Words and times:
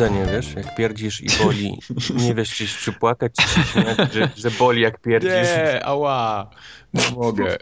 pierdzenie, 0.00 0.32
wiesz? 0.32 0.54
Jak 0.54 0.76
pierdzisz 0.76 1.20
i 1.20 1.26
boli, 1.44 1.78
nie 2.14 2.34
wiesz, 2.34 2.54
czy 2.54 2.66
się 2.66 2.78
przypłakać, 2.78 3.32
czy 3.40 3.48
się 3.48 3.62
śmiać, 3.62 4.12
że, 4.12 4.30
że 4.36 4.50
boli 4.50 4.82
jak 4.82 5.00
pierdzisz. 5.00 5.32
Nie, 5.32 5.84
ała, 5.84 6.50
nie 6.94 7.10
mogę. 7.16 7.56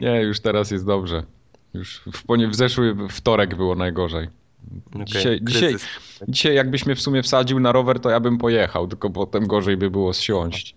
Nie, 0.00 0.22
już 0.22 0.40
teraz 0.40 0.70
jest 0.70 0.86
dobrze. 0.86 1.22
Już 1.74 2.02
w, 2.06 2.50
w 2.50 2.54
zeszły 2.54 2.96
wtorek 3.10 3.56
było 3.56 3.74
najgorzej. 3.74 4.28
Okej, 4.88 5.04
Dzisiaj, 5.04 5.40
dzisiaj, 5.42 5.74
dzisiaj 6.28 6.54
jakbyś 6.54 6.86
mnie 6.86 6.94
w 6.94 7.00
sumie 7.00 7.22
wsadził 7.22 7.60
na 7.60 7.72
rower, 7.72 8.00
to 8.00 8.10
ja 8.10 8.20
bym 8.20 8.38
pojechał, 8.38 8.88
tylko 8.88 9.10
potem 9.10 9.46
gorzej 9.46 9.76
by 9.76 9.90
było 9.90 10.12
zsiąść. 10.12 10.74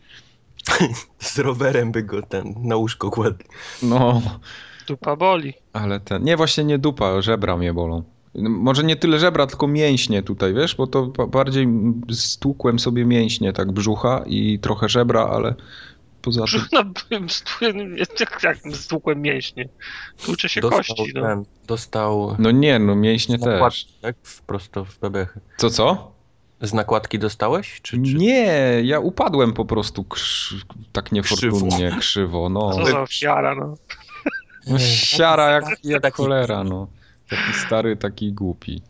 Z 1.20 1.40
rowerem 1.40 1.92
by 1.92 2.04
go 2.04 2.22
ten 2.22 2.56
na 2.64 2.76
łóżko 2.76 3.12
kładł. 3.12 3.44
No, 3.84 4.22
Dupa 4.88 5.16
boli. 5.16 5.54
ale 5.74 6.00
ten... 6.00 6.24
Nie, 6.24 6.38
właśnie 6.38 6.64
nie 6.64 6.78
dupa, 6.78 7.22
żebra 7.22 7.58
mnie 7.58 7.74
bolą. 7.74 8.04
No, 8.38 8.50
Może 8.50 8.84
nie 8.84 8.96
tyle 8.96 9.20
żebra, 9.20 9.48
tylko 9.48 9.68
mięśnie 9.68 10.24
tutaj, 10.24 10.54
wiesz, 10.54 10.76
bo 10.76 10.88
to 10.88 11.06
ba- 11.06 11.28
bardziej 11.28 11.68
stłukłem 12.12 12.80
sobie 12.80 13.06
mięśnie, 13.06 13.54
tak 13.54 13.72
brzucha 13.72 14.24
i 14.26 14.60
trochę 14.60 14.90
żebra, 14.90 15.28
ale 15.28 15.56
poza 16.22 16.44
tym... 17.10 17.28
No, 17.76 17.84
jak, 18.20 18.44
jak 18.44 18.58
stłukłem 18.76 19.22
mięśnie. 19.22 19.70
Tłucze 20.26 20.50
się 20.50 20.62
Dostał 20.62 20.80
kości, 20.80 21.12
no. 21.16 21.22
ten, 21.22 21.46
dostał 21.68 22.36
No 22.40 22.52
nie, 22.52 22.80
no 22.80 22.96
mięśnie 22.96 23.40
też. 23.40 23.88
tak? 24.02 24.16
Prosto 24.48 24.86
w 24.86 25.00
bebechy. 25.00 25.40
Co, 25.58 25.70
co? 25.70 26.12
Z 26.62 26.74
nakładki 26.74 27.20
dostałeś? 27.20 27.82
Czy, 27.82 28.02
czy... 28.02 28.14
Nie, 28.14 28.82
ja 28.84 29.00
upadłem 29.00 29.54
po 29.54 29.66
prostu 29.66 30.04
krz... 30.04 30.56
tak 30.92 31.12
niefortunnie, 31.12 31.96
krzywo, 32.00 32.50
no. 32.50 32.74
Co 32.74 32.86
za 32.86 33.02
ofiara, 33.02 33.56
no. 33.56 33.76
Siara 34.80 35.50
jak, 35.50 35.66
jak 35.84 36.16
cholera, 36.16 36.64
no. 36.64 36.88
Taki 37.30 37.54
stary, 37.66 37.96
taki 37.98 38.34
głupi. 38.34 38.82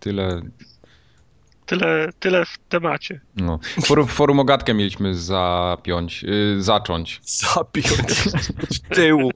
Tyle, 0.00 0.42
Tyle, 1.66 2.08
tyle 2.20 2.44
w 2.46 2.58
temacie. 2.68 3.20
no. 3.36 3.58
Forum, 3.84 4.06
forum 4.06 4.40
ogatkę 4.40 4.74
mieliśmy 4.74 5.14
zapiąć, 5.14 6.22
yy, 6.22 6.62
zacząć. 6.62 7.20
Zapiąć 7.24 8.10
z 8.70 8.80
tyłu. 8.96 9.30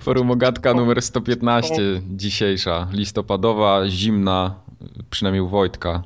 Forum 0.00 0.30
ogatka 0.30 0.74
numer 0.74 1.02
115, 1.02 1.74
dzisiejsza, 2.10 2.88
listopadowa, 2.92 3.88
zimna, 3.88 4.54
przynajmniej 5.10 5.40
u 5.40 5.48
Wojtka. 5.48 6.02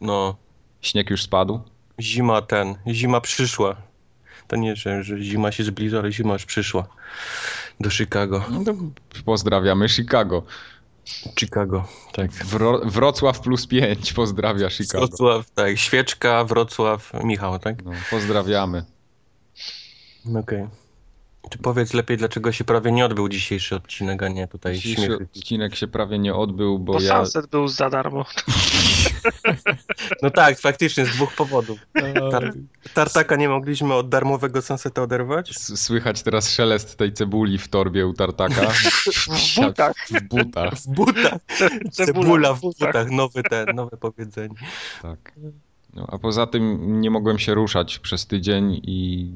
No, 0.00 0.36
Śnieg 0.80 1.10
już 1.10 1.22
spadł? 1.22 1.60
zima 2.00 2.42
ten, 2.42 2.74
zima 2.88 3.20
przyszła. 3.20 3.76
To 4.48 4.56
nie, 4.56 4.76
że, 4.76 5.02
że 5.02 5.20
zima 5.20 5.52
się 5.52 5.64
zbliża, 5.64 5.98
ale 5.98 6.12
zima 6.12 6.32
już 6.32 6.44
przyszła. 6.44 6.88
Do 7.80 7.90
Chicago. 7.90 8.44
No 8.50 8.60
pozdrawiamy 9.24 9.88
Chicago. 9.88 10.42
Chicago, 11.40 11.88
tak. 12.12 12.30
Wro 12.30 12.80
Wrocław 12.84 13.40
plus 13.40 13.66
5, 13.66 14.12
pozdrawia 14.12 14.70
Chicago. 14.70 15.06
Wrocław, 15.06 15.50
tak. 15.50 15.78
Świeczka, 15.78 16.44
Wrocław, 16.44 17.12
Michał, 17.24 17.58
tak? 17.58 17.84
No, 17.84 17.90
pozdrawiamy. 18.10 18.84
Okej. 20.36 20.66
Czy 21.50 21.58
powiedz 21.58 21.94
lepiej, 21.94 22.16
dlaczego 22.16 22.52
się 22.52 22.64
prawie 22.64 22.92
nie 22.92 23.04
odbył 23.04 23.28
dzisiejszy 23.28 23.76
odcinek, 23.76 24.22
a 24.22 24.28
nie 24.28 24.48
tutaj 24.48 24.74
Dzisiejszy 24.74 25.02
śmiechy. 25.06 25.26
odcinek 25.36 25.74
się 25.74 25.86
prawie 25.86 26.18
nie 26.18 26.34
odbył, 26.34 26.78
bo 26.78 26.92
Bo 26.92 27.00
ja... 27.00 27.16
sunset 27.24 27.46
był 27.46 27.68
za 27.68 27.90
darmo. 27.90 28.24
No 30.22 30.30
tak, 30.30 30.58
faktycznie, 30.60 31.06
z 31.06 31.08
dwóch 31.10 31.34
powodów. 31.34 31.78
Tar 32.30 32.52
tartaka 32.94 33.36
nie 33.36 33.48
mogliśmy 33.48 33.94
od 33.94 34.08
darmowego 34.08 34.62
sunseta 34.62 35.02
oderwać. 35.02 35.50
S- 35.50 35.80
Słychać 35.84 36.22
teraz 36.22 36.50
szelest 36.50 36.96
tej 36.96 37.12
cebuli 37.12 37.58
w 37.58 37.68
torbie 37.68 38.06
u 38.06 38.12
tartaka. 38.12 38.66
W 38.70 39.54
butach. 39.56 39.96
W 40.10 40.22
butach, 40.28 40.74
W 40.74 40.86
butach. 40.88 41.38
Cebula 41.92 42.54
w 42.54 42.60
butach, 42.60 43.10
nowe 43.10 43.42
te, 43.42 43.64
nowe 43.74 43.96
powiedzenie. 43.96 44.54
tak. 45.02 45.32
No, 45.94 46.06
a 46.12 46.18
poza 46.18 46.46
tym 46.46 47.00
nie 47.00 47.10
mogłem 47.10 47.38
się 47.38 47.54
ruszać 47.54 47.98
przez 47.98 48.26
tydzień 48.26 48.80
i, 48.82 49.30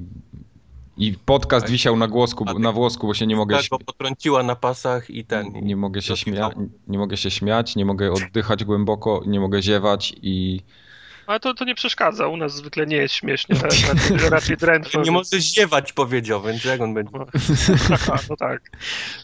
i 0.97 1.13
podcast 1.25 1.65
Tak. 1.67 1.71
wisiał 1.73 1.97
na, 1.97 2.09
głosku, 2.09 2.45
ty- 2.45 2.59
na 2.59 2.73
włosku, 2.73 3.07
bo 3.07 3.15
się 3.15 3.27
nie 3.27 3.37
mogę, 3.37 3.57
Tak 3.57 3.69
go 3.69 3.79
potrąciła 3.79 4.43
na 4.43 4.57
pasach 4.57 5.11
i 5.11 5.25
ten. 5.25 5.47
nie, 5.63 5.77
mogę 5.77 6.03
się 6.03 6.15
śmia- 6.17 6.69
nie 6.89 6.99
mogę 6.99 7.17
się 7.17 7.31
śmiać, 7.31 7.77
nie 7.77 7.85
mogę 7.85 8.13
oddychać 8.13 8.65
głęboko, 8.65 9.23
nie 9.27 9.41
mogę 9.41 9.63
ziewać 9.63 10.15
i 10.23 10.61
Ale 11.27 11.41
to, 11.41 11.55
to 11.55 11.65
nie 11.65 11.75
przeszkadza. 11.75 12.27
U 12.29 12.37
nas 12.37 12.55
zwykle 12.57 12.87
nie 12.87 12.97
jest 12.97 13.15
śmiesznie. 13.15 13.57
Raczej, 13.59 13.89
raczej 14.31 14.57
drętwo. 14.57 15.03
Nie 15.03 15.11
może 15.11 15.41
ziewać, 15.41 15.93
powiedział, 15.93 16.43
więc 16.43 16.65
jak 16.65 16.81
on 16.81 16.95
będzie? 16.95 17.13
Aha, 17.93 18.19
no 18.31 18.37
tak. 18.37 18.71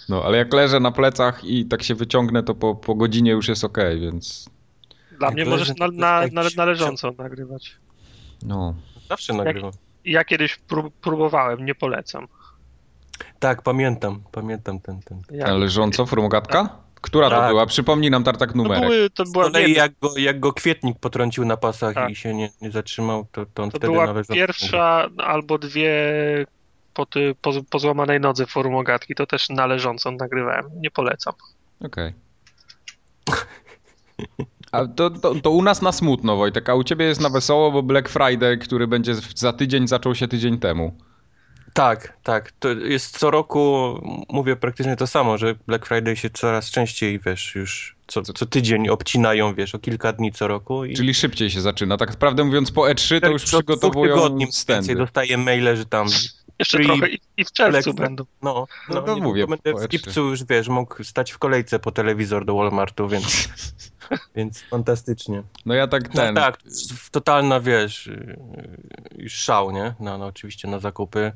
no, 0.09 0.25
ale 0.25 0.39
jak 0.39 0.53
leżę 0.53 0.81
na 0.81 0.91
plecach 0.91 1.45
i 1.45 1.65
tak 1.67 1.83
się 1.83 1.95
wyciągnę, 1.95 2.43
to 2.43 2.55
po, 2.55 2.75
po 2.75 2.95
godzinie 2.95 3.31
już 3.31 3.49
jest 3.49 3.65
okej, 3.65 4.01
więc 4.01 4.51
Dla 5.19 5.27
Jak 5.27 5.35
mnie 5.35 5.45
leży, 5.45 5.51
możesz 5.51 5.77
na, 5.77 5.87
na, 5.89 6.27
na, 6.33 6.43
jakiś- 6.43 6.57
należąco 6.57 7.13
nagrywać. 7.19 7.77
no. 8.43 8.75
Zawsze 9.09 9.33
nagrywam. 9.35 9.71
I 9.73 9.88
Ja 10.09 10.25
kiedyś 10.25 10.57
prób, 10.57 10.95
próbowałem, 11.01 11.65
nie 11.65 11.75
polecam. 11.75 12.29
Tak, 13.39 13.63
pamiętam, 13.63 14.23
pamiętam 14.33 14.81
ten, 14.81 15.01
ten. 15.01 15.23
Jak, 15.31 15.49
Leżąco, 15.51 16.07
formogatka? 16.07 16.69
Która 17.01 17.31
to 17.31 17.37
Tak. 17.37 17.49
była? 17.49 17.67
Przypomnij 17.67 18.11
nam 18.11 18.25
tartak 18.25 18.53
to, 18.53 18.59
numerek. 18.59 18.89
były, 18.89 19.11
to 19.11 19.27
Z 19.27 19.33
kolei 19.33 19.67
nie, 19.67 19.73
jak 19.73 19.93
go, 20.03 20.13
jak 20.17 20.41
go 20.41 20.53
kwietnik 20.53 20.99
potrącił 20.99 21.45
na 21.45 21.57
pasach 21.57 21.95
Tak. 21.95 22.11
i 22.11 22.15
się 22.17 22.35
nie, 22.35 22.51
nie 22.61 22.71
zatrzymał, 22.71 23.27
to, 23.33 23.47
to 23.55 23.63
on 23.63 23.71
to 23.71 23.79
wtedy 23.79 23.93
była 23.93 24.07
należał. 24.07 24.35
pierwsza 24.37 25.09
albo 25.19 25.59
dwie 25.59 25.93
po, 26.95 27.07
ty, 27.07 27.35
po, 27.43 27.53
po 27.71 27.79
złamanej 27.79 28.21
nodze 28.21 28.47
forum 28.47 28.75
ogatki. 28.75 29.15
To 29.15 29.27
też 29.27 29.49
należąco 29.49 30.11
nagrywałem. 30.11 30.67
Nie 30.77 30.91
polecam. 30.91 31.35
Okej. 31.81 32.13
A 34.73 34.87
to, 34.87 35.11
to, 35.11 35.35
to 35.35 35.51
u 35.51 35.63
nas 35.63 35.83
na 35.83 35.93
smutno, 35.93 36.37
Wojtek, 36.37 36.69
a 36.69 36.75
u 36.75 36.85
ciebie 36.85 37.05
jest 37.05 37.21
na 37.21 37.31
wesoło, 37.31 37.73
bo 37.73 37.83
Black 37.83 38.09
Friday, 38.09 38.59
który 38.59 38.87
będzie 38.87 39.15
za 39.35 39.53
tydzień, 39.53 39.89
zaczął 39.89 40.15
się 40.15 40.29
tydzień 40.29 40.59
temu. 40.59 40.93
Tak, 41.73 42.13
tak. 42.23 42.53
To 42.53 42.69
jest 42.69 43.19
co 43.19 43.31
roku, 43.31 43.95
mówię 44.29 44.57
praktycznie 44.57 44.97
to 44.97 45.07
samo, 45.07 45.39
że 45.39 45.55
Black 45.67 45.87
Friday 45.87 46.17
się 46.17 46.31
coraz 46.31 46.71
częściej, 46.71 47.21
wiesz, 47.27 47.55
już 47.55 47.97
co, 48.07 48.23
co 48.23 48.47
tydzień 48.47 48.89
obcinają, 48.89 49.55
wiesz, 49.55 49.75
o 49.75 49.79
kilka 49.79 50.13
dni 50.13 50.33
co 50.33 50.49
roku. 50.49 50.85
I 50.85 50.95
Czyli 50.95 51.15
szybciej 51.15 51.51
się 51.51 51.61
zaczyna. 51.61 51.97
Tak 51.97 52.09
naprawdę 52.11 52.45
mówiąc, 52.45 52.71
po 52.71 52.83
E3 52.83 53.21
to 53.21 53.31
już 53.31 53.45
co 53.45 53.49
dwóch 53.49 53.65
przygotowują 53.65 54.15
tygodni 54.15 54.45
więcej 54.45 54.61
stędy. 54.61 54.95
dostaję 54.95 55.39
maile, 55.39 55.77
że 55.77 55.87
tam 55.87 56.07
Jeszcze 56.59 56.77
Free 56.79 56.87
trochę 56.87 57.09
i, 57.09 57.21
i 57.37 57.45
w 57.45 57.53
czerwcu 57.53 57.95
będą. 57.95 58.25
No, 58.43 58.67
No 58.89 58.95
no, 58.95 59.03
to 59.03 59.15
nie, 59.15 59.23
mówię, 59.23 59.47
Będę 59.47 59.73
w 59.73 59.77
E3. 59.77 59.93
lipcu 59.93 60.21
już, 60.21 60.45
wiesz, 60.45 60.69
mógł 60.69 61.05
stać 61.05 61.33
w 61.33 61.39
kolejce 61.39 61.79
po 61.79 61.93
telewizor 61.93 62.45
do 62.45 62.55
Walmartu, 62.55 63.09
więc, 63.09 63.49
więc 64.37 64.63
fantastycznie. 64.63 65.43
No 65.67 65.75
ja 65.75 65.87
tak 65.87 66.09
ten... 66.09 66.35
No 66.35 66.41
tak, 66.41 66.59
totalna, 67.11 67.61
wiesz, 67.61 68.07
yy, 68.07 68.39
już 69.17 69.33
szał, 69.33 69.71
nie? 69.71 69.95
No, 70.01 70.19
no 70.19 70.27
oczywiście 70.27 70.69
na 70.69 70.79
zakupy, 70.79 71.33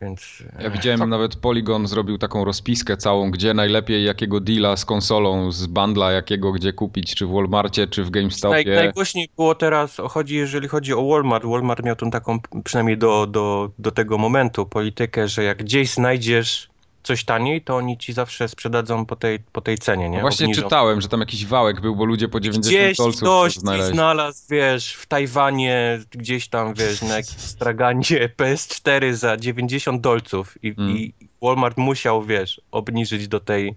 więc... 0.00 0.42
Ja 0.60 0.70
widziałem 0.70 1.10
nawet 1.10 1.36
Polygon 1.36 1.86
zrobił 1.86 2.18
taką 2.18 2.44
rozpiskę 2.44 2.96
całą, 2.96 3.30
gdzie 3.30 3.54
najlepiej 3.54 4.04
jakiego 4.04 4.40
deala 4.40 4.76
z 4.76 4.84
konsolą, 4.84 5.52
z 5.52 5.66
bundla 5.66 6.12
jakiego 6.12 6.52
gdzie 6.52 6.72
kupić, 6.72 7.14
czy 7.14 7.26
w 7.26 7.30
Walmarcie, 7.30 7.86
czy 7.86 8.04
w 8.04 8.10
Naj, 8.10 8.12
GameStopie. 8.12 8.74
najgłośniej 8.74 9.28
było 9.36 9.54
teraz, 9.54 9.96
chodzi, 10.08 10.34
jeżeli 10.36 10.68
chodzi 10.68 10.94
o 10.94 11.08
Walmart, 11.08 11.44
Walmart 11.44 11.84
miał 11.84 11.96
tą 11.96 12.10
taką, 12.10 12.38
przynajmniej 12.64 12.98
do, 12.98 13.26
do, 13.26 13.70
do 13.78 13.90
tego 13.90 14.18
momentu, 14.18 14.66
politykę, 14.66 15.28
że 15.28 15.44
jak 15.44 15.58
gdzieś 15.58 15.90
znajdziesz 15.90 16.70
coś 17.02 17.24
taniej, 17.24 17.62
to 17.62 17.76
oni 17.76 17.98
ci 17.98 18.12
zawsze 18.12 18.48
sprzedadzą 18.48 19.06
po 19.06 19.16
tej, 19.16 19.38
po 19.52 19.60
tej 19.60 19.78
cenie, 19.78 20.08
nie? 20.08 20.16
No 20.16 20.20
Właśnie 20.22 20.46
Obniżą. 20.46 20.62
czytałem, 20.62 21.00
że 21.00 21.08
tam 21.08 21.20
jakiś 21.20 21.46
wałek 21.46 21.80
był, 21.80 21.96
bo 21.96 22.04
ludzie 22.04 22.28
po 22.28 22.40
90 22.40 22.66
Gdzieś 22.76 22.96
dolców 22.96 23.20
ktoś 23.20 23.54
znaleźli. 23.56 23.92
znalazł, 23.92 24.42
wiesz, 24.50 24.92
w 24.94 25.06
Tajwanie, 25.06 26.00
gdzieś 26.10 26.48
tam, 26.48 26.74
wiesz, 26.74 27.02
na 27.02 27.16
jakimś 27.16 27.38
straganie 27.40 28.02
PS4 28.38 29.12
za 29.12 29.36
90 29.36 30.00
dolców 30.00 30.64
i, 30.64 30.74
Mm. 30.78 30.96
i 30.96 31.12
Walmart 31.42 31.76
musiał, 31.78 32.22
wiesz, 32.24 32.60
obniżyć 32.70 33.28
do 33.28 33.40
tej, 33.40 33.74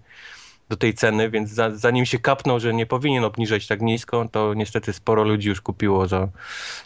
do 0.74 0.78
tej 0.78 0.94
ceny, 0.94 1.30
więc 1.30 1.50
za, 1.50 1.70
zanim 1.76 2.06
się 2.06 2.18
kapnął, 2.18 2.60
że 2.60 2.74
nie 2.74 2.86
powinien 2.86 3.24
obniżać 3.24 3.66
tak 3.66 3.80
nisko, 3.82 4.28
to 4.32 4.54
niestety 4.54 4.92
sporo 4.92 5.24
ludzi 5.24 5.48
już 5.48 5.60
kupiło 5.60 6.08
za, 6.08 6.28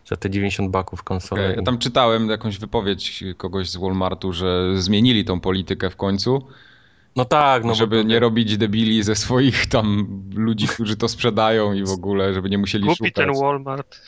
za 0.06 0.16
te 0.16 0.30
90 0.30 0.70
baków 0.70 1.02
konsolę. 1.02 1.44
Okej, 1.44 1.56
Ja 1.56 1.62
tam 1.62 1.78
czytałem 1.78 2.28
jakąś 2.30 2.58
wypowiedź 2.58 3.24
kogoś 3.36 3.70
z 3.70 3.76
Walmartu, 3.76 4.32
że 4.32 4.76
zmienili 4.82 5.24
tą 5.24 5.40
politykę 5.40 5.90
w 5.90 5.96
końcu, 5.96 6.46
No 7.16 7.24
tak, 7.24 7.64
no 7.64 7.74
żeby 7.74 7.96
to- 8.02 8.08
nie 8.08 8.20
robić 8.20 8.56
debili 8.56 9.02
ze 9.02 9.14
swoich 9.16 9.66
tam 9.66 10.06
ludzi, 10.34 10.68
którzy 10.74 10.96
to 10.96 11.08
sprzedają 11.08 11.72
i 11.72 11.84
w 11.84 11.90
ogóle, 11.90 12.34
żeby 12.34 12.50
nie 12.50 12.58
musieli 12.58 12.84
Głupi 12.84 12.96
szukać. 12.96 13.14
ten 13.14 13.32
Walmart. 13.42 14.00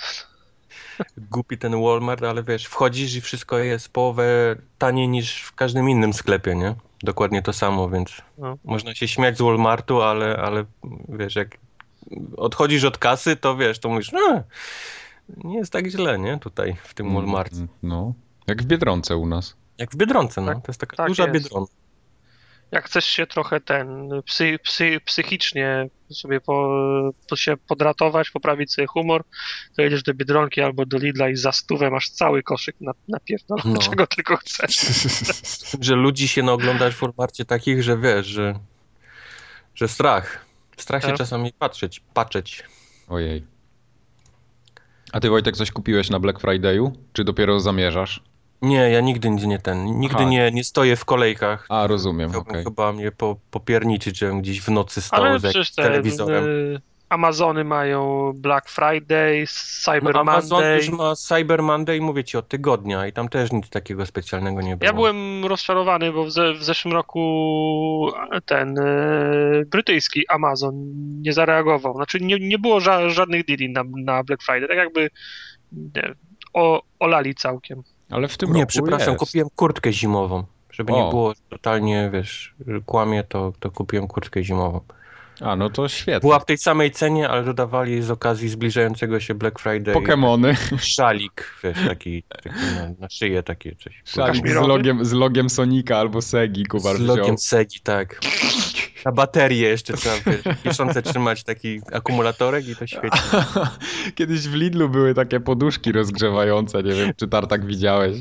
głupi 1.30 1.58
ten 1.58 1.82
Walmart, 1.82 2.22
ale 2.22 2.42
wiesz, 2.42 2.64
wchodzisz 2.66 3.14
i 3.14 3.20
wszystko 3.20 3.58
jest 3.58 3.88
połowę 3.92 4.56
taniej 4.78 5.08
niż 5.08 5.42
w 5.42 5.54
każdym 5.54 5.88
innym 5.90 6.12
sklepie, 6.12 6.54
nie? 6.54 6.74
Dokładnie 7.02 7.42
to 7.42 7.52
samo, 7.52 7.88
więc 7.88 8.10
No. 8.38 8.56
można 8.64 8.94
się 8.94 9.08
śmiać 9.08 9.38
z 9.38 9.42
Walmartu, 9.42 10.02
ale, 10.02 10.36
ale 10.36 10.64
wiesz, 11.08 11.36
jak 11.36 11.58
odchodzisz 12.36 12.84
od 12.84 12.98
kasy, 12.98 13.36
to 13.36 13.56
wiesz, 13.56 13.78
to 13.78 13.88
mówisz, 13.88 14.12
no, 14.12 14.42
nie 15.44 15.58
jest 15.58 15.72
tak 15.72 15.86
źle, 15.86 16.18
nie? 16.18 16.38
Tutaj 16.38 16.76
w 16.84 16.94
tym 16.94 17.14
Walmarcie. 17.14 17.56
Mm, 17.56 17.68
No, 17.82 18.12
jak 18.46 18.62
w 18.62 18.66
Biedronce 18.66 19.16
u 19.16 19.26
nas. 19.26 19.56
Jak 19.78 19.90
w 19.90 19.96
Biedronce, 19.96 20.40
no. 20.40 20.46
Tak, 20.46 20.56
to 20.56 20.64
jest 20.72 20.80
taka 20.80 20.96
tak 20.96 21.08
duża 21.08 21.22
jest. 21.28 21.34
Biedronka. 21.34 21.72
Jak 22.72 22.84
chcesz 22.86 23.04
się 23.04 23.26
trochę 23.26 23.60
ten 23.60 24.10
psy, 24.24 24.58
psy, 24.62 25.00
psychicznie 25.04 25.88
sobie 26.10 26.40
po, 26.40 26.80
po 27.28 27.36
się 27.36 27.56
podratować, 27.56 28.30
poprawić 28.30 28.72
sobie 28.72 28.86
humor, 28.86 29.24
to 29.76 29.82
jedziesz 29.82 30.02
do 30.02 30.14
Biedronki 30.14 30.60
albo 30.60 30.86
do 30.86 30.98
Lidla 30.98 31.28
i 31.28 31.36
za 31.36 31.52
stówę 31.52 31.90
masz 31.90 32.10
cały 32.10 32.42
koszyk 32.42 32.76
na, 32.80 32.92
napierdol, 33.08 33.58
No. 33.64 33.80
czego 33.90 34.06
tylko 34.06 34.36
chcesz. 34.36 34.76
Że 35.80 35.94
ludzi 35.94 36.28
się 36.28 36.42
naoglądasz 36.42 36.94
w 36.94 36.98
formacie 36.98 37.44
takich, 37.44 37.82
że 37.82 37.98
wiesz, 37.98 38.26
że, 38.26 38.54
że 39.74 39.88
strach. 39.88 40.44
Strach 40.76 41.02
się 41.02 41.08
Tak. 41.08 41.16
czasami 41.16 41.52
patrzeć, 41.52 42.00
patrzeć. 42.14 42.64
Ojej. 43.08 43.44
A 45.12 45.20
ty 45.20 45.30
Wojtek 45.30 45.56
coś 45.56 45.70
kupiłeś 45.70 46.10
na 46.10 46.20
Black 46.20 46.40
Friday'u? 46.40 46.90
Czy 47.12 47.24
dopiero 47.24 47.60
zamierzasz? 47.60 48.20
Nie, 48.62 48.90
ja 48.90 49.00
nigdy 49.00 49.30
nie 49.30 49.58
ten, 49.58 49.84
nigdy 49.84 50.16
Aha. 50.20 50.28
nie, 50.28 50.50
nie 50.50 50.64
stoję 50.64 50.96
w 50.96 51.04
kolejkach. 51.04 51.66
A, 51.68 51.86
rozumiem, 51.86 52.30
Chciałbym 52.30 52.50
okej. 52.50 52.64
chyba 52.64 52.92
mnie 52.92 53.12
po, 53.12 53.36
popierniczyć, 53.50 54.18
żebym 54.18 54.40
gdzieś 54.40 54.60
w 54.60 54.68
nocy 54.68 55.02
stał 55.02 55.24
Ale 55.24 55.38
z 55.38 55.74
te 55.74 55.82
telewizorem. 55.82 56.44
y, 56.44 56.80
Amazony 57.08 57.64
mają 57.64 58.32
Black 58.34 58.68
Friday, 58.68 59.44
Cyber 59.82 60.14
No, 60.14 60.20
Amazon 60.20 60.58
Monday. 60.58 60.76
już 60.76 60.90
ma 60.90 61.16
Cyber 61.16 61.62
Monday, 61.62 62.00
mówię 62.00 62.24
ci, 62.24 62.36
od 62.36 62.48
tygodnia 62.48 63.06
i 63.06 63.12
tam 63.12 63.28
też 63.28 63.52
nic 63.52 63.68
takiego 63.68 64.06
specjalnego 64.06 64.60
nie 64.60 64.76
było. 64.76 64.86
Ja 64.86 64.92
byłem 64.92 65.44
rozczarowany, 65.44 66.12
bo 66.12 66.24
w, 66.24 66.30
ze, 66.30 66.54
w 66.54 66.64
zeszłym 66.64 66.94
roku 66.94 68.10
ten 68.46 68.78
e, 68.78 69.64
brytyjski 69.66 70.28
Amazon 70.28 70.74
nie 71.22 71.32
zareagował. 71.32 71.94
Znaczy 71.94 72.18
nie, 72.20 72.38
nie 72.40 72.58
było 72.58 72.80
ża 72.80 73.08
żadnych 73.08 73.46
deali 73.46 73.72
na, 73.72 73.82
na 74.04 74.24
Black 74.24 74.42
Friday. 74.42 74.68
Tak 74.68 74.76
jakby 74.76 75.10
nie, 75.72 76.14
o, 76.52 76.82
olali 76.98 77.34
całkiem. 77.34 77.82
Ale 78.10 78.28
w 78.28 78.36
tym 78.36 78.52
Nie, 78.52 78.60
roku 78.60 78.68
przepraszam, 78.68 79.08
jest. 79.08 79.18
kupiłem 79.18 79.48
kurtkę 79.56 79.92
zimową. 79.92 80.44
Żeby 80.70 80.92
nie 80.92 80.98
O. 81.04 81.10
było 81.10 81.32
totalnie, 81.48 82.10
wiesz, 82.12 82.54
kłamie, 82.86 83.24
to, 83.24 83.52
to 83.60 83.70
kupiłem 83.70 84.06
kurtkę 84.08 84.44
zimową. 84.44 84.80
A, 85.40 85.56
no 85.56 85.70
to 85.70 85.88
świetnie. 85.88 86.20
Była 86.20 86.38
w 86.38 86.44
tej 86.44 86.58
samej 86.58 86.90
cenie, 86.90 87.28
ale 87.28 87.44
dodawali 87.44 88.02
z 88.02 88.10
okazji 88.10 88.48
zbliżającego 88.48 89.20
się 89.20 89.34
Black 89.34 89.58
Friday 89.58 89.94
Pokemony. 89.94 90.54
szalik, 90.78 91.54
wiesz, 91.64 91.78
taki, 91.88 92.22
taki 92.22 92.48
na, 92.48 92.88
na 92.98 93.08
szyję 93.10 93.42
takie 93.42 93.76
coś. 93.76 94.02
Szalik 94.04 94.48
z 94.48 94.54
logiem, 94.54 95.04
z 95.04 95.12
logiem 95.12 95.50
Sonika 95.50 95.98
albo 95.98 96.22
Segi, 96.22 96.66
Kubar 96.66 96.96
Z 96.96 97.00
wziął. 97.00 97.16
logiem 97.16 97.38
Segi, 97.38 97.80
tak. 97.80 98.20
Na 99.04 99.12
baterię 99.12 99.68
jeszcze 99.68 99.92
trzeba, 99.92 100.14
wiesz, 100.26 100.56
piszące 100.62 101.02
trzymać 101.02 101.44
taki 101.44 101.80
akumulatorek 101.92 102.68
i 102.68 102.76
to 102.76 102.86
świeci. 102.86 103.18
Kiedyś 104.16 104.40
w 104.40 104.54
Lidlu 104.54 104.88
były 104.88 105.14
takie 105.14 105.40
poduszki 105.40 105.92
rozgrzewające, 105.92 106.82
nie 106.82 106.92
wiem, 106.92 107.12
czy 107.16 107.28
Tartak 107.28 107.66
widziałeś. 107.66 108.18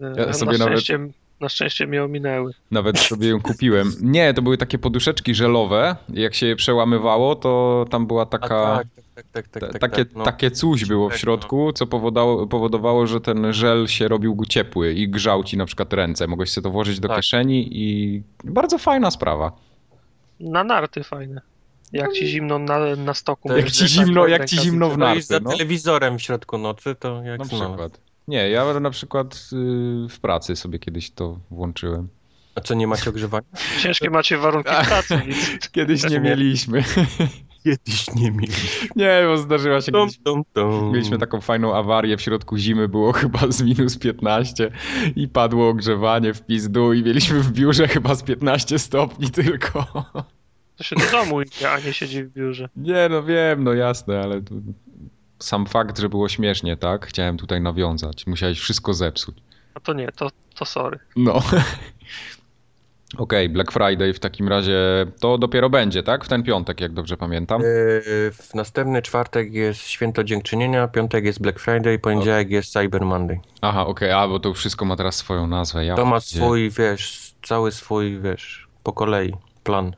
E, 0.00 0.14
Ja 0.20 0.26
na, 0.26 0.32
sobie 0.32 0.58
nawet- 0.58 0.80
szczęście, 0.80 0.98
na 1.40 1.48
szczęście 1.48 1.86
mnie 1.86 2.04
ominęły. 2.04 2.52
Nawet 2.70 2.98
sobie 2.98 3.28
ją 3.28 3.40
kupiłem. 3.40 3.92
Nie, 4.00 4.34
to 4.34 4.42
były 4.42 4.58
takie 4.58 4.78
poduszeczki 4.78 5.34
żelowe. 5.34 5.96
Jak 6.08 6.34
się 6.34 6.46
je 6.46 6.56
przełamywało, 6.56 7.36
to 7.36 7.84
tam 7.90 8.06
była 8.06 8.26
taka... 8.26 8.76
tak, 8.76 8.86
tak, 9.14 9.24
tak, 9.32 9.48
tak, 9.48 9.60
ta- 9.62 9.68
tak, 9.72 9.80
takie, 9.80 10.04
tak, 10.04 10.14
no. 10.16 10.24
takie 10.24 10.50
coś 10.50 10.84
było 10.84 11.08
w 11.08 11.12
Tak, 11.12 11.20
środku, 11.20 11.72
co 11.72 11.86
powodowało, 11.86 12.46
powodowało, 12.46 13.06
że 13.06 13.20
ten 13.20 13.52
żel 13.52 13.86
się 13.86 14.08
robił 14.08 14.36
ciepły 14.48 14.92
i 14.92 15.08
grzał 15.08 15.44
ci 15.44 15.56
na 15.56 15.66
przykład 15.66 15.92
ręce. 15.92 16.26
Mogłeś 16.26 16.50
sobie 16.50 16.62
to 16.62 16.70
włożyć 16.70 17.00
do 17.00 17.08
Tak. 17.08 17.16
kieszeni 17.16 17.68
i 17.78 18.22
bardzo 18.44 18.78
fajna 18.78 19.10
sprawa. 19.10 19.52
Na 20.40 20.64
narty 20.64 21.04
fajne. 21.04 21.40
Jak 21.92 22.12
ci 22.12 22.26
zimno 22.26 22.58
na, 22.58 22.96
na 22.96 23.14
stoku. 23.14 23.48
To 23.48 23.56
Jak 23.56 23.70
ci 23.70 23.88
zimno, 23.88 24.22
tak 24.22 24.30
jak 24.30 24.44
ci 24.48 24.58
zimno 24.60 24.90
w 24.90 24.98
No 24.98 25.14
i 25.14 25.22
za 25.22 25.34
narty, 25.34 25.44
no. 25.44 25.50
telewizorem 25.50 26.18
w 26.18 26.22
środku 26.22 26.58
nocy, 26.58 26.94
to 26.94 27.22
jak 27.22 27.38
Na 27.38 27.44
przykład. 27.44 28.00
Nie, 28.28 28.50
ja 28.50 28.80
na 28.80 28.90
przykład 28.90 29.34
y, 29.34 30.08
w 30.08 30.18
pracy 30.20 30.56
sobie 30.56 30.78
kiedyś 30.78 31.10
to 31.10 31.38
włączyłem. 31.50 32.08
A 32.54 32.60
co, 32.60 32.74
nie 32.74 32.86
macie 32.86 33.10
ogrzewania? 33.10 33.46
Ciężkie 33.80 34.10
macie 34.10 34.38
warunki 34.38 34.70
pracy. 34.88 35.22
Kiedyś 35.72 36.10
Nie. 36.10 36.20
mieliśmy. 36.20 36.84
Kiedyś 37.64 38.14
nie 38.14 38.30
mieli. 38.30 38.52
Nie, 38.96 39.22
bo 39.26 39.36
zdarzyła 39.36 39.80
się 39.80 39.92
kiedyś 39.92 40.18
tum, 40.24 40.42
tum. 40.52 40.92
Mieliśmy 40.92 41.18
taką 41.18 41.40
fajną 41.40 41.76
awarię 41.76 42.16
w 42.16 42.22
środku 42.22 42.56
zimy, 42.56 42.88
było 42.88 43.12
chyba 43.12 43.38
z 43.50 43.62
minus 43.62 43.98
15 43.98 44.70
i 45.16 45.28
padło 45.28 45.68
ogrzewanie 45.68 46.34
w 46.34 46.46
pizdu 46.46 46.92
i 46.92 47.02
mieliśmy 47.02 47.40
w 47.40 47.52
biurze 47.52 47.88
chyba 47.88 48.14
z 48.14 48.22
15 48.22 48.78
stopni 48.78 49.30
tylko. 49.30 49.86
to 50.76 50.84
się 50.84 50.96
do 50.96 51.10
domu 51.10 51.42
idzie, 51.42 51.72
a 51.72 51.78
nie 51.78 51.92
siedzi 51.92 52.24
w 52.24 52.32
biurze. 52.32 52.68
Nie, 52.76 53.08
no 53.10 53.22
wiem, 53.22 53.64
no 53.64 53.72
jasne, 53.72 54.20
ale 54.20 54.42
tu 54.42 54.62
sam 55.38 55.66
fakt, 55.66 55.98
że 55.98 56.08
było 56.08 56.28
śmiesznie, 56.28 56.76
tak? 56.76 57.06
Chciałem 57.06 57.36
tutaj 57.36 57.60
nawiązać. 57.60 58.26
Musiałeś 58.26 58.58
wszystko 58.58 58.94
zepsuć. 58.94 59.36
A 59.74 59.80
to 59.80 59.92
nie, 59.92 60.12
to, 60.12 60.30
to 60.54 60.64
sorry. 60.64 60.98
No. 61.16 61.42
Okej, 63.18 63.48
Black 63.48 63.72
Friday 63.72 64.12
w 64.12 64.18
takim 64.20 64.48
razie 64.48 65.06
to 65.20 65.38
dopiero 65.38 65.70
będzie, 65.70 66.02
tak? 66.02 66.24
W 66.24 66.28
ten 66.28 66.42
piątek, 66.42 66.80
jak 66.80 66.92
dobrze 66.92 67.16
pamiętam. 67.16 67.62
Yy, 67.62 67.68
W 68.32 68.50
następny 68.54 69.02
czwartek 69.02 69.52
jest 69.52 69.80
Święto 69.80 70.24
Dziękczynienia, 70.24 70.88
piątek 70.88 71.24
jest 71.24 71.40
Black 71.40 71.58
Friday, 71.58 71.98
poniedziałek 71.98 72.50
jest 72.50 72.72
Cyber 72.72 73.04
Monday. 73.04 73.40
Aha, 73.60 73.86
okej, 73.86 74.10
a 74.12 74.28
bo 74.28 74.40
to 74.40 74.54
wszystko 74.54 74.84
ma 74.84 74.96
teraz 74.96 75.16
swoją 75.16 75.46
nazwę. 75.46 75.84
Ja 75.84 75.94
To 75.94 76.04
ma 76.04 76.20
swój, 76.20 76.70
wiesz, 76.70 77.34
cały 77.42 77.72
swój, 77.72 78.20
wiesz, 78.20 78.68
po 78.82 78.92
kolei 78.92 79.34
plan. 79.64 79.96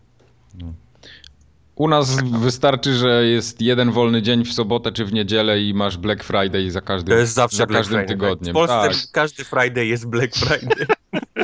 U 1.76 1.88
nas 1.88 2.16
wystarczy, 2.22 2.94
że 2.94 3.24
jest 3.26 3.62
jeden 3.62 3.90
wolny 3.90 4.22
dzień 4.22 4.44
w 4.44 4.52
sobotę 4.52 4.92
czy 4.92 5.04
w 5.04 5.12
niedzielę 5.12 5.60
i 5.62 5.74
masz 5.74 5.96
Black 5.96 6.24
Friday 6.24 6.70
za 6.70 6.80
każdym, 6.80 7.14
To 7.14 7.18
jest 7.20 7.34
zawsze 7.34 7.56
za 7.56 7.66
Black 7.66 7.78
każdym 7.80 7.98
Friday. 7.98 8.16
tygodniem. 8.16 8.52
W 8.52 8.54
Polsce 8.54 8.88
Tak. 8.88 9.10
każdy 9.12 9.44
Friday 9.44 9.86
jest 9.86 10.06
Black 10.08 10.34
Friday. 10.36 10.86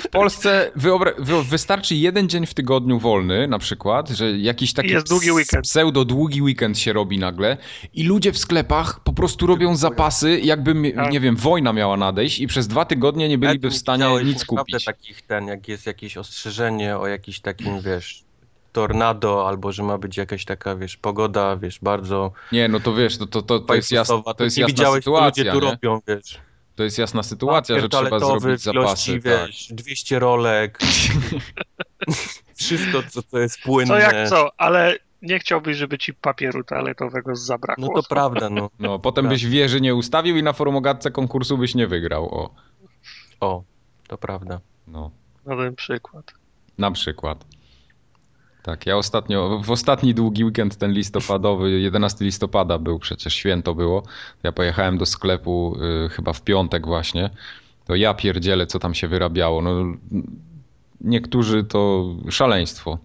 W 0.00 0.08
Polsce 0.08 0.70
wyobra- 0.76 1.14
wy- 1.18 1.44
wystarczy 1.44 1.94
jeden 1.94 2.28
dzień 2.28 2.46
w 2.46 2.54
tygodniu 2.54 2.98
wolny, 2.98 3.48
na 3.48 3.58
przykład, 3.58 4.08
że 4.08 4.38
jakiś 4.38 4.72
taki 4.72 4.88
Jest 4.90 5.08
długi 5.08 5.32
weekend. 5.32 5.62
pseudo 5.64 6.04
długi 6.04 6.42
weekend 6.42 6.78
się 6.78 6.92
robi 6.92 7.18
nagle 7.18 7.56
i 7.94 8.02
ludzie 8.04 8.32
w 8.32 8.38
sklepach 8.38 9.00
po 9.00 9.12
prostu 9.12 9.46
robią 9.46 9.76
zapasy, 9.76 10.40
jakby, 10.40 10.92
Tak. 10.92 11.12
nie 11.12 11.20
wiem, 11.20 11.36
wojna 11.36 11.72
miała 11.72 11.96
nadejść 11.96 12.40
i 12.40 12.46
przez 12.46 12.68
dwa 12.68 12.84
tygodnie 12.84 13.28
nie 13.28 13.38
byliby 13.38 13.70
w 13.70 13.76
stanie 13.76 14.04
nic 14.24 14.38
naprawdę 14.40 14.46
kupić. 14.46 14.84
takich 14.84 15.22
ten, 15.22 15.46
jak 15.46 15.68
jest 15.68 15.86
jakieś 15.86 16.16
ostrzeżenie 16.16 16.98
o 16.98 17.06
jakiś 17.06 17.40
takim, 17.40 17.80
wiesz, 17.80 18.24
tornado, 18.72 19.48
albo 19.48 19.72
że 19.72 19.82
ma 19.82 19.98
być 19.98 20.16
jakaś 20.16 20.44
taka, 20.44 20.76
wiesz, 20.76 20.96
pogoda, 20.96 21.56
wiesz, 21.56 21.78
bardzo 21.82 22.32
Nie, 22.52 22.68
no 22.68 22.80
to 22.80 22.94
wiesz, 22.94 23.18
to, 23.18 23.26
to, 23.26 23.42
to, 23.42 23.60
to 23.60 23.74
jest 23.74 23.92
jasna, 23.92 24.22
to 24.36 24.44
jest 24.44 24.56
nie 24.56 24.60
jasna 24.60 24.72
widziałeś, 24.72 25.04
co 25.04 25.10
sytuacja, 25.10 25.44
ludzie 25.44 25.60
tu 25.60 25.66
nie? 25.66 25.70
robią, 25.72 26.00
wiesz. 26.08 26.38
To 26.74 26.82
jest 26.84 26.98
jasna 26.98 27.22
sytuacja, 27.22 27.80
że 27.80 27.88
trzeba 27.88 28.18
zrobić 28.18 28.60
zapasy. 28.60 29.12
Tak. 29.12 29.22
wiesz, 29.22 29.68
200 29.70 30.18
rolek, 30.18 30.78
wszystko, 32.56 33.02
co 33.10 33.22
to 33.22 33.38
jest 33.38 33.60
płynne. 33.62 33.94
Co 33.94 33.98
jak 33.98 34.28
co, 34.28 34.48
ale 34.56 34.96
nie 35.22 35.38
chciałbyś, 35.38 35.76
żeby 35.76 35.98
ci 35.98 36.14
papieru 36.14 36.64
toaletowego 36.64 37.36
zabrakło. 37.36 37.86
No 37.94 38.02
to 38.02 38.08
prawda, 38.08 38.50
no. 38.50 38.70
No, 38.78 38.98
potem 38.98 39.24
Tak. 39.24 39.32
byś 39.32 39.46
wieży 39.46 39.80
nie 39.80 39.94
ustawił 39.94 40.36
i 40.36 40.42
na 40.42 40.52
forumogatce 40.52 41.10
konkursu 41.10 41.58
byś 41.58 41.74
nie 41.74 41.86
wygrał. 41.86 42.34
O, 42.34 42.54
O, 43.40 43.62
to 44.08 44.18
prawda. 44.18 44.60
no, 44.86 45.10
Na 45.46 45.56
ten 45.56 45.74
przykład. 45.76 46.34
na 46.78 46.90
przykład. 46.90 47.44
Tak, 48.62 48.86
ja 48.86 48.96
ostatnio, 48.96 49.60
w 49.64 49.70
ostatni 49.70 50.14
długi 50.14 50.44
weekend 50.44 50.76
ten 50.76 50.92
listopadowy, 50.92 51.70
11 51.80 52.24
listopada 52.24 52.78
był 52.78 52.98
przecież, 52.98 53.34
święto 53.34 53.74
było. 53.74 54.02
Ja 54.42 54.52
pojechałem 54.52 54.98
do 54.98 55.06
sklepu 55.06 55.76
y, 56.06 56.08
chyba 56.08 56.32
w 56.32 56.42
piątek 56.42 56.86
właśnie. 56.86 57.30
To 57.84 57.94
ja 57.94 58.14
pierdzielę, 58.14 58.66
co 58.66 58.78
tam 58.78 58.94
się 58.94 59.08
wyrabiało. 59.08 59.62
No, 59.62 59.70
niektórzy 61.00 61.64
to 61.64 62.04
szaleństwo. 62.30 62.98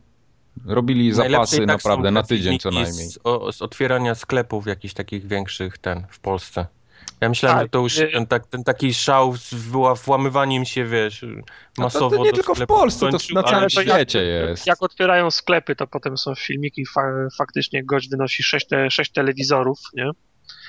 Robili 0.65 1.13
zapasy 1.13 1.57
tak 1.57 1.67
naprawdę 1.67 2.11
na 2.11 2.23
tydzień 2.23 2.59
co 2.59 2.71
najmniej. 2.71 3.09
Z, 3.09 3.19
o, 3.23 3.51
z 3.51 3.61
otwierania 3.61 4.15
sklepów 4.15 4.67
jakichś 4.67 4.93
takich 4.93 5.27
większych 5.27 5.77
ten 5.77 6.03
w 6.09 6.19
Polsce. 6.19 6.65
Ja 7.21 7.29
myślałem, 7.29 7.57
Tak, 7.57 7.65
że 7.65 7.69
to 7.69 7.79
już 7.79 7.97
y- 7.97 8.09
ten, 8.13 8.27
tak, 8.27 8.47
ten 8.47 8.63
taki 8.63 8.93
szał 8.93 9.35
z 9.37 9.53
włamaniem 10.05 10.65
się, 10.65 10.85
wiesz, 10.85 11.25
masowo 11.77 12.15
to 12.17 12.23
nie 12.23 12.29
do 12.31 12.35
tylko 12.35 12.53
w 12.53 12.57
sklepów 12.57 12.77
Polsce, 12.77 13.09
to 13.11 13.17
na 13.33 13.43
całym 13.43 13.69
to 13.69 13.81
jak- 13.81 13.95
świecie 13.95 14.23
jest. 14.23 14.67
Jak 14.67 14.83
otwierają 14.83 15.31
sklepy, 15.31 15.75
to 15.75 15.87
potem 15.87 16.17
są 16.17 16.35
filmiki, 16.35 16.85
fa 16.85 17.01
faktycznie 17.37 17.83
gość 17.85 18.09
wynosi 18.09 18.43
6, 18.43 18.67
te, 18.67 18.91
6 18.91 19.11
telewizorów, 19.11 19.79
nie? 19.93 20.09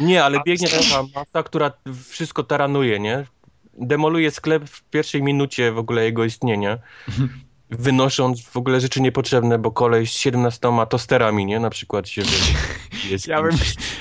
Nie, 0.00 0.24
ale 0.24 0.38
A- 0.38 0.42
biegnie 0.42 0.68
taka 0.68 1.02
masa, 1.14 1.42
która 1.42 1.72
wszystko 2.08 2.42
taranuje, 2.44 3.00
nie? 3.00 3.24
Demoluje 3.74 4.30
sklep 4.30 4.64
w 4.64 4.82
pierwszej 4.82 5.22
minucie 5.22 5.72
w 5.72 5.78
ogóle 5.78 6.04
jego 6.04 6.24
istnienia. 6.24 6.78
Wynosząc 7.70 8.42
w 8.42 8.56
ogóle 8.56 8.80
rzeczy 8.80 9.00
niepotrzebne, 9.00 9.58
bo 9.58 9.70
kolej 9.70 10.06
z 10.06 10.10
17 10.10 10.68
tosterami, 10.90 11.46
nie? 11.46 11.60
Na 11.60 11.70
przykład 11.70 12.08
się 12.08 12.22
wy- 12.22 12.28
jest 13.10 13.26
Ja 13.28 13.42
bym- 13.42 13.56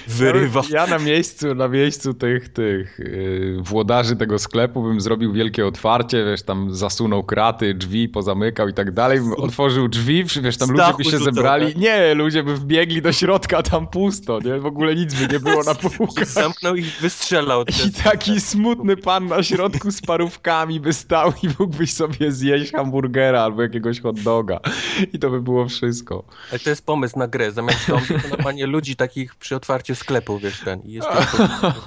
wyrywa. 0.08 0.62
Ja 0.70 0.88
na 0.88 1.00
miejscu, 1.00 1.56
na 1.56 1.68
miejscu 1.68 2.14
tych, 2.14 2.50
tych 2.50 3.00
yy, 3.00 3.58
włodarzy 3.62 4.16
tego 4.16 4.40
sklepu 4.40 4.84
bym 4.84 5.02
zrobił 5.02 5.34
wielkie 5.34 5.66
otwarcie, 5.66 6.26
wiesz, 6.26 6.44
tam 6.44 6.76
zasunął 6.76 7.24
kraty, 7.24 7.74
drzwi, 7.74 8.10
pozamykał 8.10 8.68
i 8.68 8.74
tak 8.74 8.92
dalej, 8.92 9.20
bym 9.20 9.34
otworzył 9.34 9.88
drzwi, 9.88 10.24
wiesz, 10.42 10.58
tam 10.58 10.72
ludzie 10.72 10.94
by 10.98 11.04
się 11.04 11.10
rzucał, 11.10 11.26
zebrali, 11.26 11.68
tak? 11.68 11.82
nie, 11.82 12.14
ludzie 12.14 12.44
by 12.44 12.56
wbiegli 12.56 13.02
do 13.02 13.12
środka, 13.14 13.64
tam 13.64 13.88
pusto, 13.88 14.40
nie, 14.40 14.60
w 14.60 14.66
ogóle 14.66 14.96
nic 14.96 15.14
by 15.14 15.34
nie 15.34 15.40
było 15.40 15.64
na 15.64 15.76
półkach. 15.98 16.28
Zamknął 16.28 16.76
i 16.76 16.82
wystrzelał. 16.82 17.64
I 17.64 17.92
taki 18.04 18.42
smutny 18.42 18.98
pan 18.98 19.28
na 19.28 19.44
środku 19.44 19.92
z 19.92 20.02
parówkami 20.02 20.80
by 20.80 20.94
stał 20.94 21.34
i 21.44 21.48
mógłbyś 21.60 21.94
sobie 21.94 22.32
zjeść 22.32 22.72
hamburgera 22.72 23.42
albo 23.42 23.57
albo 23.58 23.64
jakiegoś 23.64 24.02
hot 24.02 24.20
doga. 24.20 24.60
I 25.14 25.20
to 25.20 25.30
by 25.30 25.42
było 25.42 25.68
wszystko. 25.68 26.24
Ale 26.50 26.60
to 26.60 26.70
jest 26.70 26.86
pomysł 26.86 27.20
na 27.20 27.28
grę. 27.28 27.52
Zamiast 27.52 27.88
zombie 27.88 28.08
to 28.22 28.28
normalnie 28.28 28.66
ludzi 28.66 28.96
takich 28.96 29.36
przy 29.36 29.56
otwarciu 29.56 29.96
sklepu, 29.96 30.40
wiesz, 30.40 30.60
ten. 30.60 30.82
I 30.82 30.92
jesteś, 30.92 31.26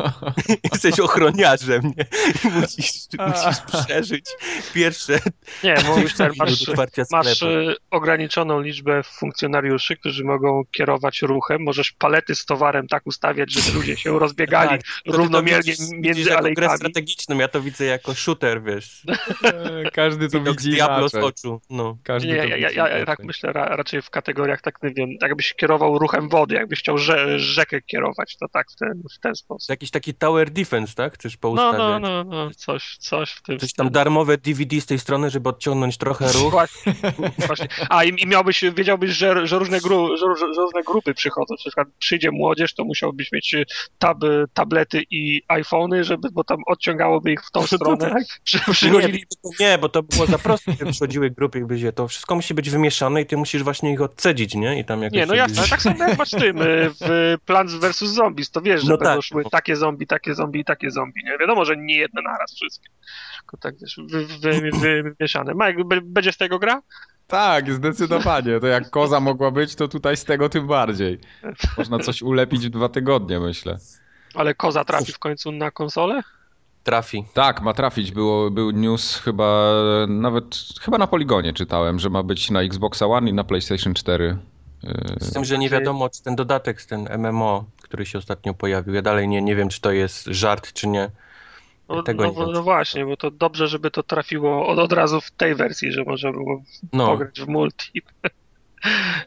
jesteś 0.72 1.00
ochroniarzem, 1.00 1.82
nie? 1.96 2.04
I 2.44 2.52
musisz, 2.60 2.92
musisz 3.28 3.60
przeżyć 3.84 4.26
pierwsze 4.74 5.18
Nie, 5.64 5.74
mówisz, 5.86 6.14
tak, 6.14 6.36
masz, 6.36 6.68
masz 7.10 7.36
sklepu. 7.36 7.52
e, 7.70 7.74
ograniczoną 7.90 8.60
liczbę 8.60 9.02
funkcjonariuszy, 9.02 9.96
którzy 9.96 10.24
mogą 10.24 10.62
kierować 10.70 11.22
ruchem. 11.22 11.62
Możesz 11.62 11.92
palety 11.92 12.34
z 12.34 12.44
towarem 12.44 12.88
tak 12.88 13.06
ustawiać, 13.06 13.52
żeby 13.52 13.78
ludzie 13.78 13.96
się 13.96 14.18
rozbiegali 14.18 14.68
Tak, 14.68 14.80
równomiernie 15.06 15.72
to 15.76 15.82
widzisz, 15.82 15.96
widzisz 15.96 16.04
między 16.04 16.20
jako 16.20 16.30
grę 16.30 16.38
alejkami. 16.38 16.76
strategiczną, 16.78 17.38
ja 17.38 17.48
to 17.48 17.60
widzę 17.60 17.84
jako 17.84 18.14
shooter, 18.14 18.62
wiesz. 18.62 19.02
Każdy 19.92 20.28
to 20.28 20.40
widzi 20.40 20.70
Diablo 20.70 21.08
z 21.08 21.14
oczu. 21.14 21.60
No. 21.71 21.97
Każdy 22.02 22.29
Nie, 22.29 22.35
ja, 22.37 22.57
ja, 22.71 22.88
ja, 22.88 23.07
tak 23.07 23.19
myślę 23.25 23.52
ra, 23.52 23.64
raczej 23.76 24.02
w 24.02 24.11
kategoriach, 24.11 24.61
tak 24.62 24.83
nie 24.83 24.90
wiem, 24.90 25.09
jakbyś 25.23 25.55
kierował 25.55 25.99
ruchem 25.99 26.29
wody, 26.29 26.55
jakbyś 26.55 26.79
chciał 26.79 26.99
rze, 26.99 27.38
rzekę 27.38 27.83
kierować, 27.83 28.37
to 28.37 28.49
tak 28.49 28.71
w 28.71 28.76
ten, 28.76 29.02
w 29.17 29.19
ten 29.21 29.35
sposób. 29.35 29.71
jakiś 29.71 29.90
taki 29.90 30.14
tower 30.14 30.50
defense, 30.50 30.95
tak? 30.95 31.14
Chcesz 31.14 31.35
No, 31.35 31.38
poustawiać? 31.40 31.79
no, 31.79 31.99
no, 31.99 32.25
no, 32.25 32.50
coś, 32.57 32.97
coś 32.97 33.31
w 33.33 33.43
tym 33.43 33.59
Coś 33.59 33.73
tam 33.73 33.90
darmowe 33.90 34.38
DVD 34.38 34.81
z 34.81 34.87
tej 34.87 34.99
strony, 34.99 35.31
żeby 35.31 35.49
odciągnąć 35.49 35.97
trochę 35.99 36.33
ruch. 36.33 36.50
Właśnie, 36.61 36.93
właśnie. 37.47 37.69
A 37.88 38.05
i, 38.05 38.23
i 38.23 38.26
miałbyś, 38.26 38.64
wiedziałbyś, 38.76 39.11
że, 39.11 39.47
że, 39.47 39.59
różne 39.59 39.81
gru, 39.81 40.17
że, 40.17 40.26
że, 40.38 40.47
różne 40.47 40.83
grupy 40.83 41.14
przychodzą. 41.14 41.55
Na 41.55 41.57
przykład 41.57 41.88
przyjdzie 41.99 42.31
młodzież, 42.31 42.75
to 42.75 42.85
musiałbyś 42.85 43.33
mieć 43.33 43.55
tab, 43.99 44.19
tablety 44.55 45.02
i 45.11 45.43
iPhony, 45.49 46.05
żeby, 46.05 46.29
bo 46.33 46.45
tam 46.45 46.59
odciągałoby 46.67 47.33
ich 47.33 47.40
w 47.45 47.50
tą 47.50 47.61
No 47.71 47.76
stronę. 47.76 48.11
tak. 48.11 48.25
Przychodzili 48.45 49.25
nie, 49.61 49.79
bo 49.79 49.88
to 49.88 50.02
było 50.02 50.26
za 50.26 50.38
proste, 50.38 50.73
przychodziły 50.90 51.31
grupy 51.31 51.50
będzie 51.50 51.92
to 51.92 52.09
wszystko 52.09 52.35
musi 52.35 52.54
być 52.54 52.71
wymieszane 52.71 53.23
i 53.23 53.26
ty 53.26 53.37
musisz 53.37 53.62
właśnie 53.62 53.92
ich 53.92 54.00
odcedzić, 54.00 54.54
nie? 54.54 54.78
I 54.80 54.85
tam 54.85 55.02
jakoś 55.02 55.16
Nie, 55.16 55.26
no 55.26 55.35
jasne, 55.35 55.59
ale 55.61 55.69
tak 55.69 55.83
samo 55.83 56.04
jak 56.04 56.19
masz 56.19 56.30
w 56.30 56.40
tym, 56.40 56.62
y, 56.62 56.90
w 57.00 57.37
Plants 57.47 57.75
vs. 57.75 57.99
Zombies, 57.99 58.50
to 58.50 58.61
wiesz, 58.61 58.83
że 58.83 58.88
No 58.90 58.99
będą 58.99 59.14
tak. 59.14 59.23
szły 59.23 59.45
takie 59.50 59.76
zombie, 59.76 60.07
takie 60.07 60.35
zombie 60.35 60.61
i 60.61 60.64
takie 60.64 60.90
zombie, 60.90 61.25
nie? 61.25 61.38
Wiadomo, 61.38 61.64
że 61.64 61.76
nie 61.76 61.97
jedne 61.97 62.23
naraz 62.23 62.54
wszystkie, 62.54 62.90
tylko 63.40 63.57
tak 63.57 63.75
wiesz, 63.80 64.00
wy, 64.09 64.26
wy, 64.26 64.71
wy, 64.80 65.02
wymieszane. 65.02 65.52
Mike, 65.54 65.85
będzie 66.02 66.33
z 66.33 66.37
tego 66.37 66.59
gra? 66.59 66.83
Tak, 67.26 67.73
zdecydowanie. 67.73 68.61
To 68.61 68.66
jak 68.66 68.90
koza 68.90 69.21
mogła 69.21 69.50
być, 69.50 69.75
to 69.75 69.88
tutaj 69.88 70.16
z 70.16 70.25
tego 70.25 70.49
tym 70.49 70.66
bardziej. 70.66 71.19
Można 71.78 71.99
coś 71.99 72.23
ulepić 72.23 72.66
w 72.66 72.71
dwa 72.71 72.88
tygodnie, 72.88 73.40
myślę. 73.40 73.78
Ale 74.35 74.54
koza 74.54 74.85
trafi 74.85 75.12
w 75.12 75.19
końcu 75.19 75.52
na 75.52 75.71
konsolę? 75.71 76.23
Trafi. 76.84 77.25
Tak, 77.34 77.62
ma 77.62 77.75
trafić. 77.75 78.12
Było, 78.12 78.50
był 78.50 78.70
news 78.70 79.16
chyba 79.16 79.72
nawet, 80.08 80.44
chyba 80.80 80.99
na 80.99 81.06
Poligonie 81.06 81.52
czytałem, 81.52 81.99
że 81.99 82.10
ma 82.10 82.22
być 82.22 82.50
na 82.50 82.62
Xboxa 82.62 83.06
One 83.06 83.30
i 83.30 83.32
na 83.32 83.44
PlayStation 83.44 83.94
4. 83.94 84.37
Yy, 84.82 84.92
Z 85.20 85.32
tym, 85.32 85.44
że 85.44 85.58
nie 85.58 85.68
wiadomo, 85.68 86.08
czy 86.08 86.22
ten 86.22 86.37
dodatek 86.37 86.82
z 86.82 86.87
ten 86.87 87.08
MMO, 87.18 87.64
który 87.82 88.06
się 88.06 88.18
ostatnio 88.18 88.54
pojawił, 88.54 88.94
ja 88.94 89.02
dalej 89.02 89.28
nie, 89.28 89.42
nie 89.42 89.56
wiem, 89.56 89.68
czy 89.68 89.80
to 89.80 89.92
jest 89.92 90.25
żart, 90.26 90.72
czy 90.72 90.88
nie. 90.88 91.10
No, 91.88 92.02
Tego 92.02 92.32
no, 92.37 92.46
no 92.46 92.62
właśnie, 92.62 93.06
bo 93.06 93.16
to 93.16 93.30
dobrze, 93.30 93.68
żeby 93.68 93.90
to 93.90 94.02
trafiło 94.02 94.66
od, 94.66 94.78
od 94.78 94.92
razu 94.92 95.20
w 95.20 95.30
tej 95.30 95.54
wersji, 95.54 95.92
że 95.92 96.04
można 96.04 96.32
było 96.32 96.62
No, 96.92 97.06
pograć 97.06 97.40
w 97.40 97.49
multi. 97.49 98.02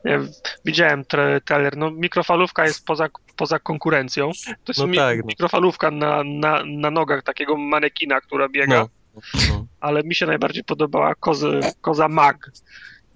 Nie, 0.05 0.11
wiem, 0.11 0.27
widziałem 0.65 1.05
tra 1.05 1.39
trailer, 1.39 1.77
no 1.77 1.91
mikrofalówka 1.91 2.65
jest 2.65 2.85
poza, 2.85 3.07
poza 3.35 3.59
konkurencją. 3.59 4.31
To 4.45 4.71
jest 4.71 4.79
No 4.79 4.87
mi 4.87 4.97
tak, 4.97 5.17
no. 5.17 5.23
mikrofalówka 5.27 5.91
na, 5.91 6.23
na, 6.23 6.63
na 6.65 6.91
nogach 6.91 7.23
takiego 7.23 7.57
manekina, 7.57 8.21
która 8.21 8.49
biega, 8.49 8.75
no. 8.79 9.21
no. 9.49 9.65
ale 9.79 10.03
mi 10.03 10.15
się 10.15 10.25
najbardziej 10.25 10.63
podobała 10.63 11.15
kozy, 11.15 11.59
koza 11.81 12.07
mag. 12.07 12.51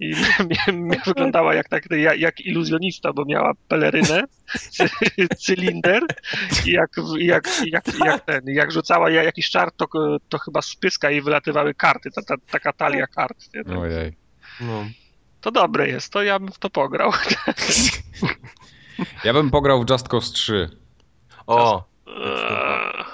I 0.00 0.14
wyglądała 1.06 1.54
jak, 1.54 1.68
tak, 1.68 1.90
jak, 1.90 2.18
jak 2.18 2.40
iluzjonista, 2.40 3.12
bo 3.12 3.24
miała 3.24 3.52
pelerynę, 3.68 4.24
cy, 4.70 4.88
cylinder 5.46 6.02
i 6.66 6.70
jak, 6.70 6.90
jak, 7.18 7.48
jak, 7.66 7.84
jak, 8.04 8.24
ten, 8.24 8.40
jak 8.46 8.72
rzucała 8.72 9.10
ja- 9.10 9.22
jakiś 9.22 9.50
czar, 9.50 9.72
to, 9.72 9.86
to 10.28 10.38
chyba 10.38 10.62
z 10.62 10.76
pyska 10.76 11.10
jej 11.10 11.22
wylatywały 11.22 11.74
karty, 11.74 12.10
ta, 12.10 12.22
ta, 12.22 12.34
taka 12.50 12.72
talia 12.72 13.06
kart. 13.06 13.36
Nie? 13.54 13.78
Ojej. 13.78 14.16
no. 14.60 14.84
To 15.40 15.50
dobre 15.50 15.88
jest, 15.88 16.12
to 16.12 16.22
ja 16.22 16.38
bym 16.38 16.52
w 16.52 16.58
to 16.58 16.70
pograł. 16.70 17.10
Ja 19.24 19.32
bym 19.32 19.50
pograł 19.50 19.84
w 19.84 19.90
Just 19.90 20.08
Cause 20.08 20.32
3. 20.32 20.70
O, 21.46 21.84
Eee, 22.06 23.04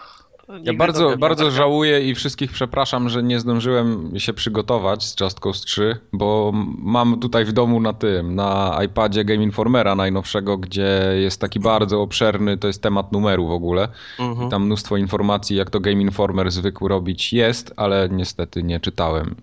Ja 0.48 0.56
nigdy 0.56 0.74
bardzo, 0.74 1.16
bardzo 1.16 1.50
żałuję 1.50 2.00
i 2.10 2.14
wszystkich 2.14 2.52
przepraszam, 2.52 3.08
że 3.08 3.22
nie 3.22 3.40
zdążyłem 3.40 4.12
się 4.18 4.32
przygotować 4.32 5.04
z 5.04 5.20
Just 5.20 5.40
Cause 5.40 5.64
3, 5.64 5.96
bo 6.12 6.52
mam 6.78 7.20
tutaj 7.20 7.44
w 7.44 7.52
domu 7.52 7.80
na 7.80 7.92
tym, 7.92 8.34
na 8.34 8.78
iPadzie 8.84 9.24
Game 9.24 9.42
Informera 9.42 9.94
najnowszego, 9.94 10.58
gdzie 10.58 11.00
jest 11.14 11.40
taki 11.40 11.60
bardzo 11.60 12.02
obszerny, 12.02 12.58
to 12.58 12.66
jest 12.66 12.82
temat 12.82 13.12
numeru 13.12 13.46
w 13.48 13.50
ogóle. 13.52 13.88
mhm. 14.18 14.50
Tam 14.50 14.64
mnóstwo 14.64 14.96
informacji, 14.96 15.56
jak 15.56 15.70
to 15.70 15.80
Game 15.80 16.00
Informer 16.02 16.50
zwykł 16.50 16.88
robić 16.88 17.32
jest, 17.32 17.72
ale 17.76 18.08
niestety 18.12 18.62
nie 18.62 18.80
czytałem. 18.80 19.36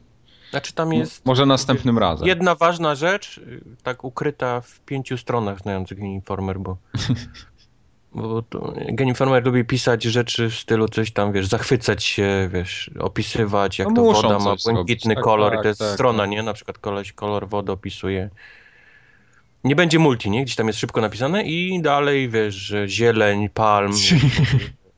Znaczy 0.51 0.74
tam 0.74 0.93
jest 0.93 1.25
Może 1.25 1.46
następnym 1.46 1.98
razem. 1.98 2.27
jedna 2.27 2.55
ważna 2.55 2.96
rzecz, 2.96 3.38
y, 3.38 3.62
tak 3.84 4.03
ukryta 4.03 4.62
w 4.62 4.79
pięciu 4.79 5.17
stronach 5.17 5.60
znających 5.60 6.00
Informer, 6.00 6.60
bo, 6.60 6.77
bo 8.15 8.41
to 8.41 8.74
Informer 9.00 9.46
lubi 9.46 9.65
pisać 9.65 10.03
rzeczy 10.03 10.50
w 10.50 10.55
stylu 10.55 10.88
coś 10.88 11.12
tam, 11.12 11.34
wiesz, 11.34 11.48
zachwycać 11.48 12.03
się, 12.03 12.50
wiesz, 12.53 12.91
opisywać, 13.00 13.79
jak 13.79 13.88
No 13.88 13.96
to 13.96 14.01
woda 14.03 14.39
ma 14.39 14.55
błękitny 14.65 15.15
Tak, 15.15 15.24
kolor 15.24 15.51
tak, 15.51 15.60
i 15.60 15.63
to 15.63 15.67
jest 15.67 15.79
tak, 15.79 15.93
strona, 15.93 16.24
tak. 16.24 16.29
nie? 16.29 16.43
Na 16.43 16.53
przykład 16.53 16.77
koleś 16.77 17.13
kolor 17.13 17.50
wody 17.50 17.72
opisuje. 17.72 18.29
Nie 19.63 19.75
będzie 19.75 20.00
multi, 20.00 20.29
nie? 20.29 20.43
Gdzieś 20.43 20.55
tam 20.55 20.67
jest 20.67 20.79
szybko 20.79 21.01
napisane 21.01 21.43
i 21.43 21.81
dalej, 21.81 22.29
wiesz, 22.29 22.55
że 22.55 22.88
zieleń, 22.88 23.50
palm. 23.50 23.91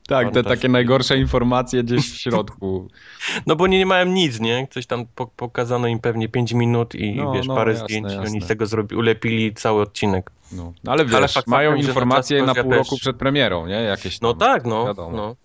Tak, 0.07 0.31
te 0.31 0.43
takie 0.43 0.69
najgorsze 0.69 1.17
informacje 1.17 1.83
gdzieś 1.83 2.11
w 2.11 2.17
środku. 2.17 2.87
No 3.47 3.55
bo 3.55 3.67
nie, 3.67 3.77
nie 3.77 3.85
miałem 3.85 4.13
nic, 4.13 4.39
nie? 4.39 4.67
Coś 4.71 4.85
tam 4.85 5.05
po, 5.15 5.27
pokazano 5.27 5.87
im 5.87 5.99
pewnie 5.99 6.29
5 6.29 6.53
minut 6.53 6.95
i 6.95 7.15
No, 7.15 7.31
wiesz, 7.31 7.47
no, 7.47 7.55
parę 7.55 7.71
jasne, 7.71 7.85
zdjęć 7.85 8.11
i 8.13 8.15
oni 8.15 8.23
jasne. 8.23 8.41
z 8.41 8.47
tego 8.47 8.65
zrobi, 8.65 8.95
ulepili 8.95 9.53
cały 9.53 9.81
odcinek. 9.81 10.31
No. 10.51 10.73
Ale 10.87 11.05
wiesz, 11.05 11.15
Ale 11.15 11.43
mają 11.47 11.75
informacje 11.75 12.39
na 12.41 12.45
Cause 12.45 12.63
pół 12.63 12.73
roku 12.73 12.97
przed 12.97 13.15
premierą, 13.17 13.67
nie? 13.67 13.75
Jakieś 13.75 14.21
No 14.21 14.33
tam, 14.33 14.39
tak, 14.39 14.65
no. 14.65 14.85
wiadomo. 14.85 15.17
no. 15.17 15.35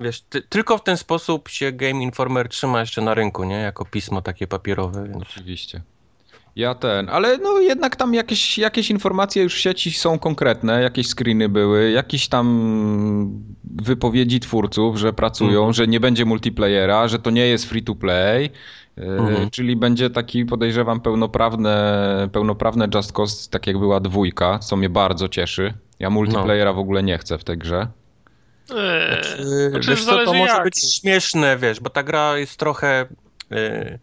Wiesz, 0.00 0.20
ty, 0.20 0.42
tylko 0.42 0.78
w 0.78 0.82
ten 0.82 0.96
sposób 0.96 1.48
się 1.48 1.72
Game 1.72 2.02
Informer 2.02 2.48
trzyma 2.48 2.80
jeszcze 2.80 3.02
na 3.02 3.14
rynku, 3.14 3.44
nie? 3.44 3.56
Jako 3.56 3.84
pismo 3.84 4.22
takie 4.22 4.46
papierowe, 4.46 5.08
więc... 5.08 5.22
Oczywiście. 5.22 5.82
Ja 6.56 6.74
ten, 6.74 7.08
ale 7.08 7.38
no 7.38 7.58
jednak 7.60 7.96
tam 7.96 8.14
jakieś, 8.14 8.58
jakieś 8.58 8.90
informacje 8.90 9.42
już 9.42 9.54
w 9.54 9.58
sieci 9.58 9.90
są 9.92 10.18
konkretne, 10.18 10.82
jakieś 10.82 11.06
screeny 11.08 11.48
były, 11.48 11.90
jakieś 11.90 12.28
tam 12.28 12.46
wypowiedzi 13.64 14.40
twórców, 14.40 14.96
że 14.96 15.12
pracują, 15.12 15.58
Mhm. 15.58 15.72
że 15.72 15.86
nie 15.86 16.00
będzie 16.00 16.24
multiplayera, 16.24 17.08
że 17.08 17.18
to 17.18 17.30
nie 17.30 17.46
jest 17.46 17.64
free 17.64 17.82
to 17.82 17.94
play, 17.94 18.50
yy, 18.96 19.04
Mhm. 19.06 19.50
czyli 19.50 19.76
będzie 19.76 20.10
taki 20.10 20.44
podejrzewam 20.44 21.00
pełnoprawne, 21.00 22.28
pełnoprawne 22.32 22.88
Just 22.94 23.12
Cause, 23.12 23.50
tak 23.50 23.66
jak 23.66 23.78
była 23.78 24.00
dwójka, 24.00 24.58
co 24.58 24.76
mnie 24.76 24.88
bardzo 24.88 25.28
cieszy. 25.28 25.74
Ja 25.98 26.10
multiplayera 26.10 26.72
w 26.72 26.78
ogóle 26.78 27.02
nie 27.02 27.18
chcę 27.18 27.38
w 27.38 27.44
tej 27.44 27.58
grze. 27.58 27.86
Eee, 28.70 28.76
Znaczy, 29.12 29.44
znaczy, 29.70 29.90
wiesz 29.90 30.04
co, 30.04 30.24
to 30.24 30.32
może 30.34 30.52
jaki. 30.52 30.62
być 30.64 30.94
śmieszne, 31.00 31.56
wiesz, 31.56 31.80
bo 31.80 31.90
ta 31.90 32.02
gra 32.02 32.38
jest 32.38 32.56
trochę... 32.56 33.06
y, 33.52 33.98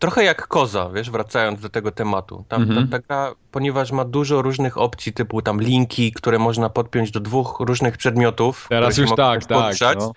trochę 0.00 0.24
jak 0.24 0.46
koza, 0.48 0.90
wiesz, 0.94 1.10
wracając 1.10 1.60
do 1.60 1.68
tego 1.68 1.90
tematu. 1.92 2.44
Tam, 2.48 2.62
Mhm. 2.62 2.88
ta, 2.88 2.98
ta 2.98 3.06
gra, 3.06 3.34
ponieważ 3.52 3.92
ma 3.92 4.04
dużo 4.04 4.42
różnych 4.42 4.78
opcji, 4.78 5.12
typu 5.12 5.42
tam 5.42 5.60
linki, 5.60 6.12
które 6.12 6.38
można 6.38 6.68
podpiąć 6.70 7.10
do 7.10 7.20
dwóch 7.20 7.56
różnych 7.60 7.96
przedmiotów. 7.96 8.66
Teraz 8.68 8.96
już 8.98 9.10
tak, 9.16 9.44
tak. 9.44 9.76
No. 9.98 10.12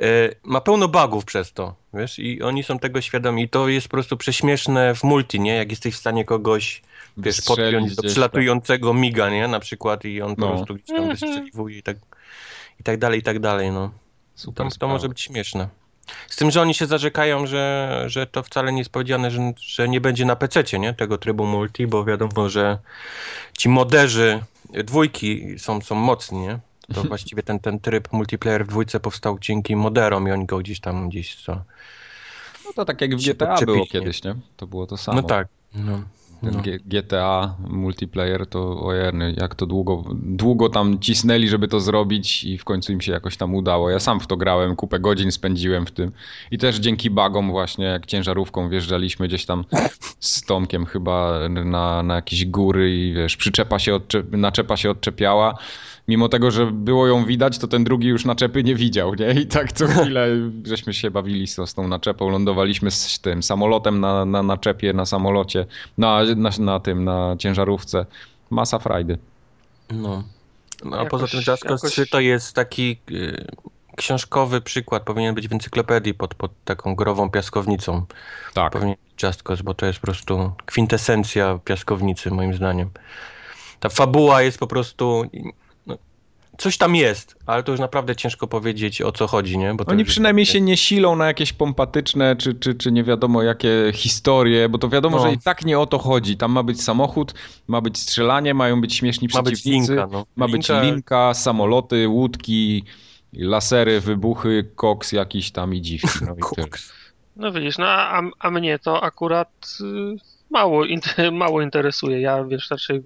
Y, 0.00 0.34
ma 0.42 0.60
pełno 0.60 0.88
bugów 0.88 1.24
przez 1.24 1.52
to, 1.52 1.74
wiesz, 1.94 2.18
i 2.18 2.42
oni 2.42 2.62
są 2.62 2.78
tego 2.78 3.00
świadomi. 3.00 3.42
I 3.42 3.48
to 3.48 3.68
jest 3.68 3.86
po 3.88 3.90
prostu 3.90 4.16
prześmieszne 4.16 4.94
w 4.94 5.04
multi, 5.04 5.40
nie? 5.40 5.54
Jak 5.54 5.70
jesteś 5.70 5.94
w 5.94 5.98
stanie 5.98 6.24
kogoś, 6.24 6.82
wiesz, 7.16 7.40
podpiąć 7.42 7.96
do 7.96 8.02
przylatującego 8.02 8.94
miga, 8.94 9.30
nie? 9.30 9.48
Na 9.48 9.60
przykład 9.60 10.04
i 10.04 10.22
on 10.22 10.36
po 10.36 10.42
No. 10.42 10.48
prostu 10.48 10.74
gdzieś 10.74 10.86
tam 10.86 10.96
Mhm. 10.96 11.16
wystrzeliwuje 11.16 11.78
i 11.78 11.82
tak, 11.82 11.96
i 12.80 12.82
tak 12.82 12.98
dalej, 12.98 13.20
i 13.20 13.22
tak 13.22 13.38
dalej, 13.38 13.70
no. 13.72 13.88
tak. 13.88 13.98
Super 14.34 14.68
To, 14.68 14.78
to 14.78 14.88
może 14.88 15.08
być 15.08 15.20
śmieszne. 15.20 15.68
Z 16.28 16.36
tym, 16.36 16.50
że 16.50 16.62
oni 16.62 16.74
się 16.74 16.86
zarzekają, 16.86 17.46
że, 17.46 18.04
że 18.06 18.26
to 18.26 18.42
wcale 18.42 18.72
nie 18.72 18.78
jest 18.78 18.90
powiedziane, 18.90 19.30
że, 19.30 19.52
że 19.60 19.88
nie 19.88 20.00
będzie 20.00 20.24
na 20.24 20.36
PC, 20.36 20.78
nie? 20.78 20.94
Tego 20.94 21.18
trybu 21.18 21.46
multi, 21.46 21.86
bo 21.86 22.04
wiadomo, 22.04 22.48
że 22.48 22.78
ci 23.58 23.68
moderzy 23.68 24.40
dwójki 24.84 25.58
są, 25.58 25.80
są 25.80 25.94
mocni, 25.94 26.38
nie? 26.38 26.58
To 26.94 27.04
właściwie 27.14 27.42
ten, 27.42 27.58
ten 27.58 27.80
tryb 27.80 28.12
multiplayer 28.12 28.64
w 28.64 28.68
dwójce 28.68 29.00
powstał 29.00 29.38
dzięki 29.38 29.76
moderom 29.76 30.28
i 30.28 30.30
oni 30.30 30.46
go 30.46 30.58
gdzieś 30.58 30.80
tam 30.80 31.08
gdzieś 31.08 31.42
co. 31.44 31.62
No 32.64 32.72
to 32.72 32.84
tak 32.84 33.00
jak 33.00 33.16
w 33.16 33.24
GTA 33.24 33.56
było 33.66 33.86
kiedyś, 33.86 34.22
nie? 34.22 34.34
To 34.56 34.66
było 34.66 34.86
to 34.86 34.96
samo. 34.96 35.20
No 35.20 35.28
tak. 35.28 35.48
No, 35.74 36.02
ten 36.44 36.54
No. 36.54 36.62
GTA 36.84 37.56
multiplayer 37.68 38.46
to 38.46 38.80
ojerny, 38.80 39.34
jak 39.36 39.54
to 39.54 39.66
długo, 39.66 40.04
długo 40.14 40.68
tam 40.68 40.98
cisnęli, 40.98 41.48
żeby 41.48 41.68
to 41.68 41.80
zrobić 41.80 42.44
i 42.44 42.58
w 42.58 42.64
końcu 42.64 42.92
im 42.92 43.00
się 43.00 43.12
jakoś 43.12 43.36
tam 43.36 43.54
udało. 43.54 43.90
Ja 43.90 44.00
sam 44.00 44.20
w 44.20 44.26
to 44.26 44.36
grałem, 44.36 44.76
kupę 44.76 45.00
godzin 45.00 45.32
spędziłem 45.32 45.86
w 45.86 45.90
tym 45.90 46.12
i 46.50 46.58
też 46.58 46.76
dzięki 46.76 47.10
bugom 47.10 47.50
właśnie, 47.50 47.84
jak 47.84 48.06
ciężarówką 48.06 48.68
wjeżdżaliśmy 48.68 49.28
gdzieś 49.28 49.46
tam 49.46 49.64
z 50.20 50.42
Tomkiem 50.42 50.86
chyba 50.86 51.40
na, 51.48 52.02
na 52.02 52.14
jakieś 52.14 52.46
góry 52.46 52.96
i 52.96 53.12
wiesz, 53.14 53.36
przyczepa 53.36 53.78
się, 53.78 53.92
odczep- 53.94 54.36
naczepa 54.38 54.76
się 54.76 54.90
odczepiała. 54.90 55.54
Mimo 56.08 56.28
tego, 56.28 56.50
że 56.50 56.66
było 56.66 57.06
ją 57.06 57.24
widać, 57.24 57.58
to 57.58 57.68
ten 57.68 57.84
drugi 57.84 58.08
już 58.08 58.24
naczepy 58.24 58.64
nie 58.64 58.74
widział, 58.74 59.14
nie? 59.14 59.30
I 59.30 59.46
tak 59.46 59.72
co 59.72 59.86
chwilę 60.02 60.28
żeśmy 60.64 60.94
się 60.94 61.10
bawili 61.10 61.46
z, 61.46 61.56
z 61.66 61.74
tą 61.74 61.88
naczepą, 61.88 62.30
lądowaliśmy 62.30 62.90
z 62.90 63.20
tym 63.20 63.42
samolotem 63.42 64.00
na, 64.00 64.24
na 64.24 64.42
naczepie, 64.42 64.92
na 64.92 65.06
samolocie, 65.06 65.66
na, 65.98 66.22
na, 66.36 66.50
na 66.58 66.80
tym, 66.80 67.04
na 67.04 67.36
ciężarówce. 67.38 68.06
Masa 68.50 68.78
frajdy. 68.78 69.18
No. 69.90 70.22
no 70.84 70.96
a 70.96 71.04
Jakoś- 71.04 71.10
poza 71.10 71.26
tym 71.26 71.42
Cause 71.44 71.64
jakoś- 71.64 71.90
3 71.90 72.06
to 72.06 72.20
jest 72.20 72.52
taki 72.54 72.96
y, 73.10 73.46
książkowy 73.96 74.60
przykład, 74.60 75.02
powinien 75.02 75.34
być 75.34 75.48
w 75.48 75.52
encyklopedii 75.52 76.14
pod, 76.14 76.34
pod 76.34 76.50
taką 76.64 76.94
grową 76.94 77.30
piaskownicą. 77.30 78.06
Tak. 78.54 78.72
Powinien 78.72 78.96
być 79.12 79.22
Just 79.22 79.42
Cause, 79.42 79.62
bo 79.62 79.74
to 79.74 79.86
jest 79.86 79.98
po 79.98 80.06
prostu 80.06 80.52
kwintesencja 80.66 81.58
piaskownicy 81.64 82.30
moim 82.30 82.54
zdaniem. 82.54 82.90
Ta 83.80 83.88
fabuła 83.88 84.42
jest 84.42 84.58
po 84.58 84.66
prostu... 84.66 85.24
Coś 86.58 86.78
tam 86.78 86.94
jest, 86.96 87.36
ale 87.46 87.62
to 87.62 87.72
już 87.72 87.80
naprawdę 87.80 88.16
ciężko 88.16 88.46
powiedzieć 88.46 89.02
o 89.02 89.12
co 89.12 89.26
chodzi, 89.26 89.58
nie? 89.58 89.74
Bo 89.74 89.84
Oni 89.86 90.04
przynajmniej 90.04 90.46
się 90.46 90.60
nie 90.60 90.76
silą 90.76 91.16
na 91.16 91.26
jakieś 91.26 91.52
pompatyczne, 91.52 92.36
czy, 92.36 92.54
czy, 92.54 92.74
czy 92.74 92.92
nie 92.92 93.04
wiadomo 93.04 93.42
jakie 93.42 93.90
historie, 93.94 94.68
bo 94.68 94.78
to 94.78 94.88
wiadomo, 94.88 95.16
No. 95.16 95.22
że 95.22 95.32
i 95.32 95.38
tak 95.38 95.64
nie 95.64 95.78
o 95.78 95.86
to 95.86 95.98
chodzi. 95.98 96.36
Tam 96.36 96.52
ma 96.52 96.62
być 96.62 96.82
samochód, 96.82 97.34
ma 97.68 97.80
być 97.80 97.98
strzelanie, 97.98 98.54
mają 98.54 98.80
być 98.80 98.94
śmieszni 98.94 99.28
Ma 99.34 99.42
być 99.42 99.54
przeciwnicy, 99.54 99.92
linka, 99.92 100.08
no. 100.12 100.26
ma 100.36 100.48
być 100.48 100.68
Linka- 100.68 100.82
linka, 100.82 101.34
samoloty, 101.34 102.08
łódki, 102.08 102.84
lasery, 103.32 104.00
wybuchy, 104.00 104.70
koks 104.74 105.12
jakiś 105.12 105.50
tam 105.50 105.74
i 105.74 105.82
dziwki. 105.82 106.08
No 106.26 106.34
i. 106.34 106.64
No 107.36 107.52
widzisz, 107.52 107.78
no 107.78 107.86
a, 107.86 108.22
a 108.38 108.50
mnie 108.50 108.78
to 108.78 109.02
akurat 109.02 109.78
y, 109.80 110.16
mało, 110.50 110.84
mało 111.32 111.62
interesuje. 111.62 112.20
Ja 112.20 112.44
wiesz, 112.44 112.70
raczej 112.70 113.02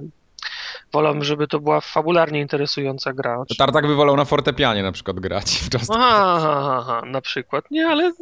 wolę, 0.93 1.15
żeby 1.21 1.49
to 1.49 1.61
była 1.61 1.81
fabularnie 1.81 2.41
interesująca 2.41 3.13
gra. 3.13 3.45
To 3.49 3.55
Tartak 3.55 3.87
by 3.87 3.95
wolał 3.95 4.17
na 4.17 4.25
fortepianie 4.25 4.83
na 4.83 4.93
przykład 4.93 5.21
grać. 5.21 5.51
w 5.51 5.75
Just 5.75 5.91
Aha, 5.95 6.35
aha, 6.37 6.77
aha, 6.81 7.03
na 7.07 7.21
przykład. 7.21 7.65
Nie, 7.71 7.87
ale 7.87 8.13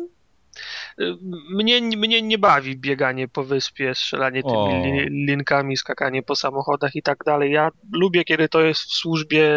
y, 1.00 1.16
mnie, 1.50 1.80
mnie 1.80 2.23
nie 2.23 2.38
bawi 2.38 2.76
bieganie 2.76 3.28
po 3.28 3.44
wyspie, 3.44 3.94
strzelanie 3.94 4.42
tymi 4.42 4.54
O. 4.54 4.82
li, 4.85 5.26
linkami, 5.26 5.76
skakanie 5.76 6.23
po 6.23 6.37
samochodach 6.37 6.96
i 6.96 7.02
tak 7.02 7.25
dalej. 7.26 7.52
Ja 7.52 7.70
lubię, 7.92 8.25
kiedy 8.25 8.49
to 8.49 8.61
jest 8.61 8.80
w 8.80 8.92
służbie, 8.92 9.50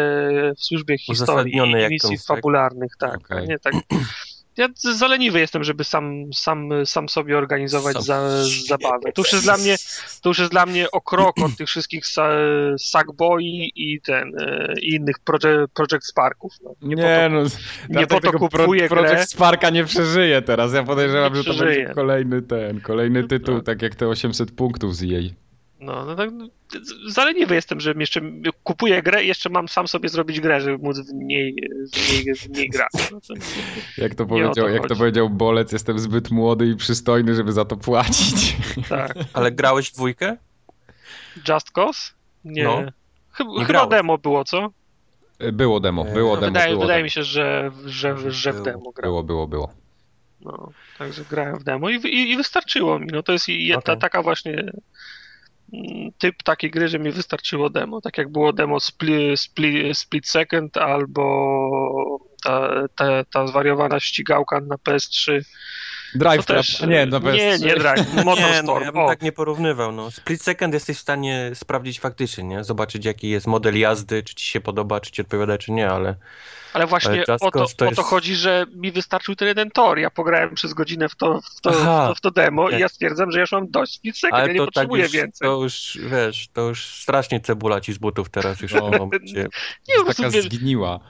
w 0.58 0.64
służbie 0.64 0.98
historii 0.98 1.56
i 1.56 1.88
misji 1.90 2.18
fabularnych, 2.18 2.92
tak. 2.98 3.16
Okej. 3.16 3.48
Nie 3.48 3.58
tak. 3.58 3.74
Ja 4.60 4.68
zaleniwy 4.76 5.40
jestem, 5.40 5.64
żeby 5.64 5.84
sam, 5.84 6.32
sam, 6.34 6.68
sam 6.84 7.08
sobie 7.08 7.38
organizować 7.38 7.94
Sam 7.94 8.02
za, 8.02 8.44
zabawę. 8.68 9.12
To 9.12 9.22
już 9.22 9.32
jest 9.32 9.44
dla 9.44 9.56
mnie, 9.56 9.76
to 10.22 10.30
już 10.30 10.38
jest 10.38 10.50
dla 10.50 10.66
mnie 10.66 10.90
o 10.90 11.00
krok 11.00 11.36
od 11.44 11.56
tych 11.56 11.68
wszystkich 11.68 12.04
sa, 12.06 12.28
Sackboy 12.78 13.42
i 13.74 14.00
ten 14.00 14.38
e, 14.38 14.74
i 14.80 14.94
innych 14.94 15.18
Project, 15.18 15.72
Project 15.74 16.06
Sparków. 16.06 16.52
No. 16.64 16.74
Nie, 16.82 16.96
po 16.96 17.02
to- 17.02 17.28
no, 17.88 18.00
nie 18.00 18.06
po 18.06 18.14
to 18.14 18.20
tego 18.20 18.38
kupuję 18.38 18.88
pro, 18.88 19.02
Project. 19.02 19.30
Sparka 19.30 19.70
nie 19.70 19.84
przeżyje 19.84 20.42
teraz. 20.42 20.74
Ja 20.74 20.82
podejrzewam, 20.82 21.34
Nie 21.34 21.42
że 21.42 21.52
to 21.52 21.64
będzie 21.64 21.92
kolejny 21.94 22.42
ten, 22.42 22.80
kolejny 22.80 23.24
tytuł, 23.28 23.56
tak. 23.56 23.64
tak 23.64 23.82
jak 23.82 23.94
te 23.94 24.08
800 24.08 24.50
punktów 24.50 24.96
z 24.96 25.00
jej. 25.00 25.34
No, 25.80 26.04
no 26.04 26.16
tak, 26.16 26.30
zaleniwy 27.08 27.54
jestem, 27.54 27.80
że 27.80 27.94
jeszcze 27.98 28.20
kupuję 28.64 29.02
grę 29.02 29.24
i 29.24 29.28
jeszcze 29.28 29.50
mam 29.50 29.68
sam 29.68 29.88
sobie 29.88 30.08
zrobić 30.08 30.40
grę, 30.40 30.60
żeby 30.60 30.78
móc 30.78 30.98
w 30.98 31.14
niej, 31.14 31.54
w 31.92 32.12
niej, 32.12 32.34
w 32.34 32.50
niej 32.50 32.68
grać. 32.68 32.92
No, 33.12 33.20
to, 33.20 33.34
Jak 34.02 34.14
to 34.14 34.26
powiedział, 34.26 34.54
to 34.54 34.68
jak 34.68 34.88
to 34.88 34.96
powiedział 34.96 35.30
Bolec, 35.30 35.72
jestem 35.72 35.98
zbyt 35.98 36.30
młody 36.30 36.66
i 36.66 36.76
przystojny, 36.76 37.34
żeby 37.34 37.52
za 37.52 37.64
to 37.64 37.76
płacić. 37.76 38.56
tak. 38.88 39.14
Ale 39.32 39.52
grałeś 39.52 39.90
w 39.90 39.94
dwójkę? 39.94 40.36
Just 41.48 41.70
Cause? 41.70 42.12
Nie. 42.44 42.64
No. 42.64 42.82
Chyba, 43.32 43.50
Nie 43.50 43.56
chyba 43.56 43.68
grałeś. 43.68 43.90
demo 43.90 44.18
było, 44.18 44.44
co? 44.44 44.70
Było 45.52 45.80
demo, 45.80 46.04
było 46.04 46.34
No, 46.34 46.40
demo, 46.40 46.52
wydaje 46.52 46.70
było 46.72 46.82
wydaje 46.82 46.98
demo. 46.98 47.04
mi 47.04 47.10
się, 47.10 47.22
że, 47.22 47.70
że, 47.86 48.30
że 48.30 48.52
w 48.52 48.62
demo 48.62 48.92
grałem. 48.92 49.10
Było, 49.10 49.22
było, 49.22 49.46
było. 49.46 49.72
No, 50.40 50.70
także 50.98 51.24
grałem 51.30 51.58
w 51.58 51.64
demo 51.64 51.90
i, 51.90 51.94
i, 51.96 52.30
i 52.30 52.36
wystarczyło 52.36 52.98
mi. 52.98 53.06
No 53.12 53.22
to 53.22 53.32
jest 53.32 53.48
i- 53.48 53.70
ta, 53.72 53.78
Okej. 53.78 53.98
taka 53.98 54.22
właśnie 54.22 54.72
typ 56.18 56.42
takiej 56.42 56.70
gry, 56.70 56.88
że 56.88 56.98
mi 56.98 57.12
wystarczyło 57.12 57.70
demo. 57.70 58.00
Tak 58.00 58.18
jak 58.18 58.32
było 58.32 58.52
demo 58.52 58.80
spli, 58.80 59.36
spli, 59.36 59.94
Split 59.94 60.28
Second 60.28 60.76
albo 60.76 62.20
ta, 62.44 62.88
ta, 62.96 63.24
ta 63.24 63.46
zwariowana 63.46 64.00
ścigałka 64.00 64.60
na 64.60 64.76
PS3. 64.76 65.40
Drive 66.14 66.46
też, 66.46 66.80
nie, 66.80 67.06
na 67.06 67.18
nie, 67.18 67.24
PS3. 67.24 67.64
nie 67.66 67.74
Drive, 67.76 67.98
Nie, 68.14 68.16
no, 68.16 68.24
Motorstorm. 68.24 68.84
ja 68.84 68.92
bym 68.92 69.00
o, 69.02 69.08
tak 69.08 69.22
nie 69.22 69.32
porównywał. 69.32 69.92
No. 69.92 70.10
Split 70.10 70.42
second 70.42 70.74
jesteś 70.74 70.96
w 70.96 71.00
stanie 71.00 71.50
sprawdzić 71.54 72.00
faktycznie, 72.00 72.44
nie? 72.44 72.64
Zobaczyć 72.64 73.04
jaki 73.04 73.28
jest 73.30 73.46
model 73.46 73.78
jazdy, 73.78 74.22
czy 74.22 74.34
ci 74.34 74.46
się 74.46 74.60
podoba, 74.60 75.00
czy 75.00 75.10
ci 75.10 75.22
odpowiada, 75.22 75.58
czy 75.58 75.72
nie, 75.72 75.90
ale 75.90 76.14
ale 76.72 76.86
właśnie 76.86 77.10
ale 77.10 77.22
o 77.40 77.50
to, 77.50 77.50
to 77.50 77.64
o 77.64 77.68
to 77.76 77.84
jest- 77.86 78.00
chodzi, 78.02 78.36
że 78.36 78.66
mi 78.74 78.92
wystarczył 78.92 79.34
ten 79.36 79.48
jeden 79.48 79.70
tor. 79.70 79.98
Ja 79.98 80.10
pograłem 80.10 80.54
przez 80.54 80.74
godzinę 80.74 81.08
w 81.08 81.16
to, 81.16 81.40
w 81.56 81.60
to, 81.60 81.70
w 81.72 81.76
Aha. 81.80 82.06
to, 82.08 82.14
w 82.14 82.20
to 82.20 82.30
demo 82.30 82.70
Nie. 82.70 82.76
i 82.76 82.80
ja 82.80 82.88
stwierdzam, 82.88 83.30
że 83.30 83.38
ja 83.38 83.40
już 83.40 83.52
mam 83.52 83.70
dość 83.70 83.94
Split 83.94 84.18
Second, 84.18 84.34
ale 84.42 84.46
ja 84.46 84.52
nie 84.52 84.58
tak 84.58 84.66
potrzebuję 84.66 85.02
już, 85.02 85.12
więcej. 85.12 85.48
to 85.48 85.62
już, 85.62 85.98
wiesz, 86.10 86.48
to 86.52 86.60
już 86.68 86.84
strasznie 86.84 87.40
cebula 87.40 87.80
ci 87.80 87.92
z 87.92 87.98
butów 87.98 88.28
teraz 88.30 88.60
już 88.60 88.72
No. 88.72 88.90
w. 88.90 89.46
Nie, 89.88 89.94
prostu 90.04 90.22
Taka 90.22 90.30
wiesz, 90.34 90.44
zgniła. 90.44 91.00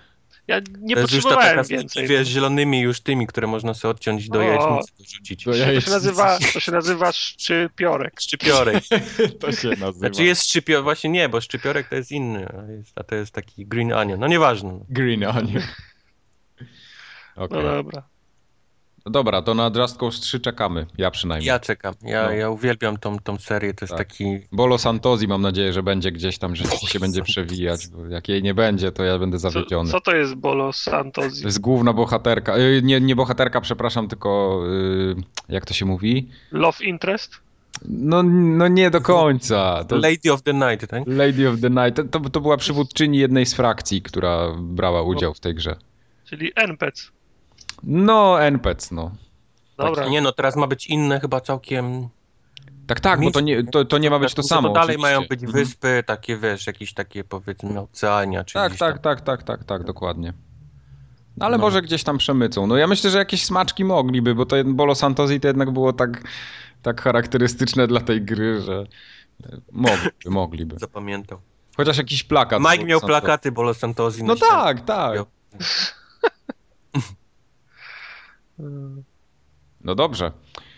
Ja 0.50 0.60
nie 0.80 0.94
To 0.94 1.00
jest 1.00 1.12
już 1.14 1.24
ta 1.24 1.28
potrzebowałem 1.30 1.56
taka, 1.64 1.68
więcej. 1.68 2.08
wiesz, 2.08 2.28
zielonymi 2.28 2.80
już 2.80 3.00
tymi, 3.00 3.26
które 3.26 3.46
można 3.46 3.74
sobie 3.74 3.90
odciąć 3.90 4.28
do 4.28 4.42
jajecznicy 4.42 4.92
dorzucić. 4.98 5.44
Do 5.44 5.52
To 5.52 5.80
się 5.80 5.90
nazywa, 5.90 6.38
to 6.52 6.60
się 6.60 6.72
nazywa 6.72 7.12
szczypiorek. 7.12 8.20
Szczypiorek. 8.20 8.84
To 9.40 9.52
się 9.52 9.68
nazywa. 9.68 9.92
Znaczy 9.92 10.24
jest 10.24 10.42
szczypiorek, 10.42 10.84
właśnie 10.84 11.10
nie, 11.10 11.28
bo 11.28 11.40
szczypiorek 11.40 11.88
to 11.88 11.94
jest 11.96 12.12
inny, 12.12 12.46
a, 12.48 12.72
jest, 12.72 12.92
a 12.98 13.04
to 13.04 13.14
jest 13.14 13.32
taki 13.32 13.66
green 13.66 13.92
onion. 13.92 14.20
No 14.20 14.26
nieważne. 14.26 14.72
no. 14.72 14.86
Green 14.88 15.24
Onion. 15.24 15.62
Okej. 17.36 17.58
No 17.58 17.62
dobra. 17.62 18.02
No 19.06 19.12
dobra, 19.12 19.42
to 19.42 19.54
na 19.54 19.70
Just 19.76 19.96
Cause 19.98 20.20
3 20.20 20.40
czekamy. 20.40 20.86
Ja 20.98 21.10
przynajmniej. 21.10 21.48
Ja 21.48 21.58
czekam. 21.58 21.94
Ja, 22.02 22.24
No. 22.24 22.30
ja 22.32 22.50
uwielbiam 22.50 22.96
tą, 22.96 23.18
tą 23.18 23.38
serię, 23.38 23.74
to 23.74 23.84
jest 23.84 23.94
Tak. 23.96 24.08
taki... 24.08 24.24
Bolo 24.52 24.78
Santozi 24.78 25.28
mam 25.28 25.42
nadzieję, 25.42 25.72
że 25.72 25.82
będzie 25.82 26.12
gdzieś 26.12 26.38
tam, 26.38 26.56
że 26.56 26.64
się 26.64 27.00
będzie 27.00 27.22
przewijać, 27.22 27.88
bo 27.88 28.06
jak 28.06 28.28
jej 28.28 28.42
nie 28.42 28.54
będzie, 28.54 28.92
to 28.92 29.04
ja 29.04 29.18
będę 29.18 29.38
Co, 29.38 29.50
zawiedziony. 29.50 29.90
co 29.90 30.00
to 30.00 30.16
jest 30.16 30.34
Bolo 30.34 30.72
Santos? 30.72 31.40
To 31.40 31.46
jest 31.48 31.60
główna 31.60 31.92
bohaterka, 31.92 32.56
y, 32.58 32.80
nie, 32.84 33.00
nie 33.00 33.16
bohaterka, 33.16 33.60
przepraszam, 33.60 34.08
tylko 34.08 34.60
y, 34.68 35.14
jak 35.48 35.66
to 35.66 35.74
się 35.74 35.86
mówi? 35.86 36.28
Love 36.52 36.84
Interest? 36.84 37.34
No, 37.88 38.22
no 38.22 38.68
nie 38.68 38.90
do 38.90 39.00
końca. 39.00 39.84
To 39.84 39.96
Lady 39.96 40.32
of 40.32 40.42
the 40.42 40.54
Night, 40.54 40.90
tak? 40.90 41.02
Lady 41.06 41.48
of 41.48 41.60
the 41.60 41.70
Night. 41.70 42.10
To, 42.12 42.20
to 42.20 42.40
była 42.40 42.56
przywódczyni 42.56 43.18
jednej 43.18 43.46
z 43.46 43.54
frakcji, 43.54 44.02
która 44.02 44.52
brała 44.58 45.02
udział 45.02 45.34
w 45.34 45.40
tej 45.40 45.54
grze. 45.54 45.76
Czyli 46.24 46.52
NPC. 46.56 47.08
No, 47.82 48.42
NPC, 48.42 48.94
no. 48.94 49.10
Dobra. 49.78 50.08
Nie 50.08 50.20
no, 50.20 50.32
teraz 50.32 50.56
ma 50.56 50.66
być 50.66 50.86
inne 50.86 51.20
chyba 51.20 51.40
całkiem... 51.40 52.08
Tak, 52.86 53.00
tak, 53.00 53.20
bo 53.20 53.30
to 53.30 53.40
nie, 53.40 53.64
to, 53.64 53.84
to 53.84 53.98
nie 53.98 54.10
ma 54.10 54.18
być 54.18 54.34
to 54.34 54.42
samo. 54.42 54.68
To 54.68 54.74
dalej 54.74 54.96
oczywiście. 54.96 55.02
mają 55.16 55.20
być 55.28 55.42
Mhm. 55.42 55.52
wyspy, 55.52 56.02
takie 56.06 56.36
wiesz, 56.36 56.66
jakieś 56.66 56.94
takie 56.94 57.24
powiedzmy 57.24 57.80
oceania, 57.80 58.44
czy 58.44 58.54
Tak, 58.54 58.76
tak, 58.76 58.98
tak, 58.98 59.20
tak, 59.20 59.42
tak, 59.42 59.64
tak, 59.64 59.84
dokładnie. 59.84 60.32
No 61.36 61.46
ale 61.46 61.56
No. 61.58 61.60
może 61.64 61.82
gdzieś 61.82 62.04
tam 62.04 62.18
przemycą. 62.18 62.66
No 62.66 62.76
ja 62.76 62.86
myślę, 62.86 63.10
że 63.10 63.18
jakieś 63.18 63.44
smaczki 63.44 63.84
mogliby, 63.84 64.34
bo 64.34 64.46
to 64.46 64.56
Bolo 64.64 64.94
Santosi 64.94 65.40
to 65.40 65.48
jednak 65.48 65.70
było 65.70 65.92
tak, 65.92 66.22
tak 66.82 67.00
charakterystyczne 67.02 67.86
dla 67.86 68.00
tej 68.00 68.22
gry, 68.22 68.60
że 68.60 68.86
e, 69.44 69.56
mogliby, 69.72 70.10
mogliby. 70.30 70.76
Zapamiętał. 70.78 71.40
Chociaż 71.76 71.98
jakiś 71.98 72.24
plakat. 72.24 72.60
Mike 72.60 72.84
miał 72.84 73.00
Santosi. 73.00 73.20
plakaty 73.20 73.52
Bolo 73.52 73.74
Santosi. 73.74 74.20
na 74.22 74.26
No 74.34 74.36
tak, 74.36 74.80
tak. 74.80 75.18
Mm, 78.60 79.02
No 79.84 79.94
dobrze. 79.94 80.32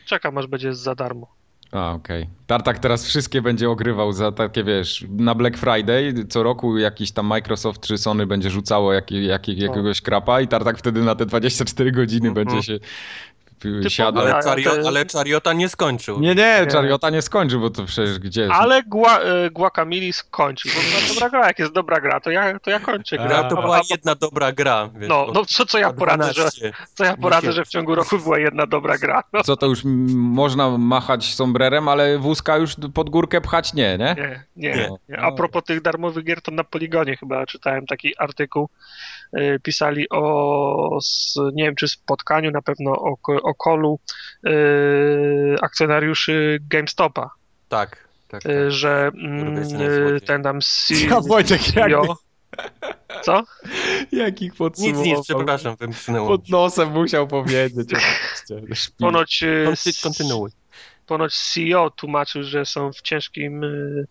Czekam 0.06 0.38
aż 0.38 0.46
będzie 0.46 0.74
za 0.74 0.94
darmo. 0.94 1.26
A, 1.72 1.92
okej. 1.92 2.28
Tartak 2.46 2.78
teraz 2.78 3.06
wszystkie 3.06 3.42
będzie 3.42 3.70
ogrywał 3.70 4.12
za 4.12 4.32
takie, 4.32 4.64
wiesz, 4.64 5.04
na 5.10 5.34
Black 5.34 5.56
Friday 5.58 6.14
co 6.28 6.42
roku 6.42 6.78
jakiś 6.78 7.12
tam 7.12 7.26
Microsoft 7.26 7.80
czy 7.80 7.98
Sony 7.98 8.26
będzie 8.26 8.50
rzucało 8.50 8.92
jak, 8.92 9.10
jak, 9.10 9.48
jakiegoś 9.48 10.00
krapa 10.00 10.40
i 10.40 10.48
Tartak 10.48 10.78
wtedy 10.78 11.02
na 11.02 11.14
te 11.14 11.26
24 11.26 11.92
godziny 11.92 12.28
Mhm. 12.28 12.46
będzie 12.46 12.62
się 12.62 12.78
siada. 13.88 14.20
Ale- 14.20 14.32
Ale, 14.34 14.42
Chario, 14.42 14.70
te- 14.70 14.88
ale 14.88 15.04
Chariota 15.12 15.52
nie 15.52 15.68
skończył. 15.68 16.20
Nie, 16.20 16.34
nie, 16.34 16.66
Chariota 16.72 17.10
nie 17.10 17.22
skończył, 17.22 17.60
bo 17.60 17.70
to 17.70 17.84
przecież 17.84 18.18
gdzie 18.18 18.40
jest? 18.40 18.52
Ale 18.54 18.82
Gua, 18.82 19.18
e, 19.20 19.50
Guacamole 19.50 20.12
skończył. 20.12 20.70
Bo 20.74 20.80
była 20.90 21.08
dobra 21.14 21.30
gra, 21.30 21.46
jak 21.46 21.58
jest 21.58 21.72
dobra 21.72 22.00
gra, 22.00 22.20
to 22.20 22.30
ja, 22.30 22.58
to 22.58 22.70
ja 22.70 22.80
kończę 22.80 23.16
grę. 23.16 23.28
Gra 23.28 23.44
to 23.44 23.62
była 23.62 23.80
jedna 23.90 24.14
dobra 24.14 24.52
gra. 24.52 24.90
Wiesz, 24.94 25.08
No, 25.08 25.26
no 25.34 25.44
co, 25.44 25.66
co 25.66 25.78
ja 25.78 25.92
poradzę, 25.92 26.32
że, 26.32 26.40
12. 26.42 26.72
co 26.94 27.04
ja 27.04 27.16
poradzę, 27.16 27.52
że 27.52 27.64
w 27.64 27.68
ciągu 27.68 27.94
roku 27.94 28.18
była 28.18 28.38
jedna 28.38 28.66
dobra 28.66 28.98
gra. 28.98 29.22
No, 29.32 29.42
Co 29.42 29.56
to 29.56 29.66
już 29.66 29.80
można 30.14 30.78
machać 30.78 31.34
sombrerem, 31.34 31.88
ale 31.88 32.18
wózka 32.18 32.56
już 32.56 32.76
pod 32.94 33.10
górkę 33.10 33.40
pchać 33.40 33.74
nie, 33.74 33.98
nie? 33.98 34.14
nie, 34.18 34.44
nie, 34.56 34.76
Nie. 34.76 34.90
nie. 35.08 35.18
A 35.20 35.32
propos 35.32 35.64
tych 35.64 35.82
darmowych 35.82 36.24
gier, 36.24 36.42
to 36.42 36.50
na 36.52 36.64
Poligonie 36.64 37.16
chyba 37.16 37.46
czytałem 37.46 37.86
taki 37.86 38.18
artykuł. 38.18 38.68
E, 39.32 39.58
Pisali 39.58 40.06
o, 40.10 40.98
nie 41.52 41.64
wiem 41.64 41.74
czy 41.74 41.88
spotkaniu, 41.88 42.50
na 42.50 42.62
pewno 42.62 42.90
o, 42.92 43.16
o 43.42 43.54
kolu 43.54 44.00
e, 44.46 44.50
akcjonariuszy 45.62 46.58
GameStopa, 46.70 47.30
Tak, 47.68 48.08
tak. 48.28 48.42
tak. 48.42 48.52
e, 48.52 48.70
że 48.70 49.10
mm, 49.14 50.20
ten 50.26 50.42
tam 50.42 50.60
C- 50.60 50.94
Ja, 51.10 51.20
Wojtek, 51.20 51.76
jak, 51.76 51.90
CEO, 51.90 52.16
co? 53.22 53.42
jakich 54.12 54.50
Nic, 54.50 54.58
podsumował? 54.58 55.04
nic, 55.04 55.24
przepraszam, 55.24 55.76
wymknęło. 55.76 56.28
Pod 56.28 56.48
nosem 56.48 56.90
musiał 56.92 57.28
powiedzieć. 57.28 57.90
Ponoć, 58.98 59.42
e, 59.42 59.64
Konty- 59.66 60.02
Kontynuuj. 60.02 60.50
Ponoć 61.06 61.34
CEO 61.34 61.90
tłumaczył, 61.90 62.42
że 62.42 62.66
są 62.66 62.92
w 62.92 63.02
ciężkim, 63.02 63.64
y, 63.64 64.06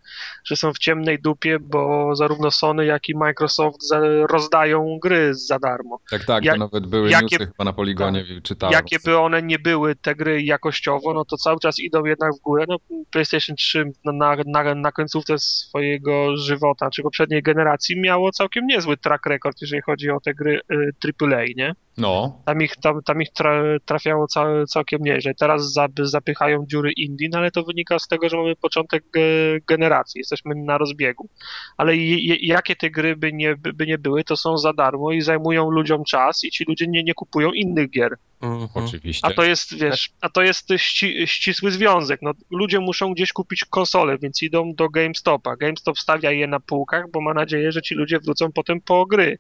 że 0.46 0.56
są 0.56 0.74
w 0.74 0.78
ciemnej 0.80 1.22
dupie, 1.22 1.60
bo 1.60 2.16
zarówno 2.16 2.52
Sony, 2.52 2.86
jak 2.86 3.10
i 3.10 3.16
Microsoft 3.16 3.84
za, 3.88 4.00
rozdają 4.30 5.00
gry 5.02 5.34
za 5.36 5.60
darmo. 5.60 6.00
Tak, 6.12 6.26
tak, 6.26 6.44
Jak- 6.46 6.56
to 6.56 6.60
nawet 6.60 6.88
były 6.88 7.10
jakie- 7.10 7.24
newsy 7.24 7.38
chyba 7.38 7.64
na 7.64 7.74
Poligonie, 7.74 8.26
czytałem. 8.44 8.74
Jakie 8.74 8.98
by 9.06 9.18
one 9.18 9.42
nie 9.42 9.60
były, 9.60 9.96
te 9.96 10.16
gry 10.16 10.42
jakościowo, 10.44 11.14
no 11.14 11.26
to 11.26 11.38
cały 11.38 11.60
czas 11.60 11.80
idą 11.80 12.06
jednak 12.06 12.34
w 12.34 12.40
górę. 12.42 12.66
No, 12.70 12.78
PlayStation 13.12 13.56
3 13.56 13.92
na, 14.06 14.12
na, 14.14 14.36
na, 14.46 14.76
na 14.76 14.92
końcówce 14.92 15.40
swojego 15.40 16.38
żywota, 16.38 16.90
czy 16.90 17.02
poprzedniej 17.04 17.44
generacji 17.44 18.00
miało 18.00 18.32
całkiem 18.32 18.68
niezły 18.68 18.98
track 18.98 19.26
record, 19.26 19.58
jeżeli 19.62 19.82
chodzi 19.82 20.10
o 20.10 20.20
te 20.20 20.34
gry 20.34 20.60
y, 20.72 20.92
AAA, 21.22 21.44
nie? 21.56 21.74
No, 21.98 22.42
Tam 22.46 22.62
ich, 22.62 22.76
tam, 22.76 23.04
tam 23.04 23.22
ich 23.22 23.30
tra, 23.34 23.64
trafiało 23.86 24.28
cał, 24.28 24.66
całkiem 24.66 25.02
nieźle. 25.04 25.34
Teraz 25.34 25.74
za, 25.74 25.88
zapychają 26.02 26.66
dziury 26.68 26.92
indie, 26.92 27.30
no 27.32 27.38
ale 27.38 27.52
to 27.52 27.64
wynika 27.64 28.00
z 28.00 28.08
tego, 28.08 28.30
że 28.30 28.38
mamy 28.38 28.56
początek 28.56 29.04
ge, 29.14 29.22
generacji, 29.68 30.20
jesteśmy 30.20 30.56
na 30.56 30.78
rozbiegu. 30.78 31.30
Ale 31.78 31.98
jakie 32.42 32.76
te 32.76 32.90
gry 32.90 33.16
by 33.16 33.34
nie, 33.34 33.56
by 33.56 33.88
nie 33.88 33.98
były, 33.98 34.24
to 34.24 34.38
są 34.38 34.58
za 34.58 34.74
darmo 34.74 35.12
i 35.12 35.22
zajmują 35.22 35.70
ludziom 35.70 36.04
czas 36.04 36.44
i 36.44 36.52
ci 36.52 36.66
ludzie 36.68 36.88
nie, 36.88 37.04
nie 37.04 37.14
kupują 37.14 37.52
innych 37.52 37.90
gier. 37.90 38.18
Mhm. 38.42 38.70
oczywiście. 38.74 39.28
A 39.28 39.32
to 39.32 39.44
jest, 39.44 39.78
wiesz, 39.78 40.10
a 40.22 40.30
to 40.30 40.42
jest 40.42 40.70
ści, 40.78 41.28
ścisły 41.28 41.72
związek. 41.72 42.20
No, 42.22 42.32
ludzie 42.52 42.80
muszą 42.80 43.14
gdzieś 43.14 43.34
kupić 43.34 43.66
konsole, 43.66 44.18
więc 44.18 44.44
idą 44.44 44.74
do 44.74 44.90
GameStopa. 44.90 45.56
GameStop 45.56 46.00
stawia 46.00 46.32
je 46.32 46.48
na 46.48 46.60
półkach, 46.60 47.12
bo 47.12 47.22
ma 47.22 47.34
nadzieję, 47.34 47.72
że 47.72 47.82
ci 47.82 47.96
ludzie 47.96 48.20
wrócą 48.20 48.52
potem 48.52 48.82
po 48.82 49.06
gry. 49.06 49.38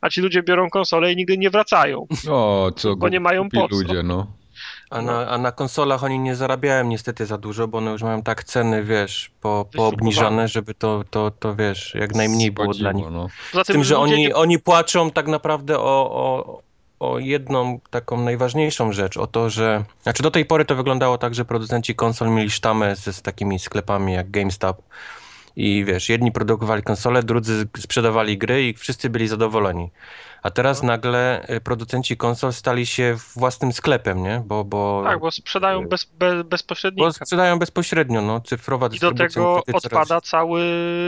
A 0.00 0.10
ci 0.10 0.20
ludzie 0.20 0.42
biorą 0.42 0.70
konsole 0.70 1.12
i 1.12 1.16
nigdy 1.16 1.38
nie 1.38 1.50
wracają. 1.50 2.06
O, 2.30 2.70
co 2.76 2.96
bo 2.96 3.08
nie 3.08 3.20
mają 3.20 3.42
głupi 3.42 3.56
po 3.58 3.68
co. 3.68 3.74
ludzie, 3.74 4.02
no. 4.02 4.26
A 4.90 5.02
na, 5.02 5.28
a 5.28 5.38
na 5.38 5.52
konsolach 5.52 6.04
oni 6.04 6.18
nie 6.18 6.36
zarabiają 6.36 6.84
niestety 6.84 7.26
za 7.26 7.38
dużo, 7.38 7.68
bo 7.68 7.78
one 7.78 7.90
już 7.90 8.02
mają 8.02 8.22
tak 8.22 8.44
ceny, 8.44 8.84
wiesz, 8.84 9.30
po, 9.40 9.66
poobniżone, 9.76 10.48
żeby 10.48 10.74
to, 10.74 11.04
to, 11.10 11.30
to 11.30 11.54
wiesz, 11.54 11.94
jak 11.94 12.14
najmniej 12.14 12.52
było 12.52 12.74
dla 12.74 12.92
nich. 12.92 13.06
No. 13.10 13.28
Z 13.64 13.66
tym, 13.66 13.84
że 13.84 13.98
oni, 13.98 14.18
nie- 14.18 14.34
oni 14.34 14.58
płaczą 14.58 15.10
tak 15.10 15.26
naprawdę 15.28 15.78
o, 15.78 16.10
o, 16.10 16.60
o 17.00 17.18
jedną 17.18 17.80
taką 17.90 18.20
najważniejszą 18.20 18.92
rzecz, 18.92 19.16
o 19.16 19.26
to, 19.26 19.50
że... 19.50 19.84
Znaczy 20.02 20.22
do 20.22 20.30
tej 20.30 20.44
pory 20.44 20.64
to 20.64 20.74
wyglądało 20.76 21.18
tak, 21.18 21.34
że 21.34 21.44
producenci 21.44 21.94
konsol 21.94 22.30
mieli 22.30 22.50
sztamę 22.50 22.96
z, 22.96 23.16
z 23.16 23.22
takimi 23.22 23.58
sklepami 23.58 24.12
jak 24.12 24.30
GameStop 24.30 24.82
i 25.56 25.84
wiesz, 25.84 26.08
jedni 26.08 26.32
produkowali 26.32 26.82
konsole, 26.82 27.22
drudzy 27.22 27.68
sprzedawali 27.78 28.38
gry 28.38 28.68
i 28.68 28.74
wszyscy 28.74 29.10
byli 29.10 29.28
zadowoleni. 29.28 29.90
A 30.46 30.50
teraz 30.50 30.82
No. 30.82 30.86
nagle 30.86 31.46
y, 31.50 31.60
producenci 31.60 32.16
konsol 32.16 32.52
stali 32.52 32.86
się 32.86 33.16
własnym 33.36 33.72
sklepem, 33.72 34.22
nie? 34.22 34.42
Bo, 34.46 34.64
bo, 34.64 35.02
Tak, 35.04 35.20
bo 35.20 35.30
sprzedają 35.30 35.88
bez, 35.88 36.04
bez, 36.18 36.34
bo 36.36 36.44
bezpośrednika. 36.44 37.10
sprzedają 37.12 37.58
bezpośrednio, 37.58 38.22
no, 38.22 38.40
cyfrowa 38.40 38.88
I 38.92 38.98
do 38.98 39.12
tego 39.12 39.54
niestety 39.56 39.72
coraz- 39.72 39.84
odpada 39.84 40.20
cały, 40.20 40.62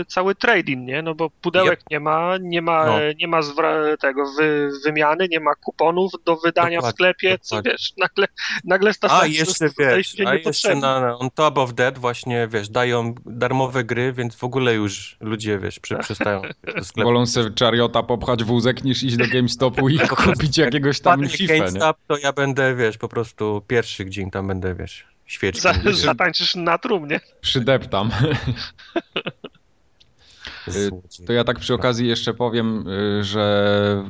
cały 0.09 0.35
trading, 0.35 0.87
nie? 0.87 1.03
No 1.03 1.15
bo 1.15 1.31
pudełek 1.31 1.81
nie 1.91 2.01
ma, 2.01 2.37
nie 2.41 2.63
ma, 2.63 2.87
No. 2.87 2.93
nie 3.21 3.29
ma 3.29 3.41
zwra- 3.43 3.97
tego 4.01 4.25
wy, 4.39 4.71
wymiany, 4.85 5.29
nie 5.31 5.41
ma 5.41 5.55
kuponów 5.55 6.13
do 6.25 6.37
wydania 6.37 6.69
w 6.79 6.83
Dokładnie, 6.83 6.93
sklepie, 6.95 7.39
co 7.39 7.57
dokładnie. 7.57 7.71
wiesz, 7.73 7.93
nagle, 7.99 8.27
nagle 8.65 8.91
A 8.91 8.93
staje 8.93 9.33
jeszcze 9.33 9.69
wiesz, 9.79 10.07
się 10.13 10.29
a 10.29 10.35
jeszcze 10.35 10.75
na, 10.75 11.01
na 11.01 11.19
on 11.19 11.31
top 11.31 11.59
of 11.59 11.75
that 11.75 11.99
właśnie, 11.99 12.49
wiesz, 12.51 12.69
dają 12.69 13.15
darmowe 13.27 13.85
gry, 13.85 14.13
więc 14.13 14.37
w 14.37 14.45
ogóle 14.45 14.75
już 14.75 15.17
ludzie, 15.21 15.59
wiesz, 15.59 15.79
przy, 15.81 15.97
przestają 15.97 16.43
wiesz, 16.65 16.75
do 16.75 16.85
sklepu. 16.85 17.09
Wolą 17.09 17.27
sobie 17.27 17.51
Chariota 17.61 18.03
popchać 18.03 18.45
wózek 18.45 18.85
niż 18.85 19.03
iść 19.03 19.17
do 19.17 19.28
GameStopu 19.29 19.89
i 19.89 19.99
kupić 20.09 20.59
jakiegoś 20.59 21.01
tam 21.01 21.29
fifę, 21.29 21.55
nie? 21.55 21.61
GameStop, 21.61 21.97
to 22.07 22.19
ja 22.19 22.33
będę, 22.33 22.75
wiesz, 22.75 22.99
po 22.99 23.09
prostu 23.09 23.63
pierwszy 23.67 24.11
dzień 24.11 24.31
tam 24.31 24.47
będę, 24.47 24.75
wiesz, 24.75 25.07
świeczki. 25.27 25.61
Za, 25.61 25.73
wiesz, 25.75 25.97
zatańczysz 25.97 26.55
na 26.55 26.79
trumnie. 26.79 27.21
Przydeptam. 27.41 28.11
złodziej. 30.71 31.27
To 31.27 31.33
ja 31.33 31.45
tak 31.45 31.59
przy 31.59 31.75
okazji 31.75 32.09
jeszcze 32.09 32.35
powiem, 32.35 32.89
y, 32.89 33.25
że 33.25 34.05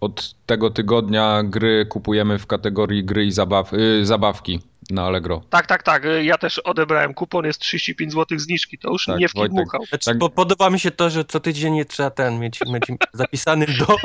od 0.00 0.34
tego 0.46 0.70
tygodnia 0.70 1.42
gry 1.42 1.86
kupujemy 1.86 2.38
w 2.38 2.46
kategorii 2.46 3.04
gry 3.04 3.24
i 3.24 3.32
zabaw, 3.32 3.72
y, 3.72 4.06
zabawki 4.06 4.60
na 4.90 5.02
Allegro. 5.06 5.42
Tak, 5.50 5.66
tak, 5.66 5.82
tak. 5.82 6.02
Ja 6.22 6.38
też 6.38 6.58
odebrałem 6.58 7.14
kupon, 7.14 7.44
jest 7.44 7.60
35 7.60 8.12
zł 8.12 8.38
zniżki, 8.38 8.78
to 8.78 8.90
już 8.90 9.04
Tak, 9.06 9.18
nie 9.18 9.26
Wojtek. 9.28 9.40
wkidmuchał. 9.52 9.86
Znaczy, 9.86 10.04
tak- 10.04 10.18
bo 10.18 10.30
podoba 10.30 10.70
mi 10.70 10.80
się 10.80 10.90
to, 10.90 11.10
że 11.10 11.24
co 11.24 11.40
tydzień 11.40 11.74
nie 11.74 11.84
trzeba 11.84 12.10
ten 12.10 12.38
mieć, 12.40 12.60
mieć 12.66 12.82
zapisany 13.12 13.66
do, 13.66 13.96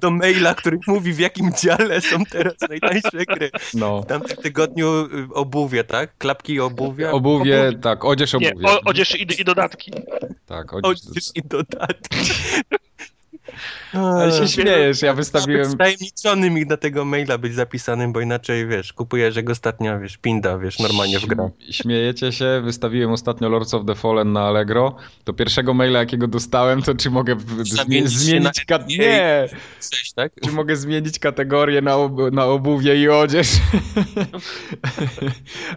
do 0.00 0.10
maila, 0.10 0.54
który 0.54 0.78
mówi 0.86 1.12
w 1.12 1.18
jakim 1.18 1.52
dziale 1.62 2.00
są 2.00 2.24
teraz 2.24 2.54
najtańsze 2.68 3.24
gry. 3.28 3.50
No. 3.74 4.02
W 4.02 4.06
tamtym 4.06 4.36
tygodniu 4.36 4.88
y, 5.04 5.34
obuwie, 5.34 5.84
tak? 5.84 6.18
Klapki 6.18 6.52
i 6.54 6.60
obuwie. 6.60 7.10
Obuwie, 7.10 7.72
tak, 7.82 8.04
odzież 8.04 8.32
Nie, 8.34 8.50
obuwie. 8.50 8.66
o, 8.68 8.80
odzież 8.84 9.20
i, 9.20 9.40
i 9.40 9.44
dodatki. 9.44 9.92
Tak, 10.46 10.72
odzież. 10.74 11.02
Odzież 11.10 11.24
i 11.34 11.42
dodatki. 11.42 12.16
Ale 13.92 14.32
się 14.32 14.48
śmiejesz, 14.48 15.02
ja 15.02 15.14
wystawiłem... 15.14 15.76
Tajemniczony 15.76 16.50
mi 16.50 16.66
na 16.66 16.76
tego 16.76 17.04
maila 17.04 17.38
być 17.38 17.54
zapisanym, 17.54 18.12
bo 18.12 18.20
inaczej, 18.20 18.66
wiesz, 18.66 18.92
kupujesz 18.92 19.36
jak 19.36 19.50
ostatnio, 19.50 20.00
wiesz, 20.00 20.16
pinda, 20.16 20.58
wiesz, 20.58 20.78
normalnie 20.78 21.18
w 21.18 21.26
grę. 21.26 21.50
Śm- 21.70 21.72
Śmiejecie 21.72 22.32
się, 22.32 22.60
wystawiłem 22.64 23.10
ostatnio 23.10 23.48
Lords 23.48 23.74
of 23.74 23.86
the 23.86 23.94
Fallen 23.94 24.32
na 24.32 24.40
Allegro. 24.40 24.96
Do 25.24 25.32
pierwszego 25.32 25.74
maila, 25.74 25.98
jakiego 25.98 26.28
dostałem, 26.28 26.82
to 26.82 26.94
czy 26.94 27.10
mogę 27.10 27.36
zmienić... 27.62 28.32
na 28.42 28.50
NBA. 28.76 28.86
nie! 28.88 29.48
Tak? 30.14 30.32
Czy 30.44 30.52
mogę 30.52 30.76
zmienić 30.76 31.18
kategorię 31.18 31.80
na, 31.80 31.94
ob- 31.94 32.32
na 32.32 32.44
obuwie 32.44 33.02
i 33.02 33.08
odzież? 33.08 33.48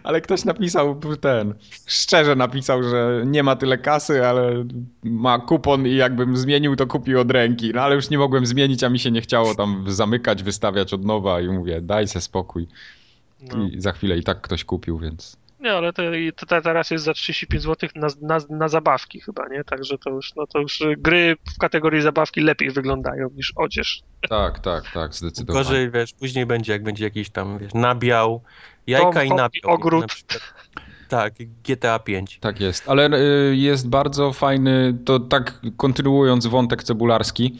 ale 0.04 0.20
ktoś 0.20 0.44
napisał 0.44 1.00
ten, 1.20 1.54
szczerze 1.86 2.36
napisał, 2.36 2.82
że 2.82 3.22
nie 3.26 3.42
ma 3.42 3.56
tyle 3.56 3.78
kasy, 3.78 4.26
ale 4.26 4.64
ma 5.04 5.38
kupon 5.38 5.86
i 5.86 5.96
jakbym 5.96 6.36
zmienił, 6.36 6.76
to 6.76 6.86
kupił 6.86 7.20
od 7.20 7.30
ręki. 7.30 7.72
No 7.74 7.82
ale 7.82 7.94
już 7.94 8.10
nie 8.10 8.18
mogłem 8.18 8.46
zmienić, 8.46 8.84
a 8.84 8.88
mi 8.88 8.98
się 8.98 9.10
nie 9.10 9.20
chciało 9.20 9.54
tam 9.54 9.84
zamykać, 9.88 10.42
wystawiać 10.42 10.92
od 10.92 11.04
nowa 11.04 11.40
i 11.40 11.48
mówię, 11.48 11.80
daj 11.80 12.08
se 12.08 12.20
spokój. 12.20 12.66
No. 13.40 13.68
I 13.68 13.80
za 13.80 13.92
chwilę 13.92 14.18
i 14.18 14.22
tak 14.22 14.40
ktoś 14.40 14.64
kupił, 14.64 14.98
więc... 14.98 15.36
Nie, 15.60 15.72
ale 15.72 15.92
to, 15.92 16.02
to, 16.36 16.62
teraz 16.62 16.90
jest 16.90 17.04
za 17.04 17.14
35 17.14 17.62
zł 17.62 17.88
na, 17.94 18.08
na, 18.22 18.38
na 18.50 18.68
zabawki 18.68 19.20
chyba, 19.20 19.48
nie? 19.48 19.64
Także 19.64 19.98
to 19.98 20.10
już, 20.10 20.34
no 20.34 20.46
to 20.46 20.58
już 20.58 20.82
gry 20.98 21.36
w 21.54 21.58
kategorii 21.58 22.02
zabawki 22.02 22.40
lepiej 22.40 22.70
wyglądają 22.70 23.30
niż 23.36 23.52
odzież. 23.56 24.02
Tak, 24.28 24.58
tak, 24.58 24.90
tak, 24.90 25.14
zdecydowanie. 25.14 25.64
Gorzej, 25.64 25.90
wiesz, 25.90 26.12
później 26.12 26.46
będzie, 26.46 26.72
jak 26.72 26.82
będzie 26.82 27.04
jakiś 27.04 27.30
tam, 27.30 27.58
wiesz, 27.58 27.74
nabiał, 27.74 28.42
jajka 28.86 29.12
Dom, 29.12 29.26
i 29.26 29.28
nabiał. 29.28 29.74
ogród. 29.74 30.06
Na. 30.34 30.40
Tak, 31.08 31.34
GTA 31.64 31.98
5. 31.98 32.38
Tak 32.38 32.60
jest, 32.60 32.88
ale 32.88 33.10
y, 33.50 33.56
jest 33.56 33.88
bardzo 33.88 34.32
fajny, 34.32 34.98
to 35.04 35.20
tak 35.20 35.60
kontynuując 35.76 36.46
wątek 36.46 36.84
cebularski, 36.84 37.58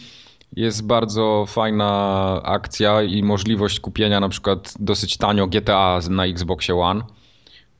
jest 0.56 0.86
bardzo 0.86 1.44
fajna 1.48 2.40
akcja 2.44 3.02
i 3.02 3.22
możliwość 3.22 3.80
kupienia 3.80 4.20
na 4.20 4.28
przykład 4.28 4.74
dosyć 4.80 5.16
tanio 5.16 5.46
GTA 5.46 6.00
na 6.10 6.26
Xboxie 6.26 6.76
One, 6.76 7.02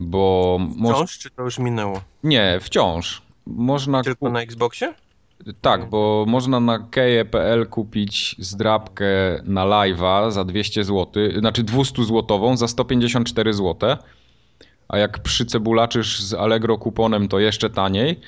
bo 0.01 0.59
moż... 0.77 0.97
Wciąż, 0.97 1.19
czy 1.19 1.31
to 1.31 1.43
już 1.43 1.59
minęło? 1.59 2.01
nie, 2.25 2.59
wciąż. 2.61 3.23
Można 3.47 4.03
Tylko 4.03 4.31
na 4.31 4.41
Xboxie? 4.41 4.95
tak, 5.61 5.89
bo 5.89 6.25
można 6.29 6.61
na 6.61 6.79
keje.pl 6.79 7.67
kupić 7.67 8.37
zdrabkę 8.39 9.07
na 9.45 9.65
live'a 9.65 10.31
za 10.31 10.45
200 10.45 10.85
zł, 10.85 11.23
znaczy 11.39 11.63
200 11.63 12.05
złotową 12.05 12.57
za 12.57 12.69
154 12.69 13.55
zł. 13.55 13.97
A 14.89 14.99
jak 14.99 15.19
przycebulaczysz 15.19 16.21
z 16.21 16.35
Allegro 16.35 16.79
kuponem, 16.79 17.29
to 17.29 17.39
jeszcze 17.39 17.71
taniej. 17.71 18.21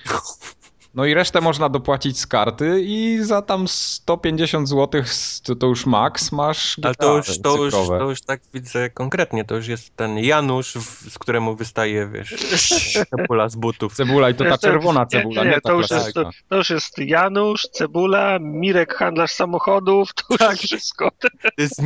No 0.96 1.04
i 1.04 1.14
resztę 1.14 1.40
można 1.40 1.68
dopłacić 1.68 2.18
z 2.18 2.26
karty 2.26 2.82
i 2.82 3.18
za 3.22 3.42
tam 3.42 3.68
150 3.68 4.68
zł, 4.68 5.02
to, 5.44 5.56
to 5.56 5.66
już 5.66 5.86
max, 5.86 6.32
masz 6.32 6.76
Ale 6.82 6.94
to 6.94 7.16
już, 7.16 7.38
to, 7.42 7.56
już, 7.56 7.74
to 7.74 8.10
już 8.10 8.20
tak 8.20 8.40
widzę 8.54 8.90
konkretnie, 8.90 9.44
to 9.44 9.56
już 9.56 9.68
jest 9.68 9.96
ten 9.96 10.18
Janusz, 10.18 10.74
w, 10.74 11.10
z 11.10 11.18
któremu 11.18 11.56
wystaje, 11.56 12.08
wiesz, 12.08 12.34
cebula 13.10 13.48
z 13.48 13.56
butów. 13.56 13.94
Cebula 13.94 14.30
i 14.30 14.34
to 14.34 14.44
ta 14.44 14.58
czerwona 14.58 15.06
cebula, 15.06 15.44
nie, 15.44 15.50
nie, 15.50 15.54
ta 15.54 15.60
to 15.60 15.72
już, 15.72 15.90
jest, 15.90 16.14
to, 16.14 16.30
to 16.48 16.56
już 16.56 16.70
jest 16.70 16.98
Janusz, 16.98 17.62
Cebula, 17.72 18.38
Mirek, 18.40 18.94
handlarz 18.94 19.32
samochodów, 19.32 20.14
to 20.14 20.24
już 20.30 20.38
Tak. 20.38 20.56
wszystko. 20.56 21.10
To 21.20 21.28
jest 21.58 21.82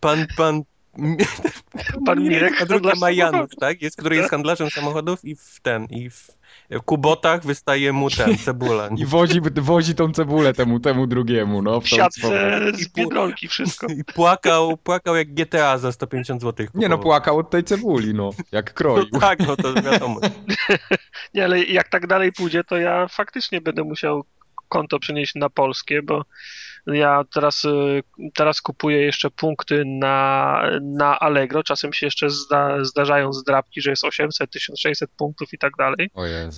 pan, 0.00 0.26
pan... 0.36 0.62
Pan 2.06 2.22
Mirek, 2.22 2.62
a 2.62 2.66
drugi 2.66 2.88
handlarz 2.88 3.00
ma 3.00 3.10
Janusz, 3.10 3.32
samochodów. 3.32 3.58
tak? 3.60 3.82
Jest, 3.82 3.96
który 3.96 4.16
jest 4.16 4.30
handlarzem 4.30 4.70
samochodów 4.70 5.24
i 5.24 5.36
w 5.36 5.60
ten, 5.62 5.84
i 5.90 6.10
w 6.10 6.40
kubotach 6.84 7.44
wystaje 7.44 7.92
mu 7.92 8.10
ten, 8.10 8.38
cebula. 8.38 8.88
I 8.96 9.06
wozi, 9.06 9.40
wozi 9.54 9.94
tą 9.94 10.12
cebulę 10.12 10.54
temu, 10.54 10.80
temu 10.80 11.06
drugiemu, 11.06 11.62
no. 11.62 11.80
W 11.80 11.84
W 11.84 11.88
siatce 11.88 12.60
z 12.74 12.88
Biedronki 12.92 13.48
wszystko. 13.48 13.86
I 13.86 14.04
płakał, 14.04 14.76
płakał 14.76 15.16
jak 15.16 15.34
GTA 15.34 15.78
za 15.78 15.92
150 15.92 16.42
zł. 16.42 16.66
Nie 16.74 16.88
no, 16.88 16.98
płakał 16.98 17.38
od 17.38 17.50
tej 17.50 17.64
cebuli, 17.64 18.14
no. 18.14 18.30
Jak 18.52 18.74
kroił. 18.74 19.06
No 19.12 19.20
tak, 19.20 19.38
no 19.38 19.56
to 19.56 19.74
wiadomo. 19.74 20.20
Nie, 21.34 21.44
ale 21.44 21.64
jak 21.64 21.88
tak 21.88 22.06
dalej 22.06 22.32
pójdzie, 22.32 22.64
to 22.64 22.76
ja 22.76 23.08
faktycznie 23.08 23.60
będę 23.60 23.84
musiał 23.84 24.24
konto 24.68 24.98
przenieść 24.98 25.34
na 25.34 25.50
polskie, 25.50 26.02
bo 26.02 26.24
ja 26.86 27.24
teraz, 27.34 27.64
y, 27.64 28.02
teraz 28.34 28.60
kupuję 28.60 29.00
jeszcze 29.00 29.30
punkty 29.30 29.82
na, 29.86 30.62
na 30.82 31.18
Allegro. 31.18 31.62
Czasem 31.62 31.92
się 31.92 32.06
jeszcze 32.06 32.30
zda, 32.30 32.84
zdarzają 32.84 33.32
zdrabki, 33.32 33.80
że 33.80 33.90
jest 33.90 34.04
800, 34.04 34.50
1600 34.50 35.10
punktów 35.16 35.52
i 35.52 35.58
tak 35.58 35.72
dalej, 35.78 36.10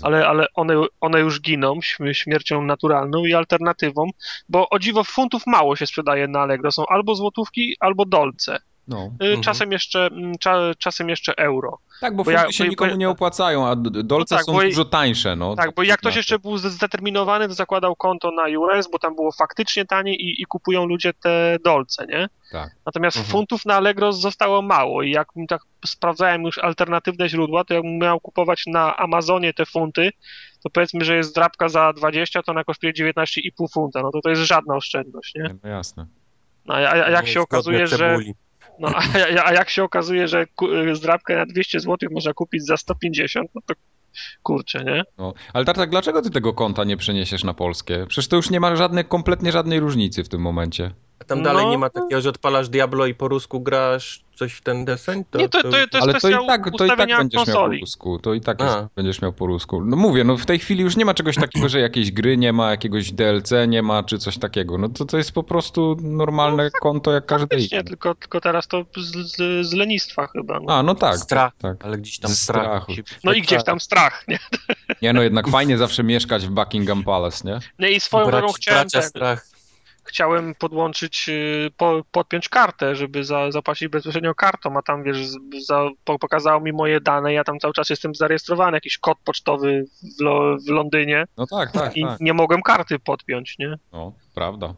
ale, 0.05 0.27
ale 0.29 0.47
one, 0.55 0.75
one 1.01 1.21
już 1.21 1.41
giną 1.41 1.75
śm- 1.75 2.13
śmiercią 2.13 2.63
naturalną 2.63 3.25
i 3.25 3.35
alternatywą, 3.35 4.11
bo 4.49 4.69
o 4.71 4.79
dziwo 4.79 5.05
funtów 5.05 5.43
mało 5.47 5.77
się 5.77 5.87
sprzedaje 5.87 6.29
na 6.29 6.41
Allegro. 6.41 6.73
Są 6.73 6.87
albo 6.87 7.15
złotówki, 7.15 7.77
albo 7.81 8.05
dolce. 8.05 8.59
No. 8.89 8.99
Y, 9.23 9.25
Mhm. 9.27 9.41
Czasem, 9.43 9.73
jeszcze, 9.73 10.07
mm, 10.07 10.39
cza, 10.39 10.59
czasem 10.79 11.09
jeszcze 11.09 11.37
euro. 11.39 11.79
Tak, 12.01 12.17
bo 12.17 12.25
Bo 12.25 12.31
ja- 12.31 12.39
funty 12.39 12.53
się 12.53 12.65
bo- 12.65 12.71
nikomu 12.71 12.91
bo- 12.91 12.97
nie 12.97 13.09
opłacają, 13.09 13.67
a 13.67 13.77
dolce 13.77 14.35
No 14.35 14.39
tak, 14.39 14.45
są 14.47 14.61
dużo 14.61 14.85
tańsze, 14.85 15.37
no. 15.37 15.57
Tak, 15.57 15.75
bo 15.75 15.83
jak 15.83 15.99
ktoś 16.01 16.17
jeszcze 16.17 16.39
był 16.39 16.59
zdeterminowany, 16.59 17.49
to 17.49 17.55
zakładał 17.55 17.97
konto 17.97 18.31
na 18.31 18.43
US, 18.59 18.89
bo 18.93 18.99
tam 18.99 19.15
było 19.15 19.33
faktycznie 19.33 19.85
taniej 19.85 20.15
i, 20.25 20.43
i 20.43 20.45
kupują 20.47 20.87
ludzie 20.87 21.13
te 21.15 21.57
dolce, 21.65 22.07
nie? 22.07 22.29
Tak. 22.53 22.71
Natomiast 22.87 23.17
Mhm. 23.17 23.33
funtów 23.33 23.67
na 23.67 23.75
Allegro 23.75 24.13
zostało 24.13 24.63
mało 24.63 25.03
i 25.03 25.11
jak 25.11 25.29
tak 25.49 25.61
sprawdzałem 25.87 26.43
już 26.43 26.59
alternatywne 26.59 27.29
źródła, 27.29 27.65
to 27.65 27.75
jakbym 27.75 27.99
miał 27.99 28.21
kupować 28.21 28.63
na 28.67 28.97
Amazonie 28.97 29.53
te 29.55 29.67
funty, 29.67 30.11
to 30.63 30.71
powiedzmy, 30.71 31.05
że 31.05 31.17
jest 31.17 31.35
drapka 31.35 31.69
za 31.69 31.93
20, 31.93 32.43
to 32.43 32.53
ona 32.53 32.65
kosztuje 32.65 32.93
19,5 32.93 33.69
funta, 33.73 34.03
no 34.03 34.11
to 34.11 34.21
to 34.21 34.31
jest 34.31 34.43
żadna 34.43 34.77
oszczędność, 34.77 35.35
nie? 35.35 35.55
No 35.65 35.71
jasne. 35.71 36.07
No, 36.67 36.75
a, 36.75 36.79
a, 36.79 36.97
jak 37.11 37.27
Nie 37.27 37.33
się 37.33 37.41
okazuje, 37.41 37.87
że... 37.87 37.97
cebuli. 37.97 38.35
No, 38.83 38.89
a, 38.95 39.03
a, 39.45 39.53
jak 39.53 39.71
się 39.71 39.85
okazuje, 39.85 40.29
że 40.29 40.47
ku- 40.47 40.69
zdrabkę 40.95 41.37
na 41.37 41.47
200 41.47 41.81
zł 41.81 42.09
można 42.13 42.33
kupić 42.35 42.67
za 42.67 42.77
150, 42.77 43.51
no 43.55 43.61
to 43.67 43.75
kurczę, 44.43 44.85
nie? 44.85 45.03
No. 45.19 45.35
Ale 45.53 45.65
Tartak, 45.65 45.91
dlaczego 45.91 46.23
ty 46.23 46.31
tego 46.31 46.53
konta 46.55 46.85
nie 46.85 46.97
przeniesiesz 46.97 47.45
na 47.45 47.55
polskie? 47.55 48.07
Przecież 48.09 48.29
to 48.29 48.37
już 48.37 48.51
nie 48.51 48.61
ma 48.61 48.77
żadnej, 48.77 49.05
kompletnie 49.05 49.53
żadnej 49.53 49.81
różnicy 49.81 50.25
w 50.25 50.29
tym 50.29 50.41
momencie. 50.41 50.91
A 51.23 51.25
tam 51.25 51.43
dalej 51.43 51.65
No. 51.65 51.71
nie 51.71 51.79
ma 51.79 51.91
takiego, 51.91 52.21
że 52.21 52.29
odpalasz 52.29 52.69
Diablo 52.69 53.07
i 53.07 53.15
po 53.15 53.29
rusku 53.29 53.61
grasz 53.61 54.25
coś 54.35 54.53
w 54.53 54.61
ten 54.63 54.85
deseń? 54.85 55.25
Nie, 55.35 55.49
to, 55.49 55.63
to, 55.63 55.71
to 55.71 55.77
jest 55.79 55.95
Ale 55.95 56.15
to 56.21 56.29
i 56.29 56.47
tak, 56.47 56.71
to 56.79 56.85
i 56.85 56.89
tak 56.89 56.99
będziesz 56.99 57.19
miał 57.19 57.29
po 57.29 57.37
konsoli. 57.45 57.81
rusku. 57.81 58.19
To 58.19 58.35
i 58.35 58.41
tak 58.41 58.61
jest, 58.61 58.77
będziesz 58.97 59.23
miał 59.23 59.33
po 59.33 59.47
rusku. 59.47 59.85
No 59.85 59.97
mówię, 59.97 60.25
no 60.25 60.37
w 60.37 60.47
tej 60.47 60.59
chwili 60.59 60.83
już 60.83 60.97
nie 60.97 61.05
ma 61.05 61.15
czegoś 61.15 61.37
takiego, 61.37 61.69
że 61.69 61.81
jakiejś 61.81 62.13
gry 62.13 62.37
nie 62.37 62.53
ma, 62.53 62.71
jakiegoś 62.71 63.13
DLC 63.13 63.51
nie 63.69 63.83
ma, 63.83 64.03
czy 64.03 64.19
coś 64.19 64.39
takiego. 64.39 64.79
No 64.79 64.89
to 64.89 65.05
to 65.05 65.17
jest 65.19 65.33
po 65.33 65.43
prostu 65.43 65.97
normalne 66.01 66.71
konto 66.71 67.13
jak 67.13 67.27
każde 67.27 67.47
Faktycznie, 67.47 67.79
inne. 67.79 67.85
tylko, 67.89 68.15
tylko 68.15 68.41
teraz 68.41 68.69
to 68.69 68.85
z, 68.97 69.33
z, 69.37 69.67
z 69.67 69.73
lenistwa 69.73 70.27
chyba. 70.27 70.61
No. 70.61 70.75
A, 70.75 70.83
no 70.83 70.95
tak. 70.95 71.17
Strach. 71.19 71.53
tak. 71.59 71.85
Ale 71.85 71.99
gdzieś 71.99 72.19
tam 72.19 72.31
strach. 72.31 72.83
strachu. 72.85 72.93
no 73.25 73.33
i 73.33 73.43
gdzieś 73.43 73.65
tam 73.65 73.81
strach, 73.81 74.25
nie? 74.29 74.39
Nie 75.03 75.13
no, 75.13 75.23
jednak 75.23 75.49
fajnie 75.49 75.79
zawsze 75.79 76.05
mieszkać 76.05 76.47
w 76.47 76.51
Buckingham 76.51 77.03
Palace, 77.05 77.49
nie? 77.49 77.59
No 77.79 77.87
i 77.87 78.01
swoją 78.01 78.27
Brać- 78.27 78.41
drogą 78.41 78.53
chciałem, 78.53 78.81
bracia 78.83 79.01
ten, 79.01 79.09
strach. 79.09 79.52
Chciałem 80.13 80.55
podłączyć, 80.55 81.29
y, 81.29 81.71
po, 81.77 82.05
podpiąć 82.11 82.49
kartę, 82.49 82.97
żeby 82.97 83.25
za, 83.25 83.51
zapłacić 83.51 83.89
bezpośrednio 83.89 84.35
kartą, 84.35 84.77
a 84.79 84.83
tam 84.83 85.03
wiesz, 85.03 85.19
za, 85.67 85.89
po, 86.05 86.19
pokazało 86.19 86.61
mi 86.61 86.73
moje 86.73 87.01
dane, 87.01 87.33
ja 87.33 87.45
tam 87.45 87.59
cały 87.59 87.75
czas 87.75 87.91
jestem 87.91 88.15
zarejestrowany, 88.15 88.77
jakiś 88.77 88.99
kod 88.99 89.19
pocztowy 89.25 89.85
w, 90.19 90.23
Lo, 90.23 90.57
w 90.59 90.69
Londynie 90.69 91.25
No 91.37 91.47
tak, 91.47 91.73
tak, 91.73 91.97
i 91.97 92.03
tak. 92.03 92.21
nie 92.21 92.35
mogłem 92.35 92.63
karty 92.63 92.99
podpiąć, 92.99 93.59
nie? 93.59 93.75
No, 93.93 94.13
prawda. 94.35 94.75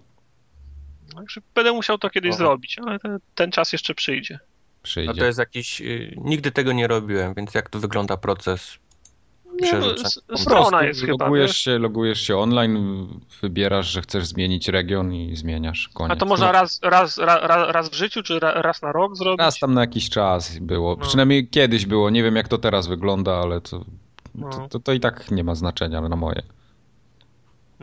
Także 1.16 1.40
będę 1.54 1.72
musiał 1.72 1.98
to 1.98 2.10
kiedyś 2.10 2.30
Aha. 2.30 2.38
zrobić, 2.38 2.78
ale 2.86 2.98
ten, 2.98 3.18
ten 3.34 3.50
czas 3.50 3.72
jeszcze 3.72 3.94
przyjdzie. 3.94 4.38
A 4.42 4.84
Przyjdzie. 4.84 5.14
to 5.14 5.24
jest 5.24 5.38
jakiś... 5.38 5.80
y, 5.80 6.14
Nigdy 6.16 6.50
tego 6.52 6.72
nie 6.72 6.86
robiłem, 6.86 7.34
więc 7.34 7.54
jak 7.54 7.70
to 7.70 7.78
wygląda 7.78 8.16
proces? 8.16 8.78
No, 9.62 9.78
Po 10.28 10.36
strona 10.38 10.82
jest 10.84 11.00
chyba, 11.00 11.24
logujesz 11.24 11.50
wiesz? 11.50 11.56
się, 11.58 11.78
logujesz 11.78 12.20
się 12.20 12.36
online, 12.38 13.06
wybierasz, 13.42 13.86
że 13.90 14.02
chcesz 14.02 14.26
zmienić 14.26 14.68
region 14.68 15.14
i 15.14 15.36
zmieniasz. 15.36 15.88
Koniec. 15.94 16.12
A 16.12 16.16
to 16.16 16.26
można 16.26 16.46
No, 16.46 16.52
raz, 16.52 16.80
raz, 16.82 17.18
raz, 17.18 17.40
raz 17.72 17.88
w 17.88 17.94
życiu, 17.94 18.22
czy 18.22 18.40
ra- 18.40 18.62
raz 18.62 18.82
na 18.82 18.92
rok 18.92 19.16
zrobić? 19.16 19.38
Raz 19.38 19.58
tam 19.58 19.74
na 19.74 19.80
jakiś 19.80 20.10
czas 20.10 20.58
było. 20.58 20.96
No. 21.00 21.06
Przynajmniej 21.06 21.48
kiedyś 21.48 21.86
było. 21.86 22.10
Nie 22.10 22.22
wiem 22.22 22.36
jak 22.36 22.48
to 22.48 22.58
teraz 22.58 22.86
wygląda, 22.86 23.32
ale 23.34 23.60
to, 23.60 23.84
No. 24.34 24.50
to, 24.50 24.68
to, 24.68 24.80
to 24.80 24.92
i 24.92 25.00
tak 25.00 25.30
nie 25.30 25.44
ma 25.44 25.54
znaczenia 25.54 26.00
na 26.00 26.16
moje. 26.16 26.42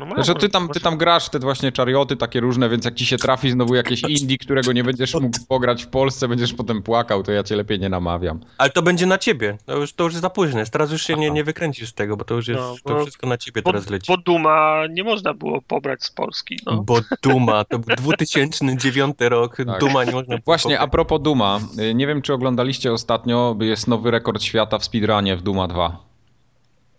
No, 0.01 0.15
no, 0.15 0.23
Znaczy, 0.23 0.39
ty 0.39 0.49
tam, 0.49 0.69
ty 0.69 0.79
tam 0.79 0.97
grasz 0.97 1.29
te 1.29 1.39
właśnie 1.39 1.71
czarioty 1.71 2.15
takie 2.17 2.39
różne, 2.39 2.69
więc 2.69 2.85
jak 2.85 2.95
ci 2.95 3.05
się 3.05 3.17
trafi 3.17 3.51
znowu 3.51 3.75
jakieś 3.75 4.01
indie, 4.21 4.37
którego 4.37 4.71
nie 4.73 4.83
będziesz 4.83 5.13
mógł 5.13 5.37
pograć 5.49 5.83
w 5.83 5.87
Polsce, 5.87 6.27
będziesz 6.27 6.53
potem 6.53 6.83
płakał, 6.83 7.23
to 7.23 7.31
ja 7.31 7.43
cię 7.43 7.55
lepiej 7.55 7.79
nie 7.79 7.89
namawiam. 7.89 8.39
Ale 8.57 8.69
to 8.69 8.81
będzie 8.81 9.05
na 9.05 9.17
ciebie. 9.17 9.57
To 9.65 9.77
już, 9.77 9.93
to 9.93 10.03
już 10.03 10.15
za 10.15 10.29
późno 10.29 10.59
jest. 10.59 10.71
Teraz 10.71 10.91
już 10.91 11.03
się 11.03 11.15
nie, 11.15 11.27
Aha. 11.27 11.35
nie 11.35 11.43
wykręcisz 11.43 11.89
z 11.89 11.93
tego, 11.93 12.17
bo 12.17 12.25
to 12.25 12.35
już 12.35 12.47
jest... 12.47 12.61
No, 12.61 12.75
to 12.83 13.01
wszystko 13.01 13.27
na 13.27 13.37
ciebie 13.37 13.61
Bo, 13.61 13.71
teraz 13.71 13.89
leci. 13.89 14.05
bo 14.07 14.17
Duma 14.17 14.81
nie 14.89 15.03
można 15.03 15.33
było 15.33 15.61
pobrać 15.61 16.03
z 16.03 16.11
Polski. 16.11 16.59
No. 16.65 16.83
Bo 16.83 16.99
Duma, 17.23 17.63
to 17.63 17.79
był 17.79 17.95
2009 17.95 19.15
rok, 19.19 19.57
Tak. 19.57 19.79
Duma 19.79 20.03
nie 20.03 20.11
można 20.11 20.35
było 20.35 20.45
Właśnie, 20.45 20.79
a 20.79 20.81
pobrać. 20.81 20.91
propos 20.91 21.21
Duma, 21.21 21.59
y, 21.79 21.93
nie 21.95 22.07
wiem 22.07 22.21
czy 22.21 22.33
oglądaliście 22.33 22.93
ostatnio, 22.93 23.55
jest 23.61 23.87
nowy 23.87 24.11
rekord 24.11 24.43
świata 24.43 24.79
w 24.79 24.83
speedrunie 24.85 25.35
w 25.35 25.41
Duma 25.41 25.67
2. 25.67 26.10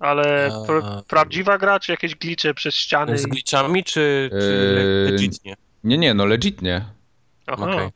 Ale 0.03 0.51
pra, 0.67 1.03
prawdziwa 1.09 1.59
gra, 1.59 1.81
czy 1.81 1.93
jakieś 1.93 2.15
glicze 2.15 2.55
przez 2.55 2.75
ściany? 2.75 3.19
Z 3.19 3.27
glitchami, 3.27 3.85
czy, 3.85 4.31
czy 4.33 5.07
Eee, 5.07 5.13
legitnie? 5.13 5.55
Nie, 5.85 5.99
nie, 5.99 6.15
no 6.15 6.27
legitnie. 6.27 6.85
Aha. 7.47 7.71
okej. 7.71 7.89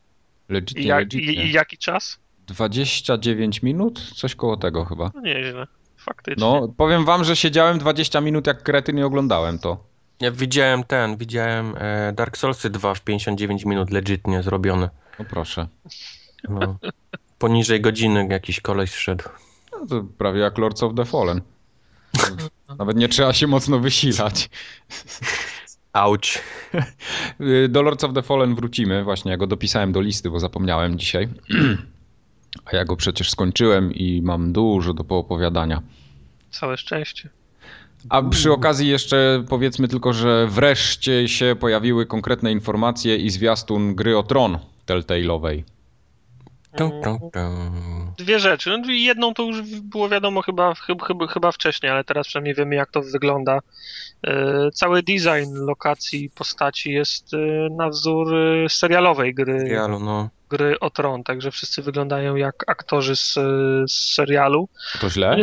Legitnie, 0.49 0.83
I, 0.83 0.87
jak, 0.87 0.99
legitnie. 0.99 1.33
i, 1.33 1.47
I 1.47 1.51
jaki 1.51 1.77
czas? 1.77 2.19
29 2.47 3.63
minut? 3.63 4.11
Coś 4.15 4.35
koło 4.35 4.57
tego 4.57 4.85
chyba. 4.85 5.11
No 5.15 5.21
nieźle, 5.21 5.67
faktycznie. 5.97 6.45
No, 6.45 6.73
powiem 6.77 7.05
wam, 7.05 7.23
że 7.23 7.35
siedziałem 7.35 7.77
20 7.79 8.21
minut 8.21 8.47
jak 8.47 8.63
kretyn 8.63 8.97
i 8.97 9.03
oglądałem 9.03 9.59
to. 9.59 9.83
Ja 10.19 10.31
widziałem 10.31 10.83
ten, 10.83 11.17
widziałem 11.17 11.73
e, 11.77 12.13
Dark 12.13 12.37
Soulsy 12.37 12.69
2 12.69 12.93
w 12.93 13.01
59 13.01 13.65
minut 13.65 13.91
legitnie 13.91 14.43
zrobione. 14.43 14.89
No 15.19 15.25
proszę. 15.29 15.67
No. 16.49 16.77
Poniżej 17.39 17.81
godziny 17.81 18.27
jakiś 18.31 18.61
koleś 18.61 18.95
szedł. 18.95 19.23
No 19.71 19.85
to 19.85 20.03
prawie 20.17 20.39
jak 20.41 20.57
Lords 20.57 20.83
of 20.83 20.95
the 20.95 21.05
Fallen. 21.05 21.41
Nawet 22.79 22.97
nie 22.97 23.09
trzeba 23.09 23.33
się 23.33 23.47
mocno 23.47 23.79
wysilać. 23.79 24.49
Auć. 25.93 26.41
Do 27.69 27.81
Lords 27.81 28.03
of 28.03 28.13
the 28.13 28.21
Fallen 28.21 28.55
wrócimy. 28.55 29.03
Właśnie, 29.03 29.31
ja 29.31 29.37
go 29.37 29.47
dopisałem 29.47 29.91
do 29.91 30.01
listy, 30.01 30.29
bo 30.29 30.39
zapomniałem 30.39 30.99
dzisiaj. 30.99 31.27
A 32.65 32.75
ja 32.75 32.85
go 32.85 32.95
przecież 32.95 33.29
skończyłem 33.29 33.93
i 33.93 34.21
mam 34.21 34.53
dużo 34.53 34.93
do 34.93 35.03
poopowiadania. 35.03 35.81
Całe 36.51 36.77
szczęście. 36.77 37.29
A 38.09 38.21
przy 38.21 38.51
okazji 38.51 38.87
jeszcze 38.87 39.43
powiedzmy 39.49 39.87
tylko, 39.87 40.13
że 40.13 40.47
wreszcie 40.47 41.27
się 41.27 41.55
pojawiły 41.59 42.05
konkretne 42.05 42.51
informacje 42.51 43.17
i 43.17 43.29
zwiastun 43.29 43.95
gry 43.95 44.17
o 44.17 44.23
Tron 44.23 44.59
Telltale'owej. 44.87 45.63
Tum. 46.77 47.19
Dwie 48.17 48.39
rzeczy. 48.39 48.69
No, 48.69 48.91
jedną 48.91 49.33
to 49.33 49.43
już 49.43 49.61
było 49.61 50.09
wiadomo 50.09 50.41
chyba, 50.41 50.73
chyba, 50.75 51.05
chyba, 51.05 51.27
chyba 51.27 51.51
wcześniej, 51.51 51.91
ale 51.91 52.03
teraz 52.03 52.27
przynajmniej 52.27 52.55
wiemy 52.55 52.75
jak 52.75 52.91
to 52.91 53.01
wygląda. 53.01 53.59
E, 54.27 54.71
Cały 54.73 55.03
design 55.03 55.53
lokacji 55.55 56.29
postaci 56.29 56.91
jest 56.91 57.33
e, 57.33 57.37
na 57.71 57.89
wzór 57.89 58.35
e, 58.35 58.69
serialowej 58.69 59.33
gry, 59.33 59.59
Serialu, 59.59 59.99
no. 59.99 60.29
gry 60.49 60.79
o 60.79 60.89
Tron, 60.89 61.23
także 61.23 61.51
wszyscy 61.51 61.81
wyglądają 61.81 62.35
jak 62.35 62.63
aktorzy 62.67 63.15
z, 63.15 63.33
z 63.91 64.13
serialu. 64.15 64.69
To 65.01 65.09
źle? 65.09 65.37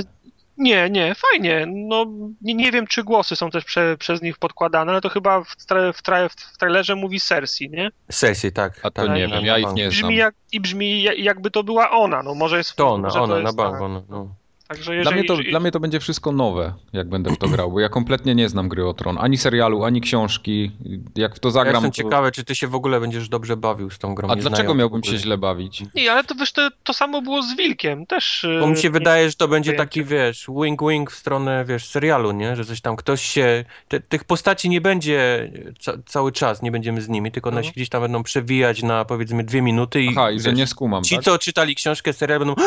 Nie- 0.58 0.74
Nie, 0.74 0.90
nie, 0.90 1.14
fajnie. 1.14 1.66
No, 1.68 2.06
nie, 2.42 2.54
nie 2.54 2.72
wiem, 2.72 2.86
czy 2.86 3.04
głosy 3.04 3.36
są 3.36 3.50
też 3.50 3.64
prze, 3.64 3.96
przez 3.98 4.22
nich 4.22 4.38
podkładane, 4.38 4.92
ale 4.92 5.00
to 5.00 5.08
chyba 5.08 5.44
w, 5.44 5.56
tra, 5.66 5.92
w, 5.92 6.02
tra, 6.02 6.28
w 6.28 6.58
trailerze 6.58 6.94
mówi 6.94 7.20
Cersei, 7.20 7.70
nie? 7.70 7.90
Sesji, 8.10 8.52
tak. 8.52 8.78
A 8.82 8.90
to 8.90 9.02
tak, 9.06 9.16
nie 9.16 9.28
na- 9.28 9.36
wiem, 9.36 9.44
ja 9.44 9.58
ich 9.58 9.72
nie 9.72 9.90
znam. 9.90 9.90
Brzmi 9.90 10.16
jak, 10.16 10.34
I 10.52 10.60
brzmi 10.60 11.02
ja- 11.02 11.12
jakby 11.14 11.50
to 11.50 11.62
była 11.64 11.90
ona, 11.90 12.22
no 12.22 12.34
może 12.34 12.56
jest... 12.58 12.76
To 12.76 12.88
ona, 12.92 13.08
ona, 13.08 13.38
jest 13.38 13.56
na 13.56 13.62
bank, 13.62 13.74
tak. 13.74 13.82
ona, 13.82 14.02
no. 14.08 14.28
Także 14.68 14.84
Dla 14.92 14.94
jeżeli, 14.94 15.16
mnie, 15.16 15.24
to, 15.24 15.36
dla 15.50 15.60
mnie 15.60 15.70
to 15.70 15.80
będzie 15.80 16.00
wszystko 16.00 16.32
nowe, 16.32 16.74
jak 16.92 17.08
będę 17.08 17.30
w 17.30 17.38
to 17.38 17.48
grał, 17.48 17.72
bo 17.72 17.80
ja 17.80 17.88
kompletnie 17.88 18.34
nie 18.34 18.48
znam 18.48 18.68
gry 18.68 18.86
o 18.86 18.94
Tron. 18.94 19.18
Ani 19.20 19.38
serialu, 19.38 19.84
ani 19.84 20.00
książki. 20.00 20.70
Jak 21.16 21.36
w 21.36 21.38
to 21.38 21.48
Ja 21.48 21.52
zagram, 21.52 21.74
jestem 21.74 21.90
to... 21.90 21.96
ciekawy, 21.96 22.32
czy 22.32 22.44
ty 22.44 22.54
się 22.54 22.68
w 22.68 22.74
ogóle 22.74 23.00
będziesz 23.00 23.28
dobrze 23.28 23.56
bawił 23.56 23.90
z 23.90 23.98
tą 23.98 24.14
grą. 24.14 24.28
A 24.30 24.36
dlaczego 24.36 24.74
miałbym 24.74 25.02
się 25.04 25.18
źle 25.18 25.38
bawić? 25.38 25.82
Nie, 25.94 26.12
ale 26.12 26.24
to 26.24 26.34
wiesz, 26.34 26.52
to, 26.52 26.68
to 26.84 26.92
samo 26.92 27.22
było 27.22 27.42
z 27.42 27.56
Wilkiem, 27.56 28.06
też... 28.06 28.46
Bo 28.60 28.66
mi 28.66 28.76
się 28.76 28.88
e, 28.88 28.90
wydaje, 28.90 29.28
że 29.30 29.34
to 29.36 29.48
będzie 29.48 29.72
taki, 29.72 30.04
wiesz, 30.04 30.46
wing-wing 30.48 31.10
w 31.10 31.14
stronę, 31.14 31.64
wiesz, 31.64 31.86
serialu, 31.86 32.32
nie? 32.32 32.56
Że 32.56 32.64
coś 32.64 32.80
tam 32.80 32.96
ktoś 32.96 33.22
się... 33.22 33.64
Te, 33.88 34.00
tych 34.00 34.24
postaci 34.24 34.68
nie 34.68 34.80
będzie 34.80 35.50
ca 35.80 35.92
cały 36.06 36.32
czas, 36.32 36.62
nie 36.62 36.70
będziemy 36.70 37.00
z 37.02 37.08
nimi, 37.08 37.32
tylko 37.32 37.48
one 37.50 37.58
Mhm. 37.58 37.64
się 37.72 37.74
gdzieś 37.76 37.88
tam 37.88 38.02
będą 38.02 38.22
przewijać 38.22 38.82
na, 38.82 39.04
powiedzmy, 39.04 39.44
dwie 39.44 39.62
minuty 39.62 40.02
i... 40.02 40.08
Aha, 40.08 40.30
i 40.30 40.40
że 40.40 40.48
wiesz, 40.50 40.58
nie 40.58 40.66
skumam, 40.66 41.04
Ci, 41.04 41.14
tak? 41.14 41.24
co 41.24 41.38
czytali 41.38 41.74
książkę, 41.74 42.12
serial 42.12 42.38
będą... 42.38 42.54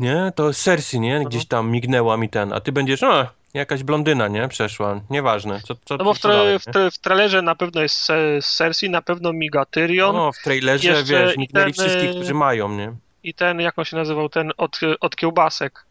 Nie? 0.00 0.32
To 0.34 0.52
Cersei, 0.54 1.00
nie? 1.00 1.19
Gdzieś 1.24 1.46
tam 1.46 1.70
mignęła 1.70 2.16
mi 2.16 2.28
ten, 2.28 2.52
a 2.52 2.60
ty 2.60 2.72
będziesz... 2.72 3.02
A, 3.02 3.30
jakaś 3.54 3.82
blondyna, 3.82 4.28
nie? 4.28 4.48
Przeszła. 4.48 5.00
Nieważne. 5.10 5.60
Co, 5.60 5.74
co, 5.84 5.96
No 5.96 6.04
bo 6.04 6.14
w, 6.14 6.18
co 6.18 6.28
dalej, 6.28 6.56
tra- 6.56 6.60
w, 6.62 6.66
tra- 6.66 6.90
w 6.90 6.98
trailerze 6.98 7.42
na 7.42 7.54
pewno 7.54 7.82
jest 7.82 7.96
Se- 7.96 8.38
Cersei, 8.42 8.90
na 8.90 9.02
pewno 9.02 9.32
miga 9.32 9.64
Tyrion 9.64 10.16
No, 10.16 10.32
w 10.32 10.38
trailerze, 10.38 10.88
Jeszcze 10.88 11.04
wiesz, 11.26 11.36
mignęli 11.36 11.72
ten, 11.74 11.84
wszystkich, 11.84 12.10
y- 12.10 12.14
którzy 12.14 12.34
mają, 12.34 12.68
nie? 12.68 12.92
i 13.22 13.34
ten, 13.34 13.60
jak 13.60 13.78
on 13.78 13.84
się 13.84 13.96
nazywał, 13.96 14.28
ten 14.28 14.52
od, 14.56 14.80
od 15.00 15.16
kiełbasek. 15.16 15.86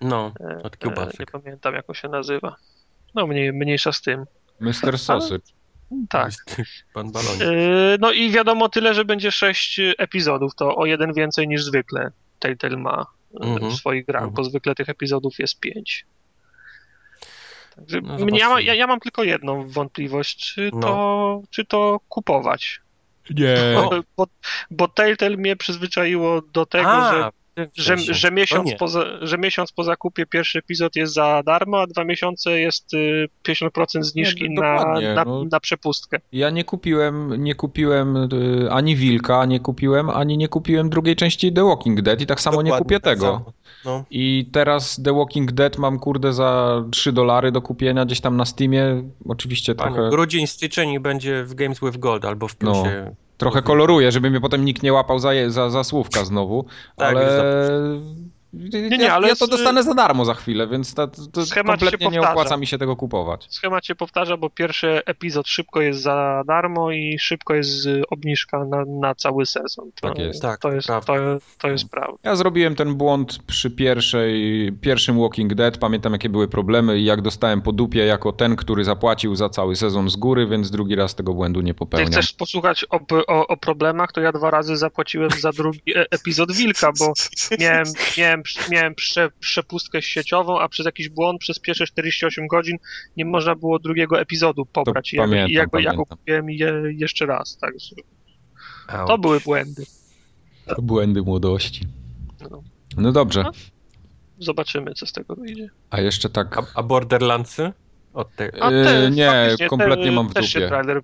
No, 0.00 0.32
E, 0.40 0.62
od 0.62 0.74
e, 0.74 0.76
kiełbasek. 0.76 1.20
Nie 1.20 1.26
pamiętam, 1.26 1.74
jak 1.74 1.88
on 1.90 1.94
się 1.94 2.08
nazywa. 2.08 2.56
No, 3.14 3.26
mniej, 3.26 3.52
mniejsza 3.52 3.92
z 3.92 4.00
tym. 4.02 4.26
Mr. 4.60 4.98
Sausage. 4.98 5.44
Tak. 6.10 6.30
Pan 6.94 7.12
Balonik. 7.12 7.42
E, 7.42 7.46
No 8.00 8.12
i 8.12 8.30
wiadomo 8.30 8.68
tyle, 8.68 8.94
że 8.94 9.04
będzie 9.04 9.32
sześć 9.32 9.80
epizodów, 9.98 10.54
to 10.54 10.76
o 10.76 10.86
jeden 10.86 11.12
więcej 11.12 11.48
niż 11.48 11.64
zwykle 11.64 12.10
Telltale 12.38 12.76
ma 12.76 13.06
Mhm. 13.40 13.70
w 13.70 13.74
swoich 13.74 14.06
grach, 14.06 14.22
Mhm. 14.22 14.34
bo 14.34 14.44
zwykle 14.44 14.74
tych 14.74 14.88
epizodów 14.88 15.38
jest 15.38 15.60
pięć. 15.60 16.06
Także 17.76 18.00
No, 18.00 18.36
ja, 18.36 18.60
ja, 18.60 18.74
ja 18.74 18.86
mam 18.86 19.00
tylko 19.00 19.24
jedną 19.24 19.68
wątpliwość, 19.68 20.54
czy, 20.54 20.70
No. 20.72 20.80
to, 20.80 21.42
czy 21.50 21.64
to 21.64 22.00
kupować. 22.08 22.80
Nie. 23.30 23.56
Bo, 23.74 23.90
bo, 24.16 24.26
bo 24.70 24.88
Telltale 24.88 25.36
mnie 25.36 25.56
przyzwyczaiło 25.56 26.42
do 26.42 26.66
tego, 26.66 26.90
A, 26.90 27.12
że, 27.12 27.30
że, 27.74 27.96
że, 27.98 28.30
miesiąc 28.30 28.64
To 28.64 28.70
nie. 28.70 28.76
po, 28.76 28.88
że 29.26 29.38
miesiąc 29.38 29.72
po 29.72 29.84
zakupie 29.84 30.26
pierwszy 30.26 30.58
epizod 30.58 30.96
jest 30.96 31.14
za 31.14 31.42
darmo, 31.46 31.80
a 31.80 31.86
dwa 31.86 32.04
miesiące 32.04 32.60
jest 32.60 32.94
y, 32.94 33.28
50% 33.48 34.02
zniżki 34.02 34.50
Nie, 34.50 34.60
na, 34.60 35.00
na, 35.14 35.24
no. 35.24 35.44
na 35.52 35.60
przepustkę. 35.60 36.18
Ja 36.32 36.50
nie 36.50 36.64
kupiłem, 36.64 37.44
nie 37.44 37.54
kupiłem 37.54 38.16
y, 38.16 38.68
ani 38.70 38.96
Wilka, 38.96 39.46
nie 39.46 39.60
kupiłem, 39.60 40.10
ani 40.10 40.38
nie 40.38 40.48
kupiłem 40.48 40.90
drugiej 40.90 41.16
części 41.16 41.52
The 41.52 41.64
Walking 41.64 42.02
Dead 42.02 42.20
i 42.20 42.26
tak 42.26 42.40
samo 42.40 42.62
nie 42.62 42.70
Dokładnie 42.70 42.84
kupię 42.84 43.00
tak 43.00 43.14
tego. 43.14 43.52
No. 43.84 44.04
I 44.10 44.48
teraz 44.52 45.00
The 45.04 45.12
Walking 45.14 45.52
Dead 45.52 45.78
mam 45.78 45.98
kurde 45.98 46.32
za 46.32 46.82
3 46.90 47.12
dolary 47.12 47.52
do 47.52 47.62
kupienia 47.62 48.04
gdzieś 48.04 48.20
tam 48.20 48.36
na 48.36 48.44
Steamie. 48.44 49.02
Oczywiście 49.28 49.74
Panie, 49.74 49.94
trochę, 49.94 50.10
Grudzień, 50.10 50.46
styczeń 50.46 50.90
i 50.90 51.00
będzie 51.00 51.44
w 51.44 51.54
Games 51.54 51.80
with 51.80 51.98
Gold 51.98 52.24
albo 52.24 52.48
w 52.48 52.60
No. 52.60 52.84
Trochę 53.38 53.62
koloruje, 53.62 54.12
żeby 54.12 54.30
mnie 54.30 54.40
potem 54.40 54.64
nikt 54.64 54.82
nie 54.82 54.92
łapał 54.92 55.18
za, 55.18 55.30
za, 55.48 55.70
za 55.70 55.84
słówka 55.84 56.24
znowu, 56.24 56.64
Tak, 56.96 57.16
ale... 57.16 57.42
Nie, 58.52 58.98
nie, 58.98 59.12
ale 59.12 59.28
ja 59.28 59.36
to 59.36 59.46
z- 59.46 59.50
dostanę 59.50 59.82
za 59.82 59.94
darmo 59.94 60.24
za 60.24 60.34
chwilę, 60.34 60.66
więc 60.68 60.94
to, 60.94 61.06
to 61.08 61.42
kompletnie 61.64 62.08
nie 62.08 62.20
opłaca 62.20 62.56
mi 62.56 62.66
się 62.66 62.78
tego 62.78 62.96
kupować. 62.96 63.46
Schemat 63.50 63.86
się 63.86 63.94
powtarza, 63.94 64.36
bo 64.36 64.50
pierwszy 64.50 65.04
epizod 65.06 65.48
szybko 65.48 65.80
jest 65.80 66.00
za 66.00 66.42
darmo 66.46 66.90
i 66.90 67.16
szybko 67.20 67.54
jest 67.54 67.86
y, 67.86 68.02
obniżka 68.10 68.64
na, 68.64 68.84
na 68.84 69.14
cały 69.14 69.46
sezon. 69.46 69.90
To, 70.00 70.08
Tak 70.08 70.18
jest. 70.18 70.42
Tak, 70.42 70.60
to 70.60 70.72
jest, 70.72 70.86
prawda. 70.86 71.06
to, 71.14 71.38
to 71.58 71.68
jest 71.68 71.88
prawda. 71.90 72.18
Ja 72.22 72.36
zrobiłem 72.36 72.74
ten 72.74 72.94
błąd 72.94 73.38
przy 73.46 73.70
pierwszej, 73.70 74.72
pierwszym 74.80 75.20
Walking 75.20 75.54
Dead. 75.54 75.78
Pamiętam, 75.78 76.12
jakie 76.12 76.28
były 76.28 76.48
problemy 76.48 76.98
i 76.98 77.04
jak 77.04 77.22
dostałem 77.22 77.62
po 77.62 77.72
dupie 77.72 78.06
jako 78.06 78.32
ten, 78.32 78.56
który 78.56 78.84
zapłacił 78.84 79.36
za 79.36 79.48
cały 79.48 79.76
sezon 79.76 80.10
z 80.10 80.16
góry, 80.16 80.46
więc 80.46 80.70
drugi 80.70 80.94
raz 80.94 81.14
tego 81.14 81.34
błędu 81.34 81.60
nie 81.60 81.74
Ty 81.74 81.78
popełniam. 81.78 82.10
chcesz 82.12 82.32
posłuchać 82.32 82.84
o, 82.90 83.00
o, 83.26 83.46
o 83.46 83.56
problemach, 83.56 84.12
to 84.12 84.20
ja 84.20 84.32
dwa 84.32 84.50
razy 84.50 84.76
zapłaciłem 84.76 85.30
za 85.40 85.52
drugi 85.52 85.80
e- 85.96 86.06
epizod 86.10 86.52
Wilka, 86.52 86.92
bo 86.98 87.12
miałem, 87.60 87.84
miałem, 88.18 88.37
miałem 88.70 88.94
prze, 88.94 89.30
przepustkę 89.40 90.02
sieciową, 90.02 90.60
a 90.60 90.68
przez 90.68 90.86
jakiś 90.86 91.08
błąd 91.08 91.40
przez 91.40 91.58
pierwsze 91.58 91.86
48 91.86 92.46
godzin 92.46 92.76
nie 93.16 93.24
można 93.24 93.54
było 93.54 93.78
drugiego 93.78 94.20
epizodu 94.20 94.66
pobrać. 94.66 95.12
I 95.12 95.16
ja, 95.16 95.22
pamiętam, 95.22 95.50
i 95.50 95.52
jakby, 95.52 95.82
ja 95.82 95.94
go 95.94 96.06
kupiłem 96.06 96.50
je, 96.50 96.82
jeszcze 96.90 97.26
raz. 97.26 97.58
Auć. 97.62 97.94
to 99.06 99.18
były 99.18 99.40
błędy. 99.40 99.84
To 100.66 100.82
błędy 100.82 101.22
młodości. 101.22 101.86
No. 102.50 102.62
No 102.96 103.12
dobrze. 103.12 103.42
No. 103.42 103.50
Zobaczymy, 104.38 104.94
co 104.94 105.06
z 105.06 105.12
tego 105.12 105.34
wyjdzie. 105.36 105.68
A 105.90 106.00
jeszcze 106.00 106.30
tak... 106.30 106.58
A, 106.58 106.66
a 106.74 106.82
Borderlandsy? 106.82 107.72
Od 108.14 108.34
te... 108.36 108.50
A 108.60 108.70
Yy, 108.70 108.84
te, 108.84 109.10
nie, 109.10 109.56
kompletnie 109.68 110.12
mam 110.12 110.28
w 110.28 110.34
też 110.34 110.50
się 110.50 110.58
dupie. 110.58 110.68
trailer, 110.68 111.02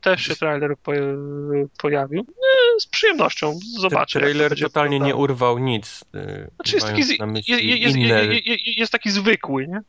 też 0.00 0.22
się 0.22 0.36
trailer 0.36 0.76
po, 0.82 0.92
pojawił. 1.78 2.20
E, 2.20 2.80
Z 2.80 2.86
przyjemnością 2.86 3.58
zobaczę. 3.80 4.18
trailer 4.20 4.60
totalnie 4.60 4.90
nie 4.90 4.98
wyglądało. 4.98 5.22
urwał 5.22 5.58
nic. 5.58 6.04
yy, 6.14 6.50
Znaczy 6.54 6.76
jest 6.76 6.86
taki, 6.86 7.02
z, 7.02 7.10
jest, 7.78 7.96
inne... 7.96 8.24
je, 8.24 8.40
je, 8.40 8.56
jest 8.76 8.92
taki 8.92 9.10
zwykły, 9.10 9.68
nie? 9.68 9.80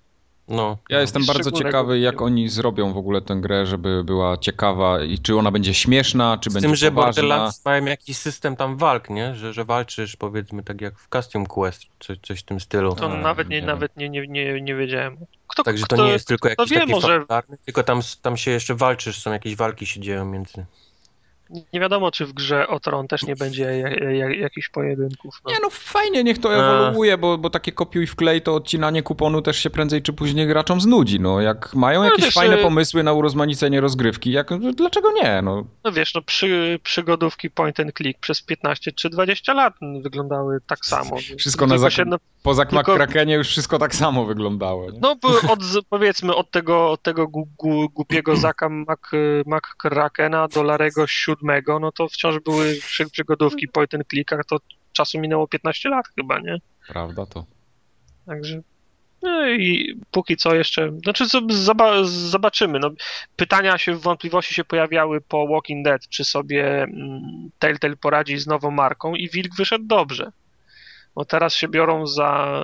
No, 0.48 0.78
Ja 0.90 1.02
jestem 1.02 1.26
bardzo 1.26 1.52
ciekawy, 1.52 2.00
jak 2.00 2.22
oni 2.22 2.50
zrobią 2.50 2.94
w 2.94 2.98
ogóle 2.98 3.22
tę 3.22 3.36
grę, 3.36 3.66
żeby 3.66 4.04
była 4.04 4.38
ciekawa 4.38 5.04
i 5.04 5.20
czy 5.20 5.38
ona 5.38 5.52
będzie 5.52 5.74
śmieszna, 5.74 6.38
czy 6.42 6.50
Z 6.50 6.54
będzie 6.54 6.68
tym, 6.68 6.76
że 6.76 6.92
poważna. 6.92 7.22
Borderlands 7.22 7.66
mają 7.66 7.86
jakiś 7.86 8.18
system 8.18 8.56
tam 8.56 8.78
walk, 8.78 9.10
nie? 9.10 9.36
Że, 9.36 9.54
że 9.54 9.66
walczysz 9.66 10.16
powiedzmy 10.16 10.64
tak 10.64 10.82
jak 10.82 11.00
w 11.00 11.10
Custom 11.10 11.46
Quest, 11.46 11.84
czy 12.00 12.18
coś 12.22 12.40
w 12.40 12.44
tym 12.44 12.60
stylu. 12.60 12.96
To 12.96 13.12
A, 13.12 13.18
nawet, 13.18 13.50
nie, 13.50 13.62
nie 13.62 13.68
nawet 13.68 13.98
nie, 13.98 14.10
nie, 14.10 14.28
nie, 14.28 14.62
nie 14.62 14.76
wiedziałem. 14.76 15.18
Kto, 15.56 15.64
Także 15.64 15.86
kto, 15.86 15.96
to 15.96 16.06
nie 16.06 16.12
jest 16.12 16.28
tylko 16.28 16.50
jakiś 16.50 16.70
wie, 16.70 16.80
taki 16.80 16.92
może 16.92 17.26
tylko 17.66 17.84
tam, 17.84 18.02
tam 18.22 18.38
się 18.38 18.52
jeszcze 18.52 18.76
walczysz, 18.76 19.22
są 19.22 19.32
jakieś 19.32 19.56
walki 19.56 19.86
się 19.86 20.00
dzieją 20.00 20.26
między... 20.26 20.66
nie 21.74 21.80
wiadomo, 21.80 22.12
czy 22.12 22.26
w 22.26 22.34
grze 22.34 22.68
o 22.68 22.80
Tron 22.80 23.08
też 23.08 23.24
nie 23.24 23.36
będzie 23.36 23.64
jak, 23.64 24.02
jak, 24.02 24.38
jakichś 24.38 24.70
pojedynków. 24.70 25.42
No. 25.46 25.52
Nie 25.52 25.58
no 25.62 25.70
fajnie, 25.72 26.24
niech 26.24 26.38
to 26.40 26.50
A. 26.50 26.54
ewoluuje, 26.54 27.18
bo, 27.18 27.38
bo 27.38 27.50
takie 27.50 27.72
kopiuj 27.72 28.08
wklej 28.08 28.42
to 28.42 28.56
odcinanie 28.56 29.04
kuponu 29.04 29.42
też 29.42 29.58
się 29.60 29.70
prędzej 29.70 30.02
czy 30.02 30.14
później 30.14 30.48
graczom 30.48 30.82
znudzi. 30.82 31.20
No 31.20 31.42
jak 31.42 31.74
mają 31.76 32.00
No 32.00 32.06
jakieś 32.06 32.26
wiesz, 32.26 32.34
fajne 32.34 32.60
y- 32.60 32.62
pomysły 32.62 33.04
na 33.04 33.14
urozmaicenie 33.14 33.82
rozgrywki, 33.82 34.32
jak, 34.32 34.50
dlaczego 34.76 35.12
nie? 35.12 35.42
No, 35.42 35.66
no 35.84 35.92
wiesz, 35.92 36.14
no 36.14 36.22
przy, 36.22 36.80
przygodówki 36.84 37.50
point 37.50 37.80
and 37.80 37.94
click 37.98 38.20
przez 38.20 38.42
15 38.42 38.92
czy 38.92 39.10
20 39.10 39.54
lat 39.54 39.74
wyglądały 40.02 40.58
tak 40.68 40.86
samo. 40.86 41.18
Wszystko 41.38 41.68
na 41.68 41.78
zak- 41.78 41.92
się, 41.92 42.06
no, 42.06 42.18
poza 42.44 42.66
Tylko- 42.66 42.92
McCrakenie 42.94 43.34
już 43.36 43.48
wszystko 43.48 43.80
tak 43.80 43.96
samo 43.96 44.26
wyglądało. 44.26 44.92
Nie? 44.92 45.00
No 45.02 45.16
bo 45.16 45.28
od, 45.30 45.60
powiedzmy 45.90 46.36
od 46.36 46.52
tego, 46.52 46.92
od 46.92 47.02
tego 47.02 47.28
gu, 47.28 47.48
gu, 47.58 47.90
głupiego 47.90 48.36
Zaka 48.36 48.70
Mac, 48.70 49.00
McCrackena 49.46 50.48
do 50.48 50.64
Larego 50.64 51.08
siódmego, 51.36 51.80
no 51.80 51.92
to 51.92 52.08
wciąż 52.08 52.40
były 52.40 52.76
przy, 52.76 53.10
przygodówki 53.10 53.68
point 53.68 53.94
and 53.94 54.08
clickach, 54.08 54.46
to 54.46 54.58
czasu 54.92 55.20
minęło 55.20 55.48
15 55.48 55.90
lat 55.90 56.06
chyba, 56.16 56.40
nie? 56.40 56.58
Prawda 56.88 57.26
to. 57.26 57.46
Także 58.26 58.62
no 59.22 59.50
i 59.50 59.96
póki 60.12 60.38
co 60.38 60.56
jeszcze, 60.56 60.92
znaczy 61.04 61.26
zobaczymy. 62.04 62.80
No, 62.80 62.92
pytania 63.36 63.78
się, 63.78 63.96
wątpliwości 63.96 64.54
się 64.54 64.64
pojawiały 64.64 65.22
po 65.22 65.48
Walking 65.48 65.86
Dead, 65.86 66.08
czy 66.10 66.26
sobie 66.26 66.84
mm, 66.84 67.50
Telltale 67.60 67.96
poradzi 67.96 68.38
z 68.38 68.48
nową 68.48 68.72
marką 68.72 69.16
i 69.16 69.30
Wilk 69.30 69.56
wyszedł 69.58 69.86
dobrze. 69.86 70.32
Bo 71.16 71.26
teraz 71.26 71.54
się 71.54 71.68
biorą 71.68 72.08
za, 72.08 72.60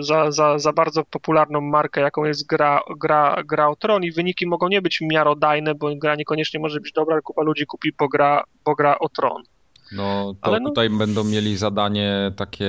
za, 0.00 0.30
za, 0.30 0.58
za 0.58 0.72
bardzo 0.72 1.04
popularną 1.04 1.60
markę, 1.60 2.00
jaką 2.00 2.24
jest 2.24 2.46
gra, 2.46 2.80
gra, 3.00 3.42
gra 3.46 3.68
o 3.68 3.76
Tron 3.76 4.04
i 4.04 4.12
wyniki 4.12 4.46
mogą 4.46 4.68
nie 4.68 4.82
być 4.82 5.00
miarodajne, 5.00 5.74
bo 5.74 5.96
gra 5.96 6.14
niekoniecznie 6.14 6.60
może 6.60 6.80
być 6.80 6.92
dobra, 6.92 7.14
ale 7.14 7.22
kupa 7.22 7.42
ludzi 7.42 7.66
kupi, 7.66 7.92
bo 7.98 8.08
gra, 8.08 8.44
bo 8.64 8.74
gra 8.74 8.98
o 8.98 9.08
Tron. 9.08 9.42
No 9.92 10.34
to 10.42 10.46
Ale 10.50 10.60
no- 10.60 10.68
tutaj 10.68 10.90
będą 10.90 11.24
mieli 11.24 11.56
zadanie 11.56 12.32
takie 12.36 12.68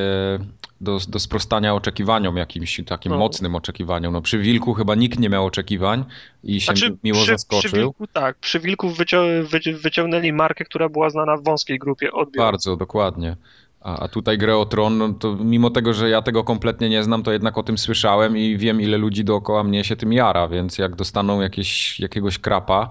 do, 0.81 0.97
do 1.07 1.19
sprostania 1.19 1.75
oczekiwaniom 1.75 2.37
jakimś 2.37 2.81
takim 2.87 3.11
No. 3.11 3.17
mocnym 3.17 3.55
oczekiwaniom. 3.55 4.13
No 4.13 4.21
przy 4.21 4.39
Wilku 4.39 4.73
chyba 4.73 4.95
nikt 4.95 5.19
nie 5.19 5.29
miał 5.29 5.45
oczekiwań 5.45 6.05
i 6.43 6.61
się 6.61 6.65
Znaczy, 6.65 6.97
miło 7.03 7.17
przy, 7.17 7.31
zaskoczył. 7.31 7.69
Przy 7.71 7.77
Wilku, 7.77 8.07
tak, 8.07 8.37
przy 8.37 8.59
Wilku 8.59 8.89
wycią, 8.89 9.17
wyci- 9.43 9.73
wyciągnęli 9.81 10.33
markę, 10.33 10.65
która 10.65 10.89
była 10.89 11.09
znana 11.09 11.37
w 11.37 11.43
wąskiej 11.43 11.79
grupie 11.79 12.11
odbiorców. 12.11 12.51
Bardzo, 12.51 12.75
dokładnie. 12.77 13.35
A, 13.81 13.99
a 13.99 14.07
tutaj 14.07 14.37
grę 14.37 14.57
o 14.57 14.65
Tron, 14.65 14.97
no 14.97 15.13
to 15.13 15.35
mimo 15.35 15.69
tego, 15.69 15.93
że 15.93 16.09
ja 16.09 16.21
tego 16.21 16.43
kompletnie 16.43 16.89
nie 16.89 17.03
znam, 17.03 17.23
to 17.23 17.31
jednak 17.31 17.57
o 17.57 17.63
tym 17.63 17.77
słyszałem 17.77 18.37
i 18.37 18.57
wiem, 18.57 18.81
ile 18.81 18.97
ludzi 18.97 19.23
dookoła 19.23 19.63
mnie 19.63 19.83
się 19.83 19.95
tym 19.95 20.13
jara, 20.13 20.47
więc 20.47 20.77
jak 20.77 20.95
dostaną 20.95 21.41
jakieś, 21.41 21.99
jakiegoś 21.99 22.39
krapa, 22.39 22.89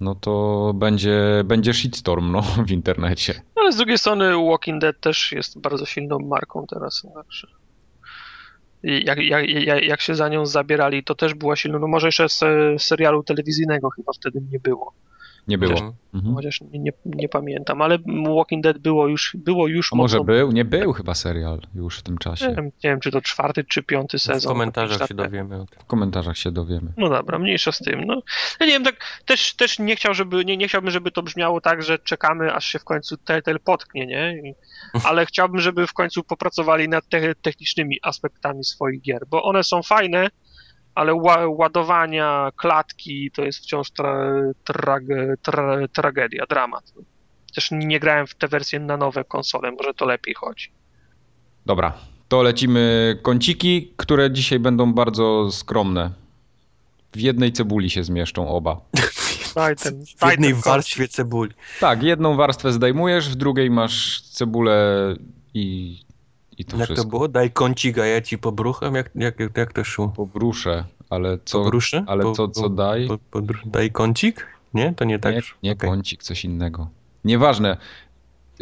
no 0.00 0.14
to 0.14 0.72
będzie, 0.74 1.20
będzie 1.44 1.74
shitstorm 1.74 2.32
no, 2.32 2.42
w 2.66 2.70
internecie. 2.70 3.42
Ale 3.56 3.72
z 3.72 3.76
drugiej 3.76 3.98
strony 3.98 4.46
Walking 4.50 4.80
Dead 4.80 5.00
też 5.00 5.32
jest 5.32 5.60
bardzo 5.60 5.86
silną 5.86 6.18
marką 6.18 6.66
teraz. 6.70 7.06
I 8.82 9.04
jak, 9.04 9.18
jak, 9.18 9.48
jak, 9.48 9.84
jak 9.84 10.00
się 10.00 10.14
za 10.14 10.28
nią 10.28 10.46
zabierali, 10.46 11.04
to 11.04 11.14
też 11.14 11.34
była 11.34 11.56
silna. 11.56 11.78
No 11.78 11.86
może 11.86 12.08
jeszcze 12.08 12.28
z 12.28 12.42
serialu 12.82 13.22
telewizyjnego 13.22 13.90
chyba 13.90 14.12
wtedy 14.12 14.40
nie 14.52 14.58
było. 14.58 14.92
Nie 15.48 15.58
było. 15.58 15.72
Widziałem. 15.72 15.92
Mhm. 16.14 16.34
chociaż 16.34 16.60
nie, 16.60 16.78
nie, 16.78 16.92
nie 17.04 17.28
pamiętam, 17.28 17.82
ale 17.82 17.98
Walking 18.36 18.62
Dead 18.62 18.78
było 18.78 19.08
już, 19.08 19.36
było 19.38 19.68
już 19.68 19.92
A 19.92 19.96
może 19.96 20.18
mocno- 20.18 20.24
był? 20.34 20.52
Nie 20.52 20.64
był 20.64 20.92
chyba 20.92 21.14
serial 21.14 21.60
już 21.74 21.98
w 21.98 22.02
tym 22.02 22.14
Nie 22.14 22.18
czasie. 22.18 22.54
wiem, 22.56 22.64
nie 22.64 22.70
wiem, 22.90 23.00
czy 23.00 23.10
to 23.10 23.20
czwarty, 23.20 23.64
czy 23.64 23.82
piąty 23.82 24.18
W 24.18 24.22
sezon. 24.22 24.52
komentarzach 24.52 25.00
Jakiś 25.00 25.08
się 25.08 25.14
tak- 25.14 25.26
dowiemy. 25.26 25.64
W 25.78 25.84
komentarzach 25.84 26.38
się 26.38 26.50
dowiemy. 26.50 26.92
No 26.96 27.08
dobra, 27.08 27.38
mniejsza 27.38 27.72
z 27.72 27.78
tym. 27.78 28.04
No, 28.04 28.22
ja 28.60 28.66
nie 28.66 28.72
wiem, 28.72 28.84
tak 28.84 28.96
też, 29.26 29.54
też 29.54 29.78
nie 29.78 29.96
chciał, 29.96 30.14
żeby, 30.14 30.44
nie, 30.44 30.56
nie 30.56 30.68
chciałbym, 30.68 30.90
żeby 30.90 31.10
to 31.10 31.22
brzmiało 31.22 31.60
tak, 31.60 31.82
że 31.82 31.98
czekamy, 31.98 32.54
aż 32.54 32.66
się 32.66 32.78
w 32.78 32.84
końcu 32.84 33.16
Telltale 33.16 33.58
potknie, 33.58 34.06
nie? 34.06 34.42
I, 34.50 34.54
ale 35.04 35.26
chciałbym, 35.26 35.60
żeby 35.60 35.86
w 35.86 35.92
końcu 35.92 36.24
popracowali 36.24 36.88
nad 36.88 37.08
te, 37.08 37.34
technicznymi 37.34 37.98
aspektami 38.02 38.64
swoich 38.64 39.02
gier, 39.02 39.22
bo 39.30 39.42
one 39.42 39.64
są 39.64 39.82
fajne, 39.82 40.28
ale 40.98 41.14
ła, 41.14 41.48
ładowania, 41.48 42.50
klatki 42.56 43.30
to 43.30 43.44
jest 43.44 43.58
wciąż 43.58 43.90
tra, 43.90 44.32
trag, 44.64 45.02
tra, 45.42 45.88
tragedia, 45.92 46.44
dramat. 46.48 46.92
Też 47.54 47.70
nie 47.70 48.00
grałem 48.00 48.26
w 48.26 48.34
te 48.34 48.48
wersje 48.48 48.80
na 48.80 48.96
nowe 48.96 49.24
konsole, 49.24 49.70
może 49.70 49.94
to 49.94 50.04
lepiej 50.04 50.34
chodzi. 50.34 50.70
Dobra, 51.66 51.92
to 52.28 52.42
lecimy 52.42 53.18
kąciki, 53.22 53.92
które 53.96 54.30
dzisiaj 54.30 54.58
będą 54.58 54.92
bardzo 54.92 55.50
skromne. 55.52 56.10
W 57.12 57.20
jednej 57.20 57.52
cebuli 57.52 57.90
się 57.90 58.04
zmieszczą 58.04 58.48
oba. 58.48 58.76
W 60.20 60.30
jednej 60.30 60.54
warstwie 60.54 61.08
cebuli. 61.08 61.52
Tak, 61.80 62.02
jedną 62.02 62.36
warstwę 62.36 62.72
zdejmujesz, 62.72 63.28
w 63.28 63.34
drugiej 63.34 63.70
masz 63.70 64.20
cebulę 64.20 65.14
i, 65.54 65.98
i 66.58 66.64
to 66.64 66.76
Jak 66.76 66.84
wszystko. 66.86 67.04
to 67.04 67.10
było? 67.10 67.28
Daj 67.28 67.50
kącik, 67.50 67.98
a 67.98 68.06
ja 68.06 68.20
ci 68.20 68.38
pobrucham? 68.38 68.94
Jak, 68.94 69.10
jak, 69.14 69.34
jak 69.56 69.72
to 69.72 69.84
szło? 69.84 70.08
Pobruszę, 70.16 70.84
ale 71.10 71.38
co, 71.44 71.58
Pobruszy? 71.62 72.04
ale 72.06 72.22
Po- 72.22 72.32
co, 72.32 72.48
co 72.48 72.62
po- 72.62 72.68
daj? 72.68 73.06
Po, 73.08 73.18
po, 73.30 73.40
daj 73.64 73.90
kącik? 73.92 74.46
Nie? 74.74 74.94
To 74.94 75.04
nie 75.04 75.18
tak 75.18 75.34
Nie, 75.34 75.40
nie 75.62 75.72
Okej. 75.72 75.90
kącik, 75.90 76.22
coś 76.22 76.44
innego. 76.44 76.88
Nieważne. 77.24 77.76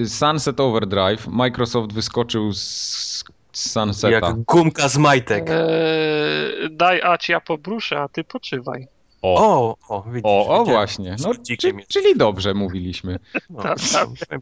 Sunset 0.07 0.61
Overdrive, 0.61 1.26
Microsoft 1.28 1.92
wyskoczył 1.92 2.53
z, 2.53 2.61
z 3.53 3.70
Sunseta. 3.72 4.11
Jak 4.11 4.42
gumka 4.42 4.88
z 4.88 4.99
majtek. 4.99 5.47
Eee, 5.51 6.68
daj 6.70 7.03
Ać, 7.03 7.28
ja 7.28 7.40
pobruszę, 7.40 8.01
a 8.01 8.09
ty 8.09 8.24
poczywaj. 8.24 8.86
O, 9.22 9.34
O, 9.88 9.97
o, 9.97 10.03
widzisz. 10.03 10.22
o, 10.24 10.47
o 10.49 10.64
właśnie. 10.64 11.11
No, 11.11 11.18
Żarcikiem 11.32 11.70
czy, 11.72 11.76
jest. 11.78 11.88
czyli 11.90 12.16
dobrze 12.16 12.55
mówiliśmy. 12.55 13.18
No, 13.51 13.62
Tak, 13.62 13.78
tak. 14.28 14.40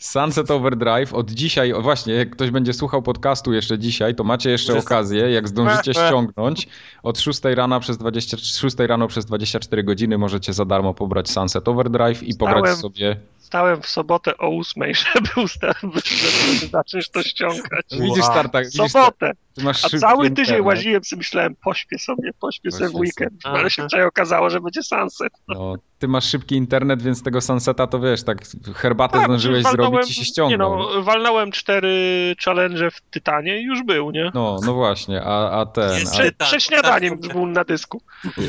Sunset 0.00 0.50
Overdrive 0.50 1.14
od 1.14 1.30
dzisiaj, 1.30 1.72
właśnie, 1.82 2.14
jak 2.14 2.30
ktoś 2.30 2.50
będzie 2.50 2.72
słuchał 2.72 3.02
podcastu 3.02 3.52
jeszcze 3.52 3.78
dzisiaj, 3.78 4.14
to 4.14 4.24
macie 4.24 4.50
jeszcze 4.50 4.78
okazję, 4.78 5.30
jak 5.30 5.48
zdążycie 5.48 5.94
ściągnąć, 6.06 6.68
od 7.02 7.18
6 7.18 7.40
rana 7.44 7.80
przez 7.80 7.98
20, 7.98 8.36
6 8.36 8.76
rano 8.78 9.08
przez 9.08 9.24
24 9.24 9.84
godziny 9.84 10.18
możecie 10.18 10.52
za 10.52 10.64
darmo 10.64 10.94
pobrać 10.94 11.30
Sunset 11.30 11.68
Overdrive 11.68 12.22
i 12.22 12.34
pograć 12.34 12.64
Stałem- 12.64 12.76
sobie. 12.80 13.16
Stałem 13.50 13.82
w 13.82 13.86
sobotę 13.88 14.38
o 14.38 14.48
ósmej, 14.48 14.94
żeby, 15.14 15.28
usta- 15.36 15.72
żeby 15.82 16.66
zacząć 16.72 17.10
to 17.10 17.22
ściągać. 17.22 17.86
Widzisz, 17.92 18.24
Wow. 18.28 18.42
Widzisz, 18.64 18.92
sobotę, 18.92 19.32
ty 19.54 19.64
masz 19.64 19.84
a 19.84 19.88
cały 19.98 20.24
tydzień 20.28 20.40
internet. 20.44 20.66
łaziłem 20.66 21.04
sobie, 21.04 21.18
myślałem, 21.18 21.54
pośpię 21.64 21.98
sobie, 21.98 22.30
pośpię 22.40 22.70
sobie 22.70 22.88
w 22.88 22.94
weekend, 22.94 23.42
sobie. 23.42 23.54
ale 23.58 23.70
się 23.70 23.84
wczoraj 23.88 24.06
okazało, 24.06 24.50
że 24.50 24.60
będzie 24.60 24.82
sunset. 24.82 25.32
No, 25.48 25.74
ty 25.98 26.08
masz 26.08 26.24
szybki 26.24 26.54
internet, 26.54 27.02
więc 27.02 27.22
tego 27.22 27.40
Sunseta 27.40 27.86
to 27.86 28.00
wiesz, 28.00 28.22
tak 28.24 28.38
herbatę 28.74 29.18
Tak, 29.18 29.24
zdążyłeś 29.26 29.62
zrobić 29.64 30.10
i 30.10 30.14
się 30.14 30.20
Nie 30.20 30.26
ściągnął. 30.26 30.78
no, 30.78 31.02
walnąłem 31.02 31.52
cztery 31.52 32.34
challenge 32.44 32.90
w 32.90 33.00
Tytanie 33.00 33.60
i 33.60 33.64
już 33.64 33.82
był, 33.82 34.10
nie? 34.10 34.30
No, 34.34 34.56
no 34.66 34.74
właśnie, 34.74 35.22
a, 35.24 35.60
a 35.60 35.66
ten. 35.66 35.98
Jest 35.98 36.14
A 36.14 36.18
Prze, 36.18 36.32
przed 36.32 36.62
śniadaniem 36.62 37.18
był 37.18 37.46
na 37.46 37.64
dysku. 37.64 38.02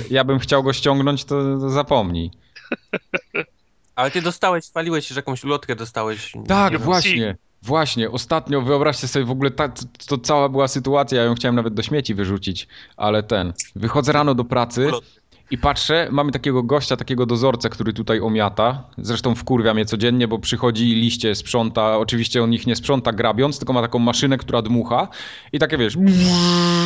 ja 0.10 0.24
bym 0.24 0.40
chciał 0.40 0.64
go 0.64 0.74
ściągnąć, 0.74 1.26
to, 1.26 1.36
to 1.60 1.70
zapomnij. 1.70 2.32
Ale 3.96 4.12
ty 4.12 4.22
dostałeś, 4.22 4.66
spaliłeś 4.66 5.08
że 5.08 5.16
jakąś 5.16 5.44
ulotkę 5.44 5.76
dostałeś. 5.76 6.34
Tak, 6.48 6.80
właśnie. 6.80 7.38
Właśnie, 7.64 8.12
ostatnio 8.12 8.62
wyobraźcie 8.62 9.08
sobie 9.08 9.26
w 9.26 9.32
ogóle, 9.32 9.52
ta, 9.52 9.70
to, 9.70 9.84
to 10.08 10.18
cała 10.18 10.50
była 10.50 10.68
sytuacja, 10.68 11.18
ja 11.18 11.24
ją 11.24 11.36
chciałem 11.36 11.56
nawet 11.56 11.74
do 11.74 11.84
śmieci 11.84 12.16
wyrzucić, 12.16 12.68
ale 12.98 13.24
ten, 13.24 13.54
wychodzę 13.76 14.12
rano 14.12 14.36
do 14.36 14.46
pracy 14.46 14.88
Ulotkę. 14.88 15.21
I 15.52 15.58
patrzę, 15.58 16.08
mamy 16.12 16.32
takiego 16.32 16.64
gościa, 16.64 16.98
takiego 16.98 17.26
dozorcę, 17.26 17.70
który 17.70 17.94
tutaj 17.94 18.20
omiata, 18.20 18.84
zresztą 18.98 19.36
wkurwia 19.36 19.74
mnie 19.74 19.86
codziennie, 19.86 20.28
bo 20.28 20.40
przychodzi 20.40 20.90
i 20.92 20.96
liście 20.96 21.36
sprząta, 21.36 21.98
oczywiście 21.98 22.44
on 22.44 22.54
ich 22.54 22.68
nie 22.68 22.76
sprząta 22.76 23.12
grabiąc, 23.14 23.58
tylko 23.60 23.74
ma 23.74 23.82
taką 23.82 24.00
maszynę, 24.00 24.38
która 24.38 24.62
dmucha 24.62 25.08
i 25.54 25.60
takie 25.60 25.78
wiesz, 25.78 25.98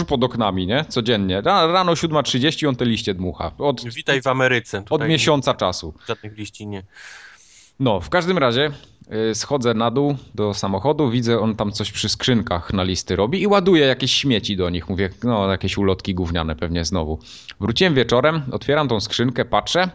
pod 0.07 0.24
oknami, 0.24 0.68
nie, 0.68 0.86
codziennie, 0.89 1.41
Ra- 1.41 1.68
rano 1.68 1.91
7.30 1.93 2.68
on 2.68 2.76
te 2.76 2.86
liście 2.86 3.13
dmucha, 3.13 3.51
od, 3.57 3.84
Witaj 3.84 4.22
w 4.22 4.28
Ameryce. 4.28 4.78
od 4.78 4.86
Tutaj 4.86 5.09
miesiąca 5.09 5.53
czasu. 5.53 5.93
Żadnych 6.07 6.38
liści 6.38 6.68
nie. 6.68 6.84
No, 7.80 7.99
w 8.01 8.09
każdym 8.09 8.38
razie 8.38 8.72
schodzę 9.34 9.74
na 9.74 9.91
dół 9.91 10.16
do 10.36 10.53
samochodu, 10.53 11.10
widzę, 11.10 11.39
on 11.39 11.56
tam 11.56 11.72
coś 11.72 11.91
przy 11.91 12.10
skrzynkach 12.10 12.74
na 12.74 12.84
listy 12.84 13.16
robi 13.16 13.41
i 13.41 13.47
ładuje 13.47 13.86
jakieś 13.86 14.12
śmieci 14.12 14.58
do 14.58 14.70
nich. 14.70 14.89
Mówię, 14.89 15.10
no 15.24 15.51
jakieś 15.51 15.78
ulotki 15.78 16.16
gówniane 16.16 16.56
pewnie 16.56 16.86
znowu. 16.86 17.20
Wróciłem 17.60 17.93
wieczorem, 17.93 18.41
otwieram 18.51 18.88
tą 18.88 18.99
skrzynkę, 18.99 19.45
patrzę, 19.45 19.89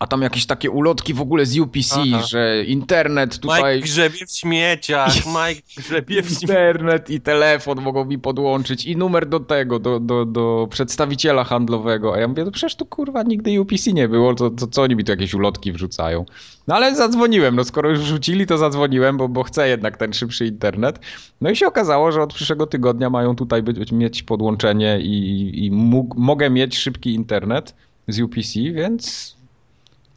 a 0.00 0.06
tam 0.06 0.22
jakieś 0.22 0.46
takie 0.46 0.70
ulotki 0.70 1.14
w 1.14 1.20
ogóle 1.20 1.46
z 1.46 1.58
UPC, 1.58 1.96
Aha. 2.14 2.22
że 2.26 2.64
internet 2.64 3.38
tutaj... 3.38 3.74
Mike 3.74 3.86
grzebie 3.86 4.26
w 4.26 4.30
śmieciach, 4.32 5.14
Mike 5.36 5.62
grzebie 5.76 6.22
w 6.22 6.26
śmieciach. 6.26 6.48
Internet 6.48 7.10
i 7.10 7.20
telefon 7.20 7.80
mogą 7.80 8.04
mi 8.04 8.18
podłączyć 8.18 8.84
i 8.84 8.96
numer 8.96 9.28
do 9.28 9.40
tego, 9.40 9.78
do, 9.78 10.00
do, 10.00 10.24
do 10.24 10.68
przedstawiciela 10.70 11.44
handlowego. 11.44 12.14
A 12.14 12.18
ja 12.18 12.28
mówię, 12.28 12.44
no 12.44 12.50
przecież 12.50 12.74
to 12.74 12.84
kurwa 12.84 13.22
nigdy 13.22 13.60
UPC 13.60 13.92
nie 13.92 14.08
było, 14.08 14.34
to, 14.34 14.50
to 14.50 14.66
co 14.66 14.82
oni 14.82 14.96
mi 14.96 15.04
tu 15.04 15.12
jakieś 15.12 15.34
ulotki 15.34 15.72
wrzucają? 15.72 16.24
No 16.66 16.74
ale 16.76 16.94
zadzwoniłem, 16.94 17.56
no 17.56 17.64
skoro 17.64 17.90
już 17.90 17.98
wrzucili, 17.98 18.46
to 18.46 18.58
zadzwoniłem, 18.58 19.16
bo, 19.16 19.28
bo 19.28 19.42
chcę 19.42 19.68
jednak 19.68 19.96
ten 19.96 20.12
szybszy 20.12 20.46
internet. 20.46 20.98
No 21.40 21.50
i 21.50 21.56
się 21.56 21.66
okazało, 21.66 22.12
że 22.12 22.22
od 22.22 22.34
przyszłego 22.34 22.66
tygodnia 22.66 23.10
mają 23.10 23.36
tutaj 23.36 23.62
być, 23.62 23.92
mieć 23.92 24.22
podłączenie 24.22 25.00
i, 25.00 25.66
i 25.66 25.70
mógł, 25.70 26.20
mogę 26.20 26.50
mieć 26.50 26.78
szybki 26.78 27.14
internet 27.14 27.74
z 28.08 28.20
UPC, 28.20 28.60
więc 28.72 29.39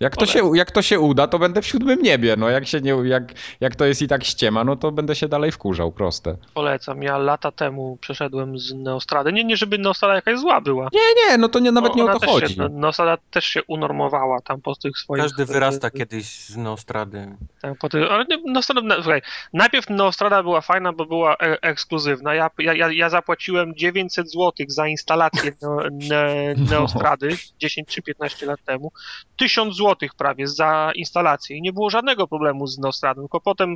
jak 0.04 0.18
to, 0.18 0.26
się, 0.26 0.52
jak 0.58 0.72
to 0.72 0.82
się 0.82 1.00
uda, 1.00 1.28
to 1.28 1.40
będę 1.40 1.62
w 1.62 1.68
siódmym 1.68 2.02
niebie. 2.02 2.36
No 2.38 2.50
jak, 2.50 2.68
się 2.68 2.82
nie, 2.82 2.92
jak, 3.04 3.24
jak 3.60 3.76
to 3.76 3.86
jest 3.86 4.02
i 4.02 4.08
tak 4.08 4.24
ściema, 4.24 4.64
no 4.64 4.76
to 4.76 4.92
będę 4.92 5.16
się 5.16 5.28
dalej 5.28 5.52
wkurzał, 5.52 5.92
proste. 5.92 6.38
Polecam, 6.54 7.04
ja 7.04 7.18
lata 7.18 7.52
temu 7.52 7.98
przeszedłem 8.02 8.60
z 8.60 8.74
Neostrady. 8.74 9.34
Nie, 9.34 9.44
nie 9.44 9.58
żeby 9.58 9.78
Neostrada 9.78 10.16
jakaś 10.16 10.40
zła 10.40 10.62
była. 10.62 10.90
Nie, 10.94 11.30
nie, 11.30 11.38
no 11.38 11.50
to 11.50 11.60
nie, 11.60 11.72
nawet 11.72 11.96
nie 11.96 12.04
o 12.04 12.14
to 12.14 12.20
też 12.20 12.30
chodzi. 12.30 12.56
Się, 12.56 12.70
Neostrada 12.70 13.18
też 13.32 13.46
się 13.46 13.64
unormowała 13.64 14.42
tam 14.42 14.62
po 14.62 14.76
tych 14.76 14.98
swoich... 14.98 15.22
Każdy 15.24 15.46
wyrasta 15.46 15.92
kiedyś 15.92 16.26
z 16.26 16.58
Neostrady. 16.58 17.28
Tak, 17.62 17.78
po 17.78 17.90
tych, 17.90 18.12
ale 18.12 18.26
nie- 18.26 18.52
Neostrada, 18.54 18.96
słuchaj, 18.96 19.22
najpierw 19.54 19.90
Neostrada 19.90 20.44
była 20.44 20.62
fajna, 20.62 20.94
bo 20.94 21.06
była 21.06 21.34
e 21.34 21.62
ekskluzywna. 21.62 22.36
Ja, 22.36 22.50
ja, 22.60 22.92
ja- 22.92 23.10
zapłaciłem 23.10 23.76
900 23.76 24.32
zł 24.32 24.52
za 24.68 24.88
instalację 24.88 25.52
neo, 25.62 25.78
ne, 25.92 26.56
Neostrady 26.70 27.38
10 27.60 27.88
czy 27.88 28.02
15 28.02 28.46
lat 28.46 28.60
temu. 28.66 28.92
1000 29.38 29.78
zł 29.78 29.93
prawie 30.18 30.48
za 30.48 30.92
instalację 30.96 31.58
i 31.58 31.62
nie 31.62 31.74
było 31.74 31.90
żadnego 31.90 32.28
problemu 32.28 32.68
z 32.68 32.78
Neostradą, 32.80 33.22
tylko 33.22 33.40
potem 33.42 33.76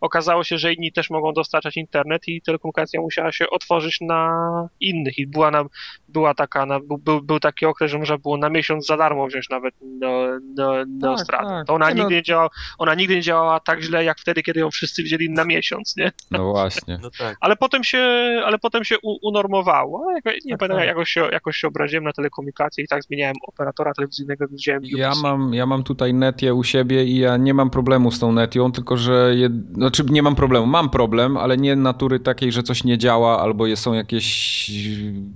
okazało 0.00 0.44
się, 0.44 0.58
że 0.58 0.72
inni 0.72 0.92
też 0.92 1.10
mogą 1.10 1.32
dostarczać 1.32 1.76
internet 1.76 2.28
i 2.28 2.42
telekomunikacja 2.42 3.00
musiała 3.00 3.32
się 3.32 3.50
otworzyć 3.50 4.00
na 4.00 4.68
innych 4.80 5.18
i 5.18 5.26
była, 5.26 5.50
na, 5.50 5.64
była 6.08 6.34
taka, 6.34 6.66
na, 6.66 6.80
był- 6.80 7.22
był, 7.22 7.40
taki 7.40 7.66
okres, 7.66 7.90
że 7.90 7.98
można 7.98 8.18
było 8.18 8.36
na 8.36 8.48
miesiąc 8.50 8.86
za 8.86 8.96
darmo 8.96 9.26
wziąć 9.26 9.48
nawet 9.50 9.74
neo, 9.80 10.38
neo, 10.56 10.84
Neostradę. 10.86 11.48
tak. 11.48 11.66
To 11.66 11.74
ona 11.74 11.88
Nie 11.88 11.94
no- 11.94 12.00
nigdy 12.02 12.14
nie 12.14 12.22
działała, 12.22 12.48
ona 12.78 12.94
nigdy 12.94 13.14
nie 13.14 13.22
działała 13.22 13.60
tak 13.60 13.80
źle, 13.82 14.04
jak 14.04 14.18
wtedy, 14.18 14.42
kiedy 14.42 14.60
ją 14.60 14.70
wszyscy 14.70 15.02
wzięli 15.02 15.30
na 15.30 15.44
miesiąc, 15.44 15.96
nie? 15.96 16.12
No 16.30 16.50
właśnie. 16.50 16.98
No 17.02 17.10
tak. 17.18 17.36
Ale 17.40 17.56
potem 17.56 17.84
się, 17.84 17.98
ale 18.44 18.58
potem 18.58 18.84
się 18.84 18.96
u, 19.02 19.28
unormowało. 19.28 20.12
Nie 20.12 20.22
Tak, 20.22 20.34
pamiętam, 20.58 20.78
tak. 20.78 20.86
jakoś 20.86 21.10
się, 21.10 21.28
jakoś 21.32 21.56
się 21.56 21.68
obraziłem 21.68 22.04
na 22.04 22.12
telekomunikację 22.12 22.84
i 22.84 22.88
tak 22.88 23.02
zmieniałem 23.02 23.36
operatora 23.42 23.92
telewizyjnego, 23.94 24.48
więc 24.48 24.60
wziąłem 24.60 24.82
Ja 24.84 25.12
mam, 25.22 25.54
ja 25.58 25.66
mam 25.66 25.82
tutaj 25.82 26.14
Netię 26.14 26.54
u 26.54 26.64
siebie 26.64 27.04
i 27.04 27.18
ja 27.18 27.36
nie 27.36 27.54
mam 27.54 27.70
problemu 27.70 28.10
z 28.10 28.18
tą 28.18 28.32
Netią, 28.32 28.72
tylko 28.72 28.96
że, 28.96 29.34
jed... 29.36 29.52
znaczy 29.74 30.04
nie 30.10 30.22
mam 30.22 30.34
problemu, 30.34 30.66
mam 30.66 30.90
problem, 30.90 31.36
ale 31.36 31.56
nie 31.56 31.76
natury 31.76 32.20
takiej, 32.20 32.52
że 32.52 32.62
coś 32.62 32.84
nie 32.84 32.98
działa 32.98 33.40
albo 33.40 33.66
je- 33.66 33.76
są 33.76 33.92
jakieś 33.92 34.70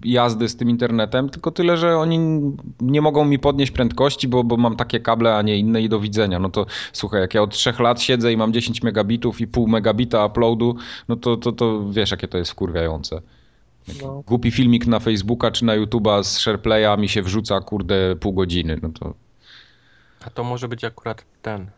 jazdy 0.04 0.48
z 0.48 0.56
tym 0.56 0.70
internetem, 0.70 1.28
tylko 1.28 1.50
tyle, 1.50 1.76
że 1.76 1.96
oni 1.98 2.40
nie 2.80 3.00
mogą 3.02 3.24
mi 3.24 3.38
podnieść 3.38 3.72
prędkości, 3.72 4.28
bo, 4.28 4.44
bo 4.44 4.56
mam 4.56 4.76
takie 4.76 5.00
kable, 5.00 5.36
a 5.36 5.42
nie 5.42 5.58
inne 5.58 5.82
i 5.82 5.88
do 5.88 6.00
widzenia. 6.00 6.38
No 6.38 6.50
to 6.50 6.66
słuchaj, 6.92 7.20
jak 7.20 7.34
ja 7.34 7.42
od 7.42 7.50
trzech 7.50 7.80
lat 7.80 8.02
siedzę 8.02 8.32
i 8.32 8.36
mam 8.36 8.52
10 8.52 8.82
megabitów 8.82 9.40
i 9.40 9.46
pół 9.46 9.68
megabita 9.68 10.26
uploadu, 10.26 10.76
no 11.08 11.16
to, 11.16 11.36
to, 11.36 11.52
to 11.52 11.90
wiesz, 11.90 12.10
jakie 12.10 12.28
to 12.28 12.38
jest 12.38 12.50
wkurwiające. 12.50 13.22
No. 14.02 14.22
Głupi 14.26 14.50
filmik 14.50 14.86
na 14.86 14.98
Facebooka 15.00 15.50
czy 15.50 15.64
na 15.64 15.78
YouTube'a 15.78 16.22
z 16.24 16.38
SharePlaya 16.38 16.98
mi 16.98 17.08
się 17.08 17.22
wrzuca, 17.22 17.60
kurde, 17.60 18.16
pół 18.16 18.32
godziny, 18.32 18.78
no 18.82 18.88
to... 18.88 19.14
A 20.26 20.30
to 20.30 20.44
może 20.44 20.68
być 20.68 20.84
akurat 20.84 21.24
ten. 21.42 21.70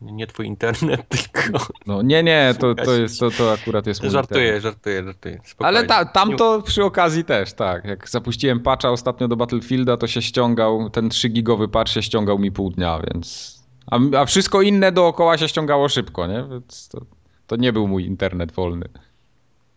Nie 0.00 0.26
twój 0.26 0.46
internet, 0.46 1.08
tylko... 1.32 1.66
No 1.86 2.02
nie, 2.02 2.22
nie, 2.22 2.54
to, 2.58 2.74
to, 2.74 2.92
jest, 2.94 3.20
to, 3.20 3.30
to 3.30 3.52
akurat 3.52 3.86
jest 3.86 4.02
mój 4.02 4.10
Żartuję, 4.10 4.40
internet. 4.40 4.62
żartuję, 4.62 5.04
żartuję. 5.04 5.40
Spokojnie. 5.44 5.78
Ale 5.78 5.86
ta, 5.86 6.04
tam 6.04 6.36
to 6.36 6.62
przy 6.62 6.84
okazji 6.84 7.24
też, 7.24 7.52
tak. 7.52 7.84
Jak 7.84 8.08
zapuściłem 8.08 8.60
patcha 8.60 8.90
ostatnio 8.90 9.28
do 9.28 9.36
Battlefielda, 9.36 9.96
to 9.96 10.06
się 10.06 10.22
ściągał, 10.22 10.90
ten 10.90 11.08
3-gigowy 11.08 11.68
patch 11.68 11.92
się 11.92 12.02
ściągał 12.02 12.38
mi 12.38 12.52
pół 12.52 12.70
dnia, 12.70 13.00
więc... 13.10 13.58
A, 13.86 13.98
a 14.18 14.26
wszystko 14.26 14.62
inne 14.62 14.92
dookoła 14.92 15.38
się 15.38 15.48
ściągało 15.48 15.88
szybko, 15.88 16.26
nie? 16.26 16.44
Więc 16.50 16.88
to, 16.88 17.00
to 17.46 17.56
nie 17.56 17.72
był 17.72 17.88
mój 17.88 18.04
internet 18.04 18.52
wolny. 18.52 18.88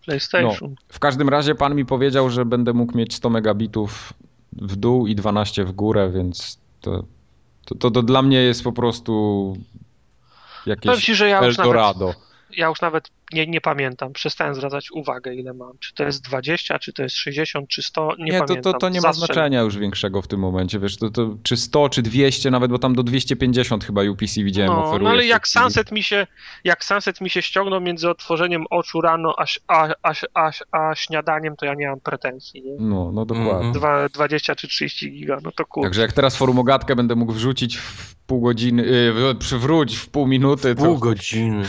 PlayStation. 0.06 0.76
W 0.88 1.00
każdym 1.00 1.30
razie 1.30 1.56
pan 1.56 1.76
mi 1.76 1.86
powiedział, 1.86 2.30
że 2.30 2.46
będę 2.46 2.74
mógł 2.74 2.98
mieć 2.98 3.16
100 3.16 3.30
megabitów 3.30 4.14
w 4.54 4.76
dół 4.76 5.08
i 5.08 5.16
12 5.16 5.66
w 5.66 5.72
górę, 5.72 6.12
więc 6.14 6.60
to, 6.82 7.04
to, 7.72 7.76
to, 7.76 7.92
to 7.92 8.04
dla 8.04 8.22
mnie 8.22 8.38
jest 8.38 8.64
po 8.64 8.72
prostu 8.72 9.56
jakieś 10.66 11.06
ci, 11.06 11.12
ja 11.12 11.46
już 11.46 11.58
nawet, 11.58 11.60
Eldorado. 11.60 12.14
ja 12.58 12.68
już 12.68 12.82
nawet 12.82 13.10
nie, 13.34 13.48
nie 13.48 13.62
pamiętam. 13.62 14.14
Przestałem 14.14 14.56
zwracać 14.56 14.92
uwagę, 14.92 15.36
ile 15.36 15.54
mam. 15.54 15.72
Czy 15.80 15.94
to 15.94 16.04
jest 16.04 16.24
20, 16.24 16.80
czy 16.80 16.94
to 16.94 17.04
jest 17.04 17.16
60, 17.16 17.68
czy 17.70 17.82
100, 17.82 18.16
nie, 18.20 18.26
Nie, 18.26 18.40
to, 18.40 18.46
pamiętam. 18.46 18.74
to, 18.74 18.80
to 18.80 18.90
nie 18.90 19.02
ma 19.02 19.10
Zastrzel- 19.12 19.16
znaczenia 19.26 19.62
już 19.62 19.78
większego 19.78 20.22
w 20.22 20.28
tym 20.28 20.40
momencie, 20.40 20.80
wiesz, 20.80 20.98
to, 20.98 21.10
to 21.10 21.38
czy 21.44 21.58
100, 21.58 21.90
czy 21.90 22.02
200 22.02 22.52
nawet, 22.52 22.72
bo 22.72 22.80
tam 22.80 22.96
do 22.96 23.04
250 23.04 23.86
chyba 23.86 24.02
UPC 24.04 24.44
widziałem 24.44 24.72
No, 24.74 24.84
oferuje. 24.84 25.04
no 25.04 25.10
ale 25.10 25.24
w 25.24 25.28
jak 25.28 25.48
sunset 25.48 25.92
mi 25.92 26.04
się, 26.04 26.28
jak 26.64 26.86
sunset 26.86 27.22
mi 27.22 27.30
się 27.30 27.42
ściągnął 27.42 27.82
między 27.82 28.10
otworzeniem 28.10 28.64
oczu 28.70 29.02
rano 29.02 29.36
a, 29.38 29.46
a, 29.68 29.90
a, 30.04 30.14
a, 30.34 30.52
a 30.72 30.96
śniadaniem, 30.96 31.56
to 31.56 31.66
ja 31.66 31.74
nie 31.74 31.88
mam 31.90 32.00
pretensji, 32.00 32.62
nie? 32.64 32.76
No, 32.80 33.12
no 33.14 33.26
dokładnie. 33.26 33.52
Mhm. 33.52 33.74
Dwa, 33.74 34.10
20 34.10 34.56
czy 34.56 34.68
30 34.68 35.12
giga, 35.12 35.38
no 35.44 35.52
to 35.52 35.66
kurczę. 35.66 35.86
Także 35.86 36.02
jak 36.02 36.14
teraz 36.14 36.36
forumogatkę 36.38 36.96
będę 36.96 37.16
mógł 37.16 37.34
wrzucić 37.34 37.78
w 37.78 38.16
pół 38.16 38.42
godziny, 38.42 38.84
yy, 38.84 39.36
przywróć 39.36 39.96
w 39.98 40.10
pół 40.10 40.28
minuty, 40.28 40.76
to... 40.76 40.84
Pół 40.86 40.98
godziny. 40.98 41.64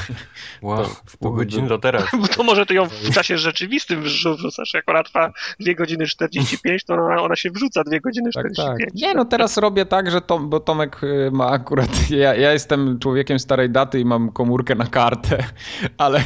Wow, 0.62 0.76
To- 0.84 0.90
w 1.06 1.16
pół 1.16 1.30
to- 1.30 1.36
godziny 1.36 1.51
to 1.60 1.78
teraz. 1.78 2.04
Bo 2.20 2.28
to 2.36 2.42
może 2.42 2.66
ty 2.66 2.74
ją 2.74 2.88
w 2.88 3.10
czasie 3.14 3.38
rzeczywistym 3.38 4.02
wrzu- 4.02 4.36
wrzucasz. 4.36 4.74
Jak 4.74 4.88
ona 4.90 5.02
trwa 5.02 5.32
2 5.60 5.74
godziny 5.74 6.06
45, 6.06 6.84
to 6.84 6.94
ona, 6.94 7.22
ona 7.22 7.36
się 7.36 7.50
wrzuca 7.50 7.84
2 7.84 7.98
godziny 8.00 8.30
Tak, 8.34 8.44
45. 8.52 8.90
tak. 8.90 8.94
Nie, 8.94 9.14
no 9.14 9.24
teraz 9.24 9.56
robię 9.56 9.86
tak, 9.86 10.10
że 10.10 10.20
Tom, 10.20 10.50
bo 10.50 10.60
Tomek 10.60 11.00
y, 11.04 11.30
ma 11.32 11.46
akurat. 11.48 11.88
Ja, 12.10 12.34
ja 12.34 12.52
jestem 12.52 12.98
człowiekiem 12.98 13.38
starej 13.38 13.70
daty 13.70 14.00
i 14.00 14.04
mam 14.04 14.32
komórkę 14.32 14.74
na 14.74 14.86
kartę, 14.86 15.44
ale 15.98 16.20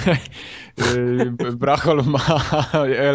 y, 0.96 1.52
Brachol 1.52 2.02
ma 2.06 2.20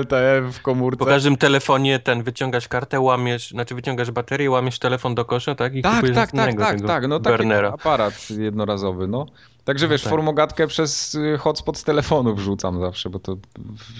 LTE 0.02 0.42
w 0.52 0.62
komórce. 0.62 0.98
Po 1.00 1.06
każdym 1.06 1.38
telefonie 1.38 2.00
ten 2.00 2.24
wyciągasz 2.24 2.68
kartę, 2.68 3.00
łamiesz, 3.00 3.50
znaczy 3.50 3.76
wyciągasz 3.76 4.12
baterię, 4.12 4.52
łamiesz 4.52 4.80
telefon 4.80 5.16
do 5.16 5.26
kosza, 5.26 5.56
tak? 5.56 5.76
I 5.76 5.82
Tak, 5.82 5.94
kupujesz 5.96 6.16
tak, 6.16 6.32
tak, 6.32 6.56
tak, 6.56 6.72
tego 6.72 6.88
tak. 6.88 7.08
No 7.08 7.20
taki 7.20 7.38
Bernera. 7.38 7.70
aparat 7.70 8.30
jednorazowy, 8.30 9.08
no. 9.08 9.26
Także 9.66 9.88
wiesz, 9.88 10.02
tak. 10.02 10.10
formogatkę 10.10 10.68
przez 10.68 11.16
y, 11.16 11.38
hotspot 11.38 11.78
z 11.78 11.84
telefonu 11.84 12.36
wrzucam 12.36 12.80
zawsze, 12.80 13.10
bo 13.10 13.20
to 13.20 13.38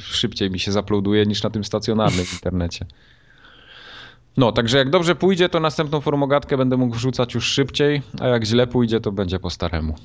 szybciej 0.04 0.52
mi 0.52 0.60
się 0.60 0.72
zaploduje 0.72 1.26
niż 1.26 1.44
na 1.44 1.50
tym 1.50 1.64
stacjonarnym 1.64 2.26
internecie. 2.34 2.86
No, 4.38 4.52
także 4.52 4.78
jak 4.78 4.90
dobrze 4.90 5.16
pójdzie, 5.16 5.50
to 5.50 5.60
następną 5.60 6.02
formogatkę 6.02 6.58
będę 6.58 6.78
mógł 6.78 6.96
wrzucać 6.96 7.34
już 7.34 7.46
szybciej, 7.46 8.02
a 8.20 8.28
jak 8.28 8.46
źle 8.46 8.68
pójdzie, 8.68 9.00
to 9.00 9.12
będzie 9.12 9.40
po 9.40 9.50
staremu. 9.50 9.96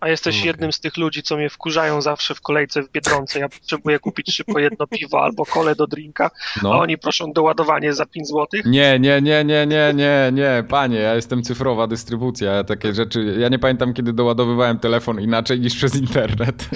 A 0.00 0.08
jesteś 0.08 0.36
Okej. 0.36 0.46
jednym 0.46 0.72
z 0.72 0.80
tych 0.80 0.96
ludzi, 0.96 1.22
co 1.22 1.36
mnie 1.36 1.50
wkurzają 1.50 2.02
zawsze 2.02 2.34
w 2.34 2.40
kolejce 2.40 2.82
w 2.82 2.90
Biedronce. 2.90 3.38
Ja 3.38 3.48
potrzebuję 3.48 3.98
kupić 3.98 4.34
szybko 4.34 4.58
jedno 4.58 4.86
piwo 4.86 5.22
albo 5.22 5.46
kole 5.46 5.74
do 5.74 5.86
drinka, 5.86 6.30
a 6.56 6.60
No. 6.62 6.80
oni 6.80 6.98
proszą 6.98 7.32
doładowanie 7.32 7.94
za 7.94 8.06
5 8.06 8.28
zł. 8.28 8.46
Nie, 8.64 8.98
nie, 8.98 9.22
nie, 9.22 9.44
nie, 9.44 9.66
nie, 9.66 9.92
nie, 9.94 10.30
nie, 10.32 10.64
panie, 10.68 10.96
ja 10.96 11.14
jestem 11.14 11.42
cyfrowa 11.42 11.86
dystrybucja, 11.86 12.52
ja 12.52 12.64
takie 12.64 12.94
rzeczy, 12.94 13.36
ja 13.38 13.48
nie 13.48 13.58
pamiętam 13.58 13.94
kiedy 13.94 14.12
doładowywałem 14.12 14.78
telefon 14.78 15.20
inaczej 15.20 15.60
niż 15.60 15.76
przez 15.76 15.94
internet. 15.94 16.68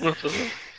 No 0.00 0.12
to 0.12 0.28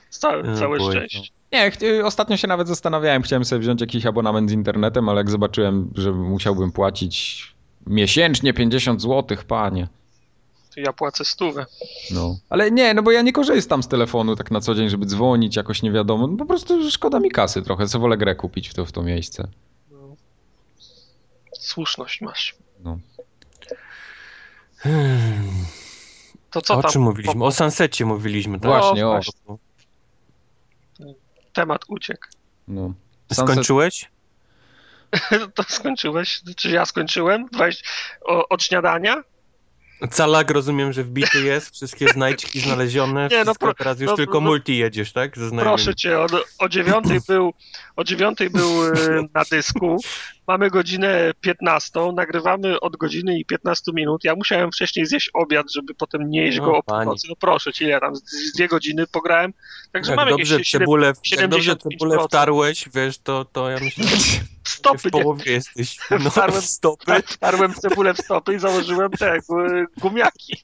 całe, 0.09 0.43
No, 0.43 0.57
całe 0.57 0.77
boy, 0.77 0.91
szczęście. 0.91 1.19
Nie, 1.51 1.71
ostatnio 2.05 2.37
się 2.37 2.47
nawet 2.47 2.67
zastanawiałem, 2.67 3.21
chciałem 3.21 3.45
sobie 3.45 3.59
wziąć 3.59 3.81
jakiś 3.81 4.05
abonament 4.05 4.49
z 4.49 4.53
internetem, 4.53 5.09
ale 5.09 5.17
jak 5.17 5.29
zobaczyłem, 5.29 5.91
że 5.95 6.11
musiałbym 6.11 6.71
płacić 6.71 7.47
miesięcznie 7.87 8.53
50 8.53 9.01
zł, 9.01 9.37
panie. 9.47 9.87
To 10.75 10.79
ja 10.79 10.93
płacę 10.93 11.25
stówę. 11.25 11.65
No. 12.11 12.37
Ale 12.49 12.71
nie, 12.71 12.93
no 12.93 13.03
bo 13.03 13.11
ja 13.11 13.21
nie 13.21 13.33
korzystam 13.33 13.83
z 13.83 13.87
telefonu 13.87 14.35
tak 14.35 14.51
na 14.51 14.61
co 14.61 14.75
dzień, 14.75 14.89
żeby 14.89 15.05
dzwonić, 15.05 15.55
jakoś 15.55 15.81
nie 15.81 15.91
wiadomo. 15.91 16.27
No 16.27 16.37
po 16.37 16.45
prostu 16.45 16.91
szkoda 16.91 17.19
mi 17.19 17.31
kasy 17.31 17.61
trochę, 17.61 17.87
co 17.87 17.99
wolę 17.99 18.17
grę 18.17 18.35
kupić 18.35 18.69
w 18.69 18.73
to, 18.73 18.85
w 18.85 18.91
to 18.91 19.03
miejsce. 19.03 19.47
No. 19.91 20.15
Słuszność 21.59 22.21
masz. 22.21 22.55
No. 22.79 22.99
Hmm. 24.77 25.65
To 26.51 26.61
co 26.61 26.73
o 26.77 26.81
tam? 26.81 26.91
czym 26.91 27.01
mówiliśmy? 27.01 27.45
O 27.45 27.51
Sunsecie 27.51 28.05
mówiliśmy, 28.05 28.59
tak? 28.59 28.71
Właśnie, 28.71 29.07
o. 29.07 29.19
Temat 31.53 31.81
uciekł. 31.87 32.27
No. 32.67 32.93
Sunset- 33.33 33.43
Skończyłeś? 33.53 34.11
To 35.55 35.63
skończyłeś? 35.63 36.41
Czy 36.55 36.69
ja 36.71 36.85
skończyłem? 36.85 37.45
Weź 37.57 37.83
o, 38.21 38.49
od 38.49 38.63
śniadania? 38.63 39.23
Calak 40.09 40.51
rozumiem, 40.51 40.93
że 40.93 41.03
wbity 41.03 41.41
jest, 41.41 41.75
wszystkie 41.75 42.07
znajdźki 42.07 42.59
znalezione, 42.59 43.27
Nie, 43.31 43.43
no 43.43 43.55
pro- 43.55 43.73
teraz 43.73 43.99
już 43.99 44.09
no, 44.09 44.15
tylko 44.17 44.33
no- 44.33 44.41
multi 44.41 44.77
jedziesz, 44.77 45.13
tak? 45.13 45.33
Proszę 45.59 45.95
cię, 45.95 46.19
o, 46.19 46.27
o 46.59 46.69
dziewiątej 46.69 47.19
był, 47.27 47.53
o 47.95 48.03
dziewiątej 48.03 48.49
był 48.49 48.87
e, 48.87 48.91
na 49.33 49.43
dysku. 49.51 49.97
Mamy 50.47 50.69
godzinę 50.69 51.31
15, 51.41 51.99
nagrywamy 52.15 52.79
od 52.79 52.97
godziny 52.97 53.39
i 53.39 53.45
15 53.45 53.91
minut. 53.95 54.23
Ja 54.23 54.35
musiałem 54.35 54.71
wcześniej 54.71 55.05
zjeść 55.05 55.29
obiad, 55.33 55.73
żeby 55.73 55.93
potem 55.93 56.29
nie 56.29 56.45
jeść 56.45 56.59
go 56.59 56.77
o 56.77 56.83
północy. 56.83 57.27
No 57.29 57.35
proszę 57.35 57.73
cię, 57.73 57.85
ile 57.85 57.99
tam, 57.99 58.15
z, 58.15 58.51
dwie 58.55 58.67
godziny 58.67 59.07
pograłem. 59.07 59.53
Także 59.91 60.11
Jak 60.11 60.17
mam 60.17 60.29
dobrze, 60.29 60.53
jakieś 60.53 60.67
7, 60.67 60.85
cebulę, 60.85 61.13
jak 61.31 61.49
dobrze 61.49 61.73
75%. 61.73 61.77
cebulę 61.91 62.17
wtarłeś, 62.27 62.89
wiesz, 62.93 63.17
to, 63.17 63.45
to 63.45 63.69
ja 63.69 63.77
myślę, 63.81 64.05
stopy 64.63 64.97
w 64.99 65.05
nie, 65.05 65.11
połowie 65.11 65.51
jesteś. 65.51 65.97
No, 66.11 66.29
Wtarłem- 66.29 66.61
stopy. 66.61 67.21
Wtarłem 67.25 67.73
cebulę 67.73 68.13
w 68.13 68.17
stopy 68.17 68.53
i 68.53 68.59
założyłem 68.59 69.11
te 69.11 69.39
gu- 69.49 69.85
gumiaki. 69.97 70.63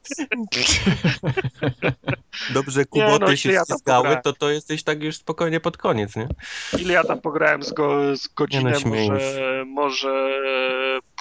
Dobrze 2.54 2.80
Nie, 2.80 2.86
kuboty 2.86 3.24
no, 3.24 3.36
się 3.36 3.52
ja 3.52 3.64
ściskały, 3.64 4.16
to 4.24 4.32
to 4.32 4.50
jesteś 4.50 4.82
tak 4.82 5.02
już 5.02 5.16
spokojnie 5.16 5.60
pod 5.60 5.76
koniec, 5.76 6.16
nie? 6.16 6.28
Ile 6.78 6.94
ja 6.94 7.04
tam 7.04 7.20
pograłem 7.20 7.62
z, 7.62 7.72
go, 7.72 8.16
z 8.16 8.28
godzinę, 8.28 8.72
Nie 8.72 8.84
no, 8.84 8.96
może, 8.96 9.64
może 9.66 10.40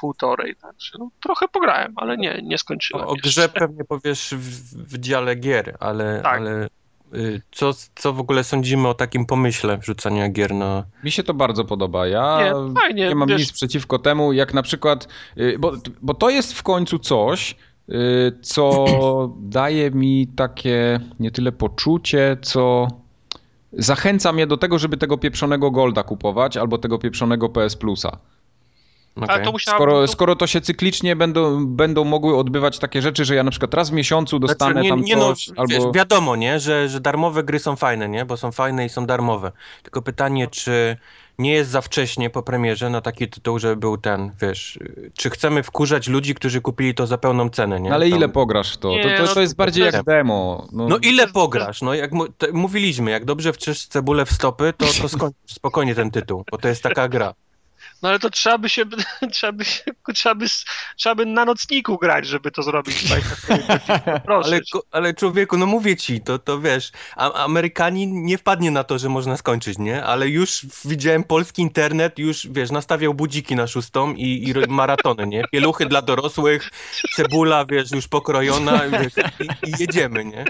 półtorej. 0.01 0.55
Także 0.55 0.91
no, 0.99 1.09
trochę 1.23 1.47
pograłem, 1.47 1.93
ale 1.95 2.17
nie, 2.17 2.41
nie 2.43 2.57
skończyłem. 2.57 3.05
O, 3.05 3.07
o 3.09 3.13
jeszcze. 3.13 3.29
grze 3.29 3.49
pewnie 3.49 3.83
powiesz 3.83 4.33
w, 4.37 4.87
w 4.93 4.97
dziale 4.97 5.35
gier, 5.35 5.77
ale, 5.79 6.19
Tak. 6.23 6.37
ale 6.41 6.67
co, 7.51 7.71
co 7.95 8.13
w 8.13 8.19
ogóle 8.19 8.43
sądzimy 8.43 8.87
o 8.87 8.93
takim 8.93 9.25
pomyśle 9.25 9.77
wrzucania 9.77 10.29
gier 10.29 10.53
na... 10.55 10.83
Mi 11.03 11.11
się 11.11 11.23
to 11.23 11.33
bardzo 11.33 11.65
podoba. 11.65 12.07
Ja 12.07 12.39
Nie, 12.43 12.73
fajnie, 12.81 13.09
nie 13.09 13.15
mam 13.15 13.29
wiesz- 13.29 13.39
nic 13.41 13.51
przeciwko 13.51 13.99
temu, 13.99 14.33
jak 14.33 14.53
na 14.53 14.61
przykład, 14.61 15.07
y, 15.37 15.59
bo, 15.59 15.73
bo 16.01 16.13
to 16.13 16.29
jest 16.29 16.53
w 16.53 16.63
końcu 16.63 16.99
coś, 16.99 17.55
y, 17.89 17.93
co 18.41 18.85
daje 19.39 19.91
mi 19.91 20.27
takie 20.35 20.99
nie 21.19 21.31
tyle 21.31 21.51
poczucie, 21.51 22.37
co 22.41 22.87
zachęca 23.73 24.31
mnie 24.33 24.47
do 24.47 24.57
tego, 24.57 24.79
żeby 24.79 24.97
tego 24.97 25.17
pieprzonego 25.17 25.71
Golda 25.71 26.03
kupować 26.03 26.57
albo 26.57 26.77
tego 26.77 26.99
pieprzonego 26.99 27.49
PS 27.49 27.75
Plusa. 27.75 28.17
Ale 29.23 29.33
Okej. 29.33 29.45
to 29.45 29.51
musiałem... 29.51 29.77
Skoro, 29.77 30.01
to- 30.01 30.07
skoro 30.07 30.35
to 30.35 30.47
się 30.47 30.61
cyklicznie 30.61 31.15
będą, 31.15 31.65
będą 31.67 32.03
mogły 32.03 32.37
odbywać 32.37 32.79
takie 32.79 33.01
rzeczy, 33.01 33.25
że 33.25 33.35
ja 33.35 33.43
na 33.43 33.51
przykład 33.51 33.73
raz 33.73 33.89
w 33.89 33.93
miesiącu 33.93 34.39
dostanę 34.39 34.71
Znaczy, 34.71 34.83
nie, 34.83 34.89
tam 34.89 35.01
nie 35.01 35.15
no, 35.15 35.33
coś, 35.35 35.49
albo... 35.49 35.67
wiesz, 35.67 35.83
wiadomo, 35.93 36.35
nie, 36.35 36.59
że, 36.59 36.89
że 36.89 36.99
darmowe 36.99 37.43
gry 37.43 37.59
są 37.59 37.75
fajne, 37.75 38.09
nie, 38.09 38.25
bo 38.25 38.37
są 38.37 38.51
fajne 38.51 38.85
i 38.85 38.89
są 38.89 39.05
darmowe. 39.05 39.51
Tylko 39.83 40.01
pytanie, 40.01 40.47
czy 40.47 40.97
nie 41.39 41.51
jest 41.53 41.69
za 41.69 41.81
wcześnie 41.81 42.29
po 42.29 42.43
premierze 42.43 42.89
na 42.89 43.01
taki 43.01 43.27
tytuł, 43.29 43.59
żeby 43.59 43.75
był 43.75 43.97
ten, 43.97 44.31
wiesz, 44.41 44.79
czy 45.13 45.29
chcemy 45.29 45.63
wkurzać 45.63 46.07
ludzi, 46.07 46.35
którzy 46.35 46.61
kupili 46.61 46.93
to 46.95 47.07
za 47.07 47.17
pełną 47.17 47.49
cenę, 47.49 47.79
nie? 47.79 47.89
No 47.89 47.95
ale 47.95 48.09
Tam- 48.09 48.17
ile 48.17 48.29
pograsz 48.29 48.73
w 48.73 48.77
to? 48.77 48.89
Nie, 48.89 49.03
to, 49.03 49.09
to, 49.09 49.23
no 49.23 49.33
to 49.33 49.41
jest 49.41 49.53
to- 49.53 49.57
bardziej 49.57 49.91
to- 49.91 49.97
jak 49.97 50.05
demo. 50.05 50.67
No, 50.71 50.87
No 50.87 50.97
ile 50.97 51.27
pograsz? 51.27 51.81
No 51.81 51.93
jak 51.93 52.11
mówiliśmy, 52.53 53.11
jak 53.11 53.25
dobrze 53.25 53.53
wczysz 53.53 53.85
cebulę 53.85 54.25
w 54.25 54.31
stopy, 54.31 54.73
to, 54.77 54.85
to 55.01 55.09
skończysz 55.09 55.53
spokojnie 55.53 55.95
ten 55.95 56.11
tytuł, 56.11 56.43
bo 56.51 56.57
to 56.57 56.67
jest 56.67 56.83
taka 56.83 57.07
gra. 57.07 57.33
No 58.01 58.09
ale 58.09 58.19
to 58.19 58.29
trzeba 58.29 58.57
by 58.57 58.69
się, 58.69 58.83
trzeba 59.31 59.53
by, 59.53 59.65
się, 59.65 59.83
trzeba 60.13 60.35
by, 60.35 60.45
trzeba 60.97 61.15
by 61.15 61.25
na 61.25 61.45
nocniku 61.45 61.97
grać, 61.97 62.27
żeby 62.27 62.51
to 62.51 62.63
zrobić. 62.63 63.03
24 63.03 63.63
godziny. 63.63 64.03
No 64.05 64.19
Proszę 64.25 64.49
Ale, 64.49 64.61
ale 64.91 65.13
człowieku, 65.13 65.57
no 65.57 65.65
mówię 65.65 65.95
ci, 65.95 66.21
to, 66.21 66.39
to 66.39 66.59
wiesz, 66.59 66.91
a, 67.15 67.33
Amerykanin 67.33 68.25
nie 68.25 68.37
wpadnie 68.37 68.71
na 68.71 68.83
to, 68.83 68.99
że 68.99 69.09
można 69.09 69.37
skończyć, 69.37 69.77
nie? 69.77 70.03
Ale 70.03 70.29
już 70.29 70.65
widziałem 70.85 71.23
polski 71.23 71.61
internet, 71.61 72.19
już 72.19 72.47
wiesz, 72.51 72.71
nastawiał 72.71 73.13
budziki 73.13 73.55
na 73.55 73.67
szóstą 73.67 74.13
i, 74.13 74.49
i 74.49 74.53
maratony, 74.69 75.27
nie? 75.27 75.43
Pieluchy 75.51 75.85
dla 75.85 76.01
dorosłych, 76.01 76.69
cebula, 77.15 77.65
wiesz, 77.65 77.91
już 77.91 78.07
pokrojona 78.07 78.81
wiesz, 78.89 79.13
i, 79.39 79.69
i 79.69 79.73
jedziemy, 79.79 80.25
nie? 80.25 80.45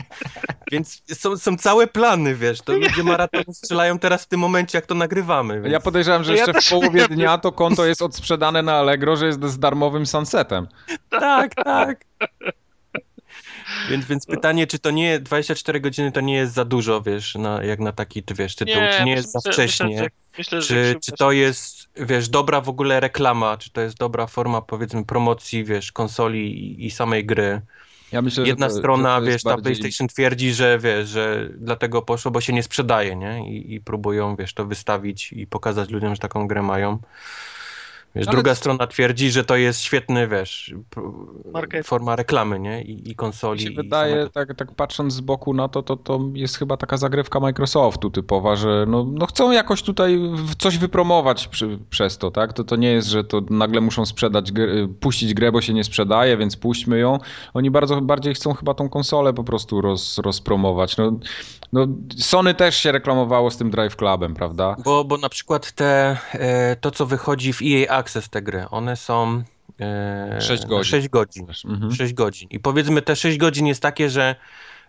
Więc 0.71 1.01
są, 1.13 1.37
są 1.37 1.57
całe 1.57 1.87
plany, 1.87 2.35
wiesz, 2.35 2.61
to 2.61 2.73
ludzie 2.73 3.03
maratony 3.03 3.53
strzelają 3.53 3.99
teraz 3.99 4.23
w 4.23 4.27
tym 4.27 4.39
momencie, 4.39 4.77
jak 4.77 4.85
to 4.85 4.95
nagrywamy. 4.95 5.61
Więc... 5.61 5.73
Ja 5.73 5.79
podejrzewam, 5.79 6.23
że 6.23 6.31
No 6.31 6.37
ja 6.37 6.41
jeszcze 6.41 6.53
też 6.53 6.67
w 6.67 6.69
połowie 6.69 7.07
dnia 7.07 7.36
dnia 7.38 7.41
to 7.41 7.51
konto 7.51 7.85
jest 7.85 8.01
odsprzedane 8.01 8.61
na 8.61 8.73
Allegro, 8.73 9.17
że 9.17 9.25
jest 9.27 9.45
z 9.45 9.59
darmowym 9.59 10.05
sunsetem. 10.05 10.67
Tak, 11.09 11.55
tak. 11.55 12.05
Więc, 13.89 14.05
więc 14.05 14.25
pytanie, 14.25 14.67
czy 14.67 14.79
to 14.79 14.91
nie 14.91 15.19
24 15.19 15.79
godziny 15.79 16.11
to 16.11 16.21
nie 16.21 16.35
jest 16.35 16.53
za 16.53 16.65
dużo, 16.65 17.01
wiesz, 17.01 17.35
na, 17.35 17.63
jak 17.63 17.79
na 17.79 17.91
taki, 17.91 18.23
ty 18.23 18.33
wiesz, 18.33 18.55
tytuł, 18.55 18.81
czy 18.97 19.03
nie 19.05 19.11
jest 19.11 19.31
za 19.31 19.39
myślę- 19.39 19.51
wcześnie, 19.53 19.88
Myślę, 19.88 20.03
że, 20.03 20.09
myślę, 20.38 20.61
że 20.61 20.93
czy, 20.93 20.99
czy 20.99 21.11
to 21.11 21.31
jest, 21.31 21.89
wiesz, 21.95 22.29
dobra 22.29 22.61
w 22.61 22.69
ogóle 22.69 22.99
reklama, 22.99 23.57
czy 23.57 23.71
to 23.71 23.81
jest 23.81 23.97
dobra 23.97 24.27
forma, 24.27 24.61
powiedzmy, 24.61 25.05
promocji, 25.05 25.63
wiesz, 25.63 25.91
konsoli 25.91 26.59
i, 26.59 26.85
i 26.85 26.91
samej 26.91 27.25
gry. 27.25 27.61
Ja 28.12 28.22
myślę, 28.22 28.47
Jedna 28.47 28.68
to, 28.68 28.74
strona, 28.74 29.22
wiesz, 29.22 29.43
ta 29.43 29.49
bardziej- 29.49 29.76
PlayStation 29.76 30.08
twierdzi, 30.08 30.53
że 30.53 30.80
wiesz, 30.80 31.10
że 31.10 31.49
dlatego 31.58 32.01
poszło, 32.01 32.32
bo 32.32 32.41
się 32.41 32.53
nie 32.53 32.64
sprzedaje, 32.64 33.16
nie? 33.16 33.51
I, 33.58 33.74
i 33.74 33.82
próbują, 33.82 34.36
wiesz, 34.36 34.53
to 34.53 34.66
wystawić 34.66 35.34
i 35.34 35.47
pokazać 35.47 35.89
ludziom, 35.89 36.16
że 36.16 36.20
taką 36.22 36.47
grę 36.47 36.62
mają. 36.64 36.99
Wiesz, 38.16 38.28
Ale 38.28 38.36
druga 38.36 38.51
to- 38.51 38.55
strona 38.55 38.88
twierdzi, 38.88 39.32
że 39.32 39.43
to 39.43 39.55
jest 39.55 39.82
świetny, 39.82 40.28
wiesz, 40.28 40.74
Marketing. 41.53 41.86
forma 41.86 42.16
reklamy, 42.16 42.60
nie? 42.60 42.82
I, 42.82 43.12
i 43.12 43.16
konsoli. 43.16 43.60
Mi 43.60 43.66
się 43.66 43.72
i 43.72 43.76
wydaje, 43.76 44.14
samego- 44.16 44.30
tak, 44.32 44.55
tak 44.55 44.72
patrząc 44.76 45.14
z 45.14 45.20
boku 45.22 45.53
na 45.53 45.68
to, 45.68 45.84
to, 45.84 45.95
to 45.97 46.20
jest 46.34 46.58
chyba 46.58 46.78
taka 46.78 46.97
zagrywka 46.97 47.39
Microsoftu 47.39 48.10
typowa, 48.10 48.55
że 48.55 48.86
no, 48.88 49.05
no 49.14 49.26
chcą 49.26 49.51
jakoś 49.51 49.82
tutaj 49.82 50.20
coś 50.58 50.78
wypromować 50.78 51.47
przy, 51.47 51.80
przez 51.89 52.18
to, 52.18 52.32
tak? 52.32 52.53
To, 52.53 52.64
to 52.64 52.76
nie 52.76 52.91
jest, 52.91 53.08
że 53.08 53.24
to 53.24 53.41
nagle 53.49 53.82
muszą 53.82 54.05
sprzedać, 54.05 54.51
gr- 54.51 54.88
puścić 54.99 55.34
grę, 55.34 55.51
bo 55.51 55.62
się 55.62 55.74
nie 55.74 55.84
sprzedaje, 55.84 56.38
więc 56.38 56.58
puśćmy 56.58 56.99
ją. 56.99 57.18
Oni 57.53 57.72
bardzo 57.72 58.01
bardziej 58.01 58.34
chcą 58.34 58.53
chyba 58.53 58.74
tą 58.74 58.89
konsolę 58.89 59.34
po 59.34 59.43
prostu 59.43 59.82
roz, 59.82 60.18
rozpromować. 60.18 60.97
No, 60.97 61.12
no, 61.74 61.88
Sony 62.18 62.53
też 62.53 62.78
się 62.78 62.91
reklamowało 62.91 63.51
z 63.51 63.58
tym 63.58 63.72
Drive 63.72 63.95
Clubem, 63.95 64.34
prawda? 64.34 64.76
Bo, 64.86 65.03
bo 65.03 65.18
na 65.18 65.30
przykład 65.30 65.72
te, 65.72 66.18
e, 66.34 66.76
to, 66.76 66.91
co 66.91 67.05
wychodzi 67.05 67.53
w 67.53 67.60
EA 67.62 68.03
Access, 68.08 68.30
te 68.30 68.41
gry, 68.41 68.70
one 68.70 68.95
są 68.95 69.43
e, 69.80 70.41
Sześć 70.41 70.64
na 70.64 70.70
godzin. 70.70 70.91
6 70.91 71.10
godzin. 71.10 71.47
Mhm. 71.66 71.91
6 71.93 72.14
godzin. 72.14 72.49
I 72.51 72.60
powiedzmy, 72.60 73.01
te 73.01 73.16
6 73.16 73.38
godzin 73.38 73.68
jest 73.68 73.82
takie, 73.82 74.10
że 74.10 74.36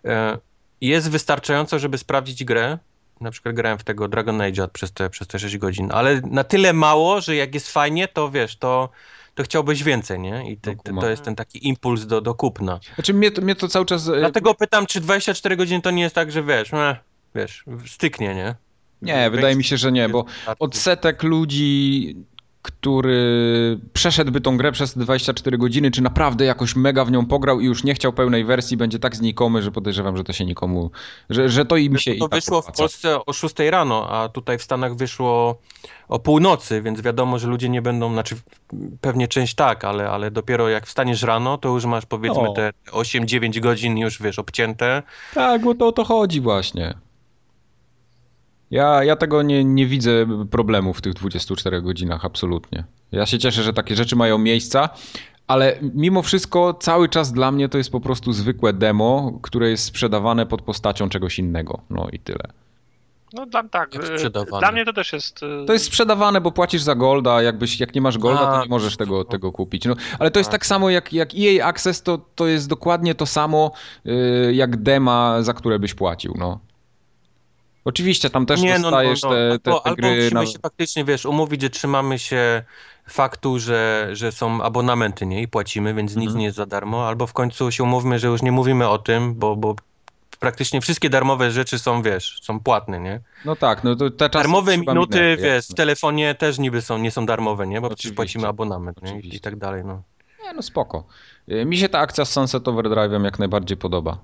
e, 0.05 0.39
jest 0.81 1.11
wystarczająco, 1.11 1.79
żeby 1.79 1.99
sprawdzić 1.99 2.45
grę. 2.45 2.79
Na 3.21 3.31
przykład 3.31 3.55
grałem 3.55 3.79
w 3.79 3.85
tego 3.85 4.09
Dragon 4.09 4.41
Age 4.41 4.69
przez 4.69 4.93
te, 4.93 5.11
przez 5.11 5.29
te 5.29 5.39
6 5.39 5.59
godzin, 5.59 5.89
ale 5.93 6.21
na 6.21 6.45
tyle 6.45 6.73
mało, 6.73 7.21
że 7.21 7.37
jak 7.37 7.55
jest 7.55 7.73
fajnie, 7.73 8.09
to 8.09 8.31
wiesz, 8.31 8.57
to, 8.57 8.89
to 9.35 9.43
chciałbyś 9.43 9.83
więcej, 9.83 10.21
nie? 10.21 10.53
I 10.53 10.57
te, 10.57 10.77
te, 10.77 10.77
kumam. 10.77 11.03
to 11.03 11.11
jest 11.11 11.23
ten 11.23 11.37
taki 11.37 11.69
impuls 11.69 12.07
do, 12.07 12.21
do 12.21 12.35
kupna. 12.35 12.81
Znaczy 12.95 13.15
mnie 13.15 13.31
to, 13.31 13.43
mnie 13.43 13.55
to 13.55 13.69
cały 13.69 13.87
czas... 13.87 14.09
e, 14.09 14.19
Dlatego 14.19 14.55
pytam, 14.55 14.87
czy 14.87 15.01
24 15.01 15.57
godziny 15.57 15.83
to 15.83 15.91
nie 15.91 16.03
jest 16.03 16.15
tak, 16.15 16.33
że 16.33 16.43
wiesz, 16.43 16.73
eh, 16.73 16.97
wiesz, 17.35 17.65
styknie, 17.87 18.35
nie? 18.35 18.55
Nie, 19.03 19.31
wydaje 19.31 19.57
mi 19.57 19.65
się, 19.65 19.77
że 19.77 19.93
nie, 19.93 20.09
bo 20.09 20.25
odsetek 20.59 21.23
ludzi, 21.23 22.17
który 22.63 23.81
przeszedłby 23.93 24.41
tą 24.41 24.57
grę 24.57 24.73
przez 24.73 24.99
24 24.99 25.59
godziny, 25.59 25.91
czy 25.91 26.03
naprawdę 26.03 26.45
jakoś 26.45 26.77
mega 26.77 27.05
w 27.05 27.11
nią 27.11 27.27
pograł 27.27 27.61
i 27.61 27.65
już 27.65 27.85
nie 27.85 27.95
chciał 27.95 28.13
pełnej 28.13 28.45
wersji, 28.45 28.77
będzie 28.77 28.99
tak 28.99 29.17
znikomy, 29.17 29.63
że 29.63 29.71
podejrzewam, 29.71 30.17
że 30.17 30.25
to 30.25 30.33
się 30.33 30.45
nikomu, 30.45 30.91
że, 31.31 31.49
że 31.49 31.65
to 31.65 31.77
im 31.77 31.99
się 31.99 32.13
i 32.13 32.19
To 32.19 32.29
tak 32.29 32.41
wyszło 32.41 32.63
w. 32.63 32.73
Polsce 32.73 33.25
o 33.27 33.33
6 33.33 33.55
rano, 33.71 34.11
a 34.11 34.29
tutaj 34.29 34.59
w 34.59 34.63
Stanach 34.63 34.97
wyszło 34.97 35.59
o 36.09 36.19
północy, 36.19 36.83
więc 36.83 37.01
wiadomo, 37.01 37.39
że 37.39 37.49
ludzie 37.49 37.69
nie 37.69 37.83
będą, 37.83 38.13
znaczy 38.13 38.37
pewnie 39.01 39.29
część 39.29 39.55
tak, 39.55 39.85
ale, 39.85 40.11
ale 40.11 40.31
dopiero 40.31 40.69
jak 40.69 40.87
wstaniesz 40.87 41.23
rano, 41.23 41.59
to 41.59 41.69
już 41.69 41.85
masz 41.85 42.07
powiedzmy 42.07 42.43
No. 42.43 42.53
te 42.53 42.71
8-9 42.91 43.61
godzin 43.61 43.99
już 43.99 44.23
wiesz, 44.23 44.39
obcięte. 44.39 45.03
Tak, 45.35 45.63
bo 45.63 45.75
to 45.75 45.87
o 45.87 45.93
to 45.93 46.05
chodzi 46.05 46.41
właśnie. 46.41 46.95
Ja, 48.71 49.05
ja 49.05 49.17
tego 49.17 49.43
nie, 49.43 49.65
nie 49.65 49.87
widzę 49.87 50.27
problemu 50.51 50.95
w 50.95 51.01
tych 51.01 51.15
24 51.15 51.83
godzinach, 51.83 52.25
absolutnie. 52.25 52.85
Ja 53.13 53.27
się 53.27 53.39
cieszę, 53.39 53.63
że 53.63 53.73
takie 53.73 53.97
rzeczy 53.97 54.17
mają 54.17 54.39
miejsca, 54.39 54.89
ale 55.47 55.79
mimo 55.95 56.23
wszystko 56.23 56.75
cały 56.75 57.09
czas 57.09 57.33
dla 57.33 57.53
mnie 57.53 57.69
to 57.69 57.79
jest 57.79 57.93
po 57.93 58.01
prostu 58.01 58.33
zwykłe 58.33 58.73
demo, 58.73 59.39
które 59.43 59.71
jest 59.71 59.85
sprzedawane 59.85 60.47
pod 60.47 60.63
postacią 60.63 61.09
czegoś 61.09 61.39
innego. 61.39 61.81
No 61.91 62.09
i 62.13 62.19
tyle. 62.19 62.45
No 63.33 63.47
dla, 63.47 63.63
tak, 63.65 63.91
sprzedawane. 64.15 64.59
dla 64.61 64.73
mnie 64.73 64.85
to 64.85 64.93
też 64.93 65.13
jest... 65.13 65.43
e, 65.43 65.67
To 65.67 65.73
jest 65.73 65.85
sprzedawane, 65.85 66.41
bo 66.41 66.53
płacisz 66.53 66.83
za 66.83 66.95
golda, 66.95 67.35
a 67.35 67.43
jakbyś, 67.43 67.81
jak 67.81 67.95
nie 67.95 68.01
masz 68.01 68.19
golda, 68.19 68.47
to 68.53 68.63
nie 68.63 68.69
możesz 68.69 68.97
tego, 68.97 69.25
tego 69.25 69.53
kupić. 69.53 69.85
No, 69.85 69.95
ale 70.19 70.31
to 70.31 70.41
jest 70.41 70.51
tak 70.51 70.67
samo 70.67 70.91
jak, 70.91 71.13
jak 71.13 71.29
EA 71.35 71.67
Access, 71.67 72.03
to, 72.03 72.19
to 72.35 72.47
jest 72.47 72.69
dokładnie 72.69 73.15
to 73.15 73.27
samo 73.27 73.73
y, 74.07 74.55
jak 74.55 74.77
dema, 74.83 75.43
za 75.43 75.55
które 75.55 75.79
byś 75.79 75.95
płacił. 75.95 76.35
No. 76.39 76.59
Oczywiście 77.85 78.31
tam 78.31 78.47
też 78.47 78.61
dostajesz 78.63 79.21
te, 79.21 79.29
te, 79.29 79.51
albo, 79.53 79.59
te 79.81 79.87
albo 79.87 79.97
gry 79.97 80.17
musimy 80.17 80.41
na... 80.41 80.47
się 80.47 80.59
faktycznie, 80.59 81.05
wiesz, 81.05 81.27
umówić, 81.27 81.63
że 81.63 81.71
trzymamy 81.71 82.19
się 82.19 82.63
faktu, 83.09 83.59
że, 83.59 84.09
że 84.13 84.33
są 84.33 84.63
abonamenty, 84.63 85.27
nie? 85.27 85.43
I 85.43 85.49
płacimy, 85.49 85.95
więc 85.95 86.17
nic 86.17 86.25
Mhm. 86.27 86.39
nie 86.39 86.45
jest 86.45 86.57
za 86.57 86.67
darmo, 86.67 87.09
albo 87.09 87.27
w 87.27 87.33
końcu 87.33 87.71
się 87.71 87.83
umówmy, 87.83 88.19
że 88.19 88.29
już 88.29 88.43
nie 88.43 88.53
mówimy 88.53 88.89
o 88.89 88.99
tym, 88.99 89.35
bo, 89.35 89.57
bo 89.57 89.77
praktycznie 90.41 90.81
wszystkie 90.81 91.11
darmowe 91.11 91.51
rzeczy 91.51 91.79
są, 91.79 92.03
wiesz, 92.03 92.39
są 92.43 92.61
płatne, 92.61 93.01
nie? 93.01 93.21
No 93.45 93.57
tak, 93.57 93.85
no 93.85 93.97
to 93.97 94.11
te 94.11 94.29
Darmowe 94.29 94.79
minuty, 94.79 95.19
minęły, 95.19 95.37
wiesz, 95.37 95.67
w 95.69 95.75
telefonie 95.75 96.35
też 96.35 96.59
niby 96.59 96.83
są, 96.83 96.99
nie 96.99 97.11
są 97.11 97.27
darmowe, 97.27 97.67
nie? 97.67 97.81
Bo 97.81 97.89
przecież 97.89 98.01
Oczywiście. 98.01 98.17
płacimy 98.17 98.47
abonament, 98.49 99.03
nie? 99.03 99.21
I 99.21 99.41
tak 99.41 99.57
dalej, 99.57 99.83
no. 99.85 100.03
Nie, 100.45 100.53
no 100.53 100.63
spoko. 100.63 101.05
Y, 101.53 101.65
Mi 101.65 101.77
się 101.77 101.89
ta 101.89 101.99
akcja 101.99 102.25
z 102.25 102.31
Sunset 102.33 102.65
Overdrive'em 102.65 103.25
jak 103.25 103.39
najbardziej 103.39 103.77
podoba. 103.77 104.19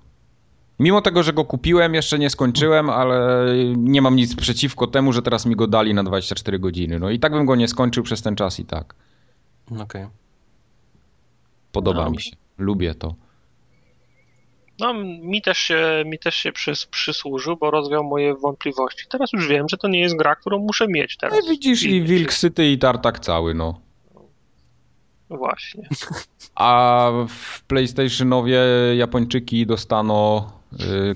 Mimo 0.79 1.01
tego, 1.03 1.23
że 1.23 1.33
go 1.33 1.45
kupiłem, 1.45 1.95
jeszcze 1.95 2.19
nie 2.19 2.31
skończyłem, 2.31 2.91
ale 2.91 3.47
nie 3.77 4.03
mam 4.03 4.17
nic 4.17 4.37
przeciwko 4.37 4.87
temu, 4.87 5.13
że 5.13 5.23
teraz 5.23 5.47
mi 5.47 5.57
go 5.57 5.67
dali 5.67 5.95
na 5.95 6.05
24 6.05 6.59
godziny. 6.59 6.99
No 6.99 7.11
i 7.11 7.19
tak 7.19 7.33
bym 7.33 7.47
go 7.47 7.57
nie 7.57 7.69
skończył 7.69 8.03
przez 8.03 8.23
ten 8.23 8.37
czas 8.37 8.61
i 8.61 8.65
tak. 8.65 8.95
Okej. 9.81 10.07
Podoba 11.73 12.05
No. 12.05 12.11
mi 12.11 12.21
się. 12.23 12.31
Lubię 12.59 12.95
to. 12.95 13.15
No, 14.81 14.95
mi 15.23 15.43
też 15.43 15.59
się, 15.59 16.03
mi 16.07 16.19
też 16.19 16.35
się 16.35 16.53
przys, 16.53 16.87
przysłużył, 16.87 17.57
bo 17.57 17.71
rozwiał 17.71 18.05
moje 18.05 18.35
wątpliwości. 18.35 19.07
Teraz 19.11 19.33
już 19.33 19.49
wiem, 19.49 19.69
że 19.69 19.77
to 19.77 19.89
nie 19.89 20.01
jest 20.01 20.17
gra, 20.17 20.37
którą 20.37 20.59
muszę 20.59 20.89
mieć 20.89 21.17
teraz. 21.17 21.39
No 21.45 21.51
widzisz 21.51 21.83
i 21.83 22.03
Wilk 22.03 22.33
Syty 22.33 22.67
i 22.71 22.79
Tartak 22.79 23.21
cały, 23.21 23.55
no. 23.55 23.81
czy- 25.29 25.37
Właśnie. 25.37 25.89
A 26.55 27.11
w 27.29 27.63
PlayStationowie 27.63 28.59
Japończyki 28.97 29.67
dostaną 29.67 30.43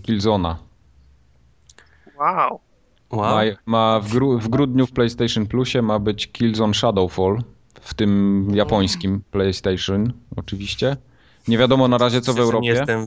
Killzona. 0.02 0.59
Wow. 2.18 2.61
Wow. 3.11 3.20
Ma, 3.20 3.42
ma 3.66 4.00
w, 4.00 4.12
gru, 4.12 4.38
w 4.38 4.48
grudniu 4.48 4.86
w 4.86 4.92
PlayStation 4.92 5.46
Plusie 5.46 5.82
ma 5.82 5.98
być 5.98 6.32
Killzone 6.32 6.74
Shadowfall, 6.74 7.38
w 7.80 7.94
tym 7.94 8.46
japońskim 8.54 9.22
PlayStation 9.30 10.12
oczywiście. 10.36 10.96
Nie 11.48 11.59
wiadomo 11.59 11.88
na 11.88 11.98
razie 11.98 12.20
co 12.20 12.34
w 12.34 12.38
Europie. 12.38 12.62
Nie 12.62 12.70
jestem 12.70 13.06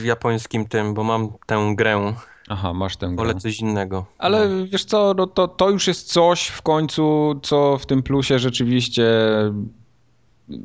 w 0.00 0.04
japońskim 0.04 0.66
tym, 0.68 0.94
bo 0.94 1.04
mam 1.04 1.28
tę 1.46 1.72
grę, 1.76 2.14
Aha, 2.48 2.74
masz 2.74 2.96
tę 2.96 3.06
grę. 3.06 3.16
wolę 3.16 3.34
coś 3.34 3.60
innego. 3.60 4.06
Ale 4.18 4.48
No. 4.48 4.66
wiesz 4.66 4.84
co, 4.84 5.14
no 5.16 5.26
to, 5.26 5.48
to 5.48 5.70
już 5.70 5.86
jest 5.86 6.12
coś 6.12 6.46
w 6.46 6.62
końcu, 6.62 7.34
co 7.42 7.78
w 7.78 7.86
tym 7.86 8.02
plusie 8.02 8.38
rzeczywiście 8.38 9.04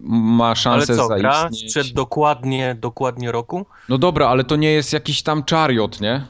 ma 0.03 0.45
Ale 0.45 0.55
szansę 0.55 0.95
co, 0.95 1.07
gra 1.07 1.41
zaistnieć. 1.41 1.71
sprzed 1.71 1.93
dokładnie, 1.93 2.75
dokładnie 2.79 3.31
roku? 3.31 3.65
No 3.89 3.97
dobra, 3.97 4.27
ale 4.27 4.43
to 4.43 4.55
nie 4.55 4.71
jest 4.71 4.93
jakiś 4.93 5.23
tam 5.23 5.43
chariot, 5.49 6.01
nie? 6.01 6.25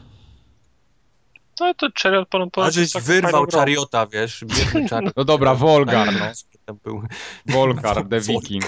No 1.59 1.73
to 1.73 1.87
Chariot 2.03 2.29
po, 2.29 2.47
po 2.51 2.65
A 2.65 2.71
żeś 2.71 2.91
taką 2.91 3.05
wyrwał 3.05 3.45
grą. 3.45 3.59
Chariota, 3.59 4.07
wiesz, 4.07 4.45
biedny 4.45 4.87
Chariot. 4.89 5.13
No 5.17 5.23
dobra, 5.23 5.55
Volgar, 5.55 6.13
no. 6.13 6.25
Tam 6.65 6.77
był. 6.83 7.01
Volgar, 7.45 8.03
The 8.09 8.19
Viking. 8.19 8.63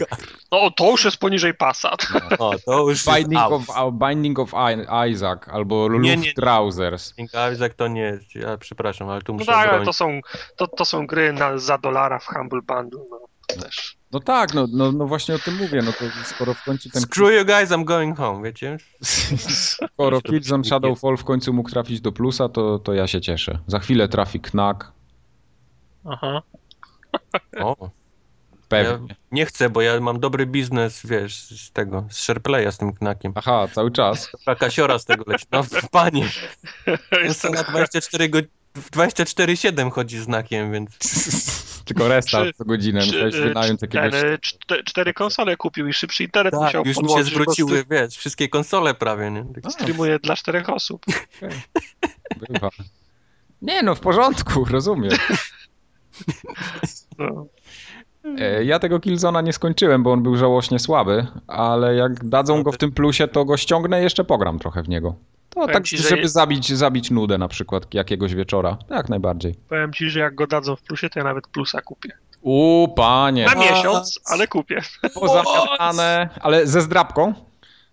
No 0.52 0.72
to 0.72 0.92
już 0.92 1.06
jest 1.06 1.18
poniżej 1.18 1.54
pasa. 1.54 1.92
O, 2.40 2.54
to 2.66 2.90
już 2.90 3.06
Binding 3.06 3.52
jest 3.52 3.70
of, 3.70 3.94
Binding 3.94 4.40
of 4.40 4.52
Isaac 5.12 5.40
albo 5.48 5.90
Nie, 5.90 6.00
nie, 6.00 6.18
nie. 6.18 6.28
Luftrausers. 6.28 7.14
Isaac 7.54 7.72
to 7.76 7.88
nie 7.88 8.02
jest, 8.02 8.36
ja 8.36 8.58
przepraszam, 8.58 9.10
ale 9.10 9.22
tu 9.22 9.34
No 9.34 9.40
muszę 9.40 9.52
tak, 9.52 9.70
ale 9.70 9.86
to 9.86 9.94
są, 9.94 10.20
to, 10.56 10.68
to 10.68 10.86
są 10.86 11.08
gry 11.08 11.34
na, 11.34 11.58
za 11.58 11.78
dolara 11.78 12.20
w 12.20 12.26
Humble 12.26 12.62
Bundle. 12.62 13.00
No, 13.10 13.27
też. 13.48 13.98
No 14.12 14.20
tak, 14.20 14.54
no, 14.54 14.68
no, 14.72 14.92
no 14.92 15.08
właśnie 15.08 15.36
o 15.36 15.40
tym 15.40 15.56
mówię, 15.56 15.82
no 15.82 15.92
to 15.92 16.06
skoro 16.26 16.54
w 16.54 16.64
końcu 16.64 16.90
ten... 16.90 17.02
Screw 17.02 17.32
you 17.40 17.46
guys, 17.46 17.70
I'm 17.70 17.84
going 17.84 18.18
home, 18.18 18.44
wiecie? 18.44 18.78
Skoro 19.94 20.22
Killzone 20.22 20.64
Shadowfall 20.64 21.18
w 21.18 21.24
końcu 21.24 21.54
mógł 21.54 21.70
trafić 21.70 22.02
do 22.02 22.12
plusa, 22.12 22.50
to, 22.50 22.80
to 22.80 22.94
ja 22.94 23.08
się 23.08 23.22
cieszę. 23.22 23.60
Za 23.68 23.80
chwilę 23.80 24.08
trafi 24.08 24.40
Knack, 24.40 24.92
Aha. 26.10 26.42
O, 27.60 27.90
pewnie. 28.70 29.08
Ja 29.10 29.16
nie 29.32 29.46
chcę, 29.46 29.70
bo 29.70 29.82
ja 29.82 30.00
mam 30.00 30.20
dobry 30.20 30.46
biznes, 30.46 31.06
wiesz, 31.06 31.36
z 31.44 31.72
tego, 31.72 32.06
z 32.10 32.18
SharePlaya 32.18 32.72
z 32.72 32.78
tym 32.78 32.94
knakiem. 32.94 33.32
Aha, 33.36 33.68
cały 33.74 33.92
czas. 33.92 34.32
Kasiora 34.60 35.00
z 35.00 35.06
tego 35.06 35.24
leci. 35.28 35.46
No 35.52 35.64
panie, 35.92 36.24
Jest 36.88 37.24
jestem 37.24 37.54
na 37.54 37.64
24 37.64 38.30
go... 38.30 38.40
w 38.76 38.92
24-7 38.92 39.92
chodzi 39.92 40.20
znakiem, 40.20 40.72
więc 40.72 40.98
Tylko 41.88 42.08
restart 42.08 42.58
co 42.58 42.66
godzinę, 42.66 43.00
musiałeś 43.06 43.36
wynająć 43.36 43.82
jakiegoś... 43.82 44.12
ten, 44.12 44.26
e, 44.34 44.38
czte- 44.38 44.84
cztery 44.84 45.14
konsole 45.14 45.58
kupił 45.58 45.88
i 45.88 45.94
szybszy 45.94 46.24
internet 46.24 46.52
tak, 46.54 46.62
musiał 46.62 46.84
już 46.86 46.88
mi 46.88 46.94
się 46.96 47.02
podłączyć, 47.02 47.34
bo 47.34 47.42
zwróciły, 47.44 47.86
wiesz, 47.92 48.16
wszystkie 48.18 48.50
konsole 48.50 48.94
prawie, 48.94 49.32
nie? 49.32 49.46
Tak- 49.64 49.72
Streamuje 49.74 50.20
dla 50.20 50.36
czterech 50.36 50.70
osób. 50.70 51.06
Bywa. 52.50 52.70
Nie 53.62 53.84
no, 53.84 53.96
w 53.96 54.00
porządku, 54.00 54.66
rozumiem. 54.72 55.12
No. 57.18 57.46
E, 58.40 58.64
Ja 58.64 58.80
tego 58.80 59.00
Killzona 59.00 59.42
nie 59.42 59.54
skończyłem, 59.54 60.04
bo 60.04 60.12
on 60.12 60.24
był 60.24 60.38
żałośnie 60.38 60.80
słaby, 60.80 61.28
ale 61.48 61.96
jak 61.96 62.26
dadzą 62.30 62.64
go 62.64 62.72
w 62.72 62.78
tym 62.78 62.92
plusie, 62.92 63.28
to 63.28 63.46
go 63.46 63.58
ściągnę 63.58 64.00
i 64.00 64.04
jeszcze 64.04 64.24
pogram 64.24 64.60
trochę 64.60 64.84
w 64.84 64.90
niego. 64.90 65.16
Powiem 65.62 65.74
tak, 65.74 65.84
ci, 65.84 65.98
że 65.98 66.10
żeby 66.10 66.22
je- 66.22 66.30
zabić, 66.30 66.74
zabić 66.74 67.12
nudę 67.12 67.38
na 67.38 67.48
przykład 67.48 67.94
jakiegoś 67.94 68.36
wieczora. 68.36 68.78
Jak 68.90 69.10
najbardziej. 69.10 69.56
Powiem 69.70 69.94
ci, 69.94 70.10
że 70.10 70.20
jak 70.20 70.36
go 70.36 70.48
dadzą 70.48 70.76
w 70.76 70.82
plusie, 70.82 71.10
to 71.10 71.20
ja 71.20 71.24
nawet 71.24 71.48
plusa 71.48 71.82
kupię. 71.82 72.10
U, 72.42 72.88
panie. 72.96 73.46
Na 73.46 73.56
miesiąc, 73.56 74.20
ale 74.26 74.48
kupię. 74.48 74.82
Pozamiatane, 75.14 76.30
ale 76.42 76.68
ze 76.68 76.82
zdrabką? 76.82 77.34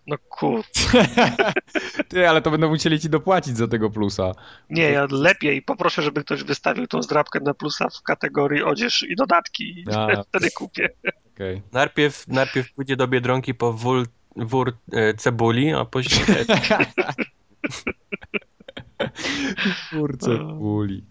No 0.07 0.17
kur... 0.29 0.65
Ty, 2.09 2.29
ale 2.29 2.43
to 2.43 2.51
będą 2.51 2.69
musieli 2.69 3.01
ci 3.01 3.11
dopłacić 3.11 3.57
za 3.57 3.69
tego 3.69 3.91
plusa. 3.91 4.33
Nie, 4.71 4.91
ja 4.91 5.07
lepiej 5.11 5.63
poproszę, 5.63 6.03
żeby 6.03 6.25
ktoś 6.25 6.43
wystawił 6.43 6.87
tą 6.87 7.03
zdrabkę 7.03 7.41
na 7.41 7.55
plusa 7.55 7.89
w 7.89 8.03
kategorii 8.03 8.63
odzież 8.63 9.03
i 9.09 9.17
dodatki. 9.17 9.65
I 9.65 9.85
A. 9.95 10.23
wtedy 10.29 10.51
kupię. 10.51 10.89
Okej. 11.35 11.63
Najpierw, 11.73 12.29
najpierw 12.29 12.73
pójdzie 12.73 12.97
do 12.97 13.09
Biedronki 13.09 13.55
po 13.55 13.73
wór, 13.73 14.07
wór 14.37 14.73
e, 14.93 15.15
cebuli, 15.15 15.73
a 15.73 15.85
później... 15.85 16.25
Kurczę, 19.91 20.45
uli. 20.45 21.05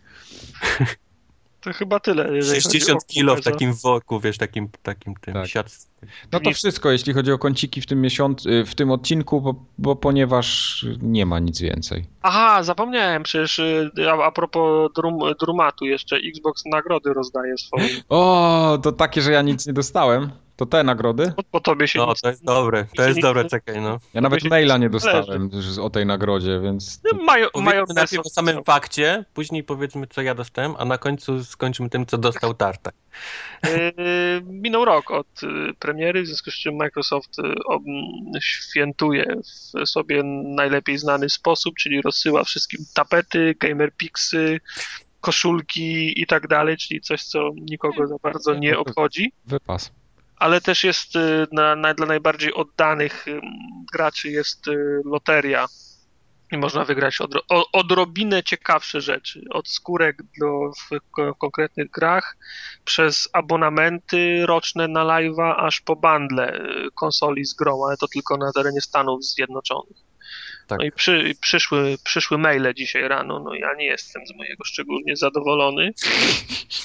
To 1.63 1.73
chyba 1.73 1.99
tyle. 1.99 2.35
jeżeli 2.35 2.61
chodzi 2.61 2.79
60 2.79 3.03
o 3.03 3.05
kilo 3.07 3.35
w 3.35 3.41
takim 3.41 3.73
worku, 3.73 4.19
wiesz, 4.19 4.37
takim, 4.37 4.69
takim 4.83 5.13
tym 5.15 5.33
Tak. 5.33 5.47
siat... 5.47 5.87
No 6.31 6.39
to 6.39 6.51
wszystko, 6.51 6.91
jeśli 6.91 7.13
chodzi 7.13 7.31
o 7.31 7.37
kąciki 7.37 7.81
w 7.81 7.85
tym 7.85 8.01
miesiącu, 8.01 8.49
w 8.65 8.75
tym 8.75 8.91
odcinku, 8.91 9.41
bo, 9.41 9.55
bo 9.77 9.95
ponieważ 9.95 10.85
nie 11.01 11.25
ma 11.25 11.39
nic 11.39 11.61
więcej. 11.61 12.05
Aha, 12.21 12.63
zapomniałem 12.63 13.23
przecież 13.23 13.59
y, 13.59 13.91
a, 14.11 14.25
a 14.25 14.31
propos 14.31 14.93
drum, 14.95 15.19
drumatu 15.39 15.85
jeszcze 15.85 16.15
Xbox 16.15 16.63
nagrody 16.65 17.13
rozdaje 17.13 17.57
swoje. 17.57 17.89
O, 18.09 18.79
to 18.83 18.91
takie, 18.91 19.21
że 19.21 19.31
ja 19.31 19.41
nic 19.41 19.67
nie 19.67 19.73
dostałem. 19.73 20.29
To 20.63 20.67
te 20.67 20.83
nagrody? 20.83 21.33
Po, 21.35 21.43
po 21.43 21.59
tobie 21.59 21.87
się 21.87 21.99
No, 21.99 22.13
to 22.21 22.29
jest 22.29 22.43
dobre, 22.43 22.85
to 22.95 23.07
jest 23.07 23.21
dobre, 23.21 23.45
czekaj, 23.49 23.81
no. 23.81 23.99
Ja 24.13 24.21
nawet 24.21 24.43
maila 24.43 24.77
nie 24.77 24.89
dostałem 24.89 25.49
o 25.81 25.89
tej 25.89 26.05
nagrodzie, 26.05 26.59
więc... 26.63 27.01
to- 27.01 27.09
No, 27.15 27.23
mają, 27.23 27.47
mają 27.55 27.83
najpierw 27.95 28.25
o 28.25 28.29
samym 28.29 28.63
fakcie, 28.63 29.25
później 29.33 29.63
powiedzmy, 29.63 30.07
co 30.07 30.21
ja 30.21 30.35
dostałem, 30.35 30.75
a 30.77 30.85
na 30.85 30.97
końcu 30.97 31.43
skończymy 31.43 31.89
tym, 31.89 32.05
co 32.05 32.17
dostał 32.17 32.53
Tartak. 32.53 32.95
Yy, 33.63 33.69
Minął 34.45 34.85
rok 34.85 35.11
od 35.11 35.43
y, 35.43 35.47
premiery, 35.79 36.21
w 36.23 36.27
związku 36.27 36.51
z 36.51 36.53
czym 36.53 36.75
Microsoft 36.75 37.39
y, 37.39 37.43
świętuje 38.41 39.35
w 39.75 39.89
sobie 39.89 40.23
najlepiej 40.43 40.97
znany 40.97 41.29
sposób, 41.29 41.75
czyli 41.75 42.01
rozsyła 42.01 42.43
wszystkim 42.43 42.85
tapety, 42.93 43.55
gamerpixy, 43.59 44.59
koszulki 45.21 46.21
i 46.21 46.25
tak 46.27 46.47
dalej, 46.47 46.77
czyli 46.77 47.01
coś, 47.01 47.23
co 47.23 47.49
nikogo 47.55 48.07
za 48.07 48.15
bardzo 48.23 48.53
nie 48.55 48.77
obchodzi. 48.79 49.31
Wypas. 49.45 49.91
Ale 50.35 50.61
też 50.61 50.83
jest 50.83 51.15
y, 51.15 51.47
na, 51.51 51.75
na, 51.75 51.93
dla 51.93 52.05
najbardziej 52.05 52.53
oddanych 52.53 53.27
ym, 53.27 53.41
graczy 53.93 54.29
jest 54.29 54.67
y, 54.67 55.01
loteria 55.05 55.65
i 56.51 56.57
można 56.57 56.85
wygrać 56.85 57.19
odrobinę 57.73 58.43
ciekawsze 58.43 59.01
rzeczy, 59.01 59.41
od 59.49 59.69
skórek 59.69 60.17
do, 60.39 60.71
w 60.71 61.11
ko- 61.11 61.35
konkretnych 61.35 61.89
grach, 61.91 62.37
przez 62.85 63.29
abonamenty 63.33 64.45
roczne 64.45 64.87
na 64.87 65.03
live'a, 65.05 65.53
aż 65.57 65.81
po 65.81 65.95
bundle 65.95 66.55
y, 66.55 66.87
konsoli 66.95 67.45
z 67.45 67.53
grą, 67.53 67.85
ale 67.87 67.97
to 67.97 68.07
tylko 68.07 68.37
na 68.37 68.51
terenie 68.51 68.81
Stanów 68.81 69.25
Zjednoczonych. 69.25 69.97
Tak. 70.67 70.79
No 70.79 70.85
i 70.85 70.91
przy, 70.91 71.35
przyszły, 71.41 71.97
przyszły 72.03 72.37
maile 72.37 72.73
dzisiaj 72.75 73.07
rano, 73.07 73.39
no 73.39 73.55
ja 73.55 73.73
nie 73.73 73.85
jestem 73.85 74.27
z 74.27 74.35
mojego 74.35 74.63
szczególnie 74.63 75.15
zadowolony. 75.15 75.93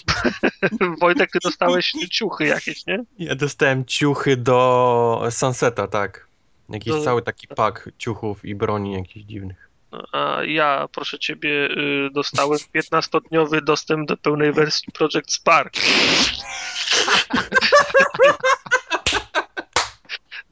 Wojtek, 1.01 1.31
ty 1.31 1.39
dostałeś 1.45 1.93
ciuchy 2.11 2.47
jakieś, 2.47 2.87
nie? 2.87 3.05
Ja 3.19 3.35
dostałem 3.35 3.85
ciuchy 3.85 4.37
do 4.37 5.23
Sunseta, 5.31 5.87
tak. 5.87 6.29
Jakiś 6.69 6.93
Do- 6.93 7.05
cały 7.05 7.23
taki 7.23 7.49
pak 7.49 7.89
ciuchów 7.99 8.45
i 8.45 8.55
broni 8.55 8.93
jakichś 8.93 9.27
dziwnych. 9.27 9.69
A 10.13 10.39
ja, 10.45 10.89
proszę 10.93 11.19
ciebie, 11.19 11.51
y, 11.51 12.11
dostałem 12.13 12.59
15-dniowy 12.75 13.61
dostęp 13.65 14.09
do 14.09 14.17
pełnej 14.17 14.53
wersji 14.53 14.93
Project 14.93 15.33
Spark. 15.33 15.75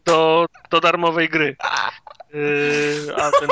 Do, 0.04 0.46
do 0.70 0.80
darmowej 0.80 1.28
gry. 1.28 1.56
Y, 2.36 3.16
A 3.16 3.30
ten, 3.40 3.48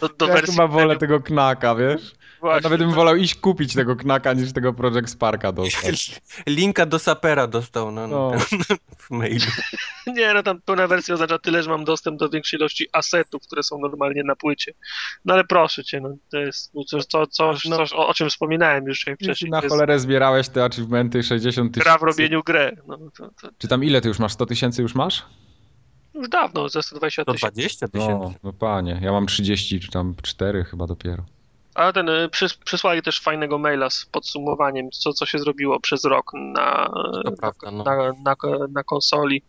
do, 0.00 0.08
do 0.08 0.26
ja 0.26 0.32
wersji 0.34 0.52
chyba 0.54 0.66
wolę 0.66 0.80
premium 0.84 0.98
tego 0.98 1.20
knaka, 1.20 1.74
wiesz? 1.74 2.02
Ja 2.12 2.40
właśnie. 2.40 2.62
nawet 2.62 2.80
bym 2.80 2.92
wolał 2.92 3.16
iść 3.16 3.34
kupić 3.34 3.74
tego 3.74 3.96
knaka, 3.96 4.32
niż 4.32 4.52
tego 4.52 4.72
Project 4.72 5.08
Sparka 5.10 5.52
dostać. 5.52 6.20
Linka 6.46 6.86
do 6.86 6.98
Sapera 6.98 7.46
dostał 7.46 7.90
na, 7.92 8.06
No. 8.06 8.32
w 8.98 9.10
mailu. 9.10 9.44
Nie, 10.06 10.34
no 10.34 10.42
tam 10.42 10.60
pełna 10.62 10.86
wersja 10.86 11.14
oznacza 11.14 11.38
tyle, 11.38 11.62
że 11.62 11.70
mam 11.70 11.84
dostęp 11.84 12.18
do 12.18 12.28
większej 12.28 12.58
ilości 12.60 12.86
asetów, 12.92 13.42
które 13.42 13.62
są 13.62 13.78
normalnie 13.78 14.22
na 14.24 14.36
płycie. 14.36 14.72
No 15.24 15.34
ale 15.34 15.44
proszę 15.44 15.84
cię, 15.84 16.00
no 16.00 16.16
to 16.30 16.38
jest 16.38 16.72
coś, 16.86 17.04
co, 17.06 17.26
coś, 17.26 17.64
No. 17.64 17.76
coś 17.76 17.92
o, 17.92 18.08
o 18.08 18.14
czym 18.14 18.30
wspominałem 18.30 18.84
już 18.86 19.00
wcześniej. 19.00 19.50
na 19.50 19.58
To 19.60 19.64
jest 19.64 19.72
cholerę 19.74 19.98
zbierałeś 19.98 20.48
te 20.48 20.64
achievementy 20.64 21.22
60 21.22 21.74
tysięcy. 21.74 21.80
gra 21.90 21.98
w 21.98 22.02
robieniu 22.02 22.42
grę. 22.42 22.72
No, 22.86 22.98
to, 23.18 23.30
to 23.42 23.48
Czy 23.58 23.68
tam 23.68 23.84
ile 23.84 24.00
ty 24.00 24.08
już 24.08 24.18
masz? 24.18 24.32
100 24.32 24.46
tysięcy 24.46 24.82
już 24.82 24.94
masz? 24.94 25.22
Już 26.18 26.28
dawno, 26.28 26.68
ze 26.68 26.82
120 26.82 27.24
To 27.24 27.32
tysięcy. 27.32 27.52
20 27.52 27.88
tysięcy. 27.88 28.12
No, 28.12 28.32
no 28.42 28.52
panie, 28.52 29.00
ja 29.02 29.12
mam 29.12 29.26
30 29.26 29.80
czy 29.80 29.90
tam 29.90 30.14
4 30.22 30.64
chyba 30.64 30.86
dopiero. 30.86 31.24
Ale 31.74 31.92
ten, 31.92 32.08
y, 32.08 32.28
przys, 32.28 32.54
przysłali 32.54 33.02
też 33.02 33.20
fajnego 33.20 33.58
maila 33.58 33.90
z 33.90 34.06
podsumowaniem, 34.06 34.90
co, 34.90 35.12
co 35.12 35.26
się 35.26 35.38
zrobiło 35.38 35.80
przez 35.80 36.04
rok 36.04 36.30
na, 36.34 36.90
prawda, 37.40 37.70
no. 37.70 37.84
na, 37.84 38.12
na, 38.24 38.36
na 38.72 38.82
konsoli. 38.82 39.42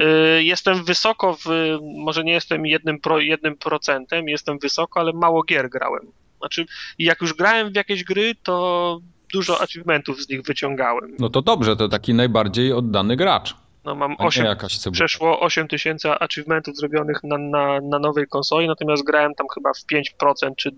Y, 0.00 0.44
Jestem 0.44 0.84
wysoko 0.84 1.36
w, 1.44 1.78
może 1.96 2.24
nie 2.24 2.32
jestem 2.32 2.66
jednym, 2.66 3.00
pro, 3.00 3.20
jednym 3.20 3.56
procentem, 3.56 4.28
jestem 4.28 4.58
wysoko, 4.58 5.00
ale 5.00 5.12
mało 5.12 5.42
gier 5.42 5.70
grałem. 5.70 6.06
Znaczy, 6.38 6.66
jak 6.98 7.20
już 7.20 7.34
grałem 7.34 7.72
w 7.72 7.76
jakieś 7.76 8.04
gry, 8.04 8.34
to 8.42 9.00
dużo 9.32 9.60
achievementów 9.60 10.22
z 10.22 10.28
nich 10.28 10.42
wyciągałem. 10.42 11.16
No 11.18 11.30
to 11.30 11.42
dobrze, 11.42 11.76
to 11.76 11.88
taki 11.88 12.14
najbardziej 12.14 12.72
oddany 12.72 13.16
gracz. 13.16 13.56
No, 13.84 13.94
mam 13.94 14.10
A 14.18 14.22
nie 14.22 14.28
8, 14.28 14.44
jakaś 14.46 14.78
cebula. 14.78 14.94
przeszło 14.94 15.40
8 15.40 15.68
tysięcy 15.68 16.10
achievementów 16.10 16.76
zrobionych 16.76 17.16
na, 17.24 17.38
na, 17.38 17.80
na 17.80 17.98
nowej 17.98 18.26
konsoli, 18.26 18.66
natomiast 18.68 19.04
grałem 19.04 19.34
tam 19.34 19.46
chyba 19.54 19.70
w 19.72 19.78
5% 20.22 20.50
czy 20.56 20.70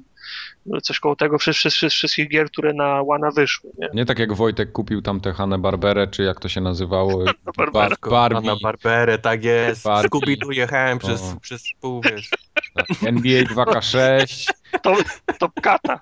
coś 0.83 1.01
koło 1.01 1.17
tego 1.17 1.39
wszy- 1.39 1.53
wszy- 1.53 1.71
wszy- 1.71 1.89
wszystkich 1.91 2.29
gier, 2.29 2.51
które 2.51 2.73
na 2.73 3.03
Łana 3.03 3.31
wyszły. 3.31 3.71
Nie? 3.79 3.89
Nie 3.95 4.05
tak 4.05 4.19
jak 4.19 4.33
Wojtek 4.33 4.73
kupił 4.73 5.03
tam 5.03 5.21
tę 5.21 5.33
Hanę 5.33 5.59
Barberę, 5.59 6.07
czy 6.07 6.23
jak 6.23 6.41
to 6.41 6.49
się 6.49 6.61
nazywało? 6.61 7.25
Barbera. 7.57 7.89
Ba- 8.03 8.11
Barbie, 8.11 8.47
Na 8.49 8.57
Barberę, 8.63 9.19
tak 9.19 9.45
jest. 9.45 9.85
Barbie. 9.85 10.09
Scooby-Doo 10.09 10.51
jechałem 10.53 10.99
przez, 10.99 11.23
O. 11.23 11.41
przez 11.41 11.65
pół, 11.81 12.01
wiesz. 12.01 12.31
tak, 12.75 12.87
NBA 13.07 13.43
2K6. 13.43 14.51
To, 14.83 14.97
to 15.39 15.49
kata. 15.63 16.01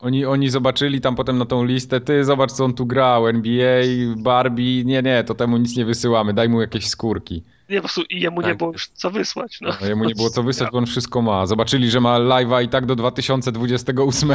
Oni, 0.00 0.24
oni 0.24 0.50
zobaczyli 0.50 1.00
tam 1.00 1.16
potem 1.16 1.38
na 1.38 1.46
tą 1.46 1.64
listę, 1.64 2.00
ty 2.00 2.24
zobacz 2.24 2.52
co 2.52 2.64
on 2.64 2.74
tu 2.74 2.86
grał, 2.86 3.28
NBA, 3.28 3.82
Barbie, 4.16 4.84
nie, 4.84 5.02
nie, 5.02 5.24
to 5.24 5.34
temu 5.34 5.56
nic 5.56 5.76
nie 5.76 5.84
wysyłamy, 5.84 6.34
daj 6.34 6.48
mu 6.48 6.60
jakieś 6.60 6.88
skórki. 6.88 7.42
Nie, 7.68 7.76
po 7.76 7.82
prostu 7.82 8.02
i 8.10 8.20
jemu 8.20 8.40
nie 8.40 8.48
Tak. 8.48 8.58
było 8.58 8.72
już 8.72 8.88
co 8.88 9.10
wysłać. 9.10 9.58
No. 9.60 9.70
No, 9.80 9.86
jemu 9.86 10.04
nie 10.04 10.14
było 10.14 10.30
co 10.30 10.42
wysłać, 10.42 10.70
bo 10.72 10.78
on 10.78 10.86
wszystko 10.86 11.22
ma. 11.22 11.46
Zobaczyli, 11.46 11.90
że 11.90 12.00
ma 12.00 12.18
live'a 12.18 12.64
i 12.64 12.68
tak 12.68 12.86
do 12.86 12.96
2028 12.96 14.30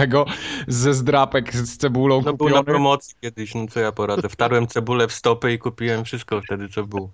ze 0.68 0.94
zdrapek 0.94 1.56
z 1.56 1.78
cebulą 1.78 2.22
No 2.26 2.34
był 2.34 2.50
na 2.50 2.64
promocji 2.64 3.16
kiedyś, 3.22 3.56
no 3.56 3.68
co 3.68 3.80
ja 3.80 3.92
poradzę. 3.92 4.30
Wtarłem 4.30 4.68
cebulę 4.68 5.08
w 5.08 5.14
stopy 5.14 5.54
i 5.54 5.60
kupiłem 5.60 6.06
wszystko 6.06 6.42
wtedy, 6.42 6.70
co 6.70 6.84
było. 6.84 7.10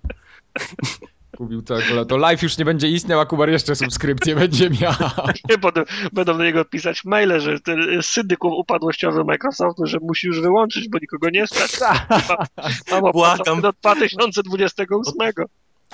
Kupił 1.40 1.62
całego, 1.62 2.04
to 2.04 2.16
live 2.16 2.42
już 2.42 2.58
nie 2.58 2.64
będzie 2.64 2.88
istniał, 2.88 3.20
a 3.20 3.26
Kubar 3.26 3.50
jeszcze 3.50 3.74
subskrypcję 3.74 4.34
będzie 4.34 4.70
miał. 4.70 4.92
Nie, 5.50 5.58
będą, 5.58 5.82
będą 6.12 6.38
do 6.38 6.44
niego 6.44 6.64
pisać 6.64 7.04
maile, 7.04 7.40
że 7.40 7.60
ten 7.60 8.02
syndyk 8.02 8.44
upadłościowy 8.44 9.24
Microsoftu, 9.24 9.86
że 9.86 9.98
musi 10.02 10.26
już 10.26 10.40
wyłączyć, 10.40 10.88
bo 10.88 10.98
nikogo 10.98 11.30
nie 11.30 11.46
stać. 11.46 11.80
Mam 12.90 13.04
opłacony 13.04 13.44
Błagam. 13.44 13.60
do 13.60 13.72
2028. 13.72 15.14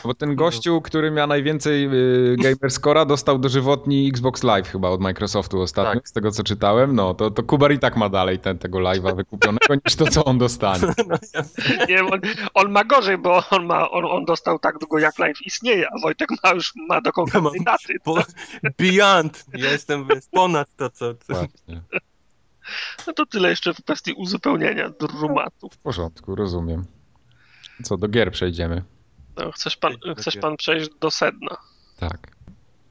Bo 0.04 0.14
ten 0.14 0.36
gościu, 0.36 0.80
który 0.80 1.10
miał 1.10 1.26
najwięcej 1.26 1.88
y, 2.32 2.36
gamerscora, 2.36 3.04
dostał 3.04 3.38
dożywotni 3.38 4.08
Xbox 4.08 4.42
Live 4.42 4.68
chyba 4.68 4.88
od 4.88 5.00
Microsoftu 5.00 5.60
ostatnio, 5.60 6.00
Tak. 6.00 6.08
z 6.08 6.12
tego 6.12 6.30
co 6.30 6.42
czytałem. 6.42 6.94
No, 6.94 7.14
to, 7.14 7.30
to 7.30 7.42
Kubar 7.42 7.72
i 7.72 7.78
tak 7.78 7.96
ma 7.96 8.08
dalej 8.08 8.38
ten, 8.38 8.58
tego 8.58 8.78
live'a 8.78 9.16
wykupionego 9.16 9.74
niż 9.84 9.96
to, 9.96 10.06
co 10.06 10.24
on 10.24 10.38
dostanie. 10.38 10.82
Nie, 11.88 12.04
on, 12.04 12.20
on 12.54 12.70
ma 12.70 12.84
gorzej, 12.84 13.18
bo 13.18 13.42
on, 13.50 13.66
ma, 13.66 13.90
on, 13.90 14.04
on 14.04 14.24
dostał 14.24 14.58
tak 14.58 14.78
długo 14.78 14.98
jak 14.98 15.18
live 15.18 15.46
istnieje, 15.46 15.88
a 15.88 16.00
Wojtek 16.02 16.28
ma 16.44 16.50
już 16.50 16.72
ma 16.88 17.00
do 17.00 17.12
konkretnej 17.12 17.52
Ja 17.58 17.64
daty. 17.64 17.94
Po, 18.04 18.14
beyond. 18.78 19.44
Ja 19.52 19.72
jestem 19.72 20.08
ponad 20.30 20.68
to, 20.76 20.90
co... 20.90 21.14
No 23.06 23.12
to 23.12 23.26
tyle 23.26 23.50
jeszcze 23.50 23.74
w 23.74 23.82
kwestii 23.82 24.12
uzupełnienia 24.12 24.90
drumatu. 24.90 25.68
W 25.70 25.78
porządku, 25.78 26.34
rozumiem. 26.34 26.84
Co, 27.82 27.96
do 27.96 28.08
gier 28.08 28.32
przejdziemy. 28.32 28.82
No, 29.36 29.52
chcesz, 29.52 29.76
pan, 29.76 29.92
chcesz 30.16 30.36
pan 30.36 30.56
przejść 30.56 30.90
do 31.00 31.10
sedna. 31.10 31.56
Tak. 31.98 32.36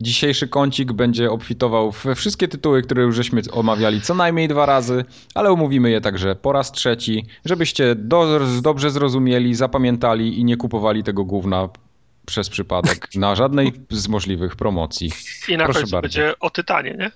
Dzisiejszy 0.02 0.48
kącik 0.48 0.94
będzie 0.94 1.32
obfitował 1.32 1.92
we 1.92 2.16
wszystkie 2.16 2.48
tytuły, 2.48 2.82
które 2.82 3.04
już 3.04 3.16
żeśmy 3.16 3.42
omawiali 3.52 4.02
co 4.02 4.14
najmniej 4.14 4.48
dwa 4.48 4.66
razy, 4.66 5.06
ale 5.36 5.50
omówimy 5.50 5.92
je 5.92 6.02
także 6.02 6.36
po 6.36 6.52
raz 6.52 6.72
trzeci, 6.72 7.26
żebyście 7.46 7.96
do, 7.96 8.40
dobrze 8.62 8.92
zrozumieli, 8.92 9.56
zapamiętali 9.56 10.40
i 10.40 10.44
nie 10.44 10.58
kupowali 10.58 11.04
tego 11.04 11.26
gówna 11.26 11.70
przez 12.26 12.50
przypadek 12.50 13.08
na 13.16 13.36
żadnej 13.36 13.74
z 13.90 14.08
możliwych 14.08 14.56
promocji. 14.56 15.12
I 15.50 15.58
na 15.58 15.64
Proszę 15.64 15.80
końcu 15.80 15.92
bardzo. 15.92 16.02
będzie 16.02 16.34
o 16.40 16.50
Tytanie, 16.50 16.96
nie? 17.00 17.12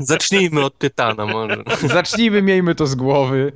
Zacznijmy 0.00 0.64
od 0.64 0.78
Tytana 0.78 1.26
może. 1.26 1.62
Zacznijmy, 1.82 2.42
miejmy 2.42 2.74
to 2.74 2.86
z 2.86 2.94
głowy. 2.94 3.52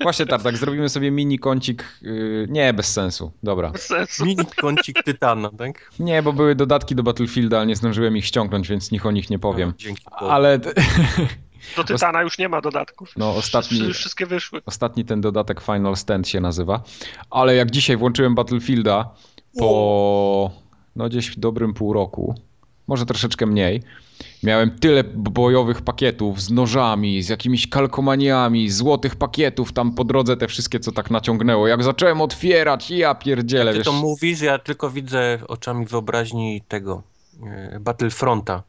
Właśnie 0.00 0.26
Tartak, 0.26 0.56
zrobimy 0.56 0.88
sobie 0.88 1.10
mini 1.10 1.38
kącik. 1.38 1.84
Yy, 2.02 2.46
nie, 2.50 2.72
bez 2.72 2.92
sensu. 2.92 3.32
Dobra. 3.42 3.70
Bez 3.70 3.82
sensu. 3.86 4.24
Mini 4.24 4.44
kącik 4.56 5.02
Tytana, 5.02 5.50
tak? 5.58 5.90
Nie, 5.98 6.22
bo 6.22 6.32
były 6.32 6.54
dodatki 6.54 6.94
do 6.94 7.02
Battlefielda, 7.02 7.56
ale 7.56 7.66
nie 7.66 7.76
zdążyłem 7.76 8.16
ich 8.16 8.26
ściągnąć, 8.26 8.68
więc 8.68 8.90
niech 8.90 9.06
o 9.06 9.10
nich 9.10 9.30
nie 9.30 9.38
powiem. 9.38 9.68
No, 9.68 9.74
dzięki 9.78 10.04
Bogu. 10.20 10.30
Ale 10.32 10.58
Do 11.76 11.84
Tytana 11.84 12.22
już 12.22 12.38
nie 12.38 12.48
ma 12.48 12.60
dodatków. 12.60 13.12
No, 13.16 13.34
ostatni- 13.34 13.78
Już 13.78 13.98
wszystkie 13.98 14.26
wyszły. 14.26 14.60
ostatni 14.66 15.04
ten 15.04 15.20
dodatek 15.20 15.60
Final 15.60 15.96
Stand 15.96 16.28
się 16.28 16.40
nazywa. 16.40 16.82
Ale 17.30 17.54
jak 17.54 17.70
dzisiaj 17.70 17.96
włączyłem 17.96 18.34
Battlefielda 18.34 19.10
po 19.58 20.50
no 20.96 21.08
gdzieś 21.08 21.38
dobrym 21.38 21.74
pół 21.74 21.92
roku, 21.92 22.34
może 22.86 23.06
troszeczkę 23.06 23.46
mniej, 23.46 23.82
miałem 24.42 24.78
tyle 24.78 25.04
bojowych 25.04 25.82
pakietów 25.82 26.42
z 26.42 26.50
nożami, 26.50 27.22
z 27.22 27.28
jakimiś 27.28 27.68
kalkomaniami, 27.68 28.70
złotych 28.70 29.16
pakietów 29.16 29.72
tam 29.72 29.94
po 29.94 30.04
drodze 30.04 30.36
te 30.36 30.48
wszystkie, 30.48 30.80
co 30.80 30.92
tak 30.92 31.10
naciągnęło. 31.10 31.68
Jak 31.68 31.84
zacząłem 31.84 32.20
otwierać, 32.20 32.90
ja 32.90 33.14
pierdzielę, 33.14 33.72
Ty 33.72 33.78
wiesz. 33.78 33.84
to 33.84 33.92
mówisz, 33.92 34.40
ja 34.40 34.58
tylko 34.58 34.90
widzę 34.90 35.38
oczami 35.48 35.86
wyobraźni 35.86 36.62
tego 36.68 37.02
e, 37.46 37.80
Battlefronta. 37.80 38.62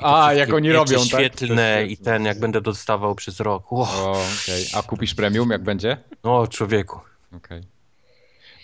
A, 0.00 0.34
jak 0.34 0.52
oni 0.54 0.72
robią, 0.72 0.98
tak? 0.98 1.06
świetlne 1.06 1.86
i 1.86 1.96
ten, 1.96 2.24
jak 2.24 2.40
będę 2.40 2.60
dostawał 2.60 3.14
przez 3.14 3.40
rok. 3.40 3.72
Wow. 3.72 3.82
O, 3.82 4.10
okej. 4.12 4.66
A 4.74 4.82
kupisz 4.82 5.14
premium, 5.14 5.50
jak 5.50 5.62
będzie? 5.62 5.96
O, 6.22 6.46
człowieku. 6.46 7.00
Okej. 7.36 7.77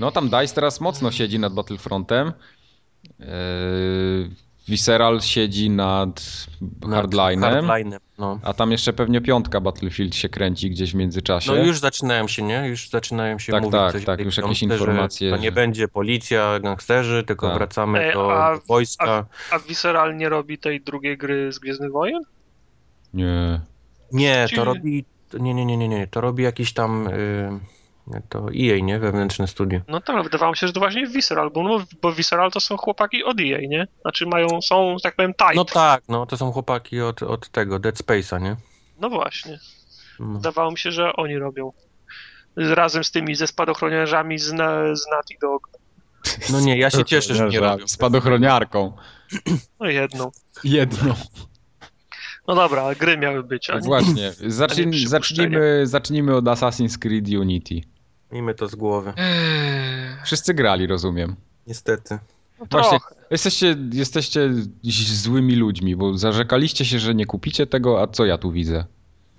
No 0.00 0.10
tam 0.10 0.28
DICE 0.28 0.54
teraz 0.54 0.80
mocno 0.80 1.10
siedzi 1.10 1.38
nad 1.38 1.54
Battlefrontem. 1.54 2.32
Yy, 3.18 3.26
Visceral 4.68 5.20
siedzi 5.20 5.70
nad 5.70 6.22
Hardline'em. 6.80 7.98
No. 8.18 8.38
A 8.42 8.54
tam 8.54 8.72
jeszcze 8.72 8.92
pewnie 8.92 9.20
piątka 9.20 9.60
Battlefield 9.60 10.14
się 10.14 10.28
kręci 10.28 10.70
gdzieś 10.70 10.92
w 10.92 10.94
międzyczasie. 10.94 11.52
No 11.52 11.56
już 11.56 11.78
zaczynają 11.78 12.28
się, 12.28 12.42
nie? 12.42 12.68
Już 12.68 12.88
zaczynają 12.88 13.38
się 13.38 13.52
Tak, 13.52 13.62
mówić 13.62 13.80
tak, 13.80 13.92
coś 13.92 14.04
tak, 14.04 14.20
już 14.20 14.36
jakieś 14.36 14.62
informacje, 14.62 15.30
To 15.30 15.36
nie 15.36 15.44
że- 15.48 15.52
będzie 15.52 15.88
policja, 15.88 16.60
gangsterzy, 16.60 17.24
tylko 17.26 17.46
Tak. 17.48 17.56
wracamy 17.58 18.00
Ej, 18.00 18.12
do, 18.12 18.44
a- 18.44 18.58
wojska. 18.68 19.26
A 19.50 19.58
Visceral 19.58 20.16
nie 20.16 20.28
robi 20.28 20.58
tej 20.58 20.80
drugiej 20.80 21.18
gry 21.18 21.52
z 21.52 21.58
Gwiezdnych 21.58 21.92
Wojen? 21.92 22.22
Nie. 23.14 23.60
Nie, 24.12 24.46
to 24.56 24.64
robi... 24.64 25.04
Nie, 25.40 25.54
nie, 25.54 25.64
nie, 25.66 25.76
nie, 25.76 25.88
nie. 25.88 26.06
To 26.06 26.20
robi 26.20 26.42
jakiś 26.42 26.72
tam... 26.72 27.08
Y, 27.08 27.50
to 28.28 28.38
EA, 28.38 28.80
nie? 28.80 28.98
Wewnętrzne 28.98 29.46
studio. 29.46 29.80
No 29.88 30.00
tak, 30.00 30.16
ale 30.16 30.24
wydawało 30.24 30.52
mi 30.52 30.56
się, 30.56 30.66
że 30.66 30.72
to 30.72 30.80
właśnie 30.80 31.06
Visceral, 31.06 31.50
bo, 31.50 31.62
no, 31.62 31.84
bo 32.02 32.12
Visceral 32.12 32.50
to 32.50 32.60
są 32.60 32.76
chłopaki 32.76 33.24
od 33.24 33.40
EA, 33.40 33.60
nie? 33.68 33.86
Znaczy 34.02 34.26
mają, 34.26 34.62
są, 34.62 34.96
tak 35.02 35.16
powiem, 35.16 35.34
type. 35.34 35.54
No 35.54 35.64
tak, 35.64 36.02
no 36.08 36.26
to 36.26 36.36
są 36.36 36.52
chłopaki 36.52 37.00
od, 37.00 37.22
od 37.22 37.48
tego, 37.48 37.78
Dead 37.78 37.94
Space'a, 37.94 38.42
nie? 38.42 38.56
no 39.00 39.10
właśnie. 39.10 39.58
No. 40.20 40.34
Wydawało 40.34 40.70
mi 40.70 40.78
się, 40.78 40.92
że 40.92 41.12
oni 41.12 41.38
robią. 41.38 41.72
Razem 42.56 43.04
z 43.04 43.10
tymi 43.10 43.34
ze 43.34 43.46
spadochroniarzami 43.46 44.38
z, 44.38 44.52
na, 44.52 44.96
z 44.96 45.06
Naughty 45.10 45.34
Dog. 45.40 45.68
no 46.52 46.60
nie, 46.60 46.78
ja 46.78 46.90
się 46.90 47.04
cieszę, 47.04 47.34
że 47.34 47.48
nie 47.48 47.60
robią. 47.60 47.88
Spadochroniarką. 47.88 48.92
No 49.80 49.86
jedną. 49.86 50.30
Jedną. 50.64 51.14
No 52.48 52.54
dobra, 52.54 52.94
gry 52.94 53.18
miały 53.18 53.42
być, 53.42 53.70
a 53.70 53.74
nie... 53.74 53.80
Właśnie. 53.80 54.32
Zacznijmy, 54.46 55.86
zacznijmy 55.86 56.36
od 56.36 56.44
Assassin's 56.44 56.98
Creed 56.98 57.28
Unity. 57.28 57.80
Miejmy 58.32 58.54
to 58.54 58.68
z 58.68 58.74
głowy. 58.74 59.12
Eee, 59.16 60.16
Wszyscy 60.24 60.54
grali, 60.54 60.86
rozumiem. 60.86 61.36
Niestety. 61.66 62.18
No 62.60 62.66
Właśnie, 62.70 62.98
jesteście, 63.30 63.76
jesteście 63.92 64.50
złymi 65.04 65.56
ludźmi, 65.56 65.96
bo 65.96 66.18
zarzekaliście 66.18 66.84
się, 66.84 66.98
że 66.98 67.14
nie 67.14 67.26
kupicie 67.26 67.66
tego, 67.66 68.02
a 68.02 68.06
co 68.06 68.24
ja 68.24 68.38
tu 68.38 68.50
widzę? 68.52 68.84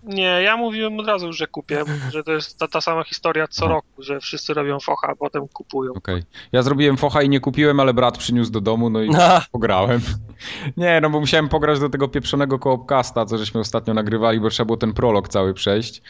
Nie, 0.03 0.23
ja 0.23 0.57
mówiłem 0.57 0.99
od 0.99 1.07
razu, 1.07 1.33
że 1.33 1.47
kupię, 1.47 1.83
że 2.11 2.23
to 2.23 2.31
jest 2.31 2.59
ta, 2.59 2.67
ta 2.67 2.81
sama 2.81 3.03
historia 3.03 3.47
co 3.47 3.65
Aha. 3.65 3.73
roku, 3.73 4.03
że 4.03 4.19
wszyscy 4.19 4.53
robią 4.53 4.79
focha, 4.79 5.07
a 5.07 5.15
potem 5.15 5.47
kupują. 5.47 5.93
Okej. 5.93 6.23
Ja 6.51 6.61
zrobiłem 6.61 6.97
focha 6.97 7.21
i 7.21 7.29
nie 7.29 7.39
kupiłem, 7.39 7.79
ale 7.79 7.93
brat 7.93 8.17
przyniósł 8.17 8.51
do 8.51 8.61
domu, 8.61 8.89
no 8.89 9.01
i 9.01 9.09
No, 9.09 9.41
pograłem. 9.51 10.01
Nie, 10.77 11.01
no 11.01 11.09
bo 11.09 11.19
musiałem 11.19 11.49
pograć 11.49 11.79
do 11.79 11.89
tego 11.89 12.07
pieprzonego 12.07 12.59
koopcasta, 12.59 13.25
co 13.25 13.37
żeśmy 13.37 13.59
ostatnio 13.59 13.93
nagrywali, 13.93 14.39
bo 14.39 14.49
trzeba 14.49 14.65
było 14.65 14.77
ten 14.77 14.93
prolog 14.93 15.29
cały 15.29 15.53
przejść. 15.53 16.01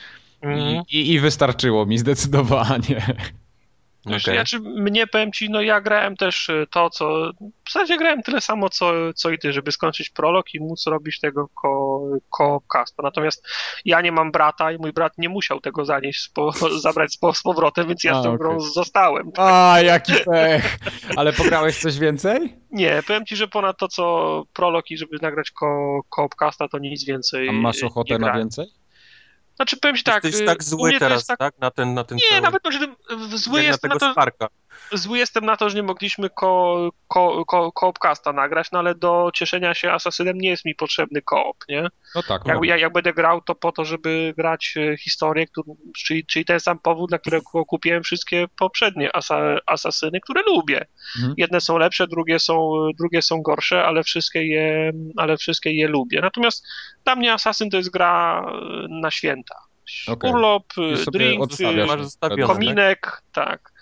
Mhm. 0.53 0.83
I, 0.91 1.13
i, 1.13 1.19
wystarczyło 1.19 1.85
mi 1.85 1.97
zdecydowanie. 1.97 3.01
Wiesz, 4.05 4.23
Okej. 4.23 4.35
ja, 4.35 4.45
czy 4.45 4.59
mnie 4.59 5.07
powiem 5.07 5.31
ci, 5.31 5.49
no 5.49 5.61
ja 5.61 5.81
grałem 5.81 6.17
też 6.17 6.49
y, 6.49 6.67
to, 6.71 6.89
co. 6.89 7.31
W 7.69 7.71
zasadzie 7.73 7.97
grałem 7.97 8.23
tyle 8.23 8.41
samo, 8.41 8.69
co, 8.69 9.13
co 9.15 9.31
i 9.31 9.39
ty, 9.39 9.53
żeby 9.53 9.71
skończyć 9.71 10.09
prolog 10.09 10.53
i 10.53 10.59
móc 10.59 10.87
robić 10.87 11.19
tego 11.19 11.47
ko, 11.47 12.01
koopcasta. 12.29 13.03
Natomiast 13.03 13.47
ja 13.85 14.01
nie 14.01 14.11
mam 14.11 14.31
brata 14.31 14.71
i 14.71 14.77
mój 14.77 14.93
brat 14.93 15.17
nie 15.17 15.29
musiał 15.29 15.59
tego 15.59 15.85
zanieść, 15.85 16.29
po, 16.33 16.51
zabrać 16.83 17.13
z, 17.13 17.17
po, 17.17 17.33
z 17.33 17.43
powrotem, 17.43 17.87
więc 17.87 18.03
ja 18.03 18.11
A, 18.11 18.21
z 18.21 18.23
tą 18.23 18.29
okej. 18.29 18.39
grą 18.39 18.59
zostałem. 18.59 19.31
A, 19.37 19.77
jaki 19.83 20.13
pech. 20.25 20.77
Ale 21.15 21.33
pograłeś 21.33 21.77
coś 21.77 21.99
więcej? 21.99 22.53
Nie, 22.71 23.03
powiem 23.07 23.25
ci, 23.25 23.35
że 23.35 23.47
ponad 23.47 23.77
to, 23.77 23.87
co 23.87 24.43
prolog 24.53 24.91
i 24.91 24.97
żeby 24.97 25.17
nagrać 25.21 25.51
ko, 25.51 26.01
koopcasta, 26.09 26.67
to 26.67 26.77
nic 26.77 27.05
więcej. 27.05 27.49
A 27.49 27.51
masz 27.51 27.83
ochotę 27.83 28.17
na 28.19 28.33
więcej? 28.33 28.67
Znaczy, 29.55 29.77
powiem 29.77 29.95
ci 29.95 30.03
tak. 30.03 30.23
jesteś 30.23 30.41
y, 30.41 30.45
tak 30.45 30.63
zły 30.63 30.99
teraz, 30.99 31.17
jest 31.17 31.27
tak, 31.27 31.39
tak? 31.39 31.59
Na 31.59 31.71
ten, 31.71 31.93
na 31.93 32.03
ten 32.03 32.17
Nie, 32.17 32.29
cały... 32.29 32.41
nawet 32.41 32.63
może 32.63 32.79
zły 33.35 33.57
jak 33.57 33.67
na 33.67 33.71
jestem 33.71 33.89
na 33.89 33.95
tego 33.95 33.99
to, 33.99 34.11
Sparka. 34.11 34.47
Zły 34.91 35.17
jestem 35.17 35.45
na 35.45 35.57
to, 35.57 35.69
że 35.69 35.75
nie 35.75 35.83
mogliśmy 35.83 36.29
ko, 36.29 36.89
ko, 37.07 37.45
ko, 37.45 37.71
koopcasta 37.71 38.33
nagrać, 38.33 38.71
no 38.71 38.79
ale 38.79 38.95
do 38.95 39.29
cieszenia 39.33 39.73
się 39.73 39.91
Asasynem 39.91 40.37
nie 40.37 40.49
jest 40.49 40.65
mi 40.65 40.75
potrzebny 40.75 41.21
koop, 41.21 41.57
nie? 41.69 41.87
No 42.15 42.23
tak. 42.23 42.45
No. 42.45 42.53
Jak, 42.53 42.63
jak, 42.63 42.79
jak 42.79 42.93
będę 42.93 43.13
grał, 43.13 43.41
to 43.41 43.55
po 43.55 43.71
to, 43.71 43.85
żeby 43.85 44.33
grać 44.37 44.73
e, 44.77 44.97
historię, 44.97 45.47
którą, 45.47 45.75
czyli, 45.97 46.25
czyli 46.25 46.45
ten 46.45 46.59
sam 46.59 46.79
powód, 46.79 47.09
dla 47.09 47.19
którego 47.19 47.65
kupiłem 47.65 48.03
wszystkie 48.03 48.45
poprzednie 48.59 49.15
asa, 49.15 49.55
Asasyny, 49.65 50.21
które 50.21 50.41
lubię. 50.47 50.85
Mhm. 51.17 51.33
Jedne 51.37 51.61
są 51.61 51.77
lepsze, 51.77 52.07
drugie 52.07 52.39
są, 52.39 52.73
drugie 52.97 53.21
są 53.21 53.41
gorsze, 53.41 53.85
ale 53.85 54.03
wszystkie, 54.03 54.47
je, 54.47 54.91
ale 55.17 55.37
wszystkie 55.37 55.71
je 55.71 55.87
lubię. 55.87 56.21
Natomiast 56.21 56.65
dla 57.03 57.15
mnie 57.15 57.33
Asasyn 57.33 57.69
to 57.69 57.77
jest 57.77 57.91
gra 57.91 58.45
e, 58.47 58.87
na 58.89 59.11
święta. 59.11 59.55
Okej. 60.07 60.31
Urlop, 60.31 60.65
e, 60.77 61.11
drink, 61.11 61.43
kominek, 62.45 63.21
tak. 63.31 63.74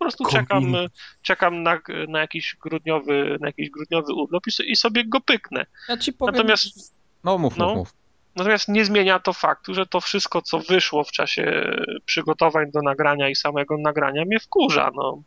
Po 0.00 0.04
prostu 0.04 0.24
czekam, 0.24 0.74
czekam 1.22 1.62
na, 1.62 1.78
na, 2.08 2.20
jakiś 2.20 2.56
grudniowy, 2.62 3.36
na 3.40 3.46
jakiś 3.46 3.70
grudniowy 3.70 4.14
urlop 4.14 4.46
i, 4.46 4.50
so- 4.50 4.62
i 4.62 4.76
sobie 4.76 5.04
go 5.04 5.20
pyknę. 5.20 5.66
Ja 5.88 5.96
ci 5.96 6.12
powiem... 6.12 6.34
Natomiast, 6.34 6.94
No 7.24 7.38
mów, 7.38 7.56
no. 7.56 7.66
mów, 7.66 7.76
mów. 7.76 7.94
natomiast 8.36 8.68
nie 8.68 8.84
zmienia 8.84 9.18
to 9.18 9.32
faktu, 9.32 9.74
że 9.74 9.86
to 9.86 10.00
wszystko, 10.00 10.42
co 10.42 10.58
wyszło 10.58 11.04
w 11.04 11.10
czasie 11.10 11.72
przygotowań 12.04 12.70
do 12.70 12.82
nagrania 12.82 13.28
i 13.28 13.36
samego 13.36 13.76
nagrania 13.78 14.24
mnie 14.24 14.40
wkurza. 14.40 14.90
No. 14.94 15.22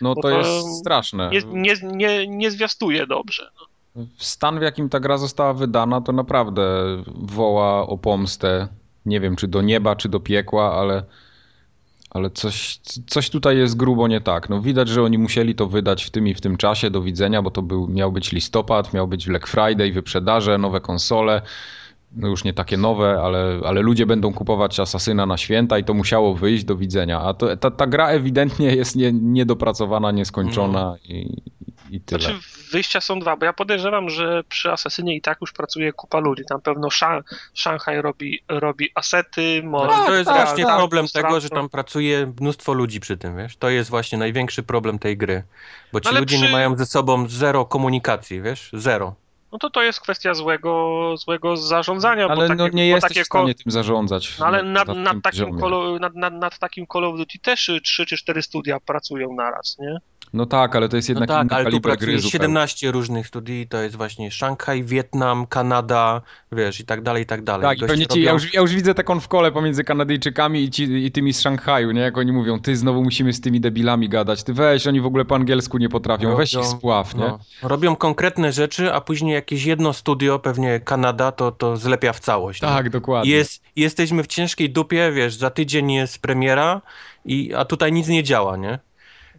No 0.00 0.14
to 0.14 0.20
to 0.22 0.30
jest 0.38 0.78
straszne. 0.78 1.30
Nie, 1.30 1.40
nie, 1.46 1.74
nie, 1.82 2.28
nie 2.28 2.50
zwiastuje 2.50 3.06
dobrze. 3.06 3.50
No. 3.94 4.06
Stan, 4.18 4.58
w 4.58 4.62
jakim 4.62 4.88
ta 4.88 5.00
gra 5.00 5.18
została 5.18 5.54
wydana, 5.54 6.00
to 6.00 6.12
naprawdę 6.12 6.62
woła 7.06 7.86
o 7.86 7.98
pomstę. 7.98 8.68
Nie 9.06 9.20
wiem, 9.20 9.36
czy 9.36 9.48
do 9.48 9.62
nieba, 9.62 9.96
czy 9.96 10.08
do 10.08 10.20
piekła, 10.20 10.74
ale, 10.80 11.04
ale 12.14 12.30
coś, 12.30 12.80
coś 13.06 13.30
tutaj 13.30 13.58
jest 13.58 13.76
grubo 13.76 14.08
nie 14.08 14.20
tak. 14.20 14.48
No, 14.48 14.60
widać, 14.60 14.88
że 14.88 15.02
oni 15.02 15.18
musieli 15.18 15.54
to 15.54 15.66
wydać 15.66 16.04
w 16.04 16.10
tym 16.10 16.28
i 16.28 16.34
w 16.34 16.40
tym 16.40 16.56
czasie 16.56 16.90
do 16.90 17.02
widzenia, 17.02 17.42
bo 17.42 17.50
to 17.50 17.62
był, 17.62 17.88
miał 17.88 18.12
być 18.12 18.32
listopad, 18.32 18.94
miał 18.94 19.08
być 19.08 19.26
Black 19.26 19.46
Friday, 19.46 19.92
wyprzedaże, 19.92 20.58
nowe 20.58 20.80
konsole. 20.80 21.42
No 22.16 22.28
już 22.28 22.44
nie 22.44 22.52
takie 22.52 22.76
nowe, 22.76 23.20
ale, 23.22 23.60
ale 23.64 23.80
ludzie 23.80 24.06
będą 24.06 24.32
kupować 24.32 24.80
Asasyna 24.80 25.26
na 25.26 25.36
święta 25.36 25.78
i 25.78 25.84
to 25.84 25.94
musiało 25.94 26.34
wyjść 26.34 26.64
do 26.64 26.76
widzenia. 26.76 27.20
A 27.20 27.34
to, 27.34 27.56
ta, 27.56 27.70
ta 27.70 27.86
gra 27.86 28.08
ewidentnie 28.08 28.74
jest 28.76 28.96
nie, 28.96 29.12
niedopracowana, 29.12 30.12
nieskończona 30.12 30.96
i, 31.08 31.42
i 31.90 32.00
tyle. 32.00 32.20
Znaczy 32.22 32.38
wyjścia 32.70 33.00
są 33.00 33.18
dwa, 33.18 33.36
bo 33.36 33.44
ja 33.46 33.52
podejrzewam, 33.52 34.10
że 34.10 34.42
przy 34.48 34.72
Asasynie 34.72 35.16
i 35.16 35.20
tak 35.20 35.38
już 35.40 35.52
pracuje 35.52 35.92
kupa 35.92 36.18
ludzi. 36.18 36.42
Tam 36.48 36.60
pewno 36.60 36.88
Shan- 36.88 37.22
Shanghai 37.54 38.02
robi, 38.02 38.40
robi 38.48 38.88
asety, 38.94 39.62
może... 39.64 39.92
Znaczy, 39.94 40.06
to 40.06 40.14
jest 40.14 40.30
tak, 40.30 40.46
właśnie 40.46 40.64
tak. 40.64 40.76
problem 40.76 41.06
tego, 41.08 41.40
że 41.40 41.48
tam 41.48 41.68
pracuje 41.68 42.32
mnóstwo 42.40 42.72
ludzi 42.72 43.00
przy 43.00 43.16
tym, 43.16 43.36
wiesz? 43.36 43.56
To 43.56 43.68
jest 43.70 43.90
właśnie 43.90 44.18
największy 44.18 44.62
problem 44.62 44.98
tej 44.98 45.16
gry. 45.16 45.42
Bo 45.92 46.00
ci 46.00 46.08
Ale 46.08 46.20
ludzie 46.20 46.36
przy- 46.36 46.46
nie 46.46 46.52
mają 46.52 46.76
ze 46.76 46.86
sobą 46.86 47.28
zero 47.28 47.64
komunikacji, 47.64 48.42
wiesz? 48.42 48.70
Zero. 48.72 49.14
No 49.52 49.58
to 49.58 49.70
to 49.70 49.82
jest 49.82 50.00
kwestia 50.00 50.34
złego, 50.34 51.14
złego 51.16 51.56
zarządzania, 51.56 52.26
Ale 52.26 52.48
bo 52.48 52.54
no 52.54 52.64
takie, 52.64 52.76
nie 52.76 52.82
bo 52.90 52.94
jesteś 52.94 53.08
takie 53.08 53.22
w 53.22 53.26
stanie 53.26 53.54
tym 53.54 53.72
zarządzać. 53.72 54.38
No 54.38 54.46
ale 54.46 54.62
na- 54.62 54.72
nad, 54.84 54.88
na 54.88 54.94
nad, 54.94 55.12
tym 55.12 55.22
takim 55.22 55.62
of- 55.62 56.00
nad, 56.00 56.14
nad, 56.14 56.34
nad 56.34 56.58
takim 56.58 56.86
Call 56.92 57.04
of 57.04 57.16
Duty 57.16 57.38
też 57.38 57.68
y, 57.68 57.80
trzy 57.80 58.06
czy 58.06 58.16
cztery 58.16 58.42
studia 58.42 58.80
pracują 58.80 59.34
naraz, 59.34 59.76
nie? 59.78 59.96
No 60.34 60.46
tak, 60.46 60.76
ale 60.76 60.88
to 60.88 60.96
jest 60.96 61.08
No 61.08 61.12
jednak 61.12 61.28
tak, 61.28 61.44
inny 61.44 61.54
ale 61.54 61.64
tu 61.64 61.70
kaliber 61.70 61.90
gry 61.90 61.96
pracuje 61.96 62.18
zupełnie. 62.18 62.44
17 62.44 62.90
różnych 62.90 63.26
studii, 63.26 63.68
to 63.68 63.82
jest 63.82 63.96
właśnie 63.96 64.30
Szanghaj, 64.30 64.84
Wietnam, 64.84 65.46
Kanada, 65.46 66.20
wiesz, 66.52 66.80
i 66.80 66.84
tak 66.84 67.02
dalej, 67.02 67.22
i 67.22 67.26
tak 67.26 67.42
dalej. 67.44 67.62
Tak, 67.62 67.76
i 67.78 67.80
Goście 67.80 67.92
pewnie 67.92 68.06
ci, 68.06 68.22
ja, 68.22 68.32
robią- 68.32 68.42
już, 68.44 68.54
ja 68.54 68.60
już 68.60 68.74
widzę 68.74 68.94
taką 68.94 69.20
w 69.20 69.28
kole 69.28 69.52
pomiędzy 69.52 69.84
Kanadyjczykami 69.84 70.62
i, 70.62 70.70
ci, 70.70 70.82
i 71.06 71.12
tymi 71.12 71.32
z 71.32 71.40
Szanghaju, 71.40 71.90
nie? 71.90 72.00
Jak 72.00 72.18
oni 72.18 72.32
mówią, 72.32 72.60
ty 72.60 72.76
znowu 72.76 73.02
musimy 73.04 73.32
z 73.32 73.40
tymi 73.40 73.60
debilami 73.60 74.08
gadać, 74.08 74.42
ty 74.42 74.52
weź, 74.52 74.86
oni 74.86 75.00
w 75.00 75.06
ogóle 75.06 75.24
po 75.24 75.34
angielsku 75.34 75.78
nie 75.78 75.88
potrafią, 75.88 76.36
weź 76.36 76.52
ich 76.52 76.58
Robią- 76.58 76.70
spław, 76.78 77.14
nie? 77.14 77.20
No, 77.20 77.38
robią 77.62 77.96
konkretne 77.96 78.52
rzeczy, 78.52 78.92
a 78.92 79.00
później 79.00 79.34
jakieś 79.34 79.64
jedno 79.64 79.92
studio, 79.92 80.38
pewnie 80.38 80.80
Kanada, 80.80 81.32
to, 81.32 81.52
to 81.52 81.76
zlepia 81.76 82.12
w 82.12 82.20
całość. 82.20 82.62
nie? 82.62 82.68
Tak, 82.68 82.90
dokładnie. 82.90 83.30
Jest, 83.30 83.62
jesteśmy 83.76 84.22
w 84.22 84.26
ciężkiej 84.26 84.70
dupie, 84.70 85.12
wiesz, 85.12 85.34
za 85.34 85.50
tydzień 85.50 85.92
jest 85.92 86.18
premiera, 86.18 86.80
i, 87.24 87.54
a 87.54 87.64
tutaj 87.64 87.92
nic 87.92 88.08
nie 88.08 88.22
działa, 88.22 88.56
nie? 88.56 88.78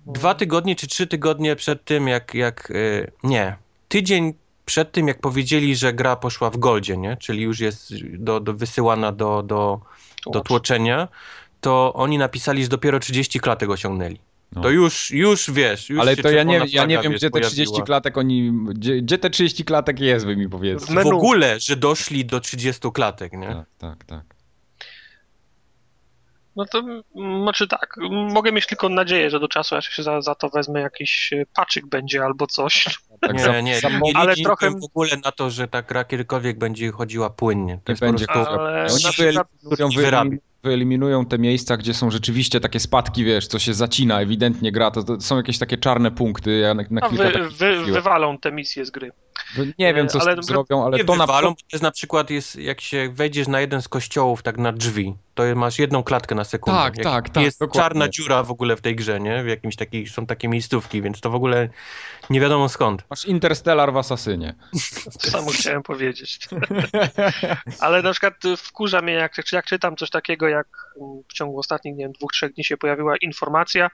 Dwa 0.06 0.34
tygodnie 0.34 0.76
czy 0.76 0.88
trzy 0.88 1.08
tygodnie 1.08 1.56
przed 1.56 1.86
tym, 1.86 2.08
jak, 2.08 2.34
jak 2.34 2.72
y, 2.72 3.12
nie, 3.24 3.56
tydzień 3.88 4.34
przed 4.66 4.91
tym, 4.91 5.08
jak 5.08 5.20
powiedzieli, 5.20 5.76
że 5.76 5.93
gra 5.93 6.16
poszła 6.16 6.49
w 6.49 6.58
Goldzie, 6.58 6.97
nie? 6.97 7.18
Czyli 7.18 7.41
już 7.41 7.60
jest 7.60 7.93
do, 8.18 8.39
do 8.39 8.53
wysyłana 8.53 9.12
do, 9.12 9.43
do, 9.43 9.82
do 10.32 10.41
tłoczenia, 10.41 11.08
to 11.62 11.93
oni 11.93 12.18
napisali, 12.18 12.64
że 12.64 12.70
dopiero 12.70 12.99
30 12.99 13.39
klatek 13.39 13.70
osiągnęli. 13.70 14.20
No. 14.56 14.62
To 14.62 14.70
już, 14.70 15.12
już 15.12 15.51
wiesz, 15.51 15.89
już 15.89 16.01
Ale 16.01 16.16
się 16.16 16.24
to 16.24 16.32
ja 16.32 16.43
nie, 16.43 16.62
ja 16.70 16.86
nie 16.86 16.97
wiem, 17.01 17.12
wiesz, 17.12 17.22
gdzie 17.22 17.30
te 17.30 17.41
30 17.41 17.66
pojawiła. 17.66 17.86
klatek 17.86 18.18
oni, 18.18 18.51
gdzie, 18.51 19.01
gdzie 19.01 19.18
te 19.18 19.30
30 19.30 19.66
klatek 19.66 19.99
jest, 19.99 20.26
wy 20.26 20.36
mi 20.36 20.49
powiedzcie. 20.49 20.93
W 20.93 21.08
ogóle, 21.08 21.60
że 21.60 21.76
doszli 21.76 22.26
do 22.26 22.39
30 22.39 22.91
klatek, 22.93 23.34
nie? 23.34 23.47
Tak, 23.47 23.66
tak, 23.78 24.03
tak. 24.03 24.35
No 26.56 26.66
to 26.66 26.84
znaczy 27.41 27.68
tak, 27.68 27.95
mogę 28.10 28.51
mieć 28.51 28.66
tylko 28.68 28.89
nadzieję, 28.89 29.30
że 29.30 29.39
do 29.39 29.47
czasu, 29.47 29.76
aż 29.76 29.89
się 29.89 30.03
za, 30.03 30.22
za 30.22 30.36
to 30.36 30.49
wezmę, 30.49 30.80
jakiś 30.82 31.34
e, 31.34 31.43
paczyk 31.56 31.88
będzie 31.88 32.24
albo 32.24 32.47
coś. 32.47 32.84
tak 33.22 33.34
nie, 33.34 33.64
nie, 33.64 33.80
za- 33.80 33.89
nie, 33.89 34.18
ale 34.18 34.36
trochę- 34.36 34.70
w 34.72 34.84
ogóle 34.84 35.10
na 35.26 35.32
to, 35.32 35.49
że 35.49 35.68
ta 35.68 35.82
gra 35.82 36.03
kiedykolwiek 36.03 36.58
będzie 36.58 36.91
chodziła 36.91 37.30
płynnie. 37.30 37.80
To 37.84 37.93
Nie 37.93 37.97
będzie 37.99 38.26
prostu... 38.26 38.53
Ale 38.53 38.88
Oni 38.93 39.03
na 39.03 39.12
przykład, 39.12 39.47
wyeliminują, 39.64 40.38
wyeliminują, 40.64 41.26
te 41.26 41.38
miejsca, 41.39 41.78
gdzie 41.78 41.93
są 41.93 42.12
rzeczywiście 42.12 42.60
takie 42.60 42.80
spadki, 42.80 43.26
wiesz, 43.26 43.47
co 43.47 43.60
się 43.60 43.74
zacina, 43.74 44.22
ewidentnie 44.22 44.72
gra, 44.72 44.91
to, 44.91 45.03
to 45.03 45.22
są 45.22 45.38
jakieś 45.38 45.58
takie 45.58 45.78
czarne 45.78 46.12
punkty, 46.12 46.58
ja 46.60 46.74
na, 46.74 46.84
na 46.91 47.01
no, 47.01 47.10
kilka 47.10 47.39
wy, 47.39 47.49
wy, 47.49 47.91
wywalą 47.91 48.38
te 48.38 48.51
misje 48.51 48.86
z 48.86 48.91
gry. 48.91 49.12
Wy- 49.56 49.74
Nie 49.80 49.93
wiem, 49.93 50.08
co 50.08 50.20
z 50.20 50.22
ale 50.22 50.34
tym 50.34 50.41
to- 50.41 50.47
zrobią, 50.47 50.86
ale 50.86 50.97
Nie 50.97 51.06
to 51.06 51.16
na 51.16 51.26
wywalą, 51.26 51.49
bo 51.49 51.56
to 51.56 51.62
jest 51.74 51.84
na 51.84 51.91
przykład, 51.91 52.30
jest, 52.30 52.56
jak 52.56 52.82
się 52.82 53.10
wejdziesz 53.14 53.47
na 53.47 53.62
jeden 53.62 53.82
z 53.82 53.88
kościołów, 53.88 54.43
tak 54.43 54.58
na 54.58 54.72
drzwi, 54.72 55.16
to 55.36 55.44
masz 55.56 55.80
jedną 55.80 56.04
klatkę 56.04 56.36
na 56.36 56.44
sekundę. 56.44 56.80
Tak, 56.80 56.98
jak 56.98 57.04
tak, 57.04 57.30
tak, 57.30 57.44
Jest 57.44 57.60
dokładnie. 57.60 57.82
czarna 57.82 58.10
dziura 58.10 58.44
w 58.44 58.52
ogóle 58.52 58.76
w 58.76 58.82
tej 58.82 58.96
grze, 58.96 59.20
nie? 59.20 59.44
W 59.44 59.48
jakimś 59.48 59.76
takich, 59.76 60.10
są 60.10 60.26
takie 60.26 60.48
miejscówki, 60.48 61.02
więc 61.02 61.22
to 61.22 61.30
w 61.30 61.36
ogóle 61.36 61.70
nie 62.30 62.40
wiadomo 62.40 62.70
skąd. 62.70 63.04
Masz 63.10 63.26
Interstellar 63.26 63.94
w 63.94 63.98
Asasynie. 63.98 64.56
To 65.22 65.30
samo 65.30 65.52
chciałem 65.52 65.84
powiedzieć. 65.84 66.40
Ale 67.80 68.02
na 68.02 68.12
przykład 68.12 68.46
y, 68.46 68.58
wkurza 68.58 69.02
mnie, 69.02 69.14
jak, 69.14 69.44
czy 69.46 69.56
jak 69.56 69.66
czytam 69.66 69.96
coś 69.96 70.10
takiego, 70.10 70.48
jak 70.48 70.68
mm, 71.02 71.24
w 71.30 71.34
ciągu 71.34 71.60
ostatnich, 71.60 71.96
nie 71.96 72.04
wiem, 72.04 72.12
dwóch, 72.12 72.32
trzech 72.32 72.54
dni 72.54 72.64
się 72.64 72.78
pojawiła 72.78 73.18
informacja, 73.18 73.90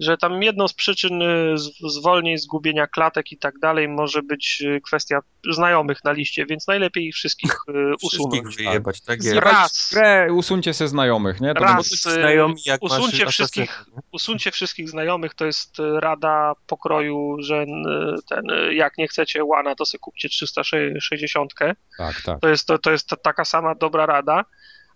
że 0.00 0.16
tam 0.16 0.42
jedną 0.42 0.68
z 0.68 0.74
przyczyn 0.74 1.22
y, 1.22 1.54
zwolnień, 1.88 2.38
zgubienia 2.38 2.86
klatek 2.86 3.32
i 3.32 3.38
tak 3.38 3.58
dalej 3.58 3.88
może 3.88 4.22
być 4.22 4.62
y, 4.66 4.80
kwestia 4.80 5.20
znajomych 5.50 6.04
na 6.04 6.12
liście, 6.12 6.46
więc 6.46 6.68
najlepiej 6.68 7.06
ich 7.06 7.14
wszystkich 7.14 7.50
y, 7.52 7.72
Wszystkich 7.98 8.20
usunąć. 8.20 8.56
wyjebać, 8.56 9.00
tak 9.00 9.22
Z 9.22 9.24
jest. 9.26 9.36
ra- 9.38 9.50
Raz. 9.52 9.90
Grę 9.94 10.32
usuńcie 10.32 10.74
se 10.74 10.88
znajomych, 10.88 11.40
nie? 11.40 11.54
To 11.54 11.60
Raz. 11.64 11.88
to 12.02 12.10
znajomi, 12.10 12.54
jak 12.66 12.82
usuńcie 12.82 13.24
masz 13.24 13.34
wszystkich-? 13.34 13.84
Usuńcie 14.12 14.50
wszystkich 14.50 14.88
znajomych, 14.90 15.34
to 15.34 15.46
jest 15.46 15.78
y, 15.80 16.00
rada 16.00 16.52
pokroju, 16.66 17.36
że 17.40 17.64
ten, 18.28 18.44
jak 18.72 18.98
nie 18.98 19.08
chcecie 19.08 19.44
łana, 19.44 19.74
to 19.74 19.86
sobie 19.86 19.98
kupcie 20.00 20.28
360. 20.28 21.54
Tak, 21.98 22.22
tak. 22.22 22.40
To 22.40 22.48
jest, 22.48 22.66
to, 22.66 22.78
to 22.78 22.90
jest 22.90 23.08
ta- 23.08 23.16
taka 23.16 23.44
sama 23.44 23.74
dobra 23.74 24.06
rada. 24.06 24.44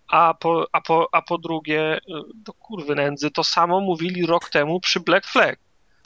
A 0.09 0.35
po, 0.35 0.67
a, 0.73 0.81
po, 0.81 1.09
a 1.13 1.23
po 1.23 1.39
drugie, 1.39 1.99
do 2.35 2.53
kurwy 2.53 2.95
nędzy, 2.95 3.31
to 3.31 3.45
samo 3.45 3.81
mówili 3.81 4.27
rok 4.27 4.51
temu 4.51 4.81
przy 4.81 5.01
Black 5.01 5.27
Flag. 5.27 5.59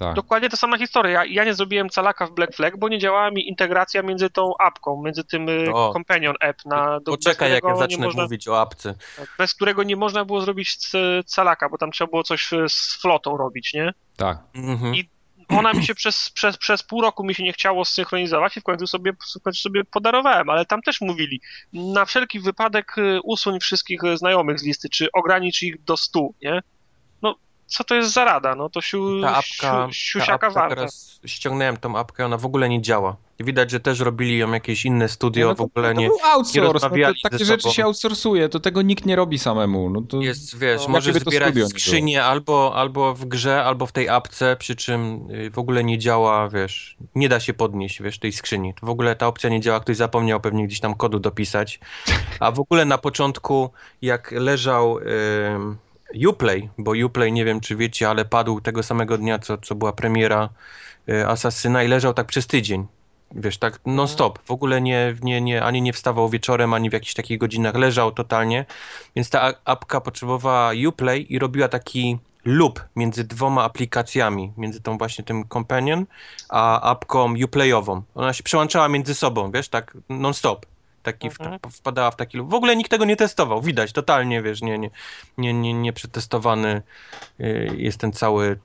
Tak. 0.03 0.15
Dokładnie 0.15 0.49
ta 0.49 0.57
sama 0.57 0.79
historia. 0.79 1.13
Ja, 1.13 1.25
ja 1.25 1.45
nie 1.45 1.55
zrobiłem 1.55 1.89
calaka 1.91 2.27
w 2.27 2.31
Black 2.33 2.57
Flag, 2.57 2.79
bo 2.79 2.89
nie 2.89 2.99
działała 2.99 3.31
mi 3.31 3.49
integracja 3.49 4.03
między 4.03 4.31
tą 4.31 4.53
apką, 4.61 5.03
między 5.05 5.25
tym 5.25 5.49
y, 5.49 5.73
O. 5.75 5.93
Companion 5.93 6.35
App, 6.41 6.65
na, 6.65 7.01
do, 7.01 7.13
Poczekaj, 7.13 7.53
jak 7.53 7.65
ja 7.65 7.77
zacznę 7.77 8.05
można, 8.05 8.23
mówić 8.23 8.49
o 8.49 8.61
apce. 8.61 8.95
bez 9.39 9.55
którego 9.55 9.83
nie 9.83 9.97
można 9.97 10.25
było 10.25 10.41
zrobić 10.41 10.77
c- 10.77 10.99
calaka, 11.27 11.69
bo 11.69 11.79
tam 11.79 11.91
trzeba 11.91 12.11
było 12.11 12.23
coś 12.23 12.53
y, 12.53 12.65
z 12.69 12.99
flotą 13.03 13.37
robić, 13.37 13.75
nie? 13.75 13.93
tak. 14.17 14.39
Mhm. 14.55 14.95
I- 14.95 15.09
Ona 15.49 15.73
mi 15.73 15.85
się 15.87 15.95
przez, 15.95 16.31
przez, 16.31 16.57
przez 16.59 16.83
pół 16.83 17.01
roku 17.03 17.25
mi 17.25 17.35
się 17.35 17.43
nie 17.43 17.53
chciało 17.53 17.85
zsynchronizować 17.85 18.57
i 18.57 18.61
w 18.61 18.65
końcu 18.65 18.87
sobie, 18.87 19.13
w 19.13 19.43
końcu 19.43 19.61
sobie 19.63 19.85
podarowałem, 19.85 20.51
ale 20.51 20.67
tam 20.67 20.83
też 20.83 21.01
mówili, 21.01 21.41
na 21.73 22.05
wszelki 22.05 22.41
wypadek 22.41 22.99
y, 22.99 23.21
usuń 23.25 23.61
wszystkich 23.61 24.05
y, 24.05 24.17
znajomych 24.17 24.61
z 24.61 24.65
listy, 24.65 24.89
czy 24.89 25.09
ogranicz 25.13 25.63
ich 25.63 25.85
do 25.85 25.97
100, 25.97 26.29
nie? 26.43 26.61
No, 27.73 27.77
co 27.77 27.85
to 27.85 27.95
jest 27.95 28.13
za 28.13 28.25
rada? 28.25 28.55
No 28.55 28.69
to 28.69 28.81
siu, 28.81 29.21
Ta 29.23 29.29
apka, 29.37 29.43
siu, 29.51 29.63
ta 29.63 29.89
siusiaka 29.93 30.35
apka 30.35 30.51
warta. 30.51 30.77
teraz 30.77 31.21
ściągnąłem 31.27 31.77
tą 31.77 31.99
apkę, 31.99 32.25
ona 32.27 32.37
w 32.39 32.47
ogóle 32.47 32.69
nie 32.69 32.83
działa. 32.83 33.17
Widać, 33.41 33.71
że 33.71 33.81
też 33.81 34.01
robili 34.01 34.39
ją 34.39 34.53
jakieś 34.53 34.85
inne 34.85 35.09
studio, 35.09 35.49
No 35.49 35.55
w 35.55 35.59
to, 35.59 35.65
ogóle 35.65 35.95
to 35.95 36.01
nie. 36.01 36.07
był 36.07 36.19
outsource, 36.25 36.89
no 36.91 36.97
to, 37.07 37.13
takie 37.23 37.39
ze 37.39 37.45
rzeczy 37.45 37.63
sobą. 37.63 37.73
się 37.75 37.85
outsourcuje, 37.85 38.49
to 38.49 38.61
tego 38.61 38.83
nikt 38.83 39.07
nie 39.07 39.17
robi 39.17 39.39
samemu. 39.39 39.91
No 39.91 40.01
to... 40.03 40.21
Jest, 40.21 40.59
wiesz, 40.59 40.83
No, 40.83 40.89
może 40.89 41.11
jakie 41.11 41.19
by 41.21 41.25
to 41.25 41.31
zbierać 41.31 41.55
nie 41.55 41.67
skrzynie 41.67 42.25
albo, 42.25 42.73
albo 42.75 43.15
w 43.15 43.25
grze, 43.25 43.65
albo 43.65 43.87
w 43.87 43.93
tej 43.93 44.09
apce, 44.09 44.57
przy 44.57 44.77
czym 44.77 45.31
y, 45.31 45.51
w 45.51 45.59
ogóle 45.59 45.85
nie 45.85 45.99
działa, 45.99 46.49
wiesz, 46.49 46.97
nie 47.15 47.29
da 47.29 47.41
się 47.41 47.55
podnieść, 47.55 48.03
wiesz, 48.03 48.19
tej 48.19 48.33
skrzyni. 48.33 48.75
W 48.83 48.89
ogóle 48.89 49.17
ta 49.17 49.27
opcja 49.27 49.51
nie 49.51 49.61
działa, 49.61 49.81
ktoś 49.81 49.97
zapomniał 49.97 50.41
pewnie 50.41 50.67
gdzieś 50.67 50.81
tam 50.81 50.95
kodu 50.95 51.19
dopisać. 51.19 51.81
A 52.41 52.51
w 52.51 52.61
ogóle 52.61 52.85
na 52.85 52.99
początku, 52.99 53.71
jak 54.03 54.33
leżał 54.33 54.99
ym, 54.99 55.77
Uplay, 56.29 56.71
bo 56.79 56.93
Uplay, 57.07 57.33
nie 57.33 57.45
wiem 57.45 57.61
czy 57.61 57.77
wiecie, 57.77 58.09
ale 58.09 58.25
padł 58.25 58.61
tego 58.61 58.83
samego 58.83 59.19
dnia, 59.19 59.39
co, 59.39 59.59
co 59.59 59.75
była 59.75 59.93
premiera 59.93 60.49
y, 61.09 61.27
Asasyna 61.27 61.83
i 61.83 61.89
leżał 61.89 62.15
tak 62.15 62.27
przez 62.27 62.47
tydzień. 62.47 62.87
Wiesz, 63.35 63.59
tak 63.59 63.81
non-stop. 63.87 64.39
W 64.45 64.51
ogóle 64.51 64.81
nie, 64.81 65.15
nie, 65.23 65.41
nie, 65.41 65.63
ani 65.63 65.83
nie 65.83 65.93
wstawał 65.93 66.29
wieczorem, 66.29 66.75
ani 66.75 66.91
w 66.91 66.93
jakichś 66.93 67.15
takich 67.15 67.39
godzinach. 67.39 67.75
Leżał 67.75 68.13
totalnie. 68.13 68.65
Więc 69.17 69.31
ta 69.31 69.53
apka 69.65 70.01
potrzebowała 70.01 70.73
Uplay 70.89 71.27
i 71.33 71.39
robiła 71.39 71.69
taki 71.69 72.19
loop 72.45 72.81
między 72.97 73.25
dwoma 73.25 73.65
aplikacjami, 73.65 74.53
między 74.57 74.81
tą 74.81 74.99
właśnie 74.99 75.25
tym 75.25 75.49
Companion, 75.49 76.07
a 76.49 76.91
apką 76.91 77.35
Uplayową. 77.45 78.03
Ona 78.15 78.33
się 78.33 78.43
przełączała 78.43 78.89
między 78.89 79.15
sobą, 79.15 79.51
wiesz, 79.51 79.69
tak 79.69 79.97
non-stop. 80.09 80.67
Taki 81.03 81.31
w, 81.31 81.41
Mhm. 81.41 81.59
wpadała 81.73 82.11
w 82.11 82.17
taki. 82.17 82.41
W 82.43 82.55
ogóle 82.55 82.77
nikt 82.77 82.91
tego 82.91 83.05
nie 83.05 83.17
testował, 83.17 83.63
widać, 83.63 83.93
totalnie, 83.93 84.43
wiesz, 84.43 84.63
nie, 84.63 84.79
nie, 84.79 84.91
nie, 85.39 85.53
nie, 85.55 85.75
nie 85.75 85.93
przetestowany 85.93 86.83
y, 87.41 87.71
jest 87.77 87.99
ten 88.01 88.13
cały, 88.13 88.59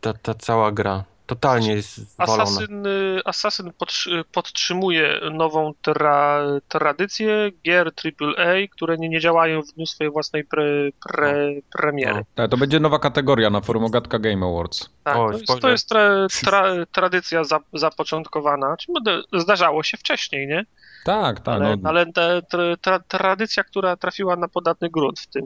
ta, 0.00 0.12
ta 0.12 0.34
cała 0.34 0.72
gra. 0.72 1.04
Totalnie 1.26 1.72
jest 1.72 2.16
walona. 2.18 2.42
Assassin, 2.42 2.86
y, 2.86 3.20
Assassin 3.24 3.72
podtrzy- 3.78 4.24
podtrzymuje 4.32 5.20
nową 5.32 5.72
tra, 5.82 6.42
tradycję 6.68 7.50
gier 7.64 7.92
AAA, 8.04 8.68
które 8.70 8.96
nie, 8.98 9.08
nie 9.08 9.20
działają 9.20 9.62
w 9.62 9.72
dniu 9.72 9.86
swojej 9.86 10.12
własnej 10.12 10.44
pre, 10.44 10.64
pre, 11.08 11.34
premiery. 11.72 12.24
Tak, 12.34 12.50
to 12.50 12.56
będzie 12.56 12.80
nowa 12.80 12.98
kategoria 12.98 13.50
na 13.50 13.60
forum 13.60 13.84
Ogatka 13.84 14.18
Game 14.18 14.46
Awards. 14.46 14.88
Tak, 15.04 15.16
O, 15.16 15.30
to 15.30 15.38
jest, 15.38 15.60
to 15.60 15.70
jest 15.70 15.88
tra, 15.88 16.26
tra, 16.44 16.64
tradycja 16.92 17.44
za, 17.44 17.60
zapoczątkowana. 17.72 18.76
Czy 18.76 18.92
może 18.92 19.22
zdarzało 19.32 19.82
się 19.82 19.96
wcześniej, 19.96 20.46
nie? 20.46 20.64
Tak, 21.04 21.40
tak. 21.40 21.54
Ale, 21.54 21.76
no, 21.76 21.88
ale 21.88 22.06
tra, 22.80 22.98
tradycja, 23.08 23.64
która 23.64 23.96
trafiła 23.96 24.36
na 24.36 24.48
podatny 24.48 24.90
grunt 24.90 25.20
w 25.20 25.26
tym, 25.26 25.44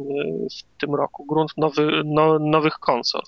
w 0.76 0.81
tym 0.81 0.95
roku, 0.95 1.26
grunt 1.26 1.51
nowy, 1.57 2.03
no, 2.05 2.39
nowych 2.39 2.74
konsol. 2.74 3.22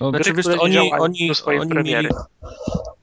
No, 0.00 0.10
Znaczy, 0.10 0.32
wiesz, 0.32 0.46
oni, 0.46 0.78
oni, 0.92 1.32
oni 1.46 1.68
premiery. 1.68 1.82
mieli 1.84 2.08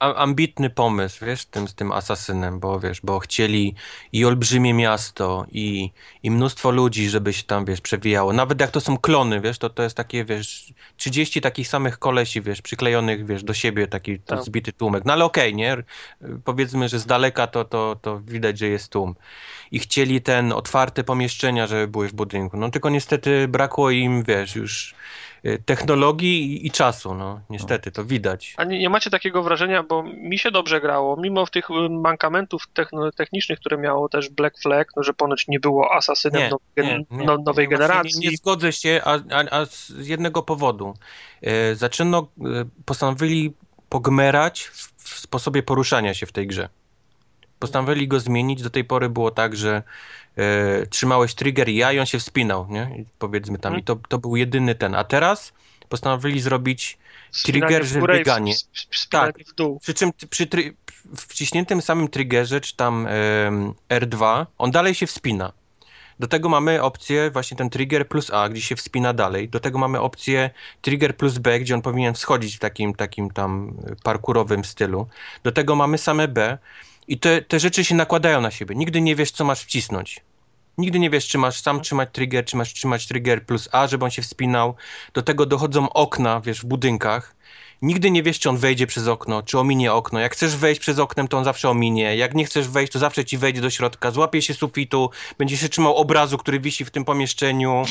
ambitny 0.00 0.70
pomysł, 0.70 1.24
wiesz, 1.26 1.40
z 1.40 1.46
tym, 1.46 1.68
z 1.68 1.74
tym 1.74 1.92
Asasynem, 1.92 2.60
bo 2.60 2.80
wiesz, 2.80 3.00
bo 3.00 3.18
chcieli 3.18 3.74
i 4.12 4.24
olbrzymie 4.24 4.74
miasto, 4.74 5.46
i, 5.52 5.90
i 6.22 6.30
mnóstwo 6.30 6.70
ludzi, 6.70 7.08
żeby 7.08 7.32
się 7.32 7.42
tam, 7.42 7.64
wiesz, 7.64 7.80
przewijało. 7.80 8.32
Nawet 8.32 8.60
jak 8.60 8.70
to 8.70 8.80
są 8.80 8.98
klony, 8.98 9.40
wiesz, 9.40 9.58
to 9.58 9.70
to 9.70 9.82
jest 9.82 9.96
takie, 9.96 10.24
wiesz, 10.24 10.72
30 10.96 11.40
takich 11.40 11.68
samych 11.68 11.98
kolesi, 11.98 12.42
wiesz, 12.42 12.62
przyklejonych, 12.62 13.26
wiesz, 13.26 13.44
do 13.44 13.54
siebie, 13.54 13.86
taki 13.86 14.20
Tak. 14.20 14.42
zbity 14.42 14.72
tłumek. 14.72 15.04
No 15.04 15.12
ale 15.12 15.24
okej, 15.24 15.54
nie? 15.54 15.76
Powiedzmy, 16.44 16.88
że 16.88 16.98
z 16.98 17.06
daleka 17.06 17.46
to, 17.46 17.64
to, 17.64 17.96
to 18.02 18.20
widać, 18.20 18.58
że 18.58 18.66
jest 18.66 18.92
tłum. 18.92 19.14
I 19.70 19.78
chcieli 19.78 20.20
ten 20.20 20.52
otwarte 20.52 21.04
pomieszczenia, 21.04 21.66
żeby 21.66 21.88
były 21.88 22.08
w 22.08 22.14
budynku. 22.14 22.56
No 22.56 22.70
tylko 22.70 22.90
niestety 22.90 23.48
brakło 23.48 23.90
im, 23.90 24.22
wiesz, 24.22 24.56
już 24.56 24.94
technologii 25.64 26.66
i, 26.66 26.70
czasu, 26.70 27.14
no. 27.14 27.40
Niestety, 27.50 27.90
to 27.92 28.04
widać. 28.04 28.54
A 28.56 28.64
nie, 28.64 28.78
nie 28.78 28.90
macie 28.90 29.10
takiego 29.10 29.42
wrażenia, 29.42 29.82
bo 29.82 30.02
mi 30.02 30.38
się 30.38 30.50
dobrze 30.50 30.80
grało, 30.80 31.16
mimo 31.16 31.46
tych 31.46 31.70
y, 31.70 31.74
mankamentów 31.90 32.62
technicznych, 33.16 33.60
które 33.60 33.78
miało 33.78 34.08
też 34.08 34.28
Black 34.30 34.58
Flag, 34.62 34.88
no, 34.96 35.02
że 35.02 35.14
ponoć 35.14 35.48
nie 35.48 35.60
było 35.60 35.94
asasynem 35.94 36.42
Nie, 36.76 36.84
nie, 36.84 37.04
nie. 37.10 37.24
No, 37.26 37.38
nowej 37.38 37.68
generacji. 37.68 38.20
Nie, 38.20 38.30
nie 38.30 38.36
zgodzę 38.36 38.72
się, 38.72 39.00
a, 39.04 39.18
a, 39.30 39.60
a 39.60 39.66
z 39.66 40.06
jednego 40.06 40.42
powodu. 40.42 40.94
E, 41.42 41.74
zaczęno, 41.74 42.18
e, 42.18 42.64
postanowili 42.84 43.52
pogmerać 43.88 44.62
w, 44.62 44.92
w 44.96 45.18
sposobie 45.18 45.62
poruszania 45.62 46.14
się 46.14 46.26
w 46.26 46.32
tej 46.32 46.46
grze. 46.46 46.68
Postanowili 47.58 48.08
go 48.08 48.20
zmienić. 48.20 48.62
Do 48.62 48.70
tej 48.70 48.84
pory 48.84 49.08
było 49.08 49.30
tak, 49.30 49.56
że 49.56 49.82
e, 50.36 50.86
trzymałeś 50.86 51.34
trigger 51.34 51.68
i 51.68 51.76
ja 51.76 51.92
i 51.92 51.98
on 51.98 52.06
się 52.06 52.18
wspinał, 52.18 52.66
nie? 52.70 52.90
I 52.98 53.04
powiedzmy 53.18 53.58
tam. 53.58 53.78
I 53.78 53.82
to, 53.82 53.96
to 54.08 54.18
był 54.18 54.36
jedyny 54.36 54.74
ten. 54.74 54.94
A 54.94 55.04
teraz 55.04 55.52
postanowili 55.88 56.40
zrobić 56.40 56.98
Wspinanie 57.30 57.66
Trigger, 57.66 57.86
że 57.86 58.02
bieganie. 58.02 58.54
Tak. 59.10 59.38
w 59.38 59.54
dół. 59.54 59.80
Przy 59.80 59.94
czym 59.94 60.12
przy 60.30 60.46
try, 60.46 60.74
w 61.16 61.20
wciśniętym 61.20 61.82
samym 61.82 62.08
triggerze, 62.08 62.60
czy 62.60 62.76
tam 62.76 63.06
em, 63.06 63.74
R2, 63.88 64.46
on 64.58 64.70
dalej 64.70 64.94
się 64.94 65.06
wspina. 65.06 65.52
Do 66.18 66.26
tego 66.26 66.48
mamy 66.48 66.82
opcję 66.82 67.30
właśnie 67.30 67.56
ten 67.56 67.70
trigger 67.70 68.08
plus 68.08 68.30
A, 68.30 68.48
gdzie 68.48 68.62
się 68.62 68.76
wspina 68.76 69.12
dalej. 69.12 69.48
Do 69.48 69.60
tego 69.60 69.78
mamy 69.78 70.00
opcję 70.00 70.50
trigger 70.80 71.16
plus 71.16 71.38
B, 71.38 71.60
gdzie 71.60 71.74
on 71.74 71.82
powinien 71.82 72.14
schodzić 72.14 72.56
w 72.56 72.58
takim, 72.58 72.94
takim 72.94 73.30
tam 73.30 73.74
y, 73.90 73.96
parkurowym 74.02 74.64
stylu. 74.64 75.08
Do 75.42 75.52
tego 75.52 75.76
mamy 75.76 75.98
same 75.98 76.28
B 76.28 76.58
i 77.08 77.18
te, 77.18 77.42
te 77.42 77.60
rzeczy 77.60 77.84
się 77.84 77.94
nakładają 77.94 78.40
na 78.40 78.50
siebie. 78.50 78.74
Nigdy 78.74 79.00
nie 79.00 79.16
wiesz, 79.16 79.30
co 79.30 79.44
masz 79.44 79.60
wcisnąć. 79.60 80.20
Nigdy 80.78 80.98
nie 80.98 81.10
wiesz, 81.10 81.28
czy 81.28 81.38
masz 81.38 81.60
sam 81.60 81.80
trzymać 81.80 82.08
trigger, 82.12 82.44
czy 82.44 82.56
masz 82.56 82.74
trzymać 82.74 83.06
trigger 83.06 83.46
plus 83.46 83.68
A, 83.72 83.86
żeby 83.86 84.04
on 84.04 84.10
się 84.10 84.22
wspinał. 84.22 84.74
Do 85.14 85.22
tego 85.22 85.46
dochodzą 85.46 85.90
okna, 85.90 86.40
wiesz, 86.40 86.60
w 86.60 86.66
budynkach. 86.66 87.34
Nigdy 87.82 88.10
nie 88.10 88.22
wiesz, 88.22 88.38
czy 88.38 88.48
on 88.48 88.56
wejdzie 88.56 88.86
przez 88.86 89.08
okno, 89.08 89.42
czy 89.42 89.58
ominie 89.58 89.92
okno. 89.92 90.20
Jak 90.20 90.32
chcesz 90.32 90.56
wejść 90.56 90.80
przez 90.80 90.98
oknem, 90.98 91.28
to 91.28 91.38
on 91.38 91.44
zawsze 91.44 91.70
ominie. 91.70 92.16
Jak 92.16 92.34
nie 92.34 92.44
chcesz 92.44 92.68
wejść, 92.68 92.92
to 92.92 92.98
zawsze 92.98 93.24
ci 93.24 93.38
wejdzie 93.38 93.60
do 93.60 93.70
środka, 93.70 94.10
złapie 94.10 94.42
się 94.42 94.54
sufitu, 94.54 95.10
będzie 95.38 95.56
się 95.56 95.68
trzymał 95.68 95.96
obrazu, 95.96 96.38
który 96.38 96.60
wisi 96.60 96.84
w 96.84 96.90
tym 96.90 97.04
pomieszczeniu. 97.04 97.84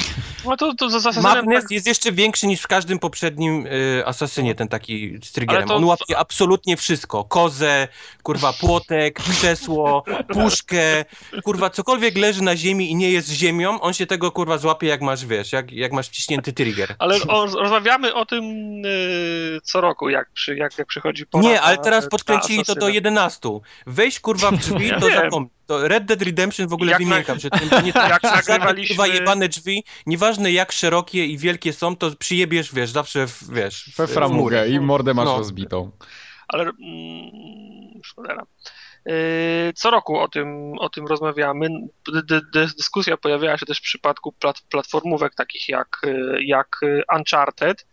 No 0.46 0.58
to, 0.58 0.74
to 0.76 1.00
za 1.00 1.22
Madness 1.22 1.64
tak, 1.64 1.72
jest 1.72 1.88
jeszcze 1.88 2.12
większy 2.12 2.48
niż 2.48 2.62
w 2.62 2.68
każdym 2.68 3.00
poprzednim 3.00 3.66
y, 3.66 4.04
asasynie, 4.06 4.56
ten 4.56 4.68
taki 4.68 5.20
z 5.24 5.32
triggerem. 5.32 5.68
To 5.68 5.76
On 5.76 5.84
łapie 5.84 6.18
absolutnie 6.18 6.78
wszystko. 6.78 7.24
Kozę, 7.24 7.88
kurwa, 8.24 8.54
płotek, 8.54 9.20
krzesło, 9.20 10.04
puszkę, 10.34 11.06
kurwa, 11.44 11.70
cokolwiek 11.70 12.18
leży 12.18 12.44
na 12.44 12.56
ziemi 12.56 12.92
i 12.92 12.96
nie 12.96 13.12
jest 13.12 13.30
ziemią, 13.30 13.82
on 13.82 13.94
się 13.94 14.06
tego, 14.06 14.32
kurwa, 14.32 14.58
złapie 14.58 14.88
jak 14.88 15.02
masz, 15.02 15.26
wiesz, 15.26 15.52
jak, 15.52 15.72
jak 15.72 15.92
masz 15.92 16.08
wciśnięty 16.08 16.54
trigger. 16.54 16.96
Ale 17.00 17.16
o, 17.28 17.46
rozmawiamy 17.46 18.14
o 18.14 18.26
tym 18.26 18.44
y, 18.86 19.60
co 19.64 19.77
roku, 19.82 20.10
jak, 20.10 20.30
przy, 20.32 20.56
jak, 20.58 20.78
jak 20.78 20.88
przychodzi 20.88 21.26
pora 21.26 21.44
Nie, 21.44 21.62
ale 21.62 21.76
na- 21.78 21.84
teraz 21.84 22.04
na 22.04 22.10
podkręcili 22.10 22.60
to 22.60 22.66
do 22.66 22.72
Asasyna. 22.72 22.94
11. 22.96 23.50
Wejść 23.88 24.20
kurwa 24.20 24.52
w 24.52 24.58
drzwi, 24.64 24.88
Ja 24.88 25.00
to. 25.30 25.46
To 25.68 25.88
Red 25.88 26.06
Dead 26.06 26.22
Redemption 26.22 26.68
w 26.68 26.74
ogóle 26.74 26.92
Jak 26.92 27.02
na- 27.02 27.08
wymięka 27.08 27.36
tym. 27.36 27.70
To 27.70 27.82
nie 27.82 27.94
tak, 28.10 28.24
jak 28.24 28.24
nagrywaliśmy- 28.24 28.88
kurwa 28.96 29.08
jebane 29.14 29.50
drzwi, 29.50 29.84
nieważne 30.06 30.52
jak 30.52 30.72
szerokie 30.72 31.26
i 31.26 31.38
wielkie 31.38 31.74
są, 31.74 31.96
to 31.96 32.12
przyjebiesz, 32.20 32.74
wiesz, 32.74 32.90
zawsze 32.90 33.28
w, 33.28 33.54
wiesz, 33.54 33.92
We 33.98 34.08
w, 34.08 34.12
framugę 34.12 34.68
i 34.70 34.80
mordę 34.80 35.14
masz 35.14 35.26
No. 35.26 35.38
rozbitą. 35.38 35.92
Ale 36.48 36.64
mm, 36.64 38.02
cholera. 38.16 38.44
Y, 39.10 39.74
Co 39.76 39.92
roku 39.92 40.20
o 40.20 40.28
tym, 40.28 40.74
o 40.80 40.90
tym 40.90 41.08
rozmawiamy. 41.08 41.68
Dyskusja 42.78 43.18
pojawiała 43.18 43.58
się 43.58 43.66
też 43.66 43.78
w 43.80 43.82
przypadku 43.82 44.32
plat, 44.32 44.62
platformówek 44.70 45.36
takich 45.36 45.70
jak, 45.70 45.88
y, 46.06 46.44
jak 46.44 46.68
y, 46.84 47.04
Uncharted, 47.16 47.86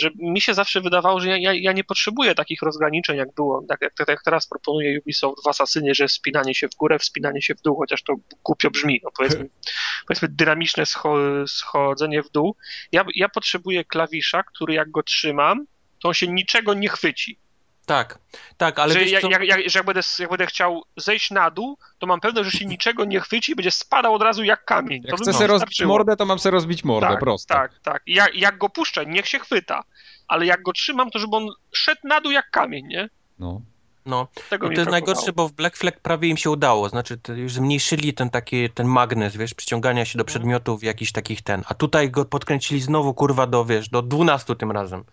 że 0.00 0.10
mi 0.14 0.40
się 0.40 0.54
zawsze 0.54 0.80
wydawało, 0.80 1.20
że 1.20 1.28
ja, 1.28 1.36
ja, 1.36 1.52
ja 1.54 1.72
nie 1.72 1.84
potrzebuję 1.84 2.34
takich 2.34 2.62
rozgraniczeń, 2.62 3.16
jak 3.16 3.34
było, 3.34 3.64
tak 3.68 3.80
jak, 3.80 3.94
tak 3.94 4.08
jak 4.08 4.22
teraz 4.24 4.48
proponuje 4.48 5.00
Ubisoft 5.00 5.44
w 5.44 5.48
Assassinie, 5.48 5.94
że 5.94 6.08
wspinanie 6.08 6.54
się 6.54 6.68
w 6.68 6.76
górę, 6.76 6.98
wspinanie 6.98 7.42
się 7.42 7.54
w 7.54 7.62
dół, 7.62 7.76
chociaż 7.76 8.02
to 8.02 8.14
głupio 8.44 8.70
brzmi, 8.70 9.00
no 9.04 9.10
powiedzmy, 9.16 9.48
powiedzmy 10.06 10.28
dynamiczne 10.28 10.86
scho, 10.86 11.16
schodzenie 11.46 12.22
w 12.22 12.30
dół. 12.30 12.56
Ja, 12.92 13.04
ja 13.14 13.28
potrzebuję 13.28 13.84
klawisza, 13.84 14.42
który 14.42 14.74
jak 14.74 14.90
go 14.90 15.02
trzymam, 15.02 15.66
to 16.02 16.08
on 16.08 16.14
się 16.14 16.28
niczego 16.28 16.74
nie 16.74 16.88
chwyci. 16.88 17.38
Tak, 17.86 18.18
tak, 18.56 18.78
ale 18.78 18.92
że, 18.92 19.00
wiesz 19.00 19.10
jak, 19.10 19.22
co? 19.22 19.30
jak, 19.30 19.42
jak, 19.44 19.70
że 19.70 19.78
jak, 19.78 19.86
będę, 19.86 20.00
jak 20.18 20.30
będę 20.30 20.46
chciał 20.46 20.82
zejść 20.96 21.30
na 21.30 21.50
dół, 21.50 21.78
to 21.98 22.06
mam 22.06 22.20
pewność, 22.20 22.50
że 22.50 22.58
się 22.58 22.66
niczego 22.66 23.04
nie 23.04 23.20
chwyci 23.20 23.52
i 23.52 23.54
będzie 23.54 23.70
spadał 23.70 24.14
od 24.14 24.22
razu 24.22 24.44
jak 24.44 24.64
kamień. 24.64 25.02
Jak 25.02 25.10
to 25.10 25.22
chcę 25.22 25.32
sobie 25.32 25.46
rozbić 25.46 25.82
mordę, 25.82 26.16
to 26.16 26.26
mam 26.26 26.38
sobie 26.38 26.50
rozbić 26.50 26.84
mordę, 26.84 27.08
tak, 27.08 27.20
prosto. 27.20 27.54
Tak, 27.54 27.78
tak. 27.82 28.02
Jak, 28.06 28.34
jak 28.34 28.58
go 28.58 28.68
puszczę, 28.68 29.06
niech 29.06 29.28
się 29.28 29.38
chwyta. 29.38 29.82
Ale 30.28 30.46
jak 30.46 30.62
go 30.62 30.72
trzymam, 30.72 31.10
to 31.10 31.18
żeby 31.18 31.36
on 31.36 31.48
szedł 31.72 32.00
na 32.04 32.20
dół 32.20 32.32
jak 32.32 32.50
kamień, 32.50 32.86
nie? 32.86 33.08
No. 33.38 33.60
No, 34.06 34.28
Tego 34.50 34.70
I 34.70 34.74
to 34.74 34.80
jest 34.80 34.90
najgorsze, 34.90 35.32
bo 35.32 35.48
w 35.48 35.52
Black 35.52 35.76
Flag 35.76 36.00
prawie 36.00 36.28
im 36.28 36.36
się 36.36 36.50
udało. 36.50 36.88
Znaczy, 36.88 37.18
już 37.36 37.52
zmniejszyli 37.52 38.14
ten 38.14 38.30
taki, 38.30 38.70
ten 38.70 38.86
magnes, 38.86 39.36
wiesz, 39.36 39.54
przyciągania 39.54 40.04
się 40.04 40.18
do 40.18 40.24
przedmiotów 40.24 40.84
jakichś 40.84 41.12
takich 41.12 41.42
ten. 41.42 41.62
A 41.66 41.74
tutaj 41.74 42.10
go 42.10 42.24
podkręcili 42.24 42.80
znowu, 42.80 43.14
kurwa, 43.14 43.46
do, 43.46 43.64
wiesz, 43.64 43.88
do 43.88 44.02
12 44.02 44.56
tym 44.56 44.70
razem. 44.70 45.04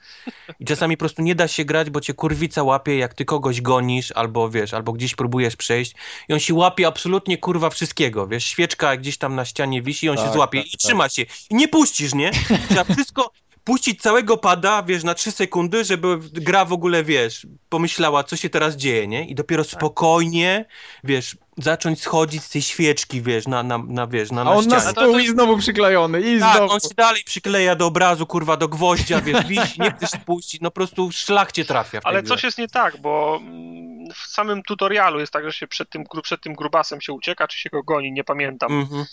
I 0.59 0.65
czasami 0.65 0.97
po 0.97 0.99
prostu 0.99 1.21
nie 1.21 1.35
da 1.35 1.47
się 1.47 1.65
grać, 1.65 1.89
bo 1.89 2.01
cię 2.01 2.13
kurwica 2.13 2.63
łapie, 2.63 2.97
jak 2.97 3.13
ty 3.13 3.25
kogoś 3.25 3.61
gonisz, 3.61 4.11
albo 4.11 4.49
wiesz, 4.49 4.73
albo 4.73 4.93
gdzieś 4.93 5.15
próbujesz 5.15 5.55
przejść 5.55 5.95
i 6.29 6.33
on 6.33 6.39
się 6.39 6.53
łapie 6.53 6.87
absolutnie, 6.87 7.37
kurwa, 7.37 7.69
wszystkiego, 7.69 8.27
wiesz, 8.27 8.45
świeczka 8.45 8.97
gdzieś 8.97 9.17
tam 9.17 9.35
na 9.35 9.45
ścianie 9.45 9.81
wisi 9.81 10.05
i 10.05 10.09
on 10.09 10.17
się 10.17 10.23
Tak, 10.23 10.33
złapie 10.33 10.59
tak, 10.59 10.67
i 10.67 10.71
tak. 10.71 10.79
trzyma 10.79 11.09
się. 11.09 11.25
I 11.49 11.55
nie 11.55 11.67
puścisz, 11.67 12.13
nie? 12.13 12.31
Trzeba 12.69 12.83
wszystko... 12.83 13.31
Puścić 13.67 14.01
całego 14.01 14.37
pada, 14.37 14.83
wiesz, 14.83 15.03
na 15.03 15.13
3 15.13 15.31
sekundy, 15.31 15.83
żeby 15.83 16.17
gra 16.33 16.65
w 16.65 16.73
ogóle, 16.73 17.03
wiesz, 17.03 17.47
pomyślała, 17.69 18.23
co 18.23 18.35
się 18.37 18.49
teraz 18.49 18.75
dzieje, 18.75 19.07
nie? 19.07 19.25
I 19.27 19.35
dopiero 19.35 19.63
Tak. 19.63 19.71
spokojnie, 19.71 20.65
wiesz, 21.03 21.37
zacząć 21.57 22.01
schodzić 22.01 22.43
z 22.43 22.49
tej 22.49 22.61
świeczki, 22.61 23.21
wiesz, 23.21 23.47
na, 23.47 23.63
na, 23.63 23.77
na 23.77 24.07
wiesz, 24.07 24.31
na, 24.31 24.41
A 24.41 24.43
na 24.43 24.51
on 24.51 24.67
na 24.67 24.79
ścianie. 24.79 24.91
stół 24.91 25.19
i 25.19 25.27
znowu 25.27 25.57
przyklejony, 25.57 26.21
i 26.21 26.39
Tak, 26.39 26.57
znowu. 26.57 26.73
on 26.73 26.79
się 26.79 26.87
dalej 26.97 27.23
przykleja 27.25 27.75
do 27.75 27.85
obrazu, 27.85 28.25
kurwa, 28.25 28.57
do 28.57 28.67
gwoździa, 28.67 29.21
wiesz, 29.21 29.45
wisi, 29.45 29.81
nie 29.81 29.91
chcesz 29.91 30.11
puścić, 30.25 30.61
no 30.61 30.71
po 30.71 30.75
prostu 30.75 31.11
szlak 31.11 31.51
cię 31.51 31.65
trafia 31.65 31.99
Ale 32.03 32.23
grze. 32.23 32.29
coś 32.35 32.43
jest 32.43 32.57
nie 32.57 32.67
tak, 32.67 33.01
bo 33.01 33.39
mm, 33.41 34.07
w 34.15 34.27
samym 34.27 34.63
tutorialu 34.63 35.19
jest 35.19 35.33
tak, 35.33 35.43
że 35.43 35.51
się 35.53 35.67
przed 35.67 35.89
tym, 35.89 36.03
przed 36.23 36.41
tym 36.41 36.53
grubasem 36.53 37.01
się 37.01 37.13
ucieka, 37.13 37.47
czy 37.47 37.59
się 37.59 37.69
go 37.69 37.83
goni, 37.83 38.11
nie 38.11 38.23
pamiętam. 38.23 38.71
Mhm. 38.79 39.05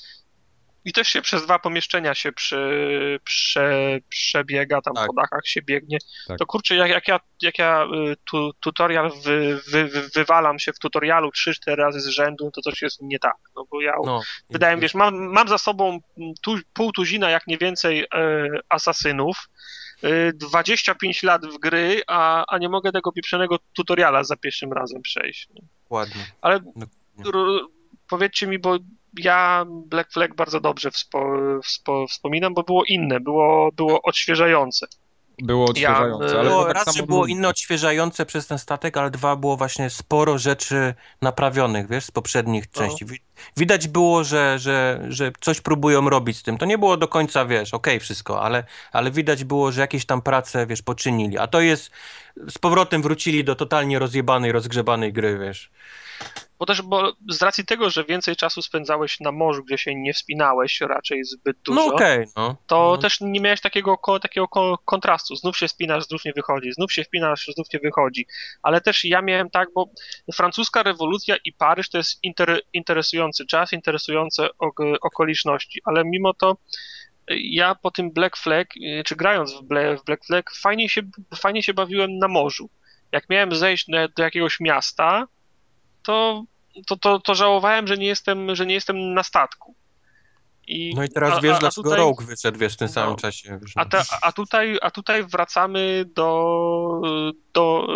I 0.84 0.92
też 0.92 1.08
się 1.08 1.22
przez 1.22 1.44
dwa 1.44 1.58
pomieszczenia 1.58 2.14
się 2.14 2.32
przy, 2.32 3.20
prze, 3.24 3.98
przebiega, 4.08 4.80
tam 4.80 4.94
Tak. 4.94 5.06
po 5.06 5.12
dachach 5.12 5.46
się 5.46 5.62
biegnie. 5.62 5.98
Tak. 6.26 6.38
To 6.38 6.46
kurczę, 6.46 6.74
jak, 6.76 6.90
jak 6.90 7.08
ja, 7.08 7.20
jak 7.42 7.58
ja 7.58 7.84
y, 7.84 8.16
tu, 8.30 8.50
tutorial 8.60 9.10
wy, 9.24 9.60
wy, 9.68 9.84
wy, 9.84 10.08
wywalam 10.14 10.58
się 10.58 10.72
w 10.72 10.78
tutorialu 10.78 11.28
3-4 11.30 11.74
razy 11.74 12.00
z 12.00 12.06
rzędu, 12.06 12.50
to 12.50 12.60
coś 12.60 12.82
jest 12.82 13.02
nie 13.02 13.18
tak. 13.18 13.36
No 13.56 13.64
bo 13.70 13.80
ja 13.80 13.92
No, 14.04 14.20
wydaje 14.50 14.76
mi 14.76 14.82
wiesz, 14.82 14.94
mam, 14.94 15.14
mam 15.32 15.48
za 15.48 15.58
sobą 15.58 15.98
tu, 16.42 16.58
pół 16.72 16.92
tuzina, 16.92 17.30
jak 17.30 17.46
nie 17.46 17.58
więcej, 17.58 18.00
e, 18.14 18.48
asasynów. 18.68 19.36
e, 20.02 20.32
25 20.32 21.22
lat 21.22 21.46
w 21.46 21.58
gry, 21.58 22.02
a, 22.06 22.44
a 22.48 22.58
nie 22.58 22.68
mogę 22.68 22.92
tego 22.92 23.12
pieprzonego 23.12 23.56
tutoriala 23.72 24.24
za 24.24 24.36
pierwszym 24.36 24.72
razem 24.72 25.02
przejść. 25.02 25.48
Ładnie. 25.90 26.26
Ale 26.40 26.60
Dokładnie. 26.60 26.86
r- 27.26 27.60
powiedzcie 28.08 28.46
mi, 28.46 28.58
bo 28.58 28.78
ja 29.18 29.64
Black 29.68 30.12
Flag 30.12 30.34
bardzo 30.34 30.60
dobrze 30.60 30.90
wspo, 30.90 31.24
wspo, 31.64 32.06
wspominam, 32.06 32.54
bo 32.54 32.62
było 32.62 32.84
inne, 32.84 33.20
było, 33.20 33.72
było 33.72 34.02
odświeżające. 34.02 34.86
Było 35.38 35.64
odświeżające, 35.64 36.34
Ja, 36.34 36.40
ale 36.40 36.48
Było, 36.50 36.64
tak 36.64 36.74
raz, 36.74 36.84
samo 36.84 36.96
że 36.96 37.02
było 37.02 37.18
nudne. 37.20 37.32
inne 37.32 37.48
odświeżające 37.48 38.26
przez 38.26 38.46
ten 38.46 38.58
statek, 38.58 38.96
ale 38.96 39.10
dwa 39.10 39.36
było 39.36 39.56
właśnie 39.56 39.90
sporo 39.90 40.38
rzeczy 40.38 40.94
naprawionych, 41.22 41.88
wiesz, 41.88 42.04
z 42.04 42.10
poprzednich 42.10 42.64
No. 42.76 42.82
części. 42.82 43.04
Wi- 43.04 43.20
Widać 43.56 43.88
było, 43.88 44.24
że, 44.24 44.58
że, 44.58 45.04
że 45.08 45.32
coś 45.40 45.60
próbują 45.60 46.10
robić 46.10 46.36
z 46.36 46.42
tym. 46.42 46.58
To 46.58 46.66
nie 46.66 46.78
było 46.78 46.96
do 46.96 47.08
końca, 47.08 47.44
wiesz, 47.44 47.74
okej 47.74 48.00
wszystko, 48.00 48.42
ale, 48.42 48.64
ale 48.92 49.10
widać 49.10 49.44
było, 49.44 49.72
że 49.72 49.80
jakieś 49.80 50.06
tam 50.06 50.22
prace, 50.22 50.66
wiesz, 50.66 50.82
poczynili. 50.82 51.38
A 51.38 51.46
to 51.46 51.60
jest, 51.60 51.90
z 52.48 52.58
powrotem 52.58 53.02
wrócili 53.02 53.44
do 53.44 53.54
totalnie 53.54 53.98
rozjebanej, 53.98 54.52
rozgrzebanej 54.52 55.12
gry, 55.12 55.38
wiesz. 55.38 55.70
Bo 56.64 56.66
też, 56.66 56.82
bo 56.82 57.12
z 57.30 57.42
racji 57.42 57.64
tego, 57.64 57.90
że 57.90 58.04
więcej 58.04 58.36
czasu 58.36 58.62
spędzałeś 58.62 59.20
na 59.20 59.32
morzu, 59.32 59.64
gdzie 59.64 59.78
się 59.78 59.94
nie 59.94 60.12
wspinałeś 60.14 60.80
raczej 60.80 61.24
zbyt 61.24 61.56
dużo, 61.64 61.80
No 61.80 61.94
okej, 61.94 62.26
no. 62.36 62.56
to 62.66 62.92
no. 62.96 62.98
też 62.98 63.20
nie 63.20 63.40
miałeś 63.40 63.60
takiego, 63.60 63.98
takiego 64.22 64.48
ko, 64.48 64.78
kontrastu. 64.84 65.36
Znów 65.36 65.56
się 65.56 65.68
spinasz, 65.68 66.04
znów 66.04 66.24
nie 66.24 66.32
wychodzi, 66.32 66.72
znów 66.72 66.92
się 66.92 67.04
wpinasz, 67.04 67.50
znów 67.54 67.66
nie 67.72 67.80
wychodzi. 67.80 68.26
Ale 68.62 68.80
też 68.80 69.04
ja 69.04 69.22
miałem 69.22 69.50
tak, 69.50 69.68
bo 69.74 69.88
francuska 70.34 70.82
rewolucja 70.82 71.36
i 71.44 71.52
Paryż 71.52 71.90
to 71.90 71.98
jest 71.98 72.18
inter, 72.24 72.60
interesujący 72.72 73.46
czas, 73.46 73.72
interesujące 73.72 74.48
ok, 74.58 74.80
okoliczności, 75.02 75.80
ale 75.84 76.04
mimo 76.04 76.34
to 76.34 76.56
y, 77.30 77.38
ja 77.38 77.74
po 77.74 77.90
tym 77.90 78.10
Black 78.10 78.36
Flag, 78.36 78.68
y, 78.76 79.02
czy 79.06 79.16
grając 79.16 79.54
w, 79.54 79.62
Black 80.06 80.24
Flag, 80.26 80.50
fajnie 80.62 80.88
się, 80.88 81.02
fajnie 81.36 81.62
się 81.62 81.74
bawiłem 81.74 82.18
na 82.18 82.28
morzu. 82.28 82.70
Jak 83.12 83.28
miałem 83.28 83.54
zejść 83.54 83.86
do 84.16 84.22
jakiegoś 84.22 84.60
miasta, 84.60 85.26
to, 86.04 86.44
to, 86.86 86.96
to, 86.96 87.20
to 87.20 87.34
żałowałem, 87.34 87.86
że 87.86 87.96
nie 87.98 88.06
jestem, 88.06 88.54
że 88.54 88.66
nie 88.66 88.74
jestem 88.74 89.14
na 89.14 89.22
statku. 89.22 89.74
I, 90.66 90.94
No 90.96 91.04
i 91.04 91.08
teraz 91.08 91.38
a- 91.38 91.40
wiesz, 91.40 91.52
a- 91.52 91.56
a 91.56 91.60
dlaczego 91.60 91.82
tutaj- 91.82 91.98
Rogue 91.98 92.22
wyszedł, 92.24 92.58
wiesz, 92.58 92.74
w 92.74 92.76
tym 92.76 92.86
No. 92.88 92.92
samym 92.92 93.16
czasie. 93.16 93.60
A, 93.76 93.86
a, 94.22 94.32
tutaj, 94.32 94.78
a 94.82 94.90
tutaj 94.90 95.24
wracamy 95.24 96.04
do, 96.16 97.00
do, 97.54 97.86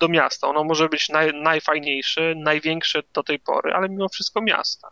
do 0.00 0.08
miasta. 0.08 0.48
Ono 0.48 0.64
może 0.64 0.88
być 0.88 1.08
naj, 1.08 1.32
najfajniejsze, 1.42 2.34
największe 2.36 3.02
do 3.14 3.22
tej 3.22 3.38
pory, 3.38 3.72
ale 3.72 3.88
mimo 3.88 4.08
wszystko 4.08 4.42
miasta. 4.42 4.88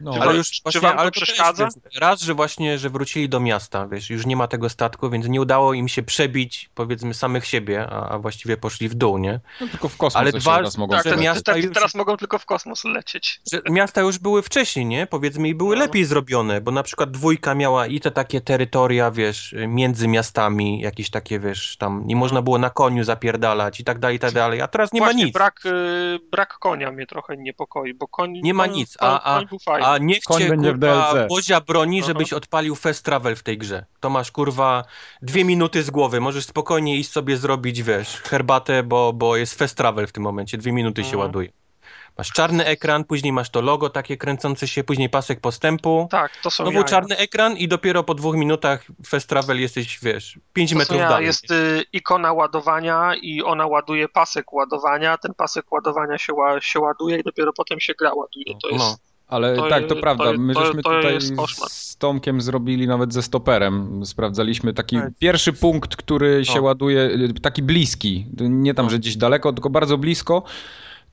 No, 0.00 0.12
Czy 0.12 0.16
Ale 0.18 0.26
wam- 0.26 0.36
już 0.36 0.50
czy 0.50 0.62
właśnie, 0.62 0.80
wam 0.80 0.98
ale 0.98 1.10
to 1.10 1.20
przeszkadza? 1.20 1.68
Raz, 2.00 2.20
że 2.20 2.34
właśnie, 2.34 2.78
że 2.78 2.90
wrócili 2.90 3.28
do 3.28 3.40
miasta, 3.40 3.86
wiesz, 3.86 4.10
już 4.10 4.26
nie 4.26 4.36
ma 4.36 4.48
tego 4.48 4.68
statku, 4.68 5.10
więc 5.10 5.28
nie 5.28 5.40
udało 5.40 5.74
im 5.74 5.88
się 5.88 6.02
przebić, 6.02 6.70
powiedzmy, 6.74 7.14
samych 7.14 7.46
siebie, 7.46 7.86
a, 7.90 8.08
a 8.08 8.18
właściwie 8.18 8.56
poszli 8.56 8.88
w 8.88 8.94
dół, 8.94 9.18
nie? 9.18 9.40
no 9.60 9.66
tylko 9.68 9.88
w 9.88 9.96
kosmos 9.96 10.16
ale 10.16 10.30
ale 10.30 10.40
dwa- 10.40 10.56
teraz 10.56 10.78
mogą 10.78 10.96
Tak, 10.96 11.20
miasta 11.20 11.52
te, 11.52 11.60
już- 11.60 11.74
teraz 11.74 11.94
mogą 11.94 12.16
tylko 12.16 12.38
w 12.38 12.46
kosmos 12.46 12.84
lecieć. 12.84 13.40
Że 13.52 13.60
miasta 13.70 14.00
już 14.00 14.18
były 14.18 14.42
wcześniej, 14.42 14.86
nie? 14.86 15.06
Powiedzmy, 15.06 15.48
i 15.48 15.54
były 15.54 15.76
No. 15.76 15.82
lepiej 15.82 16.04
zrobione, 16.04 16.60
bo 16.60 16.70
na 16.70 16.82
przykład 16.82 17.10
dwójka 17.10 17.54
miała 17.54 17.86
i 17.86 18.00
te 18.00 18.10
takie 18.10 18.40
terytoria, 18.40 19.10
wiesz, 19.10 19.54
między 19.68 20.08
miastami, 20.08 20.80
jakieś 20.80 21.10
takie, 21.10 21.40
wiesz, 21.40 21.76
tam 21.76 22.02
nie 22.06 22.16
można 22.16 22.42
było 22.42 22.58
na 22.58 22.70
koniu 22.70 23.04
zapierdalać 23.04 23.80
i 23.80 23.84
tak 23.84 23.98
dalej, 23.98 24.16
i 24.16 24.20
tak 24.20 24.32
dalej, 24.32 24.60
a 24.60 24.68
teraz 24.68 24.92
nie 24.92 25.00
Właśnie, 25.00 25.18
ma 25.22 25.24
nic. 25.26 25.34
Brak, 25.34 25.60
y, 25.66 26.18
brak 26.30 26.58
konia 26.58 26.92
mnie 26.92 27.06
trochę 27.06 27.36
niepokoi, 27.36 27.94
bo 27.94 28.08
koń, 28.08 28.40
Nie 28.42 28.54
ma 28.54 28.66
nic, 28.66 28.96
a- 29.00 29.36
a- 29.36 29.40
fajny. 29.64 29.83
A 29.86 29.98
niech 29.98 30.22
Koń 30.22 30.42
cię, 30.42 30.48
będzie 30.48 30.70
w 30.70 30.72
kurwa, 30.72 31.12
DLC. 31.14 31.28
Bozia 31.28 31.60
broni, 31.60 31.98
Aha. 31.98 32.06
żebyś 32.06 32.32
odpalił 32.32 32.74
fast 32.74 33.04
travel 33.04 33.36
w 33.36 33.42
tej 33.42 33.58
grze. 33.58 33.84
To 34.00 34.10
masz, 34.10 34.30
kurwa, 34.30 34.84
dwie 35.22 35.44
minuty 35.44 35.82
z 35.82 35.90
głowy. 35.90 36.20
Możesz 36.20 36.44
spokojnie 36.46 36.96
iść 36.96 37.10
sobie 37.10 37.36
zrobić, 37.36 37.82
wiesz, 37.82 38.20
herbatę, 38.20 38.82
bo, 38.82 39.12
bo 39.12 39.36
jest 39.36 39.58
fast 39.58 39.76
travel 39.76 40.06
w 40.06 40.12
tym 40.12 40.22
momencie. 40.22 40.58
Dwie 40.58 40.72
minuty 40.72 41.02
się 41.02 41.06
Mhm. 41.08 41.20
ładuje. 41.26 41.48
Masz 42.18 42.32
czarny 42.32 42.64
ekran, 42.66 43.04
później 43.04 43.32
masz 43.32 43.50
to 43.50 43.60
logo 43.60 43.90
takie 43.90 44.16
kręcące 44.16 44.68
się, 44.68 44.84
później 44.84 45.08
pasek 45.08 45.40
postępu. 45.40 46.08
Tak, 46.10 46.32
to 46.42 46.50
są 46.50 46.64
Znowu 46.64 46.72
jaja. 46.74 46.84
czarny 46.84 47.16
ekran 47.16 47.56
i 47.56 47.68
dopiero 47.68 48.02
po 48.04 48.14
dwóch 48.14 48.36
minutach 48.36 48.84
fast 49.06 49.28
travel 49.28 49.60
jesteś, 49.60 49.98
wiesz, 50.02 50.38
pięć 50.52 50.70
To 50.70 50.74
są 50.74 50.78
metrów 50.78 50.96
jaja. 50.98 51.08
dalej. 51.08 51.26
Jest 51.26 51.50
y, 51.50 51.84
ikona 51.92 52.32
ładowania 52.32 53.12
i 53.22 53.42
ona 53.42 53.66
ładuje 53.66 54.08
pasek 54.08 54.52
ładowania, 54.52 55.18
ten 55.18 55.34
pasek 55.34 55.72
ładowania 55.72 56.18
się, 56.18 56.32
ła, 56.34 56.60
się 56.60 56.80
ładuje 56.80 57.18
i 57.18 57.22
dopiero 57.22 57.52
potem 57.52 57.80
się 57.80 57.92
gra 57.98 58.14
ładuje. 58.14 58.44
To 58.62 58.68
jest, 58.68 58.78
No. 58.84 58.96
Ale 59.28 59.56
To 59.56 59.68
tak, 59.68 59.86
to 59.86 59.96
prawda. 59.96 60.32
My 60.38 60.54
to- 60.54 60.66
żeśmy 60.66 60.82
to 60.82 60.90
tutaj 60.90 61.18
z 61.68 61.96
Tomkiem 61.96 62.40
zrobili 62.40 62.86
nawet 62.86 63.12
ze 63.14 63.22
stoperem. 63.22 64.06
Sprawdzaliśmy 64.06 64.72
taki 64.74 64.96
Tak. 64.96 65.12
pierwszy 65.18 65.52
punkt, 65.52 65.96
który 65.96 66.44
się 66.44 66.60
O. 66.60 66.62
ładuje, 66.62 67.10
taki 67.42 67.62
bliski. 67.62 68.26
Nie 68.40 68.74
tam, 68.74 68.86
O. 68.86 68.90
że 68.90 68.98
gdzieś 68.98 69.16
daleko, 69.16 69.52
tylko 69.52 69.70
bardzo 69.70 69.98
blisko. 69.98 70.42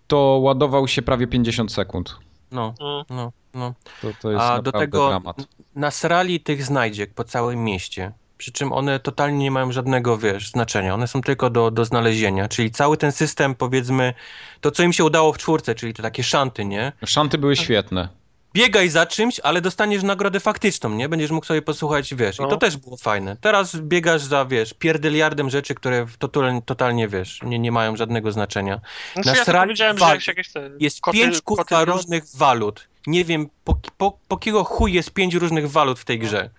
To 0.08 0.18
ładował 0.42 0.88
się 0.88 1.02
prawie 1.02 1.28
50 1.28 1.72
sekund. 1.72 2.16
No, 2.52 2.74
Mm. 2.82 3.04
no, 3.10 3.32
no. 3.54 3.74
To, 4.02 4.08
to 4.22 4.32
jest 4.32 4.42
A 4.44 4.48
naprawdę 4.48 4.72
do 4.72 4.80
tego 4.80 5.08
dramat. 5.10 5.38
nasrali 5.76 6.40
tych 6.40 6.64
znajdziek 6.64 7.14
po 7.14 7.24
całym 7.24 7.64
mieście. 7.64 8.12
Przy 8.42 8.52
czym 8.52 8.74
one 8.74 9.00
totalnie 9.00 9.38
nie 9.38 9.52
mają 9.52 9.72
żadnego, 9.72 10.18
wiesz, 10.18 10.50
znaczenia. 10.50 10.94
One 10.94 11.08
są 11.08 11.22
tylko 11.22 11.50
do, 11.50 11.72
do 11.72 11.86
znalezienia. 11.86 12.48
Czyli 12.48 12.72
cały 12.72 12.98
ten 12.98 13.12
system, 13.12 13.56
powiedzmy, 13.56 14.14
to 14.62 14.72
co 14.72 14.84
im 14.84 14.94
się 14.94 15.04
udało 15.04 15.34
w 15.34 15.38
czwórce, 15.38 15.76
czyli 15.76 15.94
te 15.94 16.04
takie 16.04 16.24
szanty, 16.24 16.66
nie? 16.66 16.92
Szanty 17.06 17.38
były 17.38 17.56
świetne. 17.56 18.10
Biegaj 18.54 18.90
za 18.90 19.06
czymś, 19.06 19.40
ale 19.40 19.62
dostaniesz 19.62 20.04
nagrodę 20.04 20.40
faktyczną, 20.40 20.90
nie? 20.90 21.10
Będziesz 21.10 21.32
mógł 21.32 21.46
sobie 21.46 21.62
posłuchać, 21.62 22.16
wiesz. 22.16 22.40
I 22.40 22.42
No. 22.42 22.48
to 22.48 22.58
też 22.58 22.78
było 22.78 22.98
fajne. 22.98 23.38
Teraz 23.42 23.76
biegasz 23.76 24.22
za, 24.22 24.46
wiesz, 24.46 24.74
pierdyliardem 24.74 25.50
rzeczy, 25.50 25.76
które 25.76 26.06
totalnie, 26.20 26.62
totalnie 26.62 27.08
wiesz, 27.08 27.40
nie, 27.44 27.60
nie 27.60 27.72
mają 27.72 27.96
żadnego 27.96 28.32
znaczenia. 28.32 28.82
Znaczy, 29.14 29.30
ja 29.30 29.34
tylko 29.34 29.40
Nasrali 29.40 29.68
powiedziałem, 29.68 29.98
że 29.98 30.06
jakieś, 30.28 30.52
te 30.52 30.70
Jest 30.80 31.02
koty, 31.02 31.18
pięć 31.18 31.42
kurwa 31.42 31.86
różnych 31.86 32.24
walut. 32.36 32.88
Nie 33.08 33.26
wiem, 33.26 33.50
po, 33.64 33.78
po, 33.98 34.18
po 34.28 34.38
kiego 34.38 34.64
chuj 34.64 34.94
jest 34.94 35.12
pięć 35.12 35.36
różnych 35.36 35.72
walut 35.72 36.00
w 36.00 36.06
tej 36.06 36.20
grze. 36.20 36.50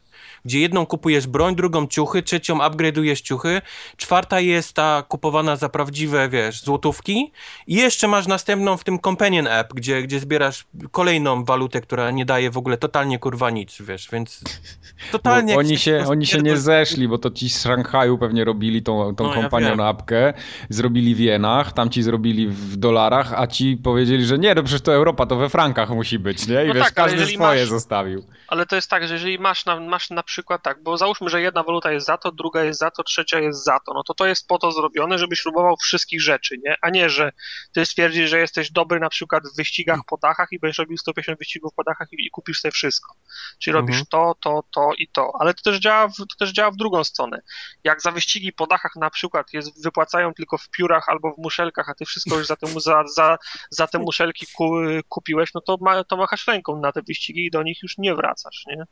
Gdzie 0.45 0.61
jedną 0.61 0.87
kupujesz 0.87 1.27
broń, 1.27 1.57
drugą 1.57 1.87
ciuchy, 1.87 2.23
trzecią 2.23 2.59
upgrade'ujesz 2.59 3.21
ciuchy, 3.23 3.63
czwarta 3.97 4.41
jest 4.41 4.73
ta 4.73 5.05
kupowana 5.09 5.57
za 5.57 5.69
prawdziwe, 5.69 6.29
wiesz, 6.29 6.63
złotówki 6.63 7.33
i 7.67 7.75
jeszcze 7.75 8.09
masz 8.09 8.27
następną 8.27 8.77
w 8.77 8.85
tym 8.85 8.99
Companion 8.99 9.47
App, 9.47 9.73
gdzie, 9.75 10.03
gdzie 10.03 10.21
zbierasz 10.21 10.65
kolejną 10.91 11.45
walutę, 11.45 11.81
która 11.81 12.11
nie 12.11 12.25
daje 12.25 12.51
w 12.51 12.57
ogóle 12.59 12.77
totalnie 12.77 13.19
kurwa 13.19 13.51
nic, 13.51 13.77
wiesz, 13.83 14.09
więc 14.13 14.41
totalnie... 15.13 15.53
Bo 15.55 15.59
oni 15.61 15.79
się, 15.79 16.05
oni 16.09 16.27
się 16.27 16.39
nie 16.43 16.57
zeszli, 16.57 17.09
bo 17.09 17.19
to 17.19 17.31
ci 17.31 17.49
z 17.51 17.63
Szanghaju 17.63 18.19
pewnie 18.19 18.45
robili 18.45 18.83
tą, 18.83 19.15
tą 19.15 19.25
No, 19.25 19.35
ja 19.35 19.41
kompanią 19.41 19.69
wiem. 19.69 19.77
na 19.79 19.89
apkę, 19.89 20.35
zrobili 20.69 21.15
w 21.15 21.19
jenach, 21.19 21.73
tamci 21.73 22.03
zrobili 22.03 22.49
w 22.49 22.77
dolarach, 22.77 23.33
a 23.37 23.47
ci 23.47 23.77
powiedzieli, 23.77 24.25
że 24.25 24.39
nie, 24.39 24.55
no 24.55 24.63
przecież 24.63 24.81
to 24.83 24.95
Europa, 24.95 25.27
to 25.27 25.37
we 25.37 25.49
frankach 25.49 25.91
musi 25.91 26.19
być, 26.19 26.47
nie? 26.49 26.65
I 26.65 26.69
No 26.69 26.75
wiesz, 26.75 26.85
tak, 26.85 26.95
każdy 26.95 27.27
swoje 27.27 27.61
masz- 27.61 27.69
zostawił. 27.69 28.25
Ale 28.49 28.67
to 28.67 28.77
jest 28.77 28.91
tak, 28.91 29.09
że 29.09 29.15
jeżeli 29.15 29.39
masz 29.39 29.67
na, 29.67 29.81
masz 29.81 30.11
na 30.11 30.23
przykład 30.33 30.63
tak, 30.63 30.83
bo 30.83 30.97
załóżmy, 30.97 31.31
że 31.31 31.41
jedna 31.43 31.63
waluta 31.63 31.93
jest 31.93 32.07
za 32.07 32.17
to, 32.19 32.33
druga 32.33 32.65
jest 32.65 32.81
za 32.81 32.91
to, 32.91 33.03
trzecia 33.03 33.39
jest 33.41 33.65
za 33.65 33.79
to, 33.87 33.95
no 33.95 34.03
to 34.03 34.15
to 34.15 34.27
jest 34.27 34.49
po 34.49 34.59
to 34.59 34.73
zrobione, 34.73 35.19
żebyś 35.19 35.43
próbował 35.43 35.77
wszystkich 35.77 36.23
rzeczy, 36.23 36.57
nie? 36.65 36.77
A 36.83 36.91
nie, 36.91 37.11
że 37.11 37.33
ty 37.73 37.87
stwierdzisz, 37.87 38.31
że 38.31 38.39
jesteś 38.39 38.71
dobry 38.73 39.01
na 39.01 39.09
przykład 39.09 39.43
w 39.49 39.57
wyścigach 39.57 40.01
po 40.07 40.17
dachach 40.17 40.49
i 40.53 40.59
będziesz 40.59 40.79
robił 40.79 40.97
150 40.99 41.39
wyścigów 41.39 41.73
po 41.77 41.85
dachach 41.85 42.09
i, 42.13 42.27
i 42.27 42.31
kupisz 42.31 42.61
sobie 42.61 42.73
wszystko. 42.73 43.15
Czyli 43.59 43.77
Mhm. 43.77 43.87
robisz 43.87 44.09
to, 44.11 44.35
to, 44.41 44.63
to 44.75 44.91
i 44.99 45.09
to. 45.09 45.33
Ale 45.41 45.55
to 45.55 45.63
też, 45.63 45.79
działa 45.79 46.09
w, 46.09 46.17
to 46.17 46.37
też 46.39 46.51
działa 46.53 46.71
w 46.71 46.77
drugą 46.77 47.05
stronę. 47.05 47.41
Jak 47.85 48.03
za 48.03 48.11
wyścigi 48.13 48.53
po 48.53 48.67
dachach 48.67 48.93
na 48.97 49.11
przykład 49.11 49.53
jest, 49.53 49.83
wypłacają 49.85 50.35
tylko 50.35 50.59
w 50.59 50.69
piórach 50.71 51.09
albo 51.09 51.33
w 51.35 51.39
muszelkach, 51.39 51.89
a 51.89 51.95
ty 51.95 52.05
wszystko 52.05 52.39
już 52.39 52.47
za 52.47 52.57
te, 52.57 52.67
mu- 52.73 52.81
za, 52.81 53.05
za, 53.15 53.39
za 53.71 53.87
te 53.87 53.99
muszelki 53.99 54.47
ku, 54.57 54.71
kupiłeś, 55.09 55.55
no 55.55 55.61
to, 55.61 55.77
ma, 55.81 56.05
to 56.05 56.17
machasz 56.17 56.47
ręką 56.47 56.81
na 56.81 56.93
te 56.93 57.03
wyścigi 57.03 57.45
i 57.47 57.51
do 57.51 57.63
nich 57.63 57.79
już 57.83 57.99
nie 57.99 58.15
wracasz, 58.15 58.63
nie? 58.67 58.85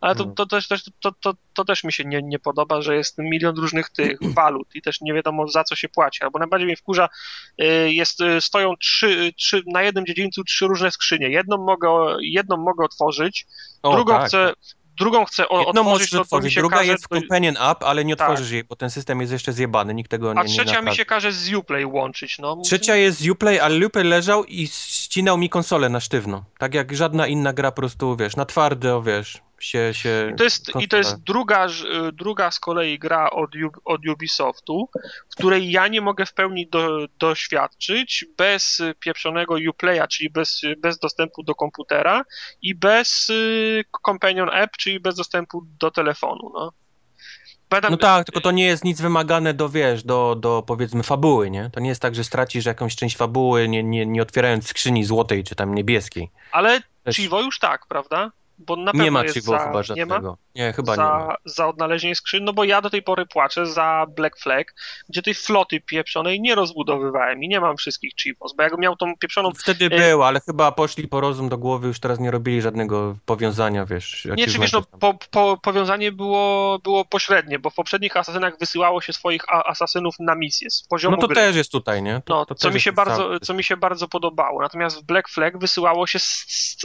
Ale 0.00 0.14
to, 0.14 0.22
Mm. 0.22 0.34
to, 0.34 0.46
też, 0.46 0.68
też, 0.70 0.84
to, 1.00 1.12
to, 1.12 1.34
to 1.54 1.64
też 1.64 1.84
mi 1.84 1.92
się 1.92 2.04
nie, 2.04 2.22
nie 2.22 2.38
podoba, 2.38 2.82
że 2.82 2.96
jest 2.96 3.18
milion 3.18 3.56
różnych 3.56 3.90
tych 3.90 4.18
walut 4.38 4.68
i 4.74 4.82
też 4.82 5.00
nie 5.00 5.14
wiadomo 5.14 5.48
za 5.48 5.64
co 5.64 5.76
się 5.76 5.88
płaci. 5.88 6.24
Albo 6.24 6.38
najbardziej 6.38 6.66
mnie 6.66 6.76
wkurza, 6.76 7.08
y, 7.62 7.92
jest, 7.92 8.20
y, 8.20 8.40
stoją 8.40 8.76
trzy, 8.76 9.32
trzy, 9.36 9.62
na 9.66 9.82
jednym 9.82 10.06
dziedzińcu 10.06 10.44
trzy 10.44 10.66
różne 10.66 10.90
skrzynie. 10.90 11.28
Jedną 11.28 11.58
mogę, 11.58 11.88
jedną 12.20 12.56
mogę 12.56 12.84
otworzyć, 12.84 13.46
O, 13.82 13.92
drugą, 13.92 14.12
tak, 14.12 14.26
chcę, 14.26 14.52
drugą 14.98 15.24
chcę 15.24 15.48
o, 15.48 15.66
Jedną 15.66 15.80
otworzyć, 15.80 16.10
to, 16.10 16.16
mi 16.16 16.22
otworzyć, 16.22 16.54
druga 16.54 16.76
każe, 16.76 16.92
jest 16.92 17.04
w 17.04 17.08
Companion 17.08 17.56
App, 17.56 17.82
ale 17.82 18.04
nie 18.04 18.16
Tak. 18.16 18.30
otworzysz 18.30 18.52
jej, 18.52 18.64
bo 18.64 18.76
ten 18.76 18.90
system 18.90 19.20
jest 19.20 19.32
jeszcze 19.32 19.52
zjebany, 19.52 19.94
nikt 19.94 20.10
tego 20.10 20.34
nie 20.34 20.40
a 20.40 20.42
nie 20.42 20.48
trzecia 20.48 20.70
mi 20.70 20.76
naprawi. 20.76 20.96
się 20.96 21.04
każe 21.04 21.32
z 21.32 21.54
Uplay 21.54 21.86
łączyć. 21.86 22.38
No. 22.38 22.56
Trzecia 22.64 22.96
jest 22.96 23.28
Uplay, 23.28 23.60
ale 23.60 23.86
Uplay 23.86 24.04
leżał 24.04 24.44
i 24.44 24.66
ścinał 24.68 25.38
mi 25.38 25.48
konsolę 25.48 25.88
na 25.88 26.00
sztywno. 26.00 26.44
Tak 26.58 26.74
jak 26.74 26.96
żadna 26.96 27.26
inna 27.26 27.52
gra 27.52 27.70
po 27.70 27.76
prostu, 27.76 28.16
wiesz, 28.16 28.36
na 28.36 28.44
twardo, 28.44 29.02
wiesz, 29.02 29.42
się... 29.62 29.94
się 29.94 30.34
To 30.38 30.44
jest, 30.44 30.70
I 30.80 30.88
to 30.88 30.96
jest 30.96 31.22
druga, 31.22 31.68
ż- 31.68 32.12
druga 32.12 32.50
z 32.50 32.60
kolei 32.60 32.98
gra 32.98 33.30
od, 33.30 33.50
od 33.84 34.06
Ubisoftu, 34.06 34.88
w 35.30 35.36
której 35.36 35.70
ja 35.70 35.88
nie 35.88 36.00
mogę 36.00 36.26
w 36.26 36.32
pełni 36.32 36.66
do, 36.66 37.06
doświadczyć 37.18 38.24
bez 38.36 38.80
y, 38.80 38.94
pieprzonego 39.00 39.54
Uplaya, 39.70 40.08
czyli 40.08 40.30
bez, 40.30 40.60
bez 40.78 40.98
dostępu 40.98 41.42
do 41.42 41.54
komputera 41.54 42.24
i 42.62 42.74
bez 42.74 43.28
y, 43.30 43.84
Companion 44.06 44.50
App, 44.52 44.76
czyli 44.76 45.00
bez 45.00 45.16
dostępu 45.16 45.62
do 45.80 45.90
telefonu. 45.90 46.50
No. 46.54 46.72
No 47.90 47.96
tak, 47.96 48.26
tylko 48.26 48.40
to 48.40 48.50
nie 48.50 48.64
jest 48.66 48.84
nic 48.84 49.00
wymagane 49.00 49.54
do, 49.54 49.68
wiesz, 49.68 50.02
do, 50.04 50.34
do 50.40 50.62
powiedzmy 50.66 51.02
fabuły, 51.02 51.50
nie? 51.50 51.70
To 51.72 51.80
nie 51.80 51.88
jest 51.88 52.02
tak, 52.02 52.14
że 52.14 52.24
stracisz 52.24 52.64
jakąś 52.64 52.96
część 52.96 53.16
fabuły, 53.16 53.68
nie, 53.68 53.82
nie, 53.82 54.06
nie 54.06 54.22
otwierając 54.22 54.66
skrzyni 54.68 55.04
złotej 55.04 55.44
czy 55.44 55.54
tam 55.54 55.74
niebieskiej. 55.74 56.30
ale 56.52 56.80
Też- 57.04 57.16
Chivo 57.16 57.40
już 57.42 57.58
tak, 57.58 57.86
prawda? 57.86 58.32
Bo 58.66 58.76
na 58.76 58.92
pewno 58.92 59.04
Nie 59.04 59.10
ma 59.10 59.22
jest 59.22 59.34
Chivo 59.34 59.52
za, 59.52 59.58
chyba 59.58 59.94
nie 59.96 60.06
ma? 60.06 60.36
Nie, 60.54 60.72
chyba 60.72 60.94
za, 60.94 61.02
nie 61.02 61.08
ma. 61.08 61.36
za 61.44 61.68
odnalezienie 61.68 62.14
skrzyn, 62.14 62.44
no 62.44 62.52
bo 62.52 62.64
ja 62.64 62.80
do 62.82 62.90
tej 62.90 63.02
pory 63.02 63.26
płaczę 63.26 63.66
za 63.66 64.06
Black 64.16 64.38
Flag, 64.38 64.74
gdzie 65.08 65.22
tej 65.22 65.34
floty 65.34 65.80
pieprzonej 65.80 66.40
nie 66.40 66.54
rozbudowywałem 66.54 67.42
i 67.42 67.48
nie 67.48 67.60
mam 67.60 67.76
wszystkich 67.76 68.12
Chivos, 68.22 68.54
bo 68.56 68.62
jakbym 68.62 68.80
miał 68.80 68.96
tą 68.96 69.16
pieprzoną 69.16 69.50
Wtedy 69.58 69.90
było, 69.90 70.26
ale 70.26 70.40
chyba 70.40 70.72
poszli 70.72 71.08
po 71.08 71.20
rozum 71.20 71.48
do 71.48 71.58
głowy, 71.58 71.88
już 71.88 72.00
teraz 72.00 72.18
nie 72.20 72.30
robili 72.30 72.62
żadnego 72.62 73.16
powiązania, 73.26 73.86
wiesz. 73.86 74.28
Nie, 74.36 74.46
czy 74.46 74.58
wiesz, 74.58 74.72
no, 74.72 74.82
po, 74.82 75.14
po, 75.30 75.58
powiązanie 75.62 76.12
było, 76.12 76.78
było 76.78 77.04
pośrednie, 77.04 77.58
bo 77.58 77.70
w 77.70 77.74
poprzednich 77.74 78.16
asasynach 78.16 78.58
wysyłało 78.58 79.00
się 79.00 79.12
swoich 79.12 79.42
a, 79.48 79.64
asasynów 79.64 80.14
na 80.20 80.34
misję 80.34 80.70
z 80.70 80.82
poziomu 80.82 81.16
No 81.16 81.20
to 81.20 81.26
gry. 81.28 81.34
też 81.34 81.56
jest 81.56 81.72
tutaj, 81.72 82.02
nie? 82.02 82.22
To, 82.24 82.34
No, 82.34 82.46
to 82.46 82.54
co, 82.54 82.70
mi 82.70 82.80
się 82.80 82.92
bardzo, 82.92 83.16
cały- 83.16 83.40
co 83.40 83.54
mi 83.54 83.64
się 83.64 83.76
bardzo 83.76 84.08
podobało. 84.08 84.62
Natomiast 84.62 85.00
w 85.02 85.02
Black 85.02 85.28
Flag 85.28 85.58
wysyłało 85.58 86.06
się 86.06 86.18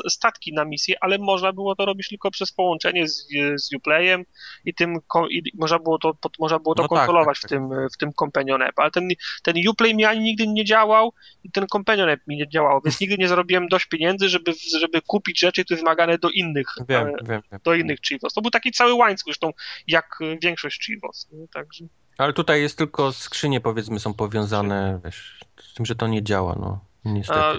statki 0.09 0.53
na 0.53 0.65
misję, 0.65 0.95
ale 1.01 1.17
można 1.17 1.53
było 1.53 1.75
to 1.75 1.85
robić 1.85 2.09
tylko 2.09 2.31
przez 2.31 2.51
połączenie 2.51 3.07
z, 3.07 3.27
z 3.57 3.64
Uplayem 3.73 4.25
i 4.65 4.73
tym 4.73 4.95
i 5.29 5.41
można 5.57 5.79
było 5.79 5.97
to, 5.99 6.13
pod- 6.13 6.39
można 6.39 6.59
było 6.59 6.75
to 6.75 6.83
No 6.83 6.89
tak, 6.89 6.97
kontrolować 6.97 7.39
tak, 7.41 7.49
w 7.49 7.53
tym, 7.53 7.69
w 7.93 7.97
tym 7.97 8.13
Companion 8.13 8.61
App. 8.61 8.79
Ale 8.79 8.91
ten, 8.91 9.07
ten 9.43 9.55
Uplay 9.69 9.95
mi 9.95 10.05
ani 10.05 10.19
nigdy 10.23 10.47
nie 10.47 10.65
działał 10.65 11.13
i 11.43 11.51
ten 11.51 11.67
Companion 11.67 12.09
App 12.09 12.21
mi 12.27 12.37
nie 12.37 12.47
działał, 12.49 12.81
więc 12.85 13.01
nigdy 13.01 13.17
nie 13.17 13.27
zarobiłem 13.27 13.67
dość 13.67 13.85
pieniędzy, 13.85 14.29
żeby, 14.29 14.53
żeby 14.79 15.01
kupić 15.01 15.39
rzeczy, 15.39 15.65
które 15.65 15.77
wymagane 15.77 16.17
do 16.17 16.29
innych 16.29 16.67
Wiem, 16.89 17.07
e, 17.07 17.11
wiem, 17.23 17.41
wiem. 17.51 17.59
do 17.63 17.73
innych 17.73 17.99
Chivos. 18.01 18.33
To 18.33 18.41
był 18.41 18.51
taki 18.51 18.71
cały 18.71 18.93
łańcuch, 18.93 19.25
zresztą 19.25 19.51
jak 19.87 20.05
e, 20.21 20.37
większość 20.41 20.85
Chivos. 20.85 21.27
nie? 21.31 21.47
Także 21.47 21.85
Ale 22.17 22.33
tutaj 22.33 22.61
jest 22.61 22.77
tylko 22.77 23.11
skrzynie, 23.11 23.61
powiedzmy, 23.61 23.99
są 23.99 24.13
powiązane, 24.13 24.99
wiesz, 25.05 25.39
z 25.61 25.73
tym, 25.73 25.85
że 25.85 25.95
to 25.95 26.07
nie 26.07 26.23
działa, 26.23 26.55
no. 26.59 26.79
Niestety. 27.05 27.39
a 27.39 27.53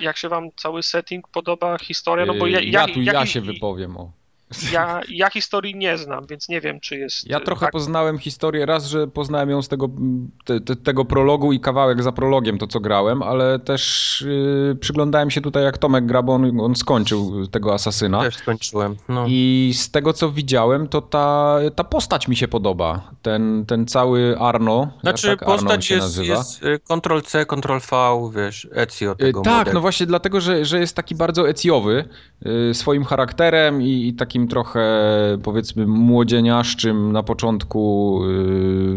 jak 0.00 0.16
się 0.16 0.28
wam 0.28 0.48
cały 0.56 0.82
setting 0.82 1.28
podoba, 1.28 1.78
historia? 1.78 2.26
No 2.26 2.34
bo 2.34 2.46
ja, 2.46 2.60
Yy, 2.60 2.66
ja, 2.66 2.80
ja, 2.86 2.94
tu 2.94 3.00
ja 3.02 3.12
jakim- 3.12 3.26
się 3.26 3.40
wypowiem 3.40 3.96
o. 3.96 4.12
Ja, 4.72 5.00
ja 5.08 5.30
historii 5.30 5.76
nie 5.76 5.98
znam, 5.98 6.26
więc 6.26 6.48
nie 6.48 6.60
wiem, 6.60 6.80
czy 6.80 6.96
jest. 6.98 7.28
Ja 7.30 7.40
trochę 7.40 7.66
tak, 7.66 7.72
poznałem 7.72 8.18
historię, 8.18 8.66
raz, 8.66 8.86
że 8.86 9.06
poznałem 9.08 9.50
ją 9.50 9.62
z 9.62 9.68
tego, 9.68 9.88
te, 10.44 10.60
te, 10.60 10.76
tego 10.76 11.04
prologu 11.04 11.52
i 11.52 11.60
kawałek 11.60 12.02
za 12.02 12.12
prologiem, 12.12 12.58
to 12.58 12.66
co 12.66 12.80
grałem, 12.80 13.22
ale 13.22 13.58
też 13.58 14.24
yy, 14.68 14.76
przyglądałem 14.80 15.30
się 15.30 15.40
tutaj 15.40 15.64
jak 15.64 15.78
Tomek 15.78 16.06
gra, 16.06 16.22
bo 16.22 16.32
on, 16.34 16.60
on 16.60 16.74
skończył 16.76 17.46
tego 17.46 17.74
asasyna. 17.74 18.20
Też 18.22 18.36
skończyłem. 18.36 18.96
No. 19.08 19.24
I 19.28 19.72
z 19.76 19.90
tego 19.90 20.12
co 20.12 20.30
widziałem, 20.30 20.88
to 20.88 21.00
ta, 21.02 21.56
ta 21.76 21.84
postać 21.84 22.28
mi 22.28 22.36
się 22.36 22.48
podoba. 22.48 23.10
Ten, 23.22 23.64
ten 23.66 23.86
cały 23.86 24.38
Arno. 24.38 24.92
Znaczy 25.00 25.26
tak 25.28 25.44
postać 25.44 25.90
jest, 25.90 26.02
nazywa. 26.02 26.34
jest 26.34 26.62
y, 26.64 26.78
Ctrl-C, 26.88 27.46
Ctrl-V, 27.46 28.30
wiesz, 28.34 28.68
Ezio 28.74 29.12
Y, 29.12 29.16
tego 29.16 29.40
Tak, 29.40 29.58
modelu. 29.58 29.74
no 29.74 29.80
właśnie 29.80 30.06
dlatego, 30.06 30.40
że, 30.40 30.64
że 30.64 30.78
jest 30.80 30.96
taki 30.96 31.14
bardzo 31.14 31.48
ecjowy 31.48 32.08
y, 32.70 32.74
swoim 32.74 33.04
charakterem 33.04 33.82
i, 33.82 34.08
i 34.08 34.14
takim 34.14 34.39
trochę 34.48 34.82
powiedzmy 35.42 35.86
młodzieniaszczym 35.86 37.12
na 37.12 37.22
początku 37.22 38.20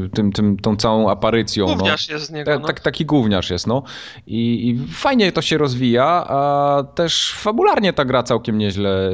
y, 0.05 0.09
tym, 0.09 0.31
tym, 0.31 0.57
tą 0.57 0.75
całą 0.75 1.09
aparycją. 1.09 1.65
no. 1.67 1.75
Gówniarz 1.75 2.09
jest 2.09 2.25
z 2.25 2.31
niego. 2.31 2.51
Ta, 2.51 2.59
no. 2.59 2.67
tak, 2.67 2.79
taki 2.79 3.05
gówniarz 3.05 3.49
jest, 3.49 3.67
no. 3.67 3.83
I, 4.27 4.69
I 4.69 4.87
fajnie 4.93 5.31
to 5.31 5.41
się 5.41 5.57
rozwija, 5.57 6.05
a 6.27 6.83
też 6.95 7.33
fabularnie 7.33 7.93
ta 7.93 8.05
gra 8.05 8.23
całkiem 8.23 8.57
nieźle 8.57 9.11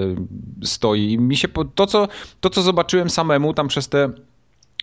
stoi. 0.63 1.11
I 1.11 1.19
mi 1.19 1.37
się 1.37 1.47
to, 1.75 1.87
co, 1.87 2.07
to, 2.39 2.49
co 2.49 2.61
zobaczyłem 2.61 3.09
samemu 3.09 3.53
tam 3.53 3.67
przez 3.67 3.89
te 3.89 4.09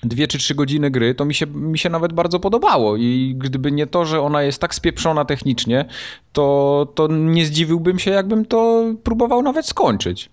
dwie 0.03 0.29
czy 0.29 0.39
trzy 0.39 0.55
godziny 0.55 0.91
gry, 0.91 1.15
to 1.15 1.25
mi 1.25 1.35
się, 1.35 1.47
mi 1.47 1.79
się 1.79 1.91
nawet 1.91 2.13
bardzo 2.13 2.41
podobało 2.41 2.97
i 2.97 3.35
gdyby 3.39 3.73
nie 3.73 3.87
to, 3.87 4.05
że 4.05 4.21
ona 4.21 4.43
jest 4.43 4.61
tak 4.61 4.75
spieprzona 4.75 5.25
technicznie, 5.25 5.85
to, 6.33 6.87
to 6.95 7.07
nie 7.09 7.47
zdziwiłbym 7.47 7.99
się, 7.99 8.11
jakbym 8.11 8.45
to 8.45 8.85
próbował 9.05 9.43
nawet 9.43 9.67
skończyć. 9.67 10.31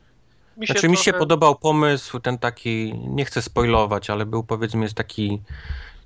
Mi 0.57 0.67
Znaczy 0.67 0.89
mi 0.89 0.97
się 0.97 1.03
trochę- 1.03 1.19
podobał 1.19 1.55
pomysł 1.55 2.19
ten 2.19 2.37
taki, 2.37 2.93
nie 3.07 3.25
chcę 3.25 3.41
spoilować, 3.41 4.09
ale 4.09 4.25
był 4.25 4.43
powiedzmy 4.43 4.83
jest 4.83 4.95
taki 4.95 5.41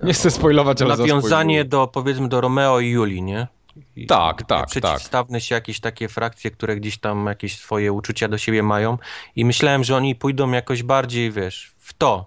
Nie 0.03 0.14
chcę 0.14 0.32
spoilować, 0.32 0.82
ale 0.82 0.98
nawiązanie 0.98 1.65
do 1.65 1.88
powiedzmy 1.88 2.28
do 2.30 2.41
Romeo 2.41 2.80
i 2.80 2.90
Julii, 2.90 3.22
nie? 3.22 3.48
I 3.95 4.07
Tak, 4.07 4.38
takie 4.38 4.45
tak, 4.45 4.69
Przeciwstawne 4.69 5.41
się 5.41 5.56
jakieś 5.56 5.80
takie 5.80 6.07
frakcje, 6.07 6.52
które 6.52 6.76
gdzieś 6.76 6.98
tam 6.98 7.26
jakieś 7.26 7.57
swoje 7.57 7.94
uczucia 7.94 8.28
do 8.28 8.38
siebie 8.38 8.64
mają 8.64 8.98
i 9.36 9.45
myślałem, 9.45 9.84
że 9.84 9.95
oni 9.95 10.15
pójdą 10.15 10.52
jakoś 10.52 10.84
bardziej, 10.84 11.32
wiesz, 11.32 11.72
w 11.78 11.94
to. 11.94 12.26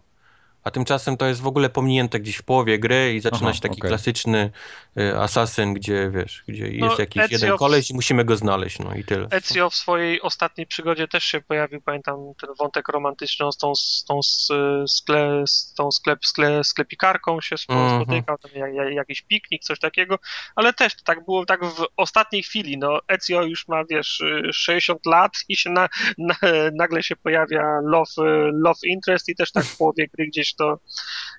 A 0.65 0.70
tymczasem 0.70 1.16
to 1.16 1.27
jest 1.27 1.41
w 1.41 1.47
ogóle 1.47 1.70
pominięte 1.70 2.20
gdzieś 2.20 2.37
w 2.37 2.43
połowie 2.43 2.78
gry 2.78 3.15
i 3.15 3.20
zaczyna 3.20 3.41
Aha, 3.49 3.53
się 3.53 3.61
taki 3.61 3.81
okej. 3.81 3.89
klasyczny 3.89 4.51
y, 4.99 5.16
asasyn, 5.19 5.74
gdzie 5.74 6.11
wiesz, 6.15 6.45
gdzie 6.49 6.70
No, 6.78 6.87
jest 6.87 6.99
jakiś 6.99 7.23
Ezio 7.23 7.35
jeden 7.35 7.57
w- 7.57 7.59
koleś 7.59 7.91
i 7.91 7.95
musimy 7.95 8.24
go 8.24 8.37
znaleźć, 8.37 8.78
no 8.78 8.95
i 8.95 9.05
tyle. 9.05 9.28
Ezio 9.31 9.70
w 9.70 9.74
swojej 9.74 10.20
ostatniej 10.23 10.66
przygodzie 10.66 11.09
też 11.09 11.24
się 11.24 11.41
pojawił, 11.41 11.81
pamiętam 11.81 12.16
ten 12.41 12.51
wątek 12.59 12.89
romantyczny 12.89 13.53
z 13.53 13.57
tą, 13.57 13.74
z 13.74 14.05
tą, 14.09 14.23
z, 14.23 14.49
skle, 14.87 15.45
z 15.49 15.74
tą 15.74 15.91
sklep, 15.93 16.27
skle, 16.27 16.65
sklepikarką 16.65 17.41
się 17.41 17.57
Mhm. 17.69 18.03
spotykał, 18.05 18.39
tam 18.39 18.51
jak, 18.55 18.74
jak, 18.74 18.95
jakiś 18.95 19.23
piknik, 19.23 19.62
coś 19.62 19.78
takiego, 19.78 20.19
ale 20.57 20.73
też 20.73 20.95
to 20.95 21.03
tak 21.05 21.24
było 21.24 21.47
tak 21.47 21.65
w 21.65 21.87
ostatniej 21.97 22.43
chwili, 22.43 22.78
no 22.78 22.99
Ezio 23.09 23.43
już 23.43 23.69
ma, 23.69 23.85
wiesz, 23.91 24.20
y, 24.20 24.53
60 24.53 25.07
lat 25.07 25.32
i 25.49 25.57
się 25.57 25.70
na, 25.70 25.89
na, 26.19 26.35
nagle 26.74 27.03
się 27.03 27.16
pojawia 27.16 27.62
love, 27.82 28.11
y, 28.19 28.51
love 28.53 28.81
interest 28.87 29.28
i 29.28 29.35
też 29.35 29.53
tak 29.53 29.65
w 29.65 29.77
połowie 29.77 30.07
gry 30.15 30.27
gdzieś 30.27 30.50
to 30.55 30.79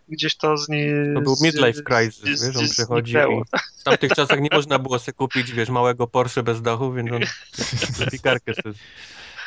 gdzieś 0.10 0.36
to 0.38 0.58
z 0.58 0.70
nie, 0.70 0.94
To 1.16 1.22
był 1.22 1.36
midlife 1.42 1.82
crisis, 1.84 2.40
z- 2.40 2.48
wiesz, 2.48 2.58
on 2.58 2.70
przychodzi 2.70 3.14
w 3.80 3.84
tamtych 3.84 4.12
czasach 4.12 4.42
nie 4.42 4.50
można 4.52 4.80
było 4.80 5.00
sobie 5.00 5.14
kupić, 5.14 5.52
wiesz, 5.52 5.70
małego 5.70 6.08
Porsche 6.08 6.44
bez 6.44 6.62
dachu, 6.62 6.94
więc 6.94 7.12
on 7.12 7.22
pikarkę 8.12 8.54
sobie... 8.54 8.76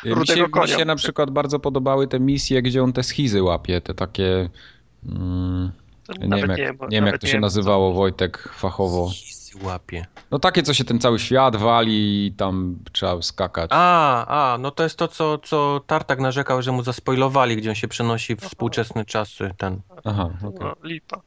Mi 0.04 0.26
się, 0.26 0.46
mi 0.62 0.68
się 0.68 0.84
na 0.84 0.96
przykład 0.96 1.30
bardzo 1.30 1.58
podobały 1.58 2.08
te 2.08 2.20
misje, 2.20 2.62
gdzie 2.62 2.82
on 2.82 2.92
te 2.92 3.02
schizy 3.02 3.42
łapie, 3.42 3.80
te 3.80 3.94
takie... 3.94 4.48
Mm, 5.06 5.70
nie, 6.20 6.36
wiem, 6.36 6.50
jak, 6.50 6.58
nie 6.58 6.64
nie 6.64 6.88
wiem, 6.90 7.06
jak 7.06 7.18
to 7.18 7.26
nie 7.26 7.30
się 7.30 7.36
wiem, 7.36 7.40
nazywało, 7.40 7.92
Wojtek, 7.92 8.48
fachowo. 8.56 9.10
Hisy 9.14 9.43
łapie. 9.62 10.06
No 10.30 10.38
takie, 10.38 10.62
co 10.62 10.74
się 10.74 10.84
ten 10.84 10.98
cały 11.00 11.18
świat 11.18 11.56
wali 11.56 12.26
i 12.26 12.32
tam 12.32 12.78
trzeba 12.92 13.22
skakać. 13.22 13.70
A, 13.72 14.52
a, 14.54 14.58
no 14.58 14.70
to 14.70 14.82
jest 14.82 14.96
to, 14.96 15.08
co, 15.08 15.38
co 15.38 15.80
Tartak 15.86 16.20
narzekał, 16.20 16.62
że 16.62 16.72
mu 16.72 16.82
zaspoilowali, 16.82 17.56
gdzie 17.56 17.68
on 17.68 17.74
się 17.74 17.88
przenosi 17.88 18.36
w 18.36 18.40
współczesne 18.40 19.04
czasy, 19.04 19.50
ten. 19.58 19.80
Aha, 20.04 20.30
okej. 20.44 20.60
No, 20.60 20.74
lipa. 20.82 21.20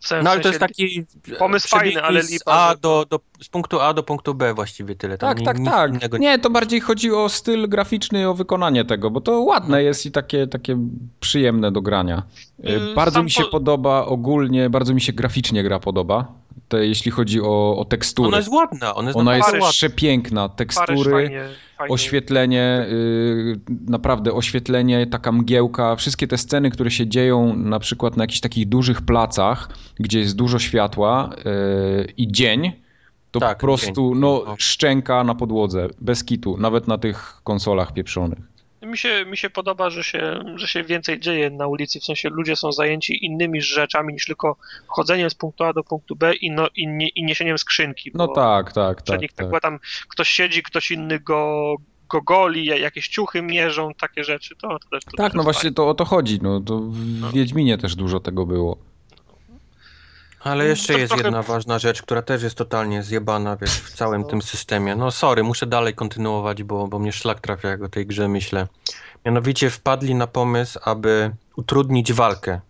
W 0.00 0.06
sensie, 0.06 0.24
No 0.24 0.30
ale 0.30 0.40
to 0.40 0.48
jest 0.48 0.60
taki 0.60 1.04
Pomysł 1.38 1.68
fajny, 1.68 2.02
ale 2.02 2.22
z 2.22 2.30
lipa, 2.30 2.52
A 2.52 2.70
że- 2.70 2.76
do, 2.78 3.06
do, 3.10 3.20
z 3.42 3.48
punktu 3.48 3.80
A 3.80 3.94
do 3.94 4.02
punktu 4.02 4.34
B 4.34 4.54
właściwie 4.54 4.94
tyle. 4.94 5.18
Tam 5.18 5.28
Tak, 5.28 5.38
ni- 5.38 5.44
tak, 5.44 5.56
tak. 5.74 5.90
innego 5.94 6.18
Nie, 6.18 6.38
to 6.38 6.50
bardziej 6.50 6.80
chodzi 6.80 7.12
o 7.12 7.28
styl 7.28 7.68
graficzny 7.68 8.20
i 8.20 8.24
o 8.24 8.34
wykonanie 8.34 8.84
tego, 8.84 9.10
bo 9.10 9.20
to 9.20 9.40
ładne 9.40 9.82
jest 9.82 10.06
i 10.06 10.10
takie, 10.10 10.46
takie 10.46 10.78
przyjemne 11.20 11.72
do 11.72 11.82
grania. 11.82 12.22
E, 12.64 12.72
Yy, 12.72 12.94
Bardzo 12.94 13.14
sam 13.14 13.24
mi 13.24 13.30
się 13.30 13.42
po- 13.42 13.48
podoba 13.50 14.06
ogólnie, 14.06 14.70
bardzo 14.70 14.94
mi 14.94 15.00
się 15.00 15.12
graficznie 15.12 15.62
gra 15.62 15.80
podoba, 15.80 16.32
te, 16.68 16.86
jeśli 16.86 17.10
chodzi 17.10 17.40
o, 17.42 17.76
o 17.78 17.84
tekstury. 17.84 18.28
Ona 18.28 18.36
jest 18.36 18.48
ładna, 18.48 18.94
ona 18.94 19.08
jest 19.08 19.18
Ona 19.18 19.36
jest 19.36 19.48
przepiękna, 19.70 20.48
tekstury, 20.48 21.10
fajnie, 21.10 21.42
fajnie. 21.78 21.94
oświetlenie, 21.94 22.86
y, 22.88 23.56
naprawdę 23.88 24.32
oświetlenie, 24.32 25.06
taka 25.06 25.32
mgiełka, 25.32 25.96
wszystkie 25.96 26.28
te 26.28 26.38
sceny, 26.38 26.70
które 26.70 26.90
się 26.90 27.06
dzieją 27.06 27.56
na 27.56 27.78
przykład 27.78 28.16
na 28.16 28.22
jakichś 28.24 28.40
takich 28.40 28.68
dużych 28.68 29.02
placach, 29.02 29.68
gdzie 29.94 30.18
jest 30.20 30.36
dużo 30.36 30.58
światła 30.58 31.30
y, 32.00 32.12
i 32.16 32.32
dzień, 32.32 32.72
to 33.30 33.40
Tak, 33.40 33.58
po 33.58 33.66
prostu 33.66 34.10
dzień. 34.12 34.20
no, 34.20 34.42
No. 34.46 34.54
szczęka 34.58 35.24
na 35.24 35.34
podłodze, 35.34 35.88
bez 36.00 36.24
kitu, 36.24 36.56
nawet 36.56 36.88
na 36.88 36.98
tych 36.98 37.40
konsolach 37.44 37.92
pieprzonych. 37.92 38.38
Mi 38.86 38.98
się, 38.98 39.24
mi 39.24 39.36
się 39.36 39.50
podoba, 39.50 39.90
że 39.90 40.04
się, 40.04 40.44
że 40.56 40.68
się 40.68 40.82
więcej 40.82 41.20
dzieje 41.20 41.50
na 41.50 41.66
ulicy, 41.66 42.00
w 42.00 42.04
sensie 42.04 42.28
ludzie 42.28 42.56
są 42.56 42.72
zajęci 42.72 43.24
innymi 43.26 43.62
rzeczami 43.62 44.12
niż 44.14 44.26
tylko 44.26 44.56
chodzeniem 44.86 45.30
z 45.30 45.34
punktu 45.34 45.64
A 45.64 45.72
do 45.72 45.84
punktu 45.84 46.16
B 46.16 46.34
i, 46.34 46.50
no, 46.50 46.68
i, 46.76 46.88
nie, 46.88 47.08
i 47.08 47.24
niesieniem 47.24 47.58
skrzynki. 47.58 48.10
No 48.14 48.28
tak, 48.28 48.72
tak, 48.72 49.02
tak. 49.02 49.20
nich 49.20 49.32
tak. 49.32 49.50
tak. 49.50 49.62
tam 49.62 49.78
ktoś 50.08 50.28
siedzi, 50.28 50.62
ktoś 50.62 50.90
inny 50.90 51.20
go, 51.20 51.74
go 52.08 52.22
goli, 52.22 52.64
ja- 52.64 52.76
jakieś 52.76 53.08
ciuchy 53.08 53.42
mierzą, 53.42 53.90
takie 54.00 54.24
rzeczy, 54.24 54.56
to, 54.56 54.68
to 54.68 55.00
to 55.10 55.16
Tak, 55.16 55.34
no 55.34 55.42
właśnie 55.42 55.72
to 55.72 55.88
o 55.88 55.94
to 55.94 56.04
chodzi. 56.04 56.38
No, 56.42 56.60
to 56.60 56.80
w 56.80 57.20
No. 57.20 57.32
Wiedźminie 57.32 57.78
też 57.78 57.96
dużo 57.96 58.20
tego 58.20 58.46
było. 58.46 58.93
Ale 60.44 60.66
jeszcze 60.66 60.92
To 60.92 60.98
jest 60.98 61.10
trochę- 61.10 61.24
jedna 61.24 61.42
ważna 61.42 61.78
rzecz, 61.78 62.02
która 62.02 62.22
też 62.22 62.42
jest 62.42 62.56
totalnie 62.58 63.02
zjebana, 63.02 63.56
wiesz, 63.56 63.70
w 63.70 63.92
całym 63.96 64.22
No. 64.22 64.28
tym 64.28 64.42
systemie. 64.42 64.96
No 64.96 65.10
sorry, 65.10 65.42
muszę 65.42 65.66
dalej 65.66 65.94
kontynuować, 65.94 66.62
bo, 66.62 66.88
bo 66.88 66.98
mnie 66.98 67.12
szlak 67.12 67.40
trafia, 67.40 67.68
jak 67.68 67.82
o 67.82 67.88
tej 67.88 68.06
grze 68.06 68.28
myślę. 68.28 68.66
Mianowicie 69.24 69.70
wpadli 69.70 70.14
na 70.14 70.26
pomysł, 70.26 70.78
aby 70.84 71.30
utrudnić 71.56 72.12
walkę. 72.12 72.60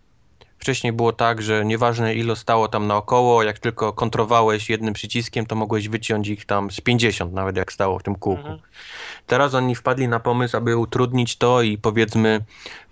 Wcześniej 0.59 0.93
było 0.93 1.13
tak, 1.13 1.41
że 1.41 1.65
nieważne 1.65 2.15
ile 2.15 2.35
stało 2.35 2.67
tam 2.67 2.87
naokoło, 2.87 3.43
jak 3.43 3.59
tylko 3.59 3.93
kontrowałeś 3.93 4.69
jednym 4.69 4.93
przyciskiem, 4.93 5.45
to 5.45 5.55
mogłeś 5.55 5.89
wyciąć 5.89 6.27
ich 6.27 6.45
tam 6.45 6.71
z 6.71 6.81
50, 6.81 7.33
nawet 7.33 7.57
jak 7.57 7.73
stało 7.73 7.99
w 7.99 8.03
tym 8.03 8.15
kółku. 8.15 8.41
Mhm. 8.41 8.59
Teraz 9.27 9.53
oni 9.53 9.75
wpadli 9.75 10.07
na 10.07 10.19
pomysł, 10.19 10.57
aby 10.57 10.77
utrudnić 10.77 11.37
to 11.37 11.61
i 11.61 11.77
powiedzmy 11.77 12.41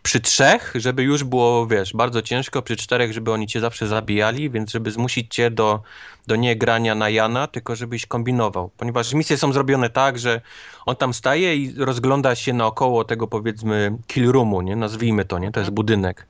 przy 0.04 0.20
trzech, 0.20 0.74
żeby 0.76 1.04
już 1.04 1.24
było, 1.24 1.68
wiesz, 1.68 1.94
bardzo 1.94 2.22
ciężko, 2.22 2.62
przy 2.62 2.76
czterech, 2.76 3.14
żeby 3.14 3.32
oni 3.32 3.48
cię 3.48 3.60
zawsze 3.60 3.88
zabijali, 3.88 4.50
więc 4.50 4.72
żeby 4.72 4.92
zmusić 4.92 5.36
cię 5.36 5.52
do, 5.52 5.82
do 6.28 6.36
nie 6.36 6.56
grania 6.56 6.96
na 6.96 7.10
Jana, 7.10 7.48
tylko 7.48 7.76
żebyś 7.76 8.06
kombinował. 8.06 8.70
Ponieważ 8.78 9.14
misje 9.14 9.38
są 9.38 9.54
zrobione 9.54 9.90
tak, 9.90 10.20
że 10.20 10.42
on 10.86 10.96
tam 10.96 11.14
staje 11.14 11.56
i 11.56 11.74
rozgląda 11.78 12.36
się 12.36 12.54
naokoło 12.54 13.04
tego, 13.04 13.28
powiedzmy, 13.28 13.98
kill 14.08 14.32
roomu, 14.32 14.62
nie? 14.62 14.76
Nazwijmy 14.76 15.26
to, 15.26 15.40
nie? 15.40 15.52
To 15.52 15.60
jest 15.60 15.72
budynek. 15.72 16.28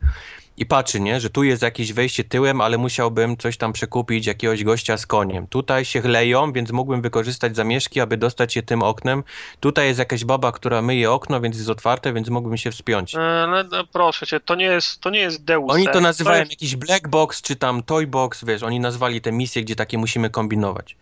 I 0.58 0.66
patrzy, 0.66 1.00
nie? 1.00 1.20
Że 1.20 1.30
tu 1.30 1.44
jest 1.44 1.62
jakieś 1.62 1.94
wejście 1.94 2.24
tyłem, 2.24 2.62
ale 2.62 2.78
musiałbym 2.78 3.38
coś 3.38 3.58
tam 3.58 3.74
przekupić, 3.74 4.26
jakiegoś 4.26 4.64
gościa 4.64 4.98
z 4.98 5.06
koniem. 5.06 5.48
Tutaj 5.48 5.86
się 5.86 6.02
chleją, 6.02 6.54
więc 6.54 6.72
mógłbym 6.72 7.02
wykorzystać 7.02 7.56
zamieszki, 7.56 8.00
aby 8.00 8.18
dostać 8.18 8.54
się 8.54 8.62
tym 8.62 8.84
oknem. 8.84 9.24
Tutaj 9.60 9.88
jest 9.88 10.00
jakaś 10.00 10.26
baba, 10.26 10.52
która 10.52 10.82
myje 10.82 11.12
okno, 11.12 11.42
więc 11.42 11.58
jest 11.58 11.70
otwarte, 11.70 12.14
więc 12.14 12.30
mógłbym 12.30 12.58
się 12.58 12.72
wspiąć. 12.72 13.16
Ale 13.16 13.64
no, 13.72 13.84
proszę 13.92 14.28
cię, 14.28 14.40
to 14.40 14.56
nie 14.56 14.66
jest, 14.66 15.00
to 15.00 15.10
nie 15.10 15.20
jest 15.20 15.44
Deus 15.44 15.72
Oni 15.72 15.88
to 15.88 16.02
nazywają 16.02 16.40
jest- 16.40 16.52
jakiś 16.52 16.76
black 16.76 17.08
box, 17.08 17.42
czy 17.42 17.56
tam 17.56 17.84
toy 17.84 18.08
box, 18.08 18.46
wiesz, 18.46 18.64
oni 18.64 18.80
nazwali 18.80 19.22
te 19.22 19.32
misje, 19.32 19.62
gdzie 19.62 19.76
takie 19.76 19.98
musimy 19.98 20.30
kombinować. 20.30 20.96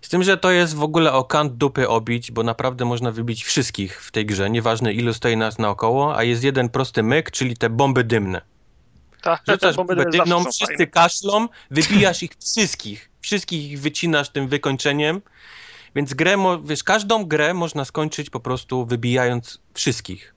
Z 0.00 0.08
tym, 0.08 0.22
że 0.22 0.36
to 0.36 0.50
jest 0.50 0.74
w 0.74 0.82
ogóle 0.82 1.12
o 1.12 1.24
kant 1.24 1.52
dupy 1.52 1.88
obić, 1.88 2.32
bo 2.32 2.42
naprawdę 2.42 2.84
można 2.84 3.12
wybić 3.12 3.44
wszystkich 3.44 4.02
w 4.02 4.10
tej 4.10 4.26
grze, 4.26 4.50
nieważne 4.50 4.92
ilu 4.92 5.14
stoi 5.14 5.36
nas 5.36 5.58
naokoło, 5.58 6.16
a 6.16 6.22
jest 6.24 6.44
jeden 6.44 6.68
prosty 6.68 7.02
myk, 7.02 7.30
czyli 7.30 7.56
te 7.56 7.70
bomby 7.70 8.04
dymne. 8.04 8.55
Ta, 9.26 9.38
Rzucasz 9.52 9.76
dymną, 10.12 10.44
są 10.44 10.50
wszyscy 10.50 10.66
fajne. 10.66 10.86
kaszlą, 10.86 11.48
wybijasz 11.70 12.22
ich 12.22 12.30
wszystkich. 12.40 13.10
Wszystkich 13.20 13.70
ich 13.70 13.80
wycinasz 13.80 14.28
tym 14.28 14.48
wykończeniem. 14.48 15.22
Więc 15.94 16.14
grę, 16.14 16.36
wiesz, 16.64 16.84
każdą 16.84 17.24
grę 17.24 17.54
można 17.54 17.84
skończyć 17.84 18.30
po 18.30 18.40
prostu 18.40 18.86
wybijając 18.86 19.60
wszystkich. 19.74 20.34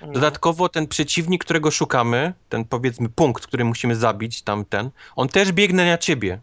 No. 0.00 0.12
Dodatkowo 0.12 0.68
ten 0.68 0.86
przeciwnik, 0.86 1.44
którego 1.44 1.70
szukamy, 1.70 2.34
ten 2.48 2.64
powiedzmy 2.64 3.08
punkt, 3.08 3.46
który 3.46 3.64
musimy 3.64 3.96
zabić, 3.96 4.42
tamten, 4.42 4.90
on 5.16 5.28
też 5.28 5.52
biegnie 5.52 5.84
na 5.84 5.98
ciebie. 5.98 6.40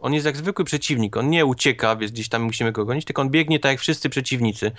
On 0.00 0.14
jest 0.14 0.26
jak 0.26 0.36
zwykły 0.36 0.64
przeciwnik, 0.64 1.16
on 1.16 1.30
nie 1.30 1.46
ucieka, 1.46 1.96
więc 1.96 2.12
gdzieś 2.12 2.28
tam 2.28 2.42
musimy 2.42 2.72
go 2.72 2.84
gonić, 2.84 3.04
tylko 3.04 3.22
on 3.22 3.30
biegnie 3.30 3.60
tak 3.60 3.72
jak 3.72 3.80
wszyscy 3.80 4.10
przeciwnicy. 4.10 4.72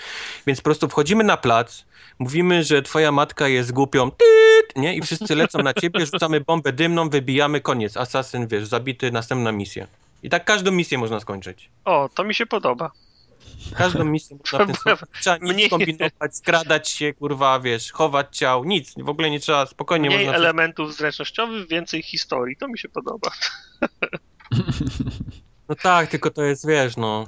Więc 0.47 0.59
po 0.59 0.63
prostu 0.63 0.87
wchodzimy 0.87 1.23
na 1.23 1.37
plac, 1.37 1.85
mówimy, 2.19 2.63
że 2.63 2.81
twoja 2.81 3.11
matka 3.11 3.47
jest 3.47 3.71
głupią, 3.71 4.11
tyt, 4.11 4.75
nie? 4.75 4.95
I 4.95 5.01
wszyscy 5.01 5.35
lecą 5.35 5.59
na 5.59 5.73
ciebie, 5.73 6.05
rzucamy 6.05 6.41
bombę 6.41 6.73
dymną, 6.73 7.09
wybijamy, 7.09 7.61
koniec. 7.61 7.97
Asasyn, 7.97 8.47
wiesz, 8.47 8.67
zabity, 8.67 9.11
następna 9.11 9.51
misja. 9.51 9.87
I 10.23 10.29
tak 10.29 10.45
każdą 10.45 10.71
misję 10.71 10.97
można 10.97 11.19
skończyć. 11.19 11.69
O, 11.85 12.09
to 12.15 12.23
mi 12.23 12.35
się 12.35 12.45
podoba. 12.45 12.91
Każdą 13.75 14.03
misję 14.03 14.37
można 14.37 14.65
w 14.65 14.67
ten 14.67 14.75
sposób. 14.75 15.09
Trzeba 15.21 15.37
nic 15.37 15.53
Mniej- 15.53 15.69
kombinować, 15.69 16.35
skradać 16.35 16.89
się, 16.89 17.13
kurwa, 17.13 17.59
wiesz, 17.59 17.91
chować 17.91 18.37
ciał, 18.37 18.63
nic. 18.63 18.93
W 18.97 19.09
ogóle 19.09 19.29
nie 19.29 19.39
trzeba, 19.39 19.65
spokojnie 19.65 20.09
Mniej 20.09 20.25
można... 20.25 20.37
elementów 20.37 20.95
zręcznościowych, 20.95 21.67
więcej 21.67 22.03
historii. 22.03 22.57
To 22.57 22.67
mi 22.67 22.77
się 22.79 22.89
podoba. 22.89 23.31
No 25.69 25.75
tak, 25.75 26.09
tylko 26.09 26.29
to 26.31 26.43
jest, 26.43 26.67
wiesz, 26.67 26.97
no... 26.97 27.25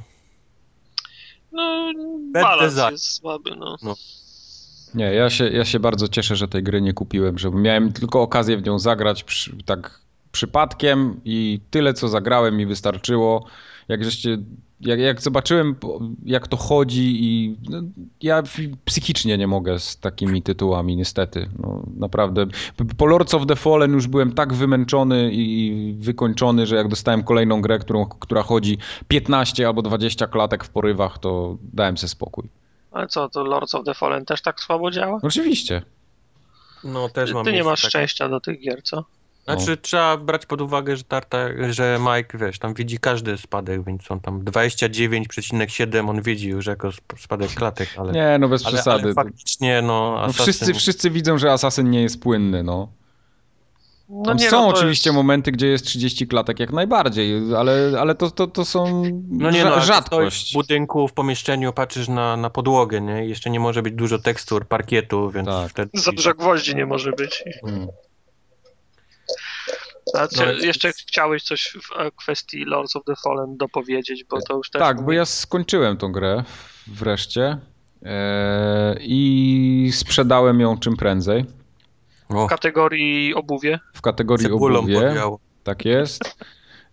No, 1.51 1.91
Bad 2.33 2.43
balans 2.43 2.75
design. 2.75 2.91
jest 2.91 3.11
słaby, 3.15 3.55
no. 3.55 3.77
Nie, 4.95 5.05
ja 5.13 5.29
się, 5.29 5.47
ja 5.47 5.65
się 5.65 5.79
bardzo 5.79 6.07
cieszę, 6.07 6.35
że 6.35 6.47
tej 6.47 6.63
gry 6.63 6.81
nie 6.81 6.93
kupiłem, 6.93 7.37
że 7.37 7.51
miałem 7.51 7.93
tylko 7.93 8.21
okazję 8.21 8.57
w 8.57 8.63
nią 8.63 8.79
zagrać 8.79 9.23
przy, 9.23 9.63
tak 9.65 9.99
przypadkiem 10.31 11.21
i 11.25 11.59
tyle 11.69 11.93
co 11.93 12.07
zagrałem 12.07 12.57
mi 12.57 12.65
wystarczyło. 12.65 13.45
Jak 13.87 14.03
żeście, 14.03 14.37
jak, 14.85 14.99
jak 14.99 15.21
zobaczyłem 15.21 15.75
jak 16.25 16.47
to 16.47 16.57
chodzi 16.57 17.23
i 17.23 17.57
no, 17.69 17.81
ja 18.21 18.43
psychicznie 18.85 19.37
nie 19.37 19.47
mogę 19.47 19.79
z 19.79 19.97
takimi 19.97 20.41
tytułami 20.41 20.95
niestety. 20.95 21.49
No, 21.59 21.83
naprawdę. 21.97 22.45
Po 22.97 23.05
Lords 23.05 23.33
of 23.33 23.47
the 23.47 23.55
Fallen 23.55 23.93
już 23.93 24.07
byłem 24.07 24.31
tak 24.31 24.53
wymęczony 24.53 25.29
i 25.33 25.95
wykończony, 25.99 26.67
że 26.67 26.75
jak 26.75 26.87
dostałem 26.87 27.23
kolejną 27.23 27.61
grę, 27.61 27.79
którą, 27.79 28.05
która 28.05 28.43
chodzi 28.43 28.77
15 29.07 29.67
albo 29.67 29.81
20 29.81 30.27
klatek 30.27 30.63
w 30.63 30.69
porywach, 30.69 31.19
to 31.19 31.57
dałem 31.73 31.97
sobie 31.97 32.09
spokój. 32.09 32.49
Ale 32.91 33.07
co, 33.07 33.29
to 33.29 33.43
Lords 33.43 33.75
of 33.75 33.85
the 33.85 33.93
Fallen 33.93 34.25
też 34.25 34.41
tak 34.41 34.61
słabo 34.61 34.91
działa? 34.91 35.19
Oczywiście. 35.21 35.81
No 36.83 37.09
też 37.09 37.33
mam 37.33 37.45
Ty 37.45 37.53
nie 37.53 37.63
masz 37.63 37.81
takie. 37.81 37.89
szczęścia 37.89 38.29
do 38.29 38.39
tych 38.39 38.59
gier, 38.61 38.83
co? 38.83 39.05
Znaczy 39.43 39.77
trzeba 39.77 40.17
brać 40.17 40.45
pod 40.45 40.61
uwagę, 40.61 40.97
że, 40.97 41.03
tarta, 41.03 41.37
że 41.69 41.99
Mike, 41.99 42.37
wiesz, 42.37 42.59
tam 42.59 42.73
widzi 42.73 42.97
każdy 42.97 43.37
spadek, 43.37 43.85
więc 43.85 44.11
on 44.11 44.19
tam 44.19 44.41
29,7 44.43 46.09
on 46.09 46.21
widzi 46.21 46.49
już 46.49 46.65
jako 46.65 46.87
sp- 46.97 47.15
spadek 47.19 47.49
klatek, 47.51 47.89
ale, 47.97 48.13
Nie, 48.13 48.37
no 48.39 48.47
bez 48.47 48.65
ale, 48.65 48.73
przesady. 48.73 49.03
ale 49.03 49.13
faktycznie 49.13 49.81
no, 49.81 49.87
no, 49.87 50.21
Assassin, 50.21 50.43
wszyscy, 50.43 50.73
wszyscy 50.73 51.09
widzą, 51.09 51.37
że 51.37 51.51
Assassin 51.51 51.89
nie 51.89 52.01
jest 52.01 52.21
płynny, 52.21 52.63
no. 52.63 52.87
No 54.09 54.23
Tam 54.23 54.37
nie, 54.37 54.49
są 54.49 54.61
no, 54.61 54.67
oczywiście 54.67 55.09
jest... 55.09 55.15
momenty, 55.15 55.51
gdzie 55.51 55.67
jest 55.67 55.85
30 55.85 56.27
klatek 56.27 56.59
jak 56.59 56.71
najbardziej, 56.71 57.55
ale, 57.57 57.91
ale 57.99 58.15
to, 58.15 58.31
to, 58.31 58.47
to 58.47 58.65
są 58.65 59.03
no 59.29 59.51
nie 59.51 59.63
no, 59.63 59.81
rzadkość. 59.81 60.51
w 60.51 60.53
budynku, 60.53 61.07
w 61.07 61.13
pomieszczeniu, 61.13 61.73
patrzysz 61.73 62.07
na, 62.07 62.37
na 62.37 62.49
podłogę, 62.49 63.01
nie, 63.01 63.25
I 63.25 63.29
jeszcze 63.29 63.49
nie 63.49 63.59
może 63.59 63.81
być 63.81 63.93
dużo 63.93 64.19
tekstur, 64.19 64.67
parkietu, 64.67 65.31
więc 65.31 65.47
Tak. 65.47 65.69
wtedy... 65.69 65.89
Za 65.93 66.11
dużo 66.11 66.33
gwoździ 66.33 66.75
nie 66.75 66.85
może 66.85 67.11
być. 67.11 67.43
Mm. 67.63 67.87
A 70.13 70.27
czy 70.27 70.45
No, 70.45 70.51
jeszcze 70.51 70.91
chciałeś 70.91 71.43
coś 71.43 71.77
w 71.83 71.99
e, 71.99 72.11
kwestii 72.11 72.65
Lords 72.65 72.95
of 72.95 73.03
the 73.05 73.13
Fallen 73.23 73.57
dopowiedzieć, 73.57 74.25
bo 74.29 74.41
to 74.41 74.57
już 74.57 74.69
też... 74.69 74.79
Tak, 74.79 75.05
bo 75.05 75.11
ja 75.11 75.25
skończyłem 75.25 75.97
tą 75.97 76.11
grę 76.11 76.43
wreszcie 76.87 77.57
e, 78.05 78.95
i 79.01 79.89
sprzedałem 79.93 80.59
ją 80.59 80.77
czym 80.77 80.97
prędzej 80.97 81.45
O, 82.29 82.45
W 82.45 82.49
kategorii 82.49 83.33
obuwie. 83.35 83.79
w 83.93 84.01
kategorii 84.01 84.45
cebulą 84.45 84.79
obuwie. 84.79 85.13
Tak 85.63 85.85
jest. 85.85 86.35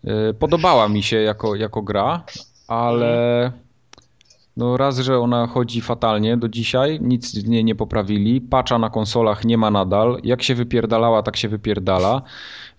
E, 0.05 0.35
Podobała 0.35 0.89
mi 0.89 1.03
się 1.03 1.17
jako, 1.17 1.55
jako 1.55 1.83
gra, 1.83 2.25
ale 2.69 3.53
no 4.57 4.77
raz, 4.77 4.99
że 4.99 5.19
ona 5.19 5.47
chodzi 5.47 5.81
fatalnie 5.81 6.37
do 6.37 6.49
dzisiaj, 6.49 6.99
nic 7.03 7.31
z 7.33 7.45
niej 7.45 7.65
nie 7.65 7.75
poprawili. 7.75 8.41
Patcha 8.41 8.79
na 8.79 8.91
konsolach 8.91 9.45
nie 9.45 9.59
ma 9.59 9.71
nadal. 9.71 10.21
Jak 10.23 10.43
się 10.43 10.55
wypierdalała, 10.55 11.23
tak 11.23 11.37
się 11.37 11.49
wypierdala. 11.49 12.23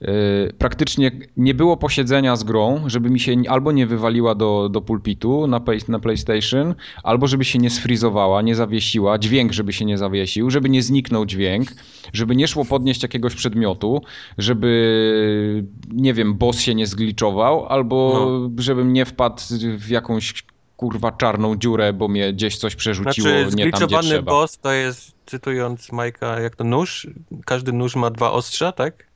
E, 0.02 0.54
Praktycznie 0.58 1.12
nie 1.38 1.54
było 1.54 1.78
posiedzenia 1.78 2.36
z 2.36 2.44
grą, 2.44 2.84
żeby 2.88 3.10
mi 3.10 3.20
się 3.20 3.36
albo 3.50 3.72
nie 3.72 3.88
wywaliła 3.88 4.36
do, 4.36 4.70
do 4.70 4.82
pulpitu 4.82 5.48
na, 5.48 5.60
play, 5.60 5.80
na 5.88 6.00
PlayStation, 6.00 6.76
albo 7.04 7.28
żeby 7.28 7.46
się 7.46 7.60
nie 7.60 7.70
sfrizowała, 7.70 8.42
nie 8.42 8.56
zawiesiła, 8.56 9.18
dźwięk, 9.18 9.52
żeby 9.52 9.74
się 9.74 9.86
nie 9.86 9.98
zawiesił, 9.98 10.50
żeby 10.52 10.70
nie 10.70 10.84
zniknął 10.84 11.26
dźwięk, 11.26 11.68
żeby 12.14 12.36
nie 12.36 12.48
szło 12.48 12.66
podnieść 12.66 13.04
jakiegoś 13.04 13.36
przedmiotu, 13.36 14.02
żeby, 14.38 15.64
nie 15.92 16.14
wiem, 16.14 16.34
boss 16.34 16.60
się 16.60 16.76
nie 16.76 16.88
zgliczował, 16.88 17.66
albo 17.66 18.28
żebym 18.58 18.94
nie 18.94 19.06
wpadł 19.06 19.42
w 19.78 19.90
jakąś 19.90 20.44
kurwa 20.78 21.12
czarną 21.12 21.56
dziurę, 21.56 21.94
bo 21.94 22.08
mnie 22.08 22.34
gdzieś 22.34 22.58
coś 22.58 22.76
przerzuciło 22.76 23.28
Znaczy, 23.28 23.56
nie 23.56 23.72
tam, 23.72 23.88
gdzie 23.88 24.00
trzeba. 24.00 24.32
boss 24.32 24.58
to 24.58 24.72
jest, 24.72 25.12
cytując 25.26 25.92
Majka, 25.92 26.40
jak 26.40 26.56
to 26.56 26.64
nóż? 26.64 27.08
Każdy 27.46 27.74
nóż 27.74 27.96
ma 27.96 28.10
dwa 28.10 28.32
ostrza, 28.32 28.72
tak? 28.72 29.11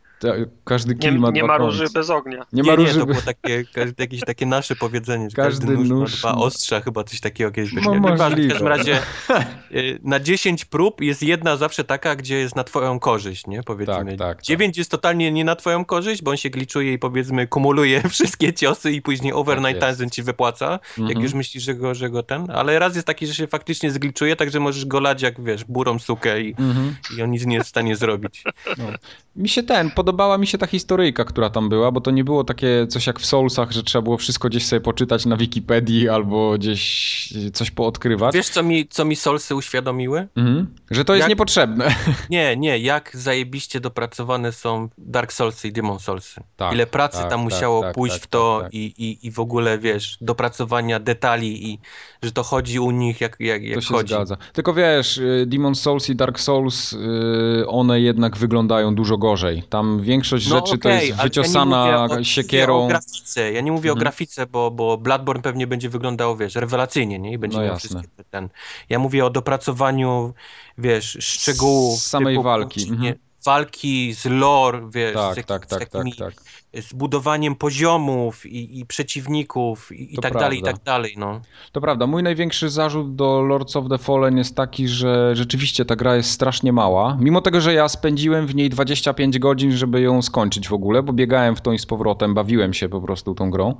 Każdy 0.64 0.93
Nie, 0.93 0.99
kij 0.99 1.11
ma 1.19 1.30
nie 1.31 1.39
dwa 1.43 1.47
ma 1.47 1.57
końce. 1.57 1.72
róży 1.80 1.93
bez 1.93 2.10
ognia. 2.10 2.45
Nie 2.53 2.64
ma 2.64 2.69
nie, 2.69 2.76
róży. 2.76 2.99
to 2.99 3.06
było 3.06 3.22
takie, 3.22 3.64
każde, 3.73 4.03
jakieś 4.03 4.22
takie 4.22 4.45
nasze 4.45 4.76
powiedzenie, 4.76 5.30
że 5.30 5.35
każdy, 5.35 5.68
Każdy 5.68 5.77
nóż, 5.77 5.89
nóż 5.89 6.11
ma 6.23 6.30
dwa 6.30 6.34
ma- 6.39 6.45
ostrza, 6.45 6.81
chyba 6.81 7.03
coś 7.03 7.19
takiego 7.19 7.52
kiedyś 7.52 7.73
No, 7.73 7.93
w 7.93 8.18
każdym 8.18 8.68
razie 8.68 8.99
y, 9.72 9.99
na 10.03 10.19
10 10.19 10.65
prób 10.65 11.02
jest 11.02 11.23
jedna 11.23 11.57
zawsze 11.57 11.84
taka, 11.84 12.15
gdzie 12.15 12.38
jest 12.38 12.56
na 12.56 12.64
twoją 12.64 12.99
korzyść, 12.99 13.47
nie? 13.47 13.64
Powiedzmy. 13.64 14.18
Tak, 14.18 14.18
tak, 14.38 14.41
9 14.41 14.77
jest 14.77 14.91
totalnie 14.91 15.31
nie 15.31 15.45
na 15.45 15.56
twoją 15.56 15.85
korzyść, 15.85 16.22
bo 16.22 16.31
on 16.31 16.38
się 16.38 16.49
gliczuje 16.49 16.93
i 16.93 16.99
powiedzmy 16.99 17.47
kumuluje 17.47 18.02
wszystkie 18.10 18.53
ciosy 18.53 18.91
i 18.91 19.02
później 19.02 19.34
overnight 19.34 19.80
Tak 19.80 19.89
jest. 19.89 19.99
time 19.99 20.11
ci 20.11 20.23
wypłaca, 20.23 20.80
jak 20.97 20.99
Mhm. 20.99 21.22
już 21.22 21.34
myślisz, 21.34 21.64
że 21.64 21.76
go, 21.76 21.95
że 21.95 22.10
go 22.10 22.23
ten, 22.23 22.52
ale 22.52 22.80
raz 22.80 22.95
jest 22.95 23.07
taki, 23.07 23.27
że 23.27 23.34
się 23.34 23.47
faktycznie 23.47 23.91
zgliczuje, 23.91 24.35
także 24.35 24.60
możesz 24.60 24.85
go 24.85 24.99
lać 24.99 25.22
jak, 25.22 25.43
wiesz, 25.43 25.64
burą 25.65 25.99
sukę 25.99 26.41
i, 26.41 26.56
Mhm. 26.60 26.95
i 27.18 27.22
on 27.22 27.31
nic 27.31 27.45
nie 27.45 27.56
jest 27.56 27.65
w 27.68 27.69
stanie 27.69 27.95
zrobić. 27.95 28.43
Mi 29.35 29.49
się 29.49 29.64
ten, 29.64 29.91
podobała 30.15 30.37
mi 30.37 30.47
się 30.47 30.57
ta 30.57 30.67
historyjka, 30.67 31.23
która 31.25 31.49
tam 31.49 31.69
była, 31.69 31.91
bo 31.91 32.01
to 32.01 32.11
nie 32.11 32.23
było 32.23 32.43
takie 32.43 32.87
coś 32.87 33.07
jak 33.07 33.19
w 33.19 33.25
Soulsach, 33.25 33.71
że 33.71 33.83
trzeba 33.83 34.01
było 34.01 34.17
wszystko 34.17 34.49
gdzieś 34.49 34.65
sobie 34.65 34.79
poczytać 34.79 35.25
na 35.25 35.37
Wikipedii 35.37 36.09
albo 36.09 36.53
gdzieś 36.57 37.33
coś 37.53 37.71
poodkrywać. 37.71 38.35
Wiesz, 38.35 38.49
co 38.49 38.63
mi, 38.63 38.87
co 38.87 39.05
mi 39.05 39.15
Solsy 39.15 39.55
uświadomiły? 39.55 40.27
Mhm. 40.35 40.67
Że 40.91 41.05
to 41.05 41.13
jest 41.13 41.23
Jak- 41.23 41.29
niepotrzebne. 41.29 41.95
Nie, 42.29 42.57
nie, 42.57 42.79
jak 42.79 43.11
zajebiście 43.13 43.79
dopracowane 43.79 44.51
są 44.51 44.89
Dark 44.97 45.33
Soulsy 45.33 45.67
i 45.67 45.71
Demon 45.71 45.99
Soulsy. 45.99 46.41
Tak, 46.55 46.73
Ile 46.73 46.87
pracy 46.87 47.17
tak, 47.17 47.29
tam 47.29 47.39
tak, 47.39 47.43
musiało 47.43 47.81
tak, 47.81 47.95
pójść 47.95 48.15
tak, 48.15 48.23
w 48.23 48.27
to 48.27 48.59
tak. 48.63 48.73
I, 48.73 48.85
i, 48.97 49.27
i 49.27 49.31
w 49.31 49.39
ogóle, 49.39 49.79
wiesz, 49.79 50.17
dopracowania 50.21 50.99
detali 50.99 51.71
i 51.71 51.79
że 52.23 52.31
to 52.31 52.43
chodzi 52.43 52.79
u 52.79 52.91
nich 52.91 53.21
jak, 53.21 53.35
jak, 53.39 53.63
jak 53.63 53.75
To 53.75 53.81
się 53.81 53.93
chodzi. 53.93 54.13
zgadza. 54.13 54.37
Tylko 54.53 54.73
wiesz, 54.73 55.17
y, 55.17 55.45
Demon 55.47 55.75
Souls 55.75 56.09
i 56.09 56.15
Dark 56.15 56.39
Souls, 56.39 56.93
y, 56.93 57.67
one 57.67 58.01
jednak 58.01 58.37
wyglądają 58.37 58.95
dużo 58.95 59.17
gorzej. 59.17 59.63
Tam 59.69 59.94
większość 60.01 60.47
No 60.47 60.55
rzeczy 60.55 60.77
to 60.77 60.89
okej, 60.89 61.07
jest 61.07 61.22
wyciosana 61.22 61.88
ja 61.88 62.03
o, 62.03 62.23
siekierą. 62.23 62.85
O 62.85 62.88
grafice. 62.88 63.51
Ja 63.51 63.61
nie 63.61 63.72
mówię 63.72 63.89
Mhm. 63.89 63.97
o 63.97 63.99
grafice, 63.99 64.45
bo, 64.47 64.72
bo 64.72 64.97
Bloodborne 64.97 65.41
pewnie 65.41 65.67
będzie 65.67 65.89
wyglądał, 65.89 66.38
wiesz, 66.38 66.55
rewelacyjnie, 66.55 67.19
nie? 67.19 67.31
I 67.34 67.38
będzie 67.38 67.57
No 67.57 67.63
miał 67.63 67.73
jasne. 67.73 67.89
wszystkie 67.89 68.07
te- 68.17 68.23
ten. 68.23 68.49
Ja 68.89 68.99
mówię 68.99 69.26
o 69.26 69.30
dopracowaniu, 69.30 70.34
wiesz, 70.77 71.17
szczegółów. 71.19 71.99
Samej 72.01 72.34
typu 72.35 72.43
walki, 72.43 72.89
mhm. 72.89 73.13
Walki 73.45 74.13
z 74.13 74.26
lore, 74.26 74.89
wiesz, 74.93 75.11
z, 75.11 75.13
Tak, 75.13 75.38
jak, 75.38 75.45
tak, 75.45 75.65
z 75.65 75.67
tak, 75.67 75.89
tak, 75.89 76.05
tak. 76.17 76.34
z 76.84 76.93
budowaniem 76.93 77.55
poziomów 77.55 78.45
i, 78.45 78.80
i 78.80 78.85
przeciwników 78.85 79.91
i, 79.91 80.13
i 80.13 80.17
tak 80.17 80.34
dalej, 80.34 80.59
i 80.59 80.61
prawda. 80.61 80.77
tak 80.77 80.85
dalej, 80.85 81.15
no. 81.17 81.41
To 81.72 81.81
prawda. 81.81 82.07
Mój 82.07 82.23
największy 82.23 82.69
zarzut 82.69 83.15
do 83.15 83.41
Lords 83.41 83.76
of 83.76 83.89
the 83.89 83.97
Fallen 83.97 84.38
jest 84.38 84.55
taki, 84.55 84.88
że 84.88 85.35
rzeczywiście 85.35 85.85
ta 85.85 85.95
gra 85.95 86.15
jest 86.15 86.31
strasznie 86.31 86.73
mała. 86.73 87.17
Mimo 87.19 87.41
tego, 87.41 87.61
że 87.61 87.73
ja 87.73 87.89
spędziłem 87.89 88.47
w 88.47 88.55
niej 88.55 88.69
25 88.69 89.39
godzin, 89.39 89.72
żeby 89.72 90.01
ją 90.01 90.22
skończyć 90.22 90.67
w 90.67 90.73
ogóle, 90.73 91.03
bo 91.03 91.13
biegałem 91.13 91.55
w 91.55 91.61
tą 91.61 91.72
i 91.72 91.80
z 91.80 91.85
powrotem, 91.85 92.34
bawiłem 92.34 92.73
się 92.73 92.89
po 92.89 93.01
prostu 93.01 93.35
tą 93.35 93.51
grą. 93.51 93.76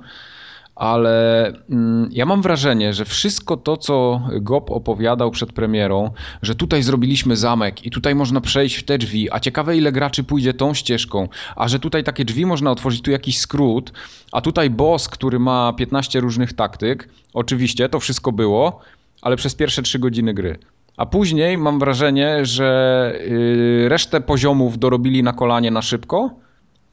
Ale 0.76 1.46
mm, 1.70 2.08
ja 2.12 2.26
mam 2.26 2.42
wrażenie, 2.42 2.92
że 2.92 3.04
wszystko 3.04 3.56
to, 3.56 3.76
co 3.76 4.20
Gob 4.40 4.70
opowiadał 4.70 5.30
przed 5.30 5.52
premierą, 5.52 6.10
że 6.42 6.54
tutaj 6.54 6.82
zrobiliśmy 6.82 7.36
zamek 7.36 7.86
i 7.86 7.90
tutaj 7.90 8.14
można 8.14 8.40
przejść 8.40 8.76
w 8.76 8.82
te 8.82 8.98
drzwi, 8.98 9.32
a 9.32 9.40
ciekawe 9.40 9.76
ile 9.76 9.92
graczy 9.92 10.24
pójdzie 10.24 10.54
tą 10.54 10.74
ścieżką, 10.74 11.28
a 11.56 11.68
że 11.68 11.78
tutaj 11.78 12.04
takie 12.04 12.24
drzwi 12.24 12.46
można 12.46 12.70
otworzyć, 12.70 13.02
tu 13.02 13.10
jakiś 13.10 13.38
skrót, 13.38 13.92
a 14.32 14.40
tutaj 14.40 14.70
boss, 14.70 15.08
który 15.08 15.38
ma 15.38 15.72
15 15.72 16.20
różnych 16.20 16.52
taktyk, 16.52 17.08
oczywiście 17.34 17.88
to 17.88 18.00
wszystko 18.00 18.32
było, 18.32 18.80
ale 19.22 19.36
przez 19.36 19.54
pierwsze 19.54 19.82
3 19.82 19.98
godziny 19.98 20.34
gry. 20.34 20.58
A 20.96 21.06
później 21.06 21.58
mam 21.58 21.78
wrażenie, 21.78 22.44
że 22.46 23.12
yy, 23.28 23.88
resztę 23.88 24.20
poziomów 24.20 24.78
dorobili 24.78 25.22
na 25.22 25.32
kolanie 25.32 25.70
na 25.70 25.82
szybko 25.82 26.30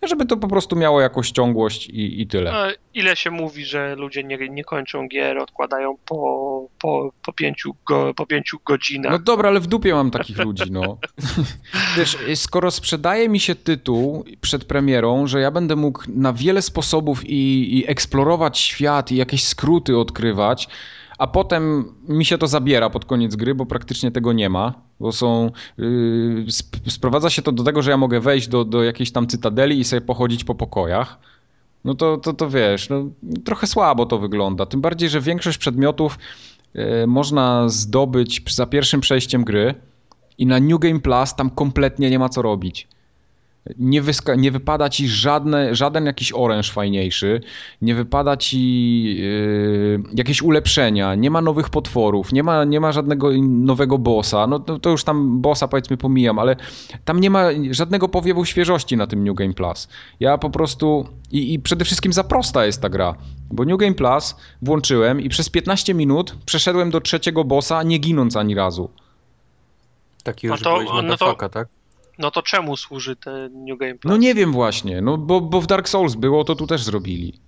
żeby 0.08 0.26
to 0.26 0.38
po 0.38 0.48
prostu 0.48 0.76
miało 0.76 1.02
jakąś 1.02 1.32
ciągłość 1.32 1.88
i, 1.88 2.22
i 2.22 2.28
tyle. 2.28 2.52
No, 2.52 2.66
ile 2.94 3.16
się 3.16 3.32
mówi, 3.32 3.66
że 3.66 3.96
ludzie 3.96 4.24
nie, 4.24 4.38
nie 4.50 4.64
kończą 4.64 5.08
gier, 5.08 5.38
odkładają 5.38 5.98
po, 6.06 6.68
po, 6.82 7.12
po, 7.26 7.34
pięciu, 7.34 7.76
go, 7.86 8.14
po 8.14 8.26
pięciu 8.26 8.58
godzinach. 8.66 9.12
No 9.12 9.20
dobra, 9.20 9.50
ale 9.50 9.60
w 9.60 9.68
dupie 9.68 9.94
mam 9.94 10.12
takich 10.12 10.38
ludzi, 10.38 10.72
no. 10.72 10.98
Wiesz, 11.98 12.18
skoro 12.36 12.72
sprzedaje 12.72 13.30
mi 13.30 13.40
się 13.40 13.56
tytuł 13.56 14.26
przed 14.42 14.66
premierą, 14.66 15.28
że 15.28 15.40
ja 15.40 15.52
będę 15.52 15.76
mógł 15.76 16.04
na 16.08 16.34
wiele 16.34 16.62
sposobów 16.62 17.26
i, 17.26 17.78
i 17.78 17.90
eksplorować 17.90 18.60
świat 18.60 19.12
i 19.12 19.16
jakieś 19.16 19.44
skróty 19.44 19.98
odkrywać, 19.98 20.68
a 21.24 21.28
potem 21.28 21.94
mi 22.08 22.26
się 22.26 22.38
to 22.38 22.48
zabiera 22.48 22.90
pod 22.90 23.06
koniec 23.06 23.36
gry, 23.36 23.56
bo 23.56 23.66
praktycznie 23.66 24.12
tego 24.12 24.34
nie 24.34 24.50
ma, 24.50 24.74
bo 25.00 25.12
są... 25.12 25.52
Yy, 25.78 26.46
sprowadza 26.88 27.30
się 27.30 27.42
to 27.42 27.52
do 27.52 27.64
tego, 27.64 27.82
że 27.82 27.92
ja 27.92 27.98
mogę 27.98 28.20
wejść 28.20 28.48
do, 28.48 28.66
do 28.66 28.84
jakiejś 28.84 29.12
tam 29.12 29.28
cytadeli 29.28 29.80
i 29.80 29.84
sobie 29.84 30.02
pochodzić 30.02 30.44
po 30.44 30.56
pokojach. 30.56 31.20
No 31.86 31.96
to, 31.96 32.18
to, 32.18 32.34
to 32.34 32.50
wiesz, 32.50 32.90
no, 32.90 33.10
trochę 33.46 33.68
słabo 33.68 34.06
to 34.06 34.20
wygląda. 34.20 34.66
Tym 34.66 34.82
bardziej, 34.82 35.10
że 35.10 35.22
większość 35.22 35.58
przedmiotów 35.58 36.20
yy, 36.74 37.08
można 37.08 37.70
zdobyć 37.70 38.56
za 38.56 38.66
pierwszym 38.66 39.02
przejściem 39.02 39.44
gry 39.44 39.76
i 40.38 40.46
na 40.46 40.60
New 40.60 40.80
Game 40.80 41.00
Plus 41.00 41.36
tam 41.36 41.50
kompletnie 41.50 42.10
nie 42.10 42.20
ma 42.20 42.30
co 42.30 42.42
robić 42.42 42.88
nie, 43.80 44.02
wyska- 44.02 44.38
nie 44.38 44.52
wypada 44.52 44.90
ci 44.90 45.08
żadne, 45.08 45.76
żaden 45.76 46.06
jakiś 46.06 46.34
oręż 46.34 46.72
fajniejszy, 46.72 47.42
nie 47.82 47.96
wypada 47.96 48.38
ci 48.38 49.04
yy, 49.16 50.04
jakieś 50.14 50.42
ulepszenia, 50.42 51.16
nie 51.16 51.32
ma 51.32 51.42
nowych 51.42 51.70
potworów, 51.70 52.34
nie 52.34 52.44
ma, 52.44 52.64
nie 52.64 52.80
ma 52.80 52.92
żadnego 52.92 53.30
nowego 53.42 53.98
bossa, 53.98 54.48
no 54.48 54.60
to, 54.60 54.80
to, 54.80 54.90
już 54.90 55.04
tam 55.04 55.42
bossa 55.42 55.68
powiedzmy 55.68 55.98
pomijam, 55.98 56.40
ale 56.40 56.56
tam 57.06 57.20
nie 57.20 57.30
ma 57.30 57.44
żadnego 57.72 58.10
powiewu 58.10 58.46
świeżości 58.46 58.98
na 58.98 59.08
tym 59.08 59.24
New 59.24 59.36
Game 59.36 59.54
Plus. 59.54 59.88
Ja 60.20 60.38
po 60.38 60.50
prostu 60.50 61.08
i, 61.32 61.54
i 61.54 61.60
przede 61.60 61.86
wszystkim 61.86 62.14
za 62.14 62.24
prosta 62.24 62.66
jest 62.66 62.82
ta 62.82 62.90
gra, 62.90 63.16
bo 63.52 63.66
New 63.66 63.78
Game 63.78 63.94
Plus 63.94 64.36
włączyłem 64.62 65.22
i 65.22 65.30
przez 65.30 65.50
15 65.50 65.94
minut 65.94 66.36
przeszedłem 66.46 66.92
do 66.92 67.02
trzeciego 67.02 67.44
bossa 67.44 67.84
nie 67.84 67.98
ginąc 67.98 68.36
ani 68.36 68.56
razu. 68.56 68.90
Taki 70.24 70.48
już 70.48 70.62
no 70.62 70.64
to, 70.64 70.78
byłeś 70.78 71.04
no 71.04 71.18
to, 71.18 71.50
tak? 71.50 71.68
No 72.18 72.32
to 72.32 72.42
czemu 72.42 72.78
służy 72.78 73.16
ten 73.16 73.66
New 73.66 73.78
Game 73.78 73.96
Plus? 73.96 74.12
No 74.12 74.18
nie 74.18 74.36
wiem 74.36 74.52
właśnie, 74.52 75.02
no 75.02 75.18
bo, 75.18 75.42
bo 75.42 75.62
w 75.62 75.68
Dark 75.68 75.90
Souls 75.90 76.16
było, 76.16 76.44
to 76.44 76.56
tu 76.56 76.68
też 76.68 76.84
zrobili. 76.84 77.40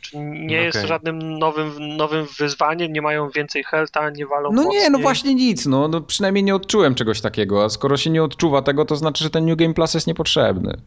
Czy 0.00 0.18
nie 0.18 0.56
okay. 0.56 0.64
jest 0.64 0.86
żadnym 0.86 1.38
nowym, 1.38 1.96
nowym 1.96 2.26
wyzwaniem, 2.38 2.92
nie 2.92 3.02
mają 3.02 3.30
więcej 3.30 3.64
helta, 3.64 4.10
nie 4.10 4.26
walą 4.26 4.52
No 4.52 4.62
mocniej. 4.62 4.82
nie, 4.82 4.90
no 4.90 4.98
właśnie 4.98 5.34
nic, 5.34 5.66
no, 5.66 5.88
no 5.88 6.00
przynajmniej 6.00 6.44
nie 6.44 6.54
odczułem 6.54 6.94
czegoś 6.94 7.20
takiego, 7.20 7.64
a 7.64 7.68
skoro 7.68 7.96
się 7.96 8.10
nie 8.10 8.22
odczuwa 8.22 8.62
tego, 8.62 8.84
to 8.84 8.96
znaczy, 8.96 9.24
że 9.24 9.30
ten 9.30 9.44
New 9.44 9.56
Game 9.56 9.74
Plus 9.74 9.94
jest 9.94 10.06
niepotrzebny. 10.06 10.80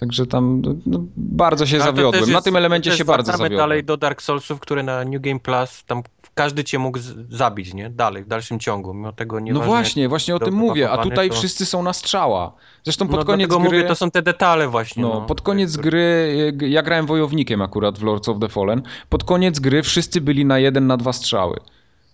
Także 0.00 0.26
tam 0.26 0.62
no, 0.86 1.04
bardzo 1.16 1.66
się 1.66 1.78
zawiodłem. 1.78 2.20
Jest, 2.20 2.32
na 2.32 2.42
tym 2.42 2.56
elemencie 2.56 2.92
się 2.92 3.04
bardzo 3.04 3.32
zawiodłem. 3.32 3.58
dalej 3.58 3.84
do 3.84 3.96
Dark 3.96 4.22
Soulsów, 4.22 4.60
które 4.60 4.82
na 4.82 5.04
New 5.04 5.22
Game 5.22 5.40
Plus 5.40 5.84
tam 5.86 6.02
każdy 6.40 6.64
cię 6.64 6.78
mógł 6.78 6.98
zabić, 7.28 7.74
nie? 7.74 7.90
Dalej, 7.90 8.24
w 8.24 8.26
dalszym 8.26 8.58
ciągu. 8.60 8.94
Mimo 8.94 9.12
tego 9.12 9.40
nie 9.40 9.52
No 9.52 9.60
właśnie, 9.60 10.08
właśnie 10.08 10.34
o 10.34 10.38
tym 10.38 10.54
mówię, 10.54 10.90
a 10.90 10.98
tutaj 10.98 11.28
to... 11.28 11.34
wszyscy 11.34 11.66
są 11.66 11.82
na 11.82 11.92
strzała. 11.92 12.52
Zresztą 12.84 13.08
pod 13.08 13.20
no, 13.20 13.24
koniec 13.24 13.50
gry... 13.50 13.58
mówię, 13.58 13.84
to 13.84 13.94
są 13.94 14.10
te 14.10 14.22
detale 14.22 14.68
właśnie. 14.68 15.02
No, 15.02 15.08
no. 15.08 15.20
pod 15.20 15.40
koniec 15.40 15.76
gry, 15.76 16.32
ja 16.60 16.82
grałem 16.82 17.06
wojownikiem 17.06 17.62
akurat 17.62 17.98
w 17.98 18.02
Lords 18.02 18.28
of 18.28 18.38
the 18.40 18.48
Fallen, 18.48 18.82
pod 19.08 19.24
koniec 19.24 19.58
gry 19.58 19.82
wszyscy 19.82 20.20
byli 20.20 20.44
na 20.44 20.58
jeden, 20.58 20.86
na 20.86 20.96
dwa 20.96 21.12
strzały. 21.12 21.60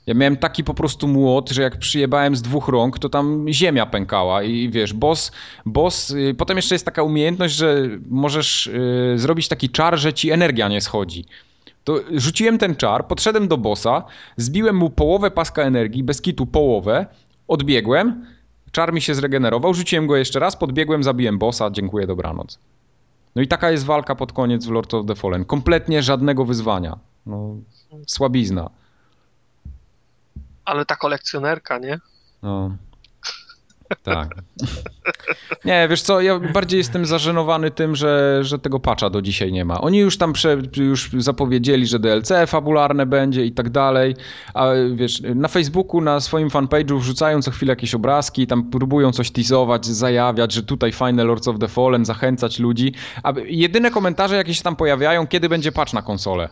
Ja 0.07 0.15
miałem 0.15 0.37
taki 0.37 0.65
po 0.65 0.75
prostu 0.75 1.09
młot, 1.09 1.51
że 1.51 1.63
jak 1.63 1.79
przyjebałem 1.79 2.37
z 2.37 2.43
dwóch 2.43 2.69
rąk, 2.69 2.99
to 2.99 3.09
tam 3.09 3.47
ziemia 3.49 3.87
pękała 3.87 4.43
i 4.43 4.71
wiesz, 4.71 4.93
boss, 4.93 5.33
boss, 5.67 6.11
y, 6.11 6.35
potem 6.39 6.57
jeszcze 6.57 6.75
jest 6.75 6.85
taka 6.85 7.03
umiejętność, 7.03 7.55
że 7.55 7.89
możesz 8.09 8.67
y, 8.67 9.15
zrobić 9.17 9.49
taki 9.49 9.71
czar, 9.71 9.99
że 9.99 10.13
ci 10.13 10.31
energia 10.31 10.69
nie 10.69 10.81
schodzi. 10.81 11.25
To 11.87 12.01
rzuciłem 12.13 12.59
ten 12.59 12.77
czar, 12.77 13.07
podszedłem 13.07 13.49
do 13.49 13.59
bossa, 13.59 14.03
zbiłem 14.37 14.77
mu 14.77 14.91
połowę 14.91 15.31
paska 15.31 15.63
energii, 15.63 16.05
bez 16.05 16.21
kitu 16.21 16.47
połowę, 16.47 17.07
odbiegłem, 17.49 18.27
czar 18.73 18.93
mi 18.93 19.01
się 19.01 19.15
zregenerował, 19.15 19.75
rzuciłem 19.75 20.07
go 20.07 20.17
jeszcze 20.17 20.41
raz, 20.41 20.57
podbiegłem, 20.57 21.03
zabiłem 21.03 21.39
bossa, 21.39 21.71
dziękuję, 21.71 22.07
dobranoc. 22.07 22.59
No 23.35 23.43
i 23.43 23.49
taka 23.49 23.71
jest 23.71 23.85
walka 23.85 24.15
pod 24.15 24.33
koniec 24.33 24.67
w 24.67 24.71
Lord 24.71 24.95
of 24.95 25.07
the 25.07 25.15
Fallen. 25.15 25.45
Kompletnie 25.45 26.03
żadnego 26.03 26.45
wyzwania. 26.45 26.99
No, 27.27 27.57
słabizna. 28.07 28.71
Ale 30.65 30.87
ta 30.87 30.97
kolekcjonerka, 30.97 31.79
nie? 31.79 32.01
No. 32.43 32.77
Tak. 34.03 34.35
Nie, 35.65 35.87
wiesz 35.91 36.03
co, 36.03 36.21
ja 36.21 36.39
bardziej 36.39 36.79
jestem 36.79 37.07
zażenowany 37.07 37.71
tym, 37.71 37.97
że, 37.97 38.39
że 38.45 38.59
tego 38.59 38.81
patcha 38.81 39.11
do 39.11 39.23
dzisiaj 39.23 39.53
nie 39.53 39.65
ma. 39.65 39.81
Oni 39.81 39.99
już 39.99 40.19
tam 40.19 40.33
prze, 40.33 40.57
już 40.77 41.11
zapowiedzieli, 41.19 41.87
że 41.87 41.99
DLC 41.99 42.33
fabularne 42.47 43.07
będzie 43.07 43.45
i 43.45 43.53
tak 43.53 43.71
dalej, 43.71 44.15
a 44.55 44.69
wiesz, 44.95 45.23
na 45.35 45.49
Facebooku, 45.49 46.01
na 46.01 46.21
swoim 46.21 46.49
fanpage'u 46.49 46.99
wrzucają 46.99 47.43
co 47.43 47.51
chwilę 47.51 47.73
jakieś 47.73 47.95
obrazki, 47.95 48.47
tam 48.47 48.71
próbują 48.71 49.13
coś 49.13 49.31
teasować, 49.31 49.87
zajawiać, 49.87 50.53
że 50.53 50.63
tutaj 50.63 50.93
fajne 50.93 51.25
Lords 51.25 51.49
of 51.49 51.59
the 51.59 51.69
Fallen, 51.69 52.05
zachęcać 52.05 52.59
ludzi, 52.59 52.95
a 53.23 53.33
jedyne 53.47 53.91
komentarze 53.91 54.37
jakie 54.37 54.55
się 54.55 54.63
tam 54.63 54.77
pojawiają, 54.77 55.27
kiedy 55.27 55.49
będzie 55.49 55.73
patch 55.73 55.93
na 55.93 56.03
konsolę. 56.03 56.49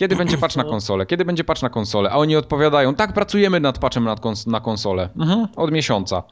Kiedy 0.00 0.16
będzie 0.16 0.38
patch 0.38 0.56
na 0.56 0.64
konsolę? 0.64 1.06
Kiedy 1.06 1.24
będzie 1.24 1.44
patch 1.44 1.62
na 1.62 1.68
konsolę? 1.68 2.10
A 2.10 2.16
oni 2.16 2.36
odpowiadają, 2.36 2.94
tak, 2.94 3.12
pracujemy 3.12 3.60
nad 3.60 3.78
patchem 3.78 4.04
na, 4.04 4.16
kons 4.16 4.46
na 4.46 4.60
konsolę. 4.60 5.08
Mhm, 5.16 5.46
od 5.56 5.72
miesiąca. 5.72 6.22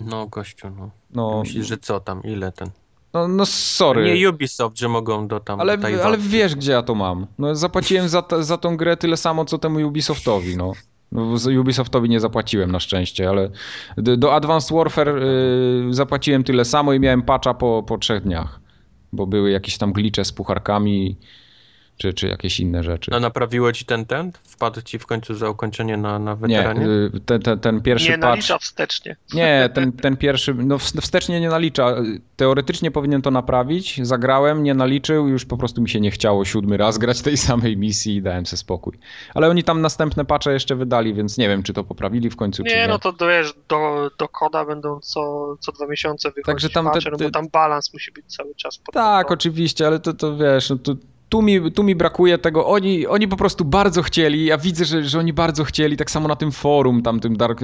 No, 0.00 0.26
gościu, 0.26 0.70
no. 0.70 0.90
no. 1.10 1.40
Myślisz, 1.40 1.66
że 1.66 1.78
co 1.78 2.00
tam, 2.00 2.22
ile 2.22 2.52
ten? 2.52 2.70
No, 3.12 3.28
no 3.28 3.46
sorry. 3.46 4.14
Nie 4.14 4.30
Ubisoft, 4.30 4.78
że 4.78 4.88
mogą 4.88 5.28
do 5.28 5.40
tam. 5.40 5.60
Ale, 5.60 5.78
ale 6.04 6.18
wiesz, 6.18 6.54
gdzie 6.54 6.72
ja 6.72 6.82
to 6.82 6.94
mam. 6.94 7.26
No, 7.38 7.54
zapłaciłem 7.54 8.08
za, 8.08 8.24
za 8.40 8.58
tą 8.58 8.76
grę 8.76 8.96
tyle 8.96 9.16
samo, 9.16 9.44
co 9.44 9.58
temu 9.58 9.88
Ubisoftowi, 9.88 10.56
no. 10.56 10.72
No, 11.12 11.34
Ubisoftowi 11.60 12.08
nie 12.08 12.20
zapłaciłem 12.20 12.72
na 12.72 12.80
szczęście, 12.80 13.28
ale 13.28 13.50
do 13.96 14.34
Advanced 14.34 14.76
Warfare 14.76 15.08
y, 15.08 15.94
zapłaciłem 15.94 16.44
tyle 16.44 16.64
samo 16.64 16.92
i 16.92 17.00
miałem 17.00 17.22
patcha 17.22 17.54
po, 17.54 17.84
po 17.86 17.98
trzech 17.98 18.22
dniach. 18.22 18.60
Bo 19.12 19.26
były 19.26 19.50
jakieś 19.50 19.78
tam 19.78 19.92
glicze 19.92 20.24
z 20.24 20.32
pucharkami 20.32 21.16
czy, 22.00 22.14
czy 22.14 22.28
jakieś 22.28 22.60
inne 22.60 22.82
rzeczy. 22.82 23.10
A 23.14 23.20
naprawiło 23.20 23.72
ci 23.72 23.84
ten 23.84 24.06
ten? 24.06 24.32
Wpadł 24.44 24.82
ci 24.82 24.98
w 24.98 25.06
końcu 25.06 25.34
za 25.34 25.50
ukończenie 25.50 25.96
na, 25.96 26.18
na 26.18 26.36
weteranie? 26.36 26.80
Nie, 26.80 27.20
ten, 27.20 27.42
ten, 27.42 27.60
ten 27.60 27.82
pierwszy 27.82 28.08
Nie 28.10 28.18
patch... 28.18 28.24
nalicza 28.24 28.58
wstecznie. 28.58 29.16
Nie, 29.34 29.70
ten, 29.74 29.92
ten 29.92 30.16
pierwszy, 30.16 30.54
no 30.54 30.78
wstecznie 30.78 31.40
nie 31.40 31.48
nalicza. 31.48 31.96
Teoretycznie 32.36 32.90
powinien 32.90 33.22
to 33.22 33.30
naprawić, 33.30 34.06
zagrałem, 34.06 34.62
nie 34.62 34.74
naliczył, 34.74 35.28
już 35.28 35.44
po 35.44 35.56
prostu 35.56 35.82
mi 35.82 35.88
się 35.88 36.00
nie 36.00 36.10
chciało 36.10 36.44
siódmy 36.44 36.76
raz 36.76 36.98
grać 36.98 37.22
tej 37.22 37.36
samej 37.36 37.76
misji 37.76 38.16
i 38.16 38.22
dałem 38.22 38.46
sobie 38.46 38.58
spokój. 38.58 38.98
Ale 39.34 39.48
oni 39.48 39.64
tam 39.64 39.80
następne 39.80 40.24
patche 40.24 40.52
jeszcze 40.52 40.76
wydali, 40.76 41.14
więc 41.14 41.38
nie 41.38 41.48
wiem, 41.48 41.62
czy 41.62 41.72
to 41.72 41.84
poprawili 41.84 42.30
w 42.30 42.36
końcu, 42.36 42.62
nie, 42.62 42.70
czy 42.70 42.76
nie. 42.76 42.88
no 42.88 42.98
to 42.98 43.12
wiesz, 43.20 43.54
do, 43.68 44.10
do 44.18 44.28
koda 44.28 44.64
będą 44.64 45.00
co, 45.00 45.54
co 45.60 45.72
dwa 45.72 45.86
miesiące 45.86 46.28
wychodzić 46.28 46.46
Także 46.46 46.70
tam 46.70 46.84
patche, 46.84 47.00
te, 47.00 47.16
te... 47.16 47.24
no 47.24 47.30
bo 47.30 47.30
tam 47.30 47.48
balans 47.48 47.92
musi 47.92 48.12
być 48.12 48.36
cały 48.36 48.54
czas. 48.54 48.80
Tak, 48.92 49.30
oczywiście, 49.30 49.86
ale 49.86 50.00
to, 50.00 50.14
to 50.14 50.36
wiesz, 50.36 50.70
no 50.70 50.76
to 50.76 50.94
tu 51.30 51.42
mi, 51.42 51.72
tu 51.72 51.82
mi 51.82 51.94
brakuje 51.94 52.38
tego. 52.38 52.66
Oni, 52.66 53.06
oni 53.06 53.28
po 53.28 53.36
prostu 53.36 53.64
bardzo 53.64 54.02
chcieli. 54.02 54.44
Ja 54.44 54.58
widzę, 54.58 54.84
że, 54.84 55.04
że 55.04 55.18
oni 55.18 55.32
bardzo 55.32 55.64
chcieli, 55.64 55.96
tak 55.96 56.10
samo 56.10 56.28
na 56.28 56.36
tym 56.36 56.52
forum, 56.52 57.02
tam 57.02 57.20
tym 57.20 57.36
Dark, 57.36 57.60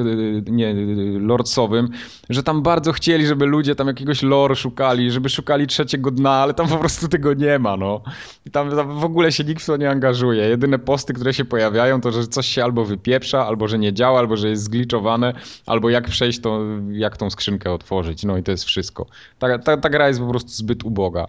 nie, 0.47 0.75
Lordsowym, 1.21 1.89
że 2.31 2.43
tam 2.43 2.63
bardzo 2.63 2.93
chcieli, 2.93 3.27
żeby 3.27 3.47
ludzie 3.47 3.75
tam 3.75 3.87
jakiegoś 3.87 4.23
lore 4.23 4.57
szukali, 4.57 5.11
żeby 5.11 5.29
szukali 5.29 5.67
trzeciego 5.67 6.11
dna, 6.11 6.31
ale 6.31 6.55
tam 6.55 6.69
po 6.69 6.77
prostu 6.79 7.09
tego 7.09 7.35
nie 7.35 7.59
ma, 7.59 7.77
no. 7.77 8.03
I 8.47 8.51
tam, 8.51 8.71
tam 8.71 9.01
w 9.01 9.05
ogóle 9.05 9.33
się 9.33 9.45
nikt 9.45 9.63
w 9.63 9.67
to 9.67 9.77
nie 9.77 9.91
angażuje. 9.91 10.43
Jedyne 10.49 10.79
posty, 10.79 11.13
które 11.13 11.35
się 11.35 11.45
pojawiają, 11.45 12.01
to 12.01 12.13
że 12.13 12.27
coś 12.27 12.47
się 12.47 12.65
albo 12.65 12.85
wypieprza, 12.85 13.47
albo 13.47 13.69
że 13.69 13.79
nie 13.79 13.93
działa, 13.93 14.19
albo 14.19 14.37
że 14.37 14.49
jest 14.49 14.63
zgliczowane, 14.63 15.33
albo 15.67 15.91
jak 15.91 16.09
przejść 16.09 16.41
to, 16.41 16.61
jak 16.91 17.17
tą 17.17 17.31
skrzynkę 17.31 17.73
otworzyć. 17.73 18.25
No 18.25 18.37
i 18.37 18.43
to 18.43 18.51
jest 18.51 18.65
wszystko. 18.65 19.07
Ta, 19.39 19.59
ta, 19.59 19.77
ta 19.77 19.89
gra 19.89 20.09
jest 20.09 20.21
po 20.21 20.29
prostu 20.29 20.51
zbyt 20.51 20.85
uboga. 20.85 21.27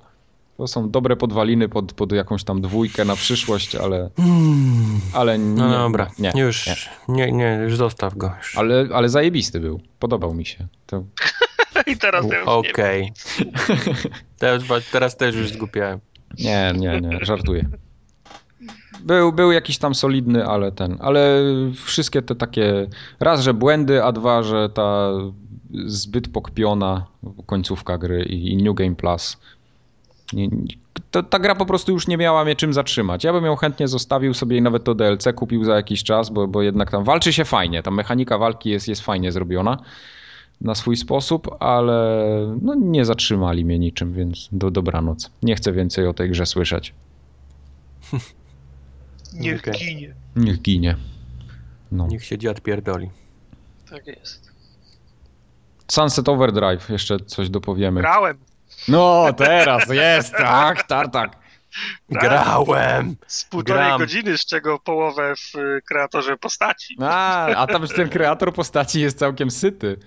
To 0.57 0.67
są 0.67 0.89
dobre 0.89 1.15
podwaliny 1.15 1.69
pod, 1.69 1.93
pod 1.93 2.11
jakąś 2.11 2.43
tam 2.43 2.61
dwójkę 2.61 3.05
na 3.05 3.15
przyszłość, 3.15 3.75
ale. 3.75 4.09
Ale 5.13 5.39
nie. 5.39 5.45
No 5.45 5.69
dobra, 5.69 6.11
nie, 6.19 6.31
już 6.35 6.67
nie. 6.67 6.75
nie, 7.15 7.31
nie 7.31 7.59
już 7.63 7.77
zostaw 7.77 8.17
go. 8.17 8.31
Już. 8.37 8.57
Ale, 8.57 8.87
ale 8.93 9.09
zajebisty 9.09 9.59
był. 9.59 9.81
Podobał 9.99 10.33
mi 10.33 10.45
się. 10.45 10.67
To... 10.85 11.03
I 11.91 11.97
teraz 11.97 12.25
już 12.25 12.35
Okej. 12.45 13.11
Okay. 13.63 14.11
teraz, 14.37 14.63
teraz 14.91 15.17
też 15.17 15.35
już 15.35 15.51
zgupiałem. 15.51 15.99
Nie, 16.39 16.73
nie, 16.77 17.01
nie, 17.01 17.19
żartuję. 17.21 17.69
Był, 18.99 19.33
był 19.33 19.51
jakiś 19.51 19.77
tam 19.77 19.95
solidny, 19.95 20.45
ale 20.45 20.71
ten. 20.71 20.97
Ale 21.01 21.43
wszystkie 21.85 22.21
te 22.21 22.35
takie. 22.35 22.87
Raz, 23.19 23.41
że 23.41 23.53
błędy, 23.53 24.03
a 24.03 24.11
dwa, 24.11 24.43
że 24.43 24.69
ta 24.69 25.11
zbyt 25.85 26.27
pokpiona 26.27 27.05
końcówka 27.45 27.97
gry 27.97 28.23
i 28.23 28.63
New 28.63 28.75
Game 28.75 28.95
Plus 28.95 29.37
nie, 30.33 30.49
to, 31.11 31.23
ta 31.23 31.39
gra 31.39 31.55
po 31.55 31.65
prostu 31.65 31.91
już 31.91 32.07
nie 32.07 32.17
miała 32.17 32.43
mnie 32.43 32.55
czym 32.55 32.73
zatrzymać. 32.73 33.23
Ja 33.23 33.33
bym 33.33 33.45
ją 33.45 33.55
chętnie 33.55 33.87
zostawił 33.87 34.33
sobie 34.33 34.57
i 34.57 34.61
nawet 34.61 34.83
to 34.83 34.95
DLC 34.95 35.25
kupił 35.35 35.63
za 35.63 35.75
jakiś 35.75 36.03
czas, 36.03 36.29
bo, 36.29 36.47
bo 36.47 36.61
jednak 36.61 36.91
tam 36.91 37.03
walczy 37.03 37.33
się 37.33 37.45
fajnie. 37.45 37.83
Ta 37.83 37.91
mechanika 37.91 38.37
walki 38.37 38.69
jest, 38.69 38.87
jest 38.87 39.01
fajnie 39.01 39.31
zrobiona. 39.31 39.77
na 40.61 40.75
swój 40.75 40.97
sposób, 40.97 41.55
ale 41.59 42.27
no, 42.61 42.75
nie 42.75 43.05
zatrzymali 43.05 43.65
mnie 43.65 43.79
niczym, 43.79 44.13
więc 44.13 44.49
do 44.51 44.71
dobranoc. 44.71 45.31
Nie 45.43 45.55
chcę 45.55 45.73
więcej 45.73 46.07
o 46.07 46.13
tej 46.13 46.29
grze 46.29 46.45
słyszeć. 46.45 46.93
Niech 49.33 49.59
Okej. 49.59 49.73
ginie. 49.73 50.15
Niech 50.35 50.61
ginie. 50.61 50.95
No. 51.91 52.07
Niech 52.07 52.25
się 52.25 52.37
dziad 52.37 52.61
pierdoli. 52.61 53.09
Tak 53.89 54.07
jest. 54.07 54.51
Sunset 55.87 56.29
Overdrive, 56.29 56.89
jeszcze 56.89 57.19
coś 57.19 57.49
dopowiemy. 57.49 58.01
Grałem. 58.01 58.37
No, 58.87 59.33
teraz 59.37 59.89
jest, 59.89 60.31
tak, 60.31 60.83
tak, 60.83 61.11
tak. 61.11 61.31
Grałem! 62.09 63.15
Z 63.27 63.45
półtorej 63.45 63.85
Gram. 63.85 63.99
godziny, 63.99 64.37
z 64.37 64.45
czego 64.45 64.79
połowę 64.79 65.33
w 65.35 65.55
y, 65.55 65.81
kreatorze 65.87 66.37
postaci. 66.37 66.97
A, 67.01 67.45
a 67.45 67.67
tam 67.67 67.87
ten 67.87 68.09
kreator 68.09 68.53
postaci 68.53 69.01
jest 69.01 69.19
całkiem 69.19 69.51
syty. 69.51 69.97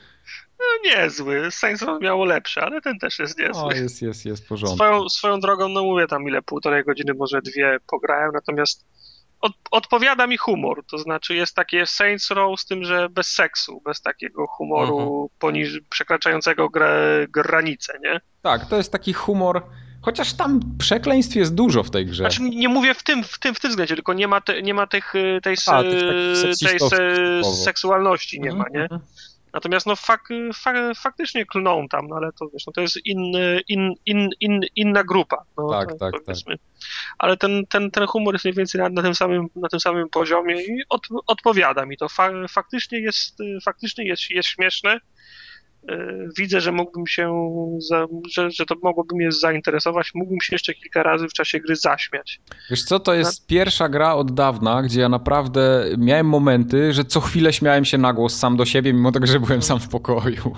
No 0.59 0.91
niezły. 0.91 1.51
Saints 1.51 1.83
Row 1.83 2.01
miało 2.03 2.25
lepsze, 2.25 2.63
ale 2.63 2.81
ten 2.81 2.99
też 2.99 3.19
jest 3.19 3.41
O, 3.41 3.43
niezły. 3.43 3.75
jest, 3.75 4.03
jest, 4.03 4.27
jest 4.27 4.45
w 4.45 4.49
porządku. 4.49 4.77
Swoją, 4.77 5.09
swoją 5.09 5.41
drogą, 5.41 5.69
no 5.69 5.83
mówię 5.83 6.07
tam 6.07 6.29
ile, 6.29 6.43
półtorej 6.43 6.85
godziny, 6.85 7.15
może 7.15 7.43
dwie 7.43 7.79
pograłem, 7.87 8.31
natomiast 8.35 8.87
od, 9.41 9.53
odpowiada 9.71 10.27
mi 10.27 10.37
humor, 10.37 10.85
to 10.91 10.99
znaczy 10.99 11.35
jest 11.35 11.55
takie 11.55 11.87
Saints 11.87 12.31
Row 12.31 12.61
z 12.61 12.67
tym, 12.67 12.85
że 12.85 13.09
bez 13.09 13.29
seksu, 13.29 13.83
bez 13.85 14.03
takiego 14.03 14.47
humoru 14.47 15.31
poniż, 15.39 15.81
przekraczającego 15.91 16.69
gra, 16.69 16.91
granicę, 17.29 17.99
nie? 18.05 18.21
Tak, 18.43 18.67
to 18.67 18.77
jest 18.77 18.93
taki 18.93 19.13
humor, 19.13 19.63
chociaż 20.03 20.33
tam 20.33 20.61
przekleństw 20.79 21.37
jest 21.37 21.55
dużo 21.55 21.83
w 21.83 21.91
tej 21.91 22.07
grze. 22.07 22.23
Znaczy 22.23 22.43
nie 22.43 22.69
mówię 22.69 22.95
w 22.95 23.03
tym, 23.03 23.25
w 23.25 23.39
tym, 23.39 23.55
w 23.55 23.61
tym 23.61 23.71
względzie, 23.71 23.95
tylko 23.95 24.13
nie 24.13 24.29
ma, 24.29 24.41
te, 24.41 24.63
nie 24.63 24.75
ma 24.75 24.87
tych, 24.87 25.13
tej, 25.43 25.57
A, 25.67 25.83
tych 25.83 26.03
tej 26.69 26.81
se, 26.81 27.45
seksualności 27.65 28.41
nie 28.41 28.53
ma, 28.53 28.65
nie? 28.75 28.89
Natomiast 29.53 29.87
no 29.87 29.97
fak, 29.97 30.29
fak, 30.55 30.77
faktycznie 30.97 31.47
klną 31.47 31.89
tam, 31.89 32.09
no 32.09 32.17
ale 32.17 32.33
to 32.33 32.49
wiesz, 32.49 32.67
no 32.67 32.73
to 32.73 32.81
jest 32.81 33.07
inny, 33.07 33.61
in, 33.69 33.95
in, 34.07 34.29
in, 34.41 34.61
inna 34.77 35.05
grupa. 35.05 35.45
No, 35.59 35.71
Tak, 35.71 35.89
to, 35.89 35.99
tak, 35.99 36.15
powiedzmy. 36.25 36.57
Ale 37.19 37.37
ten, 37.37 37.67
ten, 37.67 37.91
ten 37.91 38.07
humor 38.07 38.35
jest 38.35 38.45
mniej 38.45 38.55
więcej 38.55 38.81
na, 38.81 38.89
na, 38.89 39.03
tym, 39.03 39.15
samym, 39.15 39.49
na 39.57 39.69
tym 39.69 39.81
samym 39.81 40.09
poziomie 40.09 40.63
i 40.63 40.83
od, 40.89 41.07
odpowiada 41.27 41.87
mi 41.87 41.97
to. 41.97 42.09
Fa, 42.09 42.31
faktycznie 42.49 43.01
jest, 43.01 43.39
faktycznie 43.65 44.05
jest, 44.05 44.31
jest 44.31 44.49
śmieszne. 44.49 45.01
Y, 45.91 46.29
Widzę, 46.37 46.61
że 46.61 46.73
mógłbym 46.73 47.07
się, 47.07 47.33
za, 47.89 48.07
że, 48.31 48.51
że 48.51 48.67
to 48.67 48.75
mogłoby 48.83 49.15
mnie 49.15 49.33
zainteresować. 49.33 50.11
Mógłbym 50.15 50.41
się 50.41 50.55
jeszcze 50.55 50.75
kilka 50.75 51.03
razy 51.03 51.29
w 51.29 51.33
czasie 51.33 51.61
gry 51.61 51.77
zaśmiać. 51.77 52.41
Wiesz 52.71 52.85
co, 52.85 53.01
to 53.01 53.15
jest 53.15 53.47
pierwsza 53.47 53.89
gra 53.89 54.15
od 54.15 54.35
dawna, 54.35 54.83
gdzie 54.83 55.01
ja 55.01 55.09
naprawdę 55.09 55.85
miałem 55.99 56.27
momenty, 56.27 56.93
że 56.93 57.05
co 57.05 57.21
chwilę 57.21 57.53
śmiałem 57.53 57.85
się 57.85 57.99
na 57.99 58.13
głos 58.13 58.37
sam 58.37 58.57
do 58.57 58.65
siebie, 58.65 58.93
mimo 58.93 59.13
tego, 59.13 59.27
że 59.27 59.41
byłem 59.41 59.63
sam 59.63 59.81
w 59.81 59.89
pokoju. 59.89 60.57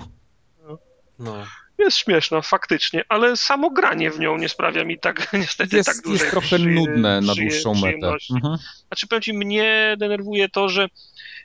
No. 1.19 1.43
Jest 1.83 1.97
śmieszna, 1.97 2.41
faktycznie, 2.41 3.03
ale 3.09 3.37
samo 3.37 3.69
granie 3.69 4.11
w 4.11 4.19
nią 4.19 4.37
nie 4.37 4.49
sprawia 4.49 4.83
mi 4.83 4.99
tak 4.99 5.27
niestety 5.33 5.75
Jest, 5.75 5.89
tak 5.89 6.01
dużej 6.01 6.19
jest 6.19 6.31
trochę 6.31 6.55
przyje- 6.55 6.73
nudne 6.73 7.21
na 7.21 7.35
dłuższą 7.35 7.73
metę. 7.73 8.15
Mhm. 8.35 8.57
Znaczy, 8.87 9.07
powiem 9.07 9.21
ci, 9.21 9.33
mnie 9.33 9.95
denerwuje 9.99 10.49
to, 10.49 10.69
że 10.69 10.87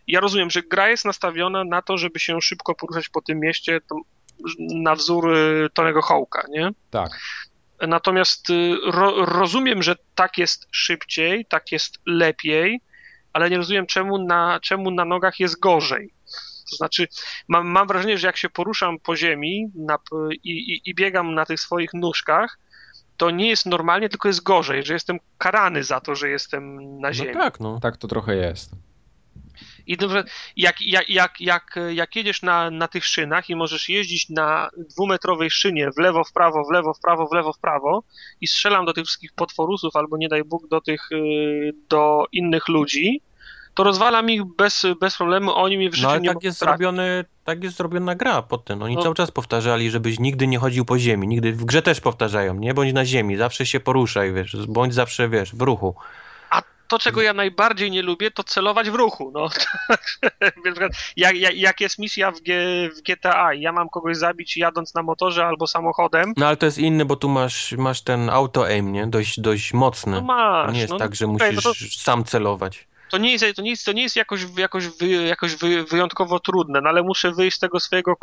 ja 0.06 0.20
rozumiem, 0.20 0.50
że 0.50 0.62
gra 0.62 0.88
jest 0.88 1.04
nastawiona 1.04 1.64
na 1.64 1.82
to, 1.82 1.98
żeby 1.98 2.20
się 2.20 2.40
szybko 2.40 2.74
poruszać 2.74 3.08
po 3.08 3.22
tym 3.22 3.40
mieście 3.40 3.80
na 4.58 4.94
wzór 4.94 5.36
y, 5.36 5.68
Tonego 5.74 6.02
Hołka, 6.02 6.46
nie? 6.50 6.70
Tak. 6.90 7.10
Natomiast 7.80 8.50
y, 8.50 8.76
ro, 8.84 9.24
rozumiem, 9.24 9.82
że 9.82 9.96
tak 10.14 10.38
jest 10.38 10.68
szybciej, 10.70 11.46
tak 11.46 11.72
jest 11.72 11.98
lepiej, 12.06 12.80
ale 13.32 13.50
nie 13.50 13.56
rozumiem, 13.56 13.86
czemu 13.86 14.18
na, 14.18 14.60
czemu 14.62 14.90
na 14.90 15.04
nogach 15.04 15.40
jest 15.40 15.60
gorzej. 15.60 16.10
To 16.70 16.76
znaczy, 16.76 17.08
mam, 17.48 17.66
mam 17.66 17.88
wrażenie, 17.88 18.18
że 18.18 18.26
jak 18.26 18.36
się 18.36 18.48
poruszam 18.48 18.98
po 18.98 19.16
ziemi 19.16 19.66
na, 19.74 19.98
i, 20.44 20.50
i, 20.50 20.90
i 20.90 20.94
biegam 20.94 21.34
na 21.34 21.46
tych 21.46 21.60
swoich 21.60 21.94
nóżkach, 21.94 22.58
to 23.16 23.30
nie 23.30 23.48
jest 23.48 23.66
normalnie, 23.66 24.08
tylko 24.08 24.28
jest 24.28 24.42
gorzej, 24.42 24.84
że 24.84 24.94
jestem 24.94 25.18
karany 25.38 25.84
za 25.84 26.00
to, 26.00 26.14
że 26.14 26.28
jestem 26.28 26.76
na 27.00 27.08
no 27.08 27.14
ziemi. 27.14 27.34
tak, 27.34 27.60
no. 27.60 27.80
Tak 27.80 27.96
to 27.96 28.08
trochę 28.08 28.36
jest. 28.36 28.70
I 29.86 29.96
dobrze, 29.96 30.24
jak, 30.56 30.80
jak, 30.80 31.10
jak, 31.10 31.40
jak, 31.40 31.78
jak 31.90 32.16
jedziesz 32.16 32.42
na, 32.42 32.70
na 32.70 32.88
tych 32.88 33.04
szynach 33.04 33.50
i 33.50 33.56
możesz 33.56 33.88
jeździć 33.88 34.28
na 34.28 34.70
dwumetrowej 34.76 35.50
szynie 35.50 35.90
w 35.96 35.98
lewo, 35.98 36.24
w 36.24 36.32
prawo, 36.32 36.64
w 36.64 36.70
lewo, 36.70 36.94
w 36.94 37.00
prawo, 37.00 37.26
w 37.26 37.32
lewo, 37.32 37.52
w 37.52 37.58
prawo 37.58 38.02
i 38.40 38.46
strzelam 38.46 38.86
do 38.86 38.92
tych 38.92 39.04
wszystkich 39.04 39.32
potworusów 39.32 39.96
albo 39.96 40.16
nie 40.16 40.28
daj 40.28 40.44
Bóg 40.44 40.68
do 40.68 40.80
tych, 40.80 41.12
y, 41.12 41.72
do 41.88 42.24
innych 42.32 42.68
ludzi, 42.68 43.20
to 43.78 43.84
rozwalam 43.84 44.30
ich 44.30 44.44
bez, 44.44 44.86
bez 45.00 45.16
problemu, 45.16 45.54
oni 45.54 45.76
mnie 45.78 45.90
w 45.90 45.94
życiu 45.94 46.06
No 46.06 46.10
ale 46.12 46.20
nie 46.20 46.28
tak 46.28 46.42
jest, 46.42 46.58
zrobiony, 46.58 47.24
tak 47.44 47.64
jest 47.64 47.76
zrobiona 47.76 48.14
gra 48.14 48.42
pod 48.42 48.64
tym. 48.64 48.82
Oni 48.82 48.94
No. 48.96 49.02
cały 49.02 49.14
czas 49.14 49.30
powtarzali, 49.30 49.90
żebyś 49.90 50.18
nigdy 50.18 50.46
nie 50.46 50.58
chodził 50.58 50.84
po 50.84 50.98
ziemi. 50.98 51.28
Nigdy 51.28 51.52
w 51.52 51.64
grze 51.64 51.82
też 51.82 52.00
powtarzają, 52.00 52.54
nie 52.54 52.74
bądź 52.74 52.92
na 52.92 53.04
ziemi, 53.04 53.36
zawsze 53.36 53.66
się 53.66 53.80
poruszaj, 53.80 54.32
wiesz, 54.32 54.56
bądź 54.68 54.94
zawsze, 54.94 55.28
wiesz, 55.28 55.54
w 55.54 55.62
ruchu. 55.62 55.94
A 56.50 56.62
to, 56.88 56.98
czego 56.98 57.22
ja 57.22 57.32
najbardziej 57.34 57.90
nie 57.90 58.02
lubię, 58.02 58.30
to 58.30 58.44
celować 58.44 58.90
w 58.90 58.94
ruchu. 58.94 59.32
No. 59.34 59.48
Więc 60.64 60.78
jak, 61.16 61.36
jak, 61.36 61.54
jak 61.54 61.80
jest 61.80 61.98
misja 61.98 62.30
w, 62.30 62.40
G, 62.40 62.54
w 62.96 63.02
GTA 63.02 63.54
ja 63.54 63.72
mam 63.72 63.88
kogoś 63.88 64.16
zabić 64.16 64.56
jadąc 64.56 64.94
na 64.94 65.02
motorze 65.02 65.46
albo 65.46 65.66
samochodem, 65.66 66.32
No 66.36 66.46
ale 66.46 66.56
to 66.56 66.66
jest 66.66 66.78
inny, 66.78 67.04
bo 67.04 67.16
tu 67.16 67.28
masz, 67.28 67.72
masz 67.72 68.02
ten 68.02 68.30
auto-aim, 68.30 68.92
nie? 68.92 69.06
Dość, 69.06 69.40
dość 69.40 69.72
mocny. 69.72 70.12
no 70.12 70.20
masz. 70.20 70.66
To 70.66 70.72
nie 70.72 70.80
jest 70.80 70.92
no, 70.92 70.98
tak, 70.98 71.14
że 71.14 71.26
okej, 71.26 71.52
musisz 71.52 71.64
no 71.64 71.72
to- 71.72 72.04
sam 72.04 72.24
celować. 72.24 72.88
To 73.10 73.18
nie 73.18 73.32
jest, 73.32 73.56
to 73.56 73.62
nie 73.62 73.70
jest, 73.70 73.84
to 73.84 73.92
nie 73.92 74.02
jest 74.02 74.16
jakoś, 74.16 74.46
jakoś, 74.56 74.86
wy, 74.88 75.08
jakoś 75.08 75.54
wy, 75.56 75.84
wyjątkowo 75.84 76.40
trudne, 76.40 76.80
no 76.80 76.88
ale 76.88 77.02
muszę 77.02 77.32
wyjść 77.32 77.56
z 77.56 77.60
tego 77.60 77.80
swojego 77.80 78.14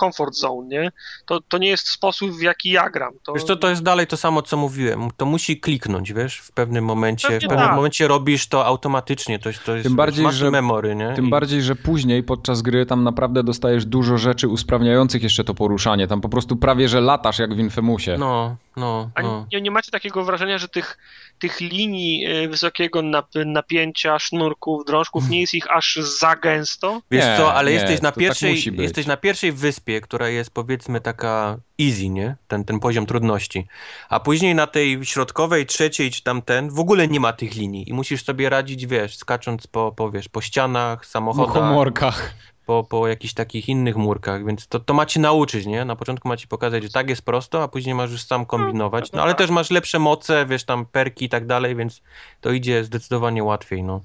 comfort 0.00 0.34
zone, 0.34 0.66
nie? 0.68 0.92
To, 1.26 1.40
to 1.40 1.58
nie 1.58 1.68
jest 1.68 1.88
sposób, 1.88 2.30
w 2.30 2.40
jaki 2.42 2.70
ja 2.70 2.90
gram. 2.90 3.12
To, 3.22 3.32
Wiesz 3.32 3.44
co, 3.44 3.56
to 3.56 3.68
jest 3.68 3.82
dalej 3.82 4.06
to 4.06 4.16
samo, 4.16 4.42
co 4.42 4.56
mówiłem. 4.56 5.08
To 5.16 5.26
musi 5.26 5.60
kliknąć, 5.60 6.12
wiesz, 6.12 6.38
w 6.38 6.52
pewnym 6.52 6.84
momencie. 6.84 7.28
Pewnie 7.28 7.40
w 7.46 7.48
pewnym 7.48 7.66
tak. 7.68 7.76
momencie 7.76 8.08
robisz 8.08 8.46
to 8.46 8.66
automatycznie. 8.66 9.38
To, 9.38 9.50
to 9.64 9.74
jest, 9.76 9.86
Tym 9.88 9.96
bardziej, 9.96 10.24
masz 10.24 10.34
że- 10.34 10.50
memory, 10.50 10.94
nie? 10.94 11.12
Tym 11.16 11.26
I- 11.26 11.30
bardziej, 11.30 11.62
że 11.62 11.76
później 11.76 12.22
podczas 12.22 12.62
gry 12.62 12.86
tam 12.86 13.04
naprawdę 13.04 13.42
dostajesz 13.44 13.86
dużo 13.86 14.18
rzeczy 14.18 14.48
usprawniających 14.48 15.22
jeszcze 15.22 15.44
to 15.44 15.54
poruszanie. 15.54 16.06
Tam 16.08 16.20
po 16.20 16.28
prostu 16.28 16.56
prawie, 16.56 16.88
że 16.88 17.00
latasz 17.00 17.38
jak 17.38 17.54
w 17.54 17.58
Infamusie. 17.58 18.16
No, 18.18 18.56
no, 18.76 19.10
A 19.14 19.22
no. 19.22 19.46
nie, 19.52 19.60
nie 19.60 19.70
macie 19.70 19.90
takiego 19.90 20.24
wrażenia, 20.24 20.58
że 20.58 20.68
tych, 20.68 20.98
tych 21.38 21.60
linii 21.60 22.26
y, 22.44 22.48
wysokiego 22.48 23.00
nap- 23.00 23.46
napięcia, 23.46 24.18
sznurków, 24.18 24.84
drążków, 24.86 25.28
nie 25.28 25.40
jest 25.40 25.54
ich 25.54 25.70
aż 25.70 25.96
za 25.96 26.36
gęsto? 26.36 27.00
Wiesz 27.10 27.24
Nie, 27.24 27.36
co, 27.36 27.54
ale 27.54 27.70
nie, 27.70 27.76
jesteś 27.76 28.02
na 28.02 28.10
tak 28.10 28.18
pierwszej, 28.18 28.54
być. 28.54 28.80
jesteś 28.80 29.06
na 29.06 29.16
pierwszej 29.16 29.52
wyspie, 29.52 30.00
która 30.00 30.28
jest 30.28 30.50
powiedzmy 30.50 31.00
taka 31.00 31.58
easy, 31.80 32.08
nie? 32.08 32.36
Ten, 32.48 32.64
ten 32.64 32.80
poziom 32.80 33.06
trudności. 33.06 33.66
A 34.08 34.20
później 34.20 34.54
na 34.54 34.66
tej 34.66 35.04
środkowej, 35.04 35.66
trzeciej 35.66 36.10
czy 36.10 36.22
tamten 36.22 36.70
w 36.70 36.78
ogóle 36.78 37.08
nie 37.08 37.20
ma 37.20 37.32
tych 37.32 37.54
linii 37.54 37.88
i 37.88 37.92
musisz 37.92 38.24
sobie 38.24 38.48
radzić, 38.48 38.86
wiesz, 38.86 39.16
skacząc 39.16 39.66
po, 39.66 39.92
po 39.92 40.10
wiesz, 40.10 40.28
po 40.28 40.40
ścianach, 40.40 41.06
samochodach, 41.06 41.54
komorkach. 41.54 42.34
Po, 42.66 42.84
po 42.90 43.08
jakichś 43.08 43.34
takich 43.34 43.68
innych 43.68 43.96
murkach, 43.96 44.46
więc 44.46 44.66
to, 44.66 44.80
to 44.80 44.94
ma 44.94 45.06
ci 45.06 45.20
nauczyć, 45.20 45.66
nie? 45.66 45.84
Na 45.84 45.96
początku 45.96 46.28
ma 46.28 46.36
ci 46.36 46.48
pokazać, 46.48 46.82
że 46.82 46.88
tak 46.88 47.08
jest 47.08 47.22
prosto, 47.22 47.62
a 47.62 47.68
później 47.68 47.94
masz 47.94 48.10
już 48.10 48.22
sam 48.22 48.46
kombinować. 48.46 49.12
No 49.12 49.22
ale 49.22 49.34
też 49.34 49.50
masz 49.50 49.70
lepsze 49.70 49.98
moce, 49.98 50.46
wiesz, 50.46 50.64
tam 50.64 50.86
perki 50.86 51.24
i 51.24 51.28
tak 51.28 51.46
dalej, 51.46 51.76
więc 51.76 52.02
to 52.40 52.52
idzie 52.52 52.84
zdecydowanie 52.84 53.44
łatwiej, 53.44 53.82
no. 53.82 54.00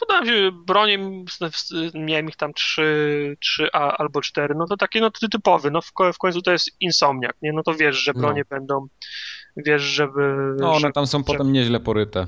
Podałem 0.00 0.26
się 0.26 0.50
bronię, 0.52 0.98
miałem 1.94 2.28
ich 2.28 2.36
tam 2.36 2.52
trzy, 2.54 3.36
trzy 3.40 3.68
a, 3.72 3.96
albo 3.96 4.20
cztery, 4.20 4.54
no 4.54 4.66
to 4.66 4.76
takie 4.76 5.00
no 5.00 5.10
ty- 5.10 5.28
typowy, 5.28 5.70
no 5.70 5.80
w, 5.82 5.92
w 6.14 6.18
końcu 6.18 6.42
to 6.42 6.52
jest 6.52 6.70
insomniak, 6.80 7.36
nie? 7.42 7.52
No 7.52 7.62
to 7.62 7.74
wiesz, 7.74 7.96
że 7.96 8.12
No. 8.14 8.20
bronie 8.20 8.44
będą, 8.50 8.86
wiesz, 9.56 9.82
żeby... 9.82 10.54
No 10.58 10.72
one 10.72 10.92
tam 10.92 11.06
są 11.06 11.24
potem 11.24 11.52
nieźle 11.52 11.80
poryte. 11.80 12.26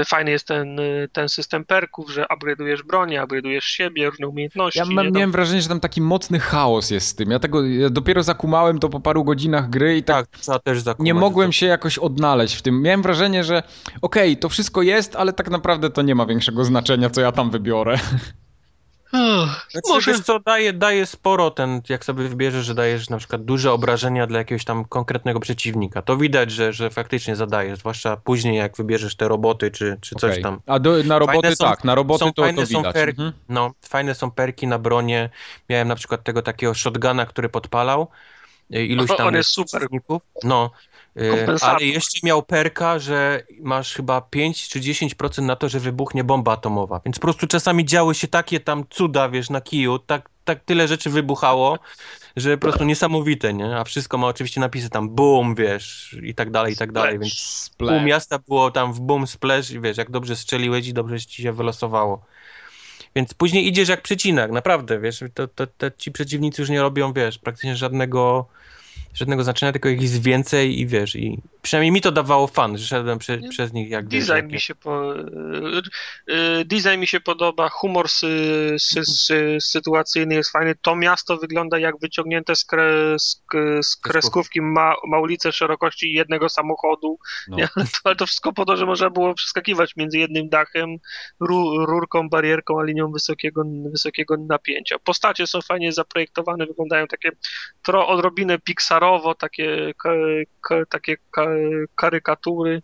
Y, 0.00 0.04
Fajny 0.04 0.30
jest 0.30 0.46
ten, 0.46 0.78
y, 0.78 1.08
ten 1.12 1.28
system 1.28 1.64
perków, 1.64 2.10
że 2.10 2.24
upgrade'ujesz 2.36 2.82
bronię, 2.82 3.22
upgrade'ujesz 3.22 3.60
siebie, 3.60 4.10
różne 4.10 4.28
umiejętności. 4.28 4.78
Ja 4.78 4.84
mam, 4.84 5.12
miałem 5.12 5.32
wrażenie, 5.32 5.62
że 5.62 5.68
tam 5.68 5.80
taki 5.80 6.00
mocny 6.00 6.38
chaos 6.40 6.90
jest 6.90 7.06
z 7.08 7.14
tym. 7.14 7.30
Ja 7.30 7.38
tego 7.38 7.66
ja 7.66 7.90
dopiero 7.90 8.22
zakumałem 8.22 8.78
to 8.78 8.88
po 8.88 9.00
paru 9.00 9.24
godzinach 9.24 9.70
gry 9.70 9.96
i 9.96 10.02
tak 10.02 10.26
Tak, 10.46 10.62
też 10.62 10.80
zakumać. 10.80 11.06
nie 11.06 11.14
mogłem 11.14 11.52
się 11.52 11.66
jakoś 11.66 11.98
odnaleźć 11.98 12.54
w 12.56 12.62
tym. 12.62 12.82
Miałem 12.82 13.02
wrażenie, 13.02 13.44
że 13.44 13.62
okej, 14.02 14.36
to 14.36 14.48
wszystko 14.48 14.82
jest, 14.82 15.16
ale 15.16 15.32
tak 15.32 15.50
naprawdę 15.50 15.90
to 15.90 16.02
nie 16.02 16.14
ma 16.14 16.26
większego 16.26 16.64
znaczenia, 16.64 17.10
co 17.10 17.20
ja 17.20 17.32
tam 17.32 17.50
wybiorę. 17.50 17.98
Uff, 19.14 19.66
Znaczy, 19.70 19.88
Może 19.88 20.12
wiesz 20.12 20.20
co, 20.20 20.40
daje, 20.40 20.72
daje 20.72 21.06
sporo 21.06 21.50
ten, 21.50 21.82
jak 21.88 22.04
sobie 22.04 22.28
wybierzesz, 22.28 22.66
że 22.66 22.74
dajesz 22.74 23.10
na 23.10 23.18
przykład 23.18 23.44
duże 23.44 23.72
obrażenia 23.72 24.26
dla 24.26 24.38
jakiegoś 24.38 24.64
tam 24.64 24.84
konkretnego 24.84 25.40
przeciwnika. 25.40 26.02
To 26.02 26.16
widać, 26.16 26.50
że, 26.50 26.72
że 26.72 26.90
faktycznie 26.90 27.36
zadajesz, 27.36 27.78
zwłaszcza 27.78 28.16
później 28.16 28.56
jak 28.56 28.76
wybierzesz 28.76 29.16
te 29.16 29.28
roboty 29.28 29.70
czy, 29.70 29.96
czy 30.00 30.14
coś 30.14 30.30
Okej. 30.30 30.42
tam. 30.42 30.60
A 30.66 30.78
do, 30.78 31.02
na 31.04 31.18
roboty 31.18 31.56
są- 31.56 31.64
tak, 31.64 31.84
na 31.84 31.94
roboty 31.94 32.24
są 32.24 32.32
to, 32.32 32.42
fajne, 32.42 32.62
to 32.62 32.66
są 32.66 32.78
widać. 32.78 32.94
perki. 32.94 33.22
Mhm. 33.22 33.32
No, 33.48 33.72
fajne 33.88 34.14
są 34.14 34.30
perki 34.30 34.66
na 34.66 34.78
bronie. 34.78 35.30
Miałem 35.68 35.88
na 35.88 35.94
przykład 35.96 36.24
tego 36.24 36.42
takiego 36.42 36.74
shotguna, 36.74 37.26
który 37.26 37.48
podpalał 37.48 38.08
iluś 38.70 39.08
tam 39.16 39.26
on 39.26 39.34
jest 39.34 39.50
super. 39.50 39.86
No. 40.44 40.70
Ale 41.62 41.84
jeszcze 41.84 42.18
miał 42.22 42.42
perka, 42.42 42.98
że 42.98 43.42
masz 43.60 43.94
chyba 43.94 44.20
5 44.20 44.68
czy 44.68 44.80
10% 44.80 45.42
na 45.42 45.56
to, 45.56 45.68
że 45.68 45.80
wybuchnie 45.80 46.24
bomba 46.24 46.52
atomowa. 46.52 47.00
Więc 47.04 47.16
po 47.16 47.22
prostu 47.22 47.46
czasami 47.46 47.84
działy 47.84 48.14
się 48.14 48.28
takie 48.28 48.60
tam 48.60 48.84
cuda, 48.90 49.28
wiesz, 49.28 49.50
na 49.50 49.60
kiju, 49.60 49.98
tak, 49.98 50.30
tak 50.44 50.64
tyle 50.64 50.88
rzeczy 50.88 51.10
wybuchało, 51.10 51.78
że 52.36 52.56
po 52.56 52.60
prostu 52.60 52.84
niesamowite, 52.84 53.54
nie? 53.54 53.76
A 53.76 53.84
wszystko 53.84 54.18
ma 54.18 54.26
oczywiście 54.26 54.60
napisy 54.60 54.90
tam 54.90 55.08
boom, 55.08 55.54
wiesz, 55.54 56.16
i 56.22 56.34
tak 56.34 56.50
dalej, 56.50 56.72
i 56.72 56.76
tak 56.76 56.92
dalej, 56.92 57.18
więc 57.18 57.70
pół 57.78 57.88
Splash. 57.88 58.04
miasta 58.04 58.38
było 58.38 58.70
tam 58.70 58.92
w 58.92 59.00
boom, 59.00 59.26
splash 59.26 59.70
i 59.70 59.80
wiesz, 59.80 59.96
jak 59.96 60.10
dobrze 60.10 60.36
strzeliłeś 60.36 60.86
i 60.86 60.94
dobrze 60.94 61.20
ci 61.20 61.42
się 61.42 61.52
wylosowało. 61.52 62.24
Więc 63.16 63.34
później 63.34 63.68
idziesz 63.68 63.88
jak 63.88 64.02
przecinak, 64.02 64.50
naprawdę, 64.50 65.00
wiesz, 65.00 65.24
to, 65.34 65.48
to, 65.48 65.66
to 65.66 65.90
ci 65.90 66.12
przeciwnicy 66.12 66.62
już 66.62 66.70
nie 66.70 66.82
robią, 66.82 67.12
wiesz, 67.12 67.38
praktycznie 67.38 67.76
żadnego, 67.76 68.46
żadnego 69.14 69.44
znaczenia, 69.44 69.72
tylko 69.72 69.88
ich 69.88 70.02
jest 70.02 70.22
więcej 70.22 70.80
i 70.80 70.86
wiesz, 70.86 71.16
i 71.16 71.42
przynajmniej 71.62 71.92
mi 71.92 72.00
to 72.00 72.12
dawało 72.12 72.46
fan, 72.46 72.78
że 72.78 72.86
szedłem 72.86 73.18
prze, 73.18 73.38
przez 73.50 73.72
nich 73.72 73.90
jak 73.90 74.08
wiesz, 74.08 74.26
Design 74.26 74.36
jak, 74.36 74.52
mi 74.52 74.60
się 74.60 74.74
po, 74.74 75.14
y, 75.16 75.82
y, 76.30 76.64
design 76.64 77.00
mi 77.00 77.06
się 77.06 77.20
podoba, 77.20 77.68
humor 77.68 78.08
sy, 78.08 78.76
sy, 78.78 79.04
sy, 79.04 79.58
sytuacyjny 79.60 80.34
jest 80.34 80.50
fajny. 80.50 80.74
To 80.82 80.96
miasto 80.96 81.36
wygląda 81.36 81.78
jak 81.78 82.00
wyciągnięte 82.00 82.56
z, 82.56 82.64
kre, 82.64 83.18
z, 83.18 83.42
z 83.82 83.96
kreskówki 83.96 84.60
ma, 84.60 84.94
ma 85.08 85.18
ulicę 85.18 85.52
szerokości 85.52 86.12
jednego 86.12 86.48
samochodu, 86.48 87.18
No. 87.48 87.56
nie? 87.56 87.68
Ale, 87.76 87.86
to, 87.94 87.98
ale 88.04 88.16
to 88.16 88.26
wszystko 88.26 88.52
po 88.52 88.64
to, 88.64 88.76
że 88.76 88.86
można 88.86 89.10
było 89.10 89.34
przeskakiwać 89.34 89.96
między 89.96 90.18
jednym 90.18 90.48
dachem, 90.48 90.96
ru, 91.40 91.86
rurką, 91.86 92.28
barierką, 92.28 92.80
a 92.80 92.84
linią 92.84 93.12
wysokiego, 93.12 93.64
wysokiego 93.92 94.36
napięcia. 94.48 94.98
Postacie 94.98 95.46
są 95.46 95.60
fajnie 95.62 95.92
zaprojektowane, 95.92 96.66
wyglądają 96.66 97.06
takie 97.06 97.30
tro, 97.82 98.08
odrobinę 98.08 98.58
pixarowo, 99.04 99.34
takie, 99.34 99.92
takie 100.88 101.16
ka, 101.30 101.46
karykatury. 101.94 102.82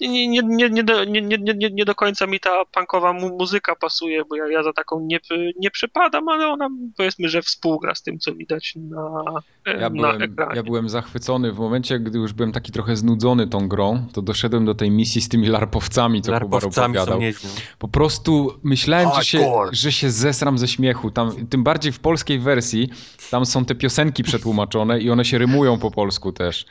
Nie, 0.00 0.08
nie, 0.08 0.28
nie, 0.28 0.42
nie, 0.42 0.70
nie, 0.70 0.84
do, 0.84 1.04
nie, 1.04 1.22
nie, 1.22 1.38
nie, 1.38 1.70
nie 1.70 1.84
do 1.84 1.94
końca 1.94 2.26
mi 2.26 2.40
ta 2.40 2.64
punkowa 2.64 3.12
mu, 3.12 3.36
muzyka 3.38 3.76
pasuje, 3.76 4.22
bo 4.24 4.36
ja, 4.36 4.48
ja 4.50 4.62
za 4.62 4.72
taką 4.72 5.00
nie, 5.00 5.18
nie 5.60 5.70
przepadam, 5.70 6.28
ale 6.28 6.48
ona 6.48 6.68
powiedzmy, 6.96 7.28
że 7.28 7.42
współgra 7.42 7.94
z 7.94 8.02
tym, 8.02 8.18
co 8.18 8.34
widać 8.34 8.74
na, 8.76 9.22
Ja 9.66 9.80
na 9.80 9.90
byłem, 9.90 10.22
ekranie. 10.22 10.52
ja 10.56 10.62
byłem 10.62 10.88
zachwycony 10.88 11.52
w 11.52 11.58
momencie, 11.58 11.98
gdy 12.00 12.18
już 12.18 12.32
byłem 12.32 12.52
taki 12.52 12.72
trochę 12.72 12.96
znudzony 12.96 13.46
tą 13.48 13.68
grą, 13.68 14.06
to 14.12 14.22
doszedłem 14.22 14.64
do 14.64 14.74
tej 14.74 14.90
misji 14.90 15.20
z 15.20 15.28
tymi 15.28 15.46
larpowcami, 15.48 16.22
co 16.22 16.26
Kubar 16.32 16.42
larpowcami 16.42 16.98
opowiadał. 16.98 17.20
nieźli. 17.20 17.48
Po 17.78 17.88
prostu 17.88 18.52
myślałem, 18.62 19.08
że 19.16 19.24
się, 19.24 19.50
że 19.72 19.92
się 19.92 20.10
zesram 20.10 20.58
ze 20.58 20.68
śmiechu. 20.68 21.10
Tam, 21.10 21.46
tym 21.46 21.64
bardziej 21.64 21.92
w 21.92 21.98
polskiej 22.00 22.38
wersji, 22.38 22.88
tam 23.30 23.46
są 23.46 23.64
te 23.64 23.74
piosenki 23.74 24.22
przetłumaczone 24.22 25.00
i 25.00 25.10
one 25.10 25.24
się 25.24 25.38
rymują 25.38 25.78
po 25.78 25.90
polsku 25.90 26.32
też. 26.32 26.66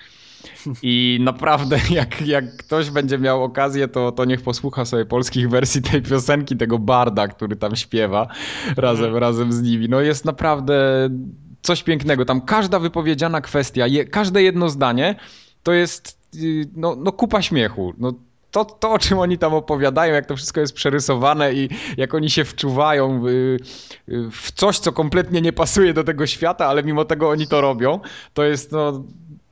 I 0.83 1.19
naprawdę, 1.21 1.79
jak, 1.89 2.21
jak 2.21 2.57
ktoś 2.57 2.89
będzie 2.89 3.17
miał 3.17 3.43
okazję, 3.43 3.87
to, 3.87 4.11
to 4.11 4.25
niech 4.25 4.41
posłucha 4.41 4.85
sobie 4.85 5.05
polskich 5.05 5.49
wersji 5.49 5.81
tej 5.81 6.01
piosenki, 6.01 6.57
tego 6.57 6.79
barda, 6.79 7.27
który 7.27 7.55
tam 7.55 7.75
śpiewa 7.75 8.27
razem, 8.77 9.15
razem 9.15 9.53
z 9.53 9.61
nimi. 9.61 9.89
No 9.89 10.01
jest 10.01 10.25
naprawdę 10.25 11.09
coś 11.61 11.83
pięknego. 11.83 12.25
Tam 12.25 12.41
każda 12.41 12.79
wypowiedziana 12.79 13.41
kwestia, 13.41 13.87
je, 13.87 14.05
każde 14.05 14.43
jedno 14.43 14.69
zdanie 14.69 15.15
to 15.63 15.73
jest 15.73 16.19
y, 16.35 16.69
no, 16.75 16.95
no 16.95 17.11
kupa 17.11 17.41
śmiechu. 17.41 17.93
No, 17.97 18.13
to, 18.51 18.65
to, 18.65 18.91
o 18.91 18.99
czym 18.99 19.19
oni 19.19 19.37
tam 19.37 19.53
opowiadają, 19.53 20.13
jak 20.13 20.25
to 20.25 20.35
wszystko 20.35 20.61
jest 20.61 20.73
przerysowane 20.73 21.53
i 21.53 21.69
jak 21.97 22.13
oni 22.13 22.29
się 22.29 22.45
wczuwają 22.45 23.21
w, 23.21 23.27
y, 23.27 23.57
w 24.31 24.51
coś, 24.51 24.79
co 24.79 24.91
kompletnie 24.91 25.41
nie 25.41 25.53
pasuje 25.53 25.93
do 25.93 26.03
tego 26.03 26.27
świata, 26.27 26.65
ale 26.65 26.83
mimo 26.83 27.05
tego 27.05 27.29
oni 27.29 27.47
to 27.47 27.61
robią, 27.61 27.99
to 28.33 28.43
jest 28.43 28.71
no, 28.71 29.03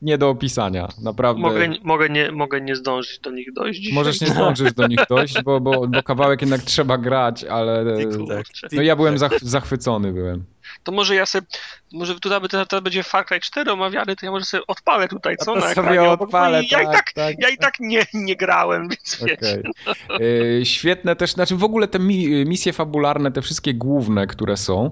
nie 0.03 0.17
do 0.17 0.29
opisania. 0.29 0.87
Naprawdę. 1.01 1.41
Mogę, 1.41 1.69
mogę, 1.83 2.09
nie, 2.09 2.31
mogę 2.31 2.61
nie 2.61 2.75
zdążyć 2.75 3.19
do 3.19 3.31
nich 3.31 3.53
dojść 3.53 3.79
dzisiaj. 3.79 3.95
Możesz 3.95 4.21
nie 4.21 4.27
zdążysz 4.35 4.73
do 4.73 4.87
nich 4.87 4.99
dojść, 5.09 5.41
bo, 5.43 5.59
bo, 5.61 5.87
bo 5.87 6.03
kawałek 6.03 6.41
jednak 6.41 6.61
trzeba 6.61 6.97
grać, 6.97 7.43
ale 7.43 7.97
Ty 7.97 8.17
kurczę. 8.17 8.67
no 8.71 8.81
ja 8.81 8.95
byłem 8.95 9.17
zach, 9.17 9.39
zachwycony 9.41 10.13
byłem. 10.13 10.43
To 10.83 10.91
może 10.91 11.15
ja 11.15 11.25
sobie, 11.25 11.47
może 11.93 12.19
tutaj 12.19 12.41
to, 12.49 12.65
to 12.65 12.81
będzie 12.81 13.03
Far 13.03 13.25
Cry 13.25 13.39
4 13.39 13.71
omawiany, 13.71 14.15
to 14.15 14.25
ja 14.25 14.31
może 14.31 14.45
sobie 14.45 14.63
odpalę 14.67 15.07
tutaj, 15.07 15.37
co 15.37 15.51
A 15.51 15.55
to 15.55 15.67
na 15.67 15.73
sobie 15.73 15.89
ekranie. 15.89 16.09
odpalę, 16.09 16.57
ja, 16.63 16.81
i 16.81 16.85
tak, 16.85 16.93
tak, 16.95 17.11
tak. 17.13 17.35
ja 17.39 17.49
i 17.49 17.57
tak 17.57 17.73
nie, 17.79 18.01
nie 18.13 18.35
grałem, 18.35 18.89
więc 18.89 19.23
wiecie. 19.25 19.63
Okej. 20.09 20.21
Y, 20.61 20.65
Świetne 20.65 21.15
też, 21.15 21.31
znaczy 21.33 21.55
w 21.55 21.63
ogóle 21.63 21.87
te 21.87 21.99
mi, 21.99 22.45
misje 22.45 22.73
fabularne, 22.73 23.31
te 23.31 23.41
wszystkie 23.41 23.73
główne, 23.73 24.27
które 24.27 24.57
są, 24.57 24.91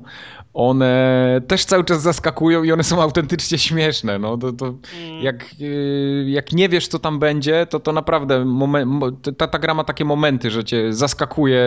one 0.54 1.42
też 1.48 1.66
cały 1.66 1.84
czas 1.84 2.02
zaskakują 2.02 2.64
i 2.64 2.72
one 2.72 2.84
są 2.84 3.02
autentycznie 3.02 3.58
śmieszne. 3.58 4.20
No, 4.20 4.38
to, 4.38 4.54
to 4.54 4.66
Mm. 4.66 5.22
jak, 5.24 5.46
y, 5.62 6.26
jak 6.28 6.52
nie 6.52 6.70
wiesz, 6.70 6.88
co 6.88 7.00
tam 7.00 7.20
będzie, 7.20 7.66
to, 7.66 7.80
to 7.80 7.94
naprawdę 7.94 8.46
momen, 8.46 8.88
mo- 8.88 9.12
ta, 9.12 9.48
ta 9.48 9.60
gra 9.60 9.74
ma 9.74 9.84
takie 9.84 10.06
momenty, 10.06 10.52
że 10.52 10.64
cię 10.64 10.94
zaskakuje. 10.94 11.62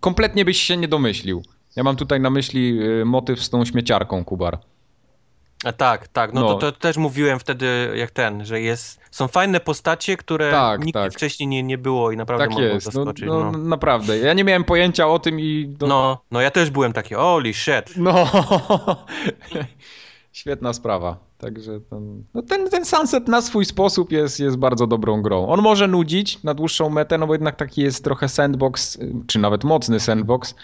Kompletnie 0.00 0.44
byś 0.44 0.60
się 0.60 0.76
nie 0.76 0.88
domyślił. 0.88 1.42
Ja 1.76 1.82
mam 1.82 1.96
tutaj 1.96 2.20
na 2.20 2.30
myśli 2.30 2.78
y, 3.00 3.04
motyw 3.04 3.42
z 3.42 3.50
tą 3.50 3.64
śmieciarką, 3.64 4.24
Kubar. 4.24 4.58
A 5.64 5.72
tak, 5.72 6.08
tak, 6.08 6.32
no, 6.32 6.40
No. 6.40 6.54
To, 6.54 6.72
to 6.72 6.78
też 6.78 6.96
mówiłem 6.96 7.38
wtedy 7.38 7.92
jak 7.94 8.10
ten, 8.10 8.44
że 8.44 8.60
jest, 8.60 9.00
są 9.10 9.28
fajne 9.28 9.60
postacie, 9.60 10.16
które 10.16 10.50
Tak, 10.50 10.80
nigdy 10.80 10.92
tak. 11.00 11.12
wcześniej 11.12 11.46
nie, 11.46 11.62
nie 11.62 11.78
było 11.78 12.10
i 12.12 12.16
naprawdę 12.16 12.46
Tak 12.48 12.58
jest. 12.58 12.86
No, 12.86 12.92
zaskoczyć. 12.92 13.26
no, 13.26 13.50
No, 13.52 13.58
Naprawdę. 13.58 14.18
Ja 14.18 14.32
nie 14.32 14.44
miałem 14.44 14.64
pojęcia 14.64 15.08
o 15.08 15.18
tym 15.18 15.40
i... 15.40 15.76
No, 15.80 15.86
no, 15.86 16.20
no 16.30 16.40
ja 16.40 16.50
też 16.50 16.70
byłem 16.70 16.92
taki, 16.92 17.14
holy 17.14 17.54
shit. 17.54 17.96
No, 17.96 18.26
świetna 20.32 20.72
sprawa. 20.72 21.16
Także 21.38 21.80
ten, 21.80 22.24
no 22.34 22.42
ten, 22.42 22.70
ten 22.70 22.84
Sunset 22.84 23.28
na 23.28 23.42
swój 23.42 23.64
sposób 23.64 24.12
jest, 24.12 24.40
jest 24.40 24.56
bardzo 24.56 24.86
dobrą 24.86 25.22
grą. 25.22 25.48
On 25.48 25.62
może 25.62 25.88
nudzić 25.88 26.42
na 26.42 26.54
dłuższą 26.54 26.90
metę, 26.90 27.18
no 27.18 27.26
bo 27.26 27.34
jednak 27.34 27.56
taki 27.56 27.82
jest 27.82 28.04
trochę 28.04 28.28
sandbox, 28.28 28.96
y, 28.96 29.12
czy 29.26 29.38
nawet 29.38 29.64
mocny 29.64 30.00
sandbox. 30.00 30.54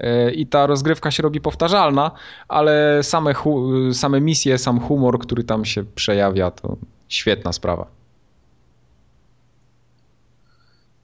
Y, 0.00 0.32
I 0.32 0.46
ta 0.46 0.66
rozgrywka 0.66 1.10
się 1.10 1.22
robi 1.22 1.40
powtarzalna, 1.40 2.10
ale 2.48 3.02
same, 3.02 3.34
hu, 3.34 3.70
same 3.92 4.20
misje, 4.20 4.58
sam 4.58 4.80
humor, 4.80 5.18
który 5.18 5.44
tam 5.44 5.64
się 5.64 5.84
przejawia, 5.84 6.50
to 6.50 6.76
świetna 7.08 7.52
sprawa. 7.52 7.86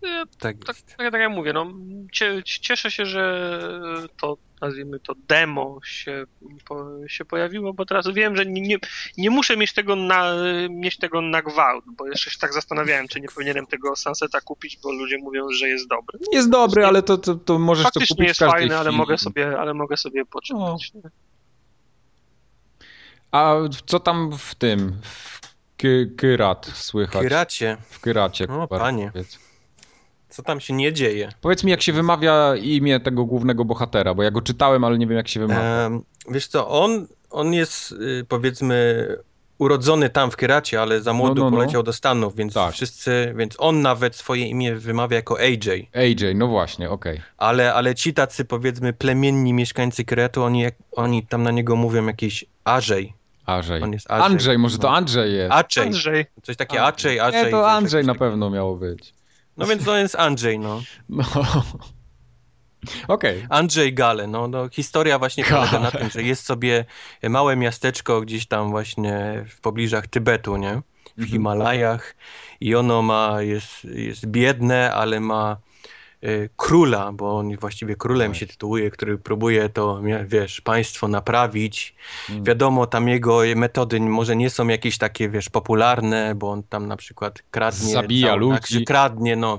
Ja, 0.02 0.24
Tak, 0.38 0.56
tak, 0.66 0.76
tak, 0.96 1.10
tak 1.10 1.20
jak 1.20 1.30
mówię, 1.32 1.52
no, 1.52 1.66
cie, 2.12 2.42
cieszę 2.44 2.90
się, 2.90 3.06
że 3.06 3.50
to, 4.20 4.36
nazwijmy 4.62 5.00
to, 5.00 5.12
demo 5.28 5.78
się, 5.84 6.24
po, 6.68 6.86
się 7.08 7.24
pojawiło, 7.24 7.72
bo 7.74 7.86
teraz 7.86 8.08
wiem, 8.14 8.36
że 8.36 8.46
nie, 8.46 8.60
nie, 8.60 8.76
nie 9.18 9.30
muszę 9.30 9.56
mieć 9.56 9.72
tego, 9.72 9.96
na, 9.96 10.32
mieć 10.70 10.96
tego 10.96 11.20
na 11.20 11.42
gwałt, 11.42 11.84
bo 11.96 12.06
jeszcze 12.06 12.30
się 12.30 12.38
tak 12.38 12.52
zastanawiałem, 12.52 13.08
czy 13.08 13.20
nie 13.20 13.28
powinienem 13.28 13.66
tego 13.66 13.96
Sunseta 13.96 14.40
kupić, 14.40 14.78
bo 14.82 14.92
ludzie 14.92 15.18
mówią, 15.18 15.46
że 15.50 15.68
jest 15.68 15.88
dobry. 15.88 16.18
No, 16.22 16.26
Jest 16.32 16.50
dobry, 16.50 16.86
ale 16.86 17.02
to, 17.02 17.18
to, 17.18 17.34
to 17.34 17.58
możesz 17.58 17.84
to 17.84 17.88
faktycznie 17.90 18.16
kupić 18.16 18.28
jest 18.28 18.40
w 18.40 18.44
każdej 18.44 18.60
fajny, 18.60 18.74
ale 18.76 18.84
chwili. 18.84 18.96
mogę 18.98 19.18
sobie, 19.18 19.58
ale 19.60 19.74
mogę 19.74 19.96
sobie 19.96 20.24
poczytać. 20.26 20.92
nie? 20.94 21.02
A 23.32 23.54
co 23.86 24.00
tam 24.00 24.38
w 24.38 24.54
tym, 24.54 25.00
w 25.02 25.40
Ky- 25.76 26.12
Kyrat 26.16 26.66
słychać? 26.74 27.22
Kyracie, 27.22 27.76
W 27.90 28.00
Kyracie. 28.00 28.44
O, 28.44 28.60
Kubar, 28.62 28.80
panie. 28.80 29.10
powiedz. 29.12 29.38
Co 30.32 30.42
tam 30.42 30.60
się 30.60 30.74
nie 30.74 30.92
dzieje? 30.92 31.28
Powiedz 31.40 31.64
mi, 31.64 31.70
jak 31.70 31.82
się 31.82 31.92
wymawia 31.92 32.56
imię 32.56 33.00
tego 33.00 33.24
głównego 33.24 33.64
bohatera, 33.64 34.14
bo 34.14 34.22
ja 34.22 34.30
go 34.30 34.42
czytałem, 34.42 34.84
ale 34.84 34.98
nie 34.98 35.06
wiem, 35.06 35.16
jak 35.16 35.28
się 35.28 35.40
wymawia. 35.40 35.86
Em, 35.86 36.02
wiesz 36.30 36.46
co, 36.46 36.68
on, 36.68 37.06
on 37.30 37.52
jest 37.52 37.92
y, 37.92 38.24
powiedzmy 38.28 39.06
urodzony 39.58 40.10
tam 40.10 40.30
w 40.30 40.36
Kyracie, 40.36 40.82
ale 40.82 41.00
za 41.00 41.12
młodu 41.12 41.44
no, 41.44 41.50
no. 41.50 41.56
poleciał 41.56 41.82
do 41.82 41.92
Stanów, 41.92 42.36
więc 42.36 42.54
Tak. 42.54 42.74
wszyscy, 42.74 43.34
więc 43.36 43.54
on 43.58 43.82
nawet 43.82 44.16
swoje 44.16 44.46
imię 44.46 44.74
wymawia 44.74 45.16
jako 45.16 45.38
AJ. 45.38 45.88
AJ, 45.94 46.34
no 46.34 46.48
właśnie, 46.48 46.90
okej. 46.90 47.20
Ale, 47.36 47.74
ale 47.74 47.94
ci 47.94 48.14
tacy 48.14 48.44
powiedzmy 48.44 48.92
plemienni 48.92 49.52
mieszkańcy 49.52 50.04
Kretu, 50.04 50.42
oni, 50.42 50.66
oni 50.92 51.26
tam 51.26 51.42
na 51.42 51.50
niego 51.50 51.76
mówią 51.76 52.06
jakiś 52.06 52.44
Ażej. 52.64 53.14
Andrzej. 53.46 53.82
On 53.82 53.92
jest 53.92 54.10
Andrzej. 54.10 54.32
Andrzej, 54.32 54.58
może 54.58 54.78
to 54.78 54.88
No. 54.88 54.96
Andrzej 54.96 55.34
jest. 55.34 55.52
Aczej. 55.52 55.86
Andrzej, 55.86 56.26
Coś 56.42 56.56
takie 56.56 56.82
Aczej, 56.82 57.20
Aczej. 57.20 57.44
Nie, 57.44 57.50
to 57.50 57.70
Andrzej 57.70 58.04
na 58.04 58.14
pewno 58.14 58.50
miało 58.50 58.76
być. 58.76 59.14
No 59.56 59.66
więc 59.66 59.84
to 59.84 59.96
jest 59.96 60.14
Andrzej, 60.16 60.58
no. 60.58 60.82
No. 61.08 61.24
Okej. 63.08 63.46
Andrzej 63.48 63.94
Gale, 63.94 64.26
no, 64.26 64.48
no 64.48 64.68
historia 64.68 65.18
właśnie 65.18 65.44
polega 65.44 65.72
na 65.72 65.90
Gale. 65.90 65.92
tym, 66.04 66.10
że 66.10 66.22
jest 66.22 66.46
sobie 66.46 66.84
małe 67.22 67.56
miasteczko 67.56 68.20
gdzieś 68.20 68.46
tam 68.46 68.70
właśnie 68.70 69.44
w 69.48 69.60
pobliżach 69.60 70.06
Tybetu, 70.06 70.56
nie? 70.56 70.82
W 71.04 71.10
Mhm. 71.18 71.28
Himalajach 71.28 72.14
i 72.60 72.74
ono 72.74 73.02
ma, 73.02 73.42
jest, 73.42 73.84
jest 73.84 74.26
biedne, 74.26 74.94
ale 74.94 75.20
ma 75.20 75.56
króla, 76.56 77.12
bo 77.12 77.38
on 77.38 77.56
właściwie 77.56 77.96
królem 77.96 78.30
Tak. 78.32 78.40
się 78.40 78.46
tytułuje, 78.46 78.90
który 78.90 79.18
próbuje 79.18 79.68
to, 79.68 80.00
wiesz, 80.26 80.60
państwo 80.60 81.08
naprawić. 81.08 81.94
Mm. 82.30 82.44
Wiadomo, 82.44 82.86
tam 82.86 83.08
jego 83.08 83.40
metody 83.56 84.00
może 84.00 84.36
nie 84.36 84.50
są 84.50 84.68
jakieś 84.68 84.98
takie, 84.98 85.28
wiesz, 85.28 85.48
popularne, 85.50 86.34
bo 86.34 86.50
on 86.50 86.62
tam 86.62 86.86
na 86.88 86.96
przykład 86.96 87.42
kradnie. 87.50 87.92
Zabija 87.92 88.28
całą- 88.28 88.38
ludzi. 88.40 88.74
Tak, 88.78 88.84
kradnie, 88.86 89.36
no. 89.36 89.58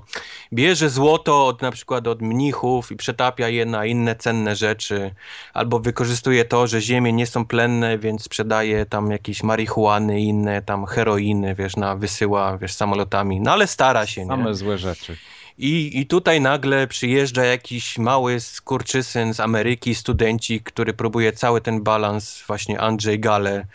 Bierze 0.53 0.89
złoto 0.89 1.47
od 1.47 1.61
na 1.61 1.71
przykład 1.71 2.07
od 2.07 2.21
mnichów 2.21 2.91
i 2.91 2.95
przetapia 2.95 3.49
je 3.49 3.65
na 3.65 3.85
inne 3.85 4.15
cenne 4.15 4.55
rzeczy. 4.55 5.11
Albo 5.53 5.79
wykorzystuje 5.79 6.45
to, 6.45 6.67
że 6.67 6.81
ziemie 6.81 7.13
nie 7.13 7.27
są 7.27 7.45
plenne, 7.45 7.97
więc 7.97 8.23
sprzedaje 8.23 8.85
tam 8.85 9.11
jakieś 9.11 9.43
marihuany 9.43 10.21
inne 10.21 10.61
tam 10.61 10.85
heroiny, 10.85 11.55
wiesz, 11.55 11.75
na 11.75 11.95
wysyła, 11.95 12.57
wiesz, 12.57 12.73
samolotami. 12.73 13.41
No 13.41 13.51
ale 13.51 13.67
stara 13.67 14.05
się, 14.07 14.21
nie? 14.21 14.27
Same 14.27 14.53
złe 14.55 14.77
rzeczy. 14.77 15.17
I, 15.57 15.99
I 15.99 16.05
tutaj 16.05 16.41
nagle 16.41 16.87
przyjeżdża 16.87 17.43
jakiś 17.45 17.97
mały 17.97 18.39
skurczysyn 18.39 19.33
z 19.33 19.39
Ameryki, 19.39 19.95
studenci, 19.95 20.61
który 20.61 20.93
próbuje 20.93 21.33
cały 21.33 21.61
ten 21.61 21.83
balans, 21.83 22.43
właśnie 22.47 22.79
Andrzej 22.79 23.19
Gale, 23.19 23.65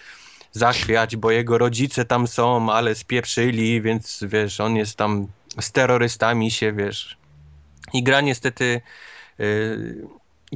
zachwiać, 0.52 1.16
bo 1.16 1.30
jego 1.30 1.58
rodzice 1.58 2.04
tam 2.04 2.26
są, 2.26 2.72
ale 2.72 2.94
spieprzyli, 2.94 3.82
więc 3.82 4.24
wiesz, 4.28 4.60
on 4.60 4.76
jest 4.76 4.96
tam 4.96 5.26
z 5.60 5.72
terrorystami 5.72 6.50
się, 6.50 6.72
wiesz. 6.72 7.16
I 7.92 8.02
gra 8.02 8.20
niestety 8.20 8.80
y, 9.40 10.06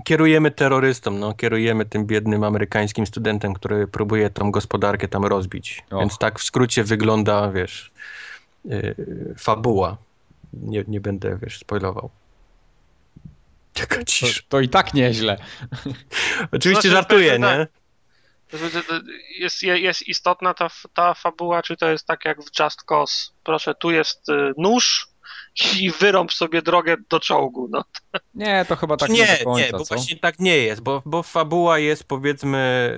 kierujemy 0.04 0.50
terrorystom, 0.50 1.18
no, 1.18 1.34
kierujemy 1.34 1.84
tym 1.84 2.06
biednym 2.06 2.44
amerykańskim 2.44 3.06
studentem, 3.06 3.54
który 3.54 3.86
próbuje 3.86 4.30
tą 4.30 4.50
gospodarkę 4.50 5.08
tam 5.08 5.24
rozbić. 5.24 5.84
Och. 5.90 6.00
Więc 6.00 6.18
tak 6.18 6.38
w 6.38 6.42
skrócie 6.42 6.84
wygląda, 6.84 7.50
wiesz, 7.50 7.92
y, 8.66 9.34
fabuła. 9.38 9.96
Nie, 10.52 10.84
nie 10.88 11.00
będę, 11.00 11.38
wiesz, 11.42 11.58
spoilował. 11.58 12.10
Jaka 13.78 13.96
To, 13.98 14.04
cisza. 14.04 14.40
to 14.48 14.60
i 14.60 14.68
tak 14.68 14.94
nieźle. 14.94 15.36
Oczywiście 16.52 16.72
Znaczy, 16.72 16.88
żartuję, 16.90 17.38
nie? 17.38 17.66
To- 18.50 18.58
to- 18.58 18.82
to 18.82 19.00
Jest, 19.38 19.62
jest 19.62 20.08
istotna 20.08 20.54
ta, 20.54 20.68
ta 20.94 21.14
fabuła, 21.14 21.62
czy 21.62 21.76
to 21.76 21.90
jest 21.90 22.06
tak 22.06 22.24
jak 22.24 22.42
w 22.42 22.60
Just 22.60 22.82
Cause? 22.82 23.30
Proszę, 23.44 23.74
tu 23.74 23.90
jest 23.90 24.28
y, 24.28 24.52
nóż 24.58 25.08
i 25.80 25.90
wyrąb 25.90 26.32
sobie 26.32 26.62
drogę 26.62 26.96
do 27.08 27.20
czołgu. 27.20 27.68
No. 27.70 27.84
Nie, 28.34 28.64
to 28.68 28.76
chyba 28.76 28.96
tak 28.96 29.10
nie, 29.10 29.16
nie, 29.16 29.38
do 29.38 29.44
końca, 29.44 29.66
nie, 29.66 29.72
bo 29.72 29.78
co? 29.78 29.94
właśnie 29.94 30.16
tak 30.16 30.38
nie 30.38 30.58
jest, 30.58 30.80
bo, 30.80 31.02
bo 31.04 31.22
fabuła 31.22 31.78
jest 31.78 32.04
powiedzmy 32.04 32.92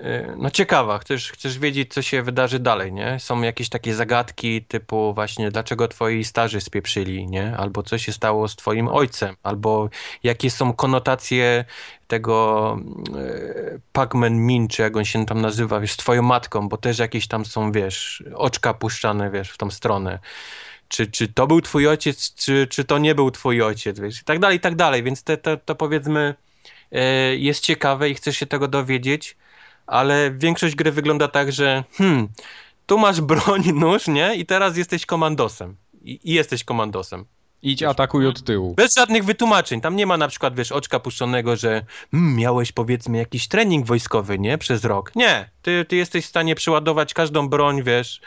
y, 0.00 0.04
y, 0.06 0.34
no 0.36 0.50
ciekawa, 0.50 0.98
chcesz, 0.98 1.32
chcesz 1.32 1.58
wiedzieć 1.58 1.94
co 1.94 2.02
się 2.02 2.22
wydarzy 2.22 2.58
dalej, 2.58 2.92
nie? 2.92 3.20
Są 3.20 3.42
jakieś 3.42 3.68
takie 3.68 3.94
zagadki 3.94 4.62
typu 4.62 5.14
właśnie 5.14 5.50
dlaczego 5.50 5.88
twoi 5.88 6.24
starzy 6.24 6.60
spieprzyli, 6.60 7.26
nie? 7.26 7.56
Albo 7.56 7.82
co 7.82 7.98
się 7.98 8.12
stało 8.12 8.48
z 8.48 8.56
twoim 8.56 8.88
ojcem, 8.88 9.36
albo 9.42 9.88
jakie 10.22 10.50
są 10.50 10.72
konotacje 10.72 11.64
tego 12.06 12.78
y, 13.16 13.80
Pac-Man 13.92 14.32
Min, 14.32 14.68
czy 14.68 14.82
jak 14.82 14.96
on 14.96 15.04
się 15.04 15.26
tam 15.26 15.40
nazywa, 15.40 15.80
wiesz, 15.80 15.92
z 15.92 15.96
twoją 15.96 16.22
matką, 16.22 16.68
bo 16.68 16.76
też 16.76 16.98
jakieś 16.98 17.26
tam 17.28 17.44
są, 17.44 17.72
wiesz, 17.72 18.24
oczka 18.34 18.74
puszczane, 18.74 19.30
wiesz, 19.30 19.50
w 19.50 19.58
tą 19.58 19.70
stronę. 19.70 20.18
Czy, 20.88 21.06
czy 21.06 21.28
to 21.28 21.46
był 21.46 21.60
twój 21.60 21.88
ojciec, 21.88 22.34
czy, 22.34 22.66
czy 22.70 22.84
to 22.84 22.98
nie 22.98 23.14
był 23.14 23.30
twój 23.30 23.62
ojciec, 23.62 24.00
wiesz, 24.00 24.20
i 24.20 24.24
tak 24.24 24.38
dalej, 24.38 24.56
i 24.56 24.60
tak 24.60 24.76
dalej, 24.76 25.02
więc 25.02 25.22
te, 25.22 25.36
te, 25.36 25.56
to 25.56 25.74
powiedzmy 25.74 26.34
e, 26.92 27.36
jest 27.36 27.64
ciekawe 27.64 28.10
i 28.10 28.14
chcesz 28.14 28.36
się 28.36 28.46
tego 28.46 28.68
dowiedzieć, 28.68 29.36
ale 29.86 30.30
większość 30.30 30.74
gry 30.74 30.92
wygląda 30.92 31.28
tak, 31.28 31.52
że 31.52 31.84
hmm, 31.92 32.28
tu 32.86 32.98
masz 32.98 33.20
broń, 33.20 33.62
nóż, 33.80 34.06
nie? 34.06 34.34
I 34.34 34.46
teraz 34.46 34.76
jesteś 34.76 35.06
komandosem. 35.06 35.76
I, 36.02 36.20
i 36.24 36.34
jesteś 36.34 36.64
komandosem. 36.64 37.24
Idź 37.64 37.82
atakuj 37.82 38.26
od 38.26 38.42
tyłu. 38.42 38.74
Bez 38.74 38.94
żadnych 38.94 39.24
wytłumaczeń. 39.24 39.80
Tam 39.80 39.96
nie 39.96 40.06
ma 40.06 40.16
na 40.16 40.28
przykład, 40.28 40.56
wiesz, 40.56 40.72
oczka 40.72 41.00
puszczonego, 41.00 41.56
że 41.56 41.84
hmm, 42.10 42.36
miałeś 42.36 42.72
powiedzmy 42.72 43.18
jakiś 43.18 43.48
trening 43.48 43.86
wojskowy, 43.86 44.38
nie? 44.38 44.58
Przez 44.58 44.84
rok. 44.84 45.12
Nie. 45.16 45.50
Ty, 45.62 45.84
ty 45.88 45.96
jesteś 45.96 46.24
w 46.24 46.28
stanie 46.28 46.54
przeładować 46.54 47.14
każdą 47.14 47.48
broń, 47.48 47.82
wiesz. 47.82 48.20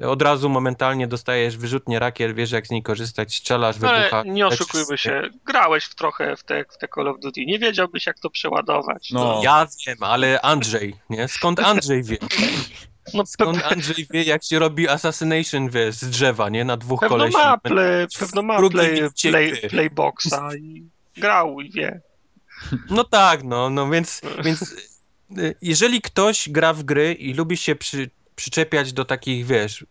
Od 0.00 0.22
razu 0.22 0.48
momentalnie 0.48 1.06
dostajesz 1.06 1.56
wyrzutnie 1.56 1.98
rakiet, 1.98 2.34
wiesz 2.36 2.50
jak 2.50 2.66
z 2.66 2.70
niej 2.70 2.82
korzystać, 2.82 3.34
strzelasz, 3.36 3.76
Ale 3.82 3.98
wybucha. 3.98 4.22
nie 4.26 4.46
oszukujmy 4.46 4.98
się, 4.98 5.22
grałeś 5.44 5.84
w 5.84 5.94
trochę 5.94 6.36
w 6.36 6.44
te, 6.44 6.64
w 6.64 6.78
te 6.78 6.88
Call 6.94 7.08
of 7.08 7.20
Duty, 7.20 7.46
nie 7.46 7.58
wiedziałbyś 7.58 8.06
jak 8.06 8.18
to 8.18 8.30
przeładować. 8.30 9.10
No. 9.10 9.40
Ja 9.44 9.66
wiem, 9.86 9.96
ale 10.00 10.40
Andrzej, 10.40 10.96
nie? 11.10 11.28
Skąd 11.28 11.60
Andrzej 11.60 12.02
wie? 12.02 12.16
no 13.14 13.26
Skąd 13.26 13.64
Andrzej 13.72 14.06
wie, 14.10 14.22
jak 14.22 14.44
się 14.44 14.58
robi 14.58 14.88
assassination, 14.88 15.70
wiesz, 15.70 15.94
z 15.94 16.10
drzewa, 16.10 16.48
nie? 16.48 16.64
Na 16.64 16.76
dwóch 16.76 17.00
pewno 17.00 17.16
kolesi. 17.16 17.36
ma, 17.36 17.58
pewno 18.18 18.42
ma 18.42 18.68
play, 18.68 19.00
play, 19.22 19.60
playboxa 19.70 20.56
i 20.60 20.84
grał 21.16 21.60
i 21.60 21.70
wie. 21.70 22.00
No 22.90 23.04
tak, 23.04 23.44
no, 23.44 23.70
no 23.70 23.90
więc, 23.90 24.20
więc 24.44 24.74
y, 25.38 25.54
jeżeli 25.62 26.00
ktoś 26.02 26.48
gra 26.48 26.72
w 26.72 26.82
gry 26.82 27.14
i 27.14 27.34
lubi 27.34 27.56
się 27.56 27.76
przy, 27.76 28.10
przyczepiać 28.36 28.92
do 28.92 29.04
takich, 29.04 29.46
wiesz, 29.46 29.82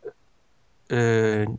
y, 0.92 0.96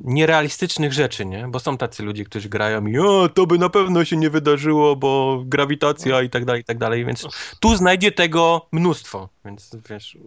nierealistycznych 0.05 0.93
rzeczy, 0.93 1.27
nie? 1.27 1.49
Bo 1.49 1.59
są 1.61 1.77
tacy 1.79 2.03
ludzie, 2.03 2.25
którzy 2.25 2.49
grają 2.49 2.87
i 2.87 2.99
o, 2.99 3.29
to 3.35 3.47
by 3.47 3.59
na 3.59 3.69
pewno 3.69 4.05
się 4.05 4.17
nie 4.17 4.31
wydarzyło, 4.31 4.97
bo 4.97 5.43
grawitacja 5.45 6.23
i 6.23 6.31
tak 6.31 6.45
dalej, 6.45 6.61
i 6.63 6.65
tak 6.65 6.79
dalej, 6.79 7.05
więc 7.05 7.27
tu 7.61 7.77
znajdzie 7.77 8.13
tego 8.13 8.67
mnóstwo, 8.73 9.29
więc 9.45 9.77
wiesz... 9.91 10.19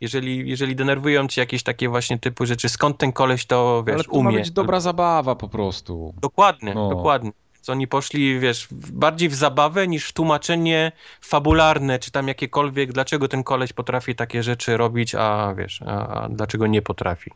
Jeżeli, 0.00 0.48
jeżeli 0.50 0.76
denerwują 0.76 1.28
cię 1.28 1.40
jakieś 1.40 1.62
takie 1.62 1.88
właśnie 1.88 2.18
typu 2.18 2.46
rzeczy, 2.46 2.68
skąd 2.68 2.98
ten 2.98 3.12
koleś 3.12 3.46
to, 3.46 3.84
wiesz, 3.86 3.94
Ale 3.94 4.04
to 4.04 4.10
umie. 4.10 4.24
ma 4.24 4.38
być 4.38 4.50
dobra 4.50 4.80
zabawa 4.80 5.34
po 5.34 5.48
prostu. 5.48 6.14
Dokładnie, 6.20 6.74
No. 6.74 6.88
dokładnie. 6.88 7.30
Oni 7.70 7.88
poszli, 7.88 8.40
wiesz, 8.40 8.68
bardziej 8.72 9.28
w 9.28 9.34
zabawę 9.34 9.88
niż 9.88 10.08
w 10.08 10.12
tłumaczenie 10.12 10.92
fabularne, 11.20 11.98
czy 11.98 12.10
tam 12.10 12.28
jakiekolwiek, 12.28 12.92
dlaczego 12.92 13.28
ten 13.28 13.44
koleś 13.44 13.72
potrafi 13.72 14.14
takie 14.14 14.42
rzeczy 14.42 14.76
robić, 14.76 15.14
a 15.14 15.54
wiesz, 15.56 15.82
a, 15.86 16.06
a 16.22 16.28
dlaczego 16.28 16.66
nie 16.66 16.82
potrafi. 16.82 17.30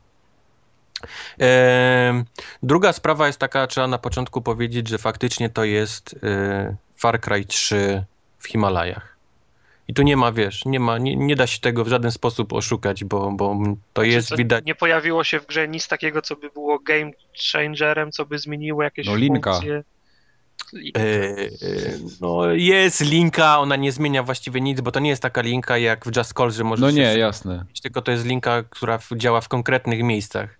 Em, 1.39 2.24
druga 2.62 2.93
sprawa 2.93 3.27
jest 3.27 3.39
taka, 3.39 3.66
trzeba 3.66 3.86
na 3.86 3.98
początku 3.98 4.43
powiedzieć, 4.43 4.89
że 4.89 4.98
faktycznie 4.98 5.48
to 5.51 5.65
jest 5.65 6.12
y, 6.12 6.77
Far 6.97 7.20
Cry 7.20 7.44
3 7.44 8.05
w 8.39 8.48
Himalajach. 8.48 9.16
I 9.89 9.94
tu 9.94 10.02
nie 10.02 10.16
ma, 10.16 10.32
wiesz, 10.32 10.65
nie 10.65 10.81
ma, 10.81 10.98
nie, 10.98 11.16
nie 11.16 11.36
da 11.36 11.47
się 11.47 11.61
tego 11.61 11.85
w 11.85 11.89
żaden 11.89 12.11
sposób 12.11 12.52
oszukać, 12.52 13.05
bo, 13.05 13.32
bo 13.32 13.57
to 13.93 14.02
jest 14.02 14.28
Czy 14.28 14.35
to 14.35 14.36
widać. 14.36 14.65
Nie 14.65 14.74
pojawiło 14.74 15.24
się 15.24 15.40
w 15.40 15.47
grze 15.47 15.69
nic 15.69 15.89
takiego, 15.89 16.23
co 16.23 16.36
by 16.36 16.51
było 16.51 16.78
game 16.78 17.11
changerem, 17.52 18.12
co 18.12 18.27
by 18.27 18.39
zmieniło 18.39 18.82
jakieś 18.82 19.07
No, 19.07 19.16
linka. 19.16 19.52
funkcje. 19.52 19.82
Linka. 20.73 21.01
E, 21.01 21.05
e, 21.05 21.49
No, 22.20 22.51
jest 22.53 23.01
linka, 23.01 23.59
ona 23.59 23.77
nie 23.77 23.93
zmienia 23.93 24.23
właściwie 24.23 24.61
nic, 24.61 24.81
bo 24.81 24.93
to 24.93 25.01
nie 25.01 25.11
jest 25.11 25.23
taka 25.23 25.41
linka 25.41 25.78
jak 25.78 26.05
w 26.05 26.16
Just 26.16 26.35
Cause, 26.35 26.57
że 26.57 26.65
możesz 26.65 26.82
No 26.82 26.91
nie, 26.91 27.19
jasne. 27.19 27.65
tylko 27.82 28.03
to 28.03 28.11
jest 28.12 28.24
linka, 28.24 28.62
która 28.70 28.99
działa 29.16 29.41
w 29.41 29.49
konkretnych 29.49 30.03
miejscach. 30.03 30.59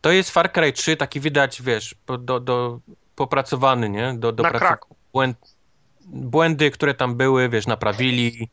To 0.00 0.10
jest 0.12 0.30
Far 0.30 0.52
Cry 0.52 0.72
3, 0.72 0.96
taki 0.96 1.20
widać, 1.20 1.62
wiesz, 1.62 1.94
do, 2.18 2.40
do, 2.40 2.80
popracowany, 3.16 3.88
nie? 3.88 4.14
Do, 4.18 4.32
do 4.32 4.42
Na 4.42 4.50
kraku. 4.50 4.96
błęd, 5.12 5.36
błędy, 6.06 6.70
które 6.70 6.94
tam 6.94 7.14
były, 7.14 7.48
wiesz, 7.48 7.66
naprawili. 7.66 8.48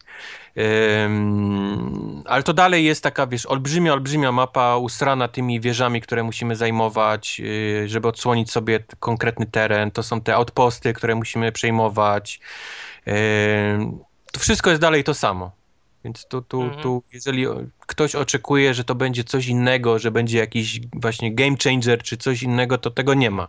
Ale 2.25 2.43
to 2.43 2.53
dalej 2.53 2.85
jest 2.85 3.03
taka, 3.03 3.27
wiesz, 3.27 3.45
olbrzymia, 3.45 3.93
olbrzymia 3.93 4.31
mapa 4.31 4.77
usrana 4.77 5.27
tymi 5.27 5.59
wieżami, 5.61 6.01
które 6.01 6.23
musimy 6.23 6.55
zajmować, 6.55 7.39
yy, 7.39 7.89
żeby 7.89 8.07
odsłonić 8.07 8.51
sobie 8.51 8.79
konkretny 8.99 9.45
teren. 9.45 9.91
To 9.91 10.03
są 10.03 10.21
te 10.21 10.35
outposty, 10.35 10.93
które 10.93 11.15
musimy 11.15 11.51
przejmować. 11.51 12.39
To 14.33 14.39
wszystko 14.39 14.69
jest 14.69 14.81
dalej 14.81 15.03
to 15.03 15.13
samo. 15.13 15.51
Więc 16.03 16.27
tu, 16.27 16.41
tu, 16.41 16.61
Mhm. 16.61 16.81
tu, 16.83 17.03
jeżeli 17.13 17.45
ktoś 17.79 18.15
oczekuje, 18.15 18.73
że 18.73 18.83
to 18.83 18.95
będzie 18.95 19.23
coś 19.23 19.47
innego, 19.47 19.99
że 19.99 20.11
będzie 20.11 20.37
jakiś 20.37 20.79
właśnie 20.93 21.35
game 21.35 21.55
changer 21.63 22.03
czy 22.03 22.17
coś 22.17 22.43
innego, 22.43 22.77
to 22.77 22.91
tego 22.91 23.13
nie 23.13 23.31
ma. 23.31 23.47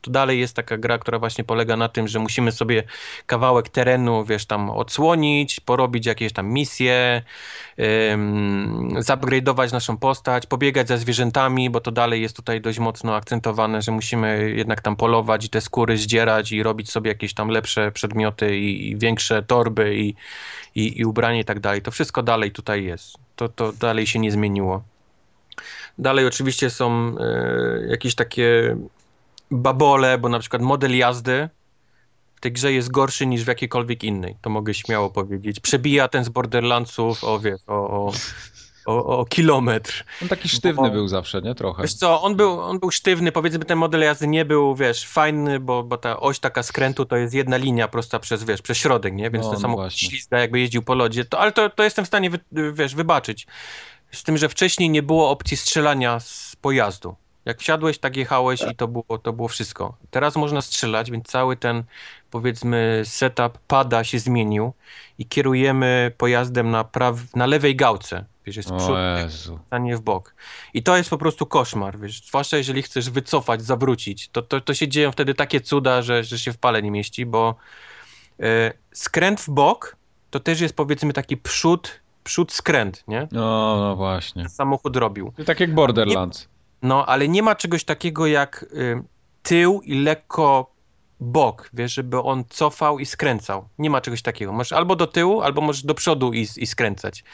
To 0.00 0.10
dalej 0.10 0.40
jest 0.40 0.56
taka 0.56 0.78
gra, 0.78 0.98
która 0.98 1.18
właśnie 1.18 1.44
polega 1.44 1.76
na 1.76 1.88
tym, 1.88 2.08
że 2.08 2.18
musimy 2.18 2.52
sobie 2.52 2.82
kawałek 3.26 3.68
terenu, 3.68 4.24
wiesz, 4.24 4.46
tam 4.46 4.70
odsłonić, 4.70 5.60
porobić 5.60 6.06
jakieś 6.06 6.32
tam 6.32 6.46
misje, 6.46 7.22
zupgrade'ować 8.98 9.72
naszą 9.72 9.96
postać, 9.96 10.46
pobiegać 10.46 10.88
za 10.88 10.96
zwierzętami, 10.96 11.70
bo 11.70 11.80
to 11.80 11.92
dalej 11.92 12.22
jest 12.22 12.36
tutaj 12.36 12.60
dość 12.60 12.78
mocno 12.78 13.14
akcentowane, 13.16 13.82
że 13.82 13.92
musimy 13.92 14.52
jednak 14.56 14.80
tam 14.80 14.96
polować 14.96 15.44
i 15.44 15.48
te 15.48 15.60
skóry 15.60 15.98
zdzierać 15.98 16.52
i 16.52 16.62
robić 16.62 16.90
sobie 16.90 17.08
jakieś 17.08 17.34
tam 17.34 17.48
lepsze 17.48 17.92
przedmioty 17.92 18.58
i, 18.58 18.90
i 18.90 18.96
większe 18.96 19.42
torby 19.42 19.96
i, 19.96 20.14
i, 20.74 21.00
i 21.00 21.04
ubranie 21.04 21.40
i 21.40 21.44
tak 21.44 21.60
dalej. 21.60 21.82
To 21.82 21.90
wszystko 21.90 22.22
dalej 22.22 22.52
tutaj 22.52 22.84
jest. 22.84 23.16
To, 23.36 23.48
to 23.48 23.72
dalej 23.72 24.06
się 24.06 24.18
nie 24.18 24.32
zmieniło. 24.32 24.82
Dalej 25.98 26.26
oczywiście 26.26 26.70
są 26.70 27.14
e, 27.18 27.86
jakieś 27.88 28.14
takie 28.14 28.76
babole, 29.50 30.18
bo 30.18 30.28
na 30.28 30.38
przykład 30.38 30.62
model 30.62 30.96
jazdy 30.96 31.48
w 32.36 32.40
tej 32.40 32.52
grze 32.52 32.72
jest 32.72 32.90
gorszy 32.90 33.26
niż 33.26 33.44
w 33.44 33.48
jakiejkolwiek 33.48 34.04
innej. 34.04 34.36
To 34.42 34.50
mogę 34.50 34.74
śmiało 34.74 35.10
powiedzieć. 35.10 35.60
Przebija 35.60 36.08
ten 36.08 36.24
z 36.24 36.28
Borderlandsów 36.28 37.24
o, 37.24 37.38
wiesz, 37.38 37.60
o, 37.66 37.72
o, 37.90 38.12
o, 38.86 39.18
o 39.18 39.24
kilometr. 39.24 40.04
On 40.22 40.28
taki 40.28 40.48
sztywny 40.48 40.88
Bo- 40.88 40.90
był 40.90 41.08
zawsze, 41.08 41.42
nie? 41.42 41.54
Trochę. 41.54 41.82
Wiesz 41.82 41.94
co, 41.94 42.22
on 42.22 42.36
był, 42.36 42.60
on 42.60 42.78
był 42.78 42.90
sztywny, 42.90 43.32
powiedzmy 43.32 43.64
ten 43.64 43.78
model 43.78 44.00
jazdy 44.00 44.26
nie 44.26 44.44
był, 44.44 44.74
wiesz, 44.74 45.06
fajny, 45.06 45.60
bo, 45.60 45.82
bo 45.82 45.96
ta 45.96 46.20
oś 46.20 46.38
taka 46.38 46.62
skrętu 46.62 47.04
to 47.04 47.16
jest 47.16 47.34
jedna 47.34 47.56
linia 47.56 47.88
prosta 47.88 48.18
przez, 48.18 48.44
wiesz, 48.44 48.62
przez 48.62 48.78
środek, 48.78 49.14
nie? 49.14 49.30
Więc 49.30 49.44
No, 49.44 49.50
ten 49.50 49.58
no 49.58 49.62
samochód 49.62 49.82
właśnie. 49.84 50.08
ślizga 50.08 50.38
jakby 50.38 50.60
jeździł 50.60 50.82
po 50.82 50.94
lodzie, 50.94 51.24
to, 51.24 51.38
ale 51.38 51.52
to, 51.52 51.70
to 51.70 51.82
jestem 51.82 52.04
w 52.04 52.08
stanie, 52.08 52.30
wy, 52.30 52.72
wiesz, 52.72 52.94
wybaczyć. 52.94 53.46
Z 54.12 54.22
tym, 54.22 54.38
że 54.38 54.48
wcześniej 54.48 54.90
nie 54.90 55.02
było 55.02 55.30
opcji 55.30 55.56
strzelania 55.56 56.20
z 56.20 56.56
pojazdu. 56.56 57.14
Jak 57.44 57.60
wsiadłeś, 57.60 57.98
tak 57.98 58.16
jechałeś 58.16 58.62
i 58.72 58.76
to 58.76 58.88
było, 58.88 59.18
to 59.22 59.32
było 59.32 59.48
wszystko. 59.48 59.96
Teraz 60.10 60.36
można 60.36 60.60
strzelać, 60.60 61.10
więc 61.10 61.26
cały 61.26 61.56
ten, 61.56 61.84
powiedzmy, 62.30 63.02
setup 63.04 63.58
pada 63.66 64.04
się 64.04 64.18
zmienił 64.18 64.72
i 65.18 65.26
kierujemy 65.26 66.12
pojazdem 66.18 66.70
na, 66.70 66.84
praw, 66.84 67.36
na 67.36 67.46
lewej 67.46 67.76
gałce. 67.76 68.24
Wiesz, 68.46 68.56
jest 68.56 68.68
przód, 68.68 68.96
a 69.70 69.78
nie 69.78 69.96
w 69.96 70.00
bok. 70.00 70.34
I 70.74 70.82
to 70.82 70.96
jest 70.96 71.10
po 71.10 71.18
prostu 71.18 71.46
koszmar, 71.46 71.98
wiesz, 71.98 72.22
zwłaszcza 72.26 72.56
jeżeli 72.56 72.82
chcesz 72.82 73.10
wycofać, 73.10 73.62
zawrócić, 73.62 74.28
to, 74.28 74.42
to, 74.42 74.60
to 74.60 74.74
się 74.74 74.88
dzieją 74.88 75.12
wtedy 75.12 75.34
takie 75.34 75.60
cuda, 75.60 76.02
że, 76.02 76.24
że 76.24 76.38
się 76.38 76.52
w 76.52 76.58
pale 76.58 76.82
nie 76.82 76.90
mieści, 76.90 77.26
bo 77.26 77.54
e, 78.40 78.72
skręt 78.92 79.40
w 79.40 79.50
bok 79.50 79.96
to 80.30 80.40
też 80.40 80.60
jest 80.60 80.76
powiedzmy 80.76 81.12
taki 81.12 81.36
przód, 81.36 82.00
przód 82.24 82.52
skręt, 82.52 83.04
nie? 83.08 83.28
No, 83.32 83.76
no 83.80 83.96
właśnie. 83.96 84.48
Samochód 84.48 84.96
robił. 84.96 85.32
Tak 85.46 85.60
jak 85.60 85.74
Borderlands. 85.74 86.48
No, 86.82 87.06
ale 87.06 87.28
nie 87.28 87.42
ma 87.42 87.54
czegoś 87.54 87.84
takiego 87.84 88.26
jak 88.26 88.62
y, 88.62 89.02
tył 89.42 89.80
i 89.84 90.02
lekko 90.02 90.70
bok, 91.20 91.70
wiesz, 91.72 91.94
żeby 91.94 92.22
on 92.22 92.44
cofał 92.48 92.98
i 92.98 93.06
skręcał. 93.06 93.68
Nie 93.78 93.90
ma 93.90 94.00
czegoś 94.00 94.22
takiego. 94.22 94.52
Możesz 94.52 94.72
albo 94.72 94.96
do 94.96 95.06
tyłu, 95.06 95.42
albo 95.42 95.60
możesz 95.60 95.84
do 95.84 95.94
przodu 95.94 96.32
i, 96.32 96.46
i 96.56 96.66
skręcać. 96.66 97.24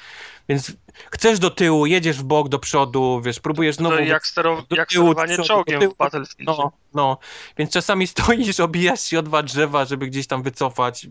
Więc 0.48 0.72
chcesz 1.10 1.38
do 1.38 1.50
tyłu, 1.50 1.86
jedziesz 1.86 2.18
w 2.18 2.22
bok, 2.22 2.48
do 2.48 2.58
przodu, 2.58 3.20
wiesz, 3.24 3.40
próbujesz 3.40 3.76
znowu... 3.76 3.96
To 3.96 4.02
jak, 4.02 4.26
stero, 4.26 4.62
do 4.68 4.76
jak 4.76 4.88
tyłu, 4.88 5.12
sterowanie 5.12 5.34
przodu, 5.34 5.48
czołgiem 5.48 5.80
tyłu. 5.80 5.94
w 5.94 5.96
Battlefield. 5.96 6.46
No, 6.46 6.72
no. 6.94 7.18
Więc 7.58 7.70
czasami 7.70 8.06
stoisz, 8.16 8.60
obijasz 8.60 9.00
się 9.00 9.18
o 9.18 9.22
dwa 9.22 9.42
drzewa, 9.42 9.84
żeby 9.84 10.06
gdzieś 10.06 10.26
tam 10.26 10.42
wycofać. 10.42 11.06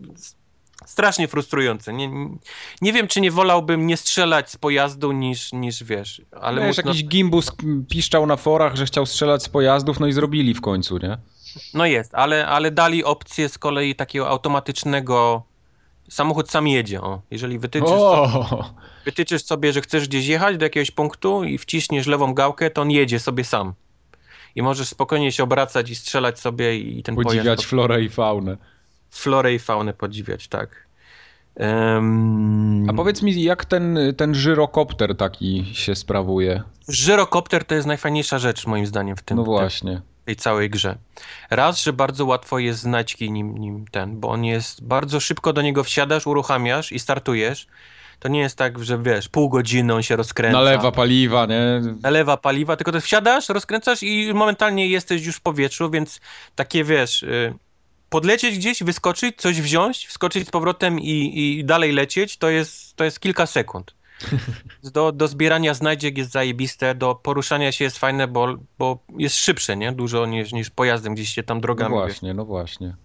Strasznie 0.84 1.28
frustrujące. 1.28 1.92
Nie, 1.92 2.10
nie 2.82 2.92
wiem, 2.92 3.08
czy 3.08 3.20
nie 3.20 3.30
wolałbym 3.30 3.86
nie 3.86 3.96
strzelać 3.96 4.50
z 4.50 4.56
pojazdu 4.56 5.12
niż, 5.12 5.52
niż 5.52 5.84
wiesz, 5.84 6.22
ale 6.40 6.66
Wiesz, 6.66 6.76
jakiś 6.76 7.04
gimbus 7.04 7.52
piszczał 7.90 8.26
na 8.26 8.36
forach, 8.36 8.76
że 8.76 8.86
chciał 8.86 9.06
strzelać 9.06 9.42
z 9.42 9.48
pojazdów, 9.48 10.00
no 10.00 10.06
i 10.06 10.12
zrobili 10.12 10.54
w 10.54 10.60
końcu, 10.60 10.98
nie? 10.98 11.18
No 11.74 11.86
jest, 11.86 12.14
ale, 12.14 12.46
ale 12.46 12.70
dali 12.70 13.04
opcję 13.04 13.48
z 13.48 13.58
kolei 13.58 13.94
takiego 13.94 14.28
automatycznego. 14.28 15.42
Samochód 16.08 16.50
sam 16.50 16.68
jedzie. 16.68 17.00
O. 17.02 17.20
Jeżeli 17.30 17.58
wytyczysz, 17.58 17.90
O! 17.90 18.64
wytyczysz 19.04 19.44
sobie, 19.44 19.72
że 19.72 19.80
chcesz 19.80 20.08
gdzieś 20.08 20.26
jechać 20.26 20.56
do 20.56 20.64
jakiegoś 20.64 20.90
punktu 20.90 21.44
i 21.44 21.58
wciśniesz 21.58 22.06
lewą 22.06 22.34
gałkę, 22.34 22.70
to 22.70 22.82
on 22.82 22.90
jedzie 22.90 23.20
sobie 23.20 23.44
sam. 23.44 23.74
I 24.54 24.62
możesz 24.62 24.88
spokojnie 24.88 25.32
się 25.32 25.42
obracać 25.42 25.90
i 25.90 25.94
strzelać 25.94 26.40
sobie 26.40 26.78
i 26.78 27.02
ten 27.02 27.14
Podziwiać 27.14 27.44
pojazd. 27.44 27.64
florę 27.64 28.02
i 28.02 28.08
faunę. 28.08 28.56
Florę 29.10 29.54
i 29.54 29.58
faunę 29.58 29.92
podziwiać, 29.92 30.48
tak. 30.48 30.86
Em, 31.56 32.90
A 32.90 32.92
powiedz 32.92 33.22
mi, 33.22 33.42
jak 33.42 33.64
ten, 33.64 33.98
ten 34.16 34.34
żyrokopter 34.34 35.16
taki 35.16 35.64
się 35.74 35.94
sprawuje? 35.94 36.62
Żyrokopter 36.88 37.64
to 37.64 37.74
jest 37.74 37.86
najfajniejsza 37.86 38.38
rzecz 38.38 38.66
moim 38.66 38.86
zdaniem 38.86 39.16
w 39.16 39.22
tym, 39.22 39.36
No 39.36 39.44
właśnie. 39.44 40.00
tej 40.24 40.36
całej 40.36 40.70
grze. 40.70 40.96
Raz, 41.50 41.82
że 41.82 41.92
bardzo 41.92 42.26
łatwo 42.26 42.58
jest 42.58 42.80
znać 42.80 43.20
nim, 43.20 43.58
nim 43.58 43.84
ten, 43.90 44.20
bo 44.20 44.28
on 44.28 44.44
jest, 44.44 44.84
bardzo 44.84 45.20
szybko 45.20 45.52
do 45.52 45.62
niego 45.62 45.84
wsiadasz, 45.84 46.26
uruchamiasz 46.26 46.92
i 46.92 46.98
startujesz. 46.98 47.66
To 48.18 48.28
nie 48.28 48.40
jest 48.40 48.56
tak, 48.58 48.84
że 48.84 49.02
wiesz, 49.02 49.28
pół 49.28 49.48
godziny 49.48 49.94
on 49.94 50.02
się 50.02 50.16
rozkręca. 50.16 50.58
Nalewa 50.58 50.92
paliwa, 50.92 51.46
nie? 51.46 51.80
Nalewa 52.02 52.36
paliwa, 52.36 52.76
tylko 52.76 52.92
to 52.92 53.00
wsiadasz, 53.00 53.48
rozkręcasz 53.48 54.02
i 54.02 54.34
momentalnie 54.34 54.86
jesteś 54.88 55.26
już 55.26 55.36
w 55.36 55.40
powietrzu, 55.40 55.90
więc 55.90 56.20
takie 56.54 56.84
wiesz, 56.84 57.22
y, 57.22 57.54
podlecieć 58.10 58.58
gdzieś, 58.58 58.82
wyskoczyć, 58.82 59.36
coś 59.36 59.60
wziąć, 59.62 60.06
wskoczyć 60.06 60.48
z 60.48 60.50
powrotem 60.50 61.00
i, 61.00 61.32
i 61.58 61.64
dalej 61.64 61.92
lecieć, 61.92 62.36
to 62.36 62.50
jest, 62.50 62.96
to 62.96 63.04
jest 63.04 63.20
kilka 63.20 63.46
sekund. 63.46 63.94
Do, 64.92 65.12
do 65.12 65.28
zbierania 65.28 65.74
znajdziek 65.74 66.18
jest 66.18 66.30
zajebiste, 66.30 66.94
do 66.94 67.14
poruszania 67.14 67.72
się 67.72 67.84
jest 67.84 67.98
fajne, 67.98 68.28
bo, 68.28 68.54
bo 68.78 68.98
jest 69.18 69.36
szybsze, 69.36 69.76
nie? 69.76 69.92
Dużo 69.92 70.26
niż, 70.26 70.52
niż 70.52 70.70
pojazdem 70.70 71.14
gdzieś 71.14 71.34
się 71.34 71.42
tam 71.42 71.56
No 71.56 71.60
drogami. 71.60 71.94
wiesz. 71.94 72.02
właśnie, 72.04 72.34
no 72.34 72.44
właśnie. 72.44 72.96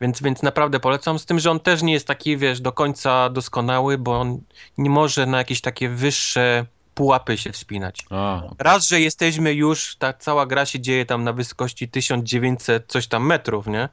Więc, 0.00 0.22
więc 0.22 0.42
naprawdę 0.42 0.80
polecam, 0.80 1.18
z 1.18 1.26
tym, 1.26 1.38
że 1.38 1.50
on 1.50 1.60
też 1.60 1.82
nie 1.82 1.92
jest 1.92 2.06
taki, 2.06 2.36
wiesz, 2.36 2.60
do 2.60 2.72
końca 2.72 3.30
doskonały, 3.30 3.98
bo 3.98 4.20
on 4.20 4.38
nie 4.78 4.90
może 4.90 5.26
na 5.26 5.38
jakieś 5.38 5.60
takie 5.60 5.88
wyższe 5.88 6.66
pułapy 6.94 7.38
się 7.38 7.52
wspinać. 7.52 8.06
A, 8.10 8.42
Raz, 8.58 8.88
że 8.88 9.00
jesteśmy 9.00 9.52
już, 9.54 9.96
ta 9.96 10.12
cała 10.12 10.46
gra 10.46 10.66
się 10.66 10.80
dzieje 10.80 11.06
tam 11.06 11.24
na 11.24 11.32
wysokości 11.32 11.88
1900 11.88 12.84
coś 12.88 13.06
tam 13.06 13.26
metrów, 13.26 13.66
nie? 13.66 13.88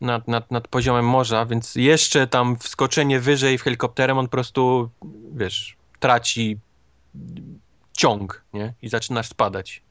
Nad, 0.00 0.28
nad, 0.28 0.50
nad 0.50 0.68
poziomem 0.68 1.04
morza, 1.04 1.46
więc 1.46 1.74
jeszcze 1.74 2.26
tam 2.26 2.56
wskoczenie 2.56 3.20
wyżej 3.20 3.58
w 3.58 3.62
helikopterem 3.62 4.18
on 4.18 4.26
po 4.26 4.30
prostu, 4.30 4.90
wiesz, 5.32 5.76
traci 6.00 6.58
ciąg, 7.92 8.44
nie? 8.52 8.74
I 8.82 8.88
zaczynasz 8.88 9.28
spadać. 9.28 9.82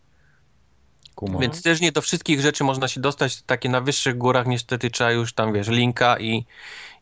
kuma. 1.16 1.40
Więc 1.40 1.62
też 1.62 1.82
nie 1.82 1.92
do 1.92 2.02
wszystkich 2.02 2.42
rzeczy 2.42 2.64
można 2.64 2.88
się 2.88 3.02
dostać. 3.02 3.42
Takie 3.42 3.70
na 3.70 3.82
wyższych 3.82 4.18
górach 4.18 4.48
niestety 4.48 4.90
trzeba 4.90 5.12
już 5.12 5.34
tam, 5.34 5.54
wiesz, 5.54 5.68
linka 5.68 6.20
i, 6.20 6.46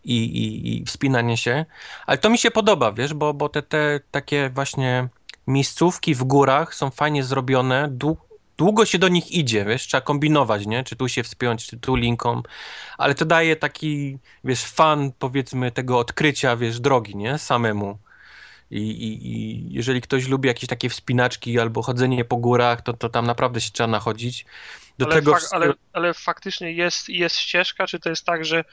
i, 0.04 0.16
i, 0.16 0.78
i 0.78 0.86
wspinanie 0.86 1.38
się. 1.38 1.66
Ale 2.06 2.18
to 2.18 2.30
mi 2.30 2.38
się 2.38 2.52
podoba, 2.52 2.92
wiesz, 2.92 3.14
bo, 3.14 3.34
bo 3.34 3.50
te, 3.50 3.62
te 3.62 4.00
takie 4.12 4.50
właśnie 4.50 5.08
miejscówki 5.48 6.16
w 6.16 6.24
górach 6.24 6.76
są 6.76 6.90
fajnie 6.90 7.24
zrobione. 7.24 7.88
Dłu- 8.58 8.76
długo 8.76 8.86
się 8.86 9.00
do 9.00 9.08
nich 9.08 9.32
idzie, 9.32 9.66
wiesz, 9.66 9.88
trzeba 9.88 10.02
kombinować, 10.02 10.66
nie? 10.68 10.84
Czy 10.84 10.96
tu 10.96 11.10
się 11.10 11.24
wspiąć, 11.24 11.68
czy 11.68 11.78
tu 11.78 11.96
linką. 11.96 12.44
Ale 12.98 13.16
to 13.16 13.26
daje 13.26 13.56
taki, 13.56 14.18
wiesz, 14.44 14.64
fan, 14.66 15.12
powiedzmy, 15.20 15.72
tego 15.72 16.00
odkrycia, 16.00 16.58
wiesz, 16.58 16.80
drogi, 16.80 17.16
nie? 17.16 17.38
Samemu. 17.38 17.98
I, 18.72 18.78
i, 18.78 19.28
I 19.32 19.74
jeżeli 19.74 20.02
ktoś 20.02 20.28
lubi 20.28 20.48
jakieś 20.48 20.70
takie 20.70 20.90
wspinaczki 20.90 21.60
albo 21.60 21.82
chodzenie 21.82 22.26
po 22.26 22.38
górach, 22.38 22.82
to, 22.82 22.94
to 22.94 23.10
tam 23.10 23.26
naprawdę 23.26 23.62
się 23.62 23.72
trzeba 23.72 23.88
nachodzić. 23.88 24.46
Do 24.98 25.06
ale, 25.06 25.16
tego 25.16 25.34
fak, 25.34 25.44
ale, 25.52 25.74
ale 25.94 26.14
faktycznie 26.14 26.72
jest, 26.72 27.10
jest 27.10 27.36
ścieżka, 27.36 27.88
czy 27.88 28.00
to 28.00 28.10
jest 28.10 28.26
tak, 28.26 28.46
że 28.46 28.64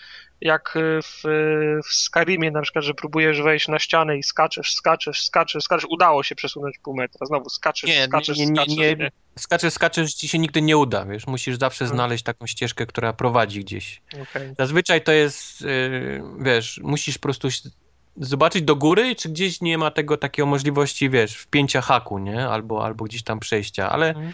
jak 0.40 0.76
y, 0.76 1.00
w, 1.02 1.24
y, 1.24 1.80
w 1.90 1.94
Skyrimie 1.94 2.50
na 2.50 2.62
przykład, 2.62 2.84
że 2.84 2.94
próbujesz 2.94 3.42
wejść 3.42 3.68
na 3.68 3.78
ścianę 3.78 4.18
i 4.18 4.22
skaczesz, 4.22 4.74
skaczesz, 4.74 5.22
skaczesz, 5.26 5.64
skaczesz, 5.64 5.86
udało 5.90 6.22
się 6.22 6.34
przesunąć 6.34 6.78
pół 6.78 6.94
metra, 6.96 7.26
znowu 7.26 7.50
skaczesz, 7.50 7.90
Nie, 7.90 8.04
skaczesz, 8.04 8.38
nie, 8.38 8.46
nie, 8.46 8.56
skaczesz. 8.56 8.76
nie, 8.76 8.96
nie? 8.96 9.10
skaczesz, 9.38 9.72
skaczesz, 9.72 10.14
ci 10.14 10.28
się 10.28 10.38
nigdy 10.38 10.62
nie 10.62 10.76
uda, 10.76 11.04
wiesz, 11.04 11.26
musisz 11.26 11.58
zawsze 11.58 11.84
Hmm. 11.84 11.96
znaleźć 11.96 12.24
taką 12.24 12.46
ścieżkę, 12.46 12.86
która 12.86 13.12
prowadzi 13.12 13.60
gdzieś. 13.60 14.02
Okej. 14.22 14.54
Zazwyczaj 14.58 15.02
to 15.02 15.12
jest, 15.12 15.60
yy, 15.60 16.22
wiesz, 16.38 16.80
musisz 16.82 17.18
po 17.18 17.22
prostu 17.22 17.48
zobaczyć 18.16 18.62
do 18.62 18.76
góry, 18.76 19.16
czy 19.16 19.28
gdzieś 19.28 19.60
nie 19.60 19.78
ma 19.78 19.90
tego 19.90 20.16
takiego 20.16 20.46
możliwości, 20.46 21.10
wiesz, 21.10 21.36
wpięcia 21.36 21.80
haku, 21.80 22.18
nie? 22.18 22.48
Albo, 22.48 22.84
albo 22.84 23.04
gdzieś 23.04 23.22
tam 23.22 23.40
przejścia, 23.40 23.90
ale, 23.90 24.08
Mhm. 24.08 24.32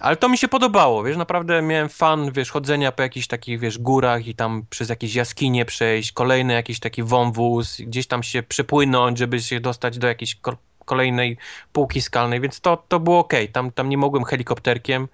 Ale 0.00 0.16
to 0.16 0.28
mi 0.28 0.38
się 0.38 0.48
podobało, 0.48 1.04
wiesz, 1.04 1.16
naprawdę 1.16 1.62
miałem 1.62 1.88
fan, 1.88 2.32
wiesz, 2.32 2.50
chodzenia 2.50 2.92
po 2.92 3.02
jakichś 3.02 3.26
takich, 3.26 3.60
wiesz, 3.60 3.78
górach 3.78 4.26
i 4.26 4.34
tam 4.34 4.64
przez 4.70 4.88
jakieś 4.88 5.14
jaskinie 5.14 5.64
przejść, 5.64 6.12
kolejny 6.12 6.52
jakiś 6.52 6.80
taki 6.80 7.02
wąwóz, 7.02 7.80
gdzieś 7.80 8.06
tam 8.06 8.22
się 8.22 8.42
przepłynąć, 8.42 9.18
żeby 9.18 9.42
się 9.42 9.60
dostać 9.60 9.98
do 9.98 10.06
jakiejś 10.06 10.34
ko- 10.34 10.56
kolejnej 10.84 11.36
półki 11.72 12.02
skalnej, 12.02 12.40
więc 12.40 12.60
to, 12.60 12.84
to 12.88 13.00
było 13.00 13.18
ok. 13.18 13.32
Tam, 13.52 13.70
tam 13.70 13.88
nie 13.88 13.98
mogłem 13.98 14.24
helikopterkiem 14.24 15.08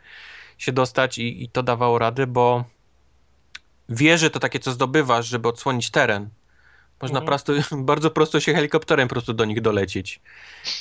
się 0.58 0.72
dostać 0.72 1.18
i, 1.18 1.42
i 1.42 1.48
to 1.48 1.62
dawało 1.62 1.98
radę, 1.98 2.26
bo 2.26 2.64
wieże 3.88 4.30
to 4.30 4.40
takie, 4.40 4.60
co 4.60 4.72
zdobywasz, 4.72 5.26
żeby 5.26 5.48
odsłonić 5.48 5.90
teren. 5.90 6.28
Można 7.02 7.18
Mhm. 7.18 7.26
prosto, 7.26 7.52
bardzo 7.76 8.10
prosto 8.10 8.40
się 8.40 8.54
helikopterem 8.54 9.08
po 9.08 9.14
prostu 9.14 9.32
do 9.32 9.44
nich 9.44 9.60
dolecieć. 9.60 10.20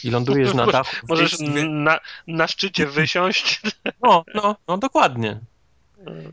I 0.04 0.10
lądujesz 0.10 0.54
na 0.64 0.66
dachu. 0.66 0.96
Możesz 1.10 1.40
na, 1.70 2.00
na 2.28 2.48
szczycie 2.48 2.88
wysiąść. 2.98 3.62
No, 4.04 4.24
no, 4.36 4.56
no 4.68 4.78
dokładnie. 4.78 5.40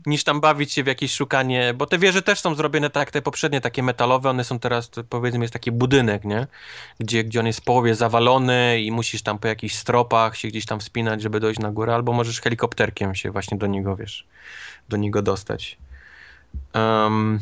Niż 0.05 0.23
tam 0.23 0.41
bawić 0.41 0.73
się 0.73 0.83
w 0.83 0.87
jakieś 0.87 1.13
szukanie, 1.13 1.73
bo 1.73 1.85
te 1.85 1.97
wieże 1.97 2.21
też 2.21 2.39
są 2.39 2.55
zrobione 2.55 2.89
tak 2.89 3.01
jak 3.01 3.11
te 3.11 3.21
poprzednie, 3.21 3.61
takie 3.61 3.83
metalowe, 3.83 4.29
one 4.29 4.43
są 4.43 4.59
teraz, 4.59 4.91
powiedzmy, 5.09 5.41
jest 5.41 5.53
taki 5.53 5.71
budynek, 5.71 6.25
nie? 6.25 6.47
Gdzie, 6.99 7.23
gdzie 7.23 7.39
on 7.39 7.47
jest 7.47 7.59
w 7.59 7.63
połowie 7.63 7.95
zawalony 7.95 8.81
i 8.81 8.91
musisz 8.91 9.21
tam 9.21 9.39
po 9.39 9.47
jakichś 9.47 9.75
stropach 9.75 10.37
się 10.37 10.47
gdzieś 10.47 10.65
tam 10.65 10.79
wspinać, 10.79 11.21
żeby 11.21 11.39
dojść 11.39 11.59
na 11.59 11.71
górę, 11.71 11.95
albo 11.95 12.13
możesz 12.13 12.41
helikopterkiem 12.41 13.15
się 13.15 13.31
właśnie 13.31 13.57
do 13.57 13.67
niego, 13.67 13.95
wiesz, 13.95 14.25
do 14.89 14.97
niego 14.97 15.21
dostać. 15.21 15.77
Em, 16.73 17.39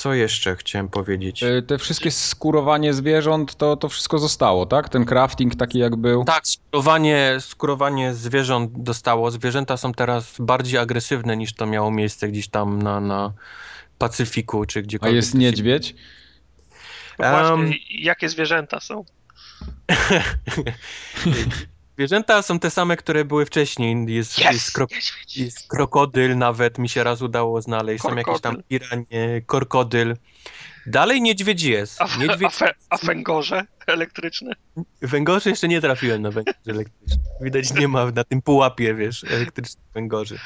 co 0.00 0.14
jeszcze 0.14 0.56
chciałem 0.56 0.88
powiedzieć? 0.88 1.42
Y, 1.42 1.62
Te 1.66 1.78
wszystkie 1.78 2.10
skurowanie 2.10 2.94
zwierząt, 2.94 3.54
to, 3.54 3.76
to 3.76 3.88
wszystko 3.88 4.18
zostało, 4.18 4.66
tak? 4.66 4.88
Ten 4.88 5.04
crafting 5.04 5.54
taki 5.54 5.78
jak 5.78 5.96
był. 5.96 6.24
Tak, 6.24 6.46
skurowanie, 6.48 7.36
skurowanie 7.40 8.14
zwierząt 8.14 8.82
dostało. 8.82 9.30
Zwierzęta 9.30 9.76
są 9.76 9.92
teraz 9.92 10.34
bardziej 10.38 10.78
agresywne 10.78 11.36
niż 11.36 11.52
to 11.54 11.66
miało 11.66 11.90
miejsce 11.90 12.28
gdzieś 12.28 12.48
tam 12.48 12.82
na, 12.82 13.00
na 13.00 13.32
Pacyfiku 13.98 14.64
czy 14.66 14.78
A 14.78 14.82
gdziekolwiek. 14.82 15.16
jest 15.16 15.28
to 15.32 15.32
się- 15.32 15.38
niedźwiedź? 15.38 15.94
No 17.18 17.30
Właśnie, 17.30 17.54
Em. 17.54 17.72
jakie 17.90 18.28
zwierzęta 18.28 18.80
są? 18.80 19.04
Zwierzęta 22.00 22.42
są 22.42 22.58
te 22.58 22.70
same, 22.70 22.96
które 22.96 23.24
były 23.24 23.46
wcześniej. 23.46 23.96
Jest, 24.08 24.38
Yes! 24.38 24.44
jest, 24.44 24.72
krok, 24.72 24.90
Niedźwiedź! 24.90 25.36
jest 25.36 25.68
krokodyl 25.68 26.38
nawet, 26.38 26.78
mi 26.78 26.88
się 26.88 27.04
raz 27.04 27.22
udało 27.22 27.62
znaleźć. 27.62 28.02
Są 28.02 28.16
jakieś 28.16 28.40
tam 28.40 28.62
piranie, 28.68 29.42
krokodyl. 29.46 30.16
Dalej 30.86 31.22
niedźwiedź 31.22 31.62
jest. 31.62 32.00
A, 32.02 32.04
a, 32.04 32.16
Niedźwiedź, 32.16 32.54
fe, 32.54 32.74
a 32.90 32.96
węgorze 32.96 33.66
elektryczne? 33.86 34.52
węgorzy 35.02 35.50
jeszcze 35.50 35.68
nie 35.68 35.80
trafiłem 35.80 36.22
na 36.22 36.30
węgorze 36.30 36.58
elektryczne. 36.66 37.16
Widać 37.40 37.72
nie 37.74 37.88
ma 37.88 38.10
na 38.10 38.24
tym 38.24 38.42
pułapie, 38.42 38.94
wiesz, 38.94 39.24
elektrycznych 39.24 39.84
węgorzy. 39.94 40.38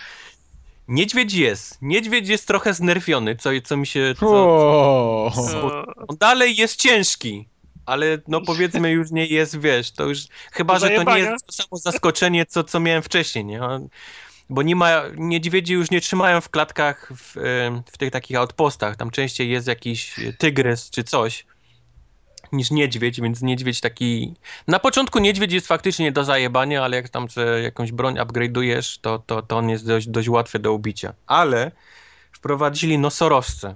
Niedźwiedź 0.89 1.35
jest. 1.35 1.79
Niedźwiedź 1.83 2.29
jest 2.29 2.47
trochę 2.47 2.75
znerfiony, 2.75 3.37
co, 3.37 3.51
co 3.65 3.77
mi 3.77 3.87
się... 3.87 4.15
Co, 4.21 4.27
O, 4.31 5.33
E, 5.55 5.83
on 6.09 6.17
dalej 6.21 6.57
jest 6.57 6.77
ciężki, 6.77 7.49
ale 7.87 8.19
no 8.29 8.41
powiedzmy 8.41 8.91
już 8.91 9.11
nie 9.11 9.27
jest, 9.27 9.61
wiesz, 9.61 9.91
to 9.91 10.05
już 10.05 10.27
chyba, 10.53 10.79
że 10.79 10.91
to 10.91 11.03
nie 11.03 11.19
jest 11.19 11.47
to 11.47 11.53
samo 11.53 11.79
zaskoczenie, 11.79 12.47
co, 12.47 12.65
co 12.65 12.81
miałem 12.81 13.03
wcześniej, 13.03 13.45
nie? 13.45 13.61
Bo 14.51 14.63
nie 14.63 14.77
ma, 14.77 15.03
niedźwiedzi 15.17 15.73
już 15.73 15.91
nie 15.91 16.01
trzymają 16.01 16.41
w 16.41 16.49
klatkach 16.49 17.13
w, 17.17 17.37
em, 17.37 17.83
w 17.93 17.99
tych 17.99 18.11
takich 18.11 18.37
outpostach, 18.37 18.97
tam 18.97 19.11
częściej 19.11 19.51
jest 19.51 19.67
jakiś 19.69 20.15
tygrys 20.39 20.91
czy 20.91 21.05
coś 21.05 21.47
niż 22.53 22.71
niedźwiedź, 22.71 23.21
więc 23.21 23.43
niedźwiedź 23.43 23.81
taki... 23.81 24.35
Na 24.69 24.79
początku 24.79 25.19
niedźwiedź 25.19 25.53
jest 25.53 25.67
faktycznie 25.67 26.13
do 26.13 26.25
zajebania, 26.25 26.85
ale 26.85 26.97
jak 26.97 27.09
tam 27.09 27.27
jakąś 27.63 27.93
broń 27.93 28.15
upgrade'ujesz, 28.15 28.99
to, 29.01 29.19
to, 29.19 29.43
to 29.43 29.57
on 29.57 29.69
jest 29.69 29.87
dość, 29.87 30.09
dość 30.09 30.29
łatwy 30.29 30.59
do 30.59 30.73
ubicia. 30.73 31.15
Ale 31.27 31.71
wprowadzili 32.33 32.99
nosorożce. 32.99 33.75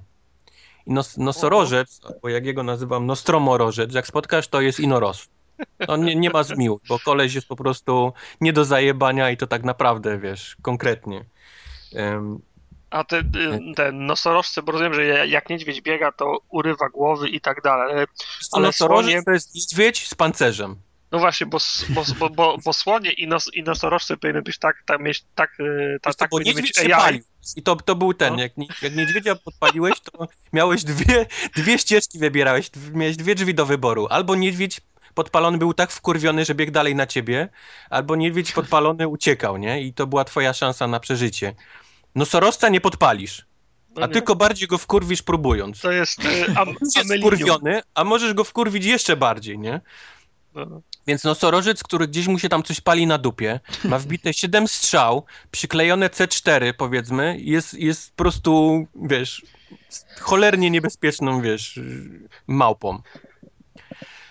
I 0.88 0.92
nos, 0.92 1.16
nosorożec, 1.16 2.00
bo 2.22 2.28
jak 2.28 2.46
jego 2.46 2.62
nazywam, 2.62 3.06
nostromorożec, 3.06 3.94
jak 3.94 4.06
spotkasz, 4.06 4.48
to 4.48 4.60
jest 4.60 4.80
inoros. 4.80 5.28
To 5.86 5.96
nie, 5.96 6.16
nie 6.16 6.30
ma 6.30 6.42
zmiłu, 6.42 6.80
bo 6.88 6.98
koleś 6.98 7.34
jest 7.34 7.48
po 7.48 7.56
prostu 7.56 8.12
nie 8.40 8.52
do 8.52 8.64
zajebania 8.64 9.30
i 9.30 9.36
to 9.36 9.46
tak 9.46 9.64
naprawdę, 9.64 10.18
wiesz, 10.18 10.56
konkretnie. 10.62 11.24
Em, 11.94 12.38
A 12.90 13.04
te, 13.04 13.18
y, 13.18 13.24
te 13.76 13.92
nosorożce, 13.92 14.62
bo 14.62 14.72
rozumiem, 14.72 14.94
że 14.94 15.04
jak 15.28 15.48
niedźwiedź 15.50 15.80
biega, 15.80 16.12
to 16.12 16.38
urywa 16.48 16.88
głowy 16.88 17.28
i 17.28 17.40
tak 17.40 17.62
dalej. 17.62 17.92
Ale- 17.94 18.06
Ale 18.52 18.66
nosorożec 18.66 19.04
słonie- 19.10 19.22
to 19.24 19.30
jest 19.30 19.54
niedźwiedź 19.54 20.08
z 20.08 20.14
pancerzem. 20.14 20.76
No 21.12 21.18
właśnie, 21.18 21.46
bo, 21.46 21.58
bo, 21.88 22.30
bo, 22.30 22.58
bo, 22.64 22.72
słonie 22.72 23.10
i, 23.12 23.26
nos, 23.28 23.54
i 23.54 23.62
nosorożce 23.62 24.16
powinny 24.16 24.42
być 24.42 24.58
tak, 24.58 24.82
tak 24.86 25.00
mieć, 25.00 25.24
tak, 25.34 25.50
tak, 26.02 26.14
tak 26.14 26.30
bo 26.30 26.38
niedźwiedź 26.40 26.76
się 26.76 26.88
palił. 26.88 27.22
I 27.56 27.62
to, 27.62 27.76
to 27.76 27.94
był 27.94 28.14
ten, 28.14 28.34
No. 28.36 28.42
jak, 28.42 28.52
jak 28.82 28.96
niedźwiedzia 28.96 29.34
podpaliłeś, 29.36 30.00
to 30.00 30.26
miałeś 30.52 30.84
dwie, 30.84 31.26
dwie 31.56 31.78
ścieżki 31.78 32.18
wybierałeś, 32.18 32.70
miałeś 32.92 33.16
dwie 33.16 33.34
drzwi 33.34 33.54
do 33.54 33.66
wyboru. 33.66 34.06
Albo 34.10 34.34
niedźwiedź 34.34 34.80
podpalony 35.14 35.58
był 35.58 35.74
tak 35.74 35.90
wkurwiony, 35.92 36.44
że 36.44 36.54
biegł 36.54 36.72
dalej 36.72 36.94
na 36.94 37.06
ciebie, 37.06 37.48
albo 37.90 38.16
niedźwiedź 38.16 38.52
podpalony 38.52 39.08
uciekał, 39.08 39.56
nie? 39.56 39.82
I 39.82 39.92
to 39.92 40.06
była 40.06 40.24
twoja 40.24 40.52
szansa 40.52 40.86
na 40.88 41.00
przeżycie. 41.00 41.54
Nosorożca 42.14 42.68
nie 42.68 42.80
podpalisz, 42.80 43.46
No 43.96 44.02
a 44.02 44.06
nie? 44.06 44.12
tylko 44.12 44.36
bardziej 44.36 44.68
go 44.68 44.78
wkurwisz 44.78 45.22
próbując. 45.22 45.80
To 45.80 45.90
jest 45.92 46.24
y, 46.24 46.46
am, 46.56 46.68
Jest 46.96 47.14
wkurwiony, 47.18 47.80
a 47.94 48.04
możesz 48.04 48.34
go 48.34 48.44
wkurwić 48.44 48.84
jeszcze 48.84 49.16
bardziej, 49.16 49.58
nie? 49.58 49.80
No. 50.66 50.82
Więc 51.06 51.24
nosorożec, 51.24 51.82
który 51.82 52.08
gdzieś 52.08 52.26
mu 52.26 52.38
się 52.38 52.48
tam 52.48 52.62
coś 52.62 52.80
pali 52.80 53.06
na 53.06 53.18
dupie, 53.18 53.60
ma 53.84 53.98
wbite 53.98 54.34
7 54.42 54.68
strzał, 54.68 55.24
przyklejone 55.50 56.08
C4 56.08 56.72
powiedzmy, 56.78 57.36
jest, 57.40 57.74
jest 57.74 58.10
po 58.10 58.16
prostu, 58.16 58.86
wiesz, 58.94 59.42
cholernie 60.20 60.70
niebezpieczną, 60.70 61.42
wiesz, 61.42 61.80
małpą. 62.46 63.02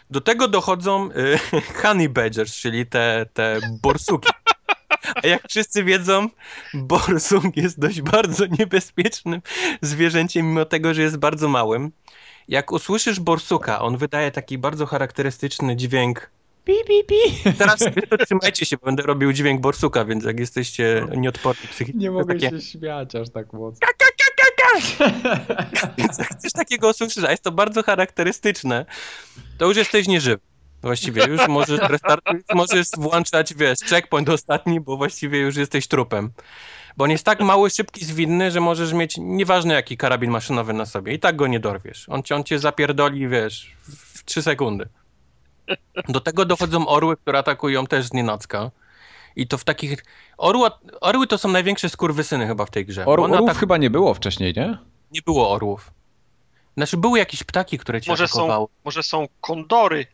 Do 0.10 0.22
tego 0.22 0.48
dochodzą 0.48 1.10
y, 1.12 1.40
honey 1.82 2.10
badgers, 2.10 2.56
czyli 2.56 2.86
te, 2.86 3.26
te 3.34 3.60
borsuki. 3.82 4.30
A 5.24 5.28
jak 5.28 5.48
wszyscy 5.50 5.84
wiedzą, 5.84 6.30
borsuk 6.74 7.58
jest 7.58 7.80
dość 7.80 8.02
bardzo 8.02 8.46
niebezpiecznym 8.60 9.42
zwierzęciem, 9.82 10.48
mimo 10.48 10.66
tego, 10.66 10.94
że 10.94 11.02
jest 11.02 11.18
bardzo 11.18 11.50
małym. 11.50 11.92
Jak 12.48 12.72
usłyszysz 12.72 13.20
borsuka, 13.20 13.82
on 13.82 13.98
wydaje 13.98 14.32
taki 14.32 14.58
bardzo 14.58 14.86
charakterystyczny 14.86 15.76
dźwięk. 15.76 16.30
Pi, 16.64 16.74
pi, 16.88 17.04
pi. 17.04 17.54
Teraz 17.58 17.80
trzymajcie 18.26 18.66
się, 18.66 18.78
bo 18.78 18.86
będę 18.86 19.04
robił 19.04 19.34
dźwięk 19.34 19.62
borsuka, 19.62 20.06
więc 20.06 20.24
jak 20.24 20.40
jesteście 20.40 21.08
nieodporni 21.18 21.68
psychicznie, 21.68 22.02
nie 22.02 22.12
mogę 22.12 22.34
takie, 22.34 22.50
się 22.50 22.62
śmiać 22.62 23.16
aż 23.16 23.30
tak 23.30 23.54
mocno. 23.54 23.88
więc 25.98 26.18
jak 26.18 26.36
coś 26.36 26.52
takiego 26.52 26.90
usłyszysz, 26.90 27.24
a 27.24 27.32
jest 27.32 27.44
to 27.44 27.52
bardzo 27.52 27.84
charakterystyczne, 27.84 28.86
to 29.58 29.66
już 29.66 29.78
jesteś 29.78 30.08
nieżywy. 30.08 30.42
Właściwie 30.82 31.26
już 31.26 31.48
możesz, 31.48 31.80
restart, 31.80 32.26
możesz 32.54 32.88
włączać, 32.98 33.54
wiesz, 33.54 33.80
checkpoint 33.80 34.30
ostatni, 34.30 34.80
bo 34.80 34.98
właściwie 34.98 35.40
już 35.40 35.56
jesteś 35.56 35.88
trupem. 35.88 36.32
Bo 36.98 37.04
on 37.04 37.12
jest 37.12 37.24
tak 37.24 37.40
mały, 37.42 37.70
szybki, 37.70 38.06
zwinny, 38.06 38.52
że 38.52 38.62
możesz 38.62 38.94
mieć 38.94 39.16
nieważne 39.18 39.74
jaki 39.74 39.98
karabin 39.98 40.32
maszynowy 40.32 40.74
na 40.74 40.86
sobie 40.86 41.14
i 41.14 41.20
tak 41.20 41.36
go 41.36 41.48
nie 41.48 41.60
dorwiesz. 41.60 42.10
On 42.10 42.24
cię, 42.24 42.36
on 42.36 42.44
cię 42.44 42.60
zapierdoli, 42.60 43.28
wiesz, 43.28 43.72
w 44.14 44.24
3 44.26 44.42
sekundy. 44.42 44.88
Do 46.10 46.20
tego 46.20 46.46
dochodzą 46.46 46.88
orły, 46.88 47.18
które 47.18 47.40
atakują 47.40 47.88
też 47.88 48.06
z 48.06 48.14
nienacka. 48.14 48.72
I 49.36 49.48
to 49.48 49.58
w 49.58 49.64
takich... 49.64 50.06
Orła, 50.38 50.80
orły 51.02 51.28
to 51.28 51.38
są 51.38 51.50
największe 51.50 51.90
skurwysyny 51.90 52.48
chyba 52.48 52.66
w 52.66 52.72
tej 52.72 52.86
grze. 52.86 53.06
Or, 53.06 53.20
orłów 53.20 53.40
atak- 53.40 53.56
chyba 53.60 53.78
nie 53.78 53.90
było 53.90 54.14
wcześniej, 54.14 54.54
nie? 54.58 54.78
Nie 55.12 55.22
było 55.22 55.52
orłów. 55.52 55.92
Znaczy 56.78 56.98
były 56.98 57.20
jakieś 57.20 57.44
ptaki, 57.44 57.78
które 57.78 58.02
cię 58.02 58.12
Może 58.12 58.24
atakowały. 58.24 58.66
są, 58.68 58.74
może 58.86 59.04
są 59.04 59.28
kondory. 59.42 60.06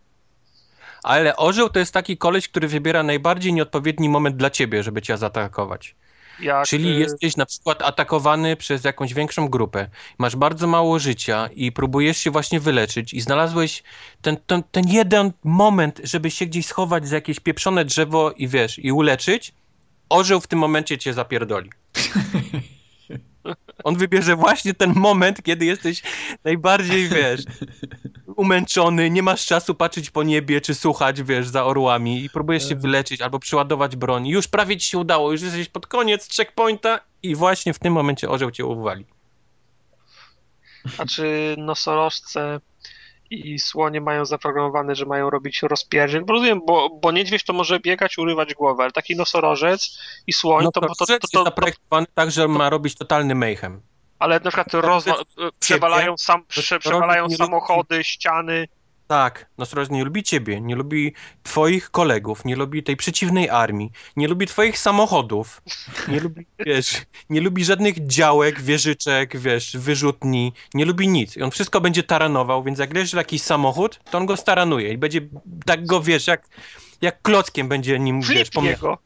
Ale 1.03 1.35
orzeł 1.35 1.69
to 1.69 1.80
jest 1.80 1.93
taki 1.93 2.18
koleś, 2.18 2.47
który 2.47 2.68
wybiera 2.68 3.03
najbardziej 3.03 3.53
nieodpowiedni 3.53 4.10
moment 4.10 4.38
dla 4.38 4.49
ciebie, 4.49 4.84
żeby 4.84 5.01
cię 5.01 5.18
zaatakować. 5.18 5.95
Jak, 6.39 6.65
Czyli 6.68 6.89
y, 6.89 6.99
jesteś 6.99 7.38
na 7.38 7.45
przykład 7.45 7.81
atakowany 7.81 8.55
przez 8.55 8.84
jakąś 8.84 9.14
większą 9.14 9.47
grupę, 9.47 9.88
masz 10.18 10.35
bardzo 10.35 10.68
mało 10.68 10.99
życia 10.99 11.49
i 11.55 11.72
próbujesz 11.72 12.18
się 12.18 12.31
właśnie 12.31 12.60
wyleczyć 12.60 13.14
i 13.14 13.22
znalazłeś 13.22 13.84
ten, 14.22 14.38
ten, 14.47 14.64
ten 14.72 14.88
jeden 14.88 15.31
moment, 15.43 16.01
żeby 16.03 16.31
się 16.31 16.45
gdzieś 16.45 16.65
schować 16.65 17.07
za 17.07 17.15
jakieś 17.15 17.39
pieprzone 17.39 17.85
drzewo 17.85 18.31
i 18.31 18.47
wiesz, 18.47 18.80
i 18.80 18.91
uleczyć, 18.91 19.53
orzeł 20.10 20.41
w 20.41 20.47
tym 20.47 20.60
momencie 20.60 20.97
cię 20.97 21.14
zapierdoli. 21.14 21.69
On 23.84 23.98
wybierze 23.98 24.36
właśnie 24.36 24.74
ten 24.74 24.94
moment, 24.95 25.44
kiedy 25.44 25.65
jesteś 25.65 26.02
najbardziej, 26.44 27.10
wiesz, 27.10 27.41
umęczony, 28.36 29.10
nie 29.10 29.24
masz 29.24 29.45
czasu 29.45 29.76
patrzeć 29.76 30.10
po 30.10 30.24
niebie, 30.24 30.61
czy 30.61 30.76
słuchać, 30.76 31.24
wiesz, 31.24 31.48
za 31.48 31.65
orłami 31.65 32.24
i 32.24 32.30
próbujesz 32.30 32.70
się 32.70 32.76
wyleczyć 32.76 33.22
albo 33.22 33.40
przeładować 33.40 33.95
broń. 33.95 34.28
Już 34.28 34.48
prawie 34.48 34.78
ci 34.78 34.90
się 34.90 34.98
udało, 34.98 35.32
już 35.32 35.41
jesteś 35.41 35.70
pod 35.70 35.88
koniec 35.88 36.38
checkpointa 36.38 36.99
i 37.24 37.36
właśnie 37.36 37.74
w 37.74 37.80
tym 37.80 37.94
momencie 37.94 38.30
orzeł 38.30 38.52
cię 38.52 38.65
uwali. 38.65 39.06
A 40.98 41.06
czy 41.06 41.56
nosorożce 41.57 42.60
i 43.34 43.60
słonie 43.60 44.01
mają 44.01 44.26
zaprogramowane, 44.26 44.95
że 44.95 45.05
mają 45.05 45.30
robić 45.30 45.61
rozpierdziel? 45.61 46.26
Bo 46.26 46.34
rozumiem, 46.34 46.61
bo, 46.68 46.89
bo 47.01 47.11
niedźwiedź 47.11 47.43
to 47.43 47.53
może 47.53 47.80
biegać, 47.80 48.18
urywać 48.18 48.53
głowę, 48.53 48.84
ale 48.84 48.91
taki 48.91 49.15
nosorożec 49.15 49.99
i 50.27 50.34
słoń 50.34 50.64
No 50.64 50.72
to, 50.72 50.81
to, 50.81 50.88
to, 50.88 51.05
to, 51.05 51.14
jest 51.14 51.22
to, 51.22 51.27
to, 51.39 51.43
zaprojektowany 51.43 52.07
tak, 52.14 52.31
że 52.31 52.47
ma 52.47 52.69
robić 52.69 52.95
totalny 52.95 53.35
mayhem. 53.35 53.81
ale 54.19 54.35
na 54.35 54.51
przykład 54.51 54.68
rozwa- 54.73 55.23
przewalają, 55.60 56.18
sam, 56.18 56.45
prze, 56.45 56.80
przewalają 56.80 57.30
samochody, 57.30 58.03
ściany. 58.03 58.68
Tak, 59.07 59.45
Nosorożec 59.57 59.91
nie 59.91 60.03
lubi 60.03 60.23
ciebie, 60.23 60.61
nie 60.61 60.75
lubi 60.75 61.13
twoich 61.43 61.91
kolegów, 61.91 62.45
nie 62.45 62.55
lubi 62.55 62.84
tej 62.84 62.97
przeciwnej 62.97 63.49
armii, 63.49 63.91
nie 64.15 64.27
lubi 64.27 64.47
twoich 64.47 64.80
samochodów, 64.80 65.61
nie 66.07 66.19
lubi, 66.19 66.45
wiesz, 66.65 67.01
nie 67.30 67.41
lubi 67.41 67.65
żadnych 67.65 68.07
działek, 68.07 68.61
wieżyczek, 68.61 69.38
wiesz, 69.39 69.77
wyrzutni, 69.77 70.53
nie 70.73 70.85
lubi 70.85 71.07
nic. 71.07 71.38
I 71.38 71.41
on 71.41 71.51
wszystko 71.51 71.81
będzie 71.81 72.03
taranował, 72.03 72.63
więc 72.63 72.80
jak 72.80 72.93
leży 72.93 73.17
jakiś 73.17 73.41
samochód, 73.41 73.99
to 74.11 74.17
on 74.17 74.25
go 74.25 74.38
staranuje 74.38 74.93
i 74.93 74.97
będzie 74.97 75.21
tak 75.65 75.85
go, 75.85 76.01
wiesz, 76.01 76.27
jak, 76.27 76.47
jak 77.01 77.21
klockiem 77.21 77.67
będzie 77.67 77.99
nim, 77.99 78.21
wiesz, 78.21 78.30
Flip 78.30 78.49
pomie- 78.53 78.69
jego. 78.69 78.97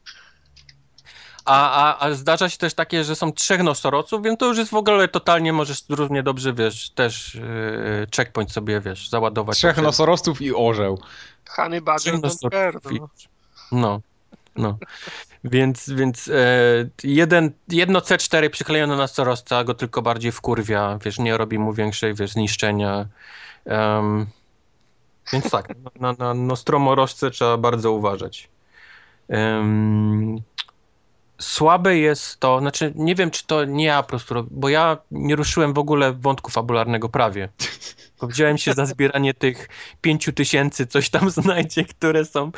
A, 1.48 1.70
a, 1.72 2.06
a 2.06 2.14
zdarza 2.14 2.48
się 2.48 2.58
też 2.58 2.74
takie, 2.74 3.04
że 3.04 3.16
są 3.16 3.32
trzech 3.32 3.62
nosoroców, 3.62 4.22
więc 4.22 4.38
to 4.38 4.46
już 4.46 4.58
jest 4.58 4.70
w 4.70 4.74
ogóle 4.74 5.08
totalnie, 5.08 5.52
możesz 5.52 5.84
równie 5.88 6.22
dobrze, 6.22 6.52
wiesz, 6.52 6.90
też 6.90 7.34
yy, 7.34 8.06
checkpoint 8.16 8.52
sobie, 8.52 8.80
wiesz, 8.80 9.08
załadować. 9.08 9.56
Trzech 9.56 9.76
nosorostów 9.76 10.42
i 10.42 10.54
orzeł. 10.54 10.98
Honey 11.48 11.80
Badger 11.80 12.14
no. 12.22 13.08
No, 13.72 14.00
no. 14.56 14.78
Więc, 15.44 15.90
więc 15.90 16.28
e, 16.28 16.32
jeden, 17.02 17.52
jedno 17.68 17.98
C4 17.98 18.50
przyklejone 18.50 18.96
na 18.96 19.02
nosorożca 19.02 19.64
go 19.64 19.74
tylko 19.74 20.02
bardziej 20.02 20.32
wkurwia, 20.32 20.98
wiesz, 21.04 21.18
nie 21.18 21.36
robi 21.36 21.58
mu 21.58 21.72
większej, 21.72 22.14
wiesz, 22.14 22.30
zniszczenia. 22.30 23.06
Em, 23.64 24.26
więc 25.32 25.50
tak, 25.50 25.68
na, 26.00 26.12
na 26.18 26.34
nostromorożce 26.34 27.30
trzeba 27.30 27.56
bardzo 27.56 27.92
uważać. 27.92 28.48
Słabe 31.40 31.98
jest 31.98 32.40
to, 32.40 32.60
znaczy 32.60 32.92
nie 32.94 33.14
wiem, 33.14 33.30
czy 33.30 33.46
to 33.46 33.64
nie 33.64 33.84
ja 33.84 34.02
po 34.02 34.08
prostu, 34.08 34.34
bo 34.50 34.68
ja 34.68 34.98
nie 35.10 35.36
ruszyłem 35.36 35.72
w 35.72 35.78
ogóle 35.78 36.12
wątku 36.12 36.50
fabularnego 36.50 37.08
prawie. 37.08 37.48
Wziąłem 38.22 38.58
się 38.58 38.72
za 38.72 38.86
zbieranie 38.86 39.34
tych 39.34 39.68
pięciu 40.00 40.32
tysięcy, 40.32 40.86
coś 40.86 41.10
tam 41.10 41.30
znajdzie, 41.40 41.84
które 41.84 42.24
są 42.24 42.52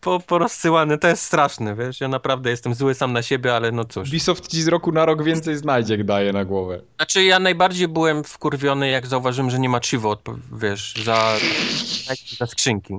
po, 0.00 0.20
porozsyłane. 0.20 0.98
To 0.98 1.08
jest 1.08 1.22
straszne, 1.22 1.74
wiesz, 1.76 2.00
ja 2.00 2.08
naprawdę 2.08 2.50
jestem 2.50 2.74
zły 2.74 2.94
sam 2.94 3.12
na 3.12 3.22
siebie, 3.22 3.56
ale 3.56 3.72
no 3.72 3.84
cóż. 3.84 4.08
Ubisoft 4.08 4.48
ci 4.48 4.62
z 4.62 4.68
roku 4.68 4.92
na 4.92 5.06
rok 5.06 5.24
więcej 5.24 5.56
znajdziek 5.56 6.04
daje 6.04 6.32
na 6.32 6.44
głowę. 6.44 6.80
Znaczy 6.96 7.24
ja 7.24 7.38
najbardziej 7.38 7.88
byłem 7.88 8.24
wkurwiony, 8.24 8.88
jak 8.88 9.06
zauważyłem, 9.06 9.50
że 9.50 9.58
nie 9.58 9.68
ma 9.68 9.80
Chivo, 9.80 10.18
wiesz, 10.52 10.94
za, 11.04 11.36
za 12.38 12.46
skrzynki. 12.46 12.94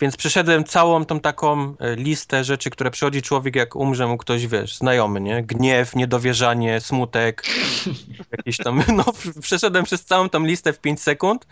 Więc 0.00 0.16
przeszedłem 0.16 0.64
całą 0.64 1.04
tą 1.04 1.20
taką 1.20 1.76
e, 1.78 1.96
listę 1.96 2.44
rzeczy, 2.44 2.70
które 2.70 2.90
przychodzi 2.90 3.22
człowiek, 3.22 3.56
jak 3.56 3.76
umrze 3.76 4.06
mu 4.06 4.16
ktoś, 4.16 4.46
wiesz, 4.46 4.76
znajomy, 4.76 5.20
nie? 5.20 5.42
Gniew, 5.42 5.96
niedowierzanie, 5.96 6.80
smutek, 6.80 7.44
jakieś 8.36 8.56
tam, 8.56 8.82
no 8.96 9.04
przeszedłem 9.40 9.84
przez 9.84 10.04
całą 10.04 10.28
tą 10.28 10.44
listę 10.44 10.72
w 10.72 10.80
5 10.80 11.02
sekund, 11.02 11.46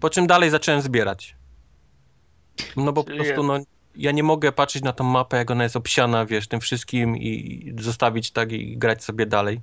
po 0.00 0.10
czym 0.10 0.26
dalej 0.26 0.50
zacząłem 0.50 0.82
zbierać. 0.82 1.36
No 2.76 2.92
bo 2.92 3.04
po 3.04 3.10
prostu, 3.10 3.42
no, 3.42 3.58
ja 3.96 4.10
nie 4.12 4.22
mogę 4.22 4.52
patrzeć 4.52 4.82
na 4.82 4.92
tą 4.92 5.04
mapę, 5.04 5.36
jak 5.36 5.50
ona 5.50 5.62
jest 5.62 5.76
obsiana, 5.76 6.26
wiesz, 6.26 6.48
tym 6.48 6.60
wszystkim 6.60 7.16
i 7.16 7.74
zostawić 7.78 8.30
tak 8.30 8.52
i 8.52 8.76
grać 8.78 9.04
sobie 9.04 9.26
dalej. 9.26 9.60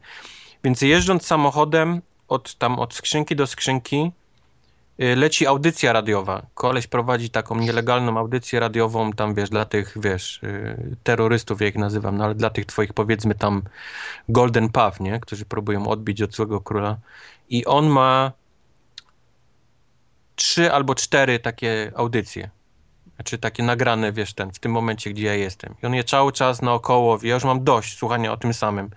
Więc 0.64 0.82
jeżdżąc 0.82 1.26
samochodem 1.26 2.02
od 2.28 2.56
tam 2.56 2.80
od 2.80 2.94
skrzynki 2.94 3.36
do 3.36 3.48
skrzynki 3.48 4.12
leci 4.98 5.48
audycja 5.48 5.94
radiowa. 5.94 6.45
Koleś 6.53 6.88
prowadzi 6.88 7.30
taką 7.30 7.56
nielegalną 7.56 8.18
audycję 8.18 8.60
radiową 8.60 9.14
tam, 9.14 9.36
wiesz, 9.36 9.49
dla 9.49 9.65
tych, 9.65 9.98
wiesz, 10.02 10.44
y, 10.44 10.95
terrorystów, 11.03 11.61
ja 11.61 11.68
ich 11.68 11.76
nazywam, 11.76 12.18
no 12.18 12.24
ale 12.24 12.36
dla 12.36 12.49
tych 12.49 12.65
twoich, 12.65 12.94
powiedzmy 12.94 13.36
tam 13.36 13.61
Golden 14.30 14.69
Path, 14.69 14.99
nie? 14.99 15.19
Którzy 15.19 15.45
próbują 15.45 15.88
odbić 15.88 16.22
od 16.22 16.36
złego 16.36 16.61
króla. 16.61 16.98
I 17.49 17.65
on 17.65 17.88
ma 17.88 18.32
trzy 20.36 20.74
albo 20.74 20.95
cztery 20.95 21.40
takie 21.40 21.91
audycje. 21.95 22.49
Znaczy 23.15 23.38
takie 23.38 23.64
nagrane, 23.64 24.11
wiesz, 24.11 24.34
ten, 24.34 24.52
w 24.52 24.60
tym 24.60 24.72
momencie, 24.72 25.10
gdzie 25.10 25.24
ja 25.24 25.34
jestem. 25.34 25.76
I 25.84 25.86
on 25.86 25.94
je 25.94 26.03
cały 26.03 26.32
czas 26.32 26.61
naokoło, 26.61 27.18
wie, 27.18 27.30
ja 27.30 27.36
już 27.36 27.44
mam 27.44 27.64
dość 27.64 27.98
słuchania 27.98 28.32
o 28.32 28.38
tym 28.38 28.53
samym. 28.53 28.90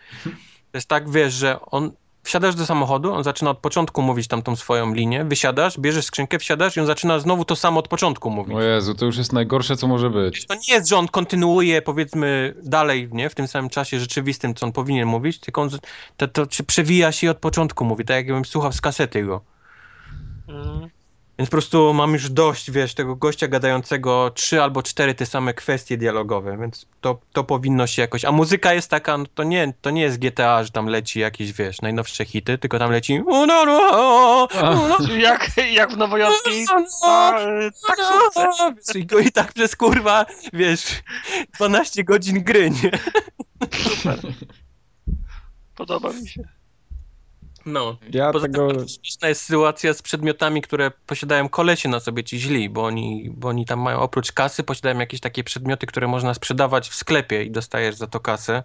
To 0.72 0.78
jest 0.78 0.89
tak, 0.89 1.10
wiesz, 1.10 1.35
że 1.35 1.60
on 1.60 1.93
wsiadasz 2.22 2.55
do 2.55 2.66
samochodu, 2.66 3.12
on 3.12 3.24
zaczyna 3.24 3.51
od 3.51 3.59
początku 3.59 4.02
mówić 4.02 4.28
tam 4.28 4.42
tą 4.42 4.56
swoją 4.56 4.94
linię, 4.94 5.24
wysiadasz, 5.24 5.78
bierzesz 5.78 6.05
skrzynkę, 6.05 6.38
wsiadasz 6.38 6.76
i 6.76 6.80
on 6.80 6.86
zaczyna 6.86 7.18
znowu 7.18 7.44
to 7.44 7.56
samo 7.56 7.80
od 7.80 7.88
początku 7.88 8.30
mówić. 8.30 8.56
O 8.56 8.62
Jezu, 8.62 8.94
to 8.94 9.06
już 9.06 9.16
jest 9.16 9.32
najgorsze, 9.32 9.76
co 9.76 9.88
może 9.88 10.10
być. 10.10 10.47
To 10.47 10.55
nie 10.55 10.74
jest, 10.74 10.88
że 10.88 10.97
on 10.97 11.09
kontynuuje, 11.09 11.82
powiedzmy, 11.82 12.55
dalej, 12.62 13.09
nie, 13.12 13.30
w 13.30 13.34
tym 13.34 13.48
samym 13.48 13.70
czasie 13.70 14.01
rzeczywistym, 14.01 14.55
co 14.55 14.66
on 14.66 14.72
powinien 14.72 15.09
mówić, 15.09 15.38
tylko 15.38 15.62
on 15.62 15.70
to, 16.16 16.28
to 16.28 16.47
przewija 16.66 17.12
się 17.12 17.26
i 17.26 17.30
od 17.30 17.38
początku 17.38 17.84
mówi, 17.84 18.05
tak 18.05 18.16
jakbym 18.16 18.44
słuchał 18.44 18.72
z 18.72 18.80
kasety 18.80 19.22
go. 19.22 19.40
Mm. 20.48 20.99
Więc 21.40 21.50
po 21.50 21.54
prostu 21.54 21.94
mam 21.94 22.12
już 22.12 22.30
dość, 22.30 22.70
wiesz, 22.70 22.94
tego 22.94 23.16
gościa 23.16 23.48
gadającego 23.48 24.30
trzy 24.34 24.62
albo 24.62 24.82
cztery 24.82 25.14
te 25.14 25.26
same 25.26 25.54
kwestie 25.54 25.96
dialogowe, 25.96 26.58
więc 26.58 26.86
to, 27.00 27.20
to 27.32 27.44
powinno 27.44 27.86
się 27.86 28.02
jakoś... 28.02 28.24
A 28.24 28.32
muzyka 28.32 28.74
jest 28.74 28.90
taka, 28.90 29.18
no 29.18 29.24
to 29.34 29.44
nie, 29.44 29.72
to 29.80 29.90
nie 29.90 30.02
jest 30.02 30.18
GTA, 30.18 30.64
że 30.64 30.70
tam 30.70 30.86
leci 30.86 31.20
jakieś, 31.20 31.52
wiesz, 31.52 31.80
najnowsze 31.80 32.24
hity, 32.24 32.58
tylko 32.58 32.78
tam 32.78 32.90
leci... 32.90 33.20
"U, 33.26 33.46
no, 33.46 33.64
no, 33.64 34.48
no, 34.62 35.14
Jak, 35.14 35.50
jak 35.72 35.92
w 35.92 35.96
nowojorskiej 35.96 36.64
no, 36.68 36.84
ta, 37.02 37.40
taksówce. 37.86 38.98
I, 38.98 39.06
go, 39.06 39.18
I 39.18 39.32
tak 39.32 39.52
przez 39.52 39.76
kurwa, 39.76 40.26
wiesz, 40.52 41.02
12 41.56 42.04
godzin 42.04 42.44
gry, 42.44 42.70
nie? 42.70 42.90
Podoba 45.74 46.12
mi 46.12 46.28
się. 46.28 46.59
No. 47.70 47.97
Ja 48.12 48.32
Poza 48.32 48.47
tego... 48.47 48.68
tym 48.74 48.88
śmieszna 48.88 49.28
jest 49.28 49.42
sytuacja 49.42 49.94
z 49.94 50.02
przedmiotami, 50.02 50.62
które 50.62 50.90
posiadają 51.06 51.48
kolesie 51.48 51.88
na 51.88 52.01
sobie, 52.01 52.24
ci 52.24 52.40
źli, 52.40 52.70
bo 52.70 52.84
oni, 52.84 53.30
bo 53.30 53.48
oni 53.48 53.66
tam 53.66 53.80
mają 53.80 53.98
oprócz 53.98 54.32
kasy, 54.32 54.62
posiadają 54.62 54.98
jakieś 54.98 55.20
takie 55.20 55.44
przedmioty, 55.44 55.86
które 55.86 56.06
można 56.09 56.34
sprzedawać 56.34 56.88
w 56.88 56.94
sklepie 56.94 57.44
i 57.44 57.51
dostajesz 57.51 57.94
za 57.94 58.06
to 58.06 58.20
kasę, 58.20 58.62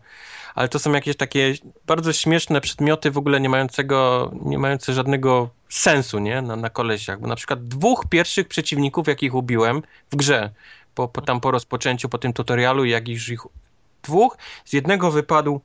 ale 0.55 0.69
to 0.69 0.79
są 0.79 0.93
jakieś 0.93 1.17
takie 1.17 1.53
bardzo 1.85 2.13
śmieszne 2.13 2.61
przedmioty 2.61 3.11
w 3.11 3.17
ogóle 3.17 3.41
nie 3.41 3.49
mającego, 3.49 4.31
nie 4.41 4.59
mające 4.59 4.93
żadnego 4.93 5.49
sensu, 5.69 6.19
nie, 6.19 6.41
na, 6.41 6.55
na 6.55 6.69
kolesiach, 6.69 7.19
bo 7.19 7.27
na 7.27 7.35
przykład 7.35 7.67
dwóch 7.67 8.03
pierwszych 8.09 8.47
przeciwników, 8.47 9.07
jakich 9.07 9.35
ubiłem 9.35 9.81
w 10.11 10.15
grze, 10.15 10.51
po, 10.95 11.07
po 11.07 11.21
tam 11.21 11.41
po 11.41 11.51
rozpoczęciu, 11.51 12.09
po 12.09 12.17
tym 12.17 12.33
tutorialu, 12.33 12.85
jak 12.85 13.07
już 13.07 13.29
ich 13.29 13.41
dwóch, 14.03 14.37
z 14.65 14.73
jednego 14.73 15.11
wypadł 15.11 15.61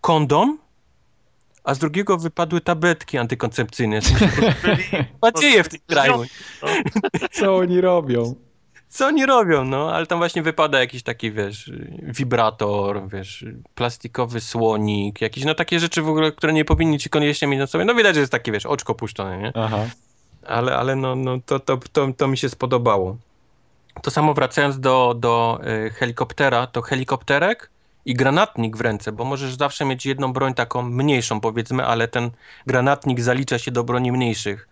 kondom, 0.00 0.58
a 1.64 1.74
z 1.74 1.78
drugiego 1.78 2.18
wypadły 2.18 2.60
tabletki 2.60 3.18
antykoncepcyjne. 3.18 4.00
Ma 5.22 5.32
dzieje 5.32 5.64
w 5.64 5.68
tym 5.68 5.80
kraju. 5.86 6.24
Co 7.32 7.56
oni 7.56 7.80
robią? 7.80 8.34
Co 8.88 9.06
oni 9.06 9.26
robią, 9.26 9.64
no? 9.64 9.94
Ale 9.94 10.06
tam 10.06 10.18
właśnie 10.18 10.42
wypada 10.42 10.80
jakiś 10.80 11.02
taki, 11.02 11.32
wiesz, 11.32 11.72
wibrator, 12.02 13.08
wiesz, 13.08 13.44
plastikowy 13.74 14.40
słonik, 14.40 15.20
jakieś, 15.20 15.44
no 15.44 15.54
takie 15.54 15.80
rzeczy 15.80 16.02
w 16.02 16.08
ogóle, 16.08 16.32
które 16.32 16.52
nie 16.52 16.64
powinni 16.64 16.98
ci 16.98 17.10
koniecznie 17.10 17.48
mieć 17.48 17.58
na 17.58 17.66
sobie. 17.66 17.84
No 17.84 17.94
widać, 17.94 18.14
że 18.14 18.20
jest 18.20 18.32
takie, 18.32 18.52
wiesz, 18.52 18.66
oczko 18.66 18.94
puszczone, 18.94 19.38
nie? 19.38 19.52
Aha. 19.54 19.86
Ale, 20.46 20.76
ale 20.76 20.96
no, 20.96 21.16
no 21.16 21.38
to, 21.46 21.60
to, 21.60 21.78
to, 21.92 22.08
to 22.16 22.28
mi 22.28 22.38
się 22.38 22.48
spodobało. 22.48 23.16
To 24.02 24.10
samo 24.10 24.34
wracając 24.34 24.80
do, 24.80 25.14
do 25.18 25.60
y, 25.86 25.90
helikoptera, 25.90 26.66
to 26.66 26.82
helikopterek 26.82 27.70
i 28.04 28.14
granatnik 28.14 28.76
w 28.76 28.80
ręce, 28.80 29.12
bo 29.12 29.24
możesz 29.24 29.54
zawsze 29.54 29.84
mieć 29.84 30.06
jedną 30.06 30.32
broń 30.32 30.54
taką 30.54 30.82
mniejszą 30.82 31.40
powiedzmy, 31.40 31.86
ale 31.86 32.08
ten 32.08 32.30
granatnik 32.66 33.20
zalicza 33.20 33.58
się 33.58 33.70
do 33.70 33.84
broni 33.84 34.12
mniejszych. 34.12 34.68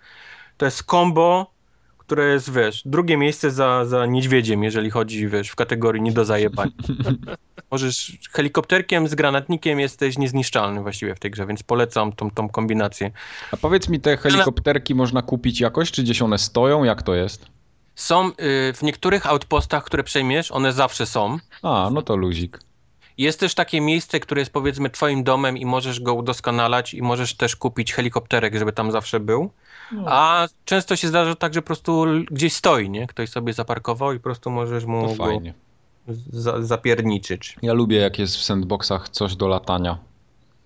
To 0.56 0.64
jest 0.64 0.82
combo, 0.82 1.52
które 1.98 2.32
jest, 2.32 2.52
wiesz, 2.52 2.82
drugie 2.84 3.16
miejsce 3.16 3.50
za, 3.50 3.84
za 3.84 4.06
niedźwiedziem, 4.06 4.64
jeżeli 4.64 4.90
chodzi, 4.90 5.28
wiesz, 5.28 5.48
w 5.48 5.54
kategorii 5.54 6.02
nie 6.02 6.12
do 6.12 6.24
zajebania. 6.24 6.72
Możesz, 7.70 8.18
helikopterkiem 8.32 9.08
z 9.08 9.14
granatnikiem 9.14 9.80
jesteś 9.80 10.18
niezniszczalny 10.18 10.82
właściwie 10.82 11.14
w 11.14 11.18
tej 11.18 11.30
grze, 11.30 11.46
więc 11.46 11.62
polecam 11.62 12.12
tą, 12.12 12.30
tą 12.30 12.48
kombinację. 12.48 13.10
A 13.52 13.56
powiedz 13.56 13.88
mi, 13.88 14.00
te 14.00 14.16
helikopterki 14.16 14.94
można 14.94 15.22
kupić 15.22 15.60
jakoś, 15.60 15.90
czy 15.90 16.02
gdzieś 16.02 16.22
one 16.22 16.38
stoją? 16.38 16.84
Jak 16.84 17.02
to 17.02 17.14
jest? 17.14 17.46
Są 17.94 18.28
y, 18.28 18.32
w 18.74 18.82
niektórych 18.82 19.26
outpostach, 19.26 19.84
które 19.84 20.04
przejmiesz, 20.04 20.50
one 20.50 20.72
zawsze 20.72 21.06
są. 21.06 21.38
A, 21.62 21.90
no 21.92 22.02
to 22.02 22.16
luzik. 22.16 22.58
Jest 23.18 23.40
też 23.40 23.54
takie 23.54 23.80
miejsce, 23.80 24.20
które 24.20 24.40
jest 24.40 24.52
powiedzmy 24.52 24.90
twoim 24.90 25.24
domem 25.24 25.56
i 25.56 25.66
możesz 25.66 26.00
go 26.00 26.14
udoskonalać 26.14 26.94
i 26.94 27.02
możesz 27.02 27.34
też 27.34 27.56
kupić 27.56 27.92
helikopterek, 27.92 28.56
żeby 28.58 28.72
tam 28.72 28.92
zawsze 28.92 29.20
był. 29.20 29.50
A 30.06 30.48
często 30.64 30.96
się 30.96 31.08
zdarza 31.08 31.34
tak, 31.34 31.54
że 31.54 31.62
po 31.62 31.66
prostu 31.66 32.04
gdzieś 32.30 32.52
stoi, 32.52 32.90
nie? 32.90 33.06
Ktoś 33.06 33.28
sobie 33.30 33.52
zaparkował 33.52 34.12
i 34.12 34.16
po 34.16 34.22
prostu 34.22 34.50
możesz 34.50 34.84
mu 34.84 35.02
To 35.02 35.08
go 35.14 35.24
fajnie. 35.24 35.54
za, 36.30 36.62
zapierniczyć. 36.62 37.56
Ja 37.62 37.72
lubię, 37.72 37.96
jak 37.96 38.18
jest 38.18 38.36
w 38.36 38.42
sandboxach 38.42 39.08
coś 39.08 39.36
do 39.36 39.48
latania. 39.48 39.98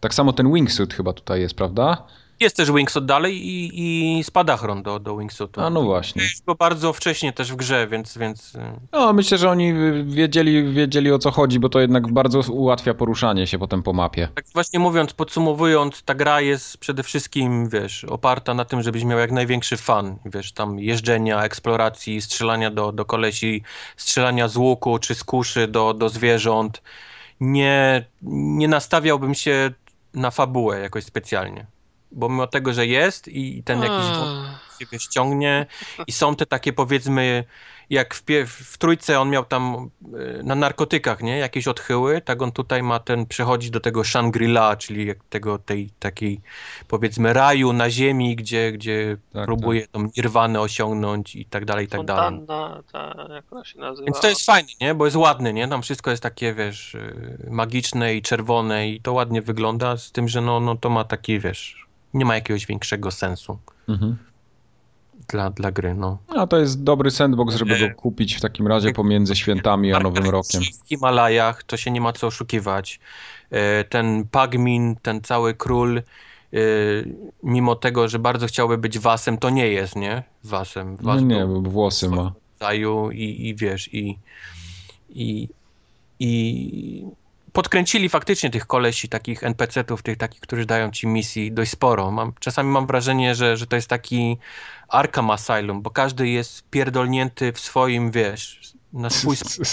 Tak 0.01 0.15
samo 0.15 0.33
ten 0.33 0.53
wingsuit 0.53 0.95
chyba 0.95 1.13
tutaj 1.13 1.41
jest, 1.41 1.55
prawda? 1.55 2.03
Jest 2.41 2.57
też 2.57 2.73
Wingsuit 2.73 3.05
dalej 3.05 3.49
i, 3.49 4.19
i 4.19 4.25
spadachron 4.25 4.83
do, 4.83 4.99
do 4.99 5.17
Wingsuitu. 5.17 5.61
A 5.61 5.71
no 5.71 5.83
właśnie. 5.83 6.23
Jest 6.23 6.45
go 6.45 6.55
bardzo 6.55 6.93
wcześnie 6.93 7.33
też 7.33 7.53
w 7.53 7.57
grze, 7.57 7.89
więc, 7.89 8.19
więc 8.19 8.55
y, 8.55 8.59
No, 8.93 9.13
myślę, 9.13 9.39
że 9.39 9.51
oni 9.51 9.75
wiedzieli, 10.05 10.73
wiedzieli 10.73 11.13
o 11.13 11.19
co 11.19 11.31
chodzi, 11.31 11.61
bo 11.61 11.69
to 11.69 11.81
jednak 11.81 12.13
bardzo 12.13 12.41
ułatwia 12.53 12.95
poruszanie 12.95 13.47
się 13.47 13.59
potem 13.59 13.83
po 13.83 13.93
mapie. 13.93 14.29
tak 14.35 14.45
właśnie 14.55 14.79
mówiąc, 14.79 15.13
podsumowując, 15.13 16.03
ta 16.03 16.15
gra 16.15 16.41
jest 16.41 16.79
przede 16.79 17.03
wszystkim, 17.03 17.69
wiesz, 17.69 18.05
oparta 18.05 18.55
na 18.55 18.65
tym, 18.65 18.83
żebyś 18.83 19.05
miał 19.05 19.19
jak 19.19 19.33
największy 19.33 19.77
fan, 19.77 20.17
wiesz, 20.25 20.53
tam 20.53 20.79
jeżdżenia, 20.79 21.43
eksploracji, 21.43 22.23
strzelania 22.23 22.71
do, 22.71 22.93
do 22.93 23.05
kolesi, 23.05 23.63
strzelania 23.97 24.49
z 24.49 24.57
łuku 24.57 24.99
czy 24.99 25.15
z 25.15 25.25
kuszy 25.25 25.69
do, 25.69 25.95
do 25.95 26.09
zwierząt. 26.09 26.83
Nie, 27.41 28.05
nie 28.23 28.69
nastawiałbym 28.69 29.35
się 29.35 29.71
na 30.15 30.31
fabułę 30.31 30.81
jakoś 30.81 31.05
specjalnie, 31.05 31.67
bo 32.13 32.29
mimo 32.29 32.47
tego, 32.47 32.73
że 32.73 32.87
jest 32.87 33.29
i 33.29 33.63
ten 33.63 33.83
jakiś 33.83 34.07
wątek 34.19 34.61
się 34.81 34.87
wiesz, 34.93 35.07
ciągnie 35.07 35.67
i 36.07 36.13
są 36.13 36.37
te 36.37 36.47
takie 36.47 36.73
powiedzmy, 36.73 37.45
jak 37.91 38.15
w, 38.15 38.25
pie- 38.25 38.47
w 38.47 38.79
trójce 38.79 39.21
on 39.21 39.31
miał 39.31 39.45
tam 39.45 39.91
y, 40.39 40.43
na 40.43 40.55
narkotykach, 40.55 41.23
nie, 41.23 41.39
jakieś 41.39 41.69
odchyły, 41.69 42.21
tak 42.21 42.43
on 42.43 42.53
tutaj 42.53 42.83
ma 42.83 42.99
ten, 42.99 43.27
przechodzi 43.27 43.71
do 43.71 43.81
tego 43.81 44.05
Shangri-La, 44.05 44.77
czyli 44.77 45.07
jak 45.07 45.19
tego, 45.31 45.59
tej 45.59 45.91
takiej 45.99 46.41
powiedzmy 46.89 47.33
raju 47.33 47.73
na 47.73 47.91
ziemi, 47.91 48.37
gdzie, 48.37 48.73
gdzie 48.73 49.17
Tak, 49.33 49.45
próbuje 49.45 49.87
tą 49.89 50.09
nirwanę 50.17 50.61
osiągnąć 50.61 51.37
i 51.37 51.45
tak 51.45 51.65
dalej, 51.65 51.85
i 51.85 51.89
tak 51.89 52.05
dalej. 52.05 52.41
Ta, 52.47 52.83
jak 53.35 53.53
ona 53.53 53.65
się 53.65 53.79
nazywa? 53.79 54.07
Więc 54.07 54.21
to 54.21 54.29
jest 54.29 54.47
fajne, 54.47 54.69
nie? 54.81 54.95
Bo 54.95 55.05
jest 55.05 55.17
ładny, 55.17 55.53
nie? 55.53 55.69
Tam 55.69 55.83
wszystko 55.83 56.11
jest 56.11 56.23
takie, 56.23 56.55
wiesz, 56.55 56.95
y, 56.95 57.47
magiczne 57.51 58.15
i 58.15 58.23
czerwone 58.23 58.89
i 58.89 59.01
to 59.01 59.13
ładnie 59.13 59.43
wygląda, 59.43 59.97
z 59.97 60.13
tym, 60.13 60.29
że 60.29 60.41
no, 60.41 60.61
no 60.61 60.77
to 60.77 60.91
ma 60.91 61.05
taki, 61.05 61.41
wiesz, 61.41 61.86
nie 62.17 62.25
ma 62.25 62.35
jakiegoś 62.35 62.67
większego 62.67 63.11
sensu. 63.11 63.59
Mhm. 63.89 64.17
dla, 65.29 65.51
dla 65.51 65.71
gry, 65.73 65.95
no. 65.95 66.19
A 66.29 66.47
to 66.47 66.59
jest 66.59 66.83
dobry 66.83 67.11
sandbox, 67.11 67.55
żeby 67.57 67.75
E, 67.75 67.89
go 67.89 67.95
kupić 67.95 68.35
w 68.35 68.41
takim 68.41 68.67
razie 68.67 68.93
pomiędzy 68.93 69.37
świętami 69.37 69.93
a 69.93 70.01
Nowym 70.01 70.25
Rokiem. 70.25 70.63
W 70.85 70.89
Himalajach 70.89 71.63
to 71.63 71.77
się 71.77 71.91
nie 71.91 72.01
ma 72.01 72.13
co 72.13 72.27
oszukiwać. 72.27 73.01
E, 73.51 73.85
Ten 73.85 74.25
Pagmin, 74.31 74.97
ten 75.03 75.21
cały 75.23 75.55
król, 75.55 75.99
e, 75.99 76.03
mimo 77.43 77.75
tego, 77.75 78.09
że 78.09 78.19
bardzo 78.19 78.47
chciałby 78.47 78.79
być 78.79 78.99
wasem, 78.99 79.39
to 79.39 79.51
nie 79.51 79.69
jest, 79.69 79.97
nie? 79.97 80.23
Wasem. 80.45 80.97
No 81.01 81.13
Was 81.13 81.23
nie, 81.23 81.45
bo 81.47 81.61
włosy 81.61 82.09
ma. 82.09 82.33
rodzaju 82.61 83.11
i, 83.11 83.49
i 83.49 83.55
wiesz, 83.55 83.95
i, 83.95 84.19
i, 85.11 85.49
i 86.21 87.05
podkręcili 87.57 88.09
faktycznie 88.09 88.51
tych 88.51 88.67
kolesi, 88.67 89.09
takich 89.09 89.43
NPC-ów, 89.43 90.03
tych 90.03 90.17
takich, 90.17 90.41
którzy 90.41 90.67
dają 90.67 90.91
ci 90.91 91.07
misji 91.07 91.53
dość 91.53 91.71
sporo. 91.71 92.11
Mam, 92.11 92.33
czasami 92.41 92.71
mam 92.71 92.87
wrażenie, 92.87 93.35
że, 93.35 93.57
że 93.57 93.67
to 93.67 93.77
jest 93.77 93.89
taki 93.89 94.37
Arkham 94.89 95.31
Asylum, 95.31 95.83
bo 95.83 95.91
każdy 95.91 96.29
jest 96.29 96.71
pierdolnięty 96.71 97.53
w 97.53 97.61
swoim, 97.61 98.11
wiesz, 98.11 98.61
na 98.93 99.11
swój 99.11 99.37
sposób. 99.37 99.67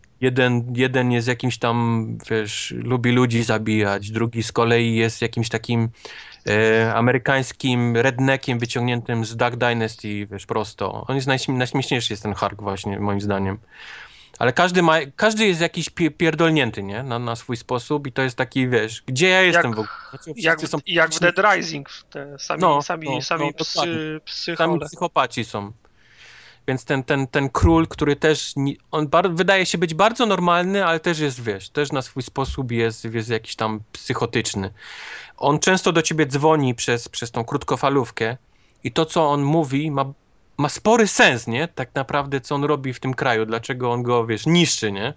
Jeden, 0.20 0.72
jeden 0.76 1.12
jest 1.12 1.28
jakimś 1.28 1.58
tam, 1.58 2.06
wiesz, 2.30 2.74
lubi 2.76 3.12
ludzi 3.12 3.42
zabijać, 3.42 4.10
drugi 4.10 4.42
z 4.42 4.52
kolei 4.52 4.94
jest 4.94 5.22
jakimś 5.22 5.48
takim 5.48 5.88
e, 6.48 6.94
amerykańskim 6.94 7.96
redneckiem 7.96 8.58
wyciągniętym 8.58 9.24
z 9.24 9.36
Duck 9.36 9.56
Dynasty, 9.56 10.26
wiesz, 10.30 10.46
prosto. 10.46 11.04
On 11.08 11.16
jest 11.16 11.28
najśmie- 11.28 11.56
najśmieszniejszy, 11.56 12.12
jest 12.12 12.22
ten 12.22 12.34
Hark 12.34 12.62
właśnie, 12.62 12.98
moim 13.00 13.20
zdaniem. 13.20 13.58
Ale 14.40 14.52
każdy 14.52 14.82
ma, 14.82 14.96
każdy 15.16 15.46
jest 15.46 15.60
jakiś 15.60 15.90
pie, 15.90 16.10
pierdolnięty, 16.10 16.82
nie? 16.82 17.02
Na, 17.02 17.18
na 17.18 17.36
swój 17.36 17.56
sposób 17.56 18.06
i 18.06 18.12
to 18.12 18.22
jest 18.22 18.36
taki, 18.36 18.68
wiesz, 18.68 19.02
gdzie 19.06 19.28
ja 19.28 19.42
jestem 19.42 19.64
Jak- 19.70 19.76
w 19.76 19.78
ogóle? 19.78 19.88
Znaczy, 20.10 20.30
Jak, 20.36 20.60
w- 20.60 20.82
jak 20.86 21.10
w 21.10 21.20
Dead 21.20 21.38
Rising, 21.54 21.88
te 22.10 22.38
sami, 22.38 22.60
No, 22.60 22.82
sami, 22.82 23.08
no, 23.10 23.22
sami 23.22 23.44
no, 23.46 23.52
psy, 23.64 24.20
psychole. 24.24 24.68
Sami 24.68 24.80
psychopaci 24.80 25.44
są. 25.44 25.72
Więc 26.68 26.84
ten, 26.84 27.04
ten, 27.04 27.26
ten 27.26 27.48
król, 27.48 27.88
który 27.88 28.16
też, 28.16 28.54
on 28.90 29.08
bar- 29.08 29.30
wydaje 29.34 29.66
się 29.66 29.78
być 29.78 29.94
bardzo 29.94 30.26
normalny, 30.26 30.86
ale 30.86 31.00
też 31.00 31.18
jest, 31.18 31.42
wiesz, 31.42 31.70
też 31.70 31.92
na 31.92 32.02
swój 32.02 32.22
sposób 32.22 32.72
jest, 32.72 33.04
jest 33.04 33.28
jakiś 33.28 33.56
tam 33.56 33.80
psychotyczny. 33.92 34.70
On 35.36 35.58
często 35.58 35.92
do 35.92 36.02
ciebie 36.02 36.26
dzwoni 36.26 36.74
przez, 36.74 37.08
przez 37.08 37.30
tą 37.30 37.44
krótkofalówkę 37.44 38.36
i 38.84 38.92
to, 38.92 39.06
co 39.06 39.30
on 39.30 39.42
mówi, 39.42 39.90
ma, 39.90 40.04
ma 40.60 40.68
spory 40.68 41.06
sens, 41.06 41.46
nie? 41.46 41.68
Tak 41.68 41.94
naprawdę, 41.94 42.40
co 42.40 42.54
on 42.54 42.64
robi 42.64 42.92
w 42.92 43.00
tym 43.00 43.14
kraju, 43.14 43.46
dlaczego 43.46 43.92
on 43.92 44.02
go, 44.02 44.26
wiesz, 44.26 44.46
niszczy, 44.46 44.92
nie? 44.92 45.14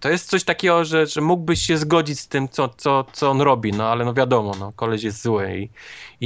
To 0.00 0.08
jest 0.08 0.30
coś 0.30 0.44
takiego, 0.44 0.84
że, 0.84 1.06
że 1.06 1.20
mógłbyś 1.20 1.60
się 1.60 1.78
zgodzić 1.78 2.20
z 2.20 2.28
tym, 2.28 2.48
co, 2.48 2.68
co, 2.68 3.04
co 3.12 3.30
on 3.30 3.40
robi, 3.40 3.72
no 3.72 3.88
ale 3.88 4.04
no 4.04 4.14
wiadomo, 4.14 4.52
no, 4.60 4.72
koleś 4.76 5.02
jest 5.02 5.22
zły 5.22 5.58
i, 5.58 5.70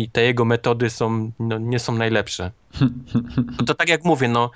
i 0.03 0.11
te 0.11 0.23
jego 0.23 0.45
metody 0.45 0.91
są, 0.91 1.33
no, 1.39 1.59
nie 1.59 1.79
są 1.79 1.95
najlepsze. 1.95 2.51
No 3.59 3.65
to 3.67 3.75
tak 3.75 3.89
jak 3.89 4.05
mówię, 4.05 4.29
no, 4.29 4.51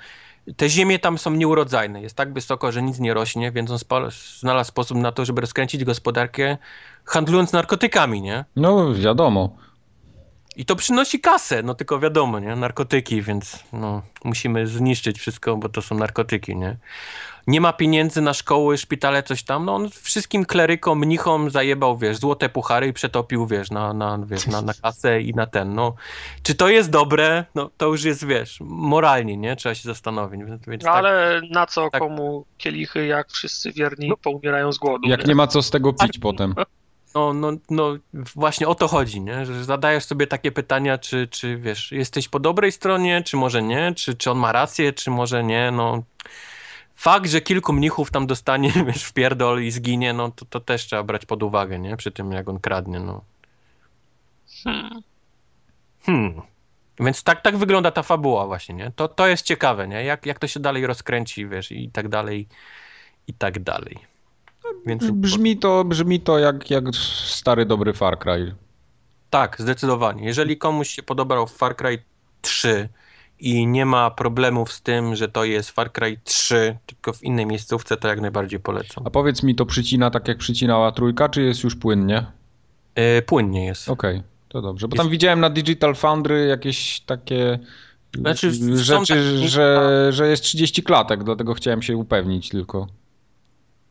te 0.57 0.69
ziemie 0.69 0.99
tam 0.99 1.17
są 1.17 1.31
nieurodzajne. 1.31 2.01
Jest 2.01 2.15
tak 2.15 2.33
wysoko, 2.33 2.71
że 2.71 2.81
nic 2.81 2.99
nie 2.99 3.13
rośnie, 3.13 3.51
więc 3.51 3.71
on 3.71 3.77
znalazł 4.39 4.67
sposób 4.67 4.97
na 4.97 5.11
to, 5.11 5.25
żeby 5.25 5.41
rozkręcić 5.41 5.83
gospodarkę 5.83 6.57
handlując 7.05 7.51
narkotykami, 7.51 8.21
nie? 8.21 8.45
No 8.55 8.93
wiadomo. 8.93 9.64
I 10.57 10.65
to 10.65 10.75
przynosi 10.75 11.19
kasę, 11.19 11.63
no 11.63 11.75
tylko 11.75 11.99
wiadomo, 11.99 12.39
nie? 12.39 12.55
Narkotyki, 12.55 13.21
więc 13.21 13.63
no, 13.73 14.01
musimy 14.23 14.67
zniszczyć 14.67 15.19
wszystko, 15.19 15.57
bo 15.57 15.69
to 15.69 15.81
są 15.81 15.95
narkotyki, 15.95 16.55
nie? 16.55 16.77
Nie 17.47 17.61
ma 17.61 17.73
pieniędzy 17.73 18.21
na 18.21 18.33
szkoły, 18.33 18.77
szpitale, 18.77 19.23
coś 19.23 19.43
tam. 19.43 19.65
No 19.65 19.75
on 19.75 19.89
wszystkim 19.89 20.45
klerykom, 20.45 20.99
mnichom 20.99 21.49
zajebał, 21.49 21.97
wiesz, 21.97 22.17
złote 22.17 22.49
puchary 22.49 22.87
i 22.87 22.93
przetopił, 22.93 23.47
wiesz, 23.47 23.71
na, 23.71 23.93
na, 23.93 24.19
wiesz, 24.25 24.47
na, 24.47 24.61
na 24.61 24.73
kasę 24.73 25.21
i 25.21 25.33
na 25.33 25.45
ten, 25.45 25.73
no. 25.73 25.93
Czy 26.43 26.55
to 26.55 26.69
jest 26.69 26.89
dobre? 26.89 27.45
No 27.55 27.69
to 27.77 27.87
już 27.87 28.03
jest, 28.03 28.25
wiesz, 28.27 28.57
moralnie, 28.61 29.37
nie? 29.37 29.55
Trzeba 29.55 29.75
się 29.75 29.83
zastanowić. 29.83 30.43
Więc, 30.43 30.65
więc 30.67 30.83
tak, 30.83 30.95
Ale 30.95 31.41
na 31.51 31.65
co 31.65 31.89
tak. 31.89 32.01
komu 32.01 32.45
kielichy, 32.57 33.05
jak 33.05 33.29
wszyscy 33.31 33.71
wierni 33.71 34.09
No. 34.09 34.17
poumierają 34.17 34.71
z 34.73 34.77
głodu? 34.77 35.09
Jak 35.09 35.27
nie 35.27 35.35
ma 35.35 35.47
co 35.47 35.61
z 35.61 35.69
tego 35.69 35.93
pić 35.93 36.19
potem. 36.19 36.55
no, 37.15 37.33
no, 37.33 37.51
no 37.69 37.97
właśnie 38.35 38.67
o 38.67 38.75
to 38.75 38.87
chodzi, 38.87 39.21
nie? 39.21 39.45
Że 39.45 39.63
zadajesz 39.63 40.05
sobie 40.05 40.27
takie 40.27 40.51
pytania, 40.51 40.97
czy, 40.97 41.27
czy 41.27 41.57
wiesz, 41.57 41.91
jesteś 41.91 42.29
po 42.29 42.39
dobrej 42.39 42.71
stronie, 42.71 43.23
czy 43.23 43.37
może 43.37 43.63
nie, 43.63 43.93
czy, 43.95 44.15
czy 44.15 44.31
on 44.31 44.37
ma 44.37 44.51
rację, 44.51 44.93
czy 44.93 45.11
może 45.11 45.43
nie, 45.43 45.71
no. 45.71 46.03
Fakt, 46.95 47.29
że 47.29 47.41
kilku 47.41 47.73
mnichów 47.73 48.11
tam 48.11 48.27
dostanie, 48.27 48.71
wiesz, 48.87 49.03
w 49.03 49.13
pierdol 49.13 49.63
i 49.63 49.71
zginie, 49.71 50.13
no 50.13 50.31
to, 50.31 50.45
to 50.45 50.59
też 50.59 50.85
trzeba 50.85 51.03
brać 51.03 51.25
pod 51.25 51.43
uwagę, 51.43 51.79
nie? 51.79 51.97
Przy 51.97 52.11
tym, 52.11 52.31
jak 52.31 52.49
on 52.49 52.59
kradnie, 52.59 52.99
no. 52.99 53.21
Hmm. 54.63 55.01
Hmm. 56.05 56.41
Więc 56.99 57.23
tak, 57.23 57.41
tak 57.41 57.57
wygląda 57.57 57.91
ta 57.91 58.03
fabuła 58.03 58.45
właśnie, 58.47 58.75
nie? 58.75 58.91
To, 58.95 59.07
to 59.07 59.27
jest 59.27 59.45
ciekawe, 59.45 59.87
nie? 59.87 60.03
Jak, 60.03 60.25
jak 60.25 60.39
to 60.39 60.47
się 60.47 60.59
dalej 60.59 60.87
rozkręci, 60.87 61.47
wiesz, 61.47 61.71
i 61.71 61.89
tak 61.89 62.07
dalej, 62.07 62.47
i 63.27 63.33
tak 63.33 63.59
dalej. 63.59 64.14
Więc 64.85 65.11
Brzmi 65.11 65.57
to, 65.57 65.83
brzmi 65.83 66.19
to 66.19 66.39
jak, 66.39 66.69
jak 66.69 66.83
stary 67.27 67.65
dobry 67.65 67.93
Far 67.93 68.19
Cry. 68.19 68.55
tak, 69.29 69.55
zdecydowanie. 69.59 70.25
Jeżeli 70.25 70.57
komuś 70.57 70.89
się 70.89 71.03
podobał 71.03 71.47
Far 71.47 71.75
Cry 71.75 72.03
3 72.41 72.89
i 73.39 73.67
nie 73.67 73.85
ma 73.85 74.11
problemów 74.11 74.71
z 74.71 74.81
tym, 74.81 75.15
że 75.15 75.27
to 75.27 75.43
jest 75.43 75.71
Far 75.71 75.91
Cry 75.91 76.19
3, 76.23 76.77
tylko 76.85 77.13
w 77.13 77.23
innej 77.23 77.45
miejscówce, 77.45 77.97
to 77.97 78.07
jak 78.07 78.21
najbardziej 78.21 78.59
polecam. 78.59 79.07
A 79.07 79.09
powiedz 79.09 79.43
mi, 79.43 79.55
to 79.55 79.65
przycina 79.65 80.11
tak 80.11 80.27
jak 80.27 80.37
przycinała 80.37 80.91
trójka, 80.91 81.29
czy 81.29 81.41
jest 81.41 81.63
już 81.63 81.75
płynnie? 81.75 82.25
E, 82.95 83.21
płynnie 83.21 83.65
jest. 83.65 83.89
Okej, 83.89 84.23
to 84.49 84.61
dobrze. 84.61 84.87
Bo 84.87 84.95
Jest- 84.95 85.03
tam 85.03 85.11
widziałem 85.11 85.39
na 85.39 85.49
Digital 85.49 85.95
Foundry 85.95 86.45
jakieś 86.45 86.99
takie 86.99 87.59
Znaczy, 88.17 88.51
rzeczy, 88.77 89.13
takie- 89.13 89.47
że, 89.47 90.07
że 90.13 90.27
jest 90.27 90.43
30 90.43 90.83
klatek, 90.83 91.23
dlatego 91.23 91.53
chciałem 91.53 91.81
się 91.81 91.97
upewnić 91.97 92.49
tylko. 92.49 92.87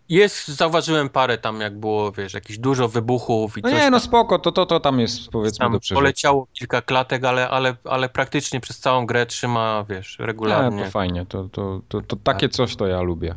Jest, 0.08 0.48
zauważyłem 0.48 1.08
parę 1.08 1.38
tam, 1.38 1.60
jak 1.60 1.78
było, 1.78 2.12
wiesz, 2.12 2.34
jakieś 2.34 2.58
dużo 2.58 2.88
wybuchów 2.88 3.58
i 3.58 3.62
No 3.62 3.70
nie, 3.70 3.90
no 3.90 3.98
tam. 3.98 4.00
spoko, 4.00 4.38
to, 4.38 4.52
to, 4.52 4.66
to 4.66 4.80
tam 4.80 5.00
jest 5.00 5.28
powiedzmy 5.28 5.58
Tam 5.58 5.72
do 5.72 5.80
przeżycia. 5.80 5.94
poleciało 6.00 6.46
kilka 6.52 6.82
klatek, 6.82 7.24
ale, 7.24 7.48
ale, 7.48 7.76
ale 7.84 8.08
praktycznie 8.08 8.60
przez 8.60 8.78
całą 8.78 9.06
grę 9.06 9.26
trzyma, 9.26 9.84
wiesz, 9.88 10.18
Nie, 10.18 10.26
regularnie. 10.26 10.84
to 10.84 10.90
fajnie, 10.90 11.26
to, 11.26 11.48
to, 11.52 11.80
to, 11.88 12.00
to 12.00 12.16
takie 12.16 12.48
Tak. 12.48 12.56
coś 12.56 12.76
to 12.76 12.86
ja 12.86 13.00
lubię. 13.02 13.34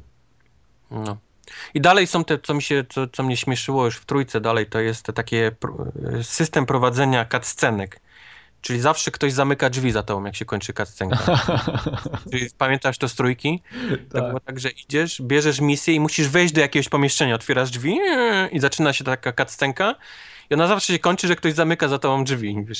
No. 0.92 1.18
I 1.74 1.82
dalej 1.82 2.08
są 2.08 2.24
te, 2.24 2.40
co 2.40 2.54
mi 2.54 2.62
się, 2.62 2.84
co, 2.90 3.08
co 3.08 3.24
mnie 3.24 3.38
śmieszyło 3.38 3.86
już 3.86 3.98
w 3.98 4.06
trójce 4.06 4.42
dalej, 4.42 4.66
to 4.66 4.80
jest 4.80 5.06
te 5.06 5.14
takie 5.14 5.52
system 6.22 6.66
prowadzenia 6.66 7.26
cutscenek. 7.26 8.00
Czyli 8.68 8.80
zawsze 8.80 9.12
ktoś 9.12 9.34
zamyka 9.34 9.70
drzwi 9.70 9.92
za 9.92 10.04
tobą, 10.04 10.26
jak 10.26 10.36
się 10.36 10.46
kończy 10.46 10.74
cutscenka. 10.74 11.18
Czyli 12.32 12.48
pamiętasz 12.58 12.98
to 12.98 13.10
z 13.10 13.16
trójki? 13.16 13.62
To 14.12 14.22
było 14.22 14.40
tak, 14.40 14.60
że 14.60 14.70
idziesz, 14.70 15.22
bierzesz 15.22 15.62
misję 15.62 15.94
i 15.94 16.00
musisz 16.00 16.28
wejść 16.28 16.54
do 16.54 16.62
jakiegoś 16.62 16.90
pomieszczenia, 16.90 17.36
otwierasz 17.36 17.72
drzwi 17.72 18.00
i 18.52 18.60
zaczyna 18.60 18.94
się 18.94 19.04
taka 19.04 19.34
cutscenka 19.34 19.96
i 20.50 20.54
ona 20.54 20.68
zawsze 20.68 20.94
się 20.94 21.00
kończy, 21.00 21.28
że 21.28 21.36
ktoś 21.36 21.54
zamyka 21.54 21.88
za 21.88 22.00
tobą 22.00 22.24
drzwi. 22.24 22.64
Wiesz. 22.68 22.80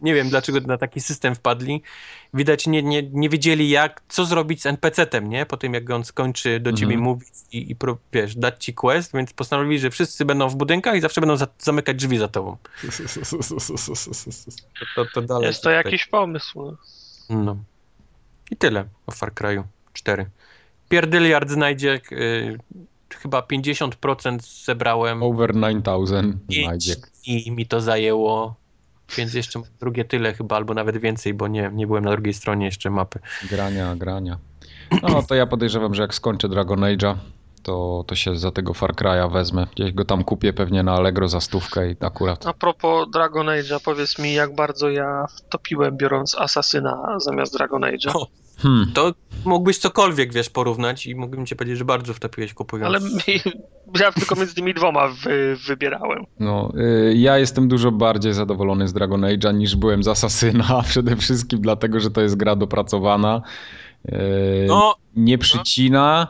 Nie 0.00 0.14
wiem, 0.14 0.28
dlaczego 0.28 0.60
na 0.60 0.78
taki 0.78 1.00
system 1.00 1.34
wpadli. 1.34 1.82
Widać, 2.34 2.66
nie, 2.66 2.82
nie, 2.82 3.02
nie 3.02 3.28
wiedzieli 3.28 3.68
jak, 3.70 4.02
co 4.08 4.24
zrobić 4.24 4.62
z 4.62 4.66
NPC-tem, 4.66 5.28
nie? 5.28 5.46
Po 5.46 5.56
tym, 5.56 5.74
jak 5.74 5.90
on 5.90 6.04
skończy 6.04 6.60
do 6.60 6.72
ciebie 6.72 6.94
Mhm. 6.94 7.00
mówić 7.04 7.28
i, 7.52 7.70
i 7.70 7.76
pro- 7.76 7.98
wiesz, 8.12 8.36
dać 8.36 8.64
ci 8.64 8.74
quest, 8.74 9.12
więc 9.14 9.32
postanowili, 9.32 9.78
że 9.78 9.90
wszyscy 9.90 10.24
będą 10.24 10.48
w 10.48 10.56
budynkach 10.56 10.96
i 10.96 11.00
zawsze 11.00 11.20
będą 11.20 11.36
za 11.36 11.46
zamykać 11.58 11.96
drzwi 11.96 12.18
za 12.18 12.28
tobą. 12.28 12.56
To, 13.30 15.04
to, 15.04 15.10
to 15.14 15.22
dalej 15.22 15.46
Jest 15.46 15.58
to 15.62 15.62
tutaj- 15.70 15.74
jakiś 15.84 16.06
pomysł. 16.06 16.76
no. 17.30 17.56
I 18.50 18.56
tyle 18.56 18.84
o 19.06 19.12
Far 19.12 19.32
Cry'u 19.32 19.62
4. 19.92 20.26
Pierdyliard 20.88 21.50
znajdzie 21.50 22.00
y, 22.12 22.58
chyba 23.14 23.40
50% 23.40 24.64
zebrałem 24.64 25.22
Over 25.22 25.54
9000 25.54 26.22
i, 27.26 27.50
mi 27.50 27.66
to 27.66 27.80
zajęło, 27.80 28.54
więc 29.16 29.34
jeszcze 29.34 29.60
drugie 29.80 30.04
tyle 30.04 30.34
chyba, 30.34 30.56
albo 30.56 30.74
nawet 30.74 30.96
więcej, 30.96 31.34
bo 31.34 31.48
nie, 31.48 31.70
nie 31.74 31.86
byłem 31.86 32.04
na 32.04 32.10
drugiej 32.10 32.34
stronie 32.34 32.66
jeszcze 32.66 32.90
mapy. 32.90 33.18
Grania, 33.50 33.96
grania. 33.96 34.38
No 35.02 35.22
to 35.22 35.34
ja 35.34 35.46
podejrzewam, 35.46 35.94
że 35.94 36.02
jak 36.02 36.14
skończę 36.14 36.48
Dragon 36.48 36.80
Age'a, 36.80 37.16
to, 37.62 38.04
to 38.06 38.14
się 38.14 38.36
za 38.36 38.50
tego 38.50 38.74
Far 38.74 38.94
Cry'a 38.94 39.32
wezmę. 39.32 39.66
Gdzieś 39.76 39.92
go 39.92 40.04
tam 40.04 40.24
kupię 40.24 40.52
pewnie 40.52 40.82
na 40.82 40.92
Allegro 40.92 41.28
za 41.28 41.40
stówkę 41.40 41.90
i 41.90 41.96
akurat. 42.00 42.46
A 42.46 42.52
propos 42.52 43.10
Dragon 43.10 43.46
Age'a, 43.46 43.80
powiedz 43.84 44.18
mi, 44.18 44.32
jak 44.32 44.54
bardzo 44.54 44.90
ja 44.90 45.26
wtopiłem 45.36 45.96
biorąc 45.96 46.34
Asasyna 46.38 47.16
zamiast 47.18 47.56
Dragon 47.56 47.82
Age'a. 47.82 48.24
Hmm. 48.62 48.90
To 48.94 49.12
mógłbyś 49.44 49.78
cokolwiek, 49.78 50.32
wiesz, 50.32 50.50
porównać 50.50 51.06
i 51.06 51.14
mógłbym 51.14 51.46
ci 51.46 51.56
powiedzieć, 51.56 51.78
że 51.78 51.84
bardzo 51.84 52.14
wtopiłeś 52.14 52.54
kupując. 52.54 52.86
Ale 52.96 53.00
ja 54.00 54.12
tylko 54.12 54.34
między 54.34 54.54
tymi 54.54 54.74
dwoma 54.74 55.08
wy, 55.08 55.56
wybierałem. 55.66 56.24
No, 56.40 56.72
y, 57.10 57.14
ja 57.16 57.38
jestem 57.38 57.68
dużo 57.68 57.90
bardziej 57.92 58.34
zadowolony 58.34 58.88
z 58.88 58.92
Dragon 58.92 59.20
Age'a 59.20 59.54
niż 59.54 59.76
byłem 59.76 60.02
z 60.02 60.08
Asasyna. 60.08 60.82
Przede 60.88 61.16
wszystkim 61.16 61.60
dlatego, 61.60 62.00
że 62.00 62.10
to 62.10 62.20
jest 62.20 62.36
gra 62.36 62.56
dopracowana. 62.56 63.42
y, 64.08 64.12
No, 64.68 64.94
Nie 65.16 65.38
przycina. 65.38 66.26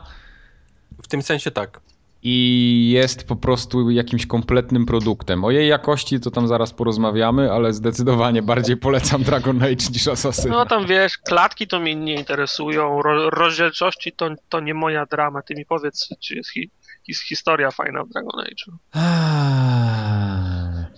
w 1.03 1.07
tym 1.07 1.21
sensie 1.21 1.51
tak. 1.51 1.81
I 2.23 2.89
jest 2.93 3.27
po 3.27 3.35
prostu 3.35 3.89
jakimś 3.89 4.25
kompletnym 4.25 4.85
produktem. 4.85 5.43
O 5.43 5.51
jej 5.51 5.67
jakości 5.67 6.19
to 6.19 6.31
tam 6.31 6.47
zaraz 6.47 6.73
porozmawiamy, 6.73 7.51
ale 7.51 7.73
zdecydowanie 7.73 8.41
bardziej 8.41 8.77
polecam 8.77 9.23
Dragon 9.23 9.63
Age 9.63 9.89
niż 9.93 10.07
Assassin. 10.07 10.51
No 10.51 10.65
tam 10.65 10.87
wiesz, 10.87 11.17
klatki 11.17 11.67
to 11.67 11.79
mnie 11.79 11.95
nie 11.95 12.15
interesują, 12.15 13.01
ro, 13.01 13.29
rozdzielczości 13.29 14.11
to, 14.11 14.29
to 14.49 14.59
nie 14.59 14.73
moja 14.73 15.05
drama. 15.05 15.41
Ty 15.41 15.55
mi 15.55 15.65
powiedz, 15.65 16.09
czy 16.19 16.35
jest 16.35 16.49
hi, 16.49 16.69
his, 17.05 17.21
historia 17.21 17.71
fajna 17.71 18.03
w 18.03 18.09
Dragon 18.09 18.39
Age. 18.39 18.77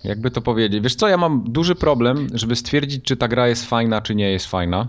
Jakby 0.04 0.30
to 0.30 0.42
powiedzieć. 0.42 0.82
Wiesz 0.82 0.94
co, 0.94 1.08
ja 1.08 1.16
mam 1.16 1.44
duży 1.46 1.74
problem, 1.74 2.28
żeby 2.34 2.56
stwierdzić, 2.56 3.04
czy 3.04 3.16
ta 3.16 3.28
gra 3.28 3.48
jest 3.48 3.68
fajna, 3.68 4.00
czy 4.00 4.14
nie 4.14 4.32
jest 4.32 4.46
fajna. 4.46 4.88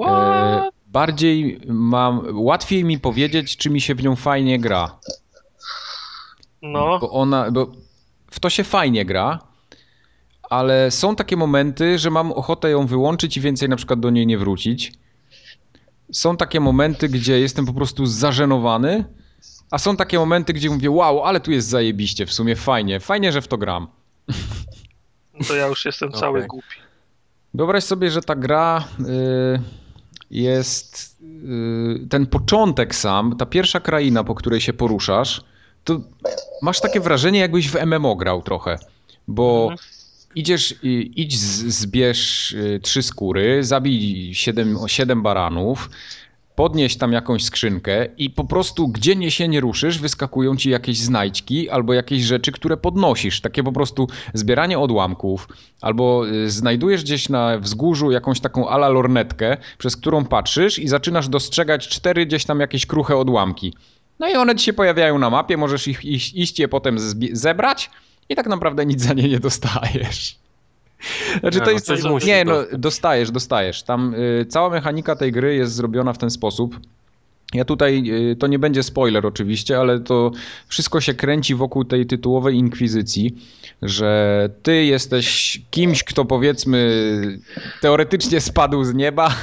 What? 0.00 0.81
Bardziej 0.92 1.60
mam, 1.66 2.22
łatwiej 2.32 2.84
mi 2.84 2.98
powiedzieć, 2.98 3.56
czy 3.56 3.70
mi 3.70 3.80
się 3.80 3.94
w 3.94 4.02
nią 4.02 4.16
fajnie 4.16 4.58
gra. 4.58 4.98
No, 6.62 6.98
Bo 6.98 7.10
ona, 7.10 7.50
bo 7.50 7.72
w 8.30 8.40
to 8.40 8.50
się 8.50 8.64
fajnie 8.64 9.04
gra, 9.04 9.38
ale 10.50 10.90
są 10.90 11.16
takie 11.16 11.36
momenty, 11.36 11.98
że 11.98 12.10
mam 12.10 12.32
ochotę 12.32 12.70
ją 12.70 12.86
wyłączyć 12.86 13.36
i 13.36 13.40
więcej 13.40 13.68
na 13.68 13.76
przykład 13.76 14.00
do 14.00 14.10
niej 14.10 14.26
nie 14.26 14.38
wrócić. 14.38 14.92
Są 16.12 16.36
takie 16.36 16.60
momenty, 16.60 17.08
gdzie 17.08 17.40
jestem 17.40 17.66
po 17.66 17.72
prostu 17.72 18.06
zażenowany, 18.06 19.04
a 19.70 19.78
są 19.78 19.96
takie 19.96 20.18
momenty, 20.18 20.52
gdzie 20.52 20.70
mówię, 20.70 20.90
wow, 20.90 21.24
ale 21.24 21.40
tu 21.40 21.50
jest 21.52 21.68
zajebiście, 21.68 22.26
w 22.26 22.32
sumie 22.32 22.56
fajnie, 22.56 23.00
fajnie, 23.00 23.32
że 23.32 23.42
w 23.42 23.48
to 23.48 23.58
gram. 23.58 23.86
to 25.48 25.54
ja 25.56 25.66
już 25.66 25.84
jestem 25.84 26.12
cały 26.12 26.38
Okej. 26.38 26.48
głupi. 26.48 26.76
Wyobraź 27.54 27.84
sobie, 27.84 28.10
że 28.10 28.22
ta 28.22 28.34
gra 28.36 28.84
y, 29.00 29.81
jest. 30.32 31.16
y, 31.22 32.08
ten 32.08 32.26
początek 32.26 32.94
sam, 32.94 33.36
ta 33.36 33.46
pierwsza 33.46 33.80
kraina, 33.80 34.24
po 34.24 34.34
której 34.34 34.60
się 34.60 34.72
poruszasz, 34.72 35.44
to 35.84 36.00
masz 36.62 36.80
takie 36.80 37.00
wrażenie, 37.00 37.38
jakbyś 37.40 37.68
w 37.68 37.76
MMO 37.86 38.16
grał 38.16 38.42
trochę. 38.42 38.78
Bo 39.28 39.62
Mhm. 39.70 39.78
idziesz, 40.34 40.72
y, 40.72 40.76
idź, 41.02 41.38
zbierz 41.72 42.52
y, 42.52 42.80
trzy 42.82 43.02
skóry, 43.02 43.64
zabij 43.64 44.30
siedem, 44.34 44.78
siedem 44.86 45.22
baranów. 45.22 45.90
Podnieś 46.56 46.96
tam 46.96 47.12
jakąś 47.12 47.44
skrzynkę 47.44 48.06
i 48.18 48.30
po 48.30 48.44
prostu 48.44 48.88
gdzie 48.88 49.16
nie 49.16 49.30
się 49.30 49.48
nie 49.48 49.60
ruszysz, 49.60 49.98
wyskakują 49.98 50.56
ci 50.56 50.70
jakieś 50.70 50.98
znajdźki 50.98 51.70
albo 51.70 51.92
jakieś 51.92 52.22
rzeczy, 52.22 52.52
które 52.52 52.76
podnosisz. 52.76 53.40
Takie 53.40 53.62
po 53.62 53.72
prostu 53.72 54.08
zbieranie 54.34 54.78
odłamków, 54.78 55.48
albo 55.80 56.28
y, 56.28 56.50
znajdujesz 56.50 57.02
gdzieś 57.02 57.28
na 57.28 57.58
wzgórzu 57.58 58.10
jakąś 58.10 58.40
taką 58.40 58.68
ala 58.68 58.88
lornetkę, 58.88 59.56
przez 59.78 59.96
którą 59.96 60.24
patrzysz 60.24 60.78
i 60.78 60.88
zaczynasz 60.88 61.28
dostrzegać 61.28 61.88
cztery 61.88 62.26
gdzieś 62.26 62.44
tam 62.44 62.60
jakieś 62.60 62.86
kruche 62.86 63.16
odłamki. 63.16 63.74
No 64.18 64.28
i 64.28 64.34
one 64.34 64.56
ci 64.56 64.64
się 64.64 64.72
pojawiają 64.72 65.18
na 65.18 65.30
mapie, 65.30 65.56
możesz 65.56 65.88
ich 65.88 66.04
iść, 66.04 66.34
iść 66.34 66.58
je 66.58 66.68
potem 66.68 66.96
zebrać 67.32 67.90
i 68.28 68.36
tak 68.36 68.46
naprawdę 68.46 68.86
nic 68.86 69.02
za 69.02 69.14
nie 69.14 69.28
nie 69.28 69.40
dostajesz. 69.40 70.41
Znaczy 71.40 71.58
Nie, 71.58 71.64
to 71.64 71.66
no 71.66 71.72
jest. 71.72 71.86
coś 71.86 72.02
musisz 72.02 72.28
Nie, 72.28 72.44
no 72.44 72.64
dostajesz, 72.78 73.30
dostajesz. 73.30 73.82
Tam 73.82 74.14
y, 74.14 74.46
cała 74.48 74.70
mechanika 74.70 75.16
tej 75.16 75.32
gry 75.32 75.54
jest 75.54 75.74
zrobiona 75.74 76.12
w 76.12 76.18
ten 76.18 76.30
sposób. 76.30 76.80
Ja 77.54 77.64
tutaj, 77.64 78.02
y, 78.32 78.36
to 78.36 78.46
nie 78.46 78.58
będzie 78.58 78.82
spoiler 78.82 79.26
oczywiście, 79.26 79.78
ale 79.78 80.00
to 80.00 80.30
wszystko 80.68 81.00
się 81.00 81.14
kręci 81.14 81.54
wokół 81.54 81.84
tej 81.84 82.06
tytułowej 82.06 82.56
inkwizycji, 82.56 83.34
że 83.82 84.48
ty 84.62 84.84
jesteś 84.84 85.60
kimś, 85.70 86.04
kto 86.04 86.24
powiedzmy 86.24 87.38
teoretycznie 87.80 88.40
spadł 88.40 88.84
z 88.84 88.94
nieba. 88.94 89.34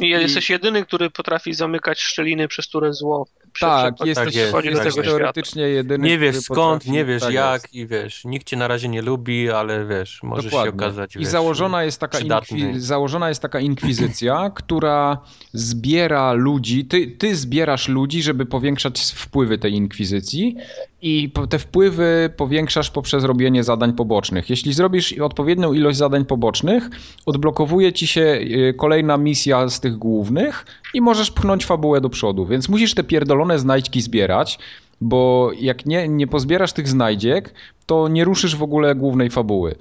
I 0.00 0.08
jesteś 0.08 0.50
jedyny, 0.50 0.84
który 0.84 1.10
potrafi 1.10 1.54
zamykać 1.54 2.00
szczeliny, 2.00 2.48
przez 2.48 2.66
które 2.66 2.92
zło 2.92 3.26
Tak, 3.60 4.06
jesteś, 4.06 4.34
jest, 4.34 4.52
tak 4.52 4.64
jest. 4.64 4.80
świata. 4.82 5.02
teoretycznie 5.02 5.62
jedyny. 5.62 6.08
Nie 6.08 6.18
wiesz 6.18 6.36
skąd, 6.40 6.86
nie 6.86 7.04
wiesz 7.04 7.22
tak 7.22 7.32
jak 7.32 7.62
jest. 7.62 7.74
i 7.74 7.86
wiesz, 7.86 8.24
nikt 8.24 8.46
cię 8.46 8.56
na 8.56 8.68
razie 8.68 8.88
nie 8.88 9.02
lubi, 9.02 9.50
ale 9.50 9.86
wiesz, 9.86 10.22
możesz 10.22 10.44
Dokładnie. 10.44 10.70
się 10.70 10.76
okazać, 10.76 11.16
I 11.16 11.18
wiesz, 11.18 11.28
założona 11.28 11.84
jest, 11.84 12.00
taka 12.00 12.18
inkwi- 12.18 12.78
założona 12.78 13.28
jest 13.28 13.42
taka 13.42 13.60
inkwizycja, 13.60 14.50
która 14.64 15.18
zbiera 15.52 16.32
ludzi. 16.32 16.84
Ty, 16.84 17.06
ty 17.06 17.36
zbierasz 17.36 17.88
ludzi, 17.88 18.22
żeby 18.22 18.46
powiększać 18.46 19.00
wpływy 19.00 19.58
tej 19.58 19.72
inkwizycji, 19.72 20.56
i 21.02 21.32
te 21.50 21.58
wpływy 21.58 22.30
powiększasz 22.36 22.90
poprzez 22.90 23.24
robienie 23.24 23.64
zadań 23.64 23.92
pobocznych. 23.92 24.50
Jeśli 24.50 24.72
zrobisz 24.72 25.12
odpowiednią 25.12 25.72
ilość 25.72 25.98
zadań 25.98 26.24
pobocznych, 26.24 26.90
odblokowuje 27.26 27.92
ci 27.92 28.06
się 28.06 28.20
y, 28.20 28.74
kolejna 28.76 29.16
misja 29.16 29.68
z 29.68 29.80
tych 29.80 29.96
głównych 29.96 30.66
i 30.94 31.00
możesz 31.00 31.30
pchnąć 31.30 31.66
fabułę 31.66 32.00
do 32.00 32.10
przodu. 32.10 32.46
Więc 32.46 32.68
musisz 32.68 32.94
te 32.94 33.04
pierdolone 33.04 33.58
znajdźki 33.58 34.00
zbierać. 34.00 34.58
Bo 35.00 35.50
jak 35.60 35.86
nie, 35.86 36.08
nie 36.08 36.26
pozbierasz 36.26 36.72
tych 36.72 36.88
znajdziek, 36.88 37.54
to 37.86 38.08
nie 38.08 38.24
ruszysz 38.24 38.56
w 38.56 38.62
ogóle 38.62 38.94
głównej 38.94 39.30
fabuły. 39.30 39.74